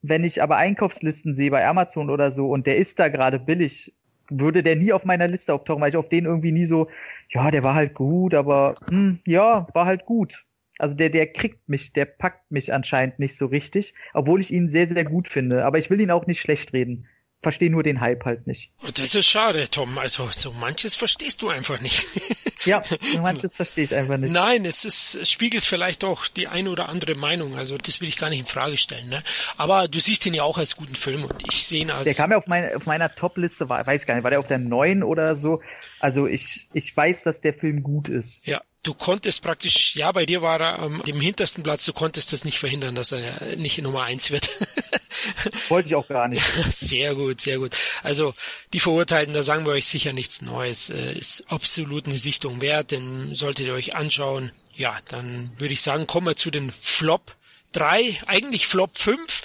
wenn 0.03 0.25
ich 0.25 0.43
aber 0.43 0.57
Einkaufslisten 0.57 1.35
sehe 1.35 1.51
bei 1.51 1.67
Amazon 1.67 2.11
oder 2.11 2.31
so 2.31 2.49
und 2.49 2.67
der 2.67 2.77
ist 2.77 2.99
da 2.99 3.09
gerade 3.09 3.39
billig, 3.39 3.95
würde 4.31 4.63
der 4.63 4.77
nie 4.77 4.93
auf 4.93 5.05
meiner 5.05 5.27
Liste 5.27 5.55
auftauchen, 5.55 5.81
weil 5.81 5.91
ich 5.91 5.97
auf 5.97 6.09
den 6.09 6.27
irgendwie 6.27 6.53
nie 6.53 6.67
so, 6.67 6.89
ja, 7.31 7.51
der 7.51 7.65
war 7.65 7.75
halt 7.75 7.95
gut, 7.95 8.35
aber 8.35 8.77
hm, 8.89 9.21
ja, 9.27 9.67
war 9.73 9.87
halt 9.87 10.05
gut. 10.05 10.45
Also 10.79 10.95
der, 10.95 11.11
der 11.11 11.33
kriegt 11.33 11.69
mich, 11.69 11.93
der 11.93 12.05
packt 12.05 12.51
mich 12.51 12.73
anscheinend 12.73 13.19
nicht 13.19 13.37
so 13.37 13.47
richtig, 13.47 13.95
obwohl 14.15 14.41
ich 14.41 14.53
ihn 14.53 14.69
sehr, 14.69 14.89
sehr 14.89 15.05
gut 15.05 15.29
finde. 15.29 15.65
Aber 15.65 15.79
ich 15.79 15.91
will 15.91 16.01
ihn 16.01 16.11
auch 16.11 16.27
nicht 16.27 16.41
schlecht 16.41 16.73
reden. 16.73 17.07
Verstehe 17.43 17.71
nur 17.71 17.83
den 17.83 18.01
Hype 18.01 18.25
halt 18.25 18.47
nicht. 18.47 18.73
Und 18.83 18.99
das 18.99 19.15
ist 19.15 19.27
schade, 19.27 19.69
Tom. 19.71 19.99
Also 19.99 20.29
so 20.33 20.53
manches 20.53 20.95
verstehst 20.97 21.43
du 21.43 21.49
einfach 21.49 21.81
nicht. 21.81 22.07
ja, 22.65 22.83
manches 23.21 23.57
verstehe 23.57 23.85
ich 23.85 23.95
einfach 23.95 24.17
nicht. 24.17 24.33
Nein, 24.33 24.65
es 24.65 24.85
ist, 24.85 25.15
es 25.15 25.31
spiegelt 25.31 25.65
vielleicht 25.65 26.05
auch 26.05 26.27
die 26.27 26.49
eine 26.49 26.71
oder 26.71 26.89
andere 26.89 27.15
Meinung. 27.15 27.57
Also 27.57 27.79
das 27.79 28.01
will 28.01 28.09
ich 28.09 28.17
gar 28.17 28.31
nicht 28.31 28.41
in 28.41 28.47
Frage 28.47 28.77
stellen. 28.77 29.09
Ne? 29.09 29.23
Aber 29.57 29.89
du 29.89 30.01
siehst 30.01 30.27
ihn 30.27 30.35
ja 30.35 30.43
auch 30.43 30.59
als 30.59 30.77
guten 30.77 30.95
Film 30.95 31.25
und 31.25 31.35
ich 31.51 31.67
sehe 31.67 31.83
ihn 31.83 31.91
als. 31.91 32.05
Der 32.05 32.15
kam 32.15 32.31
ja 32.31 32.39
auf, 32.39 32.47
meine, 32.47 32.77
auf 32.77 32.87
meiner 32.87 33.15
Top-Liste, 33.15 33.69
weiß 33.69 34.07
gar 34.07 34.15
nicht, 34.15 34.25
war 34.25 34.31
der 34.31 34.41
auf 34.41 34.47
der 34.47 34.59
neuen 34.59 35.03
oder 35.03 35.35
so. 35.35 35.61
Also 36.01 36.27
ich, 36.27 36.69
ich 36.73 36.97
weiß, 36.97 37.25
dass 37.25 37.41
der 37.41 37.55
Film 37.55 37.83
gut 37.83 38.09
ist. 38.09 38.47
Ja, 38.47 38.61
du 38.83 38.95
konntest 38.95 39.43
praktisch, 39.43 39.95
ja, 39.97 40.11
bei 40.13 40.27
dir 40.27 40.43
war 40.43 40.61
er 40.61 40.79
am 40.79 41.03
dem 41.03 41.21
hintersten 41.21 41.63
Platz, 41.63 41.85
du 41.85 41.93
konntest 41.93 42.33
das 42.33 42.45
nicht 42.45 42.59
verhindern, 42.59 42.95
dass 42.95 43.13
er 43.13 43.57
nicht 43.57 43.81
Nummer 43.83 44.05
eins 44.05 44.31
wird. 44.31 44.51
Wollte 45.69 45.89
ich 45.89 45.95
auch 45.95 46.09
gar 46.09 46.29
nicht. 46.29 46.45
Sehr 46.71 47.15
gut, 47.15 47.41
sehr 47.41 47.59
gut. 47.59 47.77
Also 48.03 48.35
die 48.73 48.81
Verurteilten, 48.81 49.35
da 49.35 49.43
sagen 49.43 49.67
wir 49.67 49.73
euch 49.73 49.87
sicher 49.87 50.13
nichts 50.13 50.43
Neues. 50.43 50.91
Äh, 50.91 51.13
ist 51.13 51.45
absolut 51.49 52.07
eine 52.07 52.19
Sichtung 52.49 52.61
wert, 52.63 52.91
denn 52.93 53.35
solltet 53.35 53.67
ihr 53.67 53.75
euch 53.75 53.95
anschauen. 53.95 54.53
Ja, 54.75 54.99
dann 55.09 55.51
würde 55.59 55.75
ich 55.75 55.83
sagen, 55.83 56.07
kommen 56.07 56.27
wir 56.27 56.37
zu 56.37 56.51
den 56.51 56.71
Flop 56.71 57.37
3, 57.73 58.23
eigentlich 58.27 58.67
Flop 58.67 58.97
5. 58.97 59.43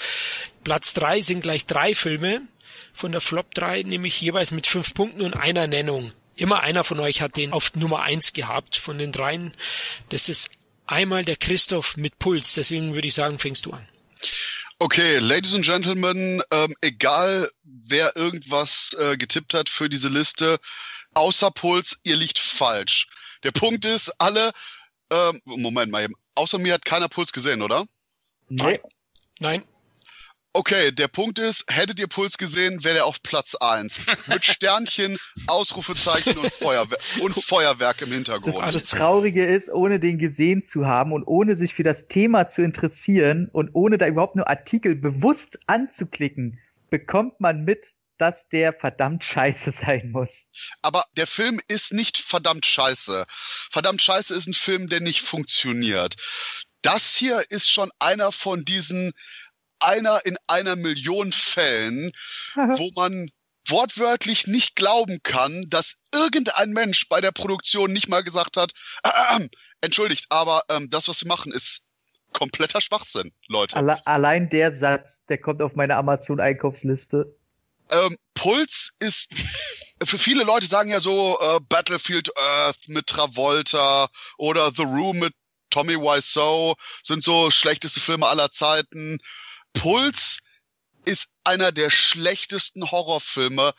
Platz 0.63 0.93
3 0.93 1.21
sind 1.21 1.41
gleich 1.41 1.65
drei 1.65 1.95
Filme 1.95 2.41
von 2.93 3.11
der 3.11 3.19
Flop 3.19 3.53
3, 3.55 3.83
nämlich 3.83 4.21
jeweils 4.21 4.51
mit 4.51 4.67
fünf 4.67 4.93
Punkten 4.93 5.21
und 5.21 5.35
einer 5.35 5.67
Nennung 5.67 6.13
immer 6.35 6.61
einer 6.61 6.83
von 6.83 6.99
euch 6.99 7.21
hat 7.21 7.35
den 7.35 7.53
auf 7.53 7.75
Nummer 7.75 8.01
eins 8.01 8.33
gehabt 8.33 8.75
von 8.75 8.97
den 8.97 9.11
dreien. 9.11 9.53
Das 10.09 10.29
ist 10.29 10.49
einmal 10.87 11.23
der 11.25 11.35
Christoph 11.35 11.95
mit 11.95 12.17
Puls. 12.17 12.55
Deswegen 12.55 12.95
würde 12.95 13.07
ich 13.07 13.13
sagen, 13.13 13.37
fängst 13.37 13.67
du 13.67 13.71
an. 13.73 13.87
Okay, 14.79 15.19
Ladies 15.19 15.53
and 15.53 15.63
Gentlemen, 15.63 16.41
ähm, 16.49 16.75
egal 16.81 17.51
wer 17.63 18.15
irgendwas 18.15 18.95
äh, 18.99 19.15
getippt 19.15 19.53
hat 19.53 19.69
für 19.69 19.89
diese 19.89 20.09
Liste, 20.09 20.59
außer 21.13 21.51
Puls, 21.51 21.97
ihr 22.03 22.15
liegt 22.15 22.39
falsch. 22.39 23.07
Der 23.43 23.51
Punkt 23.51 23.85
ist, 23.85 24.11
alle, 24.19 24.51
ähm, 25.11 25.41
Moment 25.45 25.91
mal 25.91 26.03
eben, 26.03 26.15
außer 26.35 26.59
mir 26.59 26.73
hat 26.73 26.85
keiner 26.85 27.09
Puls 27.09 27.33
gesehen, 27.33 27.61
oder? 27.61 27.85
Nein. 28.49 28.79
Nein. 29.39 29.63
Okay, 30.55 30.91
der 30.91 31.07
Punkt 31.07 31.39
ist, 31.39 31.65
hättet 31.67 31.99
ihr 31.99 32.05
Puls 32.05 32.37
gesehen, 32.37 32.83
wäre 32.83 32.99
er 32.99 33.05
auf 33.07 33.23
Platz 33.23 33.55
eins 33.55 33.99
Mit 34.27 34.45
Sternchen, 34.45 35.17
Ausrufezeichen 35.47 36.37
und, 36.37 36.53
Feuerwer 36.53 36.97
und 37.21 37.33
Feuerwerk 37.33 38.03
im 38.03 38.11
Hintergrund. 38.11 38.59
Das, 38.59 38.75
das 38.75 38.89
Traurige 38.89 39.43
ist, 39.43 39.71
ohne 39.71 39.99
den 39.99 40.19
gesehen 40.19 40.63
zu 40.63 40.85
haben 40.85 41.11
und 41.11 41.23
ohne 41.23 41.57
sich 41.57 41.73
für 41.73 41.81
das 41.81 42.07
Thema 42.07 42.49
zu 42.49 42.61
interessieren 42.61 43.49
und 43.51 43.71
ohne 43.73 43.97
da 43.97 44.05
überhaupt 44.05 44.35
nur 44.35 44.47
Artikel 44.47 44.93
bewusst 44.93 45.57
anzuklicken, 45.65 46.59
bekommt 46.91 47.39
man 47.39 47.63
mit, 47.63 47.93
dass 48.23 48.47
der 48.47 48.73
verdammt 48.73 49.23
scheiße 49.23 49.71
sein 49.85 50.11
muss. 50.11 50.45
Aber 50.81 51.05
der 51.17 51.27
Film 51.27 51.59
ist 51.67 51.93
nicht 51.93 52.17
verdammt 52.17 52.65
scheiße. 52.65 53.25
Verdammt 53.71 54.01
scheiße 54.01 54.33
ist 54.33 54.47
ein 54.47 54.53
Film, 54.53 54.89
der 54.89 55.01
nicht 55.01 55.21
funktioniert 55.21 56.15
das 56.83 57.15
hier 57.15 57.43
ist 57.49 57.71
schon 57.71 57.91
einer 57.97 58.31
von 58.31 58.65
diesen 58.65 59.13
einer 59.79 60.25
in 60.25 60.37
einer 60.47 60.75
Million 60.75 61.31
Fällen, 61.31 62.11
wo 62.55 62.91
man 62.95 63.31
wortwörtlich 63.67 64.47
nicht 64.47 64.75
glauben 64.75 65.23
kann, 65.23 65.65
dass 65.69 65.95
irgendein 66.13 66.71
Mensch 66.71 67.07
bei 67.07 67.21
der 67.21 67.31
Produktion 67.31 67.93
nicht 67.93 68.09
mal 68.09 68.23
gesagt 68.23 68.57
hat, 68.57 68.73
äh, 69.03 69.09
äh, 69.39 69.49
entschuldigt, 69.81 70.25
aber 70.29 70.63
ähm, 70.69 70.89
das, 70.89 71.07
was 71.07 71.19
sie 71.19 71.27
machen, 71.27 71.51
ist 71.51 71.81
kompletter 72.33 72.81
Schwachsinn, 72.81 73.31
Leute. 73.47 73.75
Alle, 73.75 74.05
allein 74.05 74.49
der 74.49 74.73
Satz, 74.73 75.23
der 75.29 75.37
kommt 75.37 75.61
auf 75.61 75.75
meine 75.75 75.95
Amazon-Einkaufsliste. 75.95 77.37
Ähm, 77.93 78.17
Puls 78.33 78.91
ist, 78.99 79.31
für 80.03 80.17
viele 80.17 80.43
Leute 80.43 80.65
sagen 80.65 80.89
ja 80.89 80.99
so 80.99 81.39
äh, 81.39 81.59
Battlefield 81.61 82.35
Earth 82.37 82.87
mit 82.87 83.07
Travolta 83.07 84.09
oder 84.37 84.71
The 84.75 84.83
Room 84.83 85.19
mit 85.19 85.33
Tommy 85.69 85.95
Wiseau 85.95 86.75
sind 87.03 87.23
so 87.23 87.51
schlechteste 87.51 87.99
Filme 87.99 88.27
aller 88.27 88.51
Zeiten. 88.51 89.19
Puls 89.73 90.39
ist 91.05 91.29
einer 91.43 91.71
der 91.71 91.89
schlechtesten 91.89 92.89
Horrorfilme 92.91 93.73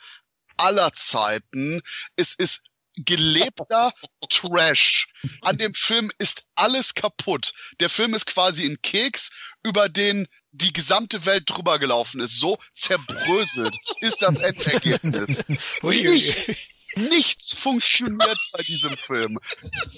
aller 0.57 0.93
Zeiten. 0.93 1.81
Es 2.15 2.33
ist 2.33 2.61
gelebter 2.97 3.91
Trash. 4.29 5.07
An 5.41 5.57
dem 5.57 5.73
Film 5.73 6.11
ist 6.17 6.43
alles 6.55 6.93
kaputt. 6.93 7.53
Der 7.79 7.89
Film 7.89 8.13
ist 8.13 8.25
quasi 8.25 8.65
ein 8.65 8.81
Keks, 8.81 9.31
über 9.63 9.89
den 9.89 10.27
die 10.51 10.73
gesamte 10.73 11.25
Welt 11.25 11.43
drüber 11.47 11.79
gelaufen 11.79 12.21
ist. 12.21 12.39
So 12.39 12.57
zerbröselt 12.75 13.75
ist 13.99 14.21
das 14.21 14.39
Endergebnis. 14.39 15.43
Nichts, 15.81 16.69
nichts 16.95 17.53
funktioniert 17.53 18.37
bei 18.53 18.63
diesem 18.63 18.95
Film. 18.95 19.39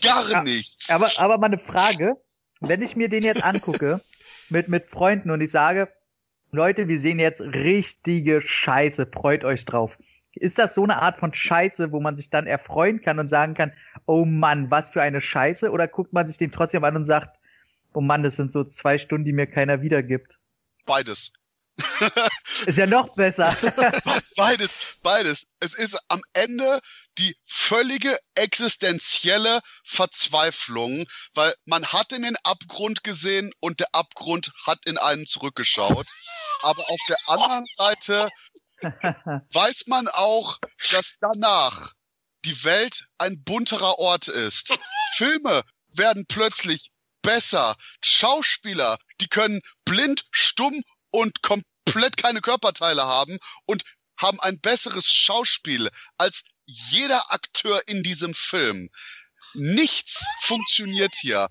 Gar 0.02 0.44
nichts. 0.44 0.90
Aber, 0.90 1.12
aber 1.20 1.38
mal 1.38 1.48
eine 1.48 1.60
Frage. 1.60 2.16
Wenn 2.60 2.82
ich 2.82 2.96
mir 2.96 3.08
den 3.08 3.24
jetzt 3.24 3.44
angucke, 3.44 4.02
mit, 4.50 4.68
mit 4.68 4.90
Freunden 4.90 5.30
und 5.32 5.42
ich 5.42 5.52
sage, 5.52 5.90
Leute, 6.52 6.88
wir 6.88 7.00
sehen 7.00 7.20
jetzt 7.20 7.42
richtige 7.42 8.42
Scheiße, 8.42 9.08
freut 9.08 9.44
euch 9.44 9.66
drauf. 9.66 9.98
Ist 10.38 10.58
das 10.58 10.76
so 10.76 10.84
eine 10.84 11.02
Art 11.02 11.18
von 11.18 11.34
Scheiße, 11.34 11.92
wo 11.92 12.00
man 12.00 12.18
sich 12.18 12.30
dann 12.30 12.48
erfreuen 12.48 13.02
kann 13.02 13.20
und 13.20 13.28
sagen 13.28 13.54
kann, 13.54 13.74
oh 14.06 14.26
Mann, 14.26 14.72
was 14.72 14.92
für 14.92 15.02
eine 15.02 15.22
Scheiße? 15.22 15.72
Oder 15.72 15.88
guckt 15.88 16.14
man 16.14 16.28
sich 16.28 16.38
den 16.38 16.52
trotzdem 16.52 16.84
an 16.84 16.96
und 16.96 17.06
sagt, 17.06 17.38
oh 17.94 18.02
Mann, 18.02 18.24
das 18.24 18.36
sind 18.36 18.54
so 18.54 18.64
zwei 18.64 18.98
Stunden, 18.98 19.26
die 19.26 19.34
mir 19.34 19.48
keiner 19.48 19.82
wiedergibt? 19.82 20.40
Beides. 20.86 21.32
ist 22.66 22.78
ja 22.78 22.88
noch 22.88 23.14
besser. 23.16 23.56
beides, 24.36 24.78
beides. 25.04 25.48
Es 25.60 25.74
ist 25.74 26.00
am 26.08 26.22
Ende 26.34 26.80
die 27.18 27.36
völlige 27.46 28.18
existenzielle 28.36 29.62
Verzweiflung, 29.84 31.06
weil 31.34 31.54
man 31.66 31.86
hat 31.86 32.14
in 32.14 32.24
den 32.24 32.36
Abgrund 32.44 33.04
gesehen 33.04 33.52
und 33.60 33.80
der 33.80 33.88
Abgrund 33.92 34.52
hat 34.66 34.80
in 34.86 34.98
einen 34.98 35.26
zurückgeschaut. 35.26 36.08
Aber 36.62 36.82
auf 36.82 37.00
der 37.08 37.18
anderen 37.28 37.66
Seite 37.78 38.30
weiß 39.54 39.88
man 39.88 40.08
auch, 40.08 40.60
dass 40.92 41.16
danach 41.20 41.94
die 42.46 42.64
Welt 42.64 43.08
ein 43.18 43.44
bunterer 43.44 44.00
Ort 44.00 44.28
ist. 44.28 44.78
Filme 45.16 45.64
werden 45.90 46.26
plötzlich 46.28 46.92
besser. 47.22 47.76
Schauspieler, 48.02 48.98
die 49.20 49.28
können 49.28 49.62
blind, 49.86 50.26
stumm 50.32 50.84
und 51.10 51.42
komplett 51.42 52.18
keine 52.18 52.42
Körperteile 52.42 53.04
haben 53.04 53.38
und 53.66 53.84
haben 54.18 54.40
ein 54.40 54.60
besseres 54.60 55.06
Schauspiel 55.08 55.90
als 56.18 56.44
jeder 56.66 57.32
Akteur 57.32 57.82
in 57.88 58.04
diesem 58.04 58.34
Film. 58.34 58.90
Nichts 59.54 60.26
funktioniert 60.42 61.14
hier. 61.16 61.48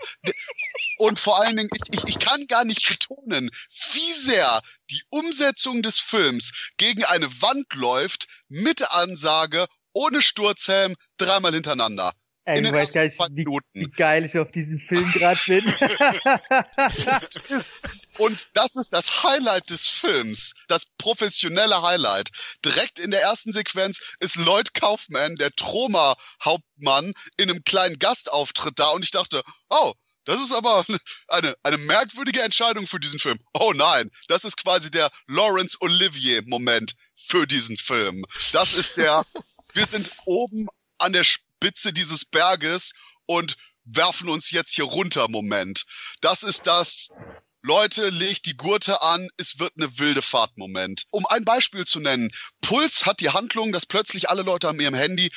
Und 0.99 1.19
vor 1.19 1.41
allen 1.41 1.57
Dingen, 1.57 1.71
ich, 1.91 2.05
ich, 2.05 2.19
kann 2.19 2.47
gar 2.47 2.65
nicht 2.65 2.89
betonen, 2.89 3.51
wie 3.93 4.13
sehr 4.13 4.63
die 4.91 5.03
Umsetzung 5.09 5.83
des 5.83 5.99
Films 5.99 6.53
gegen 6.77 7.05
eine 7.05 7.43
Wand 7.43 7.73
läuft 7.75 8.27
mit 8.49 8.91
Ansage, 8.91 9.67
ohne 9.93 10.23
Sturzhelm, 10.23 10.95
dreimal 11.17 11.53
hintereinander. 11.53 12.13
Ey, 12.49 12.63
du 12.63 12.73
weißt 12.73 12.95
gar 12.95 13.03
nicht, 13.03 13.19
wie, 13.33 13.45
wie 13.73 13.91
geil 13.91 14.25
ich 14.25 14.39
auf 14.39 14.53
diesen 14.53 14.79
Film 14.79 15.11
gerade 15.11 15.41
bin. 15.49 15.65
Und 18.19 18.49
das 18.53 18.77
ist 18.77 18.93
das 18.93 19.25
Highlight 19.25 19.69
des 19.71 19.89
Films, 19.89 20.53
das 20.69 20.83
professionelle 20.97 21.83
Highlight. 21.83 22.31
Direkt 22.65 23.01
in 23.01 23.11
der 23.11 23.23
ersten 23.23 23.51
Sequenz 23.53 24.01
ist 24.21 24.37
Lloyd 24.37 24.75
Kaufman, 24.75 25.35
der 25.35 25.51
Troma-Hauptmann, 25.57 27.15
in 27.37 27.51
einem 27.51 27.65
kleinen 27.65 27.99
Gastauftritt 27.99 28.79
da 28.79 28.91
und 28.91 29.03
ich 29.03 29.11
dachte, 29.11 29.43
oh, 29.69 29.95
das 30.25 30.41
ist 30.41 30.53
aber 30.53 30.87
eine, 31.27 31.57
eine 31.65 31.79
merkwürdige 31.79 32.43
Entscheidung 32.43 32.87
für 32.87 33.01
diesen 33.01 33.19
Film. 33.19 33.41
Oh 33.55 33.73
nein, 33.75 34.13
das 34.29 34.45
ist 34.45 34.57
quasi 34.57 34.93
der 34.93 35.11
Laurence 35.27 35.81
Olivier-Moment 35.81 36.95
für 37.17 37.49
diesen 37.49 37.77
Film. 37.77 38.25
Das 38.53 38.73
ist 38.73 38.99
der, 38.99 39.27
wir 39.73 39.87
sind 39.87 40.13
oben 40.27 40.69
an 40.99 41.13
der 41.13 41.25
Spitze 41.25 41.46
dieses 41.93 42.25
Berges 42.25 42.93
und 43.27 43.57
werfen 43.85 44.29
uns 44.29 44.51
jetzt 44.51 44.75
hier 44.75 44.85
runter 44.85 45.29
Moment. 45.29 45.85
Das 46.21 46.43
ist 46.43 46.67
das 46.67 47.09
Leute, 47.63 48.11
legt 48.11 48.47
die 48.47 48.57
Gurte 48.57 49.03
an, 49.03 49.29
es 49.39 49.59
wird 49.59 49.73
eine 49.77 49.99
wilde 49.99 50.23
Fahrt 50.23 50.57
Moment. 50.57 51.07
Um 51.11 51.27
ein 51.27 51.45
Beispiel 51.45 51.85
zu 51.85 51.99
nennen, 51.99 52.31
Puls 52.61 53.07
hat 53.07 53.21
die 53.21 53.31
Handlung, 53.31 53.73
dass 53.73 53.87
plötzlich 53.87 54.31
alle 54.31 54.43
Leute 54.43 54.69
an 54.69 54.79
ihrem 54.79 54.95
Handy 54.95 55.33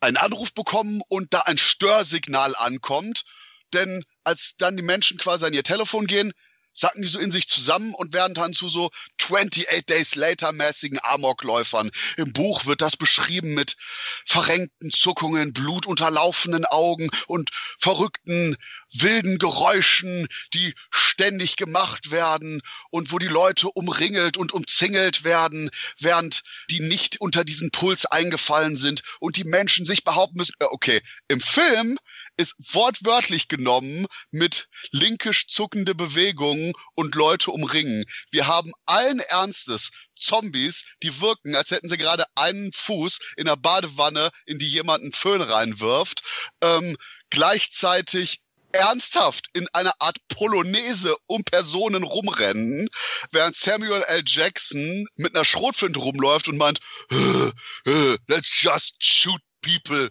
einen 0.00 0.18
Anruf 0.18 0.52
bekommen 0.52 1.00
und 1.08 1.32
da 1.32 1.40
ein 1.40 1.56
Störsignal 1.56 2.54
ankommt. 2.56 3.24
Denn 3.72 4.04
als 4.24 4.56
dann 4.58 4.76
die 4.76 4.82
Menschen 4.82 5.16
quasi 5.16 5.46
an 5.46 5.54
ihr 5.54 5.62
Telefon 5.62 6.06
gehen, 6.06 6.32
sacken 6.80 7.02
die 7.02 7.08
so 7.08 7.18
in 7.18 7.30
sich 7.30 7.48
zusammen 7.48 7.94
und 7.94 8.12
werden 8.14 8.34
dann 8.34 8.54
zu 8.54 8.68
so 8.68 8.90
28 9.22 9.84
Days 9.86 10.14
Later 10.14 10.52
mäßigen 10.52 10.98
Amokläufern. 11.02 11.90
Im 12.16 12.32
Buch 12.32 12.64
wird 12.64 12.80
das 12.80 12.96
beschrieben 12.96 13.54
mit 13.54 13.76
verrenkten 14.24 14.90
Zuckungen, 14.90 15.52
blutunterlaufenden 15.52 16.64
Augen 16.64 17.10
und 17.26 17.50
verrückten, 17.78 18.56
wilden 18.92 19.38
Geräuschen, 19.38 20.26
die 20.54 20.74
ständig 20.90 21.56
gemacht 21.56 22.10
werden 22.10 22.62
und 22.90 23.12
wo 23.12 23.18
die 23.18 23.26
Leute 23.26 23.68
umringelt 23.68 24.36
und 24.36 24.52
umzingelt 24.52 25.24
werden, 25.24 25.70
während 25.98 26.42
die 26.70 26.80
nicht 26.80 27.20
unter 27.20 27.44
diesen 27.44 27.70
Puls 27.70 28.06
eingefallen 28.06 28.76
sind 28.76 29.02
und 29.20 29.36
die 29.36 29.44
Menschen 29.44 29.86
sich 29.86 30.04
behaupten 30.04 30.38
müssen, 30.38 30.54
äh, 30.58 30.64
okay, 30.64 31.00
im 31.28 31.40
Film 31.40 31.98
ist 32.36 32.54
wortwörtlich 32.58 33.48
genommen 33.48 34.06
mit 34.30 34.68
linkisch 34.90 35.48
zuckende 35.48 35.94
Bewegungen 35.94 36.72
und 36.94 37.14
Leute 37.14 37.50
umringen. 37.50 38.04
Wir 38.30 38.46
haben 38.46 38.72
allen 38.86 39.20
Ernstes 39.20 39.90
Zombies, 40.20 40.84
die 41.02 41.20
wirken, 41.20 41.56
als 41.56 41.70
hätten 41.70 41.88
sie 41.88 41.96
gerade 41.96 42.24
einen 42.34 42.72
Fuß 42.72 43.18
in 43.36 43.46
der 43.46 43.56
Badewanne, 43.56 44.30
in 44.46 44.58
die 44.58 44.68
jemand 44.68 45.02
einen 45.02 45.12
Föhn 45.12 45.40
reinwirft. 45.40 46.22
Ähm, 46.60 46.96
gleichzeitig 47.30 48.42
ernsthaft 48.72 49.48
in 49.52 49.68
einer 49.72 49.94
Art 49.98 50.18
Polonaise 50.28 51.16
um 51.26 51.44
Personen 51.44 52.02
rumrennen, 52.02 52.88
während 53.32 53.56
Samuel 53.56 54.02
L. 54.02 54.22
Jackson 54.26 55.06
mit 55.16 55.34
einer 55.34 55.44
Schrotflinte 55.44 55.98
rumläuft 55.98 56.48
und 56.48 56.58
meint, 56.58 56.80
"Äh, 57.10 57.90
äh, 57.90 58.18
let's 58.28 58.62
just 58.62 58.94
shoot 58.98 59.40
people. 59.62 60.10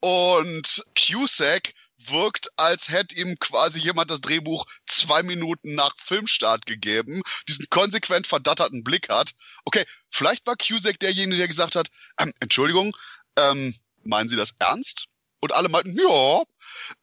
Und 0.00 0.84
Cusack 0.96 1.74
wirkt, 1.98 2.48
als 2.56 2.88
hätte 2.88 3.16
ihm 3.16 3.38
quasi 3.38 3.80
jemand 3.80 4.10
das 4.10 4.20
Drehbuch 4.20 4.66
zwei 4.86 5.22
Minuten 5.22 5.74
nach 5.74 5.94
Filmstart 5.98 6.66
gegeben, 6.66 7.22
diesen 7.48 7.66
konsequent 7.70 8.26
verdatterten 8.26 8.84
Blick 8.84 9.08
hat. 9.08 9.32
Okay, 9.64 9.84
vielleicht 10.10 10.46
war 10.46 10.56
Cusack 10.56 11.00
derjenige, 11.00 11.38
der 11.38 11.48
gesagt 11.48 11.74
hat, 11.74 11.90
ähm, 12.18 12.32
Entschuldigung, 12.40 12.96
ähm, 13.36 13.74
meinen 14.04 14.28
Sie 14.28 14.36
das 14.36 14.54
ernst? 14.58 15.06
Und 15.40 15.52
alle 15.52 15.68
meinten, 15.68 15.96
ja. 15.96 16.42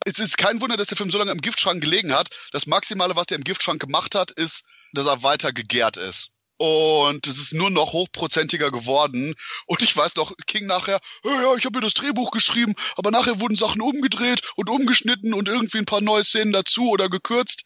Es 0.06 0.20
ist 0.20 0.38
kein 0.38 0.62
Wunder, 0.62 0.78
dass 0.78 0.88
der 0.88 0.98
Film 0.98 1.12
so 1.12 1.18
lange 1.18 1.32
im 1.32 1.42
Giftschrank 1.42 1.82
gelegen 1.82 2.14
hat. 2.14 2.30
Das 2.52 2.68
Maximale, 2.68 3.16
was 3.16 3.28
der 3.28 3.38
im 3.38 3.44
Giftschrank 3.44 3.80
gemacht 3.80 4.16
hat, 4.16 4.32
ist, 4.32 4.64
dass 4.94 5.08
er 5.08 5.24
weiter 5.24 5.54
gegärt 5.54 5.98
ist. 5.98 6.32
Und 6.58 7.28
es 7.28 7.38
ist 7.38 7.54
nur 7.54 7.70
noch 7.70 7.92
hochprozentiger 7.92 8.72
geworden. 8.72 9.36
Und 9.66 9.82
ich 9.82 9.96
weiß 9.96 10.16
noch, 10.16 10.34
King 10.48 10.68
nachher, 10.68 11.00
ja, 11.24 11.42
ja, 11.42 11.56
ich 11.56 11.66
habe 11.66 11.78
mir 11.78 11.84
das 11.84 11.94
Drehbuch 11.94 12.32
geschrieben, 12.32 12.76
aber 12.96 13.12
nachher 13.12 13.40
wurden 13.40 13.58
Sachen 13.58 13.82
umgedreht 13.82 14.42
und 14.56 14.70
umgeschnitten 14.70 15.34
und 15.34 15.50
irgendwie 15.50 15.80
ein 15.80 15.86
paar 15.86 16.02
neue 16.02 16.24
Szenen 16.24 16.54
dazu 16.54 16.90
oder 16.90 17.10
gekürzt. 17.10 17.64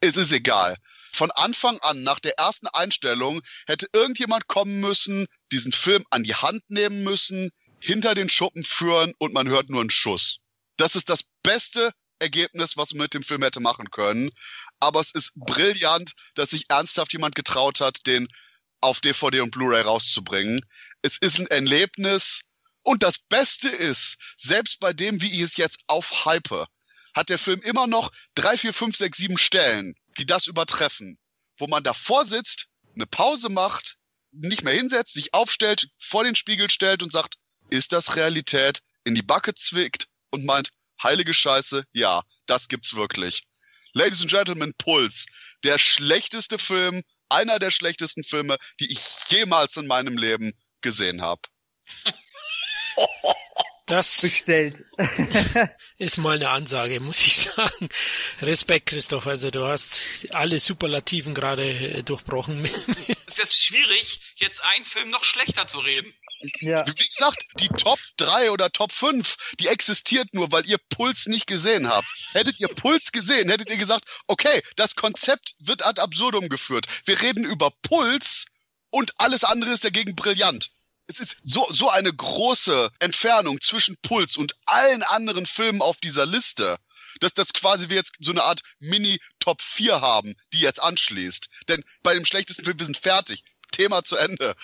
Es 0.00 0.16
ist 0.16 0.30
egal. 0.30 0.76
Von 1.12 1.32
Anfang 1.32 1.78
an, 1.80 2.04
nach 2.04 2.20
der 2.20 2.38
ersten 2.38 2.68
Einstellung, 2.68 3.40
hätte 3.66 3.88
irgendjemand 3.92 4.46
kommen 4.46 4.78
müssen, 4.78 5.26
diesen 5.50 5.72
Film 5.72 6.04
an 6.10 6.22
die 6.22 6.34
Hand 6.34 6.62
nehmen 6.68 7.02
müssen, 7.02 7.50
hinter 7.80 8.14
den 8.14 8.28
Schuppen 8.28 8.64
führen 8.64 9.14
und 9.18 9.32
man 9.32 9.48
hört 9.48 9.70
nur 9.70 9.80
einen 9.80 9.90
Schuss. 9.90 10.40
Das 10.76 10.94
ist 10.94 11.08
das 11.08 11.24
beste 11.42 11.92
Ergebnis, 12.18 12.76
was 12.76 12.92
man 12.92 13.04
mit 13.04 13.14
dem 13.14 13.22
Film 13.22 13.42
hätte 13.42 13.60
machen 13.60 13.90
können. 13.90 14.30
Aber 14.80 15.00
es 15.00 15.12
ist 15.12 15.32
brillant, 15.34 16.12
dass 16.34 16.50
sich 16.50 16.64
ernsthaft 16.68 17.12
jemand 17.12 17.34
getraut 17.34 17.80
hat, 17.80 18.06
den 18.06 18.28
auf 18.80 19.00
DVD 19.00 19.40
und 19.40 19.50
Blu-ray 19.50 19.82
rauszubringen. 19.82 20.60
Es 21.02 21.18
ist 21.18 21.38
ein 21.38 21.46
Erlebnis. 21.46 22.42
Und 22.82 23.02
das 23.02 23.18
Beste 23.18 23.68
ist, 23.68 24.16
selbst 24.36 24.80
bei 24.80 24.92
dem, 24.92 25.20
wie 25.20 25.32
ich 25.34 25.42
es 25.42 25.56
jetzt 25.56 25.78
aufhype, 25.88 26.66
hat 27.14 27.28
der 27.28 27.38
Film 27.38 27.60
immer 27.62 27.86
noch 27.86 28.12
drei, 28.34 28.56
vier, 28.56 28.72
fünf, 28.72 28.96
sechs, 28.96 29.18
sieben 29.18 29.38
Stellen, 29.38 29.94
die 30.18 30.26
das 30.26 30.46
übertreffen. 30.46 31.18
Wo 31.58 31.66
man 31.66 31.82
davor 31.82 32.24
sitzt, 32.24 32.66
eine 32.94 33.06
Pause 33.06 33.48
macht, 33.48 33.96
nicht 34.30 34.62
mehr 34.62 34.74
hinsetzt, 34.74 35.14
sich 35.14 35.34
aufstellt, 35.34 35.88
vor 35.98 36.24
den 36.24 36.36
Spiegel 36.36 36.70
stellt 36.70 37.02
und 37.02 37.12
sagt, 37.12 37.36
ist 37.70 37.92
das 37.92 38.16
Realität? 38.16 38.80
In 39.04 39.14
die 39.14 39.22
Backe 39.22 39.54
zwickt 39.54 40.06
und 40.30 40.44
meint, 40.44 40.72
heilige 41.02 41.34
Scheiße, 41.34 41.84
ja, 41.92 42.22
das 42.46 42.68
gibt's 42.68 42.94
wirklich. 42.94 43.42
Ladies 43.92 44.20
and 44.20 44.30
Gentlemen, 44.30 44.74
Puls. 44.76 45.26
Der 45.64 45.78
schlechteste 45.78 46.58
Film, 46.58 47.02
einer 47.28 47.58
der 47.58 47.70
schlechtesten 47.70 48.22
Filme, 48.22 48.58
die 48.80 48.92
ich 48.92 49.00
jemals 49.28 49.76
in 49.76 49.86
meinem 49.86 50.16
Leben 50.16 50.52
gesehen 50.80 51.22
habe. 51.22 51.42
Das 53.86 54.20
bestellt. 54.20 54.84
ist 55.96 56.18
mal 56.18 56.36
eine 56.36 56.50
Ansage, 56.50 57.00
muss 57.00 57.26
ich 57.26 57.38
sagen. 57.38 57.88
Respekt, 58.42 58.90
Christoph. 58.90 59.26
Also 59.26 59.50
du 59.50 59.66
hast 59.66 60.28
alle 60.32 60.60
Superlativen 60.60 61.32
gerade 61.32 61.64
äh, 61.64 62.02
durchbrochen. 62.02 62.62
es 62.66 62.86
ist 62.86 63.38
jetzt 63.38 63.62
schwierig, 63.64 64.20
jetzt 64.36 64.62
einen 64.62 64.84
Film 64.84 65.08
noch 65.08 65.24
schlechter 65.24 65.66
zu 65.66 65.78
reden. 65.78 66.12
Ja. 66.60 66.86
Wie 66.86 66.94
gesagt, 66.94 67.44
die 67.60 67.68
Top 67.68 67.98
3 68.18 68.50
oder 68.50 68.70
Top 68.70 68.92
5, 68.92 69.36
die 69.58 69.68
existiert 69.68 70.32
nur, 70.34 70.52
weil 70.52 70.66
ihr 70.66 70.78
Puls 70.90 71.26
nicht 71.26 71.46
gesehen 71.46 71.88
habt. 71.88 72.06
Hättet 72.32 72.60
ihr 72.60 72.68
Puls 72.68 73.12
gesehen, 73.12 73.48
hättet 73.48 73.70
ihr 73.70 73.76
gesagt, 73.76 74.04
okay, 74.26 74.62
das 74.76 74.94
Konzept 74.94 75.54
wird 75.58 75.84
ad 75.84 76.00
absurdum 76.00 76.48
geführt. 76.48 76.86
Wir 77.04 77.20
reden 77.20 77.44
über 77.44 77.70
Puls 77.82 78.46
und 78.90 79.12
alles 79.18 79.44
andere 79.44 79.72
ist 79.72 79.84
dagegen 79.84 80.14
brillant 80.14 80.70
es 81.08 81.20
ist 81.20 81.36
so, 81.42 81.66
so 81.72 81.88
eine 81.88 82.12
große 82.12 82.90
Entfernung 83.00 83.60
zwischen 83.60 83.96
Puls 84.02 84.36
und 84.36 84.54
allen 84.66 85.02
anderen 85.02 85.46
Filmen 85.46 85.80
auf 85.80 85.96
dieser 85.98 86.26
Liste, 86.26 86.76
dass 87.20 87.32
das 87.32 87.52
quasi 87.52 87.88
wir 87.88 87.96
jetzt 87.96 88.12
so 88.20 88.30
eine 88.30 88.42
Art 88.44 88.60
Mini-Top 88.78 89.62
4 89.62 90.00
haben, 90.00 90.34
die 90.52 90.60
jetzt 90.60 90.80
anschließt. 90.80 91.48
Denn 91.68 91.82
bei 92.02 92.14
dem 92.14 92.26
schlechtesten 92.26 92.64
Film, 92.64 92.78
wir 92.78 92.86
sind 92.86 92.98
fertig. 92.98 93.42
Thema 93.70 94.04
zu 94.04 94.16
Ende. 94.16 94.54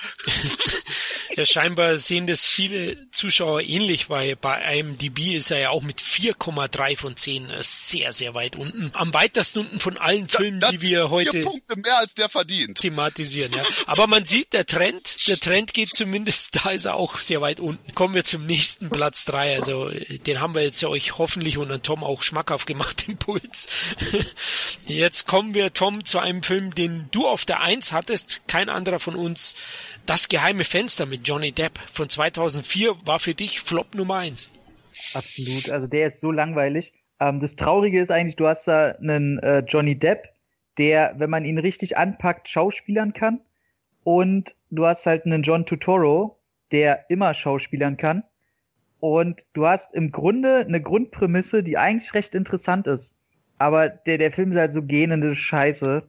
ja, 1.36 1.46
scheinbar 1.46 1.98
sehen 1.98 2.26
das 2.26 2.44
viele 2.44 3.10
Zuschauer 3.10 3.60
ähnlich, 3.62 4.10
weil 4.10 4.36
bei 4.36 4.78
IMDb 4.78 5.34
ist 5.36 5.50
er 5.50 5.58
ja 5.58 5.70
auch 5.70 5.82
mit 5.82 6.00
4,3 6.00 6.96
von 6.96 7.16
10 7.16 7.50
äh, 7.50 7.62
sehr, 7.62 8.12
sehr 8.12 8.34
weit 8.34 8.56
unten. 8.56 8.90
Am 8.94 9.12
weitesten 9.14 9.60
unten 9.60 9.80
von 9.80 9.96
allen 9.98 10.28
Filmen, 10.28 10.60
da, 10.60 10.70
die 10.70 10.80
wir 10.80 11.10
heute 11.10 11.42
Punkte 11.42 11.76
mehr 11.76 11.98
als 11.98 12.14
der 12.14 12.28
verdient. 12.28 12.80
thematisieren. 12.80 13.52
Ja. 13.52 13.64
Aber 13.86 14.06
man 14.06 14.24
sieht, 14.24 14.52
der 14.52 14.66
Trend, 14.66 15.26
der 15.26 15.38
Trend 15.38 15.74
geht 15.74 15.94
zumindest, 15.94 16.50
da 16.64 16.70
ist 16.70 16.84
er 16.84 16.94
auch 16.94 17.20
sehr 17.20 17.40
weit 17.40 17.60
unten. 17.60 17.94
Kommen 17.94 18.14
wir 18.14 18.24
zum 18.24 18.46
nächsten 18.46 18.90
Platz 18.90 19.24
3. 19.26 19.56
Also 19.56 19.90
den 20.26 20.40
haben 20.40 20.54
wir 20.54 20.62
jetzt 20.62 20.80
ja 20.80 20.88
euch 20.88 21.18
hoffentlich 21.18 21.58
und 21.58 21.70
an 21.70 21.82
Tom 21.82 22.02
auch 22.04 22.22
schmackhaft 22.22 22.66
gemacht, 22.66 23.06
den 23.06 23.16
Puls. 23.16 23.68
Jetzt 24.86 25.26
kommen 25.26 25.54
wir, 25.54 25.72
Tom, 25.72 26.04
zu 26.04 26.18
einem 26.18 26.42
Film, 26.42 26.74
den 26.74 27.08
du 27.10 27.26
auf 27.26 27.44
der 27.44 27.60
1 27.60 27.92
hattest. 27.92 28.42
Kein 28.46 28.68
anderer 28.68 28.93
von 28.98 29.16
uns. 29.16 29.54
Das 30.06 30.28
geheime 30.28 30.64
Fenster 30.64 31.06
mit 31.06 31.26
Johnny 31.26 31.52
Depp 31.52 31.78
von 31.90 32.08
2004 32.08 32.94
war 33.04 33.18
für 33.18 33.34
dich 33.34 33.60
Flop 33.60 33.94
Nummer 33.94 34.16
1. 34.16 34.50
Absolut. 35.14 35.70
Also 35.70 35.86
der 35.86 36.08
ist 36.08 36.20
so 36.20 36.30
langweilig. 36.30 36.92
Ähm, 37.20 37.40
das 37.40 37.56
Traurige 37.56 38.00
ist 38.00 38.10
eigentlich, 38.10 38.36
du 38.36 38.46
hast 38.46 38.66
da 38.66 38.92
einen 38.92 39.38
äh, 39.38 39.60
Johnny 39.60 39.98
Depp, 39.98 40.28
der, 40.78 41.14
wenn 41.18 41.30
man 41.30 41.44
ihn 41.44 41.58
richtig 41.58 41.96
anpackt, 41.96 42.48
schauspielern 42.48 43.12
kann. 43.12 43.40
Und 44.02 44.54
du 44.70 44.86
hast 44.86 45.06
halt 45.06 45.24
einen 45.24 45.42
John 45.42 45.66
Tutoro, 45.66 46.38
der 46.72 47.06
immer 47.08 47.32
schauspielern 47.34 47.96
kann. 47.96 48.24
Und 49.00 49.46
du 49.52 49.66
hast 49.66 49.94
im 49.94 50.12
Grunde 50.12 50.64
eine 50.66 50.80
Grundprämisse, 50.80 51.62
die 51.62 51.78
eigentlich 51.78 52.14
recht 52.14 52.34
interessant 52.34 52.86
ist. 52.86 53.16
Aber 53.58 53.88
der, 53.88 54.18
der 54.18 54.32
Film 54.32 54.50
ist 54.50 54.56
halt 54.56 54.72
so 54.72 54.82
gähnende 54.82 55.34
Scheiße. 55.34 56.02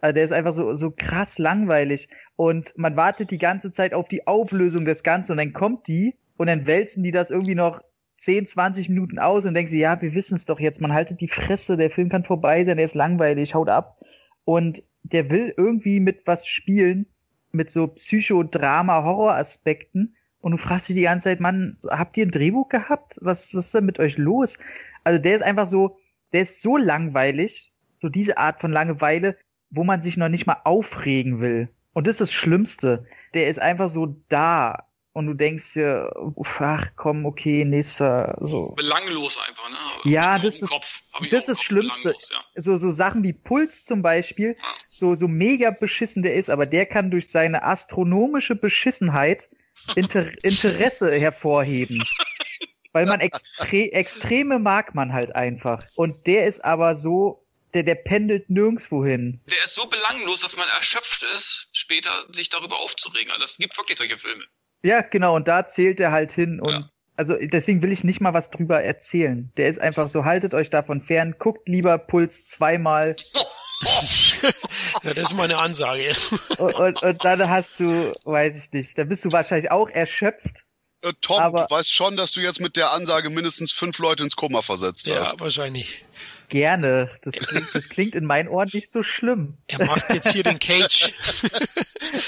Also 0.00 0.12
der 0.12 0.24
ist 0.24 0.32
einfach 0.32 0.52
so, 0.52 0.74
so 0.74 0.90
krass 0.90 1.38
langweilig. 1.38 2.08
Und 2.36 2.72
man 2.76 2.96
wartet 2.96 3.30
die 3.30 3.38
ganze 3.38 3.72
Zeit 3.72 3.94
auf 3.94 4.08
die 4.08 4.26
Auflösung 4.26 4.84
des 4.84 5.02
Ganzen 5.02 5.32
und 5.32 5.38
dann 5.38 5.52
kommt 5.52 5.86
die 5.86 6.16
und 6.36 6.46
dann 6.46 6.66
wälzen 6.66 7.02
die 7.02 7.10
das 7.10 7.30
irgendwie 7.30 7.54
noch 7.54 7.82
10, 8.18 8.46
20 8.46 8.88
Minuten 8.88 9.18
aus 9.18 9.44
und 9.44 9.52
denken 9.54 9.72
sie, 9.72 9.80
ja, 9.80 10.00
wir 10.00 10.14
wissen 10.14 10.36
es 10.36 10.46
doch 10.46 10.60
jetzt, 10.60 10.80
man 10.80 10.92
haltet 10.92 11.20
die 11.20 11.28
Fresse, 11.28 11.76
der 11.76 11.90
Film 11.90 12.08
kann 12.08 12.24
vorbei 12.24 12.64
sein, 12.64 12.76
der 12.76 12.86
ist 12.86 12.94
langweilig, 12.94 13.54
haut 13.54 13.68
ab. 13.68 13.98
Und 14.44 14.82
der 15.02 15.28
will 15.30 15.52
irgendwie 15.56 15.98
mit 16.00 16.26
was 16.26 16.46
spielen, 16.46 17.06
mit 17.50 17.72
so 17.72 17.88
Psychodrama-Horror-Aspekten. 17.88 20.14
Und 20.40 20.52
du 20.52 20.58
fragst 20.58 20.88
dich 20.88 20.96
die 20.96 21.02
ganze 21.02 21.24
Zeit, 21.24 21.40
Mann, 21.40 21.78
habt 21.88 22.16
ihr 22.16 22.24
ein 22.26 22.30
Drehbuch 22.30 22.68
gehabt? 22.68 23.18
Was, 23.20 23.52
was 23.54 23.66
ist 23.66 23.74
denn 23.74 23.86
mit 23.86 23.98
euch 23.98 24.18
los? 24.18 24.56
Also 25.04 25.20
der 25.20 25.36
ist 25.36 25.42
einfach 25.42 25.68
so, 25.68 25.98
der 26.32 26.42
ist 26.42 26.62
so 26.62 26.76
langweilig, 26.76 27.72
so 28.00 28.08
diese 28.08 28.38
Art 28.38 28.60
von 28.60 28.70
Langeweile, 28.70 29.36
wo 29.70 29.82
man 29.84 30.02
sich 30.02 30.16
noch 30.16 30.28
nicht 30.28 30.46
mal 30.46 30.60
aufregen 30.64 31.40
will. 31.40 31.68
Und 31.92 32.06
das 32.06 32.14
ist 32.14 32.20
das 32.20 32.32
Schlimmste. 32.32 33.06
Der 33.34 33.48
ist 33.48 33.58
einfach 33.58 33.88
so 33.88 34.16
da. 34.28 34.88
Und 35.14 35.26
du 35.26 35.34
denkst 35.34 35.74
dir, 35.74 36.10
ach 36.42 36.86
komm, 36.96 37.26
okay, 37.26 37.66
nächster, 37.66 38.38
so. 38.40 38.68
Belanglos 38.68 39.38
einfach, 39.46 39.68
ne? 39.68 40.10
Ja, 40.10 40.38
das 40.38 40.54
ist, 40.54 40.70
das 41.30 41.40
ist 41.40 41.48
das 41.50 41.62
Schlimmste. 41.62 42.14
Ja. 42.30 42.62
So, 42.62 42.78
so 42.78 42.90
Sachen 42.90 43.22
wie 43.22 43.34
Puls 43.34 43.84
zum 43.84 44.00
Beispiel, 44.00 44.56
ja. 44.58 44.68
so, 44.88 45.14
so 45.14 45.28
mega 45.28 45.70
beschissen 45.70 46.22
der 46.22 46.34
ist, 46.34 46.48
aber 46.48 46.64
der 46.64 46.86
kann 46.86 47.10
durch 47.10 47.28
seine 47.28 47.62
astronomische 47.62 48.56
Beschissenheit 48.56 49.50
Inter 49.96 50.28
Interesse 50.42 51.12
hervorheben. 51.12 52.02
Weil 52.92 53.04
man 53.04 53.20
Extre 53.20 53.92
Extreme 53.92 54.58
mag 54.58 54.94
man 54.94 55.12
halt 55.12 55.34
einfach. 55.34 55.82
Und 55.94 56.26
der 56.26 56.46
ist 56.46 56.64
aber 56.64 56.96
so 56.96 57.41
der, 57.74 57.82
der 57.82 57.94
pendelt 57.94 58.50
nirgendwo 58.50 59.04
hin. 59.04 59.40
Der 59.50 59.64
ist 59.64 59.74
so 59.74 59.86
belanglos, 59.86 60.40
dass 60.40 60.56
man 60.56 60.68
erschöpft 60.68 61.22
ist, 61.34 61.68
später 61.72 62.10
sich 62.32 62.48
darüber 62.48 62.80
aufzuregen. 62.80 63.32
Also 63.32 63.44
es 63.44 63.56
gibt 63.56 63.76
wirklich 63.76 63.98
solche 63.98 64.18
Filme. 64.18 64.44
Ja, 64.82 65.00
genau, 65.02 65.36
und 65.36 65.48
da 65.48 65.66
zählt 65.66 66.00
er 66.00 66.10
halt 66.10 66.32
hin 66.32 66.60
und 66.60 66.72
ja. 66.72 66.88
also 67.16 67.34
deswegen 67.40 67.82
will 67.82 67.92
ich 67.92 68.04
nicht 68.04 68.20
mal 68.20 68.34
was 68.34 68.50
drüber 68.50 68.82
erzählen. 68.82 69.52
Der 69.56 69.68
ist 69.68 69.80
einfach 69.80 70.08
so, 70.08 70.24
haltet 70.24 70.54
euch 70.54 70.70
davon 70.70 71.00
fern, 71.00 71.36
guckt 71.38 71.68
lieber 71.68 71.98
Puls 71.98 72.46
zweimal. 72.46 73.16
ja, 75.02 75.14
das 75.14 75.30
ist 75.30 75.34
mal 75.34 75.44
eine 75.44 75.58
Ansage. 75.58 76.14
und, 76.58 76.74
und, 76.74 77.02
und 77.02 77.24
dann 77.24 77.48
hast 77.48 77.78
du, 77.78 78.12
weiß 78.24 78.56
ich 78.56 78.72
nicht, 78.72 78.98
da 78.98 79.04
bist 79.04 79.24
du 79.24 79.32
wahrscheinlich 79.32 79.70
auch 79.70 79.88
erschöpft. 79.88 80.64
Äh, 81.02 81.12
Tom, 81.20 81.38
aber, 81.38 81.66
du 81.68 81.74
weißt 81.74 81.92
schon, 81.92 82.16
dass 82.16 82.32
du 82.32 82.40
jetzt 82.40 82.60
mit 82.60 82.76
der 82.76 82.92
Ansage 82.92 83.30
mindestens 83.30 83.72
fünf 83.72 83.98
Leute 83.98 84.24
ins 84.24 84.36
Koma 84.36 84.62
versetzt 84.62 85.08
hast. 85.10 85.32
Ja, 85.32 85.40
wahrscheinlich 85.40 86.04
gerne. 86.52 87.08
Das 87.22 87.32
klingt, 87.32 87.74
das 87.74 87.88
klingt 87.88 88.14
in 88.14 88.26
meinen 88.26 88.48
Ohren 88.48 88.68
nicht 88.74 88.90
so 88.90 89.02
schlimm. 89.02 89.56
Er 89.68 89.86
macht 89.86 90.12
jetzt 90.12 90.32
hier 90.32 90.42
den 90.42 90.58
Cage. 90.58 91.14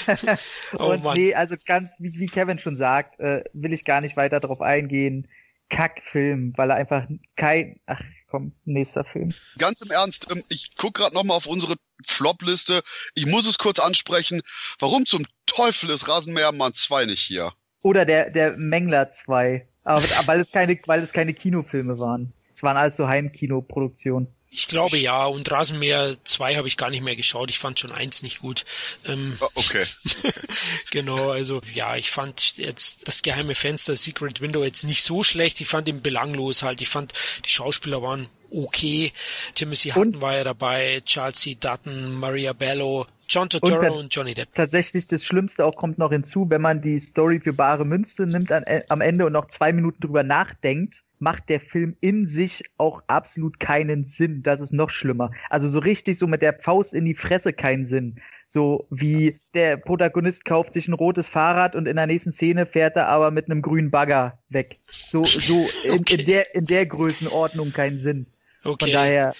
oh, 0.73 0.85
und 0.85 1.03
Mann. 1.03 1.15
nee, 1.15 1.35
also 1.35 1.55
ganz, 1.63 1.91
wie, 1.99 2.11
wie 2.19 2.25
Kevin 2.25 2.57
schon 2.57 2.75
sagt, 2.75 3.19
äh, 3.19 3.43
will 3.53 3.71
ich 3.71 3.85
gar 3.85 4.01
nicht 4.01 4.17
weiter 4.17 4.39
darauf 4.39 4.61
eingehen. 4.61 5.27
Kackfilm, 5.69 6.53
weil 6.57 6.71
er 6.71 6.75
einfach 6.75 7.07
kein, 7.35 7.79
ach 7.85 8.01
komm, 8.27 8.53
nächster 8.65 9.05
Film. 9.05 9.31
Ganz 9.59 9.81
im 9.81 9.91
Ernst, 9.91 10.27
ähm, 10.31 10.43
ich 10.49 10.71
guck 10.75 10.95
gerade 10.95 11.13
nochmal 11.13 11.37
auf 11.37 11.45
unsere 11.45 11.75
Flop-Liste. 12.07 12.81
Ich 13.13 13.27
muss 13.27 13.47
es 13.47 13.59
kurz 13.59 13.77
ansprechen. 13.77 14.41
Warum 14.79 15.05
zum 15.05 15.25
Teufel 15.45 15.91
ist 15.91 16.07
Rasenmähermann 16.07 16.73
2 16.73 17.05
nicht 17.05 17.21
hier? 17.21 17.53
Oder 17.83 18.05
der, 18.05 18.31
der 18.31 18.57
Mengler 18.57 19.11
2. 19.11 19.67
Aber, 19.83 20.03
weil 20.25 20.39
es 20.39 20.51
keine, 20.51 20.79
weil 20.87 21.03
es 21.03 21.13
keine 21.13 21.35
Kinofilme 21.35 21.99
waren. 21.99 22.33
Es 22.55 22.63
waren 22.63 22.77
also 22.77 23.07
Heimkinoproduktionen. 23.07 24.29
Ich 24.49 24.67
glaube 24.67 24.97
ja, 24.97 25.25
und 25.25 25.51
Rasenmäher 25.51 26.15
2 26.23 26.55
habe 26.55 26.69
ich 26.69 26.77
gar 26.77 26.89
nicht 26.89 27.03
mehr 27.03 27.17
geschaut. 27.17 27.49
Ich 27.49 27.59
fand 27.59 27.77
schon 27.77 27.91
eins 27.91 28.23
nicht 28.23 28.39
gut. 28.39 28.63
Ähm, 29.05 29.37
ah, 29.41 29.47
okay. 29.53 29.83
genau, 30.91 31.29
also 31.29 31.59
ja, 31.73 31.97
ich 31.97 32.09
fand 32.09 32.57
jetzt 32.57 33.05
das 33.05 33.21
geheime 33.21 33.53
Fenster, 33.53 33.97
Secret 33.97 34.39
Window 34.39 34.63
jetzt 34.63 34.85
nicht 34.85 35.03
so 35.03 35.23
schlecht. 35.23 35.59
Ich 35.59 35.67
fand 35.67 35.89
ihn 35.89 36.01
belanglos 36.01 36.63
halt. 36.63 36.79
Ich 36.79 36.87
fand, 36.87 37.11
die 37.43 37.49
Schauspieler 37.49 38.01
waren 38.01 38.27
okay. 38.49 39.11
Timothy 39.55 39.89
Hutton 39.89 40.21
war 40.21 40.37
ja 40.37 40.45
dabei, 40.45 41.01
Charles 41.03 41.41
C. 41.41 41.57
Dutton, 41.59 42.13
Maria 42.13 42.53
Bello, 42.53 43.07
John 43.27 43.49
Turturro 43.49 43.87
und, 43.87 43.99
und, 43.99 44.15
Johnny 44.15 44.33
Depp. 44.33 44.53
Tatsächlich 44.53 45.07
das 45.07 45.25
Schlimmste 45.25 45.65
auch 45.65 45.75
kommt 45.75 45.97
noch 45.97 46.11
hinzu, 46.11 46.49
wenn 46.49 46.61
man 46.61 46.81
die 46.81 46.99
Story 46.99 47.39
für 47.39 47.53
bare 47.53 47.85
Münze 47.85 48.25
nimmt 48.25 48.51
an, 48.51 48.63
äh, 48.63 48.83
am 48.87 49.01
Ende 49.01 49.25
und 49.25 49.33
noch 49.33 49.47
zwei 49.47 49.73
Minuten 49.73 50.01
drüber 50.01 50.23
nachdenkt, 50.23 51.03
macht 51.19 51.49
der 51.49 51.59
Film 51.59 51.95
in 52.01 52.27
sich 52.27 52.63
auch 52.77 53.01
absolut 53.07 53.59
keinen 53.59 54.05
Sinn. 54.05 54.43
Das 54.43 54.61
ist 54.61 54.73
noch 54.73 54.89
schlimmer. 54.89 55.31
Also 55.49 55.69
so 55.69 55.79
richtig 55.79 56.17
so 56.17 56.27
mit 56.27 56.41
der 56.41 56.53
Faust 56.53 56.93
in 56.93 57.05
die 57.05 57.15
Fresse 57.15 57.53
keinen 57.53 57.85
Sinn. 57.85 58.21
So 58.47 58.87
wie 58.89 59.39
der 59.53 59.77
Protagonist 59.77 60.45
kauft 60.45 60.73
sich 60.73 60.87
ein 60.87 60.93
rotes 60.93 61.27
Fahrrad 61.27 61.75
und 61.75 61.87
in 61.87 61.95
der 61.95 62.07
nächsten 62.07 62.31
Szene 62.31 62.65
fährt 62.65 62.95
er 62.95 63.07
aber 63.07 63.31
mit 63.31 63.49
einem 63.49 63.61
grünen 63.61 63.91
Bagger 63.91 64.39
weg. 64.49 64.79
So, 64.87 65.23
so 65.25 65.67
in, 65.83 65.99
okay. 65.99 66.15
in 66.15 66.25
der, 66.25 66.55
in 66.55 66.65
der 66.65 66.85
Größenordnung 66.85 67.71
keinen 67.71 67.97
Sinn. 67.97 68.27
Okay. 68.63 68.85
Von 68.85 68.93
daher. 68.93 69.33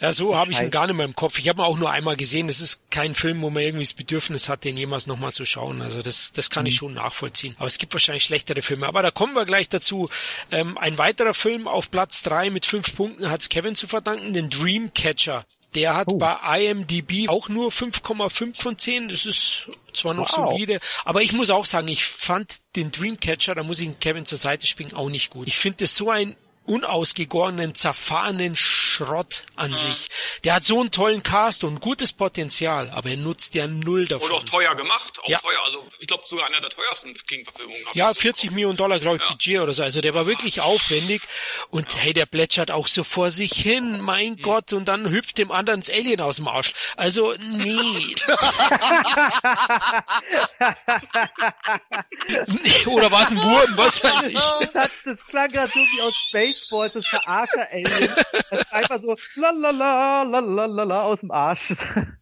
Ja, 0.00 0.12
so 0.12 0.34
habe 0.34 0.50
ich 0.50 0.60
ihn 0.60 0.70
gar 0.70 0.86
nicht 0.86 0.96
mehr 0.96 1.04
im 1.04 1.14
Kopf. 1.14 1.38
Ich 1.38 1.48
habe 1.48 1.60
ihn 1.60 1.64
auch 1.64 1.76
nur 1.76 1.90
einmal 1.90 2.16
gesehen. 2.16 2.46
Das 2.46 2.60
ist 2.60 2.80
kein 2.90 3.14
Film, 3.14 3.42
wo 3.42 3.50
man 3.50 3.62
irgendwie 3.62 3.84
das 3.84 3.92
Bedürfnis 3.92 4.48
hat, 4.48 4.64
den 4.64 4.78
jemals 4.78 5.06
nochmal 5.06 5.32
zu 5.32 5.44
schauen. 5.44 5.82
Also 5.82 6.00
das, 6.00 6.32
das 6.32 6.48
kann 6.48 6.62
mhm. 6.62 6.68
ich 6.68 6.76
schon 6.76 6.94
nachvollziehen. 6.94 7.54
Aber 7.58 7.68
es 7.68 7.76
gibt 7.76 7.92
wahrscheinlich 7.92 8.24
schlechtere 8.24 8.62
Filme. 8.62 8.88
Aber 8.88 9.02
da 9.02 9.10
kommen 9.10 9.34
wir 9.34 9.44
gleich 9.44 9.68
dazu. 9.68 10.08
Ähm, 10.50 10.78
ein 10.78 10.96
weiterer 10.96 11.34
Film 11.34 11.68
auf 11.68 11.90
Platz 11.90 12.22
drei 12.22 12.48
mit 12.48 12.64
fünf 12.64 12.96
Punkten 12.96 13.30
hat 13.30 13.48
Kevin 13.50 13.76
zu 13.76 13.86
verdanken, 13.88 14.32
den 14.32 14.48
Dreamcatcher. 14.48 15.44
Der 15.74 15.94
hat 15.94 16.08
oh. 16.08 16.16
bei 16.16 16.64
IMDb 16.64 17.28
auch 17.28 17.48
nur 17.48 17.70
5,5 17.70 18.60
von 18.60 18.78
10. 18.78 19.08
Das 19.08 19.26
ist 19.26 19.68
zwar 19.94 20.14
noch 20.14 20.36
wow. 20.36 20.50
solide, 20.50 20.80
aber 21.04 21.22
ich 21.22 21.32
muss 21.32 21.50
auch 21.50 21.64
sagen, 21.64 21.88
ich 21.88 22.04
fand 22.04 22.56
den 22.74 22.90
Dreamcatcher, 22.90 23.54
da 23.54 23.62
muss 23.62 23.80
ich 23.80 23.98
Kevin 24.00 24.26
zur 24.26 24.38
Seite 24.38 24.66
springen, 24.66 24.94
auch 24.94 25.10
nicht 25.10 25.30
gut. 25.30 25.46
Ich 25.46 25.58
finde 25.58 25.78
das 25.78 25.94
so 25.94 26.10
ein 26.10 26.36
unausgegorenen, 26.66 27.74
zerfahrenen 27.74 28.54
Schrott 28.54 29.44
an 29.56 29.72
mhm. 29.72 29.76
sich. 29.76 30.08
Der 30.44 30.54
hat 30.54 30.64
so 30.64 30.80
einen 30.80 30.90
tollen 30.90 31.22
Cast 31.22 31.64
und 31.64 31.80
gutes 31.80 32.12
Potenzial, 32.12 32.90
aber 32.90 33.10
er 33.10 33.16
nutzt 33.16 33.54
ja 33.54 33.66
null 33.66 34.06
davon. 34.06 34.30
Und 34.30 34.36
auch 34.36 34.44
teuer 34.44 34.74
gemacht, 34.74 35.18
auch 35.22 35.28
ja. 35.28 35.38
teuer. 35.38 35.60
Also 35.64 35.86
ich 35.98 36.06
glaube 36.06 36.24
sogar 36.26 36.46
einer 36.46 36.60
der 36.60 36.70
teuersten 36.70 37.14
King-Verfilmungen. 37.14 37.82
Ja, 37.94 38.14
40 38.14 38.52
Millionen 38.52 38.76
Dollar, 38.76 39.00
glaube 39.00 39.16
ich, 39.16 39.22
ja. 39.22 39.30
Budget 39.30 39.60
oder 39.60 39.74
so. 39.74 39.82
Also 39.82 40.00
der 40.00 40.14
war 40.14 40.26
wirklich 40.26 40.60
aufwendig 40.60 41.22
und 41.70 41.92
ja. 41.92 42.00
hey, 42.00 42.12
der 42.12 42.26
plätschert 42.26 42.70
auch 42.70 42.86
so 42.86 43.04
vor 43.04 43.30
sich 43.30 43.52
hin, 43.52 44.00
mein 44.00 44.32
mhm. 44.32 44.42
Gott, 44.42 44.72
und 44.72 44.86
dann 44.86 45.10
hüpft 45.10 45.38
dem 45.38 45.50
anderen 45.50 45.80
das 45.80 45.90
Alien 45.90 46.20
aus 46.20 46.36
dem 46.36 46.48
Arsch. 46.48 46.72
Also, 46.96 47.34
nee. 47.40 48.14
oder 52.86 53.10
war 53.10 53.22
es 53.22 53.30
ein 53.30 53.42
Wurm, 53.42 53.76
was 53.76 54.04
weiß 54.04 54.28
ich. 54.28 54.38
Das, 54.72 54.90
das 55.04 55.26
klang 55.26 55.50
gerade 55.50 55.72
so 55.72 55.80
wie 55.80 56.00
aus 56.02 56.14
Space 56.28 56.49
Spaceballs, 56.52 56.94
das 56.94 57.06
Verarscher-Alien. 57.06 58.08
Das 58.50 58.60
ist 58.60 58.72
einfach 58.72 59.00
so 59.00 59.16
lalala, 59.36 60.22
lalala 60.22 61.02
aus 61.02 61.20
dem 61.20 61.30
Arsch. 61.30 61.74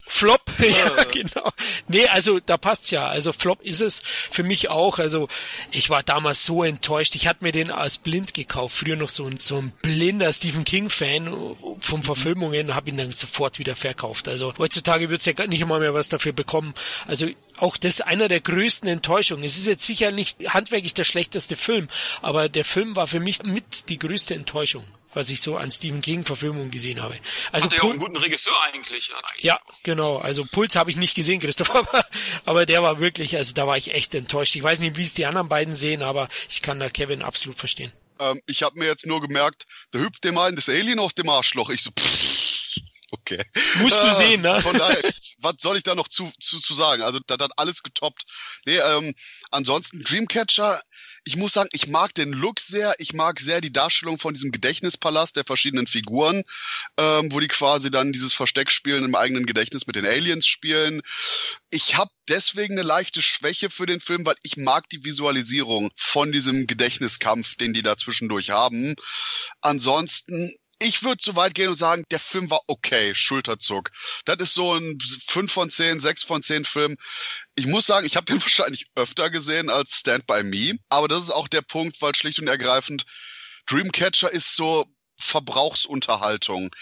Flop, 0.06 0.42
ja, 0.58 1.04
genau. 1.04 1.50
Nee, 1.88 2.06
also 2.08 2.40
da 2.40 2.56
passt's 2.56 2.90
ja. 2.90 3.06
Also 3.06 3.32
Flop 3.32 3.62
ist 3.62 3.80
es 3.80 4.02
für 4.04 4.42
mich 4.42 4.68
auch. 4.70 4.98
Also 4.98 5.28
ich 5.70 5.90
war 5.90 6.02
damals 6.02 6.44
so 6.44 6.62
enttäuscht. 6.62 7.14
Ich 7.14 7.26
hatte 7.26 7.44
mir 7.44 7.52
den 7.52 7.70
als 7.70 7.98
blind 7.98 8.34
gekauft. 8.34 8.76
Früher 8.76 8.96
noch 8.96 9.10
so 9.10 9.26
ein, 9.26 9.38
so 9.38 9.56
ein 9.56 9.72
blinder 9.82 10.32
Stephen 10.32 10.64
King-Fan 10.64 11.56
von 11.78 12.02
Verfilmungen, 12.02 12.74
habe 12.74 12.90
ihn 12.90 12.96
dann 12.96 13.10
sofort 13.10 13.58
wieder 13.58 13.76
verkauft. 13.76 14.28
Also 14.28 14.54
heutzutage 14.58 15.10
wird's 15.10 15.24
ja 15.26 15.34
nicht 15.46 15.60
immer 15.60 15.78
mehr 15.78 15.94
was 15.94 16.08
dafür 16.08 16.32
bekommen. 16.32 16.74
Also 17.06 17.28
auch 17.58 17.76
das 17.76 18.00
einer 18.00 18.28
der 18.28 18.40
größten 18.40 18.88
Enttäuschungen. 18.88 19.44
Es 19.44 19.58
ist 19.58 19.66
jetzt 19.66 19.84
sicher 19.84 20.10
nicht 20.10 20.48
handwerklich 20.48 20.94
der 20.94 21.04
schlechteste 21.04 21.56
Film, 21.56 21.88
aber 22.22 22.48
der 22.48 22.64
Film 22.64 22.96
war 22.96 23.06
für 23.06 23.20
mich 23.20 23.42
mit 23.42 23.88
die 23.88 23.98
größte 23.98 24.34
Enttäuschung 24.34 24.84
was 25.14 25.30
ich 25.30 25.40
so 25.40 25.56
an 25.56 25.70
Stephen 25.70 26.00
King 26.00 26.24
Verfilmungen 26.24 26.70
gesehen 26.70 27.02
habe. 27.02 27.18
Also 27.50 27.66
Hat 27.66 27.74
er 27.74 27.82
ja 27.82 27.90
einen 27.90 27.98
guten 27.98 28.16
Regisseur 28.16 28.52
eigentlich. 28.62 29.10
eigentlich. 29.12 29.42
Ja, 29.42 29.58
genau. 29.82 30.18
Also 30.18 30.44
Puls 30.44 30.76
habe 30.76 30.90
ich 30.90 30.96
nicht 30.96 31.14
gesehen, 31.14 31.40
Christoph, 31.40 31.70
aber, 31.74 32.04
aber 32.44 32.66
der 32.66 32.82
war 32.82 33.00
wirklich, 33.00 33.36
also 33.36 33.52
da 33.52 33.66
war 33.66 33.76
ich 33.76 33.94
echt 33.94 34.14
enttäuscht. 34.14 34.54
Ich 34.54 34.62
weiß 34.62 34.80
nicht, 34.80 34.96
wie 34.96 35.02
es 35.02 35.14
die 35.14 35.26
anderen 35.26 35.48
beiden 35.48 35.74
sehen, 35.74 36.02
aber 36.02 36.28
ich 36.48 36.62
kann 36.62 36.78
da 36.78 36.88
Kevin 36.88 37.22
absolut 37.22 37.58
verstehen. 37.58 37.92
Ähm, 38.20 38.40
ich 38.46 38.62
habe 38.62 38.78
mir 38.78 38.86
jetzt 38.86 39.06
nur 39.06 39.20
gemerkt, 39.20 39.66
da 39.90 39.98
hüpft 39.98 40.24
dem 40.24 40.38
einen 40.38 40.56
das 40.56 40.68
Alien 40.68 40.98
aus 40.98 41.14
dem 41.14 41.28
Arschloch. 41.28 41.70
Ich 41.70 41.82
so, 41.82 41.90
pff, 41.90 42.76
okay. 43.10 43.44
Musst 43.76 44.00
du 44.02 44.06
äh, 44.06 44.14
sehen, 44.14 44.42
ne? 44.42 44.60
Von 44.60 44.76
daher, 44.76 45.02
was 45.38 45.54
soll 45.60 45.76
ich 45.76 45.82
da 45.82 45.94
noch 45.94 46.08
zu, 46.08 46.30
zu, 46.40 46.58
zu 46.58 46.74
sagen? 46.74 47.02
Also, 47.02 47.20
das 47.26 47.38
hat 47.38 47.52
alles 47.56 47.82
getoppt. 47.82 48.24
Nee, 48.66 48.78
ähm, 48.78 49.14
ansonsten 49.50 50.02
Dreamcatcher, 50.02 50.82
ich 51.24 51.36
muss 51.36 51.52
sagen, 51.52 51.68
ich 51.72 51.86
mag 51.86 52.14
den 52.14 52.32
Look 52.32 52.60
sehr. 52.60 52.94
Ich 52.98 53.12
mag 53.12 53.40
sehr 53.40 53.60
die 53.60 53.72
Darstellung 53.72 54.18
von 54.18 54.34
diesem 54.34 54.50
Gedächtnispalast 54.50 55.36
der 55.36 55.44
verschiedenen 55.44 55.86
Figuren, 55.86 56.42
ähm, 56.96 57.30
wo 57.32 57.40
die 57.40 57.48
quasi 57.48 57.90
dann 57.90 58.12
dieses 58.12 58.32
Versteck 58.32 58.70
spielen 58.70 59.04
im 59.04 59.14
eigenen 59.14 59.46
Gedächtnis 59.46 59.86
mit 59.86 59.96
den 59.96 60.06
Aliens 60.06 60.46
spielen. 60.46 61.02
Ich 61.70 61.96
habe 61.96 62.10
deswegen 62.28 62.74
eine 62.74 62.82
leichte 62.82 63.22
Schwäche 63.22 63.70
für 63.70 63.86
den 63.86 64.00
Film, 64.00 64.24
weil 64.26 64.36
ich 64.42 64.56
mag 64.56 64.88
die 64.88 65.04
Visualisierung 65.04 65.90
von 65.96 66.32
diesem 66.32 66.66
Gedächtniskampf, 66.66 67.56
den 67.56 67.72
die 67.72 67.82
da 67.82 67.96
zwischendurch 67.96 68.50
haben. 68.50 68.94
Ansonsten 69.60 70.52
ich 70.80 71.02
würde 71.02 71.22
so 71.22 71.34
weit 71.36 71.54
gehen 71.54 71.68
und 71.68 71.74
sagen, 71.74 72.04
der 72.10 72.20
Film 72.20 72.50
war 72.50 72.60
okay, 72.66 73.14
Schulterzuck. 73.14 73.90
Das 74.24 74.36
ist 74.38 74.54
so 74.54 74.74
ein 74.74 74.98
5 75.26 75.50
von 75.50 75.70
10, 75.70 76.00
6 76.00 76.24
von 76.24 76.42
10 76.42 76.64
Film. 76.64 76.96
Ich 77.56 77.66
muss 77.66 77.86
sagen, 77.86 78.06
ich 78.06 78.16
habe 78.16 78.26
den 78.26 78.40
wahrscheinlich 78.42 78.86
öfter 78.94 79.30
gesehen 79.30 79.70
als 79.70 79.94
Stand 79.94 80.26
By 80.26 80.44
Me. 80.44 80.78
Aber 80.88 81.08
das 81.08 81.22
ist 81.22 81.30
auch 81.30 81.48
der 81.48 81.62
Punkt, 81.62 82.00
weil 82.00 82.14
schlicht 82.14 82.38
und 82.38 82.48
ergreifend 82.48 83.04
Dreamcatcher 83.66 84.32
ist 84.32 84.54
so 84.54 84.86
Verbrauchsunterhaltung. 85.20 86.74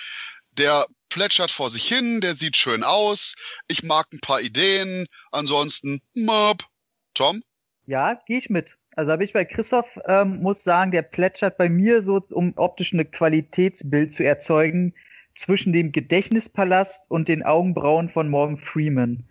Der 0.53 0.87
plätschert 1.09 1.51
vor 1.51 1.71
sich 1.71 1.87
hin, 1.87 2.21
der 2.21 2.35
sieht 2.35 2.57
schön 2.57 2.85
aus. 2.85 3.35
Ich 3.69 3.83
mag 3.83 4.13
ein 4.13 4.21
paar 4.21 4.41
Ideen. 4.41 5.07
Ansonsten, 5.33 6.03
Mob. 6.15 6.65
Tom? 7.15 7.43
Ja, 7.87 8.21
gehe 8.27 8.39
ich 8.39 8.51
mit. 8.51 8.77
Also 8.97 9.13
habe 9.13 9.25
ich 9.25 9.35
bei 9.35 9.45
Christoph, 9.45 9.99
ähm, 10.07 10.41
muss 10.41 10.65
sagen, 10.65 10.91
der 10.91 11.03
plätschert 11.03 11.59
bei 11.59 11.69
mir 11.69 12.03
so, 12.03 12.21
um 12.31 12.55
optisch 12.57 12.95
eine 12.95 13.05
Qualitätsbild 13.05 14.13
zu 14.13 14.25
erzeugen, 14.25 14.95
zwischen 15.35 15.75
dem 15.75 15.93
Gedächtnispalast 15.93 17.03
und 17.09 17.29
den 17.29 17.43
Augenbrauen 17.43 18.09
von 18.09 18.29
Morgan 18.31 18.57
Freeman. 18.57 19.29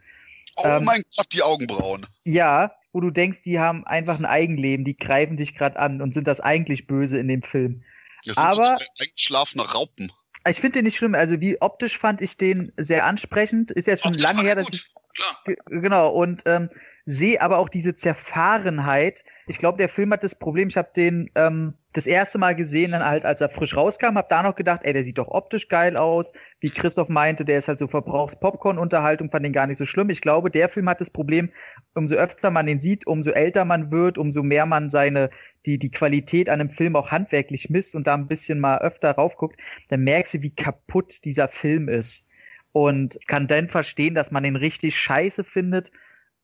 Oh 0.58 0.64
ähm, 0.66 0.86
mein 0.86 1.02
Gott, 1.18 1.34
die 1.34 1.42
Augenbrauen. 1.42 2.06
Ja, 2.24 2.76
wo 2.94 3.02
du 3.02 3.10
denkst, 3.10 3.42
die 3.42 3.60
haben 3.60 3.86
einfach 3.86 4.20
ein 4.20 4.26
Eigenleben, 4.26 4.86
die 4.86 4.96
greifen 4.96 5.36
dich 5.36 5.56
gerade 5.56 5.80
an 5.80 6.00
und 6.00 6.14
sind 6.14 6.28
das 6.28 6.40
eigentlich 6.40 6.86
böse 6.86 7.18
in 7.18 7.28
dem 7.28 7.42
Film. 7.42 7.84
Das 8.24 8.36
sind 8.36 8.46
Aber 8.46 8.78
so 8.78 9.04
eingeschlafene 9.04 9.64
Raupen. 9.64 10.12
Ich 10.48 10.62
finde 10.62 10.78
den 10.78 10.86
nicht 10.86 10.98
schlimm. 10.98 11.16
Also 11.16 11.42
wie 11.42 11.60
optisch 11.60 11.98
fand 11.98 12.22
ich 12.22 12.38
den 12.38 12.72
sehr 12.78 13.06
ansprechend. 13.06 13.72
Ist 13.72 13.88
jetzt 13.88 14.04
schon 14.04 14.12
optisch 14.12 14.24
lange 14.24 14.44
her, 14.44 14.56
dass 14.56 14.70
ich 14.72 14.86
Klar. 15.16 15.56
genau 15.66 16.10
und 16.10 16.44
ähm, 16.46 16.70
sehe 17.06 17.42
aber 17.42 17.60
auch 17.60 17.70
diese 17.70 17.96
Zerfahrenheit, 17.96 19.24
ich 19.48 19.60
glaube, 19.60 19.78
der 19.78 19.90
Film 19.90 20.12
hat 20.12 20.24
das 20.24 20.34
Problem, 20.34 20.70
ich 20.70 20.78
habe 20.78 20.90
den 20.96 21.30
ähm, 21.36 21.76
das 21.94 22.08
erste 22.08 22.40
Mal 22.40 22.56
gesehen, 22.56 22.92
dann 22.92 23.06
halt, 23.06 23.26
als 23.26 23.42
er 23.42 23.50
frisch 23.50 23.78
rauskam, 23.78 24.16
habe 24.16 24.28
da 24.30 24.42
noch 24.42 24.56
gedacht, 24.56 24.82
ey, 24.84 24.92
der 24.92 25.04
sieht 25.04 25.20
doch 25.20 25.28
optisch 25.28 25.70
geil 25.70 25.98
aus. 25.98 26.34
Wie 26.60 26.72
Christoph 26.72 27.10
meinte, 27.10 27.46
der 27.46 27.60
ist 27.60 27.68
halt 27.68 27.80
so 27.80 27.88
Verbrauchs-Popcorn-Unterhaltung, 27.88 29.30
fand 29.30 29.46
den 29.46 29.54
gar 29.54 29.68
nicht 29.68 29.78
so 29.78 29.86
schlimm. 29.86 30.10
Ich 30.10 30.20
glaube, 30.20 30.50
der 30.50 30.68
Film 30.68 30.90
hat 30.90 31.00
das 31.00 31.12
Problem, 31.12 31.52
umso 31.94 32.16
öfter 32.16 32.50
man 32.50 32.66
den 32.66 32.80
sieht, 32.80 33.06
umso 33.06 33.32
älter 33.32 33.66
man 33.66 33.92
wird, 33.92 34.18
umso 34.18 34.42
mehr 34.42 34.66
man 34.66 34.90
seine, 34.90 35.30
die, 35.68 35.78
die 35.78 35.92
Qualität 35.92 36.50
an 36.50 36.60
einem 36.60 36.72
Film 36.72 36.96
auch 36.96 37.12
handwerklich 37.12 37.70
misst 37.70 37.96
und 37.96 38.08
da 38.08 38.16
ein 38.16 38.28
bisschen 38.28 38.60
mal 38.60 38.80
öfter 38.80 39.12
raufguckt, 39.12 39.62
dann 39.90 40.02
merkst 40.02 40.34
du, 40.34 40.42
wie 40.42 40.56
kaputt 40.56 41.24
dieser 41.24 41.48
Film 41.48 41.88
ist. 41.88 42.28
Und 42.72 43.20
kann 43.28 43.48
dann 43.48 43.70
verstehen, 43.70 44.16
dass 44.16 44.32
man 44.32 44.44
den 44.44 44.58
richtig 44.58 44.98
scheiße 44.98 45.46
findet, 45.46 45.92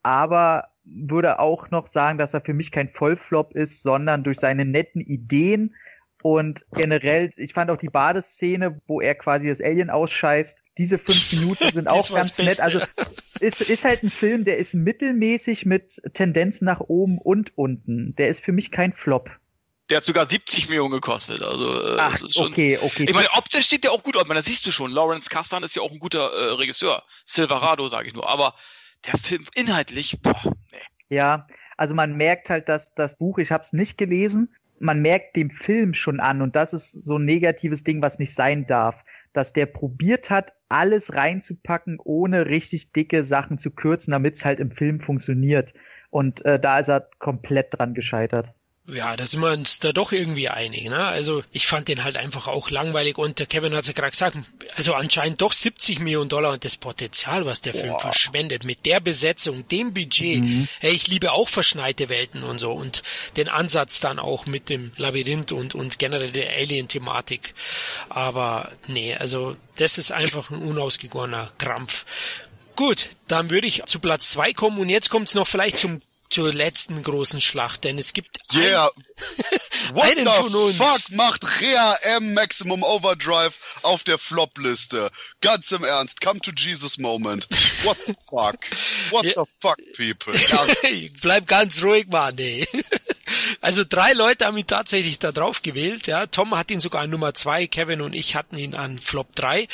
aber 0.03 0.69
würde 0.83 1.39
auch 1.39 1.69
noch 1.69 1.87
sagen, 1.87 2.17
dass 2.17 2.33
er 2.33 2.41
für 2.41 2.53
mich 2.53 2.71
kein 2.71 2.89
Vollflop 2.89 3.55
ist, 3.55 3.83
sondern 3.83 4.23
durch 4.23 4.39
seine 4.39 4.65
netten 4.65 5.01
Ideen 5.01 5.75
und 6.21 6.65
generell, 6.73 7.31
ich 7.35 7.53
fand 7.53 7.71
auch 7.71 7.77
die 7.77 7.89
Badeszene, 7.89 8.79
wo 8.87 9.01
er 9.01 9.15
quasi 9.15 9.47
das 9.47 9.61
Alien 9.61 9.89
ausscheißt, 9.89 10.57
diese 10.77 10.97
fünf 10.99 11.31
Minuten 11.31 11.71
sind 11.71 11.87
auch 11.89 12.09
ganz 12.13 12.37
nett. 12.37 12.59
Also 12.59 12.79
ist, 13.39 13.61
ist 13.61 13.83
halt 13.83 14.03
ein 14.03 14.09
Film, 14.09 14.45
der 14.45 14.57
ist 14.57 14.73
mittelmäßig 14.73 15.65
mit 15.65 16.01
Tendenzen 16.13 16.65
nach 16.65 16.79
oben 16.79 17.17
und 17.17 17.57
unten. 17.57 18.15
Der 18.15 18.29
ist 18.29 18.43
für 18.43 18.51
mich 18.51 18.71
kein 18.71 18.93
Flop. 18.93 19.29
Der 19.89 19.97
hat 19.97 20.05
sogar 20.05 20.29
70 20.29 20.69
Millionen 20.69 20.91
gekostet. 20.91 21.41
Also, 21.41 21.95
äh, 21.95 21.97
Ach, 21.99 22.17
schon, 22.29 22.47
okay, 22.47 22.79
okay. 22.81 23.05
Ich 23.09 23.13
meine, 23.13 23.27
optisch 23.33 23.65
steht 23.65 23.83
der 23.83 23.91
auch 23.91 24.03
gut 24.03 24.15
aus. 24.15 24.23
Das 24.25 24.45
siehst 24.45 24.65
du 24.65 24.71
schon. 24.71 24.91
Lawrence 24.91 25.29
Kasdan 25.29 25.63
ist 25.63 25.75
ja 25.75 25.81
auch 25.81 25.91
ein 25.91 25.99
guter 25.99 26.31
äh, 26.31 26.51
Regisseur. 26.53 27.03
Silverado, 27.25 27.89
sage 27.89 28.07
ich 28.07 28.13
nur. 28.13 28.29
Aber 28.29 28.55
der 29.05 29.17
Film 29.17 29.45
inhaltlich, 29.55 30.21
boah, 30.21 30.53
nee. 30.71 30.77
Ja, 31.09 31.47
also 31.77 31.95
man 31.95 32.15
merkt 32.15 32.49
halt, 32.49 32.69
dass 32.69 32.93
das 32.93 33.17
Buch, 33.17 33.37
ich 33.37 33.51
habe 33.51 33.63
es 33.63 33.73
nicht 33.73 33.97
gelesen, 33.97 34.53
man 34.79 35.01
merkt 35.01 35.35
dem 35.35 35.51
Film 35.51 35.93
schon 35.93 36.19
an 36.19 36.41
und 36.41 36.55
das 36.55 36.73
ist 36.73 36.91
so 36.91 37.17
ein 37.17 37.25
negatives 37.25 37.83
Ding, 37.83 38.01
was 38.01 38.19
nicht 38.19 38.33
sein 38.33 38.65
darf, 38.65 39.03
dass 39.33 39.53
der 39.53 39.65
probiert 39.65 40.29
hat, 40.29 40.53
alles 40.69 41.13
reinzupacken, 41.13 41.99
ohne 42.03 42.47
richtig 42.47 42.91
dicke 42.91 43.23
Sachen 43.23 43.57
zu 43.57 43.71
kürzen, 43.71 44.11
damit 44.11 44.35
es 44.35 44.45
halt 44.45 44.59
im 44.59 44.71
Film 44.71 44.99
funktioniert. 44.99 45.73
Und 46.09 46.43
äh, 46.45 46.59
da 46.59 46.79
ist 46.79 46.89
er 46.89 47.09
komplett 47.19 47.77
dran 47.77 47.93
gescheitert. 47.93 48.53
Ja, 48.87 49.15
da 49.15 49.25
sind 49.27 49.41
wir 49.41 49.51
uns 49.51 49.79
da 49.79 49.93
doch 49.93 50.11
irgendwie 50.11 50.49
einig. 50.49 50.89
Ne? 50.89 51.05
Also 51.05 51.43
ich 51.51 51.67
fand 51.67 51.87
den 51.87 52.03
halt 52.03 52.17
einfach 52.17 52.47
auch 52.47 52.71
langweilig 52.71 53.17
und 53.17 53.37
der 53.37 53.45
Kevin 53.45 53.75
hat 53.75 53.85
ja 53.85 53.93
gerade 53.93 54.09
gesagt, 54.09 54.37
also 54.75 54.95
anscheinend 54.95 55.39
doch 55.39 55.53
70 55.53 55.99
Millionen 55.99 56.29
Dollar 56.29 56.51
und 56.53 56.65
das 56.65 56.77
Potenzial, 56.77 57.45
was 57.45 57.61
der 57.61 57.73
Boah. 57.73 57.79
Film 57.79 57.99
verschwendet 57.99 58.63
mit 58.63 58.85
der 58.87 58.99
Besetzung, 58.99 59.67
dem 59.67 59.93
Budget. 59.93 60.41
Mhm. 60.41 60.67
Hey, 60.79 60.93
ich 60.93 61.07
liebe 61.07 61.31
auch 61.31 61.47
verschneite 61.47 62.09
Welten 62.09 62.43
und 62.43 62.57
so 62.57 62.71
und 62.71 63.03
den 63.37 63.49
Ansatz 63.49 63.99
dann 63.99 64.17
auch 64.17 64.47
mit 64.47 64.69
dem 64.69 64.91
Labyrinth 64.97 65.51
und, 65.51 65.75
und 65.75 65.99
generell 65.99 66.31
der 66.31 66.49
Alien-Thematik. 66.49 67.53
Aber 68.09 68.71
nee, 68.87 69.15
also 69.15 69.55
das 69.75 69.99
ist 69.99 70.11
einfach 70.11 70.49
ein 70.49 70.57
unausgegorener 70.57 71.51
Krampf. 71.59 72.05
Gut, 72.75 73.09
dann 73.27 73.51
würde 73.51 73.67
ich 73.67 73.83
zu 73.85 73.99
Platz 73.99 74.31
zwei 74.31 74.53
kommen 74.53 74.79
und 74.79 74.89
jetzt 74.89 75.11
kommt 75.11 75.27
es 75.27 75.35
noch 75.35 75.47
vielleicht 75.47 75.77
zum 75.77 76.01
zur 76.31 76.53
letzten 76.53 77.03
großen 77.03 77.41
Schlacht, 77.41 77.83
denn 77.83 77.97
es 77.97 78.13
gibt 78.13 78.39
Yeah. 78.53 78.89
What 79.93 80.05
einen 80.05 80.25
the 80.25 80.31
von 80.31 80.55
uns. 80.55 80.77
fuck 80.77 81.11
macht 81.11 81.61
Rea 81.61 81.95
M 82.17 82.33
Maximum 82.33 82.83
Overdrive 82.83 83.53
auf 83.81 84.03
der 84.03 84.17
Flop-Liste? 84.17 85.11
Ganz 85.41 85.71
im 85.71 85.83
Ernst, 85.83 86.21
come 86.21 86.39
to 86.39 86.51
Jesus 86.55 86.97
Moment. 86.97 87.47
What 87.83 87.97
the 88.05 88.13
fuck? 88.29 88.57
What 89.11 89.23
the 89.35 89.43
fuck, 89.59 89.77
people? 89.95 90.33
Bleib 91.21 91.47
ganz 91.47 91.83
ruhig, 91.83 92.07
Mann. 92.09 92.37
Ey. 92.37 92.67
Also 93.61 93.83
drei 93.87 94.13
Leute 94.13 94.45
haben 94.45 94.57
ihn 94.57 94.65
tatsächlich 94.65 95.19
da 95.19 95.31
drauf 95.31 95.61
gewählt. 95.61 96.07
Ja, 96.07 96.25
Tom 96.25 96.57
hat 96.57 96.71
ihn 96.71 96.79
sogar 96.79 97.03
an 97.03 97.11
Nummer 97.11 97.35
zwei, 97.35 97.67
Kevin 97.67 98.01
und 98.01 98.13
ich 98.13 98.35
hatten 98.35 98.57
ihn 98.57 98.73
an 98.73 98.97
Flop 98.97 99.35
drei 99.35 99.67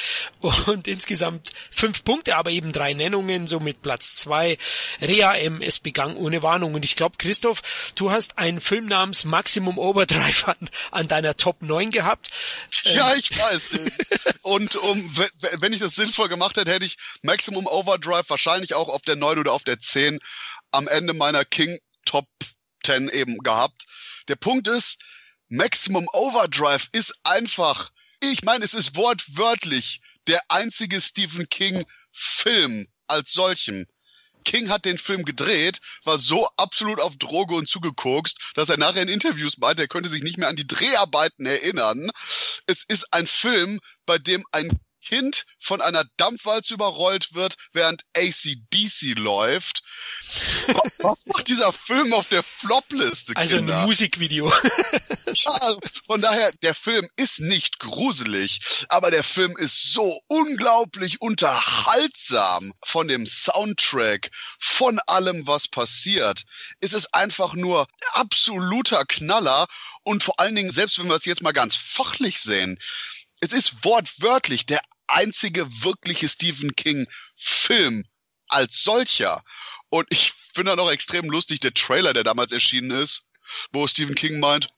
und 0.65 0.87
insgesamt 0.87 1.51
fünf 1.71 2.03
Punkte, 2.03 2.35
aber 2.35 2.51
eben 2.51 2.73
drei 2.73 2.93
Nennungen, 2.93 3.47
so 3.47 3.61
mit 3.61 3.81
Platz 3.81 4.17
zwei. 4.17 4.57
Rea 5.01 5.33
M. 5.35 5.61
Es 5.61 5.79
begann 5.79 6.17
ohne 6.17 6.43
Warnung 6.43 6.73
und 6.73 6.83
ich 6.83 6.97
glaube, 6.97 7.15
Christoph, 7.17 7.93
du 7.95 8.11
hast 8.11 8.37
einen 8.37 8.59
Film 8.59 8.87
namens 8.87 9.23
Maximum 9.23 9.77
Overdrive 9.77 10.49
an, 10.49 10.69
an 10.91 11.07
deiner 11.07 11.37
Top 11.37 11.61
9 11.61 11.89
gehabt. 11.89 12.29
Ja, 12.83 13.15
ich 13.15 13.37
weiß. 13.37 13.69
Und 14.41 14.75
um, 14.77 15.13
wenn 15.59 15.73
ich 15.73 15.79
das 15.79 15.95
sinnvoll 15.95 16.29
gemacht 16.29 16.57
hätte, 16.57 16.71
hätte 16.71 16.85
ich 16.85 16.97
Maximum 17.21 17.67
Overdrive 17.67 18.29
wahrscheinlich 18.29 18.73
auch 18.73 18.87
auf 18.89 19.01
der 19.01 19.15
9 19.15 19.39
oder 19.39 19.53
auf 19.53 19.63
der 19.63 19.79
10 19.79 20.19
am 20.71 20.87
Ende 20.87 21.13
meiner 21.13 21.45
King 21.45 21.79
Top 22.05 22.27
10 22.85 23.09
eben 23.09 23.37
gehabt. 23.39 23.85
Der 24.27 24.35
Punkt 24.35 24.67
ist, 24.67 24.97
Maximum 25.49 26.07
Overdrive 26.11 26.87
ist 26.91 27.13
einfach, 27.23 27.91
ich 28.19 28.43
meine, 28.43 28.65
es 28.65 28.73
ist 28.73 28.95
wortwörtlich 28.95 30.01
der 30.27 30.41
einzige 30.49 31.01
Stephen 31.01 31.47
King 31.49 31.85
Film 32.11 32.87
als 33.07 33.31
solchen. 33.31 33.87
King 34.43 34.69
hat 34.69 34.85
den 34.85 34.97
Film 34.97 35.25
gedreht, 35.25 35.81
war 36.05 36.17
so 36.17 36.47
absolut 36.55 37.01
auf 37.01 37.17
Droge 37.17 37.55
und 37.55 37.67
zugekokst, 37.67 38.53
dass 38.55 38.69
er 38.69 38.77
nachher 38.77 39.01
in 39.01 39.09
Interviews 39.09 39.57
meinte, 39.57 39.83
er 39.83 39.87
könnte 39.89 40.09
sich 40.09 40.23
nicht 40.23 40.37
mehr 40.37 40.47
an 40.47 40.55
die 40.55 40.67
Dreharbeiten 40.67 41.45
erinnern. 41.45 42.09
Es 42.65 42.83
ist 42.87 43.13
ein 43.13 43.27
Film, 43.27 43.79
bei 44.05 44.17
dem 44.17 44.45
ein 44.51 44.69
Kind 45.07 45.45
von 45.59 45.81
einer 45.81 46.03
Dampfwalze 46.17 46.73
überrollt 46.73 47.33
wird, 47.33 47.55
während 47.71 48.03
ACDC 48.15 49.17
läuft. 49.17 49.81
Wa- 50.67 50.83
Was 50.99 51.25
macht 51.27 51.47
dieser 51.47 51.71
Film 51.71 52.13
auf 52.13 52.27
der 52.27 52.43
Flop-Liste, 52.43 53.33
Also 53.37 53.57
ein? 53.57 53.65
Musikvideo. 53.65 54.51
Ja, 55.33 55.75
von 56.05 56.21
daher, 56.21 56.51
der 56.63 56.73
Film 56.73 57.07
ist 57.17 57.39
nicht 57.41 57.79
gruselig, 57.79 58.59
aber 58.87 59.11
der 59.11 59.23
Film 59.23 59.55
ist 59.57 59.91
so 59.93 60.21
unglaublich 60.27 61.21
unterhaltsam 61.21 62.73
von 62.83 63.07
dem 63.09 63.25
Soundtrack, 63.25 64.31
von 64.59 64.99
allem, 65.05 65.45
was 65.45 65.67
passiert. 65.67 66.43
Es 66.79 66.93
ist 66.93 67.13
einfach 67.13 67.53
nur 67.53 67.87
absoluter 68.13 69.03
Knaller 69.05 69.67
und 70.03 70.23
vor 70.23 70.39
allen 70.39 70.55
Dingen, 70.55 70.71
selbst 70.71 70.97
wenn 70.97 71.07
wir 71.07 71.15
es 71.15 71.25
jetzt 71.25 71.43
mal 71.43 71.51
ganz 71.53 71.75
fachlich 71.75 72.39
sehen, 72.39 72.79
es 73.39 73.53
ist 73.53 73.83
wortwörtlich 73.83 74.65
der 74.65 74.81
einzige 75.07 75.67
wirkliche 75.83 76.27
Stephen 76.27 76.75
King 76.75 77.07
Film 77.35 78.05
als 78.47 78.83
solcher. 78.83 79.43
Und 79.89 80.07
ich 80.09 80.33
finde 80.53 80.71
dann 80.71 80.79
auch 80.79 80.91
extrem 80.91 81.29
lustig 81.29 81.59
der 81.59 81.73
Trailer, 81.73 82.13
der 82.13 82.23
damals 82.23 82.51
erschienen 82.51 82.91
ist, 82.91 83.23
wo 83.71 83.87
Stephen 83.87 84.15
King 84.15 84.39
meint, 84.39 84.69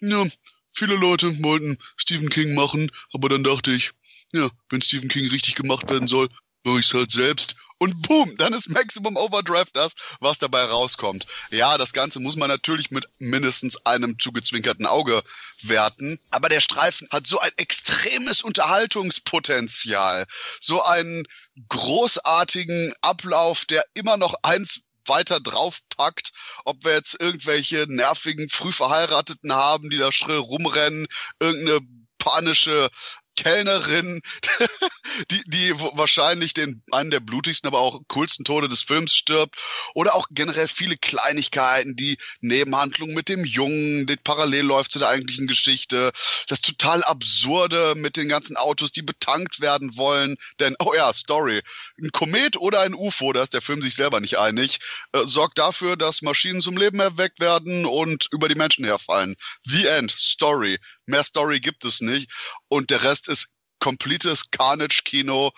ja, 0.00 0.26
viele 0.74 0.94
Leute 0.94 1.42
wollten 1.42 1.78
Stephen 1.96 2.30
King 2.30 2.54
machen, 2.54 2.90
aber 3.12 3.28
dann 3.28 3.44
dachte 3.44 3.70
ich, 3.70 3.92
ja, 4.32 4.50
wenn 4.68 4.82
Stephen 4.82 5.08
King 5.08 5.28
richtig 5.28 5.54
gemacht 5.54 5.88
werden 5.90 6.08
soll, 6.08 6.28
mache 6.64 6.80
ich 6.80 6.86
es 6.86 6.94
halt 6.94 7.10
selbst. 7.10 7.56
Und 7.82 8.02
boom, 8.02 8.36
dann 8.36 8.52
ist 8.52 8.68
Maximum 8.68 9.16
Overdrive 9.16 9.70
das, 9.72 9.94
was 10.20 10.36
dabei 10.36 10.64
rauskommt. 10.64 11.26
Ja, 11.50 11.78
das 11.78 11.94
Ganze 11.94 12.20
muss 12.20 12.36
man 12.36 12.50
natürlich 12.50 12.90
mit 12.90 13.06
mindestens 13.18 13.86
einem 13.86 14.18
zugezwinkerten 14.18 14.84
Auge 14.84 15.22
werten. 15.62 16.20
Aber 16.30 16.50
der 16.50 16.60
Streifen 16.60 17.08
hat 17.10 17.26
so 17.26 17.38
ein 17.38 17.52
extremes 17.56 18.42
Unterhaltungspotenzial. 18.42 20.26
So 20.60 20.82
einen 20.82 21.26
großartigen 21.70 22.92
Ablauf, 23.00 23.64
der 23.64 23.86
immer 23.94 24.18
noch 24.18 24.34
eins 24.42 24.82
weiter 25.06 25.40
draufpackt, 25.40 26.32
ob 26.66 26.84
wir 26.84 26.92
jetzt 26.92 27.18
irgendwelche 27.18 27.86
nervigen, 27.88 28.50
früh 28.50 28.72
Verheirateten 28.72 29.54
haben, 29.54 29.88
die 29.88 29.96
da 29.96 30.12
schrill 30.12 30.36
rumrennen, 30.36 31.06
irgendeine 31.38 31.80
panische 32.18 32.90
Kellnerin, 33.36 34.20
die, 35.30 35.42
die 35.46 35.78
wahrscheinlich 35.78 36.54
den 36.54 36.82
einen 36.90 37.10
der 37.10 37.20
blutigsten, 37.20 37.68
aber 37.68 37.78
auch 37.78 38.00
coolsten 38.08 38.44
Tode 38.44 38.68
des 38.68 38.82
Films 38.82 39.14
stirbt. 39.14 39.56
Oder 39.94 40.14
auch 40.14 40.26
generell 40.30 40.68
viele 40.68 40.96
Kleinigkeiten, 40.96 41.96
die 41.96 42.18
Nebenhandlung 42.40 43.14
mit 43.14 43.28
dem 43.28 43.44
Jungen, 43.44 44.06
die 44.06 44.16
parallel 44.16 44.66
läuft 44.66 44.92
zu 44.92 44.98
der 44.98 45.08
eigentlichen 45.08 45.46
Geschichte. 45.46 46.12
Das 46.48 46.60
total 46.60 47.02
absurde 47.04 47.94
mit 47.96 48.16
den 48.16 48.28
ganzen 48.28 48.56
Autos, 48.56 48.92
die 48.92 49.02
betankt 49.02 49.60
werden 49.60 49.96
wollen. 49.96 50.36
Denn, 50.58 50.76
oh 50.78 50.92
ja, 50.94 51.12
Story. 51.12 51.62
Ein 52.00 52.12
Komet 52.12 52.56
oder 52.56 52.80
ein 52.80 52.94
UFO, 52.94 53.32
da 53.32 53.42
ist 53.42 53.54
der 53.54 53.62
Film 53.62 53.82
sich 53.82 53.94
selber 53.94 54.20
nicht 54.20 54.38
einig, 54.38 54.78
äh, 55.12 55.24
sorgt 55.24 55.58
dafür, 55.58 55.96
dass 55.96 56.22
Maschinen 56.22 56.60
zum 56.60 56.76
Leben 56.76 57.00
erweckt 57.00 57.40
werden 57.40 57.86
und 57.86 58.28
über 58.32 58.48
die 58.48 58.54
Menschen 58.54 58.84
herfallen. 58.84 59.36
The 59.64 59.86
End. 59.86 60.10
Story. 60.10 60.78
Mehr 61.10 61.24
Story 61.24 61.60
gibt 61.60 61.84
es 61.84 62.00
nicht. 62.00 62.30
Und 62.68 62.90
der 62.90 63.02
Rest 63.02 63.28
ist 63.28 63.48
kompletes 63.78 64.50
Carnage-Kino 64.50 65.52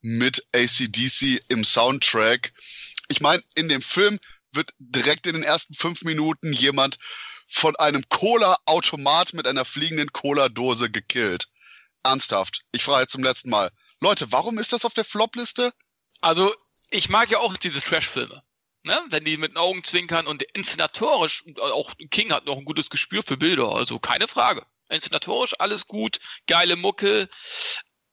mit 0.00 0.44
ACDC 0.54 1.42
im 1.48 1.64
Soundtrack. 1.64 2.52
Ich 3.08 3.20
meine, 3.20 3.42
in 3.54 3.68
dem 3.68 3.82
Film 3.82 4.18
wird 4.52 4.72
direkt 4.78 5.26
in 5.26 5.34
den 5.34 5.42
ersten 5.42 5.74
fünf 5.74 6.02
Minuten 6.02 6.52
jemand 6.52 6.98
von 7.48 7.76
einem 7.76 8.08
Cola-Automat 8.08 9.34
mit 9.34 9.46
einer 9.46 9.64
fliegenden 9.64 10.12
Cola-Dose 10.12 10.90
gekillt. 10.90 11.48
Ernsthaft. 12.02 12.62
Ich 12.72 12.84
frage 12.84 13.06
zum 13.06 13.22
letzten 13.22 13.50
Mal. 13.50 13.70
Leute, 14.00 14.30
warum 14.32 14.58
ist 14.58 14.72
das 14.72 14.84
auf 14.84 14.94
der 14.94 15.04
Flop-Liste? 15.04 15.72
Also, 16.20 16.54
ich 16.90 17.08
mag 17.08 17.30
ja 17.30 17.38
auch 17.38 17.56
diese 17.56 17.80
Trash-Filme. 17.80 18.42
Ne? 18.82 19.00
Wenn 19.08 19.24
die 19.24 19.38
mit 19.38 19.52
den 19.52 19.56
Augen 19.56 19.82
zwinkern 19.82 20.26
und 20.26 20.42
inszenatorisch, 20.42 21.44
auch 21.58 21.94
King 22.10 22.32
hat 22.32 22.44
noch 22.44 22.58
ein 22.58 22.66
gutes 22.66 22.90
Gespür 22.90 23.22
für 23.22 23.38
Bilder, 23.38 23.72
also 23.74 23.98
keine 23.98 24.28
Frage. 24.28 24.66
Inszenatorisch 24.88 25.54
alles 25.58 25.86
gut, 25.86 26.18
geile 26.46 26.76
Mucke. 26.76 27.28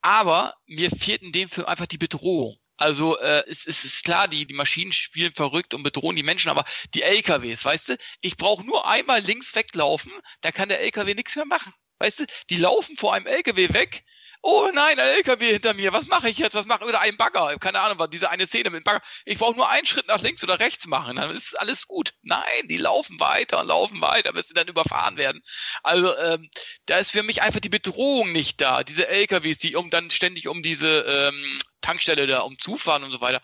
Aber 0.02 0.56
mir 0.66 0.90
fehlt 0.90 1.22
in 1.22 1.32
dem 1.32 1.50
Film 1.50 1.68
einfach 1.68 1.86
die 1.86 1.98
Bedrohung. 1.98 2.58
Also 2.82 3.20
äh, 3.20 3.44
es, 3.48 3.68
es 3.68 3.86
ist 3.86 4.04
klar, 4.04 4.28
die, 4.28 4.48
die 4.48 4.56
Maschinen 4.56 4.92
spielen 4.92 5.34
verrückt 5.36 5.76
und 5.76 5.84
bedrohen 5.84 6.16
die 6.16 6.24
Menschen, 6.24 6.50
aber 6.50 6.66
die 6.96 7.04
LKWs, 7.04 7.64
weißt 7.64 7.90
du, 7.90 7.98
ich 8.22 8.38
brauche 8.38 8.66
nur 8.66 8.88
einmal 8.88 9.22
links 9.22 9.54
weglaufen, 9.54 10.12
da 10.42 10.52
kann 10.52 10.68
der 10.68 10.80
LKW 10.80 11.14
nichts 11.14 11.36
mehr 11.36 11.46
machen. 11.46 11.74
Weißt 12.00 12.22
du, 12.22 12.26
die 12.50 12.58
laufen 12.58 12.98
vor 12.98 13.14
einem 13.14 13.28
LKW 13.28 13.72
weg. 13.74 14.04
Oh 14.44 14.72
nein, 14.74 15.00
ein 15.00 15.08
LKW 15.18 15.52
hinter 15.54 15.76
mir. 15.76 15.94
Was 15.94 16.08
mache 16.08 16.28
ich 16.28 16.40
jetzt? 16.40 16.56
Was 16.56 16.66
mache 16.66 16.84
ich? 16.84 16.90
Oder 16.90 17.02
ein 17.02 17.16
Bagger? 17.16 17.58
Keine 17.60 17.80
Ahnung, 17.80 18.00
war 18.00 18.08
diese 18.08 18.32
eine 18.32 18.48
Szene 18.48 18.72
mit 18.72 18.82
dem 18.82 18.84
Bagger. 18.84 19.04
Ich 19.26 19.38
brauche 19.38 19.56
nur 19.56 19.70
einen 19.70 19.86
Schritt 19.86 20.08
nach 20.08 20.22
links 20.22 20.44
oder 20.44 20.60
rechts 20.60 20.88
machen, 20.88 21.18
dann 21.18 21.36
ist 21.36 21.60
alles 21.60 21.86
gut. 21.88 22.14
Nein, 22.24 22.68
die 22.68 22.78
laufen 22.78 23.20
weiter 23.20 23.60
und 23.62 23.68
laufen 23.68 24.02
weiter, 24.02 24.34
bis 24.34 24.48
sie 24.48 24.56
dann 24.56 24.68
überfahren 24.68 25.18
werden. 25.18 25.44
Also 25.84 26.18
ähm, 26.18 26.50
da 26.88 26.98
ist 26.98 27.12
für 27.12 27.22
mich 27.24 27.44
einfach 27.44 27.60
die 27.60 27.70
Bedrohung 27.70 28.32
nicht 28.32 28.60
da. 28.62 28.84
Diese 28.84 29.08
LKWs, 29.08 29.60
die 29.60 29.76
um 29.76 29.92
dann 29.92 30.10
ständig 30.10 30.48
um 30.48 30.64
diese 30.64 31.02
ähm, 31.02 31.60
Tankstelle 31.82 32.28
da 32.28 32.40
umzufahren 32.42 33.04
und 33.04 33.12
so 33.12 33.22
weiter. 33.22 33.42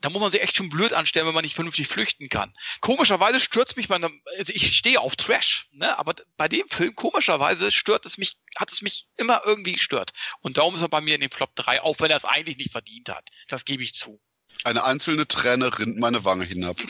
Da 0.00 0.10
muss 0.10 0.20
man 0.20 0.30
sich 0.30 0.42
echt 0.42 0.56
schon 0.56 0.68
blöd 0.68 0.92
anstellen, 0.92 1.26
wenn 1.26 1.34
man 1.34 1.44
nicht 1.44 1.54
vernünftig 1.54 1.88
flüchten 1.88 2.28
kann. 2.28 2.54
Komischerweise 2.80 3.40
stürzt 3.40 3.76
mich 3.76 3.88
meine, 3.88 4.10
also 4.36 4.52
ich 4.52 4.76
stehe 4.76 5.00
auf 5.00 5.16
Trash, 5.16 5.68
ne? 5.72 5.98
aber 5.98 6.14
bei 6.36 6.48
dem 6.48 6.68
Film 6.68 6.94
komischerweise 6.94 7.72
stört 7.72 8.04
es 8.06 8.18
mich, 8.18 8.36
hat 8.56 8.70
es 8.70 8.82
mich 8.82 9.06
immer 9.16 9.42
irgendwie 9.44 9.72
gestört. 9.72 10.12
Und 10.40 10.58
darum 10.58 10.74
ist 10.74 10.82
er 10.82 10.88
bei 10.88 11.00
mir 11.00 11.14
in 11.14 11.20
den 11.20 11.30
Flop 11.30 11.54
3, 11.56 11.82
auch 11.82 11.98
wenn 12.00 12.10
er 12.10 12.18
es 12.18 12.24
eigentlich 12.24 12.58
nicht 12.58 12.72
verdient 12.72 13.08
hat. 13.08 13.28
Das 13.48 13.64
gebe 13.64 13.82
ich 13.82 13.94
zu. 13.94 14.20
Eine 14.64 14.84
einzelne 14.84 15.26
Träne 15.26 15.78
rinnt 15.78 15.98
meine 15.98 16.24
Wange 16.24 16.44
hinab. 16.44 16.76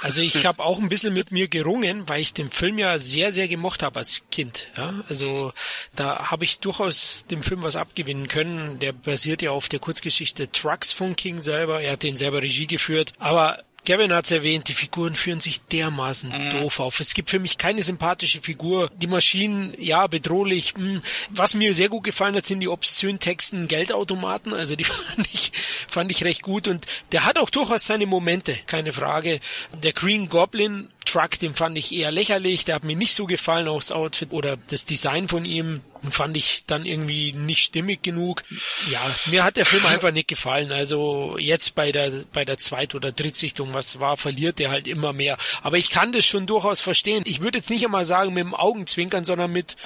Also 0.00 0.22
ich 0.22 0.44
habe 0.44 0.62
auch 0.62 0.80
ein 0.80 0.88
bisschen 0.88 1.14
mit 1.14 1.30
mir 1.30 1.46
gerungen, 1.46 2.08
weil 2.08 2.20
ich 2.20 2.34
den 2.34 2.50
Film 2.50 2.78
ja 2.78 2.98
sehr, 2.98 3.30
sehr 3.30 3.46
gemocht 3.46 3.82
habe 3.82 4.00
als 4.00 4.22
Kind. 4.30 4.66
Ja? 4.76 5.04
Also 5.08 5.52
da 5.94 6.30
habe 6.30 6.44
ich 6.44 6.58
durchaus 6.58 7.24
dem 7.30 7.42
Film 7.42 7.62
was 7.62 7.76
abgewinnen 7.76 8.26
können. 8.26 8.80
Der 8.80 8.92
basiert 8.92 9.40
ja 9.40 9.52
auf 9.52 9.68
der 9.68 9.78
Kurzgeschichte 9.78 10.50
Trucks 10.50 10.92
von 10.92 11.14
King 11.14 11.40
selber. 11.40 11.80
Er 11.80 11.92
hat 11.92 12.02
den 12.02 12.16
selber 12.16 12.42
Regie 12.42 12.66
geführt. 12.66 13.12
Aber 13.18 13.62
Gavin 13.84 14.12
hat 14.12 14.24
es 14.26 14.30
erwähnt, 14.30 14.68
die 14.68 14.74
Figuren 14.74 15.14
führen 15.14 15.40
sich 15.40 15.60
dermaßen 15.62 16.30
Mhm. 16.30 16.50
doof 16.60 16.80
auf. 16.80 17.00
Es 17.00 17.14
gibt 17.14 17.30
für 17.30 17.38
mich 17.38 17.58
keine 17.58 17.82
sympathische 17.82 18.40
Figur. 18.40 18.90
Die 18.96 19.06
Maschinen, 19.06 19.74
ja, 19.78 20.06
bedrohlich. 20.06 20.74
Hm. 20.76 21.02
Was 21.30 21.54
mir 21.54 21.74
sehr 21.74 21.88
gut 21.88 22.04
gefallen 22.04 22.34
hat, 22.34 22.46
sind 22.46 22.60
die 22.60 22.68
obszönen 22.68 23.20
Texten 23.20 23.68
Geldautomaten. 23.68 24.52
Also 24.52 24.76
die 24.76 24.84
fand 24.84 25.26
ich, 25.32 25.52
fand 25.88 26.10
ich 26.10 26.24
recht 26.24 26.42
gut. 26.42 26.68
Und 26.68 26.86
der 27.12 27.24
hat 27.24 27.38
auch 27.38 27.50
durchaus 27.50 27.86
seine 27.86 28.06
Momente, 28.06 28.56
keine 28.66 28.92
Frage. 28.92 29.40
Der 29.82 29.92
Green 29.92 30.28
Goblin 30.28 30.88
Truck, 31.04 31.38
den 31.38 31.52
fand 31.54 31.76
ich 31.76 31.94
eher 31.94 32.10
lächerlich. 32.10 32.64
Der 32.64 32.76
hat 32.76 32.84
mir 32.84 32.96
nicht 32.96 33.14
so 33.14 33.26
gefallen, 33.26 33.68
auch 33.68 33.78
das 33.78 33.92
Outfit 33.92 34.32
oder 34.32 34.56
das 34.68 34.86
Design 34.86 35.28
von 35.28 35.44
ihm. 35.44 35.82
Fand 36.10 36.36
ich 36.36 36.64
dann 36.66 36.86
irgendwie 36.86 37.32
nicht 37.32 37.64
stimmig 37.64 38.02
genug. 38.02 38.42
Ja, 38.90 39.00
mir 39.26 39.44
hat 39.44 39.56
der 39.56 39.66
Film 39.66 39.84
einfach 39.86 40.12
nicht 40.12 40.28
gefallen. 40.28 40.72
Also 40.72 41.36
jetzt 41.38 41.74
bei 41.74 41.92
der 41.92 42.10
bei 42.32 42.44
der 42.44 42.58
Zweit- 42.58 42.94
oder 42.94 43.12
Drittsichtung, 43.12 43.74
was 43.74 44.00
war, 44.00 44.16
verliert 44.16 44.58
der 44.58 44.70
halt 44.70 44.86
immer 44.86 45.12
mehr. 45.12 45.38
Aber 45.62 45.78
ich 45.78 45.90
kann 45.90 46.12
das 46.12 46.24
schon 46.24 46.46
durchaus 46.46 46.80
verstehen. 46.80 47.22
Ich 47.26 47.40
würde 47.40 47.58
jetzt 47.58 47.70
nicht 47.70 47.84
einmal 47.84 48.04
sagen 48.04 48.34
mit 48.34 48.44
dem 48.44 48.54
Augenzwinkern, 48.54 49.24
sondern 49.24 49.52
mit 49.52 49.76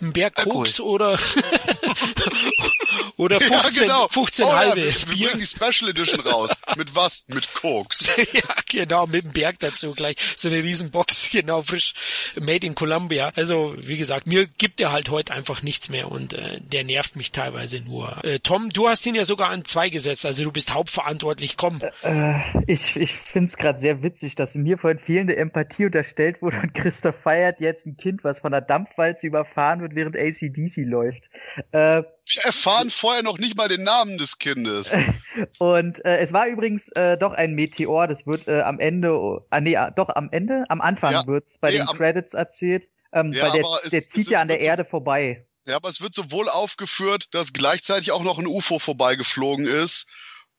einem 0.00 0.12
Berg 0.12 0.34
Koks 0.34 0.80
oder 0.80 1.18
oder 3.16 3.40
15, 3.40 3.72
ja, 3.74 3.80
genau. 3.80 4.08
15 4.08 4.44
oh, 4.44 4.52
halbe. 4.52 4.80
Ja, 4.80 4.86
wir, 4.86 5.18
wir 5.18 5.28
bringen 5.28 5.40
die 5.40 5.46
Special 5.46 5.90
Edition 5.90 6.20
raus. 6.20 6.50
mit 6.76 6.94
was? 6.94 7.24
Mit 7.28 7.52
Koks. 7.54 8.06
ja, 8.32 8.42
genau, 8.66 9.06
mit 9.06 9.24
dem 9.24 9.32
Berg 9.32 9.58
dazu 9.60 9.92
gleich. 9.92 10.16
So 10.36 10.48
eine 10.48 10.62
Riesenbox, 10.62 11.28
genau, 11.32 11.62
frisch 11.62 11.94
made 12.40 12.66
in 12.66 12.74
Columbia. 12.74 13.32
Also, 13.36 13.74
wie 13.78 13.96
gesagt, 13.96 14.26
mir 14.26 14.46
gibt 14.46 14.80
er 14.80 14.92
halt 14.92 15.10
heute 15.10 15.32
einfach 15.32 15.59
nichts 15.62 15.88
mehr 15.88 16.10
und 16.10 16.32
äh, 16.32 16.60
der 16.60 16.84
nervt 16.84 17.16
mich 17.16 17.32
teilweise 17.32 17.80
nur. 17.80 18.24
Äh, 18.24 18.38
Tom, 18.40 18.70
du 18.70 18.88
hast 18.88 19.04
ihn 19.06 19.14
ja 19.14 19.24
sogar 19.24 19.50
an 19.50 19.64
zwei 19.64 19.88
gesetzt, 19.88 20.26
also 20.26 20.44
du 20.44 20.52
bist 20.52 20.74
hauptverantwortlich. 20.74 21.56
Komm. 21.56 21.80
Äh, 22.02 22.40
ich 22.66 22.96
ich 22.96 23.12
finde 23.12 23.48
es 23.48 23.56
gerade 23.56 23.78
sehr 23.78 24.02
witzig, 24.02 24.34
dass 24.34 24.54
mir 24.54 24.78
vorhin 24.78 24.98
fehlende 24.98 25.36
Empathie 25.36 25.86
unterstellt 25.86 26.42
wurde 26.42 26.58
und 26.62 26.74
Christoph 26.74 27.16
feiert 27.16 27.60
jetzt 27.60 27.86
ein 27.86 27.96
Kind, 27.96 28.24
was 28.24 28.40
von 28.40 28.52
der 28.52 28.60
Dampfwalze 28.60 29.26
überfahren 29.26 29.80
wird, 29.80 29.94
während 29.94 30.16
ACDC 30.16 30.84
läuft. 30.86 31.28
Äh, 31.72 32.02
wir 32.32 32.44
erfahren 32.44 32.90
vorher 32.90 33.22
noch 33.22 33.38
nicht 33.38 33.56
mal 33.56 33.68
den 33.68 33.82
Namen 33.82 34.18
des 34.18 34.38
Kindes. 34.38 34.94
Und 35.58 36.04
äh, 36.04 36.18
es 36.18 36.32
war 36.32 36.46
übrigens 36.46 36.88
äh, 36.90 37.16
doch 37.16 37.32
ein 37.32 37.54
Meteor, 37.54 38.06
das 38.06 38.26
wird 38.26 38.46
äh, 38.46 38.60
am 38.60 38.78
Ende, 38.78 39.40
ah, 39.50 39.60
nee, 39.60 39.76
ah, 39.76 39.90
doch 39.90 40.08
am 40.10 40.28
Ende, 40.30 40.64
am 40.68 40.80
Anfang 40.80 41.12
ja, 41.12 41.26
wird's 41.26 41.58
bei 41.58 41.70
nee, 41.70 41.78
den 41.78 41.88
am, 41.88 41.96
Credits 41.96 42.34
erzählt, 42.34 42.88
ähm, 43.12 43.32
ja, 43.32 43.44
weil 43.44 43.52
der, 43.52 43.64
es, 43.84 43.90
der 43.90 44.00
zieht 44.02 44.26
es, 44.26 44.30
ja 44.30 44.40
an 44.40 44.48
der 44.48 44.60
Erde 44.60 44.84
vorbei. 44.84 45.46
Ja, 45.70 45.76
aber 45.76 45.88
es 45.88 46.00
wird 46.00 46.14
sowohl 46.14 46.48
aufgeführt, 46.48 47.28
dass 47.30 47.52
gleichzeitig 47.52 48.10
auch 48.10 48.24
noch 48.24 48.38
ein 48.38 48.46
UFO 48.48 48.80
vorbeigeflogen 48.80 49.66
ist 49.68 50.06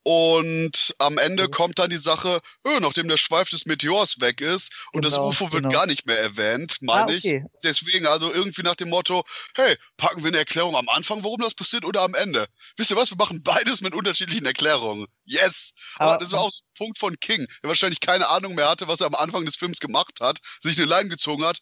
und 0.03 0.95
am 0.99 1.17
Ende 1.17 1.47
mhm. 1.47 1.51
kommt 1.51 1.79
dann 1.79 1.89
die 1.89 1.97
Sache, 1.97 2.41
öh, 2.65 2.79
nachdem 2.79 3.09
der 3.09 3.17
Schweif 3.17 3.49
des 3.49 3.65
Meteors 3.65 4.21
weg 4.21 4.39
ist 4.39 4.71
und 4.93 5.01
genau, 5.01 5.15
das 5.15 5.17
UFO 5.19 5.51
wird 5.51 5.63
genau. 5.63 5.75
gar 5.75 5.85
nicht 5.85 6.05
mehr 6.05 6.17
erwähnt, 6.17 6.77
meine 6.79 7.11
ah, 7.11 7.15
okay. 7.17 7.43
ich. 7.45 7.61
Deswegen 7.61 8.07
also 8.07 8.33
irgendwie 8.33 8.63
nach 8.63 8.75
dem 8.75 8.89
Motto, 8.89 9.25
hey, 9.55 9.75
packen 9.97 10.23
wir 10.23 10.29
eine 10.29 10.37
Erklärung 10.37 10.77
am 10.77 10.87
Anfang, 10.87 11.25
warum 11.25 11.41
das 11.41 11.53
passiert 11.53 11.83
oder 11.83 12.01
am 12.01 12.15
Ende. 12.15 12.47
Wisst 12.77 12.89
ihr 12.89 12.95
was, 12.95 13.11
wir 13.11 13.17
machen 13.17 13.43
beides 13.43 13.81
mit 13.81 13.93
unterschiedlichen 13.93 14.45
Erklärungen. 14.45 15.07
Yes! 15.25 15.73
Aber, 15.95 16.11
Aber 16.11 16.19
das 16.19 16.31
war 16.31 16.39
auch 16.39 16.51
so 16.51 16.61
ein 16.63 16.77
Punkt 16.77 16.99
von 16.99 17.19
King, 17.19 17.47
der 17.61 17.67
wahrscheinlich 17.67 17.99
keine 17.99 18.29
Ahnung 18.29 18.55
mehr 18.55 18.69
hatte, 18.69 18.87
was 18.87 19.01
er 19.01 19.07
am 19.07 19.15
Anfang 19.15 19.45
des 19.45 19.57
Films 19.57 19.79
gemacht 19.79 20.21
hat, 20.21 20.39
sich 20.61 20.77
eine 20.77 20.87
Leine 20.87 21.09
gezogen 21.09 21.45
hat. 21.45 21.59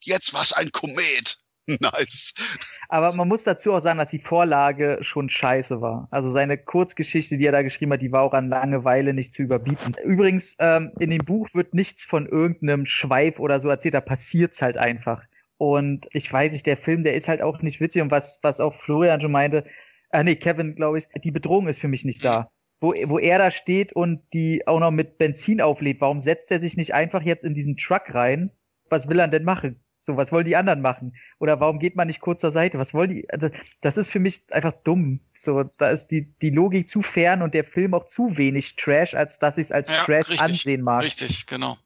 Jetzt 0.00 0.32
war 0.32 0.44
es 0.44 0.52
ein 0.52 0.70
Komet. 0.70 1.38
nice. 1.80 2.32
Aber 2.88 3.12
man 3.12 3.28
muss 3.28 3.44
dazu 3.44 3.72
auch 3.74 3.82
sagen, 3.82 3.98
dass 3.98 4.10
die 4.10 4.18
Vorlage 4.18 4.98
schon 5.02 5.28
scheiße 5.28 5.80
war. 5.80 6.08
Also 6.10 6.30
seine 6.30 6.56
Kurzgeschichte, 6.56 7.36
die 7.36 7.44
er 7.44 7.52
da 7.52 7.62
geschrieben 7.62 7.92
hat, 7.92 8.02
die 8.02 8.12
war 8.12 8.22
auch 8.22 8.32
an 8.32 8.48
Langeweile 8.48 9.12
nicht 9.12 9.34
zu 9.34 9.42
überbieten. 9.42 9.94
Übrigens, 10.02 10.56
ähm, 10.58 10.92
in 10.98 11.10
dem 11.10 11.24
Buch 11.24 11.48
wird 11.52 11.74
nichts 11.74 12.04
von 12.04 12.26
irgendeinem 12.26 12.86
Schweif 12.86 13.38
oder 13.38 13.60
so 13.60 13.68
erzählt, 13.68 13.94
da 13.94 14.00
passiert's 14.00 14.62
halt 14.62 14.78
einfach. 14.78 15.22
Und 15.58 16.08
ich 16.12 16.32
weiß 16.32 16.52
nicht, 16.52 16.66
der 16.66 16.76
Film, 16.76 17.04
der 17.04 17.14
ist 17.14 17.28
halt 17.28 17.42
auch 17.42 17.60
nicht 17.62 17.80
witzig 17.80 18.00
und 18.00 18.10
was, 18.10 18.38
was 18.42 18.60
auch 18.60 18.74
Florian 18.74 19.20
schon 19.20 19.32
meinte, 19.32 19.64
ah 20.10 20.22
nee, 20.22 20.36
Kevin, 20.36 20.74
glaube 20.74 20.98
ich, 20.98 21.08
die 21.22 21.32
Bedrohung 21.32 21.68
ist 21.68 21.80
für 21.80 21.88
mich 21.88 22.04
nicht 22.04 22.24
da. 22.24 22.50
Wo, 22.80 22.94
wo 23.06 23.18
er 23.18 23.38
da 23.38 23.50
steht 23.50 23.92
und 23.92 24.22
die 24.32 24.66
auch 24.68 24.78
noch 24.78 24.92
mit 24.92 25.18
Benzin 25.18 25.60
auflädt, 25.60 26.00
warum 26.00 26.20
setzt 26.20 26.50
er 26.52 26.60
sich 26.60 26.76
nicht 26.76 26.94
einfach 26.94 27.22
jetzt 27.22 27.42
in 27.42 27.54
diesen 27.54 27.76
Truck 27.76 28.14
rein? 28.14 28.52
Was 28.88 29.08
will 29.08 29.18
er 29.18 29.28
denn 29.28 29.44
machen? 29.44 29.80
So, 30.08 30.16
was 30.16 30.32
wollen 30.32 30.46
die 30.46 30.56
anderen 30.56 30.80
machen? 30.80 31.14
Oder 31.38 31.60
warum 31.60 31.78
geht 31.78 31.94
man 31.94 32.06
nicht 32.06 32.20
kurz 32.20 32.40
zur 32.40 32.50
Seite? 32.50 32.78
Was 32.78 32.94
wollen 32.94 33.10
die? 33.10 33.28
Also, 33.28 33.50
das 33.82 33.98
ist 33.98 34.10
für 34.10 34.20
mich 34.20 34.40
einfach 34.50 34.72
dumm. 34.72 35.20
So, 35.34 35.64
da 35.76 35.90
ist 35.90 36.06
die, 36.06 36.32
die 36.40 36.48
Logik 36.48 36.88
zu 36.88 37.02
fern 37.02 37.42
und 37.42 37.52
der 37.52 37.64
Film 37.64 37.92
auch 37.92 38.06
zu 38.06 38.38
wenig 38.38 38.76
Trash, 38.76 39.12
als 39.12 39.38
dass 39.38 39.58
ich 39.58 39.64
es 39.64 39.72
als 39.72 39.90
ja, 39.90 40.02
Trash 40.04 40.30
richtig, 40.30 40.40
ansehen 40.40 40.80
mag. 40.80 41.02
Richtig, 41.02 41.46
genau. 41.46 41.76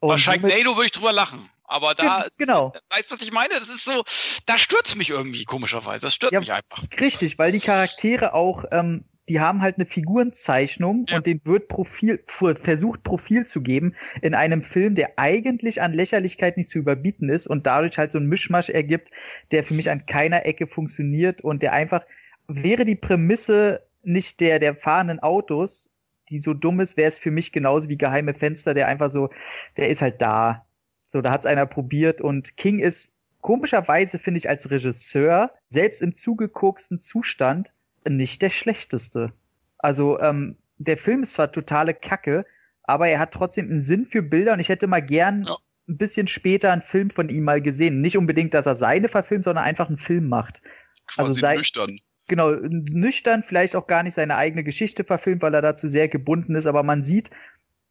Und 0.00 0.10
Bei 0.10 0.18
Sharknado 0.18 0.76
würde 0.76 0.86
ich 0.86 0.92
drüber 0.92 1.14
lachen. 1.14 1.48
Aber 1.64 1.94
da, 1.94 2.26
genau. 2.36 2.72
Ist, 2.74 2.84
weißt 2.90 3.10
du, 3.10 3.14
was 3.14 3.22
ich 3.22 3.32
meine? 3.32 3.54
Das 3.54 3.70
ist 3.70 3.86
so, 3.86 4.04
da 4.44 4.58
stört 4.58 4.94
mich 4.96 5.08
irgendwie 5.08 5.44
komischerweise. 5.44 6.04
Das 6.04 6.14
stört 6.14 6.32
ja, 6.32 6.40
mich 6.40 6.52
einfach. 6.52 6.84
Richtig, 7.00 7.38
weil 7.38 7.50
die 7.50 7.60
Charaktere 7.60 8.34
auch 8.34 8.64
ähm, 8.72 9.06
die 9.30 9.38
haben 9.38 9.62
halt 9.62 9.76
eine 9.76 9.86
Figurenzeichnung 9.86 11.06
ja. 11.08 11.16
und 11.16 11.26
den 11.26 11.40
wird 11.44 11.68
Profil, 11.68 12.20
versucht 12.26 13.04
Profil 13.04 13.46
zu 13.46 13.60
geben 13.62 13.94
in 14.22 14.34
einem 14.34 14.64
Film, 14.64 14.96
der 14.96 15.20
eigentlich 15.20 15.80
an 15.80 15.92
Lächerlichkeit 15.92 16.56
nicht 16.56 16.68
zu 16.68 16.80
überbieten 16.80 17.28
ist 17.28 17.46
und 17.46 17.64
dadurch 17.64 17.96
halt 17.96 18.10
so 18.10 18.18
ein 18.18 18.26
Mischmasch 18.26 18.70
ergibt, 18.70 19.12
der 19.52 19.62
für 19.62 19.74
mich 19.74 19.88
an 19.88 20.04
keiner 20.04 20.46
Ecke 20.46 20.66
funktioniert 20.66 21.42
und 21.42 21.62
der 21.62 21.72
einfach, 21.74 22.04
wäre 22.48 22.84
die 22.84 22.96
Prämisse 22.96 23.86
nicht 24.02 24.40
der, 24.40 24.58
der 24.58 24.74
fahrenden 24.74 25.20
Autos, 25.20 25.92
die 26.28 26.40
so 26.40 26.52
dumm 26.52 26.80
ist, 26.80 26.96
wäre 26.96 27.08
es 27.08 27.20
für 27.20 27.30
mich 27.30 27.52
genauso 27.52 27.88
wie 27.88 27.98
geheime 27.98 28.34
Fenster, 28.34 28.74
der 28.74 28.88
einfach 28.88 29.12
so, 29.12 29.30
der 29.76 29.90
ist 29.90 30.02
halt 30.02 30.20
da. 30.20 30.66
So, 31.06 31.20
da 31.20 31.30
hat 31.30 31.42
es 31.42 31.46
einer 31.46 31.66
probiert 31.66 32.20
und 32.20 32.56
King 32.56 32.80
ist 32.80 33.12
komischerweise, 33.42 34.18
finde 34.18 34.38
ich, 34.38 34.48
als 34.48 34.72
Regisseur, 34.72 35.52
selbst 35.68 36.02
im 36.02 36.16
zugekoksten 36.16 36.98
Zustand, 36.98 37.72
nicht 38.08 38.42
der 38.42 38.50
schlechteste. 38.50 39.32
Also 39.78 40.18
ähm, 40.20 40.56
der 40.78 40.96
Film 40.96 41.22
ist 41.22 41.34
zwar 41.34 41.52
totale 41.52 41.94
Kacke, 41.94 42.46
aber 42.82 43.08
er 43.08 43.18
hat 43.18 43.32
trotzdem 43.32 43.70
einen 43.70 43.82
Sinn 43.82 44.06
für 44.06 44.22
Bilder 44.22 44.54
und 44.54 44.60
ich 44.60 44.68
hätte 44.68 44.86
mal 44.86 45.00
gern 45.00 45.44
ja. 45.44 45.56
ein 45.88 45.98
bisschen 45.98 46.26
später 46.26 46.72
einen 46.72 46.82
Film 46.82 47.10
von 47.10 47.28
ihm 47.28 47.44
mal 47.44 47.60
gesehen. 47.60 48.00
Nicht 48.00 48.16
unbedingt, 48.16 48.54
dass 48.54 48.66
er 48.66 48.76
seine 48.76 49.08
verfilmt, 49.08 49.44
sondern 49.44 49.64
einfach 49.64 49.88
einen 49.88 49.98
Film 49.98 50.28
macht. 50.28 50.62
Quasi 51.06 51.28
also 51.28 51.40
sei, 51.40 51.56
nüchtern. 51.56 52.00
Genau, 52.28 52.52
nüchtern, 52.52 53.42
vielleicht 53.42 53.74
auch 53.74 53.86
gar 53.86 54.02
nicht 54.02 54.14
seine 54.14 54.36
eigene 54.36 54.62
Geschichte 54.62 55.04
verfilmt, 55.04 55.42
weil 55.42 55.54
er 55.54 55.62
dazu 55.62 55.88
sehr 55.88 56.08
gebunden 56.08 56.54
ist, 56.54 56.66
aber 56.66 56.82
man 56.82 57.02
sieht, 57.02 57.30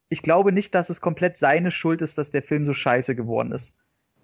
ich 0.07 0.21
glaube 0.21 0.51
nicht, 0.51 0.73
dass 0.73 0.89
es 0.89 1.01
komplett 1.01 1.37
seine 1.37 1.71
Schuld 1.71 2.01
ist, 2.01 2.17
dass 2.17 2.31
der 2.31 2.41
Film 2.41 2.65
so 2.65 2.73
scheiße 2.73 3.15
geworden 3.15 3.51
ist. 3.51 3.75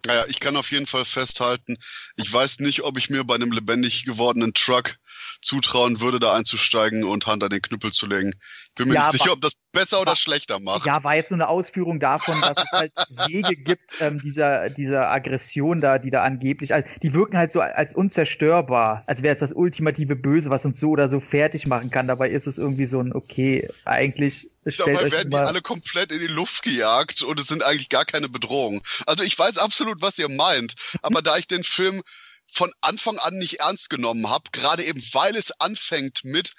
Naja, 0.06 0.26
ich 0.28 0.40
kann 0.40 0.56
auf 0.56 0.72
jeden 0.72 0.88
Fall 0.88 1.06
festhalten, 1.06 1.78
ich 2.16 2.32
weiß 2.32 2.60
nicht, 2.60 2.84
ob 2.84 2.98
ich 2.98 3.10
mir 3.10 3.24
bei 3.24 3.36
einem 3.36 3.52
lebendig 3.52 4.06
gewordenen 4.06 4.54
Truck 4.54 4.98
zutrauen 5.42 6.00
würde, 6.00 6.20
da 6.20 6.34
einzusteigen 6.34 7.04
und 7.04 7.28
Hand 7.28 7.44
an 7.44 7.50
den 7.50 7.62
Knüppel 7.62 7.92
zu 7.92 8.08
legen. 8.08 8.34
Bin 8.76 8.90
mir 8.90 8.96
ja, 8.96 9.02
nicht 9.02 9.12
sicher, 9.12 9.32
ob 9.32 9.42
das 9.42 9.54
besser 9.72 10.02
oder 10.02 10.16
schlechter 10.16 10.60
macht. 10.60 10.86
Ja, 10.86 11.04
war 11.04 11.16
jetzt 11.16 11.32
nur 11.32 11.38
eine 11.40 11.48
Ausführung 11.48 12.00
davon, 12.00 12.40
dass 12.42 12.58
es 12.58 12.72
halt 12.72 12.94
Wege 13.28 13.56
gibt, 13.56 13.92
ähm, 14.00 14.20
dieser, 14.20 14.70
dieser 14.70 15.12
Aggression 15.12 15.82
da, 15.82 16.00
die 16.00 16.10
da 16.10 16.24
angeblich, 16.24 16.74
also 16.74 16.90
die 17.04 17.14
wirken 17.14 17.38
halt 17.38 17.52
so 17.52 17.62
als 17.62 17.94
unzerstörbar, 17.94 19.04
als 19.08 19.22
wäre 19.22 19.34
es 19.34 19.40
das 19.40 19.54
ultimative 19.54 20.16
Böse, 20.16 20.50
was 20.50 20.66
uns 20.66 20.80
so 20.80 20.90
oder 20.90 21.10
so 21.10 21.20
fertig 21.20 21.68
machen 21.68 21.92
kann. 21.92 22.08
Dabei 22.08 22.30
ist 22.30 22.48
es 22.48 22.58
irgendwie 22.58 22.86
so 22.86 23.00
ein, 23.00 23.14
okay, 23.14 23.70
eigentlich 23.84 24.50
stellt 24.68 24.98
Dabei 24.98 25.12
werden 25.12 25.30
die 25.30 25.38
alle 25.38 25.62
komplett 25.62 26.12
in 26.12 26.20
die 26.20 26.28
Luft 26.28 26.64
gejagt 26.64 27.24
und 27.24 27.40
es 27.40 27.48
sind 27.48 27.64
eigentlich 27.64 27.90
gar 27.90 28.06
keine 28.06 28.30
Bedrohungen. 28.30 28.82
Also 29.06 29.24
ich 29.24 29.38
weiß 29.38 29.58
absolut, 29.58 30.02
was 30.02 30.18
ihr 30.18 30.30
meint, 30.30 30.74
aber 31.02 31.22
da 31.22 31.38
ich 31.38 31.48
den 31.48 31.64
Film 31.64 32.02
von 32.52 32.72
Anfang 32.82 33.18
an 33.20 33.38
nicht 33.38 33.60
ernst 33.60 33.90
genommen 33.90 34.30
habe, 34.30 34.50
gerade 34.52 34.84
eben 34.84 35.02
weil 35.14 35.36
es 35.36 35.52
anfängt 35.60 36.24
mit, 36.24 36.54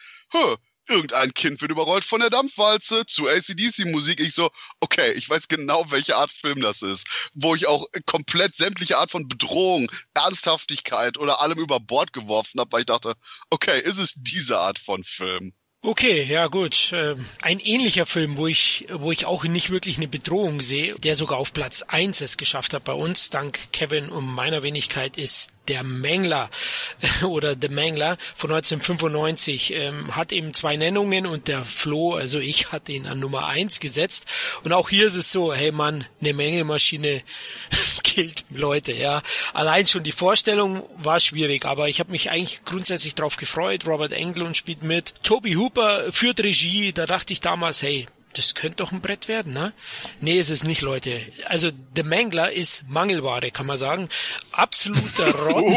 irgendein 0.89 1.34
Kind 1.34 1.60
wird 1.60 1.70
überrollt 1.70 2.05
von 2.05 2.20
der 2.20 2.31
Dampfwalze 2.31 3.06
zu 3.06 3.28
ACDC-Musik. 3.28 4.20
Ich 4.20 4.34
so, 4.34 4.50
okay, 4.81 5.12
ich 5.12 5.28
weiß 5.28 5.48
genau, 5.48 5.90
welche 5.90 6.16
Art 6.16 6.32
Film 6.32 6.60
das 6.60 6.82
ist. 6.82 7.31
Wo 7.34 7.55
ich 7.55 7.66
auch 7.66 7.86
komplett 8.06 8.56
sämtliche 8.56 8.98
Art 8.98 9.10
von 9.10 9.28
Bedrohung, 9.28 9.90
Ernsthaftigkeit 10.15 11.18
oder 11.18 11.40
allem 11.40 11.58
über 11.58 11.81
Bord 11.81 12.12
geworfen 12.12 12.60
habe, 12.60 12.73
weil 12.73 12.81
ich 12.81 12.86
dachte, 12.86 13.15
okay, 13.50 13.81
ist 13.81 13.98
es 13.98 14.15
diese 14.16 14.58
Art 14.58 14.78
von 14.78 15.05
Film? 15.05 15.52
Okay, 15.82 16.24
ja 16.24 16.48
gut. 16.48 16.90
Ähm, 16.92 17.26
ein 17.42 17.60
ähnlicher 17.60 18.06
Film, 18.06 18.36
wo 18.36 18.48
ich, 18.48 18.86
wo 18.92 19.12
ich 19.12 19.26
auch 19.26 19.44
nicht 19.44 19.70
wirklich 19.70 19.98
eine 19.98 20.08
Bedrohung 20.08 20.60
sehe, 20.60 20.97
der 20.97 21.15
sogar 21.15 21.39
auf 21.39 21.52
Platz 21.52 21.82
eins 21.82 22.20
es 22.20 22.36
geschafft 22.36 22.74
hat 22.74 22.82
bei 22.84 22.92
uns, 22.92 23.31
dank 23.31 23.60
Kevin 23.73 24.08
und 24.08 24.26
meiner 24.26 24.65
Wenigkeit, 24.65 25.16
ist 25.16 25.52
der 25.68 25.82
Mengler 25.82 26.50
oder 27.22 27.54
The 27.60 27.68
Mengler 27.68 28.16
von 28.34 28.50
1995 28.50 29.74
ähm, 29.74 30.16
hat 30.16 30.32
eben 30.32 30.54
zwei 30.54 30.76
Nennungen 30.76 31.26
und 31.26 31.48
der 31.48 31.64
Flo, 31.64 32.14
also 32.14 32.38
ich, 32.38 32.72
hatte 32.72 32.92
ihn 32.92 33.06
an 33.06 33.20
Nummer 33.20 33.46
eins 33.46 33.80
gesetzt. 33.80 34.26
Und 34.64 34.72
auch 34.72 34.88
hier 34.88 35.06
ist 35.06 35.14
es 35.14 35.32
so, 35.32 35.52
hey 35.52 35.72
Mann, 35.72 36.04
eine 36.20 36.34
Menge 36.34 36.64
Maschine 36.64 37.22
killt 38.02 38.44
Leute, 38.50 38.92
ja. 38.92 39.22
Allein 39.52 39.86
schon 39.86 40.04
die 40.04 40.12
Vorstellung 40.12 40.82
war 40.96 41.20
schwierig, 41.20 41.64
aber 41.64 41.88
ich 41.88 42.00
habe 42.00 42.12
mich 42.12 42.30
eigentlich 42.30 42.64
grundsätzlich 42.64 43.14
drauf 43.14 43.36
gefreut. 43.36 43.86
Robert 43.86 44.12
Englund 44.12 44.56
spielt 44.56 44.82
mit. 44.82 45.14
Toby 45.22 45.54
Hooper 45.54 46.12
führt 46.12 46.40
Regie, 46.40 46.92
da 46.92 47.06
dachte 47.06 47.32
ich 47.32 47.40
damals, 47.40 47.82
hey, 47.82 48.06
das 48.36 48.55
könnte 48.55 48.76
doch 48.76 48.92
ein 48.92 49.00
Brett 49.00 49.28
werden, 49.28 49.52
ne? 49.52 49.73
Nee, 50.20 50.39
ist 50.39 50.50
es 50.50 50.62
nicht, 50.65 50.82
Leute. 50.82 51.20
Also 51.47 51.70
The 51.94 52.02
Mangler 52.02 52.52
ist 52.52 52.84
Mangelware, 52.89 53.50
kann 53.50 53.66
man 53.66 53.78
sagen. 53.78 54.08
Absoluter 54.52 55.31
Rotz. 55.34 55.74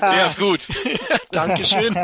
Der 0.00 0.26
ist 0.26 0.38
gut. 0.38 0.60
Dankeschön. 1.32 1.94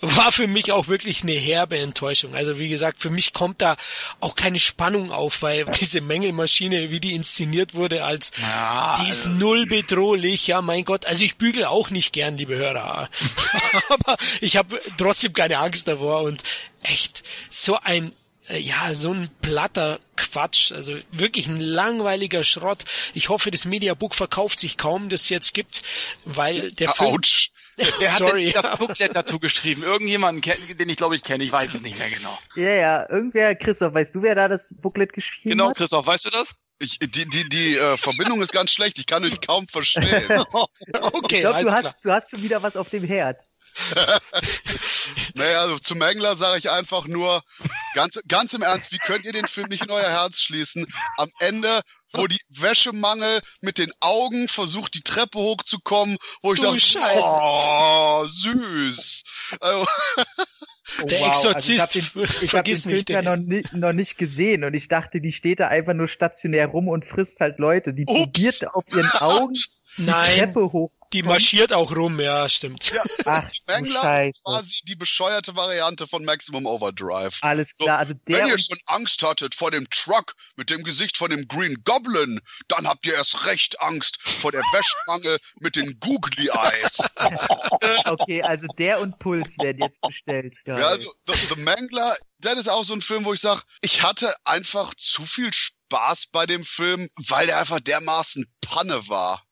War 0.00 0.32
für 0.32 0.46
mich 0.46 0.72
auch 0.72 0.88
wirklich 0.88 1.22
eine 1.22 1.32
herbe 1.32 1.78
Enttäuschung. 1.78 2.34
Also 2.34 2.58
wie 2.58 2.68
gesagt, 2.68 3.00
für 3.00 3.10
mich 3.10 3.32
kommt 3.32 3.60
da 3.60 3.76
auch 4.20 4.34
keine 4.34 4.60
Spannung 4.60 5.10
auf, 5.10 5.42
weil 5.42 5.64
diese 5.80 6.00
Mängelmaschine, 6.00 6.90
wie 6.90 7.00
die 7.00 7.14
inszeniert 7.14 7.74
wurde, 7.74 8.04
als 8.04 8.30
Ja, 8.40 8.98
die 9.02 9.08
ist 9.10 9.26
also- 9.26 9.30
null 9.38 9.66
bedrohlich. 9.66 10.46
Ja, 10.46 10.62
mein 10.62 10.84
Gott. 10.84 11.06
Also 11.06 11.24
ich 11.24 11.36
bügel 11.36 11.64
auch 11.64 11.90
nicht 11.90 12.12
gern, 12.12 12.38
liebe 12.38 12.56
Hörer. 12.56 13.08
Aber 13.88 14.16
ich 14.40 14.56
habe 14.56 14.80
trotzdem 14.98 15.32
keine 15.32 15.58
Angst 15.58 15.88
davor 15.88 16.22
und 16.22 16.42
echt 16.82 17.24
so 17.50 17.78
ein 17.80 18.12
ja, 18.48 18.94
so 18.94 19.12
ein 19.12 19.30
platter 19.42 19.98
Quatsch, 20.16 20.72
also 20.72 20.96
wirklich 21.12 21.48
ein 21.48 21.60
langweiliger 21.60 22.44
Schrott. 22.44 22.84
Ich 23.14 23.28
hoffe, 23.28 23.50
das 23.50 23.64
Mediabook 23.64 24.14
verkauft 24.14 24.58
sich 24.60 24.76
kaum, 24.76 25.08
das 25.08 25.22
es 25.22 25.28
jetzt 25.30 25.54
gibt, 25.54 25.82
weil 26.24 26.70
der 26.72 26.90
Film, 26.90 27.10
Autsch. 27.10 27.50
Der 28.00 28.10
hat 28.10 28.18
Sorry. 28.18 28.52
das 28.52 28.78
Booklet 28.78 29.14
dazu 29.14 29.38
geschrieben. 29.38 29.82
Irgendjemanden, 29.82 30.40
kennt, 30.40 30.80
den 30.80 30.88
ich 30.88 30.96
glaube 30.96 31.14
ich 31.14 31.22
kenne. 31.22 31.44
Ich 31.44 31.52
weiß 31.52 31.74
es 31.74 31.82
nicht 31.82 31.98
mehr 31.98 32.08
genau. 32.08 32.38
Ja, 32.54 32.70
ja, 32.70 33.10
irgendwer, 33.10 33.54
Christoph, 33.54 33.92
weißt 33.92 34.14
du, 34.14 34.22
wer 34.22 34.34
da 34.34 34.48
das 34.48 34.74
Booklet 34.80 35.12
geschrieben 35.12 35.50
Genau, 35.50 35.68
hat? 35.68 35.76
Christoph, 35.76 36.06
weißt 36.06 36.24
du 36.24 36.30
das? 36.30 36.54
Ich, 36.78 36.98
die 36.98 37.08
die, 37.28 37.48
die 37.48 37.76
äh, 37.76 37.96
Verbindung 37.98 38.40
ist 38.40 38.52
ganz 38.52 38.70
schlecht. 38.70 38.98
Ich 38.98 39.06
kann 39.06 39.24
euch 39.24 39.40
kaum 39.42 39.68
verstehen. 39.68 40.30
okay, 40.50 41.36
ich 41.36 41.40
glaube, 41.40 41.54
alles 41.54 41.74
du 41.74 41.80
klar. 41.80 41.92
hast, 41.92 42.04
du 42.04 42.12
hast 42.12 42.30
schon 42.30 42.42
wieder 42.42 42.62
was 42.62 42.76
auf 42.76 42.88
dem 42.88 43.04
Herd. 43.04 43.42
Naja, 45.34 45.60
also 45.60 45.78
zum 45.78 45.98
Mengler 45.98 46.34
sage 46.36 46.58
ich 46.58 46.70
einfach 46.70 47.06
nur, 47.06 47.42
ganz, 47.94 48.18
ganz 48.26 48.54
im 48.54 48.62
Ernst, 48.62 48.90
wie 48.92 48.98
könnt 48.98 49.26
ihr 49.26 49.32
den 49.32 49.46
Film 49.46 49.68
nicht 49.68 49.82
in 49.84 49.90
euer 49.90 50.08
Herz 50.08 50.38
schließen? 50.38 50.86
Am 51.18 51.30
Ende, 51.40 51.82
wo 52.12 52.26
die 52.26 52.40
Wäschemangel 52.48 53.42
mit 53.60 53.78
den 53.78 53.92
Augen 54.00 54.48
versucht, 54.48 54.94
die 54.94 55.02
Treppe 55.02 55.38
hochzukommen, 55.38 56.16
wo 56.42 56.54
ich 56.54 56.60
Du 56.60 56.66
dachte, 56.66 56.80
Scheiße. 56.80 57.20
oh, 57.22 58.24
süß. 58.26 59.22
Also, 59.60 59.86
Oh, 61.02 61.06
Der 61.06 61.20
wow. 61.20 61.28
Exorzist, 61.28 61.80
Also 61.80 61.98
ich 61.98 62.14
habe 62.14 62.22
den, 62.24 62.44
ich 62.44 62.54
hab 62.54 62.64
den 62.64 62.76
Film 62.76 63.04
ja 63.08 63.22
noch, 63.22 63.36
ni 63.36 63.64
noch 63.72 63.92
nicht 63.92 64.18
gesehen 64.18 64.62
und 64.62 64.72
ich 64.74 64.86
dachte, 64.88 65.20
die 65.20 65.32
steht 65.32 65.58
da 65.60 65.66
einfach 65.66 65.94
nur 65.94 66.06
stationär 66.08 66.68
rum 66.68 66.86
und 66.88 67.04
frisst 67.04 67.40
halt 67.40 67.58
Leute. 67.58 67.92
Die 67.92 68.06
Ups. 68.06 68.14
probiert 68.20 68.74
auf 68.74 68.84
ihren 68.92 69.10
Augen 69.10 69.54
die 69.98 70.02
Nein, 70.04 70.38
Treppe 70.38 70.72
hoch. 70.72 70.92
Die 71.12 71.22
marschiert 71.22 71.72
auch 71.72 71.94
rum, 71.94 72.20
ja, 72.20 72.48
stimmt. 72.48 72.92
Ach, 73.24 73.50
du 73.50 73.72
Mengler 73.72 74.00
Scheiße. 74.00 74.30
ist 74.30 74.44
quasi 74.44 74.80
die 74.86 74.96
bescheuerte 74.96 75.56
Variante 75.56 76.06
von 76.06 76.24
Maximum 76.24 76.66
Overdrive. 76.66 77.38
Alles 77.42 77.70
So, 77.78 77.84
klar, 77.84 77.98
also 77.98 78.14
der 78.28 78.38
Wenn 78.38 78.46
ihr 78.48 78.58
schon 78.58 78.78
Angst 78.86 79.22
hattet 79.22 79.54
vor 79.54 79.70
dem 79.70 79.88
Truck 79.90 80.34
mit 80.56 80.70
dem 80.70 80.82
Gesicht 80.84 81.16
von 81.16 81.30
dem 81.30 81.46
Green 81.48 81.82
Goblin, 81.84 82.40
dann 82.68 82.86
habt 82.86 83.06
ihr 83.06 83.14
erst 83.14 83.46
recht 83.46 83.80
Angst 83.80 84.18
vor 84.22 84.52
der 84.52 84.62
Wäschmangel 84.72 85.38
mit 85.60 85.76
den 85.76 85.98
Googly 86.00 86.48
Eyes. 86.52 86.98
Okay, 88.06 88.42
also 88.42 88.66
der 88.78 89.00
und 89.00 89.18
Puls 89.18 89.56
werden 89.58 89.82
jetzt 89.82 90.00
bestellt. 90.00 90.56
Geil. 90.64 90.78
Ja, 90.78 90.88
also 90.88 91.12
The, 91.26 91.34
The 91.54 91.60
Mangler, 91.60 92.16
das 92.38 92.58
ist 92.60 92.68
auch 92.68 92.84
so 92.84 92.94
ein 92.94 93.02
Film, 93.02 93.24
wo 93.24 93.32
ich 93.32 93.40
sage, 93.40 93.62
ich 93.80 94.02
hatte 94.02 94.34
einfach 94.44 94.94
zu 94.94 95.24
viel 95.24 95.52
Spaß 95.52 96.28
bei 96.28 96.46
dem 96.46 96.64
Film, 96.64 97.08
weil 97.16 97.46
der 97.46 97.58
einfach 97.58 97.80
dermaßen 97.80 98.46
Panne 98.60 99.08
war. 99.08 99.45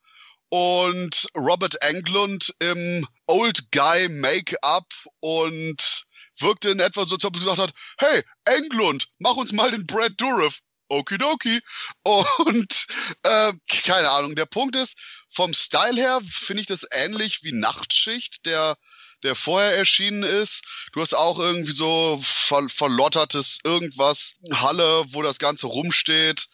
Und 0.57 1.27
Robert 1.35 1.75
Englund 1.81 2.55
im 2.59 3.05
Old 3.27 3.73
Guy 3.73 4.07
Make-up 4.07 4.85
und 5.19 6.05
wirkte 6.39 6.69
in 6.69 6.79
etwa 6.79 7.03
so, 7.03 7.15
als 7.15 7.25
ob 7.25 7.35
er 7.35 7.39
gesagt 7.41 7.57
hat, 7.57 7.73
hey, 7.97 8.23
Englund, 8.45 9.09
mach 9.19 9.35
uns 9.35 9.51
mal 9.51 9.71
den 9.71 9.85
Brad 9.85 10.13
Dourif. 10.15 10.61
Okidoki. 10.87 11.59
Und 12.03 12.87
äh, 13.23 13.51
keine 13.67 14.09
Ahnung. 14.11 14.37
Der 14.37 14.45
Punkt 14.45 14.77
ist, 14.77 14.97
vom 15.29 15.53
Style 15.53 15.99
her 15.99 16.21
finde 16.25 16.61
ich 16.61 16.67
das 16.67 16.87
ähnlich 16.89 17.43
wie 17.43 17.51
Nachtschicht, 17.51 18.45
der 18.45 18.77
der 19.23 19.35
vorher 19.35 19.75
erschienen 19.75 20.23
ist. 20.23 20.63
Du 20.93 21.01
hast 21.01 21.15
auch 21.15 21.39
irgendwie 21.39 21.71
so 21.71 22.19
ver 22.23 22.69
verlottertes 22.69 23.59
irgendwas, 23.63 24.35
Halle, 24.53 25.03
wo 25.07 25.21
das 25.21 25.39
Ganze 25.39 25.67
rumsteht. 25.67 26.47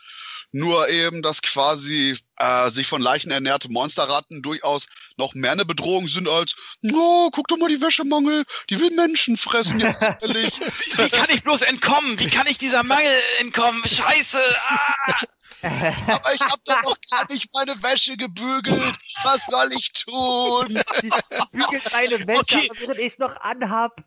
Nur 0.53 0.89
eben, 0.89 1.21
dass 1.21 1.41
quasi 1.41 2.17
äh, 2.37 2.69
sich 2.69 2.85
von 2.87 3.01
Leichen 3.01 3.31
ernährte 3.31 3.69
Monsterratten 3.71 4.41
durchaus 4.41 4.87
noch 5.15 5.33
mehr 5.33 5.51
eine 5.53 5.63
Bedrohung 5.65 6.07
sind 6.09 6.27
als, 6.27 6.55
oh, 6.93 7.29
guck 7.31 7.47
doch 7.47 7.57
mal 7.57 7.69
die 7.69 7.79
Wäschemangel, 7.81 8.43
die 8.69 8.79
will 8.79 8.91
Menschen 8.91 9.37
fressen, 9.37 9.79
jetzt 9.79 10.01
ehrlich. 10.21 10.59
Wie 10.97 11.09
kann 11.09 11.29
ich 11.29 11.43
bloß 11.43 11.61
entkommen? 11.61 12.19
Wie 12.19 12.29
kann 12.29 12.47
ich 12.47 12.57
dieser 12.57 12.83
Mangel 12.83 13.13
entkommen? 13.39 13.81
Scheiße! 13.87 14.39
Ah! 14.67 15.23
Aber 16.07 16.33
ich 16.33 16.41
habe 16.41 16.61
doch 16.65 16.81
noch 16.81 16.97
gar 17.11 17.31
nicht 17.31 17.53
meine 17.53 17.81
Wäsche 17.83 18.17
gebügelt. 18.17 18.97
Was 19.23 19.45
soll 19.45 19.71
ich 19.73 19.93
tun? 19.93 20.81
Bügel 21.51 21.81
meine 21.91 22.27
Wäsche, 22.27 22.39
Okay. 22.41 22.69
während 22.79 22.99
ich 22.99 23.19
noch 23.19 23.35
anhab. 23.39 24.03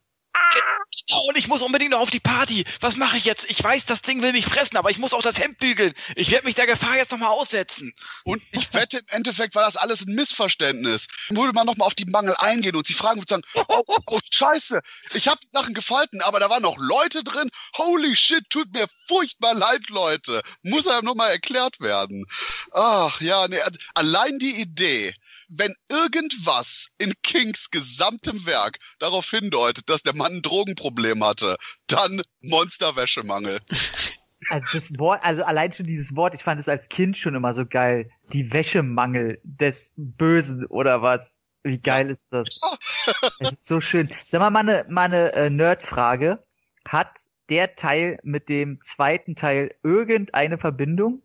Genau, 1.08 1.24
und 1.28 1.36
ich 1.36 1.48
muss 1.48 1.62
unbedingt 1.62 1.90
noch 1.90 2.00
auf 2.00 2.10
die 2.10 2.20
Party. 2.20 2.64
Was 2.80 2.96
mache 2.96 3.16
ich 3.16 3.24
jetzt? 3.24 3.44
Ich 3.48 3.62
weiß, 3.62 3.86
das 3.86 4.02
Ding 4.02 4.22
will 4.22 4.32
mich 4.32 4.46
fressen, 4.46 4.76
aber 4.76 4.90
ich 4.90 4.98
muss 4.98 5.12
auch 5.12 5.22
das 5.22 5.38
Hemd 5.38 5.58
bügeln. 5.58 5.92
Ich 6.14 6.30
werde 6.30 6.46
mich 6.46 6.54
der 6.54 6.66
Gefahr 6.66 6.96
jetzt 6.96 7.10
nochmal 7.10 7.30
aussetzen. 7.30 7.94
Und 8.24 8.42
ich 8.52 8.72
wette, 8.72 8.98
im 8.98 9.06
Endeffekt 9.08 9.54
war 9.54 9.64
das 9.64 9.76
alles 9.76 10.06
ein 10.06 10.14
Missverständnis. 10.14 11.08
Würde 11.28 11.52
man 11.52 11.66
nochmal 11.66 11.86
auf 11.86 11.94
die 11.94 12.04
Mangel 12.04 12.34
eingehen 12.38 12.76
und 12.76 12.86
sie 12.86 12.94
fragen 12.94 13.20
und 13.20 13.28
sagen, 13.28 13.42
oh, 13.54 13.82
oh, 13.86 13.98
oh 14.06 14.20
scheiße, 14.30 14.80
ich 15.14 15.28
habe 15.28 15.40
die 15.42 15.50
Sachen 15.50 15.74
gefalten, 15.74 16.20
aber 16.22 16.40
da 16.40 16.48
waren 16.48 16.62
noch 16.62 16.76
Leute 16.78 17.24
drin. 17.24 17.50
Holy 17.76 18.14
shit, 18.14 18.48
tut 18.50 18.72
mir 18.72 18.86
furchtbar 19.08 19.54
leid, 19.54 19.88
Leute. 19.88 20.42
Muss 20.62 20.86
einem 20.86 21.04
nochmal 21.04 21.30
erklärt 21.30 21.80
werden. 21.80 22.26
Ach, 22.72 23.20
ja, 23.20 23.48
nee, 23.48 23.60
also 23.60 23.78
allein 23.94 24.38
die 24.38 24.60
Idee, 24.60 25.14
wenn 25.48 25.74
irgendwas 25.88 26.88
in 26.98 27.12
Kings 27.22 27.70
gesamtem 27.70 28.46
Werk 28.46 28.78
darauf 28.98 29.30
hindeutet, 29.30 29.88
dass 29.88 30.02
der 30.02 30.14
Mann 30.14 30.36
ein 30.36 30.42
Drogenproblem 30.42 31.24
hatte, 31.24 31.56
dann 31.86 32.22
Monsterwäschemangel. 32.40 33.60
Also 34.50 34.66
das 34.72 34.90
Wort, 34.98 35.20
also 35.22 35.42
allein 35.44 35.72
schon 35.72 35.86
dieses 35.86 36.14
Wort, 36.16 36.34
ich 36.34 36.42
fand 36.42 36.60
es 36.60 36.68
als 36.68 36.88
Kind 36.88 37.16
schon 37.16 37.34
immer 37.34 37.54
so 37.54 37.64
geil. 37.64 38.10
Die 38.32 38.52
Wäschemangel 38.52 39.40
des 39.42 39.92
Bösen 39.96 40.66
oder 40.66 41.02
was. 41.02 41.40
Wie 41.62 41.80
geil 41.80 42.10
ist 42.10 42.30
das? 42.30 42.60
Es 43.40 43.52
ist 43.52 43.66
so 43.66 43.80
schön. 43.80 44.10
Sag 44.30 44.40
mal, 44.40 44.50
mal 44.50 44.60
eine, 44.60 44.84
mal 44.88 45.04
eine 45.04 45.32
äh, 45.32 45.50
Nerd-Frage. 45.50 46.44
Hat 46.86 47.18
der 47.48 47.74
Teil 47.74 48.18
mit 48.22 48.48
dem 48.48 48.80
zweiten 48.82 49.34
Teil 49.34 49.74
irgendeine 49.82 50.58
Verbindung? 50.58 51.22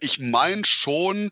Ich 0.00 0.18
meine 0.18 0.64
schon, 0.64 1.30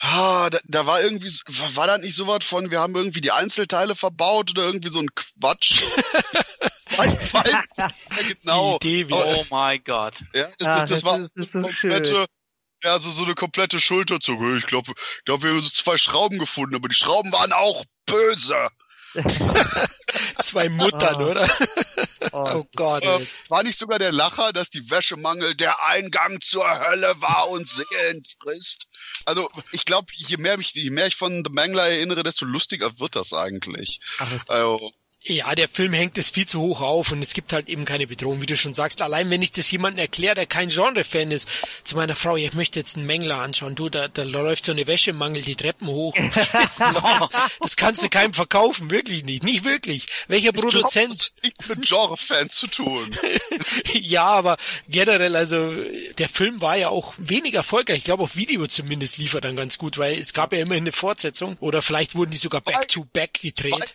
ah, 0.00 0.50
da, 0.50 0.58
da 0.64 0.86
war 0.86 1.00
irgendwie, 1.02 1.30
war, 1.46 1.76
war 1.76 1.86
da 1.86 1.98
nicht 1.98 2.14
so 2.14 2.26
was 2.26 2.44
von, 2.44 2.70
wir 2.70 2.80
haben 2.80 2.94
irgendwie 2.94 3.20
die 3.20 3.32
Einzelteile 3.32 3.94
verbaut 3.96 4.50
oder 4.50 4.64
irgendwie 4.64 4.88
so 4.90 5.00
ein 5.00 5.08
Quatsch. 5.14 5.82
ich 6.90 6.98
weiß 6.98 7.12
nicht 7.12 7.76
mehr 7.76 7.92
genau. 8.42 8.78
Die 8.78 9.00
Idee. 9.00 9.14
Oh 9.14 9.44
mein 9.50 9.82
Gott. 9.84 10.14
Ja, 10.34 10.48
das, 10.58 10.68
Ah, 10.68 10.80
das, 10.80 10.80
das, 10.80 10.90
das 10.90 11.04
war 11.04 11.16
ist- 11.20 11.32
das 11.36 11.46
ist 11.48 11.54
eine 11.56 11.64
so 11.64 11.70
komplette, 11.70 12.08
schön. 12.10 12.26
ja, 12.84 12.98
so, 12.98 13.10
so 13.10 13.24
eine 13.24 13.34
komplette 13.34 13.80
Schulterzug. 13.80 14.42
Ich 14.58 14.66
glaube, 14.66 14.92
glaub, 15.24 15.42
wir 15.42 15.50
haben 15.50 15.62
so 15.62 15.70
zwei 15.70 15.96
Schrauben 15.96 16.38
gefunden, 16.38 16.74
aber 16.74 16.88
die 16.88 16.94
Schrauben 16.94 17.32
waren 17.32 17.52
auch 17.52 17.84
böse. 18.06 18.68
Zwei 20.40 20.68
Muttern, 20.68 21.16
Ah. 21.16 21.26
oder? 21.30 21.48
Oh, 22.32 22.50
Oh 22.54 22.66
Gott. 22.76 23.02
Äh, 23.02 23.26
war 23.48 23.62
nicht 23.62 23.78
sogar 23.78 23.98
der 23.98 24.12
Lacher, 24.12 24.52
dass 24.52 24.70
die 24.70 24.90
Wäschemangel 24.90 25.54
der 25.54 25.84
Eingang 25.86 26.40
zur 26.40 26.64
Hölle 26.68 27.14
war 27.20 27.48
und 27.50 27.68
Seelen 27.68 28.22
frisst? 28.40 28.86
Also, 29.24 29.48
ich 29.72 29.84
glaube, 29.84 30.08
je 30.14 30.36
mehr 30.36 30.56
mich, 30.56 30.72
je 30.72 30.90
mehr 30.90 31.06
ich 31.06 31.16
von 31.16 31.42
The 31.44 31.52
Mangler 31.52 31.86
erinnere, 31.88 32.22
desto 32.22 32.44
lustiger 32.44 32.98
wird 32.98 33.16
das 33.16 33.32
eigentlich. 33.32 34.00
Also, 34.48 34.92
Ja, 35.24 35.54
der 35.54 35.68
Film 35.68 35.92
hängt 35.92 36.18
es 36.18 36.30
viel 36.30 36.46
zu 36.46 36.60
hoch 36.60 36.80
auf 36.80 37.12
und 37.12 37.22
es 37.22 37.32
gibt 37.32 37.52
halt 37.52 37.68
eben 37.68 37.84
keine 37.84 38.08
Bedrohung, 38.08 38.40
wie 38.40 38.46
du 38.46 38.56
schon 38.56 38.74
sagst. 38.74 39.00
Allein 39.02 39.30
wenn 39.30 39.40
ich 39.40 39.52
das 39.52 39.70
jemandem 39.70 40.00
erkläre, 40.00 40.34
der 40.34 40.46
kein 40.46 40.68
Genre-Fan 40.68 41.30
ist, 41.30 41.48
zu 41.84 41.94
meiner 41.94 42.16
Frau, 42.16 42.36
ich 42.36 42.52
möchte 42.54 42.80
jetzt 42.80 42.96
einen 42.96 43.06
Mängler 43.06 43.36
anschauen, 43.36 43.76
du, 43.76 43.88
da, 43.88 44.08
da 44.08 44.24
läuft 44.24 44.64
so 44.64 44.72
eine 44.72 44.88
Wäschemangel 44.88 45.42
die 45.42 45.54
Treppen 45.54 45.86
hoch 45.86 46.16
das 47.60 47.76
kannst 47.76 48.02
du 48.02 48.08
keinem 48.08 48.34
verkaufen, 48.34 48.90
wirklich 48.90 49.22
nicht, 49.24 49.44
nicht 49.44 49.62
wirklich. 49.62 50.08
Welcher 50.26 50.48
ich 50.48 50.54
glaub, 50.54 50.70
Produzent? 50.70 51.12
das 51.12 51.26
hat 51.26 51.44
nichts 51.44 51.68
mit 51.68 51.82
Genre-Fans 51.82 52.56
zu 52.56 52.66
tun. 52.66 53.10
ja, 53.92 54.24
aber 54.24 54.56
generell, 54.88 55.36
also 55.36 55.72
der 56.18 56.28
Film 56.28 56.60
war 56.60 56.76
ja 56.76 56.88
auch 56.88 57.14
wenig 57.18 57.54
erfolgreich. 57.54 57.98
Ich 57.98 58.04
glaube, 58.04 58.24
auf 58.24 58.34
Video 58.34 58.66
zumindest 58.66 59.18
lief 59.18 59.34
er 59.34 59.40
dann 59.40 59.54
ganz 59.54 59.78
gut, 59.78 59.98
weil 59.98 60.18
es 60.18 60.32
gab 60.32 60.52
ja 60.52 60.58
immerhin 60.58 60.82
eine 60.82 60.92
Fortsetzung 60.92 61.56
oder 61.60 61.80
vielleicht 61.80 62.16
wurden 62.16 62.32
die 62.32 62.38
sogar 62.38 62.60
back-to-back 62.60 63.34
gedreht. 63.34 63.94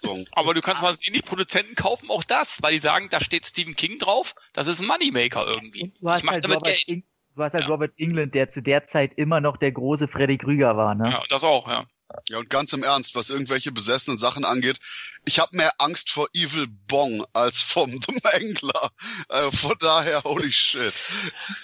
Fortsetzung. 0.00 0.24
Aber 0.32 0.54
du 0.54 0.60
kannst 0.60 0.82
mal 0.82 0.96
sehen, 0.96 1.12
die 1.14 1.22
Produzenten 1.22 1.74
kaufen 1.74 2.10
auch 2.10 2.24
das, 2.24 2.62
weil 2.62 2.72
die 2.72 2.78
sagen, 2.78 3.08
da 3.10 3.20
steht 3.20 3.46
Stephen 3.46 3.76
King 3.76 3.98
drauf. 3.98 4.34
Das 4.52 4.66
ist 4.66 4.80
ein 4.80 4.86
Moneymaker 4.86 5.46
irgendwie. 5.46 5.82
und 5.84 6.02
du 6.02 6.10
hast 6.10 6.20
Ich 6.20 6.24
mach 6.24 6.32
halt 6.32 6.44
damit 6.44 6.58
Robert, 6.58 6.74
Geld. 6.74 6.88
Eng, 6.88 7.04
du 7.36 7.42
hast 7.42 7.54
halt 7.54 7.64
Ja. 7.64 7.70
Robert 7.70 7.92
England, 7.98 8.34
der 8.34 8.48
zu 8.48 8.62
der 8.62 8.84
Zeit 8.84 9.14
immer 9.14 9.40
noch 9.40 9.56
der 9.56 9.72
große 9.72 10.08
Freddy 10.08 10.38
Krüger 10.38 10.76
war, 10.76 10.94
ne? 10.94 11.10
Ja, 11.10 11.22
das 11.28 11.44
auch, 11.44 11.68
ja. 11.68 11.86
Ja, 12.28 12.38
und 12.38 12.48
ganz 12.48 12.72
im 12.72 12.82
Ernst, 12.82 13.14
was 13.14 13.28
irgendwelche 13.28 13.70
besessenen 13.70 14.18
Sachen 14.18 14.44
angeht, 14.44 14.78
ich 15.26 15.38
habe 15.38 15.56
mehr 15.56 15.72
Angst 15.78 16.10
vor 16.10 16.28
Evil 16.32 16.66
Bong 16.66 17.26
als 17.34 17.60
vom 17.60 17.90
The 18.06 18.18
Mangler. 18.22 18.90
Äh, 19.28 19.50
von 19.50 19.74
daher, 19.78 20.24
holy 20.24 20.50
shit. 20.50 20.94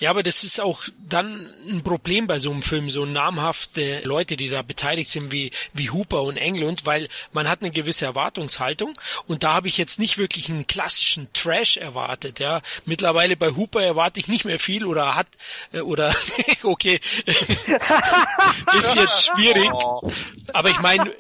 Ja, 0.01 0.11
aber 0.11 0.23
das 0.23 0.45
ist 0.45 0.61
auch 0.61 0.85
dann 0.99 1.51
ein 1.69 1.83
Problem 1.83 2.27
bei 2.27 2.39
so 2.39 2.51
einem 2.51 2.63
Film, 2.63 2.91
so 2.91 3.07
namhafte 3.07 4.03
Leute, 4.05 4.37
die 4.37 4.49
da 4.51 4.61
beteiligt 4.61 5.09
sind, 5.09 5.33
wie, 5.33 5.51
wie 5.73 5.89
Hooper 5.91 6.23
und 6.23 6.37
Englund, 6.37 6.85
weil 6.85 7.09
man 7.33 7.49
hat 7.49 7.63
eine 7.63 7.71
gewisse 7.71 8.05
Erwartungshaltung 8.05 8.99
und 9.27 9.45
da 9.45 9.55
habe 9.55 9.69
ich 9.69 9.79
jetzt 9.79 9.99
nicht 9.99 10.19
wirklich 10.19 10.51
einen 10.51 10.67
klassischen 10.67 11.33
Trash 11.33 11.79
erwartet, 11.79 12.39
ja. 12.39 12.61
Mittlerweile 12.85 13.37
bei 13.37 13.51
Hooper 13.51 13.83
erwarte 13.83 14.21
ich 14.21 14.29
nicht 14.29 14.45
mehr 14.45 14.59
viel 14.59 14.85
oder 14.85 15.15
hat, 15.15 15.29
äh, 15.73 15.81
oder, 15.81 16.15
okay, 16.63 17.01
ist 18.77 18.95
jetzt 18.95 19.25
schwierig. 19.27 19.71
Oh. 19.73 20.13
Aber 20.53 20.71
ich 20.71 20.81
meine, 20.81 21.15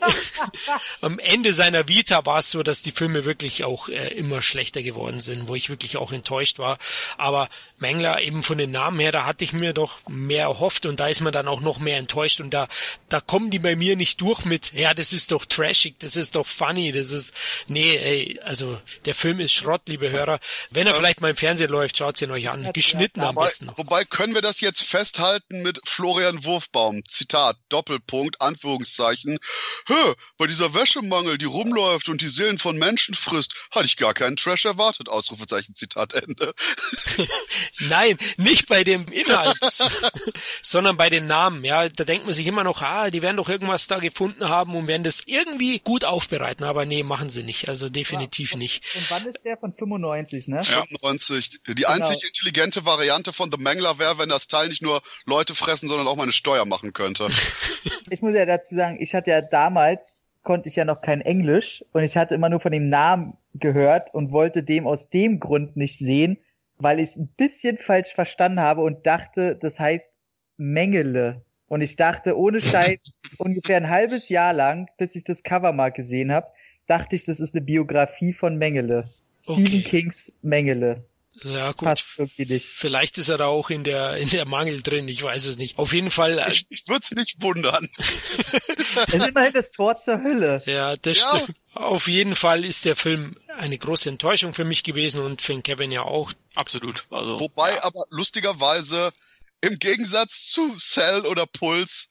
am 1.01 1.19
Ende 1.19 1.55
seiner 1.55 1.89
Vita 1.89 2.25
war 2.27 2.39
es 2.39 2.51
so, 2.51 2.63
dass 2.63 2.83
die 2.83 2.93
Filme 2.93 3.25
wirklich 3.25 3.65
auch 3.65 3.89
äh, 3.89 4.09
immer 4.15 4.43
schlechter 4.43 4.83
geworden 4.83 5.21
sind, 5.21 5.49
wo 5.49 5.55
ich 5.55 5.69
wirklich 5.71 5.97
auch 5.97 6.13
enttäuscht 6.13 6.59
war. 6.59 6.79
Aber 7.19 7.49
Mengler 7.79 8.21
eben 8.23 8.43
von 8.43 8.57
den 8.57 8.71
Namen 8.71 9.01
her, 9.01 9.13
da 9.13 9.27
hatte 9.27 9.45
ich 9.45 9.53
mir 9.53 9.73
doch 9.73 9.99
mehr 10.09 10.45
erhofft 10.45 10.87
und 10.87 11.01
da 11.01 11.09
ist 11.09 11.21
man 11.21 11.33
dann 11.33 11.49
auch 11.49 11.61
noch 11.61 11.79
mehr 11.79 11.99
enttäuscht 11.99 12.41
und 12.41 12.51
da, 12.51 12.69
da 13.09 13.21
kommen 13.21 13.51
die 13.51 13.59
bei 13.59 13.75
mir 13.75 13.97
nicht 13.97 14.21
durch 14.21 14.45
mit, 14.45 14.73
ja, 14.73 14.95
das 14.95 15.13
ist 15.13 15.33
doch 15.33 15.45
trashig, 15.45 15.97
das 15.99 16.17
ist 16.17 16.37
doch 16.37 16.47
funny, 16.47 16.93
das 16.93 17.11
ist, 17.11 17.35
nee, 17.67 17.97
ey, 17.97 18.41
also 18.43 18.81
der 19.05 19.15
Film 19.15 19.41
ist 19.41 19.53
Schrott, 19.53 19.83
liebe 19.87 20.11
Hörer. 20.11 20.39
Wenn 20.71 20.87
er 20.87 20.95
vielleicht 20.95 21.21
mal 21.21 21.31
im 21.31 21.37
Fernsehen 21.37 21.71
läuft, 21.71 21.97
schaut's 21.97 22.23
ihn 22.23 22.31
euch 22.31 22.49
an. 22.49 22.73
Geschnitten 22.73 23.21
am 23.21 23.35
Wobei, 23.35 23.47
besten 23.47 23.67
noch. 23.67 23.79
wobei 23.79 24.05
können 24.05 24.35
wir 24.35 24.43
das 24.43 24.61
jetzt 24.61 24.83
festhalten 24.83 25.63
mit 25.63 25.81
Florian 25.85 26.45
Wurfbaum, 26.45 27.03
Zitat, 27.07 27.57
Doppelpunkt, 27.69 28.41
Anführungszeichen. 28.41 29.39
Hö, 29.89 30.15
bei 30.39 30.47
dieser 30.47 30.75
Wäschemangel, 30.75 31.39
die 31.39 31.45
rumläuft 31.45 32.09
und 32.09 32.21
die 32.21 32.29
Seelen 32.29 32.59
von 32.59 32.77
Menschen 32.79 33.15
frisst, 33.15 33.55
hatte 33.71 33.87
ich 33.87 33.97
gar 33.97 34.15
keinen 34.15 34.37
Trash 34.37 34.65
erwartet, 34.65 35.09
Ausrufezeichen, 35.09 35.75
Zitat 35.75 36.13
Ende. 36.15 36.55
Nein, 37.81 38.17
nicht 38.37 38.69
bei 38.69 38.85
dem 38.85 39.07
Inhalt, 39.09 39.57
sondern 40.63 40.97
bei 40.97 41.11
den 41.11 41.27
Namen. 41.27 41.65
Ja, 41.65 41.89
da 41.89 42.05
denkt 42.05 42.25
man 42.25 42.35
sich 42.35 42.47
immer 42.47 42.65
noch, 42.65 42.83
ah, 42.83 43.11
die 43.11 43.23
werden 43.23 43.37
doch 43.37 43.49
irgendwas 43.49 43.87
da 43.87 43.99
gefunden 43.99 44.49
haben 44.49 44.75
und 44.75 44.87
werden 44.87 45.05
das 45.05 45.23
irgendwie 45.27 45.79
gut 45.81 46.05
aufbereiten. 46.05 46.65
Aber 46.65 46.87
nee, 46.87 47.03
machen 47.03 47.29
sie 47.29 47.43
nicht. 47.43 47.69
Also 47.69 47.89
definitiv 47.89 48.57
nicht. 48.57 48.85
Und 48.95 49.11
wann 49.11 49.27
ist 49.27 49.45
der 49.45 49.57
von 49.57 49.73
95, 49.73 50.49
ne? 50.49 50.57
Ja. 50.57 50.83
95. 50.83 51.61
Die 51.67 51.87
einzig 51.87 52.25
intelligente 52.25 52.85
Variante 52.85 53.33
von 53.33 53.51
The 53.51 53.59
Mangler 53.59 53.99
wäre, 53.99 54.19
wenn 54.19 54.29
das 54.29 54.49
Teil 54.49 54.69
nicht 54.69 54.83
nur 54.83 55.03
Leute 55.25 55.55
fressen, 55.55 55.89
sondern 55.89 56.09
auch 56.09 56.17
mal 56.17 56.25
eine 56.25 56.33
Steuer 56.33 56.65
machen 56.65 56.93
könnte. 56.93 57.29
Ich 58.11 58.21
muss 58.21 58.35
ja 58.35 58.45
dazu 58.45 58.75
sagen, 58.75 58.99
ich 59.01 59.15
hatte 59.15 59.31
ja 59.31 59.41
damals, 59.41 60.23
konnte 60.43 60.69
ich 60.69 60.77
ja 60.77 60.85
noch 60.85 61.01
kein 61.01 61.23
Englisch 61.23 61.85
und 61.93 62.03
ich 62.03 62.17
hatte 62.17 62.35
immer 62.35 62.51
nur 62.51 62.61
von 62.61 62.71
dem 62.71 62.91
Namen 62.91 63.39
gehört 63.55 64.13
und 64.13 64.31
wollte 64.31 64.63
dem 64.63 64.87
aus 64.87 65.09
dem 65.09 65.41
Grund 65.41 65.77
nicht 65.77 65.99
sehen, 65.99 66.39
weil 66.79 67.01
ich 67.01 67.11
es 67.11 67.17
ein 67.17 67.29
bisschen 67.37 67.79
falsch 67.79 68.15
verstanden 68.15 68.61
habe 68.61 68.83
und 68.83 69.07
dachte, 69.07 69.57
das 69.57 69.79
heißt 69.79 70.11
Mengele. 70.57 71.43
Und 71.67 71.81
ich 71.81 71.97
dachte, 71.97 72.39
ohne 72.39 72.61
Scheiß, 72.61 73.13
ungefähr 73.39 73.77
ein 73.77 73.91
halbes 73.91 74.29
Jahr 74.29 74.53
lang, 74.53 74.89
bis 74.99 75.15
ich 75.17 75.25
das 75.25 75.43
Cover 75.43 75.73
mal 75.73 75.91
gesehen 75.91 76.33
habe, 76.33 76.49
dachte 76.87 77.17
ich, 77.17 77.25
das 77.25 77.41
ist 77.41 77.55
eine 77.55 77.65
Biografie 77.65 78.33
von 78.33 78.57
Mengele. 78.57 79.09
Stephen 79.43 79.81
Okay. 79.81 79.83
Kings 79.83 80.33
Mengele. 80.43 81.05
Ja, 81.43 81.73
gut. 81.73 81.87
Passt 81.87 82.07
irgendwie 82.17 82.47
nicht. 82.47 82.67
Vielleicht 82.67 83.19
ist 83.19 83.29
er 83.29 83.39
da 83.39 83.47
auch 83.47 83.69
in 83.71 83.83
der, 83.85 84.17
in 84.17 84.29
der 84.31 84.47
Mangel 84.47 84.83
drin. 84.83 85.09
Ich 85.09 85.23
weiß 85.23 85.47
es 85.47 85.57
nicht. 85.59 85.79
Auf 85.79 85.93
jeden 85.93 86.11
Fall, 86.13 86.39
äh, 86.39 86.53
Ich, 86.53 86.67
ich 86.71 86.87
würde 86.89 87.01
es 87.05 87.11
nicht 87.11 87.43
wundern. 87.43 87.89
Es 89.09 89.13
ist 89.15 89.27
immerhin 89.29 89.53
das 89.53 89.71
Tor 89.73 89.99
zur 89.99 90.23
Hölle. 90.23 90.63
ja, 90.67 90.95
das 90.97 91.19
Ja. 91.19 91.41
stimmt. 91.43 91.59
Auf 91.75 92.07
jeden 92.07 92.37
Fall 92.37 92.65
ist 92.65 92.85
der 92.85 92.95
Film 92.95 93.37
eine 93.59 93.77
große 93.77 94.09
Enttäuschung 94.09 94.55
für 94.55 94.65
mich 94.65 94.85
gewesen 94.85 95.21
und 95.21 95.43
für 95.43 95.53
den 95.53 95.63
Kevin 95.65 95.91
ja 95.91 96.03
auch. 96.03 96.33
Absolut. 96.55 97.05
Also, 97.11 97.41
Wobei 97.41 97.83
aber 97.83 98.05
lustigerweise 98.11 99.13
im 99.61 99.79
Gegensatz 99.81 100.47
zu 100.51 100.77
Cell 100.77 101.27
oder 101.27 101.47
Puls 101.47 102.09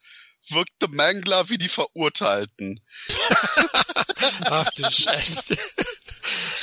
wirkt 0.50 0.72
The 0.82 0.88
Mangler 0.90 1.48
wie 1.48 1.58
die 1.58 1.70
Verurteilten. 1.70 2.82
Ach 4.46 4.70
du 4.72 4.84
Scheiße. 4.92 5.56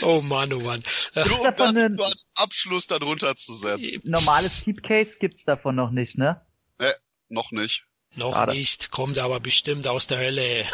Oh 0.03 0.21
Mann, 0.21 0.53
oh 0.53 0.61
Mann. 0.61 0.83
Äh, 1.15 1.27
Nur 1.29 1.41
um 1.41 1.45
davon 1.45 1.75
das 1.75 1.91
nur 1.91 2.07
als 2.07 2.27
Abschluss 2.35 2.87
darunter 2.87 3.37
zu 3.37 3.55
setzen. 3.55 4.01
Normales 4.05 4.63
Keepcase 4.63 5.19
gibt's 5.19 5.45
davon 5.45 5.77
noch 5.77 5.91
nicht, 5.91 6.19
ne? 6.19 6.41
Äh, 6.79 6.93
noch 7.29 7.51
nicht. 7.51 7.87
Noch 8.17 8.35
Schade. 8.35 8.53
nicht, 8.57 8.91
kommt 8.91 9.19
aber 9.19 9.39
bestimmt 9.39 9.87
aus 9.87 10.09
der 10.09 10.19
Hölle. 10.19 10.67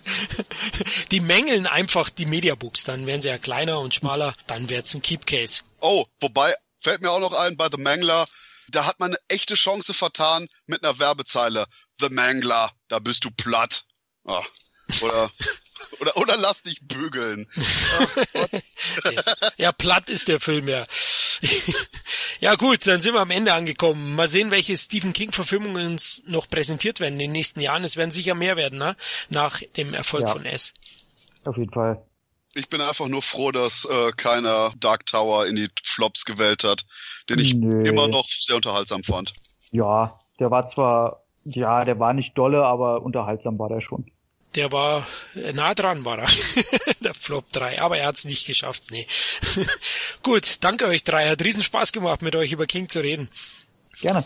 die 1.10 1.20
mängeln 1.20 1.66
einfach 1.66 2.08
die 2.08 2.26
Mediabooks, 2.26 2.84
dann 2.84 3.06
werden 3.06 3.20
sie 3.20 3.28
ja 3.28 3.38
kleiner 3.38 3.80
und 3.80 3.94
schmaler, 3.94 4.32
dann 4.46 4.68
wird's 4.68 4.94
ein 4.94 5.02
Keepcase. 5.02 5.62
Oh, 5.80 6.04
wobei, 6.20 6.54
fällt 6.78 7.02
mir 7.02 7.10
auch 7.10 7.20
noch 7.20 7.32
ein, 7.32 7.56
bei 7.56 7.68
The 7.70 7.80
Mangler, 7.80 8.26
da 8.68 8.86
hat 8.86 9.00
man 9.00 9.10
eine 9.10 9.18
echte 9.28 9.54
Chance 9.54 9.92
vertan 9.92 10.48
mit 10.66 10.84
einer 10.84 10.98
Werbezeile. 10.98 11.66
The 12.00 12.10
Mangler, 12.10 12.70
da 12.88 13.00
bist 13.00 13.24
du 13.24 13.30
platt. 13.30 13.84
Ah, 14.24 14.44
oder, 15.02 15.30
oder, 16.00 16.16
oder 16.16 16.36
lass 16.36 16.62
dich 16.62 16.80
bügeln. 16.82 17.48
Ja, 19.56 19.72
platt 19.72 20.08
ist 20.08 20.28
der 20.28 20.40
Film 20.40 20.68
ja. 20.68 20.84
ja 22.40 22.54
gut, 22.54 22.86
dann 22.86 23.00
sind 23.00 23.14
wir 23.14 23.20
am 23.20 23.30
Ende 23.30 23.52
angekommen. 23.52 24.14
Mal 24.14 24.28
sehen, 24.28 24.50
welche 24.50 24.76
Stephen 24.76 25.12
King-Verfilmungen 25.12 25.92
uns 25.92 26.22
noch 26.26 26.48
präsentiert 26.48 27.00
werden 27.00 27.14
in 27.14 27.18
den 27.20 27.32
nächsten 27.32 27.60
Jahren. 27.60 27.84
Es 27.84 27.96
werden 27.96 28.10
sicher 28.10 28.34
mehr 28.34 28.56
werden, 28.56 28.78
ne? 28.78 28.96
Nach 29.28 29.60
dem 29.76 29.94
Erfolg 29.94 30.22
Ja. 30.26 30.32
von 30.32 30.44
S. 30.44 30.72
Auf 31.44 31.56
jeden 31.56 31.72
Fall. 31.72 32.02
Ich 32.54 32.68
bin 32.68 32.80
einfach 32.80 33.08
nur 33.08 33.22
froh, 33.22 33.50
dass 33.52 33.84
äh, 33.84 34.12
keiner 34.12 34.72
Dark 34.78 35.06
Tower 35.06 35.46
in 35.46 35.56
die 35.56 35.68
Flops 35.82 36.24
gewählt 36.24 36.64
hat, 36.64 36.86
den 37.28 37.38
ich 37.38 37.54
Nö. 37.54 37.86
immer 37.86 38.08
noch 38.08 38.26
sehr 38.28 38.56
unterhaltsam 38.56 39.04
fand. 39.04 39.34
Ja, 39.72 40.18
der 40.40 40.50
war 40.50 40.66
zwar, 40.68 41.24
ja, 41.44 41.84
der 41.84 41.98
war 41.98 42.14
nicht 42.14 42.36
dolle, 42.38 42.64
aber 42.64 43.02
unterhaltsam 43.02 43.58
war 43.58 43.68
der 43.68 43.80
schon. 43.82 44.10
Der 44.56 44.72
war 44.72 45.06
äh, 45.34 45.52
nah 45.52 45.74
dran, 45.74 46.04
war 46.04 46.18
er. 46.18 46.28
der 47.00 47.14
Flop 47.14 47.52
3, 47.52 47.80
aber 47.80 47.98
er 47.98 48.06
hat's 48.06 48.24
nicht 48.24 48.46
geschafft, 48.46 48.84
nee. 48.90 49.06
Gut, 50.22 50.64
danke 50.64 50.86
euch 50.86 51.04
drei. 51.04 51.28
Hat 51.28 51.44
riesen 51.44 51.62
Spaß 51.62 51.92
gemacht, 51.92 52.22
mit 52.22 52.34
euch 52.34 52.50
über 52.50 52.66
King 52.66 52.88
zu 52.88 53.00
reden. 53.00 53.28
Gerne. 54.00 54.24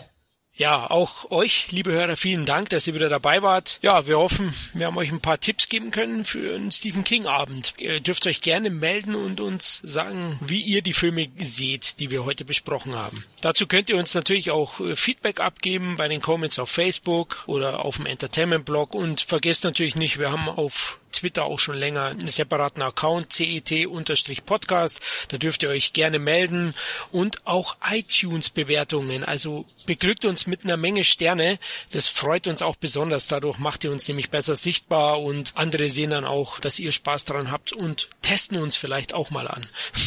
Ja, 0.55 0.91
auch 0.91 1.31
euch, 1.31 1.71
liebe 1.71 1.91
Hörer, 1.91 2.17
vielen 2.17 2.45
Dank, 2.45 2.69
dass 2.69 2.85
ihr 2.85 2.93
wieder 2.93 3.09
dabei 3.09 3.41
wart. 3.41 3.79
Ja, 3.81 4.05
wir 4.05 4.19
hoffen, 4.19 4.53
wir 4.73 4.85
haben 4.85 4.97
euch 4.97 5.11
ein 5.11 5.21
paar 5.21 5.39
Tipps 5.39 5.69
geben 5.69 5.91
können 5.91 6.25
für 6.25 6.55
einen 6.55 6.71
Stephen 6.71 7.03
King 7.03 7.25
Abend. 7.25 7.73
Ihr 7.77 8.01
dürft 8.01 8.27
euch 8.27 8.41
gerne 8.41 8.69
melden 8.69 9.15
und 9.15 9.39
uns 9.39 9.79
sagen, 9.83 10.37
wie 10.41 10.59
ihr 10.59 10.81
die 10.81 10.93
Filme 10.93 11.29
seht, 11.39 11.99
die 11.99 12.11
wir 12.11 12.25
heute 12.25 12.43
besprochen 12.43 12.95
haben. 12.95 13.23
Dazu 13.39 13.65
könnt 13.65 13.89
ihr 13.89 13.97
uns 13.97 14.13
natürlich 14.13 14.51
auch 14.51 14.79
äh, 14.81 14.95
Feedback 14.95 15.39
abgeben 15.39 15.95
bei 15.97 16.07
den 16.07 16.21
Comments 16.21 16.59
auf 16.59 16.69
Facebook 16.69 17.43
oder 17.47 17.85
auf 17.85 17.95
dem 17.95 18.05
Entertainment 18.05 18.65
Blog 18.65 18.93
und 18.93 19.21
vergesst 19.21 19.63
natürlich 19.63 19.95
nicht, 19.95 20.19
wir 20.19 20.31
haben 20.31 20.49
auf 20.49 20.99
Twitter 21.11 21.45
auch 21.45 21.59
schon 21.59 21.77
länger 21.77 22.05
einen 22.05 22.27
separaten 22.27 22.81
Account, 22.81 23.31
CET-Podcast. 23.33 24.99
Da 25.29 25.37
dürft 25.37 25.63
ihr 25.63 25.69
euch 25.69 25.93
gerne 25.93 26.19
melden. 26.19 26.73
Und 27.11 27.45
auch 27.45 27.77
iTunes-Bewertungen. 27.89 29.23
Also 29.23 29.65
beglückt 29.85 30.25
uns 30.25 30.47
mit 30.47 30.63
einer 30.63 30.77
Menge 30.77 31.03
Sterne. 31.03 31.59
Das 31.91 32.07
freut 32.07 32.47
uns 32.47 32.61
auch 32.61 32.75
besonders. 32.75 33.27
Dadurch 33.27 33.59
macht 33.59 33.83
ihr 33.83 33.91
uns 33.91 34.07
nämlich 34.07 34.29
besser 34.29 34.55
sichtbar 34.55 35.21
und 35.21 35.53
andere 35.55 35.89
sehen 35.89 36.11
dann 36.11 36.25
auch, 36.25 36.59
dass 36.59 36.79
ihr 36.79 36.91
Spaß 36.91 37.25
dran 37.25 37.51
habt 37.51 37.73
und 37.73 38.07
testen 38.21 38.57
uns 38.57 38.75
vielleicht 38.75 39.13
auch 39.13 39.29
mal 39.29 39.47
an. 39.47 39.65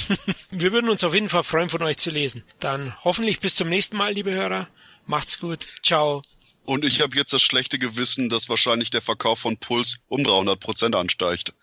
Wir 0.50 0.73
würden 0.73 0.91
uns 0.91 1.05
auf 1.05 1.15
jeden 1.15 1.28
Fall 1.28 1.44
freuen, 1.44 1.70
von 1.70 1.83
euch 1.83 1.99
zu 1.99 2.10
lesen. 2.10 2.44
Dann 2.60 2.94
hoffentlich 3.05 3.41
bis 3.41 3.57
zum 3.57 3.68
nächsten 3.68 3.97
Mal, 3.97 4.12
liebe 4.12 4.33
Hörer. 4.33 4.68
Macht's 5.07 5.39
gut. 5.39 5.68
Ciao. 5.83 6.23
Und 6.65 6.84
ich 6.84 7.01
habe 7.02 7.15
jetzt 7.15 7.33
das 7.33 7.43
schlechte 7.43 7.78
Gewissen, 7.78 8.28
dass 8.28 8.49
wahrscheinlich 8.49 8.91
der 8.91 9.02
Verkauf 9.02 9.39
von 9.39 9.59
Puls 9.59 9.99
um 10.09 10.25
300 10.25 10.59
Prozent 10.59 10.97
ansteigt. 10.97 11.55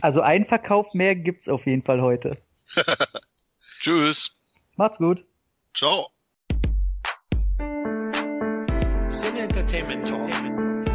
Also 0.00 0.20
einen 0.20 0.46
Verkauf 0.46 0.94
mehr 0.94 1.14
gibt's 1.16 1.48
auf 1.48 1.66
jeden 1.66 1.82
Fall 1.82 2.00
heute. 2.00 2.38
tschüss. 3.80 4.32
Macht's 4.76 4.98
gut. 4.98 5.24
Ciao. 5.74 6.08
Sin 9.08 9.36
Entertainment 9.36 10.08
Talk, 10.08 10.30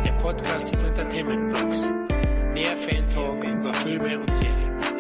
der 0.04 0.14
Podcast 0.14 0.74
des 0.74 0.82
Entertainment 0.84 1.54
Blogs. 1.54 1.90
Mehr 2.54 2.76
Fan 2.78 3.08
Talk 3.10 3.44
über 3.44 3.74
Filme 3.74 4.20
und 4.20 4.36
Serien. 4.36 4.97